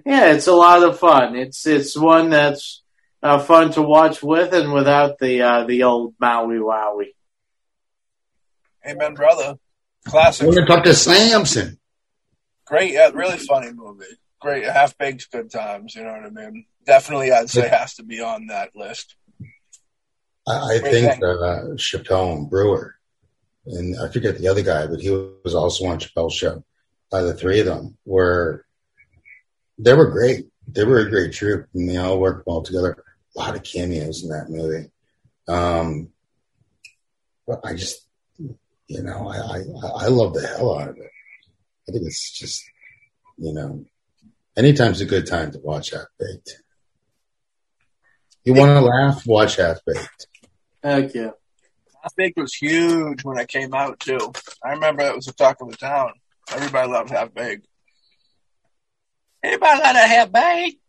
yeah, 0.05 0.33
it's 0.33 0.47
a 0.47 0.53
lot 0.53 0.83
of 0.83 0.99
fun. 0.99 1.35
It's 1.35 1.65
it's 1.65 1.97
one 1.97 2.29
that's 2.29 2.83
uh, 3.23 3.39
fun 3.39 3.71
to 3.73 3.81
watch 3.81 4.21
with 4.23 4.53
and 4.53 4.71
without 4.73 5.19
the 5.19 5.41
uh, 5.41 5.65
the 5.65 5.83
old 5.83 6.13
Maui 6.19 6.57
Wowie. 6.57 7.13
Amen, 8.87 9.13
brother. 9.13 9.57
Classic. 10.05 10.47
We're 10.47 10.53
going 10.53 10.67
to 10.67 10.73
talk 10.73 10.83
to 10.85 10.93
Samson. 10.95 11.77
Great, 12.71 12.93
yeah, 12.93 13.11
really 13.13 13.37
funny 13.37 13.73
movie. 13.73 14.05
Great, 14.39 14.63
half 14.63 14.97
baked 14.97 15.29
good 15.29 15.51
times. 15.51 15.93
You 15.93 16.05
know 16.05 16.13
what 16.13 16.23
I 16.23 16.29
mean? 16.29 16.65
Definitely, 16.85 17.29
I'd 17.29 17.49
say 17.49 17.67
has 17.67 17.95
to 17.95 18.03
be 18.03 18.21
on 18.21 18.47
that 18.47 18.69
list. 18.73 19.17
I, 20.47 20.75
I 20.75 20.79
think 20.79 21.21
uh, 21.21 21.75
Chappelle 21.75 22.37
and 22.37 22.49
Breuer, 22.49 22.95
and 23.65 23.99
I 23.99 24.07
forget 24.07 24.37
the 24.37 24.47
other 24.47 24.61
guy, 24.61 24.87
but 24.87 25.01
he 25.01 25.09
was 25.09 25.53
also 25.53 25.85
on 25.87 25.99
Chappelle's 25.99 26.33
show. 26.33 26.63
Uh, 27.11 27.23
the 27.23 27.33
three 27.33 27.59
of 27.59 27.65
them 27.65 27.97
were, 28.05 28.65
they 29.77 29.93
were 29.93 30.09
great. 30.09 30.47
They 30.65 30.85
were 30.85 30.99
a 30.99 31.09
great 31.09 31.33
troupe, 31.33 31.67
and 31.73 31.89
they 31.89 31.97
all 31.97 32.21
worked 32.21 32.47
well 32.47 32.61
together. 32.61 33.03
A 33.35 33.39
lot 33.39 33.55
of 33.55 33.63
cameos 33.63 34.23
in 34.23 34.29
that 34.29 34.49
movie. 34.49 34.89
Um, 35.45 36.07
but 37.45 37.59
I 37.65 37.73
just, 37.73 38.07
you 38.39 39.03
know, 39.03 39.27
I, 39.27 39.57
I 39.57 40.05
I 40.05 40.07
love 40.07 40.33
the 40.33 40.47
hell 40.47 40.79
out 40.79 40.87
of 40.87 40.97
it. 40.97 41.10
I 41.91 41.93
think 41.93 42.05
it's 42.05 42.31
just, 42.31 42.63
you 43.37 43.53
know, 43.53 43.83
anytime's 44.55 45.01
a 45.01 45.05
good 45.05 45.27
time 45.27 45.51
to 45.51 45.59
watch 45.59 45.91
Half 45.91 46.05
Baked. 46.17 46.61
You 48.45 48.53
want 48.53 48.69
to 48.69 48.79
laugh? 48.79 49.27
Watch 49.27 49.57
Half 49.57 49.79
Baked. 49.85 50.27
Heck 50.81 51.13
yeah. 51.13 51.31
Half 52.01 52.15
baked 52.15 52.37
was 52.37 52.53
huge 52.53 53.25
when 53.25 53.37
it 53.37 53.49
came 53.49 53.73
out 53.73 53.99
too. 53.99 54.31
I 54.63 54.69
remember 54.71 55.03
it 55.03 55.13
was 55.13 55.25
the 55.25 55.33
talk 55.33 55.59
of 55.59 55.69
the 55.69 55.75
town. 55.75 56.13
Everybody 56.49 56.89
loved 56.89 57.09
half 57.09 57.33
baked. 57.33 57.67
Anybody 59.43 59.81
like 59.81 59.95
a 59.95 60.07
half 60.07 60.31
baked? 60.31 60.81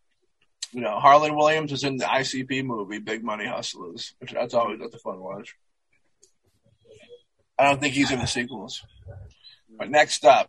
You 0.73 0.83
know, 0.83 1.01
Harland 1.01 1.37
Williams 1.37 1.73
is 1.73 1.83
in 1.83 1.97
the 1.97 2.05
ICP 2.05 2.65
movie 2.65 3.01
Big 3.01 3.25
Money 3.25 3.47
Hustlas, 3.47 4.13
which 4.21 4.33
that's 4.33 4.55
always 4.55 4.79
that's 4.79 4.95
a 4.95 4.99
fun 5.01 5.21
watch. 5.21 5.57
I 7.59 7.65
don't 7.65 7.81
think 7.81 7.95
he's 7.95 8.13
in 8.13 8.21
the 8.21 8.27
sequels. 8.27 8.83
But 9.77 9.91
next 9.91 10.25
up, 10.25 10.49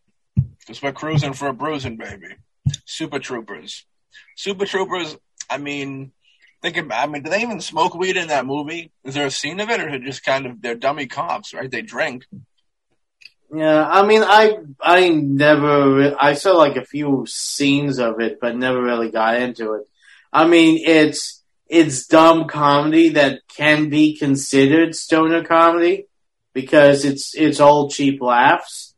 because 0.66 0.82
we're 0.82 0.94
cruising 0.94 1.34
for 1.34 1.48
a 1.48 1.54
bruising, 1.54 1.98
baby. 1.98 2.36
Super 2.86 3.20
Troopers. 3.20 3.86
Super 4.36 4.66
Troopers. 4.66 5.18
I 5.50 5.58
mean, 5.58 6.12
think. 6.64 6.92
I 6.92 7.06
mean, 7.08 7.22
do 7.22 7.30
they 7.30 7.42
even 7.42 7.62
smoke 7.62 7.94
weed 7.94 8.18
in 8.18 8.30
that 8.30 8.46
movie? 8.46 8.92
Is 9.04 9.14
there 9.14 9.28
a 9.28 9.32
scene 9.32 9.60
of 9.60 9.70
it, 9.70 9.80
or 9.80 9.90
it 9.90 10.04
just 10.04 10.24
kind 10.24 10.46
of 10.46 10.62
they're 10.62 10.76
dummy 10.76 11.08
cops, 11.08 11.54
right? 11.54 11.70
They 11.70 11.82
drink. 11.82 12.26
Yeah, 13.54 13.88
I 13.88 14.06
mean, 14.08 14.24
I 14.24 14.58
I 14.82 15.10
never 15.10 16.16
I 16.20 16.34
saw 16.34 16.54
like 16.54 16.76
a 16.76 16.86
few 16.86 17.26
scenes 17.28 18.00
of 18.00 18.20
it, 18.20 18.40
but 18.42 18.56
never 18.56 18.82
really 18.82 19.12
got 19.12 19.40
into 19.40 19.74
it. 19.74 19.84
I 20.32 20.48
mean, 20.48 20.84
it's 20.84 21.44
it's 21.68 22.08
dumb 22.08 22.48
comedy 22.48 23.10
that 23.10 23.42
can 23.48 23.90
be 23.90 24.18
considered 24.18 24.96
stoner 24.96 25.44
comedy 25.44 26.08
because 26.54 27.06
it's 27.06 27.36
it's 27.36 27.60
all 27.60 27.90
cheap 27.90 28.22
laughs. 28.22 28.96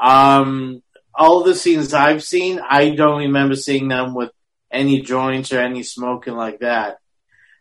Um, 0.00 0.82
all 1.18 1.42
the 1.42 1.54
scenes 1.54 1.92
I've 1.92 2.22
seen, 2.22 2.60
I 2.60 2.90
don't 2.90 3.18
remember 3.18 3.56
seeing 3.56 3.88
them 3.88 4.14
with 4.14 4.30
any 4.70 5.02
joints 5.02 5.52
or 5.52 5.58
any 5.58 5.82
smoking 5.82 6.34
like 6.34 6.60
that. 6.60 6.98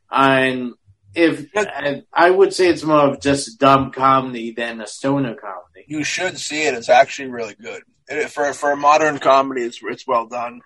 And 0.09 0.73
if 1.15 1.47
and 1.55 2.03
I 2.13 2.29
would 2.29 2.53
say 2.53 2.67
it's 2.67 2.83
more 2.83 3.09
of 3.09 3.21
just 3.21 3.59
dumb 3.59 3.91
comedy 3.91 4.51
than 4.51 4.79
a 4.79 4.87
stoner 4.87 5.35
comedy. 5.35 5.85
You 5.87 6.03
should 6.03 6.37
see 6.37 6.63
it. 6.67 6.75
It's 6.75 6.89
actually 6.89 7.29
really 7.29 7.55
good. 7.55 7.81
For 8.29 8.53
for 8.53 8.71
a 8.71 8.77
modern 8.77 9.17
comedy, 9.17 9.63
it's 9.63 9.79
it's 9.81 10.07
well 10.07 10.27
done. 10.27 10.61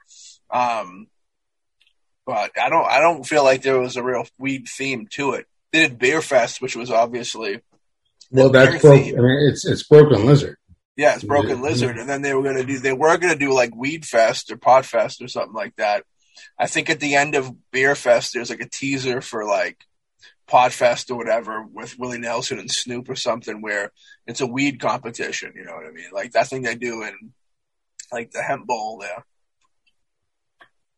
Um, 0.52 1.08
but 2.26 2.52
I 2.62 2.70
don't 2.70 2.86
I 2.86 3.00
don't 3.00 3.24
feel 3.24 3.44
like 3.44 3.62
there 3.62 3.80
was 3.80 3.96
a 3.96 4.04
real 4.04 4.26
weed 4.38 4.68
theme 4.68 5.08
to 5.14 5.34
it. 5.34 5.48
They 5.72 5.88
did 5.88 5.98
Beer 5.98 6.22
Fest, 6.22 6.62
which 6.62 6.76
was 6.76 6.92
obviously 6.92 7.62
well, 8.32 8.50
that's 8.50 8.82
broke, 8.82 9.02
I 9.02 9.12
mean, 9.12 9.50
it's 9.50 9.66
it's 9.66 9.84
Broken 9.84 10.26
Lizard. 10.26 10.58
Yeah, 10.98 11.16
it's 11.16 11.24
Broken 11.24 11.58
yeah. 11.58 11.64
Lizard, 11.64 11.98
and 11.98 12.10
then 12.10 12.22
they 12.22 12.34
were 12.34 12.44
gonna 12.44 12.66
do 12.66 12.78
they 12.78 12.94
were 12.94 13.18
gonna 13.18 13.36
do 13.36 13.54
like 13.54 13.76
Weed 13.76 14.06
Fest 14.06 14.52
or 14.52 14.58
Pod 14.58 14.86
Fest 14.86 15.22
or 15.22 15.28
something 15.28 15.54
like 15.54 15.76
that. 15.78 16.04
I 16.58 16.68
think 16.68 16.90
at 16.90 17.00
the 17.00 17.16
end 17.16 17.36
of 17.36 17.54
Beer 17.72 17.96
Fest, 17.96 18.34
there's 18.34 18.50
like 18.50 18.62
a 18.62 18.70
teaser 18.70 19.22
for 19.22 19.46
like 19.46 19.86
Podfest 20.52 21.10
or 21.10 21.16
whatever 21.16 21.64
with 21.64 21.98
Willie 21.98 22.20
Nelson 22.20 22.60
and 22.60 22.70
Snoop 22.70 23.10
or 23.10 23.16
something 23.16 23.62
where 23.62 23.92
it's 24.28 24.42
a 24.42 24.48
weed 24.48 24.80
competition. 24.80 25.54
You 25.56 25.64
know 25.64 25.74
what 25.74 25.86
I 25.86 25.92
mean? 25.92 26.10
Like 26.12 26.34
that 26.34 26.48
thing 26.48 26.64
they 26.64 26.76
do 26.76 27.04
in 27.04 27.34
like 28.12 28.32
the 28.32 28.42
hemp 28.42 28.68
bowl 28.68 29.00
there. 29.00 29.26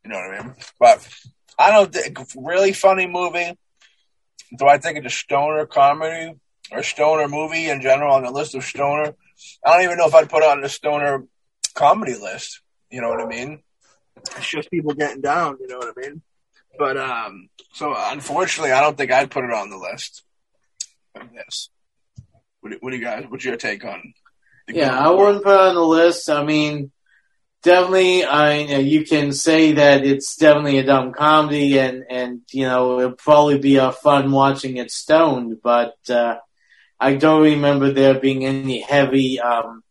You 0.03 0.11
know 0.11 0.17
what 0.17 0.39
I 0.39 0.43
mean? 0.43 0.55
But 0.79 1.07
I 1.57 1.71
don't 1.71 1.93
think 1.93 2.17
really 2.35 2.73
funny 2.73 3.05
movie. 3.05 3.57
Do 4.57 4.67
I 4.67 4.79
think 4.79 4.97
it's 4.97 5.07
a 5.07 5.17
stoner 5.17 5.65
comedy 5.65 6.33
or 6.71 6.83
stoner 6.83 7.27
movie 7.27 7.69
in 7.69 7.81
general 7.81 8.15
on 8.15 8.23
the 8.23 8.31
list 8.31 8.55
of 8.55 8.63
stoner? 8.63 9.13
I 9.65 9.73
don't 9.73 9.83
even 9.83 9.97
know 9.97 10.07
if 10.07 10.15
I'd 10.15 10.29
put 10.29 10.43
it 10.43 10.49
on 10.49 10.61
the 10.61 10.69
stoner 10.69 11.25
comedy 11.73 12.15
list. 12.15 12.61
You 12.89 13.01
know 13.01 13.09
what 13.09 13.21
I 13.21 13.27
mean? 13.27 13.61
It's 14.17 14.49
just 14.49 14.71
people 14.71 14.93
getting 14.93 15.21
down. 15.21 15.57
You 15.59 15.67
know 15.67 15.77
what 15.77 15.93
I 15.97 16.01
mean? 16.01 16.21
But 16.77 16.97
um, 16.97 17.49
so 17.73 17.93
unfortunately, 17.95 18.71
I 18.71 18.81
don't 18.81 18.97
think 18.97 19.11
I'd 19.11 19.31
put 19.31 19.43
it 19.43 19.53
on 19.53 19.69
the 19.69 19.77
list. 19.77 20.23
Yes. 21.33 21.69
What 22.61 22.71
do, 22.71 22.77
what 22.81 22.91
do 22.91 22.97
you 22.97 23.03
guys? 23.03 23.25
What's 23.27 23.45
your 23.45 23.57
take 23.57 23.83
on? 23.85 24.13
Yeah, 24.67 24.97
I 24.97 25.09
wouldn't 25.09 25.43
put 25.43 25.53
it 25.53 25.59
on 25.59 25.75
the 25.75 25.81
list. 25.81 26.29
I 26.29 26.43
mean, 26.43 26.91
definitely, 27.61 28.23
I 28.23 28.77
you 28.77 29.05
can 29.05 29.33
say 29.33 29.73
that 29.73 30.05
it's 30.05 30.35
definitely 30.37 30.79
a 30.79 30.85
dumb 30.85 31.11
comedy, 31.11 31.77
and 31.79 32.03
and 32.09 32.41
you 32.51 32.65
know 32.65 32.99
it'll 32.99 33.11
probably 33.13 33.57
be 33.57 33.75
a 33.75 33.91
fun 33.91 34.31
watching 34.31 34.77
it 34.77 34.91
stoned. 34.91 35.57
But 35.61 35.95
uh, 36.09 36.37
I 37.03 37.15
don't 37.15 37.43
remember 37.43 37.91
there 37.91 38.17
being 38.17 38.45
any 38.45 38.79
heavy, 38.79 39.37
um, 39.37 39.83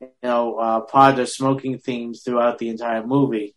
you 0.00 0.10
know, 0.22 0.54
uh, 0.58 0.80
pot 0.82 1.18
or 1.18 1.26
smoking 1.26 1.78
themes 1.78 2.22
throughout 2.22 2.58
the 2.58 2.68
entire 2.68 3.04
movie. 3.04 3.56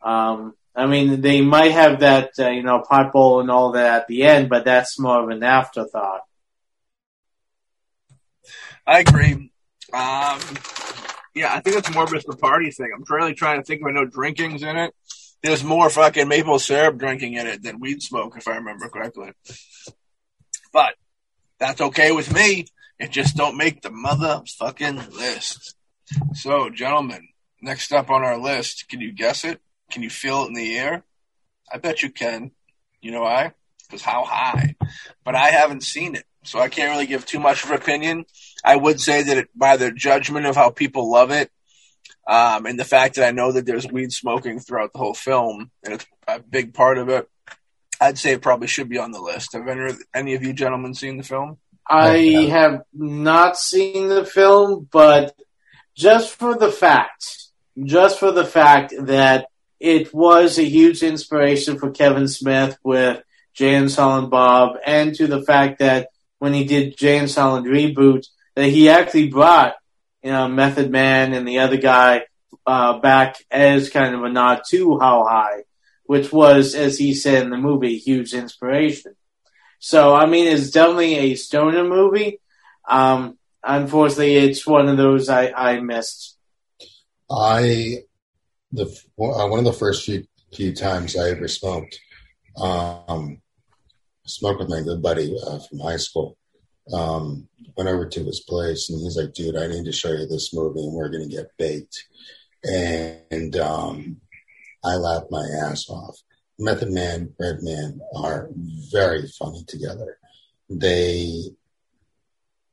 Um, 0.00 0.54
I 0.74 0.86
mean, 0.86 1.20
they 1.20 1.42
might 1.42 1.72
have 1.72 2.00
that, 2.00 2.30
uh, 2.38 2.48
you 2.48 2.62
know, 2.62 2.80
pot 2.80 3.12
bowl 3.12 3.40
and 3.40 3.50
all 3.50 3.72
that 3.72 4.00
at 4.00 4.06
the 4.08 4.22
end, 4.22 4.48
but 4.48 4.64
that's 4.64 4.98
more 4.98 5.22
of 5.22 5.28
an 5.28 5.42
afterthought. 5.42 6.22
I 8.86 9.00
agree. 9.00 9.50
Um, 9.92 10.40
yeah, 11.34 11.52
I 11.52 11.60
think 11.60 11.76
it's 11.76 11.92
more 11.92 12.06
just 12.06 12.30
a 12.30 12.36
party 12.36 12.70
thing. 12.70 12.92
I'm 12.96 13.04
really 13.10 13.34
trying 13.34 13.60
to 13.60 13.64
think 13.66 13.86
of 13.86 13.92
know 13.92 14.06
drinking's 14.06 14.62
in 14.62 14.78
it. 14.78 14.94
There's 15.42 15.62
more 15.62 15.90
fucking 15.90 16.28
maple 16.28 16.58
syrup 16.58 16.96
drinking 16.96 17.34
in 17.34 17.46
it 17.46 17.62
than 17.62 17.78
weed 17.78 18.02
smoke, 18.02 18.38
if 18.38 18.48
I 18.48 18.56
remember 18.56 18.88
correctly. 18.88 19.32
But 20.72 20.94
that's 21.62 21.80
okay 21.80 22.10
with 22.10 22.34
me. 22.34 22.66
It 22.98 23.12
just 23.12 23.36
don't 23.36 23.56
make 23.56 23.82
the 23.82 23.90
motherfucking 23.90 25.12
list. 25.12 25.76
So, 26.34 26.68
gentlemen, 26.70 27.28
next 27.60 27.92
up 27.92 28.10
on 28.10 28.24
our 28.24 28.36
list, 28.36 28.88
can 28.88 29.00
you 29.00 29.12
guess 29.12 29.44
it? 29.44 29.60
Can 29.88 30.02
you 30.02 30.10
feel 30.10 30.42
it 30.42 30.48
in 30.48 30.54
the 30.54 30.76
air? 30.76 31.04
I 31.72 31.78
bet 31.78 32.02
you 32.02 32.10
can. 32.10 32.50
You 33.00 33.12
know 33.12 33.22
why? 33.22 33.52
Because 33.86 34.02
how 34.02 34.24
high? 34.24 34.74
But 35.24 35.36
I 35.36 35.50
haven't 35.50 35.84
seen 35.84 36.16
it, 36.16 36.24
so 36.42 36.58
I 36.58 36.68
can't 36.68 36.90
really 36.90 37.06
give 37.06 37.26
too 37.26 37.38
much 37.38 37.62
of 37.62 37.70
an 37.70 37.76
opinion. 37.76 38.24
I 38.64 38.74
would 38.74 39.00
say 39.00 39.22
that 39.22 39.36
it, 39.36 39.48
by 39.54 39.76
the 39.76 39.92
judgment 39.92 40.46
of 40.46 40.56
how 40.56 40.70
people 40.70 41.12
love 41.12 41.30
it, 41.30 41.52
um, 42.26 42.66
and 42.66 42.78
the 42.78 42.84
fact 42.84 43.14
that 43.14 43.28
I 43.28 43.30
know 43.30 43.52
that 43.52 43.66
there's 43.66 43.86
weed 43.86 44.12
smoking 44.12 44.58
throughout 44.58 44.92
the 44.92 44.98
whole 44.98 45.14
film, 45.14 45.70
and 45.84 45.94
it's 45.94 46.06
a 46.26 46.40
big 46.40 46.74
part 46.74 46.98
of 46.98 47.08
it, 47.08 47.28
I'd 48.02 48.18
say 48.18 48.32
it 48.32 48.42
probably 48.42 48.66
should 48.66 48.88
be 48.88 48.98
on 48.98 49.12
the 49.12 49.20
list. 49.20 49.52
Have 49.52 49.68
any, 49.68 49.92
any 50.14 50.34
of 50.34 50.42
you 50.42 50.52
gentlemen 50.52 50.94
seen 50.94 51.18
the 51.18 51.22
film? 51.22 51.58
I 51.88 52.16
have 52.50 52.82
not 52.92 53.56
seen 53.56 54.08
the 54.08 54.24
film, 54.24 54.88
but 54.90 55.34
just 55.94 56.34
for 56.34 56.56
the 56.56 56.70
fact, 56.70 57.48
just 57.82 58.18
for 58.18 58.32
the 58.32 58.44
fact 58.44 58.92
that 58.98 59.46
it 59.78 60.12
was 60.14 60.58
a 60.58 60.64
huge 60.64 61.02
inspiration 61.02 61.78
for 61.78 61.90
Kevin 61.90 62.28
Smith 62.28 62.76
with 62.82 63.22
Jay 63.54 63.74
and 63.74 63.90
Silent 63.90 64.30
Bob, 64.30 64.76
and 64.84 65.14
to 65.16 65.26
the 65.26 65.42
fact 65.42 65.80
that 65.80 66.08
when 66.38 66.54
he 66.54 66.64
did 66.64 66.96
Jay 66.96 67.18
and 67.18 67.30
Silent 67.30 67.66
Reboot, 67.66 68.26
that 68.54 68.68
he 68.68 68.88
actually 68.88 69.28
brought 69.28 69.74
you 70.22 70.30
know 70.30 70.48
Method 70.48 70.90
Man 70.90 71.34
and 71.34 71.46
the 71.46 71.60
other 71.60 71.76
guy 71.76 72.22
uh, 72.66 72.98
back 72.98 73.36
as 73.50 73.90
kind 73.90 74.14
of 74.14 74.22
a 74.22 74.28
nod 74.28 74.62
to 74.70 74.98
How 74.98 75.24
High, 75.24 75.64
which 76.04 76.32
was, 76.32 76.74
as 76.74 76.98
he 76.98 77.14
said 77.14 77.44
in 77.44 77.50
the 77.50 77.56
movie, 77.56 77.96
huge 77.96 78.34
inspiration. 78.34 79.14
So 79.78 80.14
I 80.14 80.26
mean, 80.26 80.46
it's 80.46 80.70
definitely 80.70 81.16
a 81.16 81.34
stoner 81.34 81.84
movie. 81.84 82.40
Um, 82.88 83.38
unfortunately, 83.64 84.36
it's 84.36 84.66
one 84.66 84.88
of 84.88 84.96
those 84.96 85.28
I, 85.28 85.50
I 85.50 85.80
missed. 85.80 86.36
I 87.30 87.98
the 88.70 88.84
uh, 88.84 89.48
one 89.48 89.58
of 89.58 89.64
the 89.64 89.72
first 89.72 90.04
few 90.04 90.24
few 90.54 90.74
times 90.74 91.16
I 91.16 91.30
ever 91.30 91.48
smoked. 91.48 91.98
Um, 92.56 93.40
smoked 94.26 94.60
with 94.60 94.68
my 94.68 94.82
good 94.82 95.02
buddy 95.02 95.36
uh, 95.44 95.58
from 95.58 95.80
high 95.80 95.96
school. 95.96 96.36
Um, 96.92 97.48
went 97.76 97.88
over 97.88 98.06
to 98.06 98.24
his 98.24 98.40
place 98.40 98.90
and 98.90 99.00
he's 99.00 99.16
like, 99.16 99.32
"Dude, 99.34 99.56
I 99.56 99.66
need 99.66 99.84
to 99.84 99.92
show 99.92 100.12
you 100.12 100.26
this 100.26 100.52
movie, 100.52 100.84
and 100.84 100.92
we're 100.92 101.08
gonna 101.08 101.28
get 101.28 101.56
baked." 101.58 102.04
And 102.64 103.56
um, 103.56 104.20
I 104.84 104.94
laughed 104.94 105.30
my 105.30 105.46
ass 105.64 105.88
off. 105.88 106.18
Method 106.58 106.90
Man, 106.90 107.32
Redman 107.38 108.00
are 108.16 108.48
very 108.92 109.26
funny 109.38 109.64
together. 109.66 110.18
They, 110.68 111.42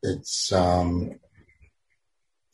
it's 0.04 0.52
um, 0.52 1.20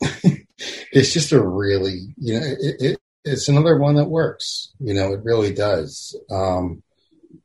it's 0.00 1.12
just 1.12 1.32
a 1.32 1.42
really, 1.42 2.14
you 2.16 2.40
know, 2.40 2.46
it, 2.46 2.76
it, 2.80 3.00
it's 3.24 3.48
another 3.48 3.76
one 3.78 3.96
that 3.96 4.08
works. 4.08 4.72
You 4.78 4.94
know, 4.94 5.12
it 5.12 5.20
really 5.24 5.52
does. 5.52 6.18
Um, 6.30 6.82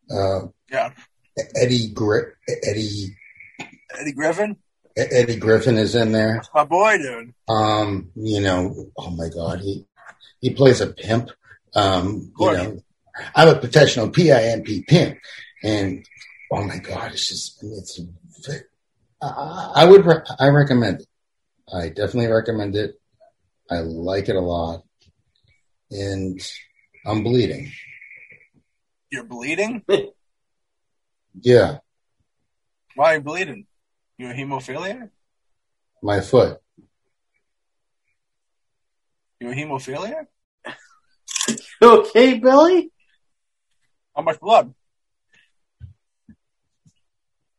uh, 0.10 0.48
yeah. 0.70 0.92
Eddie 1.56 1.90
Gri- 1.90 2.34
Eddie 2.64 3.16
Eddie 4.00 4.14
Griffin. 4.14 4.58
Eddie 4.98 5.38
Griffin 5.38 5.78
is 5.78 5.96
in 5.96 6.12
there. 6.12 6.36
That's 6.36 6.50
my 6.54 6.66
boy, 6.66 6.98
dude. 6.98 7.34
Um, 7.48 8.12
you 8.16 8.42
know, 8.42 8.92
oh 8.98 9.10
my 9.12 9.30
god, 9.30 9.62
he 9.62 9.86
he 10.42 10.50
plays 10.54 10.82
a 10.82 10.88
pimp. 10.88 11.30
Um, 11.76 12.34
you 12.39 12.52
know, 12.52 12.84
I'm 13.35 13.48
a 13.49 13.60
professional 13.60 14.10
PIMP 14.10 14.88
pimp, 14.88 15.18
and 15.64 16.06
oh 16.52 16.64
my 16.64 16.77
god, 16.77 17.14
it's 17.14 17.27
just 17.27 17.64
it's. 17.64 17.99
I, 19.22 19.72
I 19.76 19.85
would 19.85 20.06
re- 20.06 20.26
I 20.39 20.48
recommend 20.48 21.02
it. 21.02 21.07
I 21.73 21.89
definitely 21.89 22.27
recommend 22.27 22.76
it. 22.76 22.99
I 23.69 23.80
like 23.80 24.27
it 24.27 24.35
a 24.35 24.41
lot 24.41 24.84
and 25.91 26.39
I'm 27.06 27.23
bleeding. 27.23 27.72
You're 29.11 29.26
bleeding? 29.26 29.84
yeah. 31.41 31.80
Why 32.95 33.14
are 33.14 33.15
you 33.15 33.22
bleeding? 33.22 33.68
You 34.18 34.30
a 34.30 34.34
hemophilia? 34.34 35.10
My 36.02 36.22
foot. 36.22 36.60
You 39.39 39.52
a 39.52 39.53
hemophilia? 39.53 40.27
You 41.82 41.92
okay, 42.00 42.38
Billy? 42.40 42.92
How 44.16 44.22
much 44.24 44.40
blood? 44.40 44.74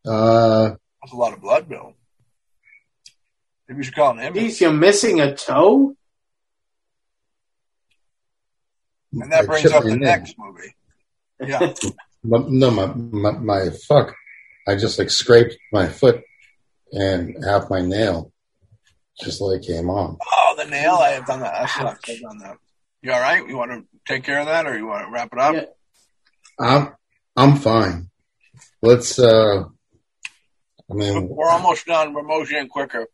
Uh, 0.07 0.70
That's 1.03 1.12
a 1.12 1.16
lot 1.16 1.33
of 1.33 1.41
blood, 1.41 1.69
Bill. 1.69 1.95
Maybe 3.69 3.79
you 3.79 3.85
should 3.85 3.95
call 3.95 4.11
an 4.12 4.19
ambulance. 4.20 4.53
Geez, 4.53 4.61
you're 4.61 4.73
missing 4.73 5.20
a 5.20 5.35
toe? 5.35 5.95
And 9.12 9.31
that 9.31 9.43
I 9.45 9.47
brings 9.47 9.70
up 9.70 9.85
the 9.85 9.91
nail. 9.91 9.99
next 9.99 10.37
movie. 10.39 10.74
Yeah. 11.41 11.73
No, 12.24 12.70
my, 12.70 12.87
my 12.87 13.33
my 13.33 13.70
fuck. 13.89 14.15
I 14.69 14.77
just 14.77 14.97
like 14.97 15.11
scraped 15.11 15.57
my 15.73 15.89
foot 15.89 16.23
and 16.93 17.37
half 17.45 17.69
my 17.69 17.81
nail 17.83 18.33
just 19.20 19.41
like 19.41 19.62
came 19.62 19.91
on. 19.91 20.19
oh, 20.24 20.55
the 20.57 20.66
nail. 20.66 20.95
I 20.95 21.09
have 21.11 21.27
done 21.27 21.41
that. 21.41 21.53
That 21.53 21.69
sucks. 21.69 22.11
I've 22.11 22.20
done 22.20 22.39
that. 22.39 22.59
You 23.03 23.11
all 23.12 23.20
right? 23.20 23.45
You 23.45 23.57
want 23.57 23.73
to 23.73 23.85
take 24.07 24.24
care 24.24 24.41
of 24.41 24.47
that, 24.47 24.66
or 24.66 24.77
you 24.77 24.87
want 24.87 25.07
to 25.07 25.11
wrap 25.12 25.33
it 25.33 25.39
up? 25.39 25.55
Yeah. 25.55 25.65
I'm 26.59 26.93
I'm 27.37 27.57
fine. 27.57 28.11
Let's 28.83 29.19
uh 29.19 29.65
I 30.91 30.95
mean 30.95 31.29
We're 31.29 31.49
almost 31.49 31.87
done. 31.87 32.12
We're 32.15 32.23
motioning 32.23 32.69
quicker. 32.69 33.07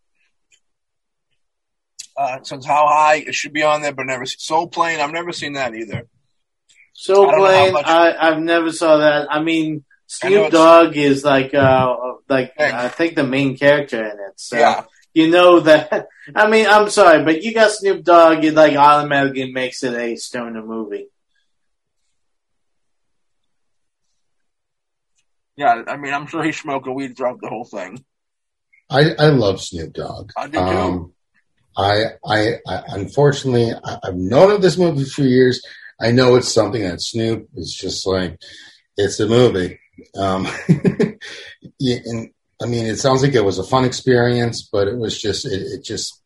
Uh, 2.16 2.42
since 2.42 2.66
how 2.66 2.84
high 2.88 3.16
it 3.16 3.34
should 3.34 3.52
be 3.52 3.62
on 3.62 3.80
there, 3.80 3.92
but 3.92 4.04
never 4.06 4.26
Soul 4.26 4.66
Plane. 4.66 4.98
I've 4.98 5.12
never 5.12 5.30
seen 5.32 5.52
that 5.52 5.74
either. 5.74 6.08
So 6.92 7.28
I 7.28 7.30
don't 7.30 7.38
know 7.40 7.46
how 7.46 7.60
plain. 7.62 7.72
much- 7.74 7.86
I 7.86 8.28
I've 8.28 8.40
never 8.40 8.72
saw 8.72 8.96
that. 8.98 9.28
I 9.30 9.40
mean, 9.40 9.84
I 10.24 10.28
know 10.30 10.34
Snoop 10.34 10.46
it's- 10.48 10.52
Dogg 10.52 10.96
is 10.96 11.22
like 11.24 11.54
uh 11.54 11.94
like 12.28 12.54
Hey. 12.56 12.72
I 12.74 12.88
think 12.88 13.14
the 13.14 13.22
main 13.24 13.56
character 13.56 14.00
in 14.04 14.10
it. 14.18 14.32
So 14.36 14.58
Yeah, 14.58 14.84
you 15.18 15.30
know 15.30 15.60
that. 15.60 16.08
I 16.34 16.48
mean, 16.48 16.66
I'm 16.66 16.88
sorry, 16.90 17.24
but 17.24 17.42
you 17.42 17.52
got 17.52 17.72
Snoop 17.72 18.04
Dogg. 18.04 18.44
It 18.44 18.54
like 18.54 18.76
automatically 18.76 19.52
makes 19.52 19.82
it 19.82 19.94
a 19.94 20.16
stoner 20.16 20.62
movie. 20.62 21.08
yeah. 25.58 25.82
I 25.88 25.96
mean, 25.96 26.14
I'm 26.14 26.26
sure 26.28 26.42
he's 26.42 26.58
smoking 26.58 26.94
weed 26.94 27.16
throughout 27.16 27.40
the 27.42 27.48
whole 27.48 27.64
thing. 27.64 28.04
I, 28.88 29.10
I 29.18 29.26
love 29.30 29.60
Snoop 29.60 29.92
Dogg. 29.92 30.30
I 30.36 30.46
do 30.46 30.52
too. 30.52 30.58
Um, 30.58 31.12
I, 31.76 32.04
I, 32.24 32.52
I, 32.66 32.82
unfortunately, 32.90 33.72
I, 33.72 33.98
I've 34.04 34.14
known 34.14 34.52
of 34.52 34.62
this 34.62 34.78
movie 34.78 35.04
for 35.04 35.22
years. 35.22 35.60
I 36.00 36.12
know 36.12 36.36
it's 36.36 36.52
something 36.52 36.82
that 36.82 37.02
Snoop 37.02 37.48
is 37.56 37.74
just 37.74 38.06
like, 38.06 38.40
it's 38.96 39.18
a 39.18 39.26
movie. 39.26 39.80
Um, 40.16 40.46
and 40.68 42.30
I 42.60 42.66
mean, 42.66 42.86
it 42.86 42.96
sounds 42.96 43.22
like 43.22 43.34
it 43.34 43.44
was 43.44 43.58
a 43.58 43.64
fun 43.64 43.84
experience, 43.84 44.68
but 44.70 44.88
it 44.88 44.98
was 44.98 45.20
just, 45.20 45.46
it, 45.46 45.62
it 45.62 45.84
just, 45.84 46.22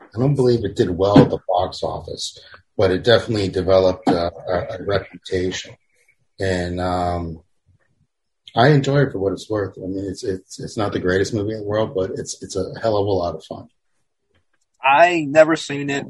I 0.00 0.18
don't 0.18 0.34
believe 0.34 0.64
it 0.64 0.76
did 0.76 0.90
well 0.90 1.18
at 1.18 1.30
the 1.30 1.38
box 1.48 1.82
office, 1.82 2.38
but 2.76 2.90
it 2.90 3.04
definitely 3.04 3.48
developed 3.48 4.08
a, 4.08 4.32
a, 4.32 4.78
a 4.78 4.82
reputation. 4.82 5.76
And, 6.40 6.80
um, 6.80 7.42
I 8.56 8.68
enjoy 8.68 9.02
it 9.02 9.12
for 9.12 9.18
what 9.18 9.32
it's 9.32 9.50
worth. 9.50 9.76
I 9.76 9.86
mean, 9.86 10.04
it's 10.04 10.22
it's 10.22 10.60
it's 10.60 10.76
not 10.76 10.92
the 10.92 11.00
greatest 11.00 11.34
movie 11.34 11.54
in 11.54 11.60
the 11.60 11.66
world, 11.66 11.92
but 11.94 12.12
it's 12.14 12.40
it's 12.40 12.54
a 12.54 12.72
hell 12.80 12.96
of 12.96 13.06
a 13.06 13.10
lot 13.10 13.34
of 13.34 13.44
fun. 13.44 13.68
I 14.80 15.26
never 15.28 15.56
seen 15.56 15.90
it. 15.90 16.06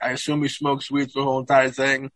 I 0.00 0.10
assume 0.10 0.42
he 0.42 0.48
smokes 0.48 0.90
weed 0.90 1.10
the 1.12 1.22
whole 1.22 1.40
entire 1.40 1.70
thing. 1.70 2.12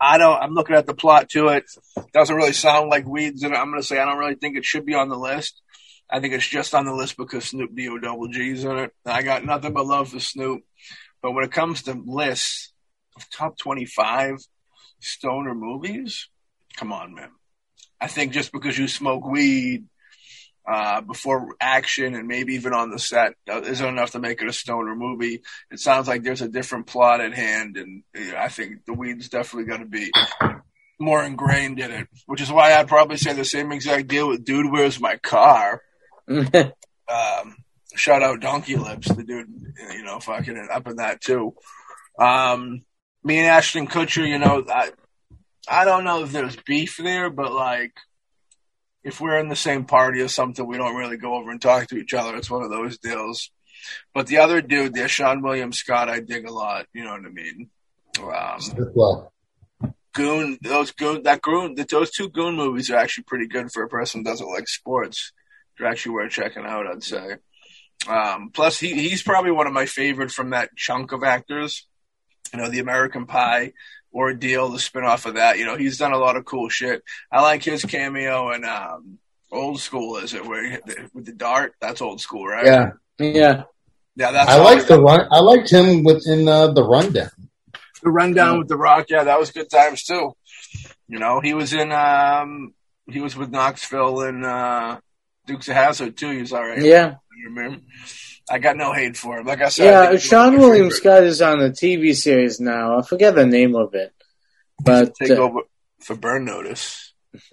I 0.00 0.18
don't. 0.18 0.36
I'm 0.36 0.54
looking 0.54 0.76
at 0.76 0.86
the 0.86 0.94
plot 0.94 1.28
to 1.30 1.48
it. 1.48 1.64
Doesn't 2.12 2.34
really 2.34 2.52
sound 2.52 2.90
like 2.90 3.06
weeds 3.06 3.42
it. 3.42 3.52
I'm 3.52 3.70
going 3.70 3.80
to 3.80 3.86
say 3.86 3.98
I 3.98 4.04
don't 4.04 4.18
really 4.18 4.34
think 4.34 4.56
it 4.56 4.64
should 4.64 4.84
be 4.84 4.94
on 4.94 5.08
the 5.08 5.16
list. 5.16 5.60
I 6.10 6.20
think 6.20 6.34
it's 6.34 6.46
just 6.46 6.74
on 6.74 6.84
the 6.84 6.94
list 6.94 7.16
because 7.16 7.46
Snoop 7.46 7.74
D 7.74 7.88
O 7.88 7.98
double 7.98 8.28
G's 8.28 8.64
in 8.64 8.76
it. 8.78 8.92
I 9.06 9.22
got 9.22 9.44
nothing 9.44 9.72
but 9.72 9.86
love 9.86 10.10
for 10.10 10.20
Snoop. 10.20 10.62
But 11.22 11.32
when 11.32 11.44
it 11.44 11.52
comes 11.52 11.82
to 11.84 12.02
lists 12.04 12.72
of 13.16 13.30
top 13.30 13.56
25 13.58 14.38
stoner 15.00 15.54
movies, 15.54 16.28
come 16.76 16.92
on, 16.92 17.14
man. 17.14 17.30
I 18.00 18.08
think 18.08 18.32
just 18.32 18.52
because 18.52 18.76
you 18.76 18.88
smoke 18.88 19.24
weed 19.24 19.84
uh, 20.66 21.00
before 21.00 21.54
action 21.60 22.14
and 22.14 22.28
maybe 22.28 22.54
even 22.54 22.72
on 22.72 22.90
the 22.90 22.98
set 22.98 23.34
uh, 23.50 23.62
isn't 23.62 23.86
enough 23.86 24.12
to 24.12 24.18
make 24.18 24.40
it 24.42 24.48
a 24.48 24.52
stoner 24.52 24.94
movie. 24.94 25.42
It 25.70 25.80
sounds 25.80 26.08
like 26.08 26.22
there's 26.22 26.42
a 26.42 26.48
different 26.48 26.86
plot 26.86 27.20
at 27.20 27.34
hand, 27.34 27.76
and 27.76 28.02
uh, 28.16 28.36
I 28.36 28.48
think 28.48 28.84
the 28.86 28.94
weed's 28.94 29.28
definitely 29.28 29.68
going 29.68 29.80
to 29.80 29.86
be 29.86 30.10
more 31.00 31.22
ingrained 31.22 31.80
in 31.80 31.90
it. 31.90 32.08
Which 32.26 32.40
is 32.40 32.50
why 32.52 32.74
I'd 32.74 32.88
probably 32.88 33.16
say 33.16 33.32
the 33.32 33.44
same 33.44 33.72
exact 33.72 34.06
deal 34.08 34.28
with 34.28 34.44
"Dude, 34.44 34.70
Where's 34.70 35.00
My 35.00 35.16
Car." 35.16 35.82
Um, 37.08 37.56
shout 37.94 38.22
out 38.22 38.40
Donkey 38.40 38.76
Lips, 38.76 39.08
the 39.08 39.22
dude, 39.22 39.74
you 39.92 40.02
know, 40.02 40.18
fucking 40.18 40.68
up 40.72 40.86
in 40.86 40.96
that 40.96 41.20
too. 41.20 41.54
Um, 42.18 42.84
me 43.24 43.38
and 43.38 43.48
Ashton 43.48 43.86
Kutcher, 43.86 44.26
you 44.26 44.38
know, 44.38 44.64
I, 44.68 44.90
I 45.68 45.84
don't 45.84 46.04
know 46.04 46.22
if 46.22 46.32
there's 46.32 46.56
beef 46.56 46.96
there, 46.96 47.30
but 47.30 47.52
like, 47.52 47.92
if 49.04 49.20
we're 49.20 49.38
in 49.38 49.48
the 49.48 49.56
same 49.56 49.84
party 49.84 50.20
or 50.20 50.28
something, 50.28 50.66
we 50.66 50.78
don't 50.78 50.96
really 50.96 51.16
go 51.16 51.34
over 51.34 51.50
and 51.50 51.60
talk 51.60 51.88
to 51.88 51.96
each 51.96 52.14
other. 52.14 52.36
It's 52.36 52.50
one 52.50 52.62
of 52.62 52.70
those 52.70 52.98
deals. 52.98 53.50
But 54.14 54.28
the 54.28 54.38
other 54.38 54.60
dude, 54.60 54.94
the 54.94 55.02
Seann 55.02 55.42
William 55.42 55.72
Scott, 55.72 56.08
I 56.08 56.20
dig 56.20 56.46
a 56.46 56.52
lot. 56.52 56.86
You 56.92 57.04
know 57.04 57.12
what 57.12 57.26
I 57.26 57.30
mean? 57.30 57.70
Um, 58.20 58.92
Well, 58.94 59.32
Goon, 60.12 60.58
those 60.62 60.92
Goon, 60.92 61.22
that 61.24 61.42
Goon, 61.42 61.74
that 61.76 61.88
those 61.88 62.10
two 62.10 62.28
Goon 62.28 62.54
movies 62.54 62.90
are 62.90 62.96
actually 62.96 63.24
pretty 63.24 63.48
good 63.48 63.72
for 63.72 63.82
a 63.82 63.88
person 63.88 64.20
who 64.20 64.24
doesn't 64.24 64.46
like 64.48 64.68
sports. 64.68 65.32
They're 65.78 65.88
actually 65.88 66.12
worth 66.12 66.32
checking 66.32 66.66
out, 66.66 66.86
I'd 66.86 67.02
say. 67.02 67.36
Um, 68.06 68.50
plus, 68.52 68.78
he 68.78 69.08
he's 69.08 69.22
probably 69.22 69.52
one 69.52 69.66
of 69.66 69.72
my 69.72 69.86
favorite 69.86 70.30
from 70.30 70.50
that 70.50 70.76
chunk 70.76 71.12
of 71.12 71.24
actors. 71.24 71.86
You 72.52 72.60
know, 72.60 72.68
the 72.68 72.80
American 72.80 73.26
Pie 73.26 73.72
ordeal, 74.14 74.68
the 74.68 74.78
spinoff 74.78 75.26
of 75.26 75.34
that. 75.34 75.58
You 75.58 75.64
know, 75.64 75.76
he's 75.76 75.98
done 75.98 76.12
a 76.12 76.18
lot 76.18 76.36
of 76.36 76.44
cool 76.44 76.68
shit. 76.68 77.02
I 77.30 77.40
like 77.42 77.62
his 77.62 77.84
cameo 77.84 78.52
in 78.52 78.64
um, 78.64 79.18
Old 79.50 79.80
School. 79.80 80.16
Is 80.16 80.34
it 80.34 80.46
where 80.46 80.70
he, 80.70 80.78
with 81.12 81.26
the 81.26 81.32
dart? 81.32 81.74
That's 81.80 82.00
old 82.00 82.20
school, 82.20 82.46
right? 82.46 82.66
yeah, 82.66 82.90
yeah. 83.18 83.62
yeah. 84.16 84.32
That's 84.32 84.50
I 84.50 84.56
liked 84.56 84.88
the 84.88 85.00
run. 85.00 85.26
I 85.30 85.40
liked 85.40 85.70
him 85.70 86.04
within 86.04 86.48
uh, 86.48 86.72
the 86.72 86.84
rundown. 86.84 87.30
the 88.02 88.10
rundown 88.10 88.58
with 88.58 88.68
the 88.68 88.76
Rock. 88.76 89.06
Yeah, 89.08 89.24
that 89.24 89.38
was 89.38 89.50
good 89.50 89.70
times 89.70 90.04
too. 90.04 90.32
You 91.08 91.18
know, 91.18 91.40
he 91.40 91.54
was 91.54 91.72
in 91.72 91.92
um 91.92 92.74
he 93.10 93.20
was 93.20 93.36
with 93.36 93.50
Knoxville 93.50 94.22
and 94.22 94.44
uh 94.44 94.98
Dukes 95.46 95.68
of 95.68 95.74
Hazzard 95.74 96.16
too. 96.16 96.30
He 96.30 96.40
was 96.40 96.52
all 96.52 96.66
right. 96.66 96.80
Yeah. 96.80 97.16
You 97.36 97.48
remember? 97.48 97.80
I 98.50 98.58
got 98.58 98.76
no 98.76 98.92
hate 98.92 99.16
for 99.16 99.38
him. 99.38 99.46
Like 99.46 99.60
I 99.62 99.68
said, 99.68 99.84
Yeah, 99.84 100.12
he's 100.12 100.28
Seann 100.28 100.46
one 100.46 100.46
of 100.48 100.52
my 100.54 100.58
William 100.66 100.84
favorite. 100.90 100.96
Scott 100.96 101.22
is 101.24 101.42
on 101.42 101.60
a 101.62 101.70
TV 101.70 102.14
series 102.14 102.60
now. 102.60 102.98
I 102.98 103.02
forget 103.02 103.34
the 103.34 103.46
name 103.46 103.74
of 103.76 103.94
it, 103.94 104.12
but 104.82 105.14
take 105.14 105.30
uh, 105.30 105.34
over 105.34 105.60
for 106.00 106.16
Burn 106.16 106.44
Notice. 106.44 107.12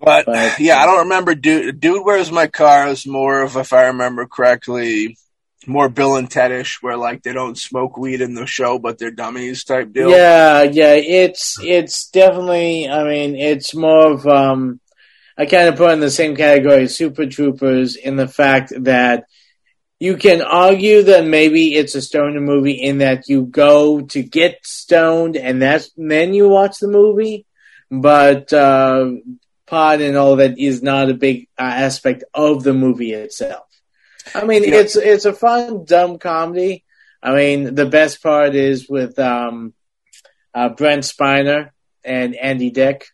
But, 0.00 0.26
But- 0.26 0.60
yeah, 0.60 0.78
I 0.82 0.86
don't 0.86 1.04
remember. 1.04 1.34
Dude, 1.34 1.80
Dude, 1.80 2.04
where's 2.04 2.30
my 2.30 2.46
car? 2.46 2.88
Is 2.88 3.06
more 3.06 3.42
of, 3.42 3.56
if 3.56 3.72
I 3.72 3.84
remember 3.86 4.26
correctly, 4.26 5.16
more 5.66 5.88
Bill 5.88 6.16
and 6.16 6.28
Tedish, 6.28 6.82
where 6.82 6.96
like 6.98 7.22
they 7.22 7.32
don't 7.32 7.56
smoke 7.56 7.96
weed 7.96 8.20
in 8.20 8.34
the 8.34 8.44
show, 8.44 8.78
but 8.78 8.98
they're 8.98 9.10
dummies 9.12 9.64
type 9.64 9.92
deal. 9.94 10.10
yeah, 10.10 10.62
yeah, 10.62 10.92
it's 10.92 11.56
it's 11.62 12.10
definitely. 12.10 12.86
I 12.88 13.04
mean, 13.04 13.34
it's 13.36 13.74
more 13.74 14.12
of. 14.12 14.26
um 14.26 14.80
I 15.36 15.46
kind 15.46 15.68
of 15.68 15.76
put 15.76 15.92
in 15.92 16.00
the 16.00 16.10
same 16.10 16.36
category 16.36 16.84
as 16.84 16.96
Super 16.96 17.26
Troopers 17.26 17.96
in 17.96 18.16
the 18.16 18.28
fact 18.28 18.72
that 18.84 19.24
you 19.98 20.16
can 20.16 20.42
argue 20.42 21.02
that 21.04 21.24
maybe 21.26 21.74
it's 21.74 21.94
a 21.94 22.02
stoner 22.02 22.40
movie 22.40 22.72
in 22.72 22.98
that 22.98 23.28
you 23.28 23.44
go 23.46 24.02
to 24.02 24.22
get 24.22 24.58
stoned 24.64 25.36
and 25.36 25.62
that's 25.62 25.90
then 25.96 26.34
you 26.34 26.48
watch 26.48 26.78
the 26.78 26.88
movie, 26.88 27.46
but 27.90 28.52
uh, 28.52 29.10
pot 29.66 30.00
and 30.00 30.16
all 30.16 30.36
that 30.36 30.58
is 30.58 30.82
not 30.82 31.10
a 31.10 31.14
big 31.14 31.48
uh, 31.58 31.62
aspect 31.62 32.24
of 32.34 32.62
the 32.62 32.74
movie 32.74 33.12
itself. 33.12 33.64
I 34.34 34.44
mean, 34.44 34.64
Yeah. 34.64 34.76
it's 34.80 34.96
it's 34.96 35.24
a 35.24 35.32
fun 35.32 35.84
dumb 35.84 36.18
comedy. 36.18 36.84
I 37.22 37.34
mean, 37.34 37.74
the 37.74 37.86
best 37.86 38.22
part 38.22 38.54
is 38.54 38.88
with 38.88 39.18
um, 39.18 39.72
uh, 40.54 40.68
Brent 40.70 41.04
Spiner 41.04 41.70
and 42.04 42.34
Andy 42.36 42.70
Dick. 42.70 43.06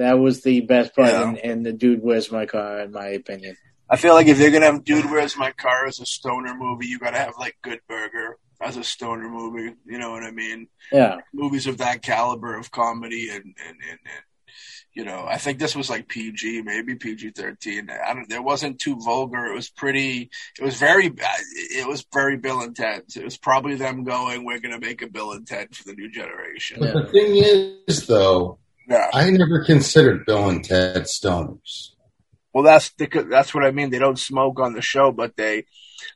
That 0.00 0.18
was 0.18 0.40
the 0.42 0.62
best 0.62 0.96
part 0.96 1.08
Yeah. 1.10 1.28
in, 1.28 1.36
in 1.36 1.62
the 1.62 1.72
Dude, 1.74 2.00
Where's 2.02 2.32
My 2.32 2.46
Car, 2.46 2.80
in 2.80 2.90
my 2.92 3.08
opinion. 3.08 3.56
I 3.88 3.96
feel 3.96 4.14
like 4.14 4.28
if 4.28 4.38
they're 4.38 4.50
gonna 4.50 4.66
have 4.72 4.82
Dude, 4.82 5.10
Where's 5.10 5.36
My 5.36 5.52
Car 5.52 5.86
as 5.86 6.00
a 6.00 6.06
stoner 6.06 6.54
movie, 6.56 6.86
you 6.86 6.98
gotta 6.98 7.18
have 7.18 7.34
like 7.38 7.56
Good 7.62 7.80
Burger 7.86 8.38
as 8.62 8.76
a 8.78 8.84
stoner 8.84 9.28
movie. 9.28 9.74
You 9.84 9.98
know 9.98 10.10
what 10.12 10.22
I 10.22 10.30
mean? 10.30 10.68
Yeah. 10.90 11.18
Movies 11.34 11.66
of 11.66 11.78
that 11.78 12.00
caliber 12.02 12.56
of 12.56 12.70
comedy 12.70 13.28
and 13.30 13.44
and, 13.44 13.76
and, 13.90 13.98
and 14.04 14.24
you 14.94 15.04
know, 15.04 15.24
I 15.28 15.36
think 15.36 15.58
this 15.58 15.76
was 15.76 15.88
like 15.90 16.08
PG, 16.08 16.62
maybe 16.62 16.94
PG 16.96 17.30
thirteen. 17.32 17.90
I 17.90 18.14
don't. 18.14 18.32
It 18.32 18.42
wasn't 18.42 18.80
too 18.80 18.96
vulgar. 18.96 19.46
It 19.46 19.54
was 19.54 19.68
pretty. 19.70 20.30
It 20.58 20.64
was 20.64 20.76
very. 20.76 21.06
It 21.54 21.86
was 21.86 22.04
very 22.12 22.36
Bill 22.38 22.60
and 22.62 22.74
Ted's. 22.74 23.16
It 23.16 23.24
was 23.24 23.36
probably 23.38 23.76
them 23.76 24.02
going, 24.02 24.44
"We're 24.44 24.58
gonna 24.60 24.80
make 24.80 25.02
a 25.02 25.08
Bill 25.08 25.30
and 25.32 25.46
Ted 25.46 25.76
for 25.76 25.84
the 25.84 25.94
new 25.94 26.10
generation." 26.10 26.78
But 26.80 26.94
the 26.94 27.06
thing 27.12 27.36
is, 27.86 28.06
though, 28.08 28.58
Yeah. 28.90 29.08
I 29.14 29.30
never 29.30 29.64
considered 29.64 30.26
Bill 30.26 30.48
and 30.48 30.64
Ted 30.64 31.04
stoners. 31.04 31.90
Well, 32.52 32.64
that's 32.64 32.90
the, 32.98 33.06
that's 33.30 33.54
what 33.54 33.64
I 33.64 33.70
mean. 33.70 33.90
They 33.90 34.00
don't 34.00 34.18
smoke 34.18 34.58
on 34.58 34.72
the 34.72 34.82
show, 34.82 35.12
but 35.12 35.36
they 35.36 35.66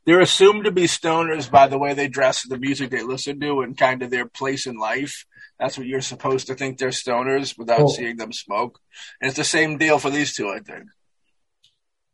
they're 0.05 0.21
assumed 0.21 0.65
to 0.65 0.73
be 0.73 0.85
stoners 0.85 1.49
by 1.49 1.69
the 1.69 1.79
way 1.79 1.95
they 1.95 2.09
dress, 2.09 2.43
the 2.49 2.59
music 2.59 2.91
they 2.91 3.03
listen 3.03 3.39
to, 3.41 3.61
and 3.61 3.79
kind 3.79 4.03
of 4.03 4.11
their 4.11 4.27
place 4.27 4.67
in 4.67 4.77
life. 4.77 5.25
That's 5.61 5.79
what 5.79 5.87
you're 5.87 6.01
supposed 6.01 6.49
to 6.49 6.57
think 6.57 6.79
they're 6.79 6.89
stoners 6.89 7.57
without 7.57 7.79
Well- 7.79 7.89
seeing 7.89 8.17
them 8.17 8.33
smoke. 8.33 8.81
And 9.21 9.29
it's 9.29 9.37
the 9.39 9.45
same 9.45 9.79
deal 9.79 10.01
for 10.01 10.11
these 10.11 10.35
two, 10.35 10.49
I 10.49 10.59
think. 10.59 10.87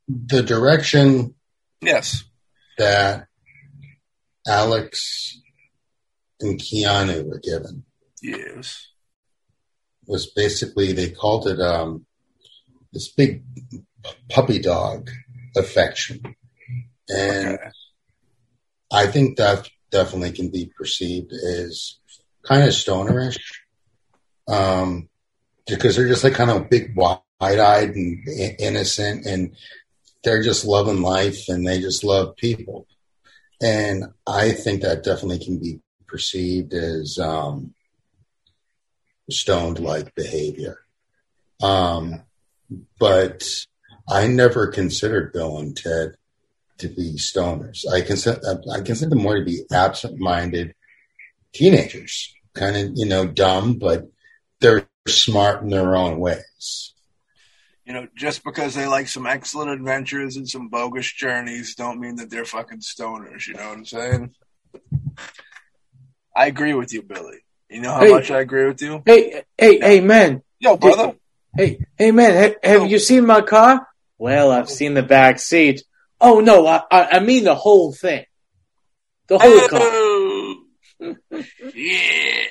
The 0.08 0.42
direction 0.42 1.34
Yes. 1.80 2.24
that 2.76 3.28
Alex 4.47 5.40
and 6.40 6.60
Keanu 6.60 7.26
were 7.26 7.40
given. 7.42 7.84
Yes. 8.22 8.89
Was 10.10 10.26
basically 10.26 10.92
they 10.92 11.10
called 11.10 11.47
it 11.47 11.60
um, 11.60 12.05
this 12.92 13.08
big 13.12 13.44
puppy 14.28 14.58
dog 14.58 15.08
affection, 15.56 16.20
and 17.08 17.55
Okay. 17.55 17.70
I 18.92 19.06
think 19.06 19.36
that 19.36 19.68
definitely 19.92 20.32
can 20.32 20.50
be 20.50 20.72
perceived 20.76 21.32
as 21.32 22.00
kind 22.42 22.64
of 22.66 22.74
stonerish, 22.74 23.39
um, 24.48 25.08
because 25.68 25.94
they're 25.94 26.08
just 26.08 26.24
like 26.24 26.34
kind 26.34 26.50
of 26.50 26.68
big, 26.68 26.97
wide-eyed 26.97 27.90
and 27.94 28.28
innocent, 28.58 29.26
and 29.26 29.55
they're 30.24 30.42
just 30.42 30.64
loving 30.64 31.02
life 31.02 31.48
and 31.48 31.64
they 31.64 31.78
just 31.80 32.02
love 32.02 32.34
people, 32.34 32.89
and 33.62 34.06
I 34.26 34.50
think 34.50 34.82
that 34.82 35.05
definitely 35.05 35.44
can 35.44 35.60
be 35.60 35.78
perceived 36.08 36.74
as 36.74 37.16
um, 37.16 37.74
stoned-like 39.31 40.15
behavior. 40.15 40.78
Um, 41.62 42.23
but 42.99 43.49
I 44.09 44.26
never 44.26 44.68
considered 44.68 45.33
Bill 45.33 45.59
and 45.59 45.76
Ted 45.76 46.17
to 46.78 46.89
be 46.89 47.15
stoners. 47.17 47.86
I 47.91 48.00
consider 48.00 48.41
I 48.73 48.81
consider 48.81 49.10
them 49.10 49.23
more 49.23 49.39
to 49.39 49.44
be 49.44 49.62
absent-minded 49.70 50.75
teenagers, 51.52 52.34
kind 52.55 52.76
of 52.76 52.92
you 52.94 53.07
know 53.07 53.26
dumb, 53.26 53.75
but 53.75 54.09
they're 54.60 54.89
smart 55.07 55.62
in 55.62 55.70
their 55.70 55.97
own 55.97 56.18
ways. 56.18 56.94
You 57.84 57.94
know, 57.94 58.09
just 58.15 58.44
because 58.44 58.75
they 58.75 58.86
like 58.86 59.09
some 59.09 59.26
excellent 59.26 59.70
adventures 59.73 60.36
and 60.36 60.49
some 60.49 60.68
bogus 60.68 61.12
journeys, 61.12 61.75
don't 61.75 62.00
mean 62.00 62.17
that 62.17 62.31
they're 62.31 62.44
fucking 62.44 62.81
stoners. 62.81 63.47
You 63.49 63.55
know 63.55 63.68
what 63.68 63.78
I'm 63.78 63.84
saying? 63.84 64.34
I 66.36 66.47
agree 66.47 66.75
with 66.75 66.92
you, 66.92 67.02
Billy. 67.02 67.39
You 67.70 67.81
know 67.81 67.92
how 67.92 68.00
Hey. 68.00 68.10
much 68.10 68.31
I 68.31 68.40
agree 68.40 68.66
with 68.66 68.82
you? 68.82 69.02
Hey, 69.07 69.42
hey, 69.57 69.78
hey, 69.78 70.00
man. 70.00 70.42
Yo, 70.58 70.76
brother. 70.76 71.15
Hey, 71.57 71.78
hey, 71.97 72.10
man. 72.10 72.34
Have, 72.34 72.81
have 72.81 72.90
you 72.90 72.99
seen 72.99 73.26
my 73.26 73.40
car? 73.42 73.86
Well, 74.18 74.50
I've 74.50 74.68
seen 74.68 74.94
the 74.94 75.02
back 75.02 75.39
seat. 75.39 75.82
Oh 76.20 76.40
no, 76.40 76.66
I, 76.66 76.82
I, 76.90 77.05
I 77.12 77.20
mean 77.20 77.44
the 77.44 77.55
whole 77.55 77.92
thing. 77.92 78.24
The 79.28 79.39
whole 79.39 79.68
car. 79.68 79.81
Oh. 79.82 80.57
yeah. 81.74 82.44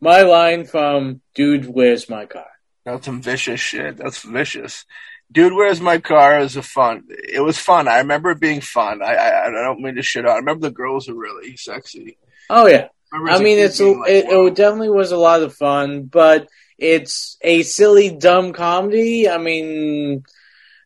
My 0.00 0.22
line 0.22 0.64
from 0.66 1.20
"Dude, 1.34 1.66
where's 1.66 2.08
my 2.10 2.26
car?" 2.26 2.46
That's 2.84 3.04
some 3.06 3.22
vicious 3.22 3.60
shit. 3.60 3.96
That's 3.98 4.18
vicious. 4.18 4.84
Dude, 5.30 5.52
where's 5.52 5.80
my 5.80 5.98
car? 5.98 6.40
Is 6.40 6.56
a 6.56 6.62
fun. 6.62 7.04
It 7.10 7.40
was 7.44 7.58
fun. 7.58 7.86
I 7.86 7.98
remember 7.98 8.30
it 8.30 8.40
being 8.40 8.60
fun. 8.60 9.00
I 9.02 9.14
I, 9.14 9.46
I 9.46 9.50
don't 9.50 9.80
mean 9.80 9.94
to 9.94 10.02
shit 10.02 10.24
out. 10.26 10.32
I 10.32 10.36
remember 10.38 10.68
the 10.68 10.74
girls 10.74 11.08
were 11.08 11.14
really 11.14 11.56
sexy. 11.56 12.18
Oh 12.50 12.66
yeah. 12.66 12.88
I 13.12 13.38
mean, 13.38 13.58
it's 13.58 13.78
being 13.78 14.00
like, 14.00 14.10
it, 14.10 14.26
it 14.28 14.54
definitely 14.54 14.90
was 14.90 15.12
a 15.12 15.16
lot 15.16 15.42
of 15.42 15.54
fun, 15.54 16.04
but 16.04 16.48
it's 16.76 17.36
a 17.40 17.62
silly, 17.62 18.10
dumb 18.10 18.52
comedy. 18.52 19.28
I 19.28 19.38
mean, 19.38 20.24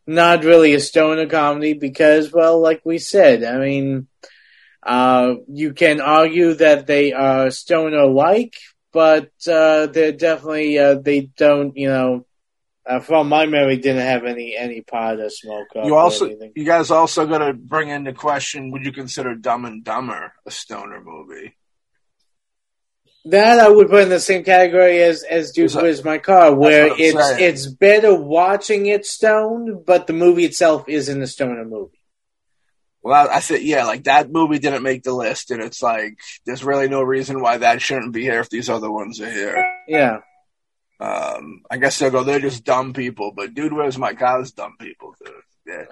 not 0.07 0.43
really 0.43 0.73
a 0.73 0.79
stoner 0.79 1.27
comedy 1.27 1.73
because, 1.73 2.31
well, 2.31 2.61
like 2.61 2.81
we 2.85 2.97
said, 2.97 3.43
I 3.43 3.57
mean, 3.57 4.07
uh, 4.81 5.35
you 5.47 5.73
can 5.73 6.01
argue 6.01 6.53
that 6.55 6.87
they 6.87 7.13
are 7.13 7.51
stoner-like, 7.51 8.55
but 8.91 9.31
uh, 9.47 9.87
they're 9.87 10.11
definitely 10.11 10.77
uh, 10.79 10.95
they 10.95 11.21
don't, 11.21 11.75
you 11.77 11.89
know. 11.89 12.25
Uh, 12.85 12.99
from 12.99 13.29
my 13.29 13.45
memory, 13.45 13.77
didn't 13.77 14.05
have 14.05 14.25
any 14.25 14.57
any 14.57 14.81
pot 14.81 15.17
or 15.17 15.29
smoke. 15.29 15.67
You 15.73 15.95
or 15.95 16.01
also, 16.01 16.25
anything. 16.25 16.51
you 16.53 16.65
guys 16.65 16.91
also 16.91 17.25
got 17.25 17.37
to 17.37 17.53
bring 17.53 17.87
into 17.87 18.11
question: 18.11 18.71
Would 18.71 18.83
you 18.83 18.91
consider 18.91 19.35
Dumb 19.35 19.63
and 19.63 19.85
Dumber 19.85 20.33
a 20.45 20.51
stoner 20.51 21.01
movie? 21.01 21.55
That 23.25 23.59
I 23.59 23.69
would 23.69 23.89
put 23.89 24.03
in 24.03 24.09
the 24.09 24.19
same 24.19 24.43
category 24.43 25.01
as 25.01 25.23
as 25.23 25.51
Dude 25.51 25.69
that- 25.69 25.81
Where's 25.83 26.03
My 26.03 26.17
Car, 26.17 26.53
where 26.53 26.89
it's 26.97 27.17
saying. 27.17 27.37
it's 27.43 27.67
better 27.67 28.13
watching 28.13 28.85
it 28.87 29.05
stoned, 29.05 29.85
but 29.85 30.07
the 30.07 30.13
movie 30.13 30.43
itself 30.43 30.89
isn't 30.89 31.21
a 31.21 31.27
stoner 31.27 31.63
movie. 31.63 31.99
Well, 33.01 33.29
I 33.29 33.39
said, 33.39 33.61
yeah, 33.61 33.85
like 33.85 34.05
that 34.05 34.31
movie 34.31 34.59
didn't 34.59 34.83
make 34.83 35.03
the 35.03 35.13
list, 35.13 35.51
and 35.51 35.61
it's 35.61 35.81
like 35.81 36.17
there's 36.45 36.63
really 36.63 36.87
no 36.89 37.01
reason 37.01 37.41
why 37.41 37.57
that 37.57 37.81
shouldn't 37.81 38.13
be 38.13 38.21
here 38.23 38.39
if 38.41 38.49
these 38.49 38.69
other 38.69 38.91
ones 38.91 39.19
are 39.21 39.31
here. 39.31 39.65
Yeah, 39.87 40.19
Um, 40.99 41.63
I 41.69 41.77
guess 41.77 41.99
they'll 41.99 42.11
go. 42.11 42.23
They're 42.23 42.39
just 42.39 42.63
dumb 42.65 42.93
people, 42.93 43.31
but 43.35 43.53
dude, 43.53 43.73
where's 43.73 43.97
my 43.97 44.13
Car 44.13 44.41
is 44.41 44.51
dumb 44.51 44.75
people? 44.79 45.15
Dude. 45.23 45.33
They're, 45.65 45.87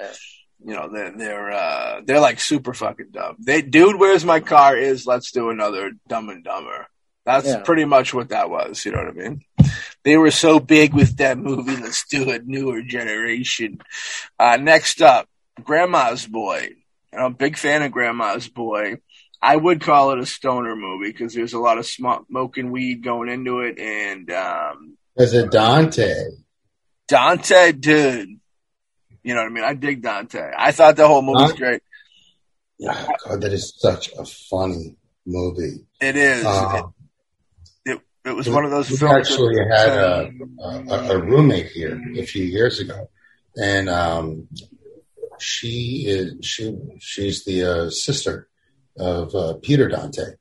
you 0.66 0.74
know, 0.76 0.90
they're 0.92 1.12
they're 1.18 1.52
uh, 1.52 2.02
they're 2.06 2.20
like 2.20 2.40
super 2.42 2.74
fucking 2.74 3.12
dumb. 3.12 3.38
They 3.40 3.62
dude, 3.62 3.98
where's 4.00 4.24
my 4.26 4.40
car? 4.42 4.76
Is 4.78 5.06
let's 5.08 5.32
do 5.32 5.50
another 5.50 5.92
Dumb 6.08 6.30
and 6.30 6.44
Dumber. 6.44 6.88
That's 7.26 7.48
Yeah. 7.48 7.60
pretty 7.60 7.86
much 7.86 8.14
what 8.14 8.30
that 8.30 8.50
was. 8.50 8.84
You 8.86 8.92
know 8.94 9.00
what 9.00 9.10
I 9.10 9.12
mean? 9.12 9.42
They 10.04 10.18
were 10.18 10.32
so 10.32 10.60
big 10.60 10.94
with 10.94 11.18
that 11.18 11.38
movie. 11.38 11.76
Let's 11.76 12.06
do 12.08 12.30
a 12.32 12.40
newer 12.40 12.82
generation. 12.82 13.80
Uh, 14.40 14.58
next 14.58 15.02
up, 15.02 15.28
Grandma's 15.64 16.26
Boy. 16.26 16.70
I'm 17.14 17.26
a 17.26 17.30
big 17.30 17.58
fan 17.58 17.84
of 17.84 17.92
Grandma's 17.92 18.48
Boy. 18.48 18.98
I 19.42 19.56
would 19.56 19.82
call 19.82 20.12
it 20.12 20.20
a 20.20 20.26
stoner 20.26 20.76
movie 20.76 21.12
because 21.12 21.34
there's 21.34 21.54
a 21.54 21.60
lot 21.60 21.78
of 21.78 21.86
smoking 21.86 22.72
weed 22.72 23.04
going 23.04 23.30
into 23.30 23.60
it, 23.62 23.78
and 23.80 24.30
um, 24.32 24.98
There's 25.16 25.34
a 25.34 25.48
Dante. 25.48 26.14
Dante, 27.08 27.72
dude. 27.74 28.40
You 29.24 29.36
know 29.36 29.42
what 29.42 29.48
I 29.48 29.54
mean? 29.54 29.64
I 29.64 29.74
dig 29.74 30.02
Dante. 30.02 30.52
I 30.58 30.72
thought 30.72 30.96
the 30.96 31.08
whole 31.08 31.22
movie 31.22 31.44
was 31.44 31.54
great. 31.54 31.82
Oh, 32.84 33.08
God, 33.28 33.42
that 33.42 33.54
is 33.54 33.74
such 33.78 34.12
a 34.14 34.26
funny 34.26 34.96
movie. 35.26 35.86
It 36.00 36.16
is. 36.16 36.46
Uh, 36.46 36.84
it, 38.26 38.36
was 38.36 38.50
one 38.50 38.66
of 38.66 38.72
those 38.72 38.90
we 38.90 39.08
actually 39.08 39.58
had 39.70 39.90
a, 39.90 40.32
a, 40.60 41.18
a 41.18 41.22
roommate 41.22 41.68
here 41.68 42.00
a 42.18 42.24
few 42.24 42.44
years 42.44 42.80
ago, 42.80 43.10
and 43.56 43.90
um, 43.90 44.48
she 45.40 46.06
is 46.08 46.46
she 46.46 46.78
she's 47.00 47.44
the 47.46 47.64
uh, 47.64 47.90
sister 47.90 48.48
of 48.98 49.34
uh, 49.36 49.54
Peter 49.62 49.88
Dante, 49.88 50.36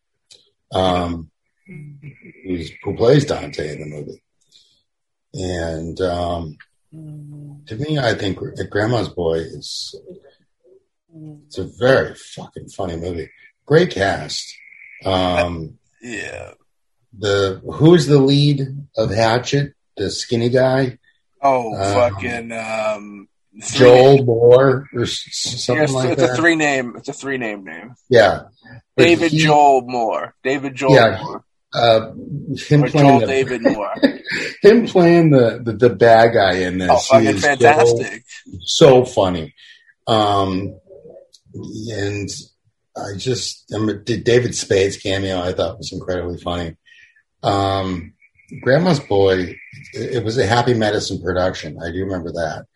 um, 0.73 1.31
who's, 1.67 2.71
who 2.83 2.97
plays 2.97 3.25
Dante 3.25 3.73
in 3.73 3.81
the 3.81 3.87
movie. 3.87 4.23
And 5.33 6.01
um, 6.01 6.59
to 7.67 7.77
me, 7.77 7.99
I 7.99 8.15
think 8.15 8.39
Grandma's 8.71 9.09
Boy 9.09 9.39
is 9.39 9.95
it's 11.47 11.59
a 11.59 11.69
very 11.79 12.15
fucking 12.15 12.69
funny 12.69 12.97
movie. 12.97 13.31
Great 13.67 13.91
cast. 13.91 14.55
Um, 15.05 15.79
yeah. 16.03 16.53
The 17.17 17.61
who's 17.75 18.07
the 18.07 18.19
lead 18.19 18.63
of 18.97 19.11
Hatchet? 19.11 19.75
The 19.97 20.11
skinny 20.11 20.49
guy, 20.49 20.99
Oh, 21.43 21.75
Um, 21.75 21.95
fucking 22.13 22.53
um, 22.53 23.29
Joel 23.73 24.17
name- 24.17 24.27
Moore, 24.27 24.87
or 24.95 25.07
something 25.07 25.83
Yes, 25.83 25.93
like 25.93 26.11
it's 26.11 26.23
that. 26.23 26.31
a 26.33 26.37
three 26.37 26.55
name. 26.57 26.95
It's 26.97 27.09
a 27.09 27.13
three 27.13 27.37
name 27.39 27.65
name. 27.65 27.95
yeah, 28.09 28.43
But 28.97 29.03
David 29.05 29.33
he- 29.33 29.39
Joel 29.39 29.83
Moore. 29.83 30.35
David 30.45 30.75
Joel 30.75 30.95
Yeah. 30.95 31.21
Moore. 31.23 31.45
Uh, 31.73 32.11
him 32.57 32.83
Or 32.85 32.89
playing 32.91 33.09
Joel 33.09 33.21
the, 33.21 33.27
David 33.27 33.63
Moore. 33.65 33.95
him 34.63 34.87
playing 34.87 35.31
the, 35.31 35.61
the 35.65 35.73
the 35.73 35.91
bad 35.91 36.33
guy 36.35 36.55
in 36.59 36.79
this. 36.79 36.91
Oh, 36.91 36.99
fucking 36.99 37.29
is 37.29 37.43
so- 37.43 37.49
fantastic. 37.49 38.25
so 38.61 39.05
funny. 39.05 39.55
Um, 40.07 40.79
and 41.55 42.29
I 42.97 43.17
just, 43.17 43.73
I 43.75 43.79
mean, 43.79 44.03
did 44.05 44.25
David 44.25 44.55
Spade's 44.55 44.97
cameo 44.97 45.41
I 45.41 45.53
thought 45.53 45.79
was 45.79 45.93
incredibly 45.93 46.39
funny. 46.39 46.77
Um, 47.43 48.15
Grandma's 48.61 49.01
Boy, 49.01 49.57
it, 49.93 50.17
it 50.17 50.25
was 50.25 50.39
a 50.39 50.47
Happy 50.47 50.75
Madison 50.75 51.23
production. 51.23 51.79
I 51.83 51.91
do 51.91 52.05
remember 52.05 52.33
that. 52.33 52.67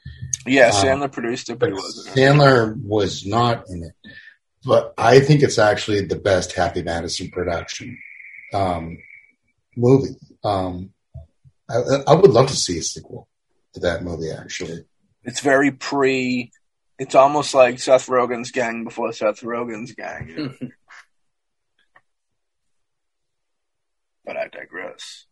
Yeah, 0.47 0.68
Um, 0.68 0.73
Sandler 0.73 1.12
produced 1.12 1.51
it, 1.51 1.59
but 1.59 1.70
But 1.70 1.70
he 1.70 1.75
wasn't. 1.75 2.17
Sandler 2.17 2.83
was 2.83 3.26
not 3.26 3.65
in 3.68 3.83
it. 3.84 4.10
But 4.65 4.94
I 4.97 5.20
think 5.20 5.43
it's 5.43 5.59
actually 5.59 6.07
the 6.07 6.17
best 6.17 6.52
Happy 6.52 6.83
Madison 6.83 7.31
production 7.31 7.99
um, 8.52 8.99
movie. 9.76 10.17
Um, 10.43 10.91
I, 11.68 11.81
I 12.07 12.15
would 12.15 12.31
love 12.31 12.49
to 12.49 12.57
see 12.57 12.78
a 12.78 12.83
sequel 12.83 13.28
to 13.75 13.81
that 13.81 14.02
movie, 14.02 14.31
actually. 14.31 14.84
It's 15.25 15.41
very 15.41 15.70
pre. 15.70 16.51
It's 16.99 17.15
almost 17.15 17.55
like 17.55 17.81
Seth 17.81 18.07
Rogen's 18.07 18.52
gang 18.52 18.84
before 18.84 19.12
Seth 19.12 19.41
Rogen's 19.41 19.93
gang. 19.94 20.28
you 20.28 20.44
know? 20.60 20.70
But 24.24 24.36
I 24.36 24.48
digress. 24.48 25.26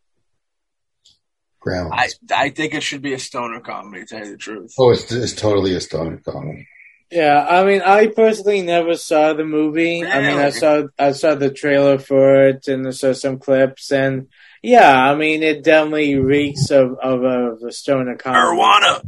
Grandma. 1.60 1.94
I 1.94 2.08
I 2.30 2.50
think 2.50 2.74
it 2.74 2.82
should 2.82 3.02
be 3.02 3.14
a 3.14 3.18
stoner 3.18 3.60
comedy. 3.60 4.04
To 4.04 4.06
tell 4.06 4.26
you 4.26 4.32
the 4.32 4.36
truth. 4.36 4.74
Oh, 4.78 4.90
it's, 4.90 5.10
it's 5.12 5.32
totally 5.32 5.74
a 5.76 5.80
stoner 5.80 6.18
comedy. 6.18 6.66
Yeah, 7.10 7.46
I 7.48 7.64
mean, 7.64 7.82
I 7.82 8.06
personally 8.06 8.62
never 8.62 8.94
saw 8.94 9.34
the 9.34 9.44
movie. 9.44 10.04
I 10.04 10.20
mean, 10.22 10.38
I 10.38 10.50
saw 10.50 10.84
I 10.98 11.12
saw 11.12 11.34
the 11.34 11.50
trailer 11.50 11.98
for 11.98 12.46
it 12.46 12.66
and 12.68 12.86
I 12.86 12.90
saw 12.90 13.12
some 13.12 13.38
clips, 13.38 13.92
and 13.92 14.28
yeah, 14.62 14.92
I 14.92 15.14
mean, 15.14 15.42
it 15.42 15.62
definitely 15.62 16.16
reeks 16.16 16.70
of 16.70 16.98
of, 17.02 17.22
of 17.22 17.62
a 17.62 17.72
stoner 17.72 18.16
comedy. 18.16 18.40
Marijuana, 18.40 19.06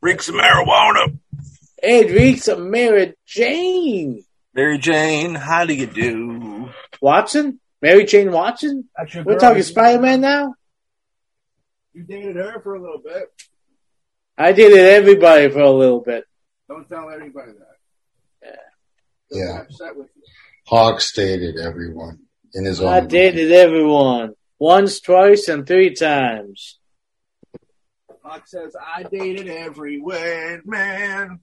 reeks 0.00 0.28
of 0.28 0.34
marijuana. 0.34 1.18
It 1.84 2.10
reeks 2.10 2.48
of 2.48 2.58
Mary 2.60 3.14
Jane 3.26 4.24
Mary 4.54 4.76
Jane, 4.76 5.34
how 5.34 5.64
do 5.64 5.72
you 5.72 5.86
do? 5.86 6.68
Watson. 7.00 7.58
Mary 7.82 8.04
Jane 8.04 8.30
Watson? 8.30 8.88
That's 8.96 9.12
your 9.12 9.24
We're 9.24 9.32
girl. 9.32 9.40
talking 9.40 9.62
Spider 9.64 10.00
Man 10.00 10.20
now? 10.20 10.54
You 11.92 12.04
dated 12.04 12.36
her 12.36 12.60
for 12.62 12.76
a 12.76 12.80
little 12.80 13.02
bit. 13.04 13.28
I 14.38 14.52
dated 14.52 14.78
everybody 14.78 15.50
for 15.50 15.60
a 15.60 15.70
little 15.70 16.00
bit. 16.00 16.24
Don't 16.68 16.88
tell 16.88 17.10
anybody 17.10 17.52
that. 17.52 18.56
Yeah. 19.30 19.62
upset 19.62 19.96
with 19.96 20.08
you. 20.14 20.22
Hawk 20.66 21.00
stated 21.00 21.56
everyone 21.58 22.20
in 22.54 22.64
his 22.64 22.80
own. 22.80 22.88
I 22.88 23.00
dated 23.00 23.50
everyone. 23.50 24.34
Once, 24.58 25.00
twice, 25.00 25.48
and 25.48 25.66
three 25.66 25.94
times. 25.94 26.78
Hawk 28.22 28.46
says, 28.46 28.76
I 28.80 29.02
dated 29.02 29.48
everywhere, 29.48 30.62
man. 30.64 31.40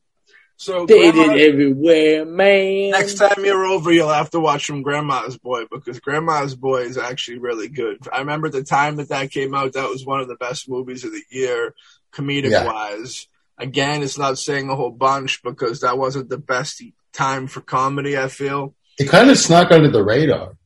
So, 0.62 0.86
Dated 0.86 1.14
Grandma- 1.16 1.34
everywhere, 1.36 2.26
man. 2.26 2.92
next 2.92 3.14
time 3.14 3.46
you're 3.46 3.66
over, 3.66 3.94
you'll 3.94 4.10
have 4.10 4.30
to 4.32 4.42
watch 4.42 4.66
from 4.66 4.82
Grandma's 4.82 5.38
Boy 5.38 5.64
because 5.72 6.02
Grandma's 6.02 6.54
Boy 6.54 6.82
is 6.82 6.98
actually 6.98 7.40
really 7.40 7.70
good. 7.70 7.98
I 8.12 8.20
remember 8.20 8.50
the 8.50 8.66
time 8.66 8.98
that 8.98 9.08
that 9.08 9.32
came 9.32 9.56
out, 9.56 9.72
that 9.74 9.88
was 9.90 10.06
one 10.06 10.20
of 10.20 10.28
the 10.28 10.36
best 10.36 10.68
movies 10.70 11.06
of 11.06 11.14
the 11.14 11.24
year, 11.32 11.74
comedic 12.12 12.52
Yeah. 12.52 12.66
wise. 12.66 13.28
Again, 13.58 14.04
it's 14.04 14.18
not 14.18 14.38
saying 14.38 14.70
a 14.70 14.76
whole 14.76 14.92
bunch 14.92 15.42
because 15.44 15.80
that 15.80 15.98
wasn't 15.98 16.28
the 16.28 16.38
best 16.38 16.82
time 17.14 17.48
for 17.48 17.62
comedy, 17.62 18.18
I 18.18 18.28
feel. 18.28 18.76
It 18.98 19.08
kind 19.08 19.30
of 19.30 19.38
snuck 19.38 19.72
under 19.72 19.90
the 19.90 20.04
radar. 20.04 20.58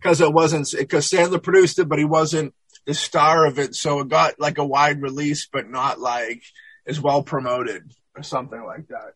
because 0.00 0.20
it 0.20 0.32
wasn't 0.32 0.68
because 0.78 1.10
Sandler 1.10 1.42
produced 1.42 1.80
it, 1.80 1.88
but 1.88 1.98
he 1.98 2.04
wasn't 2.04 2.54
the 2.86 2.94
star 2.94 3.46
of 3.46 3.58
it, 3.58 3.74
so 3.74 3.98
it 3.98 4.08
got 4.08 4.38
like 4.38 4.58
a 4.58 4.64
wide 4.64 5.02
release, 5.02 5.48
but 5.52 5.68
not 5.68 5.98
like 5.98 6.42
as 6.86 7.00
well 7.00 7.22
promoted 7.24 7.90
or 8.16 8.22
something 8.22 8.62
like 8.62 8.86
that. 8.88 9.14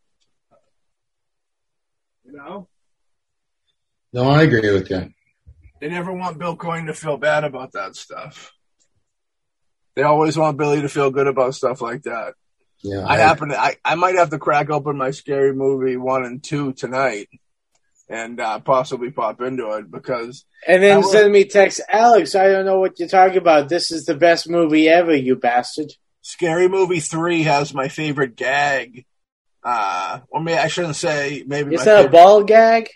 You 2.31 2.37
know, 2.37 2.69
No, 4.13 4.29
I 4.29 4.43
agree 4.43 4.71
with 4.73 4.91
you. 4.91 5.11
they 5.81 5.89
never 5.89 6.13
want 6.13 6.39
Bill 6.39 6.57
Coyne 6.57 6.87
to 6.87 6.95
feel 6.95 7.17
bad 7.17 7.45
about 7.45 7.73
that 7.73 7.97
stuff. 7.97 8.53
They 9.97 10.03
always 10.03 10.37
want 10.37 10.59
Billy 10.59 10.83
to 10.83 10.89
feel 10.91 11.11
good 11.11 11.27
about 11.27 11.55
stuff 11.55 11.81
like 11.81 12.03
that. 12.03 12.35
Yeah, 12.85 13.05
I 13.07 13.17
happen 13.17 13.49
to, 13.49 13.59
I, 13.61 13.77
I 13.85 13.95
might 13.97 14.15
have 14.17 14.31
to 14.31 14.39
crack 14.39 14.71
open 14.71 14.97
my 14.99 15.11
scary 15.11 15.53
movie 15.55 15.97
one 15.97 16.25
and 16.25 16.43
two 16.45 16.73
tonight 16.75 17.29
and 18.11 18.39
uh, 18.41 18.61
possibly 18.61 19.11
pop 19.11 19.41
into 19.41 19.73
it 19.73 19.91
because 19.91 20.45
And 20.67 20.83
then 20.83 20.99
will- 20.99 21.09
send 21.09 21.33
me 21.33 21.45
text, 21.45 21.81
Alex, 21.91 22.35
I 22.35 22.49
don't 22.49 22.67
know 22.67 22.79
what 22.79 22.99
you're 23.01 23.09
talking 23.09 23.39
about. 23.39 23.69
This 23.71 23.91
is 23.91 24.05
the 24.05 24.15
best 24.15 24.49
movie 24.49 24.89
ever, 24.89 25.15
you 25.15 25.35
bastard. 25.35 25.93
Scary 26.21 26.69
Movie 26.69 27.01
three 27.01 27.45
has 27.45 27.73
my 27.73 27.89
favorite 27.89 28.37
gag. 28.37 29.07
Uh, 29.69 30.21
or 30.31 30.43
maybe 30.43 30.57
I 30.57 30.69
shouldn't 30.69 30.97
say 30.97 31.45
maybe. 31.47 31.75
Is 31.75 31.85
that 31.85 32.07
a 32.07 32.09
ball 32.09 32.43
gag? 32.43 32.89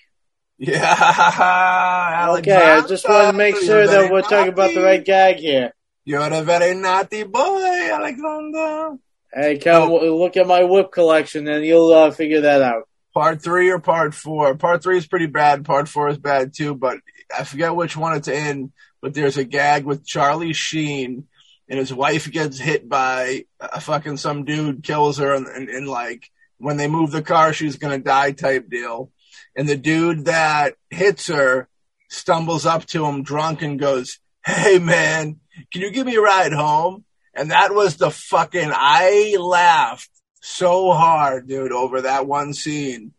Yeah. 0.59 2.28
Okay, 2.39 2.55
I 2.55 2.86
just 2.86 3.07
want 3.07 3.31
to 3.31 3.36
make 3.36 3.57
sure 3.57 3.86
that 3.86 4.10
we're 4.10 4.23
talking 4.23 4.52
about 4.52 4.68
the 4.68 4.76
naughty. 4.76 4.86
right 4.86 5.05
gag 5.05 5.36
here. 5.36 5.73
You're 6.05 6.33
a 6.33 6.42
very 6.42 6.75
naughty 6.75 7.25
boy, 7.25 7.91
Alexander. 7.92 8.97
Hey, 9.34 9.59
come 9.59 9.91
w 9.91 10.15
look 10.15 10.36
at 10.36 10.47
my 10.47 10.65
whip 10.65 10.92
collection 10.92 11.47
and 11.49 11.65
you'll 11.65 11.92
uh, 11.92 12.10
figure 12.10 12.42
that 12.42 12.62
out. 12.62 12.89
Part 13.12 13.42
three 13.42 13.70
or 13.70 13.81
part 13.81 14.15
four? 14.15 14.55
Part 14.55 14.83
three 14.83 14.97
is 14.97 15.07
pretty 15.07 15.26
bad. 15.26 15.65
Part 15.65 15.89
four 15.89 16.09
is 16.09 16.18
bad 16.18 16.55
too, 16.55 16.75
but 16.75 16.99
I 17.36 17.44
forget 17.44 17.75
which 17.75 17.97
one 17.97 18.15
it's 18.17 18.28
in. 18.28 18.73
But 19.02 19.15
there's 19.15 19.36
a 19.36 19.44
gag 19.44 19.84
with 19.84 20.07
Charlie 20.07 20.55
Sheen, 20.55 21.26
and 21.68 21.78
his 21.78 21.92
wife 21.92 22.31
gets 22.31 22.59
hit 22.59 22.89
by 22.89 23.44
a 23.60 23.81
fucking 23.81 24.17
some 24.17 24.44
dude, 24.44 24.84
kills 24.84 25.18
her, 25.18 25.34
and, 25.34 25.47
and, 25.47 25.68
and 25.68 25.89
like 25.89 26.31
when 26.62 26.76
they 26.76 26.89
move 26.89 27.10
the 27.10 27.23
car, 27.23 27.52
she's 27.52 27.76
gonna 27.76 27.99
die 27.99 28.32
type 28.32 28.70
deal. 28.70 29.10
And 29.57 29.68
the 29.68 29.76
dude 29.76 30.26
that 30.26 30.74
hits 30.91 31.26
her 31.26 31.68
stumbles 32.08 32.65
up 32.65 32.86
to 32.86 33.05
him 33.05 33.23
drunk 33.23 33.62
and 33.62 33.78
goes, 33.78 34.18
"Hey 34.44 34.78
man, 34.78 35.41
can 35.73 35.82
you 35.82 35.91
give 35.91 36.07
me 36.07 36.16
a 36.16 36.20
ride 36.20 36.52
home?" 36.52 37.05
And 37.34 37.50
that 37.50 37.74
was 37.74 37.97
the 37.97 38.10
fucking 38.10 38.70
I 38.73 39.36
laughed 39.39 40.10
so 40.41 40.92
hard, 40.92 41.49
dude, 41.49 41.73
over 41.73 42.02
that 42.02 42.26
one 42.26 42.52
scene. 42.52 43.12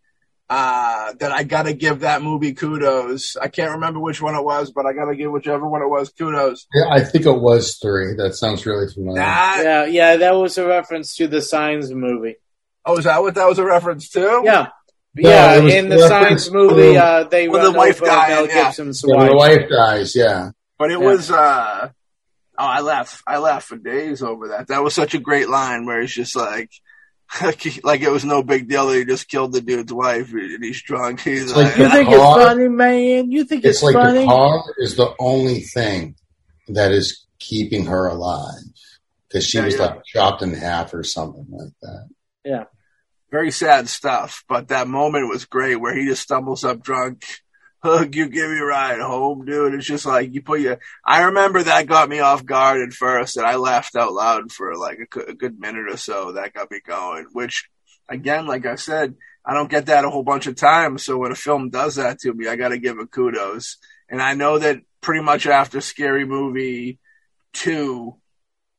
Uh, 0.50 1.14
that 1.20 1.32
I 1.32 1.44
gotta 1.44 1.74
give 1.74 2.02
that 2.02 2.22
movie 2.22 2.54
kudos. 2.54 3.36
I 3.38 3.48
can't 3.48 3.72
remember 3.72 4.00
which 4.00 4.22
one 4.22 4.36
it 4.36 4.44
was, 4.44 4.72
but 4.72 4.86
I 4.86 4.94
gotta 4.94 5.16
give 5.16 5.32
whichever 5.32 5.68
one 5.68 5.82
it 5.82 5.88
was 5.88 6.10
kudos. 6.10 6.68
Yeah, 6.76 6.90
I 6.92 7.04
think 7.04 7.26
it 7.26 7.40
was 7.40 7.78
three. 7.82 8.14
That 8.18 8.36
sounds 8.36 8.64
really 8.66 8.92
familiar. 8.94 9.20
That, 9.20 9.62
Yeah, 9.64 9.86
yeah, 9.86 10.18
that 10.18 10.36
was 10.36 10.58
a 10.60 10.68
reference 10.68 11.16
to 11.16 11.28
the 11.28 11.42
Signs 11.42 11.92
movie. 11.92 12.36
Oh, 12.86 12.98
is 12.98 13.06
that 13.06 13.22
what 13.22 13.36
that 13.36 13.48
was 13.48 13.60
a 13.60 13.64
reference 13.66 14.10
to? 14.12 14.42
Yeah. 14.44 14.68
Yeah, 15.16 15.56
Yeah, 15.62 15.78
in 15.80 15.90
the 15.90 16.08
science 16.08 16.46
Signs 16.46 16.52
movie, 16.54 16.98
uh, 16.98 17.24
they 17.26 17.48
Well, 17.48 17.72
the 17.72 17.78
wife 17.78 17.98
over 18.02 18.08
died, 18.08 18.30
Mel 18.30 18.48
yeah. 18.48 18.64
Gibson's 18.66 19.04
Yeah, 19.06 19.16
when 19.18 19.28
the 19.28 19.36
wife. 19.36 19.60
wife 19.60 19.70
dies, 19.70 20.16
yeah. 20.16 20.50
But 20.80 20.90
it 20.92 21.00
Yeah. 21.00 21.06
was, 21.06 21.30
uh, 21.30 21.90
oh, 22.58 22.66
I 22.66 22.82
laughed, 22.82 23.22
I 23.28 23.38
laughed 23.38 23.68
for 23.68 23.78
days 23.78 24.24
over 24.24 24.48
that. 24.50 24.70
That 24.70 24.82
was 24.84 24.96
such 24.96 25.14
a 25.14 25.20
great 25.20 25.50
line 25.50 25.86
where 25.86 26.02
he's 26.02 26.14
just 26.16 26.36
like, 26.36 26.72
like 27.84 28.02
it 28.02 28.10
was 28.12 28.26
no 28.26 28.42
big 28.44 28.68
deal 28.68 28.88
that 28.88 28.98
he 28.98 29.06
just 29.06 29.28
killed 29.28 29.54
the 29.54 29.62
dude's 29.62 29.94
wife 29.94 30.32
and 30.34 30.64
he's 30.64 30.82
drunk. 30.82 31.22
He's 31.22 31.44
It's 31.44 31.56
like 31.56 31.78
You 31.78 31.90
think 31.90 32.10
it's 32.10 32.18
funny, 32.18 32.68
man? 32.70 33.32
You 33.32 33.44
think 33.44 33.66
it's, 33.66 33.78
It's 33.78 33.84
like 33.84 33.94
funny? 33.94 34.22
the 34.22 34.26
car 34.26 34.64
is 34.80 34.96
the 34.96 35.14
only 35.20 35.62
thing 35.62 36.16
that 36.70 36.92
is 36.92 37.26
keeping 37.40 37.86
her 37.86 38.08
alive 38.08 38.62
because 39.28 39.46
she 39.46 39.60
Yeah, 39.60 39.66
was 39.66 39.76
yeah. 39.76 39.82
like 39.82 40.04
chopped 40.06 40.42
in 40.42 40.54
half 40.56 40.94
or 40.94 41.04
something 41.04 41.46
like 41.52 41.74
that. 41.84 42.08
Very 43.34 43.52
sad 43.52 43.90
stuff. 43.90 44.44
But 44.48 44.68
that 44.68 44.88
moment 44.88 45.28
was 45.28 45.46
great 45.46 45.76
where 45.76 45.96
he 45.96 46.06
just 46.06 46.22
stumbles 46.22 46.64
up 46.64 46.84
drunk. 46.84 47.26
Hug, 47.84 48.16
you 48.16 48.30
give 48.30 48.50
me 48.50 48.60
a 48.60 48.64
ride 48.64 49.02
home, 49.02 49.44
dude. 49.44 49.74
It's 49.74 49.86
just 49.86 50.06
like 50.06 50.34
you 50.34 50.42
put 50.42 50.62
your. 50.62 50.80
I 51.06 51.24
remember 51.24 51.64
that 51.64 51.88
got 51.88 52.08
me 52.08 52.20
off 52.20 52.46
guard 52.46 52.82
at 52.82 52.94
first, 52.94 53.36
and 53.36 53.46
I 53.46 53.58
laughed 53.58 53.98
out 53.98 54.14
loud 54.14 54.54
for 54.54 54.78
like 54.78 55.00
a, 55.00 55.20
a 55.32 55.34
good 55.34 55.60
minute 55.60 55.92
or 55.92 55.98
so. 55.98 56.32
That 56.32 56.54
got 56.54 56.72
me 56.72 56.80
going. 56.86 57.26
Which, 57.34 57.70
again, 58.08 58.48
like 58.48 58.66
I 58.66 58.76
said, 58.76 59.16
I 59.46 59.54
don't 59.54 59.70
get 59.70 59.88
that 59.88 60.06
a 60.06 60.10
whole 60.10 60.24
bunch 60.24 60.48
of 60.48 60.56
times. 60.56 61.04
So 61.04 61.18
when 61.18 61.34
a 61.34 61.36
film 61.36 61.72
does 61.72 61.96
that 61.96 62.20
to 62.20 62.34
me, 62.34 62.48
I 62.48 62.56
got 62.56 62.70
to 62.70 62.78
give 62.78 63.00
it 63.00 63.12
kudos. 63.12 63.78
And 64.08 64.22
I 64.22 64.34
know 64.34 64.60
that 64.60 64.78
pretty 65.02 65.24
much 65.24 65.46
after 65.46 65.82
Scary 65.82 66.24
Movie 66.24 67.00
two, 67.52 68.16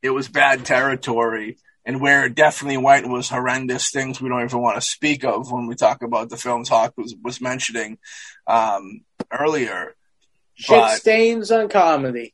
it 0.01 0.11
was 0.11 0.29
bad 0.29 0.65
territory 0.65 1.59
and 1.87 2.01
where 2.01 2.25
it 2.27 2.35
definitely 2.35 2.79
went 2.79 3.09
was 3.09 3.29
horrendous 3.29 3.91
things 3.91 4.21
we 4.21 4.29
don't 4.29 4.43
even 4.45 4.61
want 4.61 4.77
to 4.77 4.81
speak 4.81 5.25
of 5.25 5.51
when 5.53 5.67
we 5.67 5.75
talk 5.75 6.03
about 6.03 6.31
the 6.31 6.37
films 6.37 6.69
Hawk 6.69 6.95
was, 6.97 7.15
was 7.23 7.41
mentioning 7.41 7.99
um, 8.47 9.03
earlier. 9.33 9.95
Shit 10.55 10.77
but- 10.81 10.97
stains 10.97 11.51
on 11.51 11.69
comedy. 11.69 12.33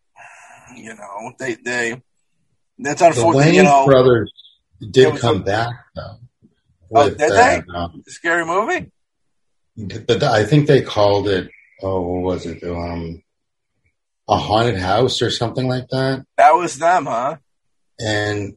You 0.77 0.95
know, 0.95 1.33
they 1.39 1.55
they 1.57 2.01
that's 2.79 3.01
The 3.01 3.07
unfortunate. 3.09 3.45
Wayans 3.47 3.55
You 3.55 3.63
know, 3.65 3.87
brothers 3.87 4.33
did 4.91 5.13
was 5.13 5.21
come 5.21 5.37
a- 5.39 5.45
back 5.45 5.75
though. 5.97 6.17
Oh, 6.93 7.05
with 7.05 7.19
did 7.19 7.31
that, 7.31 7.65
um, 7.75 8.03
the 8.05 8.11
scary 8.13 8.45
movie. 8.45 8.91
but 10.07 10.23
I 10.23 10.45
think 10.45 10.67
they 10.67 10.83
called 10.83 11.29
it. 11.29 11.49
Oh, 11.83 12.01
what 12.03 12.23
was 12.23 12.47
it? 12.47 12.63
Um, 12.65 13.23
a 14.29 14.37
haunted 14.37 14.77
house 14.77 15.23
or 15.23 15.31
something 15.31 15.67
like 15.67 15.89
that. 15.91 16.25
That 16.37 16.55
was 16.55 16.79
them, 16.79 17.07
huh? 17.07 17.37
and 17.99 18.57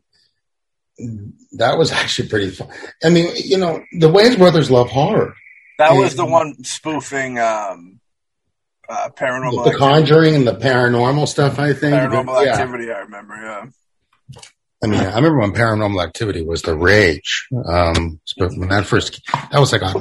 that 1.54 1.78
was 1.78 1.92
actually 2.02 2.30
pretty 2.30 2.50
fun. 2.50 2.68
I 3.04 3.10
mean, 3.10 3.30
you 3.36 3.58
know, 3.58 3.84
the 3.92 4.10
Wayans 4.10 4.38
brothers 4.38 4.72
love 4.72 4.90
horror. 4.90 5.36
That 5.80 5.94
Yeah. 5.94 6.00
was 6.00 6.16
the 6.16 6.26
one 6.26 6.64
spoofing 6.64 7.40
um, 7.40 8.00
uh, 8.88 9.10
paranormal 9.16 9.66
the. 9.66 9.76
Conjuring 9.78 10.36
and 10.36 10.48
the 10.48 10.56
paranormal 10.56 11.28
stuff. 11.28 11.60
I 11.60 11.74
think. 11.74 11.96
Paranormal 11.96 12.46
yeah. 12.46 12.52
activity, 12.54 12.92
I 12.92 13.00
remember. 13.00 13.36
Yeah, 13.36 13.66
I 14.84 14.88
mean, 14.88 15.00
I 15.00 15.16
remember 15.16 15.40
when 15.40 15.54
Paranormal 15.54 16.04
Activity 16.04 16.44
was 16.44 16.62
the 16.62 16.76
rage. 16.76 17.48
Um, 17.66 18.20
but 18.38 18.52
when 18.58 18.68
that 18.68 18.86
first, 18.86 19.22
that 19.32 19.60
was 19.60 19.72
like 19.72 19.82
I 19.82 19.94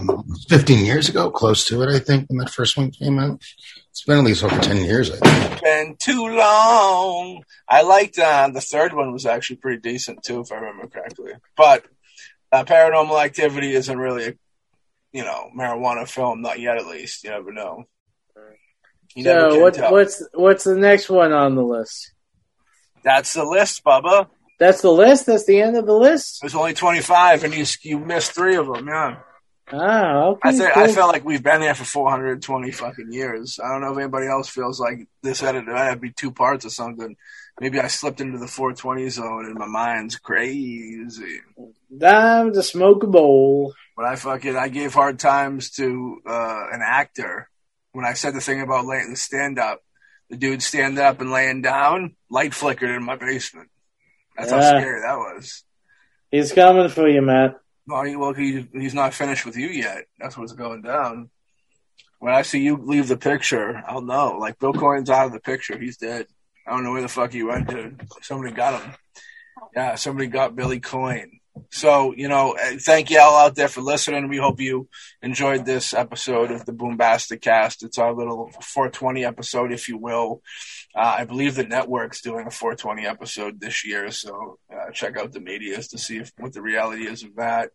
15 0.48 0.84
years 0.84 1.08
ago, 1.08 1.30
close 1.30 1.64
to 1.66 1.82
it, 1.82 1.94
I 1.94 2.00
think, 2.00 2.28
when 2.28 2.38
that 2.38 2.50
first 2.50 2.76
one 2.76 2.90
came 2.90 3.20
out. 3.20 3.40
It's 3.92 4.04
been 4.04 4.18
at 4.18 4.24
least 4.24 4.42
over 4.42 4.58
10 4.58 4.78
years, 4.78 5.10
I 5.10 5.16
think. 5.18 5.62
been 5.62 5.96
too 5.98 6.26
long. 6.28 7.42
I 7.68 7.82
liked 7.82 8.18
uh, 8.18 8.48
the 8.48 8.60
third 8.62 8.94
one 8.94 9.12
was 9.12 9.26
actually 9.26 9.56
pretty 9.56 9.80
decent 9.80 10.22
too, 10.22 10.40
if 10.40 10.50
I 10.50 10.56
remember 10.56 10.86
correctly. 10.88 11.32
But 11.56 11.84
uh, 12.50 12.64
Paranormal 12.64 13.22
Activity 13.22 13.72
isn't 13.74 13.98
really 13.98 14.28
a 14.28 14.34
you 15.12 15.24
know 15.24 15.50
marijuana 15.56 16.08
film, 16.08 16.40
not 16.40 16.58
yet 16.58 16.78
at 16.78 16.86
least. 16.86 17.22
You 17.24 17.30
never 17.30 17.52
know. 17.52 17.84
You 19.14 19.24
never 19.24 19.40
So 19.40 19.50
can 19.52 19.60
what, 19.60 19.74
tell. 19.74 19.92
what's 19.92 20.22
what's 20.32 20.64
the 20.64 20.74
next 20.76 21.10
one 21.10 21.32
on 21.32 21.54
the 21.54 21.62
list? 21.62 22.14
That's 23.04 23.34
the 23.34 23.44
list, 23.44 23.84
Bubba. 23.84 24.28
That's 24.58 24.80
the 24.80 24.90
list. 24.92 25.26
That's 25.26 25.44
the 25.44 25.60
end 25.60 25.76
of 25.76 25.84
the 25.84 25.92
list. 25.96 26.38
There's 26.40 26.54
only 26.54 26.72
25, 26.72 27.44
and 27.44 27.52
you 27.54 27.66
you 27.82 27.98
missed 27.98 28.32
three 28.32 28.56
of 28.56 28.68
them. 28.68 28.86
Yeah, 28.88 29.18
Okay. 29.72 30.48
I 30.48 30.52
think 30.52 30.72
cool. 30.72 30.82
I 30.82 30.88
feel 30.88 31.06
like 31.06 31.24
we've 31.24 31.42
been 31.42 31.62
here 31.62 31.74
for 31.74 31.84
420 31.84 32.70
fucking 32.70 33.12
years. 33.12 33.58
I 33.62 33.68
don't 33.68 33.80
know 33.80 33.92
if 33.92 33.98
anybody 33.98 34.26
else 34.26 34.48
feels 34.48 34.78
like 34.78 35.06
this 35.22 35.42
edit 35.42 35.66
had 35.66 35.94
to 35.94 36.00
be 36.00 36.12
two 36.12 36.32
parts 36.32 36.64
or 36.66 36.70
something. 36.70 37.16
Maybe 37.60 37.80
I 37.80 37.88
slipped 37.88 38.20
into 38.20 38.38
the 38.38 38.46
420 38.46 39.08
zone, 39.10 39.44
and 39.46 39.54
my 39.54 39.66
mind's 39.66 40.16
crazy. 40.16 41.40
Time 42.00 42.52
to 42.52 42.62
smoke 42.62 43.02
a 43.02 43.06
bowl. 43.06 43.74
But 43.96 44.06
I 44.06 44.16
fucking 44.16 44.56
I 44.56 44.68
gave 44.68 44.94
hard 44.94 45.18
times 45.18 45.70
to 45.72 46.20
uh, 46.26 46.64
an 46.72 46.80
actor 46.84 47.48
when 47.92 48.04
I 48.06 48.14
said 48.14 48.34
the 48.34 48.40
thing 48.40 48.62
about 48.62 48.86
laying 48.86 49.10
the 49.10 49.16
stand 49.16 49.58
up 49.58 49.82
the 50.32 50.38
dude 50.38 50.62
standing 50.62 51.04
up 51.04 51.20
and 51.20 51.30
laying 51.30 51.60
down, 51.60 52.16
light 52.30 52.54
flickered 52.54 52.88
in 52.88 53.04
my 53.04 53.16
basement. 53.16 53.68
That's 54.36 54.50
how 54.50 54.62
scary 54.62 55.02
that 55.02 55.18
was. 55.18 55.62
He's 56.30 56.52
coming 56.52 56.88
for 56.88 57.06
you, 57.06 57.20
Matt. 57.20 57.60
Well, 57.86 58.02
he, 58.04 58.16
well, 58.16 58.32
he, 58.32 58.68
he's 58.72 58.94
not 58.94 59.14
finished 59.14 59.44
with 59.44 59.56
you 59.56 59.68
yet. 59.68 60.04
That's 60.18 60.36
what's 60.36 60.52
going 60.52 60.82
down. 60.82 61.30
When 62.20 62.32
I 62.32 62.42
see 62.42 62.60
you 62.62 62.76
leave 62.76 63.08
the 63.08 63.16
picture, 63.16 63.82
I'll 63.86 64.00
know. 64.00 64.38
Like 64.38 64.58
Bill 64.58 64.72
Coyne's 64.72 65.10
out 65.10 65.26
of 65.26 65.32
the 65.32 65.40
picture. 65.40 65.76
He's 65.76 65.96
dead. 65.96 66.26
I 66.66 66.70
don't 66.70 66.84
know 66.84 66.92
where 66.92 67.02
the 67.02 67.08
fuck 67.08 67.32
he 67.32 67.42
went 67.42 67.68
to. 67.70 67.96
Somebody 68.20 68.54
got 68.54 68.80
him. 68.80 68.92
Yeah, 69.74 69.96
somebody 69.96 70.28
got 70.28 70.54
Billy 70.54 70.78
Coyne. 70.78 71.40
So, 71.70 72.14
you 72.14 72.28
know, 72.28 72.54
uh, 72.54 72.78
thank 72.78 73.10
you 73.10 73.20
all 73.20 73.36
out 73.36 73.54
there 73.54 73.68
for 73.68 73.80
listening. 73.82 74.28
We 74.28 74.38
hope 74.38 74.60
you 74.60 74.88
enjoyed 75.22 75.64
this 75.64 75.92
episode 75.92 76.50
of 76.50 76.64
the 76.64 76.72
Boombastic 76.72 77.40
Cast. 77.42 77.82
It's 77.82 77.98
our 77.98 78.12
little 78.12 78.50
420 78.62 79.24
episode, 79.24 79.72
if 79.72 79.88
you 79.88 79.98
will. 79.98 80.42
Uh, 80.94 81.16
I 81.18 81.24
believe 81.24 81.54
the 81.54 81.64
network's 81.64 82.22
doing 82.22 82.46
a 82.46 82.50
420 82.50 83.06
episode 83.06 83.60
this 83.60 83.86
year, 83.86 84.10
so 84.10 84.58
uh, 84.72 84.90
check 84.92 85.18
out 85.18 85.32
the 85.32 85.40
medias 85.40 85.88
to 85.88 85.98
see 85.98 86.18
if, 86.18 86.32
what 86.38 86.52
the 86.52 86.62
reality 86.62 87.06
is 87.06 87.22
of 87.22 87.36
that. 87.36 87.70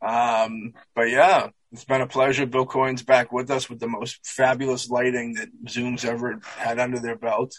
Um, 0.00 0.74
but 0.94 1.10
yeah, 1.10 1.48
it's 1.70 1.84
been 1.84 2.00
a 2.00 2.06
pleasure. 2.06 2.46
Bill 2.46 2.66
Coyne's 2.66 3.02
back 3.02 3.32
with 3.32 3.50
us 3.50 3.70
with 3.70 3.78
the 3.78 3.88
most 3.88 4.26
fabulous 4.26 4.90
lighting 4.90 5.34
that 5.34 5.48
Zoom's 5.68 6.04
ever 6.04 6.40
had 6.56 6.78
under 6.78 6.98
their 6.98 7.16
belt. 7.16 7.54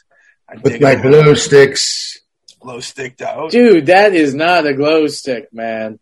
I 0.50 0.58
With 0.58 0.82
my 0.82 0.96
glow 0.96 1.34
sticks. 1.36 2.20
Low 2.64 2.80
sticked 2.80 3.22
out. 3.22 3.52
Dude, 3.52 3.88
that 3.88 4.14
is 4.14 4.34
not 4.34 4.66
a 4.66 4.74
glow 4.74 5.08
stick, 5.08 5.54
man. 5.54 6.00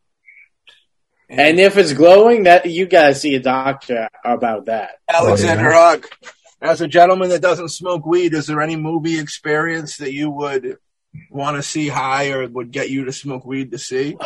And 1.29 1.59
if 1.59 1.77
it's 1.77 1.93
glowing, 1.93 2.43
that 2.43 2.65
you 2.65 2.85
gotta 2.85 3.15
see 3.15 3.35
a 3.35 3.39
doctor 3.39 4.09
about 4.23 4.65
that. 4.65 4.91
Alexander 5.09 5.67
Oh, 5.67 5.69
yeah. 5.69 5.89
Huck, 5.91 6.17
as 6.61 6.81
a 6.81 6.87
gentleman 6.87 7.29
that 7.29 7.41
doesn't 7.41 7.69
smoke 7.69 8.05
weed, 8.05 8.33
is 8.33 8.47
there 8.47 8.61
any 8.61 8.75
movie 8.75 9.17
experience 9.19 9.97
that 9.97 10.13
you 10.13 10.29
would 10.29 10.77
want 11.29 11.55
to 11.57 11.63
see 11.63 11.87
high 11.87 12.31
or 12.31 12.47
would 12.47 12.71
get 12.71 12.89
you 12.89 13.05
to 13.05 13.11
smoke 13.11 13.45
weed 13.45 13.71
to 13.71 13.77
see? 13.77 14.17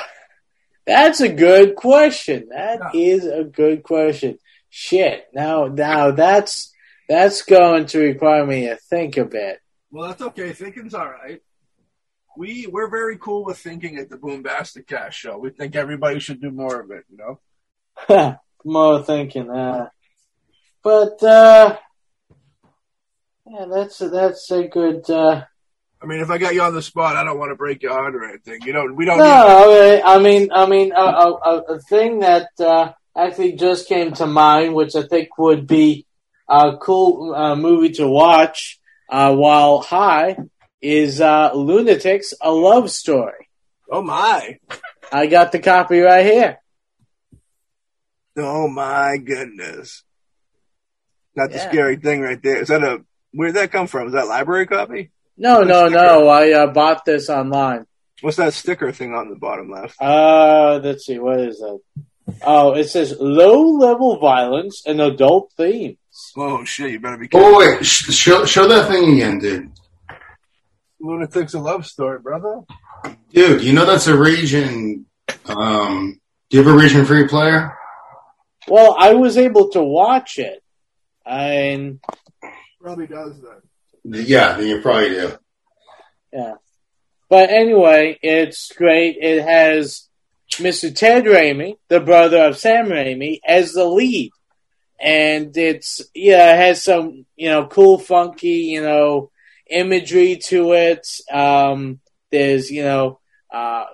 That's 0.85 1.21
a 1.21 1.29
good 1.29 1.75
question. 1.75 2.49
That 2.49 2.93
is 2.93 3.25
a 3.25 3.43
good 3.43 3.83
question. 3.83 4.37
Shit. 4.69 5.27
Now, 5.33 5.65
now 5.67 6.11
that's 6.11 6.73
that's 7.07 7.43
going 7.43 7.85
to 7.87 7.99
require 7.99 8.45
me 8.45 8.67
to 8.67 8.75
think 8.77 9.17
a 9.17 9.25
bit. 9.25 9.59
Well, 9.91 10.09
that's 10.09 10.21
okay. 10.21 10.53
Thinking's 10.53 10.93
all 10.93 11.07
right. 11.07 11.41
We 12.37 12.67
we're 12.67 12.89
very 12.89 13.17
cool 13.17 13.45
with 13.45 13.57
thinking 13.57 13.97
at 13.97 14.09
the 14.09 14.17
Boombastic 14.17 14.87
Cast 14.87 15.17
show. 15.17 15.37
We 15.37 15.49
think 15.51 15.75
everybody 15.75 16.19
should 16.19 16.41
do 16.41 16.51
more 16.51 16.79
of 16.81 16.91
it. 16.91 17.05
You 17.09 17.17
know. 18.09 18.37
More 18.65 19.03
thinking. 19.03 19.49
Uh, 19.49 19.89
but 20.83 21.21
uh, 21.23 21.77
yeah, 23.47 23.65
that's 23.71 23.99
that's 23.99 24.51
a 24.51 24.67
good. 24.67 25.09
Uh, 25.09 25.43
I 26.01 26.05
mean, 26.07 26.19
if 26.19 26.29
I 26.29 26.37
got 26.37 26.53
you 26.53 26.61
on 26.61 26.73
the 26.73 26.81
spot, 26.81 27.15
I 27.15 27.23
don't 27.23 27.39
want 27.39 27.51
to 27.51 27.55
break 27.55 27.81
your 27.83 27.93
heart 27.93 28.15
or 28.15 28.23
anything. 28.25 28.61
You 28.63 28.73
know, 28.73 28.85
we 28.93 29.05
don't. 29.05 29.17
no, 29.17 30.01
I 30.05 30.19
mean, 30.19 30.51
I 30.51 30.65
mean, 30.67 30.91
a, 30.91 30.99
a, 31.01 31.31
a- 31.33 31.73
a 31.75 31.79
thing 31.79 32.19
that 32.19 32.49
uh, 32.59 32.91
actually 33.15 33.53
just 33.53 33.87
came 33.87 34.13
to 34.13 34.25
mind, 34.25 34.73
which 34.73 34.95
I 34.95 35.03
think 35.03 35.37
would 35.37 35.67
be 35.67 36.05
a 36.49 36.77
cool 36.81 37.33
uh, 37.33 37.55
movie 37.55 37.91
to 37.93 38.07
watch 38.07 38.79
uh, 39.09 39.33
while 39.35 39.79
high, 39.79 40.37
is 40.85 41.19
uh, 41.21 41.51
Lunatics: 41.53 42.33
A 42.41 42.51
Love 42.51 42.89
Story. 42.91 43.49
oh 43.91 44.01
my! 44.01 44.59
I 45.11 45.27
got 45.27 45.51
the 45.51 45.59
copy 45.59 45.99
right 45.99 46.25
here. 46.25 46.59
Oh 48.37 48.67
my 48.67 49.17
goodness! 49.17 50.03
That's 51.35 51.55
a 51.55 51.59
scary 51.59 51.97
thing 51.97 52.21
right 52.21 52.41
there. 52.41 52.61
Is 52.61 52.67
that 52.69 52.83
a? 52.83 53.03
Where 53.31 53.49
did 53.49 53.55
that 53.57 53.71
come 53.71 53.87
from? 53.87 54.07
Is 54.07 54.13
that 54.13 54.27
library 54.27 54.67
copy? 54.67 55.11
No, 55.37 55.59
Good 55.59 55.67
no, 55.67 55.87
no. 55.89 56.27
I 56.29 56.51
uh, 56.51 56.67
bought 56.67 57.03
this 57.05 57.29
online. 57.29 57.85
What's 58.21 58.37
that 58.37 58.53
sticker 58.53 58.91
thing 58.93 59.13
on 59.13 59.29
the 59.29 59.35
bottom 59.35 59.69
left? 59.69 60.01
Uh, 60.01 60.79
let's 60.81 61.05
see. 61.05 61.19
What 61.19 61.39
is 61.41 61.59
that? 61.59 61.79
Oh, 62.41 62.73
it 62.73 62.85
says 62.85 63.15
low 63.19 63.61
level 63.77 64.17
violence 64.19 64.83
and 64.85 65.01
adult 65.01 65.51
themes. 65.57 65.97
Oh 66.37 66.63
shit! 66.63 66.91
You 66.91 66.99
better 66.99 67.17
be 67.17 67.27
careful. 67.27 67.49
Oh 67.49 67.59
wait, 67.59 67.85
sh- 67.85 68.13
show 68.13 68.45
show 68.45 68.67
that 68.67 68.89
thing 68.89 69.13
again, 69.13 69.39
dude. 69.39 69.71
Lunatics 71.05 71.53
a 71.53 71.59
love 71.59 71.85
story, 71.85 72.19
brother. 72.19 72.61
Dude, 73.31 73.63
you 73.63 73.73
know 73.73 73.85
that's 73.85 74.07
a 74.07 74.17
region. 74.17 75.05
Um, 75.45 76.19
do 76.49 76.57
you 76.57 76.63
have 76.63 76.73
a 76.73 76.77
region 76.77 77.05
free 77.05 77.27
player? 77.27 77.77
Well, 78.67 78.95
I 78.97 79.13
was 79.13 79.37
able 79.37 79.69
to 79.69 79.83
watch 79.83 80.39
it, 80.39 80.63
and 81.25 81.99
Probably 82.81 83.07
does 83.07 83.39
that. 83.41 83.61
Yeah, 84.03 84.57
then 84.57 84.67
you 84.67 84.81
probably 84.81 85.09
do. 85.09 85.31
Yeah, 86.31 86.53
but 87.29 87.49
anyway, 87.49 88.19
it's 88.21 88.71
great. 88.73 89.17
It 89.19 89.43
has 89.43 90.07
Mr. 90.53 90.93
Ted 90.93 91.25
Raimi, 91.25 91.77
the 91.87 91.99
brother 91.99 92.45
of 92.45 92.57
Sam 92.57 92.87
Raimi, 92.87 93.39
as 93.47 93.73
the 93.73 93.85
lead, 93.85 94.31
and 94.99 95.55
it's 95.57 96.01
yeah, 96.13 96.53
it 96.53 96.57
has 96.57 96.83
some 96.83 97.25
you 97.35 97.49
know 97.49 97.67
cool, 97.67 97.97
funky 97.97 98.49
you 98.49 98.81
know 98.81 99.31
imagery 99.69 100.37
to 100.45 100.73
it. 100.73 101.07
Um, 101.31 101.99
there's 102.31 102.71
you 102.71 102.83
know 102.83 103.19
uh, 103.53 103.85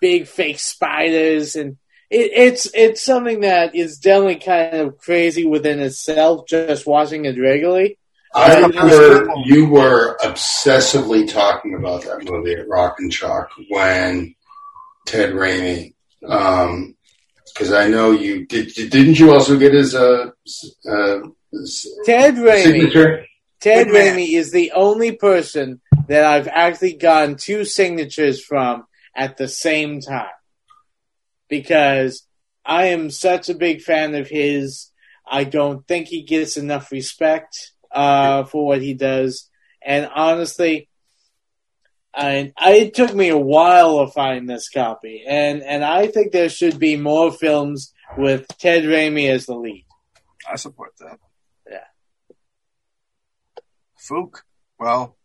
big 0.00 0.26
fake 0.26 0.60
spiders 0.60 1.56
and. 1.56 1.76
It, 2.10 2.30
it's 2.32 2.70
it's 2.72 3.02
something 3.02 3.40
that 3.40 3.74
is 3.74 3.98
definitely 3.98 4.36
kind 4.36 4.76
of 4.76 4.96
crazy 4.96 5.44
within 5.44 5.78
itself. 5.78 6.46
Just 6.48 6.86
watching 6.86 7.26
it 7.26 7.38
regularly, 7.38 7.98
I 8.34 8.60
remember 8.60 9.32
you 9.44 9.68
were 9.68 10.16
obsessively 10.18 11.30
talking 11.30 11.74
about 11.74 12.02
that 12.02 12.24
movie 12.24 12.54
at 12.54 12.68
Rock 12.68 12.96
and 12.98 13.12
Shock 13.12 13.50
when 13.68 14.34
Ted 15.06 15.30
Raimi, 15.30 15.94
because 16.20 17.72
I 17.72 17.88
know 17.88 18.10
you 18.10 18.46
did. 18.46 18.74
Didn't 18.74 19.18
you 19.18 19.32
also 19.32 19.58
get 19.58 19.72
his 19.72 19.94
uh, 19.94 20.30
uh, 20.88 21.18
Ted 22.04 22.34
Raimi. 22.34 22.62
signature? 22.62 23.24
Ted. 23.60 23.88
Raimi 23.88 24.34
is 24.34 24.52
the 24.52 24.72
only 24.72 25.12
person 25.12 25.80
that 26.06 26.24
I've 26.24 26.48
actually 26.48 26.94
gotten 26.94 27.36
two 27.36 27.64
signatures 27.64 28.42
from 28.42 28.84
at 29.14 29.36
the 29.36 29.48
same 29.48 30.00
time. 30.00 30.30
Because 31.48 32.26
I 32.64 32.86
am 32.86 33.10
such 33.10 33.48
a 33.48 33.54
big 33.54 33.82
fan 33.82 34.14
of 34.14 34.28
his. 34.28 34.90
I 35.30 35.44
don't 35.44 35.86
think 35.86 36.08
he 36.08 36.22
gets 36.22 36.56
enough 36.56 36.92
respect 36.92 37.72
uh, 37.92 38.44
for 38.44 38.66
what 38.66 38.82
he 38.82 38.94
does. 38.94 39.48
And 39.84 40.08
honestly, 40.14 40.88
I, 42.14 42.52
I, 42.56 42.74
it 42.74 42.94
took 42.94 43.14
me 43.14 43.28
a 43.28 43.38
while 43.38 44.04
to 44.04 44.12
find 44.12 44.48
this 44.48 44.68
copy. 44.68 45.24
And, 45.26 45.62
and 45.62 45.84
I 45.84 46.08
think 46.08 46.32
there 46.32 46.48
should 46.48 46.78
be 46.78 46.96
more 46.96 47.30
films 47.30 47.92
with 48.16 48.46
Ted 48.58 48.84
Raimi 48.84 49.30
as 49.30 49.46
the 49.46 49.54
lead. 49.54 49.84
I 50.50 50.56
support 50.56 50.92
that. 51.00 51.18
Fook. 54.08 54.42
Well, 54.78 55.16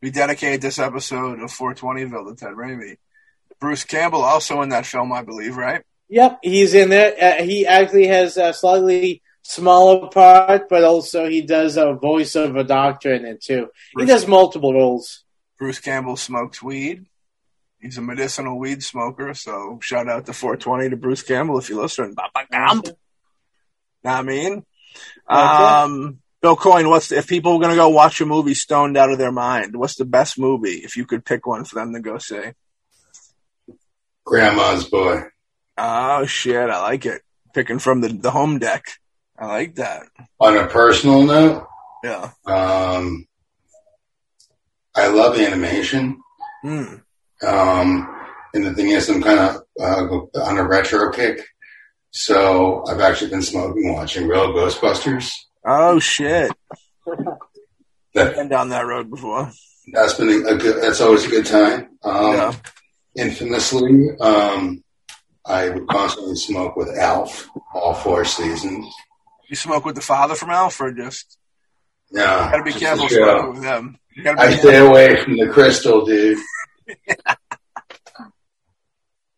we 0.00 0.10
dedicated 0.10 0.60
this 0.60 0.78
episode 0.78 1.40
of 1.40 1.50
420ville 1.50 2.28
to 2.28 2.36
Ted 2.36 2.54
Raimi. 2.54 2.96
Bruce 3.60 3.84
Campbell 3.84 4.22
also 4.22 4.62
in 4.62 4.68
that 4.68 4.86
film, 4.86 5.12
I 5.12 5.22
believe, 5.22 5.56
right? 5.56 5.82
Yep, 6.08 6.38
he's 6.42 6.74
in 6.74 6.90
there. 6.90 7.14
Uh, 7.20 7.42
he 7.42 7.66
actually 7.66 8.06
has 8.06 8.36
a 8.36 8.52
slightly 8.52 9.22
smaller 9.42 10.08
part, 10.08 10.68
but 10.68 10.84
also 10.84 11.28
he 11.28 11.42
does 11.42 11.76
a 11.76 11.94
voice 11.94 12.34
of 12.34 12.56
a 12.56 12.64
doctor 12.64 13.12
in 13.12 13.24
it 13.24 13.42
too. 13.42 13.68
He 13.96 14.04
does 14.04 14.26
multiple 14.26 14.72
roles. 14.72 15.24
Bruce 15.58 15.80
Campbell 15.80 16.16
smokes 16.16 16.62
weed. 16.62 17.06
He's 17.80 17.98
a 17.98 18.02
medicinal 18.02 18.58
weed 18.58 18.82
smoker, 18.82 19.34
so 19.34 19.78
shout 19.82 20.08
out 20.08 20.26
to 20.26 20.32
420 20.32 20.90
to 20.90 20.96
Bruce 20.96 21.22
Campbell 21.22 21.58
if 21.58 21.68
you're 21.68 21.80
listening. 21.80 22.14
Baba 22.14 22.46
Gump. 22.50 22.88
I 24.04 24.22
mean? 24.22 24.64
Um, 25.26 26.20
Bill 26.40 26.56
Coyne, 26.56 26.88
what's 26.88 27.10
if 27.10 27.26
people 27.26 27.52
are 27.54 27.58
going 27.58 27.70
to 27.70 27.76
go 27.76 27.88
watch 27.88 28.20
a 28.20 28.26
movie 28.26 28.54
stoned 28.54 28.96
out 28.96 29.10
of 29.10 29.18
their 29.18 29.32
mind? 29.32 29.74
What's 29.76 29.96
the 29.96 30.04
best 30.04 30.38
movie 30.38 30.82
if 30.84 30.96
you 30.96 31.04
could 31.04 31.24
pick 31.24 31.46
one 31.46 31.64
for 31.64 31.74
them 31.74 31.92
to 31.94 32.00
go 32.00 32.18
see? 32.18 32.52
Grandma's 34.24 34.84
boy. 34.84 35.22
Oh 35.76 36.26
shit, 36.26 36.70
I 36.70 36.80
like 36.82 37.06
it. 37.06 37.22
Picking 37.54 37.78
from 37.78 38.00
the 38.02 38.08
the 38.08 38.30
home 38.30 38.58
deck. 38.58 38.84
I 39.38 39.46
like 39.46 39.76
that. 39.76 40.02
On 40.40 40.56
a 40.56 40.66
personal 40.66 41.22
note, 41.22 41.66
Yeah. 42.04 42.30
um, 42.46 43.26
I 44.94 45.06
love 45.08 45.38
animation. 45.38 46.18
Hmm. 46.62 46.94
Um, 47.46 48.14
and 48.52 48.64
the 48.66 48.74
thing 48.74 48.88
is, 48.90 49.08
I'm 49.08 49.22
kind 49.22 49.38
of 49.38 49.62
uh, 49.80 50.40
on 50.42 50.58
a 50.58 50.64
retro 50.64 51.10
kick. 51.12 51.40
So 52.10 52.84
I've 52.88 53.00
actually 53.00 53.30
been 53.30 53.42
smoking 53.42 53.92
watching 53.94 54.26
Real 54.26 54.48
Ghostbusters. 54.52 55.30
Oh 55.70 55.98
shit. 55.98 56.50
That 58.14 58.34
Been 58.36 58.48
down 58.48 58.70
that 58.70 58.86
road 58.86 59.10
before. 59.10 59.52
that's 59.92 60.14
been 60.14 60.30
a 60.48 60.56
good. 60.56 60.82
That's 60.82 61.00
always 61.00 61.26
a 61.26 61.28
good 61.28 61.44
time. 61.46 61.90
Um, 62.02 62.32
Yeah. 62.32 62.54
Infamously, 63.16 64.08
um, 64.18 64.82
I 65.44 65.68
would 65.68 65.86
constantly 65.88 66.34
smoke 66.36 66.74
with 66.74 66.88
Alf 66.98 67.48
all 67.74 67.94
four 67.94 68.24
seasons. 68.24 68.86
You 69.48 69.56
smoke 69.56 69.84
with 69.84 69.94
the 69.94 70.00
father 70.00 70.34
from 70.34 70.50
Alf 70.50 70.80
or 70.80 70.90
just 70.92 71.36
No, 72.10 72.24
Gotta 72.24 72.62
be 72.64 72.72
careful 72.72 73.08
smoking 73.08 73.52
with 73.52 73.62
them. 73.62 73.98
I 74.38 74.56
stay 74.56 74.78
away 74.78 75.22
from 75.22 75.36
the 75.36 75.48
crystal, 75.48 76.04
dude. 76.06 76.38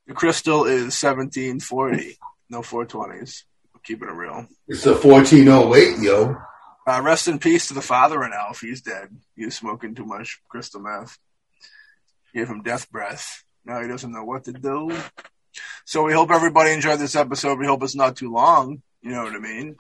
The 0.06 0.14
crystal 0.14 0.64
is 0.64 0.96
seventeen 0.96 1.60
forty. 1.60 2.18
No 2.48 2.62
four 2.62 2.84
twenties. 2.84 3.44
Keeping 3.84 4.08
it 4.08 4.12
real. 4.12 4.46
It's 4.68 4.86
a 4.86 4.92
1408, 4.92 5.98
yo. 6.02 6.36
Uh, 6.86 7.00
rest 7.02 7.28
in 7.28 7.38
peace 7.38 7.68
to 7.68 7.74
the 7.74 7.80
father 7.80 8.22
in 8.24 8.32
Alf. 8.32 8.60
He's 8.60 8.80
dead. 8.80 9.08
He 9.36 9.44
was 9.44 9.54
smoking 9.54 9.94
too 9.94 10.04
much 10.04 10.40
crystal 10.48 10.80
meth. 10.80 11.18
Gave 12.34 12.48
him 12.48 12.62
death 12.62 12.90
breath. 12.90 13.44
Now 13.64 13.80
he 13.80 13.88
doesn't 13.88 14.12
know 14.12 14.24
what 14.24 14.44
to 14.44 14.52
do. 14.52 14.96
So 15.84 16.04
we 16.04 16.12
hope 16.12 16.30
everybody 16.30 16.72
enjoyed 16.72 16.98
this 16.98 17.16
episode. 17.16 17.58
We 17.58 17.66
hope 17.66 17.82
it's 17.82 17.96
not 17.96 18.16
too 18.16 18.32
long. 18.32 18.82
You 19.02 19.10
know 19.10 19.24
what 19.24 19.34
I 19.34 19.38
mean? 19.38 19.76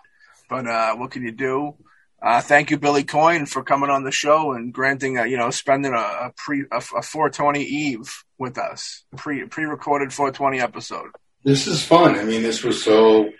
But 0.48 0.66
uh, 0.66 0.96
what 0.96 1.10
can 1.10 1.22
you 1.22 1.32
do? 1.32 1.74
Uh, 2.22 2.40
thank 2.40 2.70
you, 2.70 2.78
Billy 2.78 3.04
Coyne, 3.04 3.46
for 3.46 3.62
coming 3.62 3.88
on 3.88 4.04
the 4.04 4.10
show 4.10 4.52
and 4.52 4.74
granting, 4.74 5.16
a, 5.16 5.26
you 5.26 5.38
know, 5.38 5.50
spending 5.50 5.94
a, 5.94 5.96
a 5.96 6.32
pre 6.36 6.64
a, 6.70 6.76
a 6.76 7.02
420 7.02 7.62
Eve 7.62 8.24
with 8.36 8.58
us, 8.58 9.04
pre 9.16 9.46
pre 9.46 9.64
recorded 9.64 10.12
420 10.12 10.60
episode. 10.60 11.10
This 11.44 11.66
is 11.66 11.82
fun. 11.82 12.18
I 12.18 12.24
mean, 12.24 12.42
this 12.42 12.62
was 12.62 12.82
so 12.84 13.30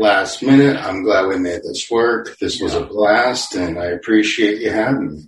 last 0.00 0.42
minute. 0.42 0.76
I'm 0.76 1.02
glad 1.02 1.26
we 1.26 1.38
made 1.38 1.62
this 1.62 1.90
work. 1.90 2.38
This 2.38 2.60
was 2.60 2.74
a 2.74 2.84
blast, 2.84 3.54
and 3.54 3.78
I 3.78 3.86
appreciate 3.86 4.60
you 4.60 4.70
having 4.70 5.12
me. 5.12 5.24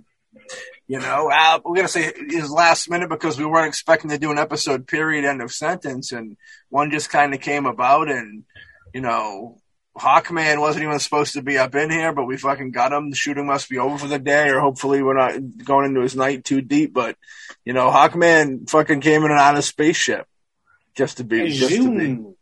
You 0.89 0.99
know, 0.99 1.31
uh, 1.33 1.61
we're 1.65 1.77
gonna 1.77 1.89
say 1.89 2.13
his 2.29 2.51
last 2.51 2.91
minute 2.91 3.09
because 3.09 3.39
we 3.39 3.45
weren't 3.45 3.69
expecting 3.69 4.11
to 4.11 4.19
do 4.19 4.31
an 4.31 4.39
episode. 4.39 4.89
Period. 4.89 5.25
End 5.25 5.43
of 5.43 5.53
sentence. 5.53 6.13
And 6.13 6.37
one 6.71 6.91
just 6.91 7.11
kind 7.11 7.35
of 7.35 7.41
came 7.41 7.67
about, 7.67 8.11
and 8.11 8.45
you 8.93 9.01
know, 9.01 9.59
Hawkman 9.97 10.61
wasn't 10.61 10.85
even 10.85 10.99
supposed 10.99 11.35
to 11.35 11.43
be 11.43 11.59
up 11.59 11.75
in 11.75 11.91
here, 11.91 12.13
but 12.13 12.25
we 12.25 12.37
fucking 12.37 12.73
got 12.73 12.93
him. 12.93 13.11
The 13.11 13.17
shooting 13.17 13.47
must 13.47 13.69
be 13.69 13.79
over 13.79 13.99
for 13.99 14.09
the 14.09 14.19
day, 14.19 14.49
or 14.49 14.61
hopefully 14.61 15.03
we're 15.03 15.17
not 15.17 15.35
going 15.65 15.87
into 15.87 16.01
his 16.01 16.17
night 16.17 16.45
too 16.45 16.63
deep. 16.63 16.93
But 16.93 17.17
you 17.65 17.75
know, 17.75 17.91
Hawkman 17.91 18.69
fucking 18.69 19.03
came 19.03 19.23
in 19.25 19.31
and 19.31 19.41
out 19.41 19.57
of 19.57 19.65
spaceship 19.65 20.27
just 20.95 21.19
to 21.19 21.25
be, 21.25 21.51
just 21.51 21.75
to 21.75 21.99
be. 21.99 22.35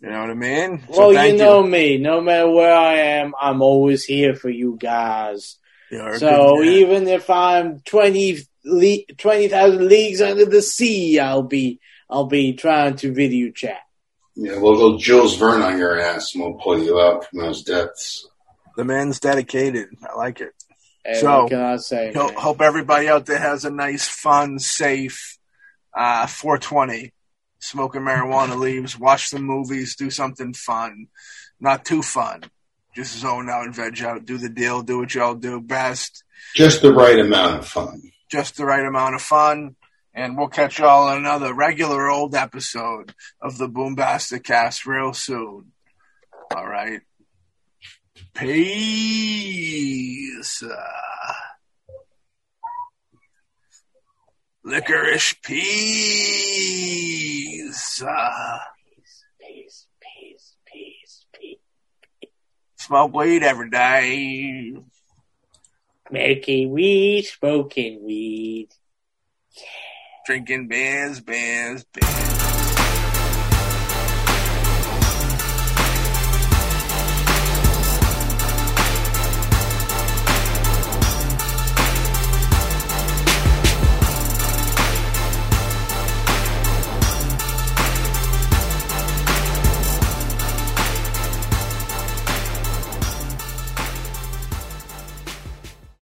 Zoom. 0.00 0.10
You 0.10 0.14
know 0.14 0.20
what 0.22 0.30
I 0.30 0.34
mean? 0.34 0.82
So 0.92 0.98
Well, 1.00 1.12
you 1.12 1.18
thank 1.18 1.38
know 1.38 1.62
me. 1.62 1.98
No 1.98 2.20
matter 2.20 2.50
where 2.50 2.74
I 2.74 2.94
am, 2.94 3.34
I'm 3.40 3.62
always 3.62 4.04
here 4.04 4.34
for 4.34 4.48
you 4.50 4.76
guys. 4.80 5.56
You're 5.90 6.18
So 6.18 6.62
even 6.62 7.08
if 7.08 7.30
I'm 7.30 7.80
20 7.80 8.38
le- 8.64 9.04
20,000 9.16 9.88
leagues 9.88 10.20
under 10.20 10.44
the 10.44 10.62
sea, 10.62 11.18
I'll 11.18 11.42
be 11.42 11.80
I'll 12.10 12.26
be 12.26 12.54
trying 12.54 12.96
to 12.96 13.12
video 13.12 13.50
chat. 13.50 13.80
Yeah, 14.34 14.58
we'll 14.58 14.76
go 14.76 14.98
Jules 14.98 15.36
Verne 15.36 15.62
on 15.62 15.78
your 15.78 15.98
ass, 15.98 16.34
and 16.34 16.44
we'll 16.44 16.54
pull 16.60 16.82
you 16.82 17.00
out 17.00 17.26
from 17.26 17.40
those 17.40 17.62
depths. 17.64 18.26
the 18.76 18.84
man's 18.84 19.18
dedicated. 19.18 19.88
I 20.08 20.14
like 20.14 20.40
it. 20.40 20.52
Hey, 21.04 21.14
So, 21.14 21.40
what 21.42 21.50
can 21.50 21.60
I 21.60 21.76
say? 21.76 22.12
Ho- 22.14 22.32
hope 22.36 22.60
everybody 22.60 23.08
out 23.08 23.26
there 23.26 23.38
has 23.38 23.64
a 23.64 23.70
nice, 23.70 24.06
fun, 24.06 24.58
safe 24.60 25.38
uh, 25.92 26.26
420. 26.28 27.12
Smoking 27.60 28.02
marijuana 28.02 28.58
leaves, 28.58 28.98
watch 28.98 29.28
some 29.28 29.42
movies, 29.42 29.96
do 29.96 30.10
something 30.10 30.54
fun. 30.54 31.08
Not 31.60 31.84
too 31.84 32.02
fun. 32.02 32.44
Just 32.94 33.18
zone 33.18 33.50
out 33.50 33.64
and 33.64 33.74
veg 33.74 34.00
out. 34.02 34.24
Do 34.24 34.38
the 34.38 34.48
deal. 34.48 34.82
Do 34.82 34.98
what 34.98 35.14
y'all 35.14 35.34
do 35.34 35.60
best. 35.60 36.24
Just 36.54 36.82
the 36.82 36.92
right 36.92 37.18
amount 37.18 37.58
of 37.60 37.66
fun. 37.66 38.12
Just 38.30 38.56
the 38.56 38.64
right 38.64 38.84
amount 38.84 39.14
of 39.14 39.22
fun. 39.22 39.76
And 40.14 40.36
we'll 40.36 40.48
catch 40.48 40.78
y'all 40.78 41.08
on 41.08 41.18
another 41.18 41.54
regular 41.54 42.08
old 42.08 42.34
episode 42.34 43.14
of 43.40 43.56
the 43.58 43.68
Boombastic 43.68 44.42
Cast 44.44 44.84
real 44.86 45.12
soon. 45.12 45.72
All 46.54 46.66
right. 46.66 47.02
Peace. 48.34 48.62
Uh, 50.62 51.34
licorice 54.68 55.34
peace. 55.42 55.62
Uh, 58.02 58.58
Peace, 59.40 59.86
peace, 60.00 60.56
peace, 60.66 61.24
peace. 61.32 61.58
smoke 62.76 63.14
weed 63.14 63.42
every 63.42 63.70
day. 63.70 64.74
Making 66.10 66.70
weed, 66.70 67.22
smoking 67.24 68.04
weed. 68.04 68.68
Drinking 70.26 70.68
beers, 70.68 71.20
beers, 71.20 71.84
beers. 71.84 72.37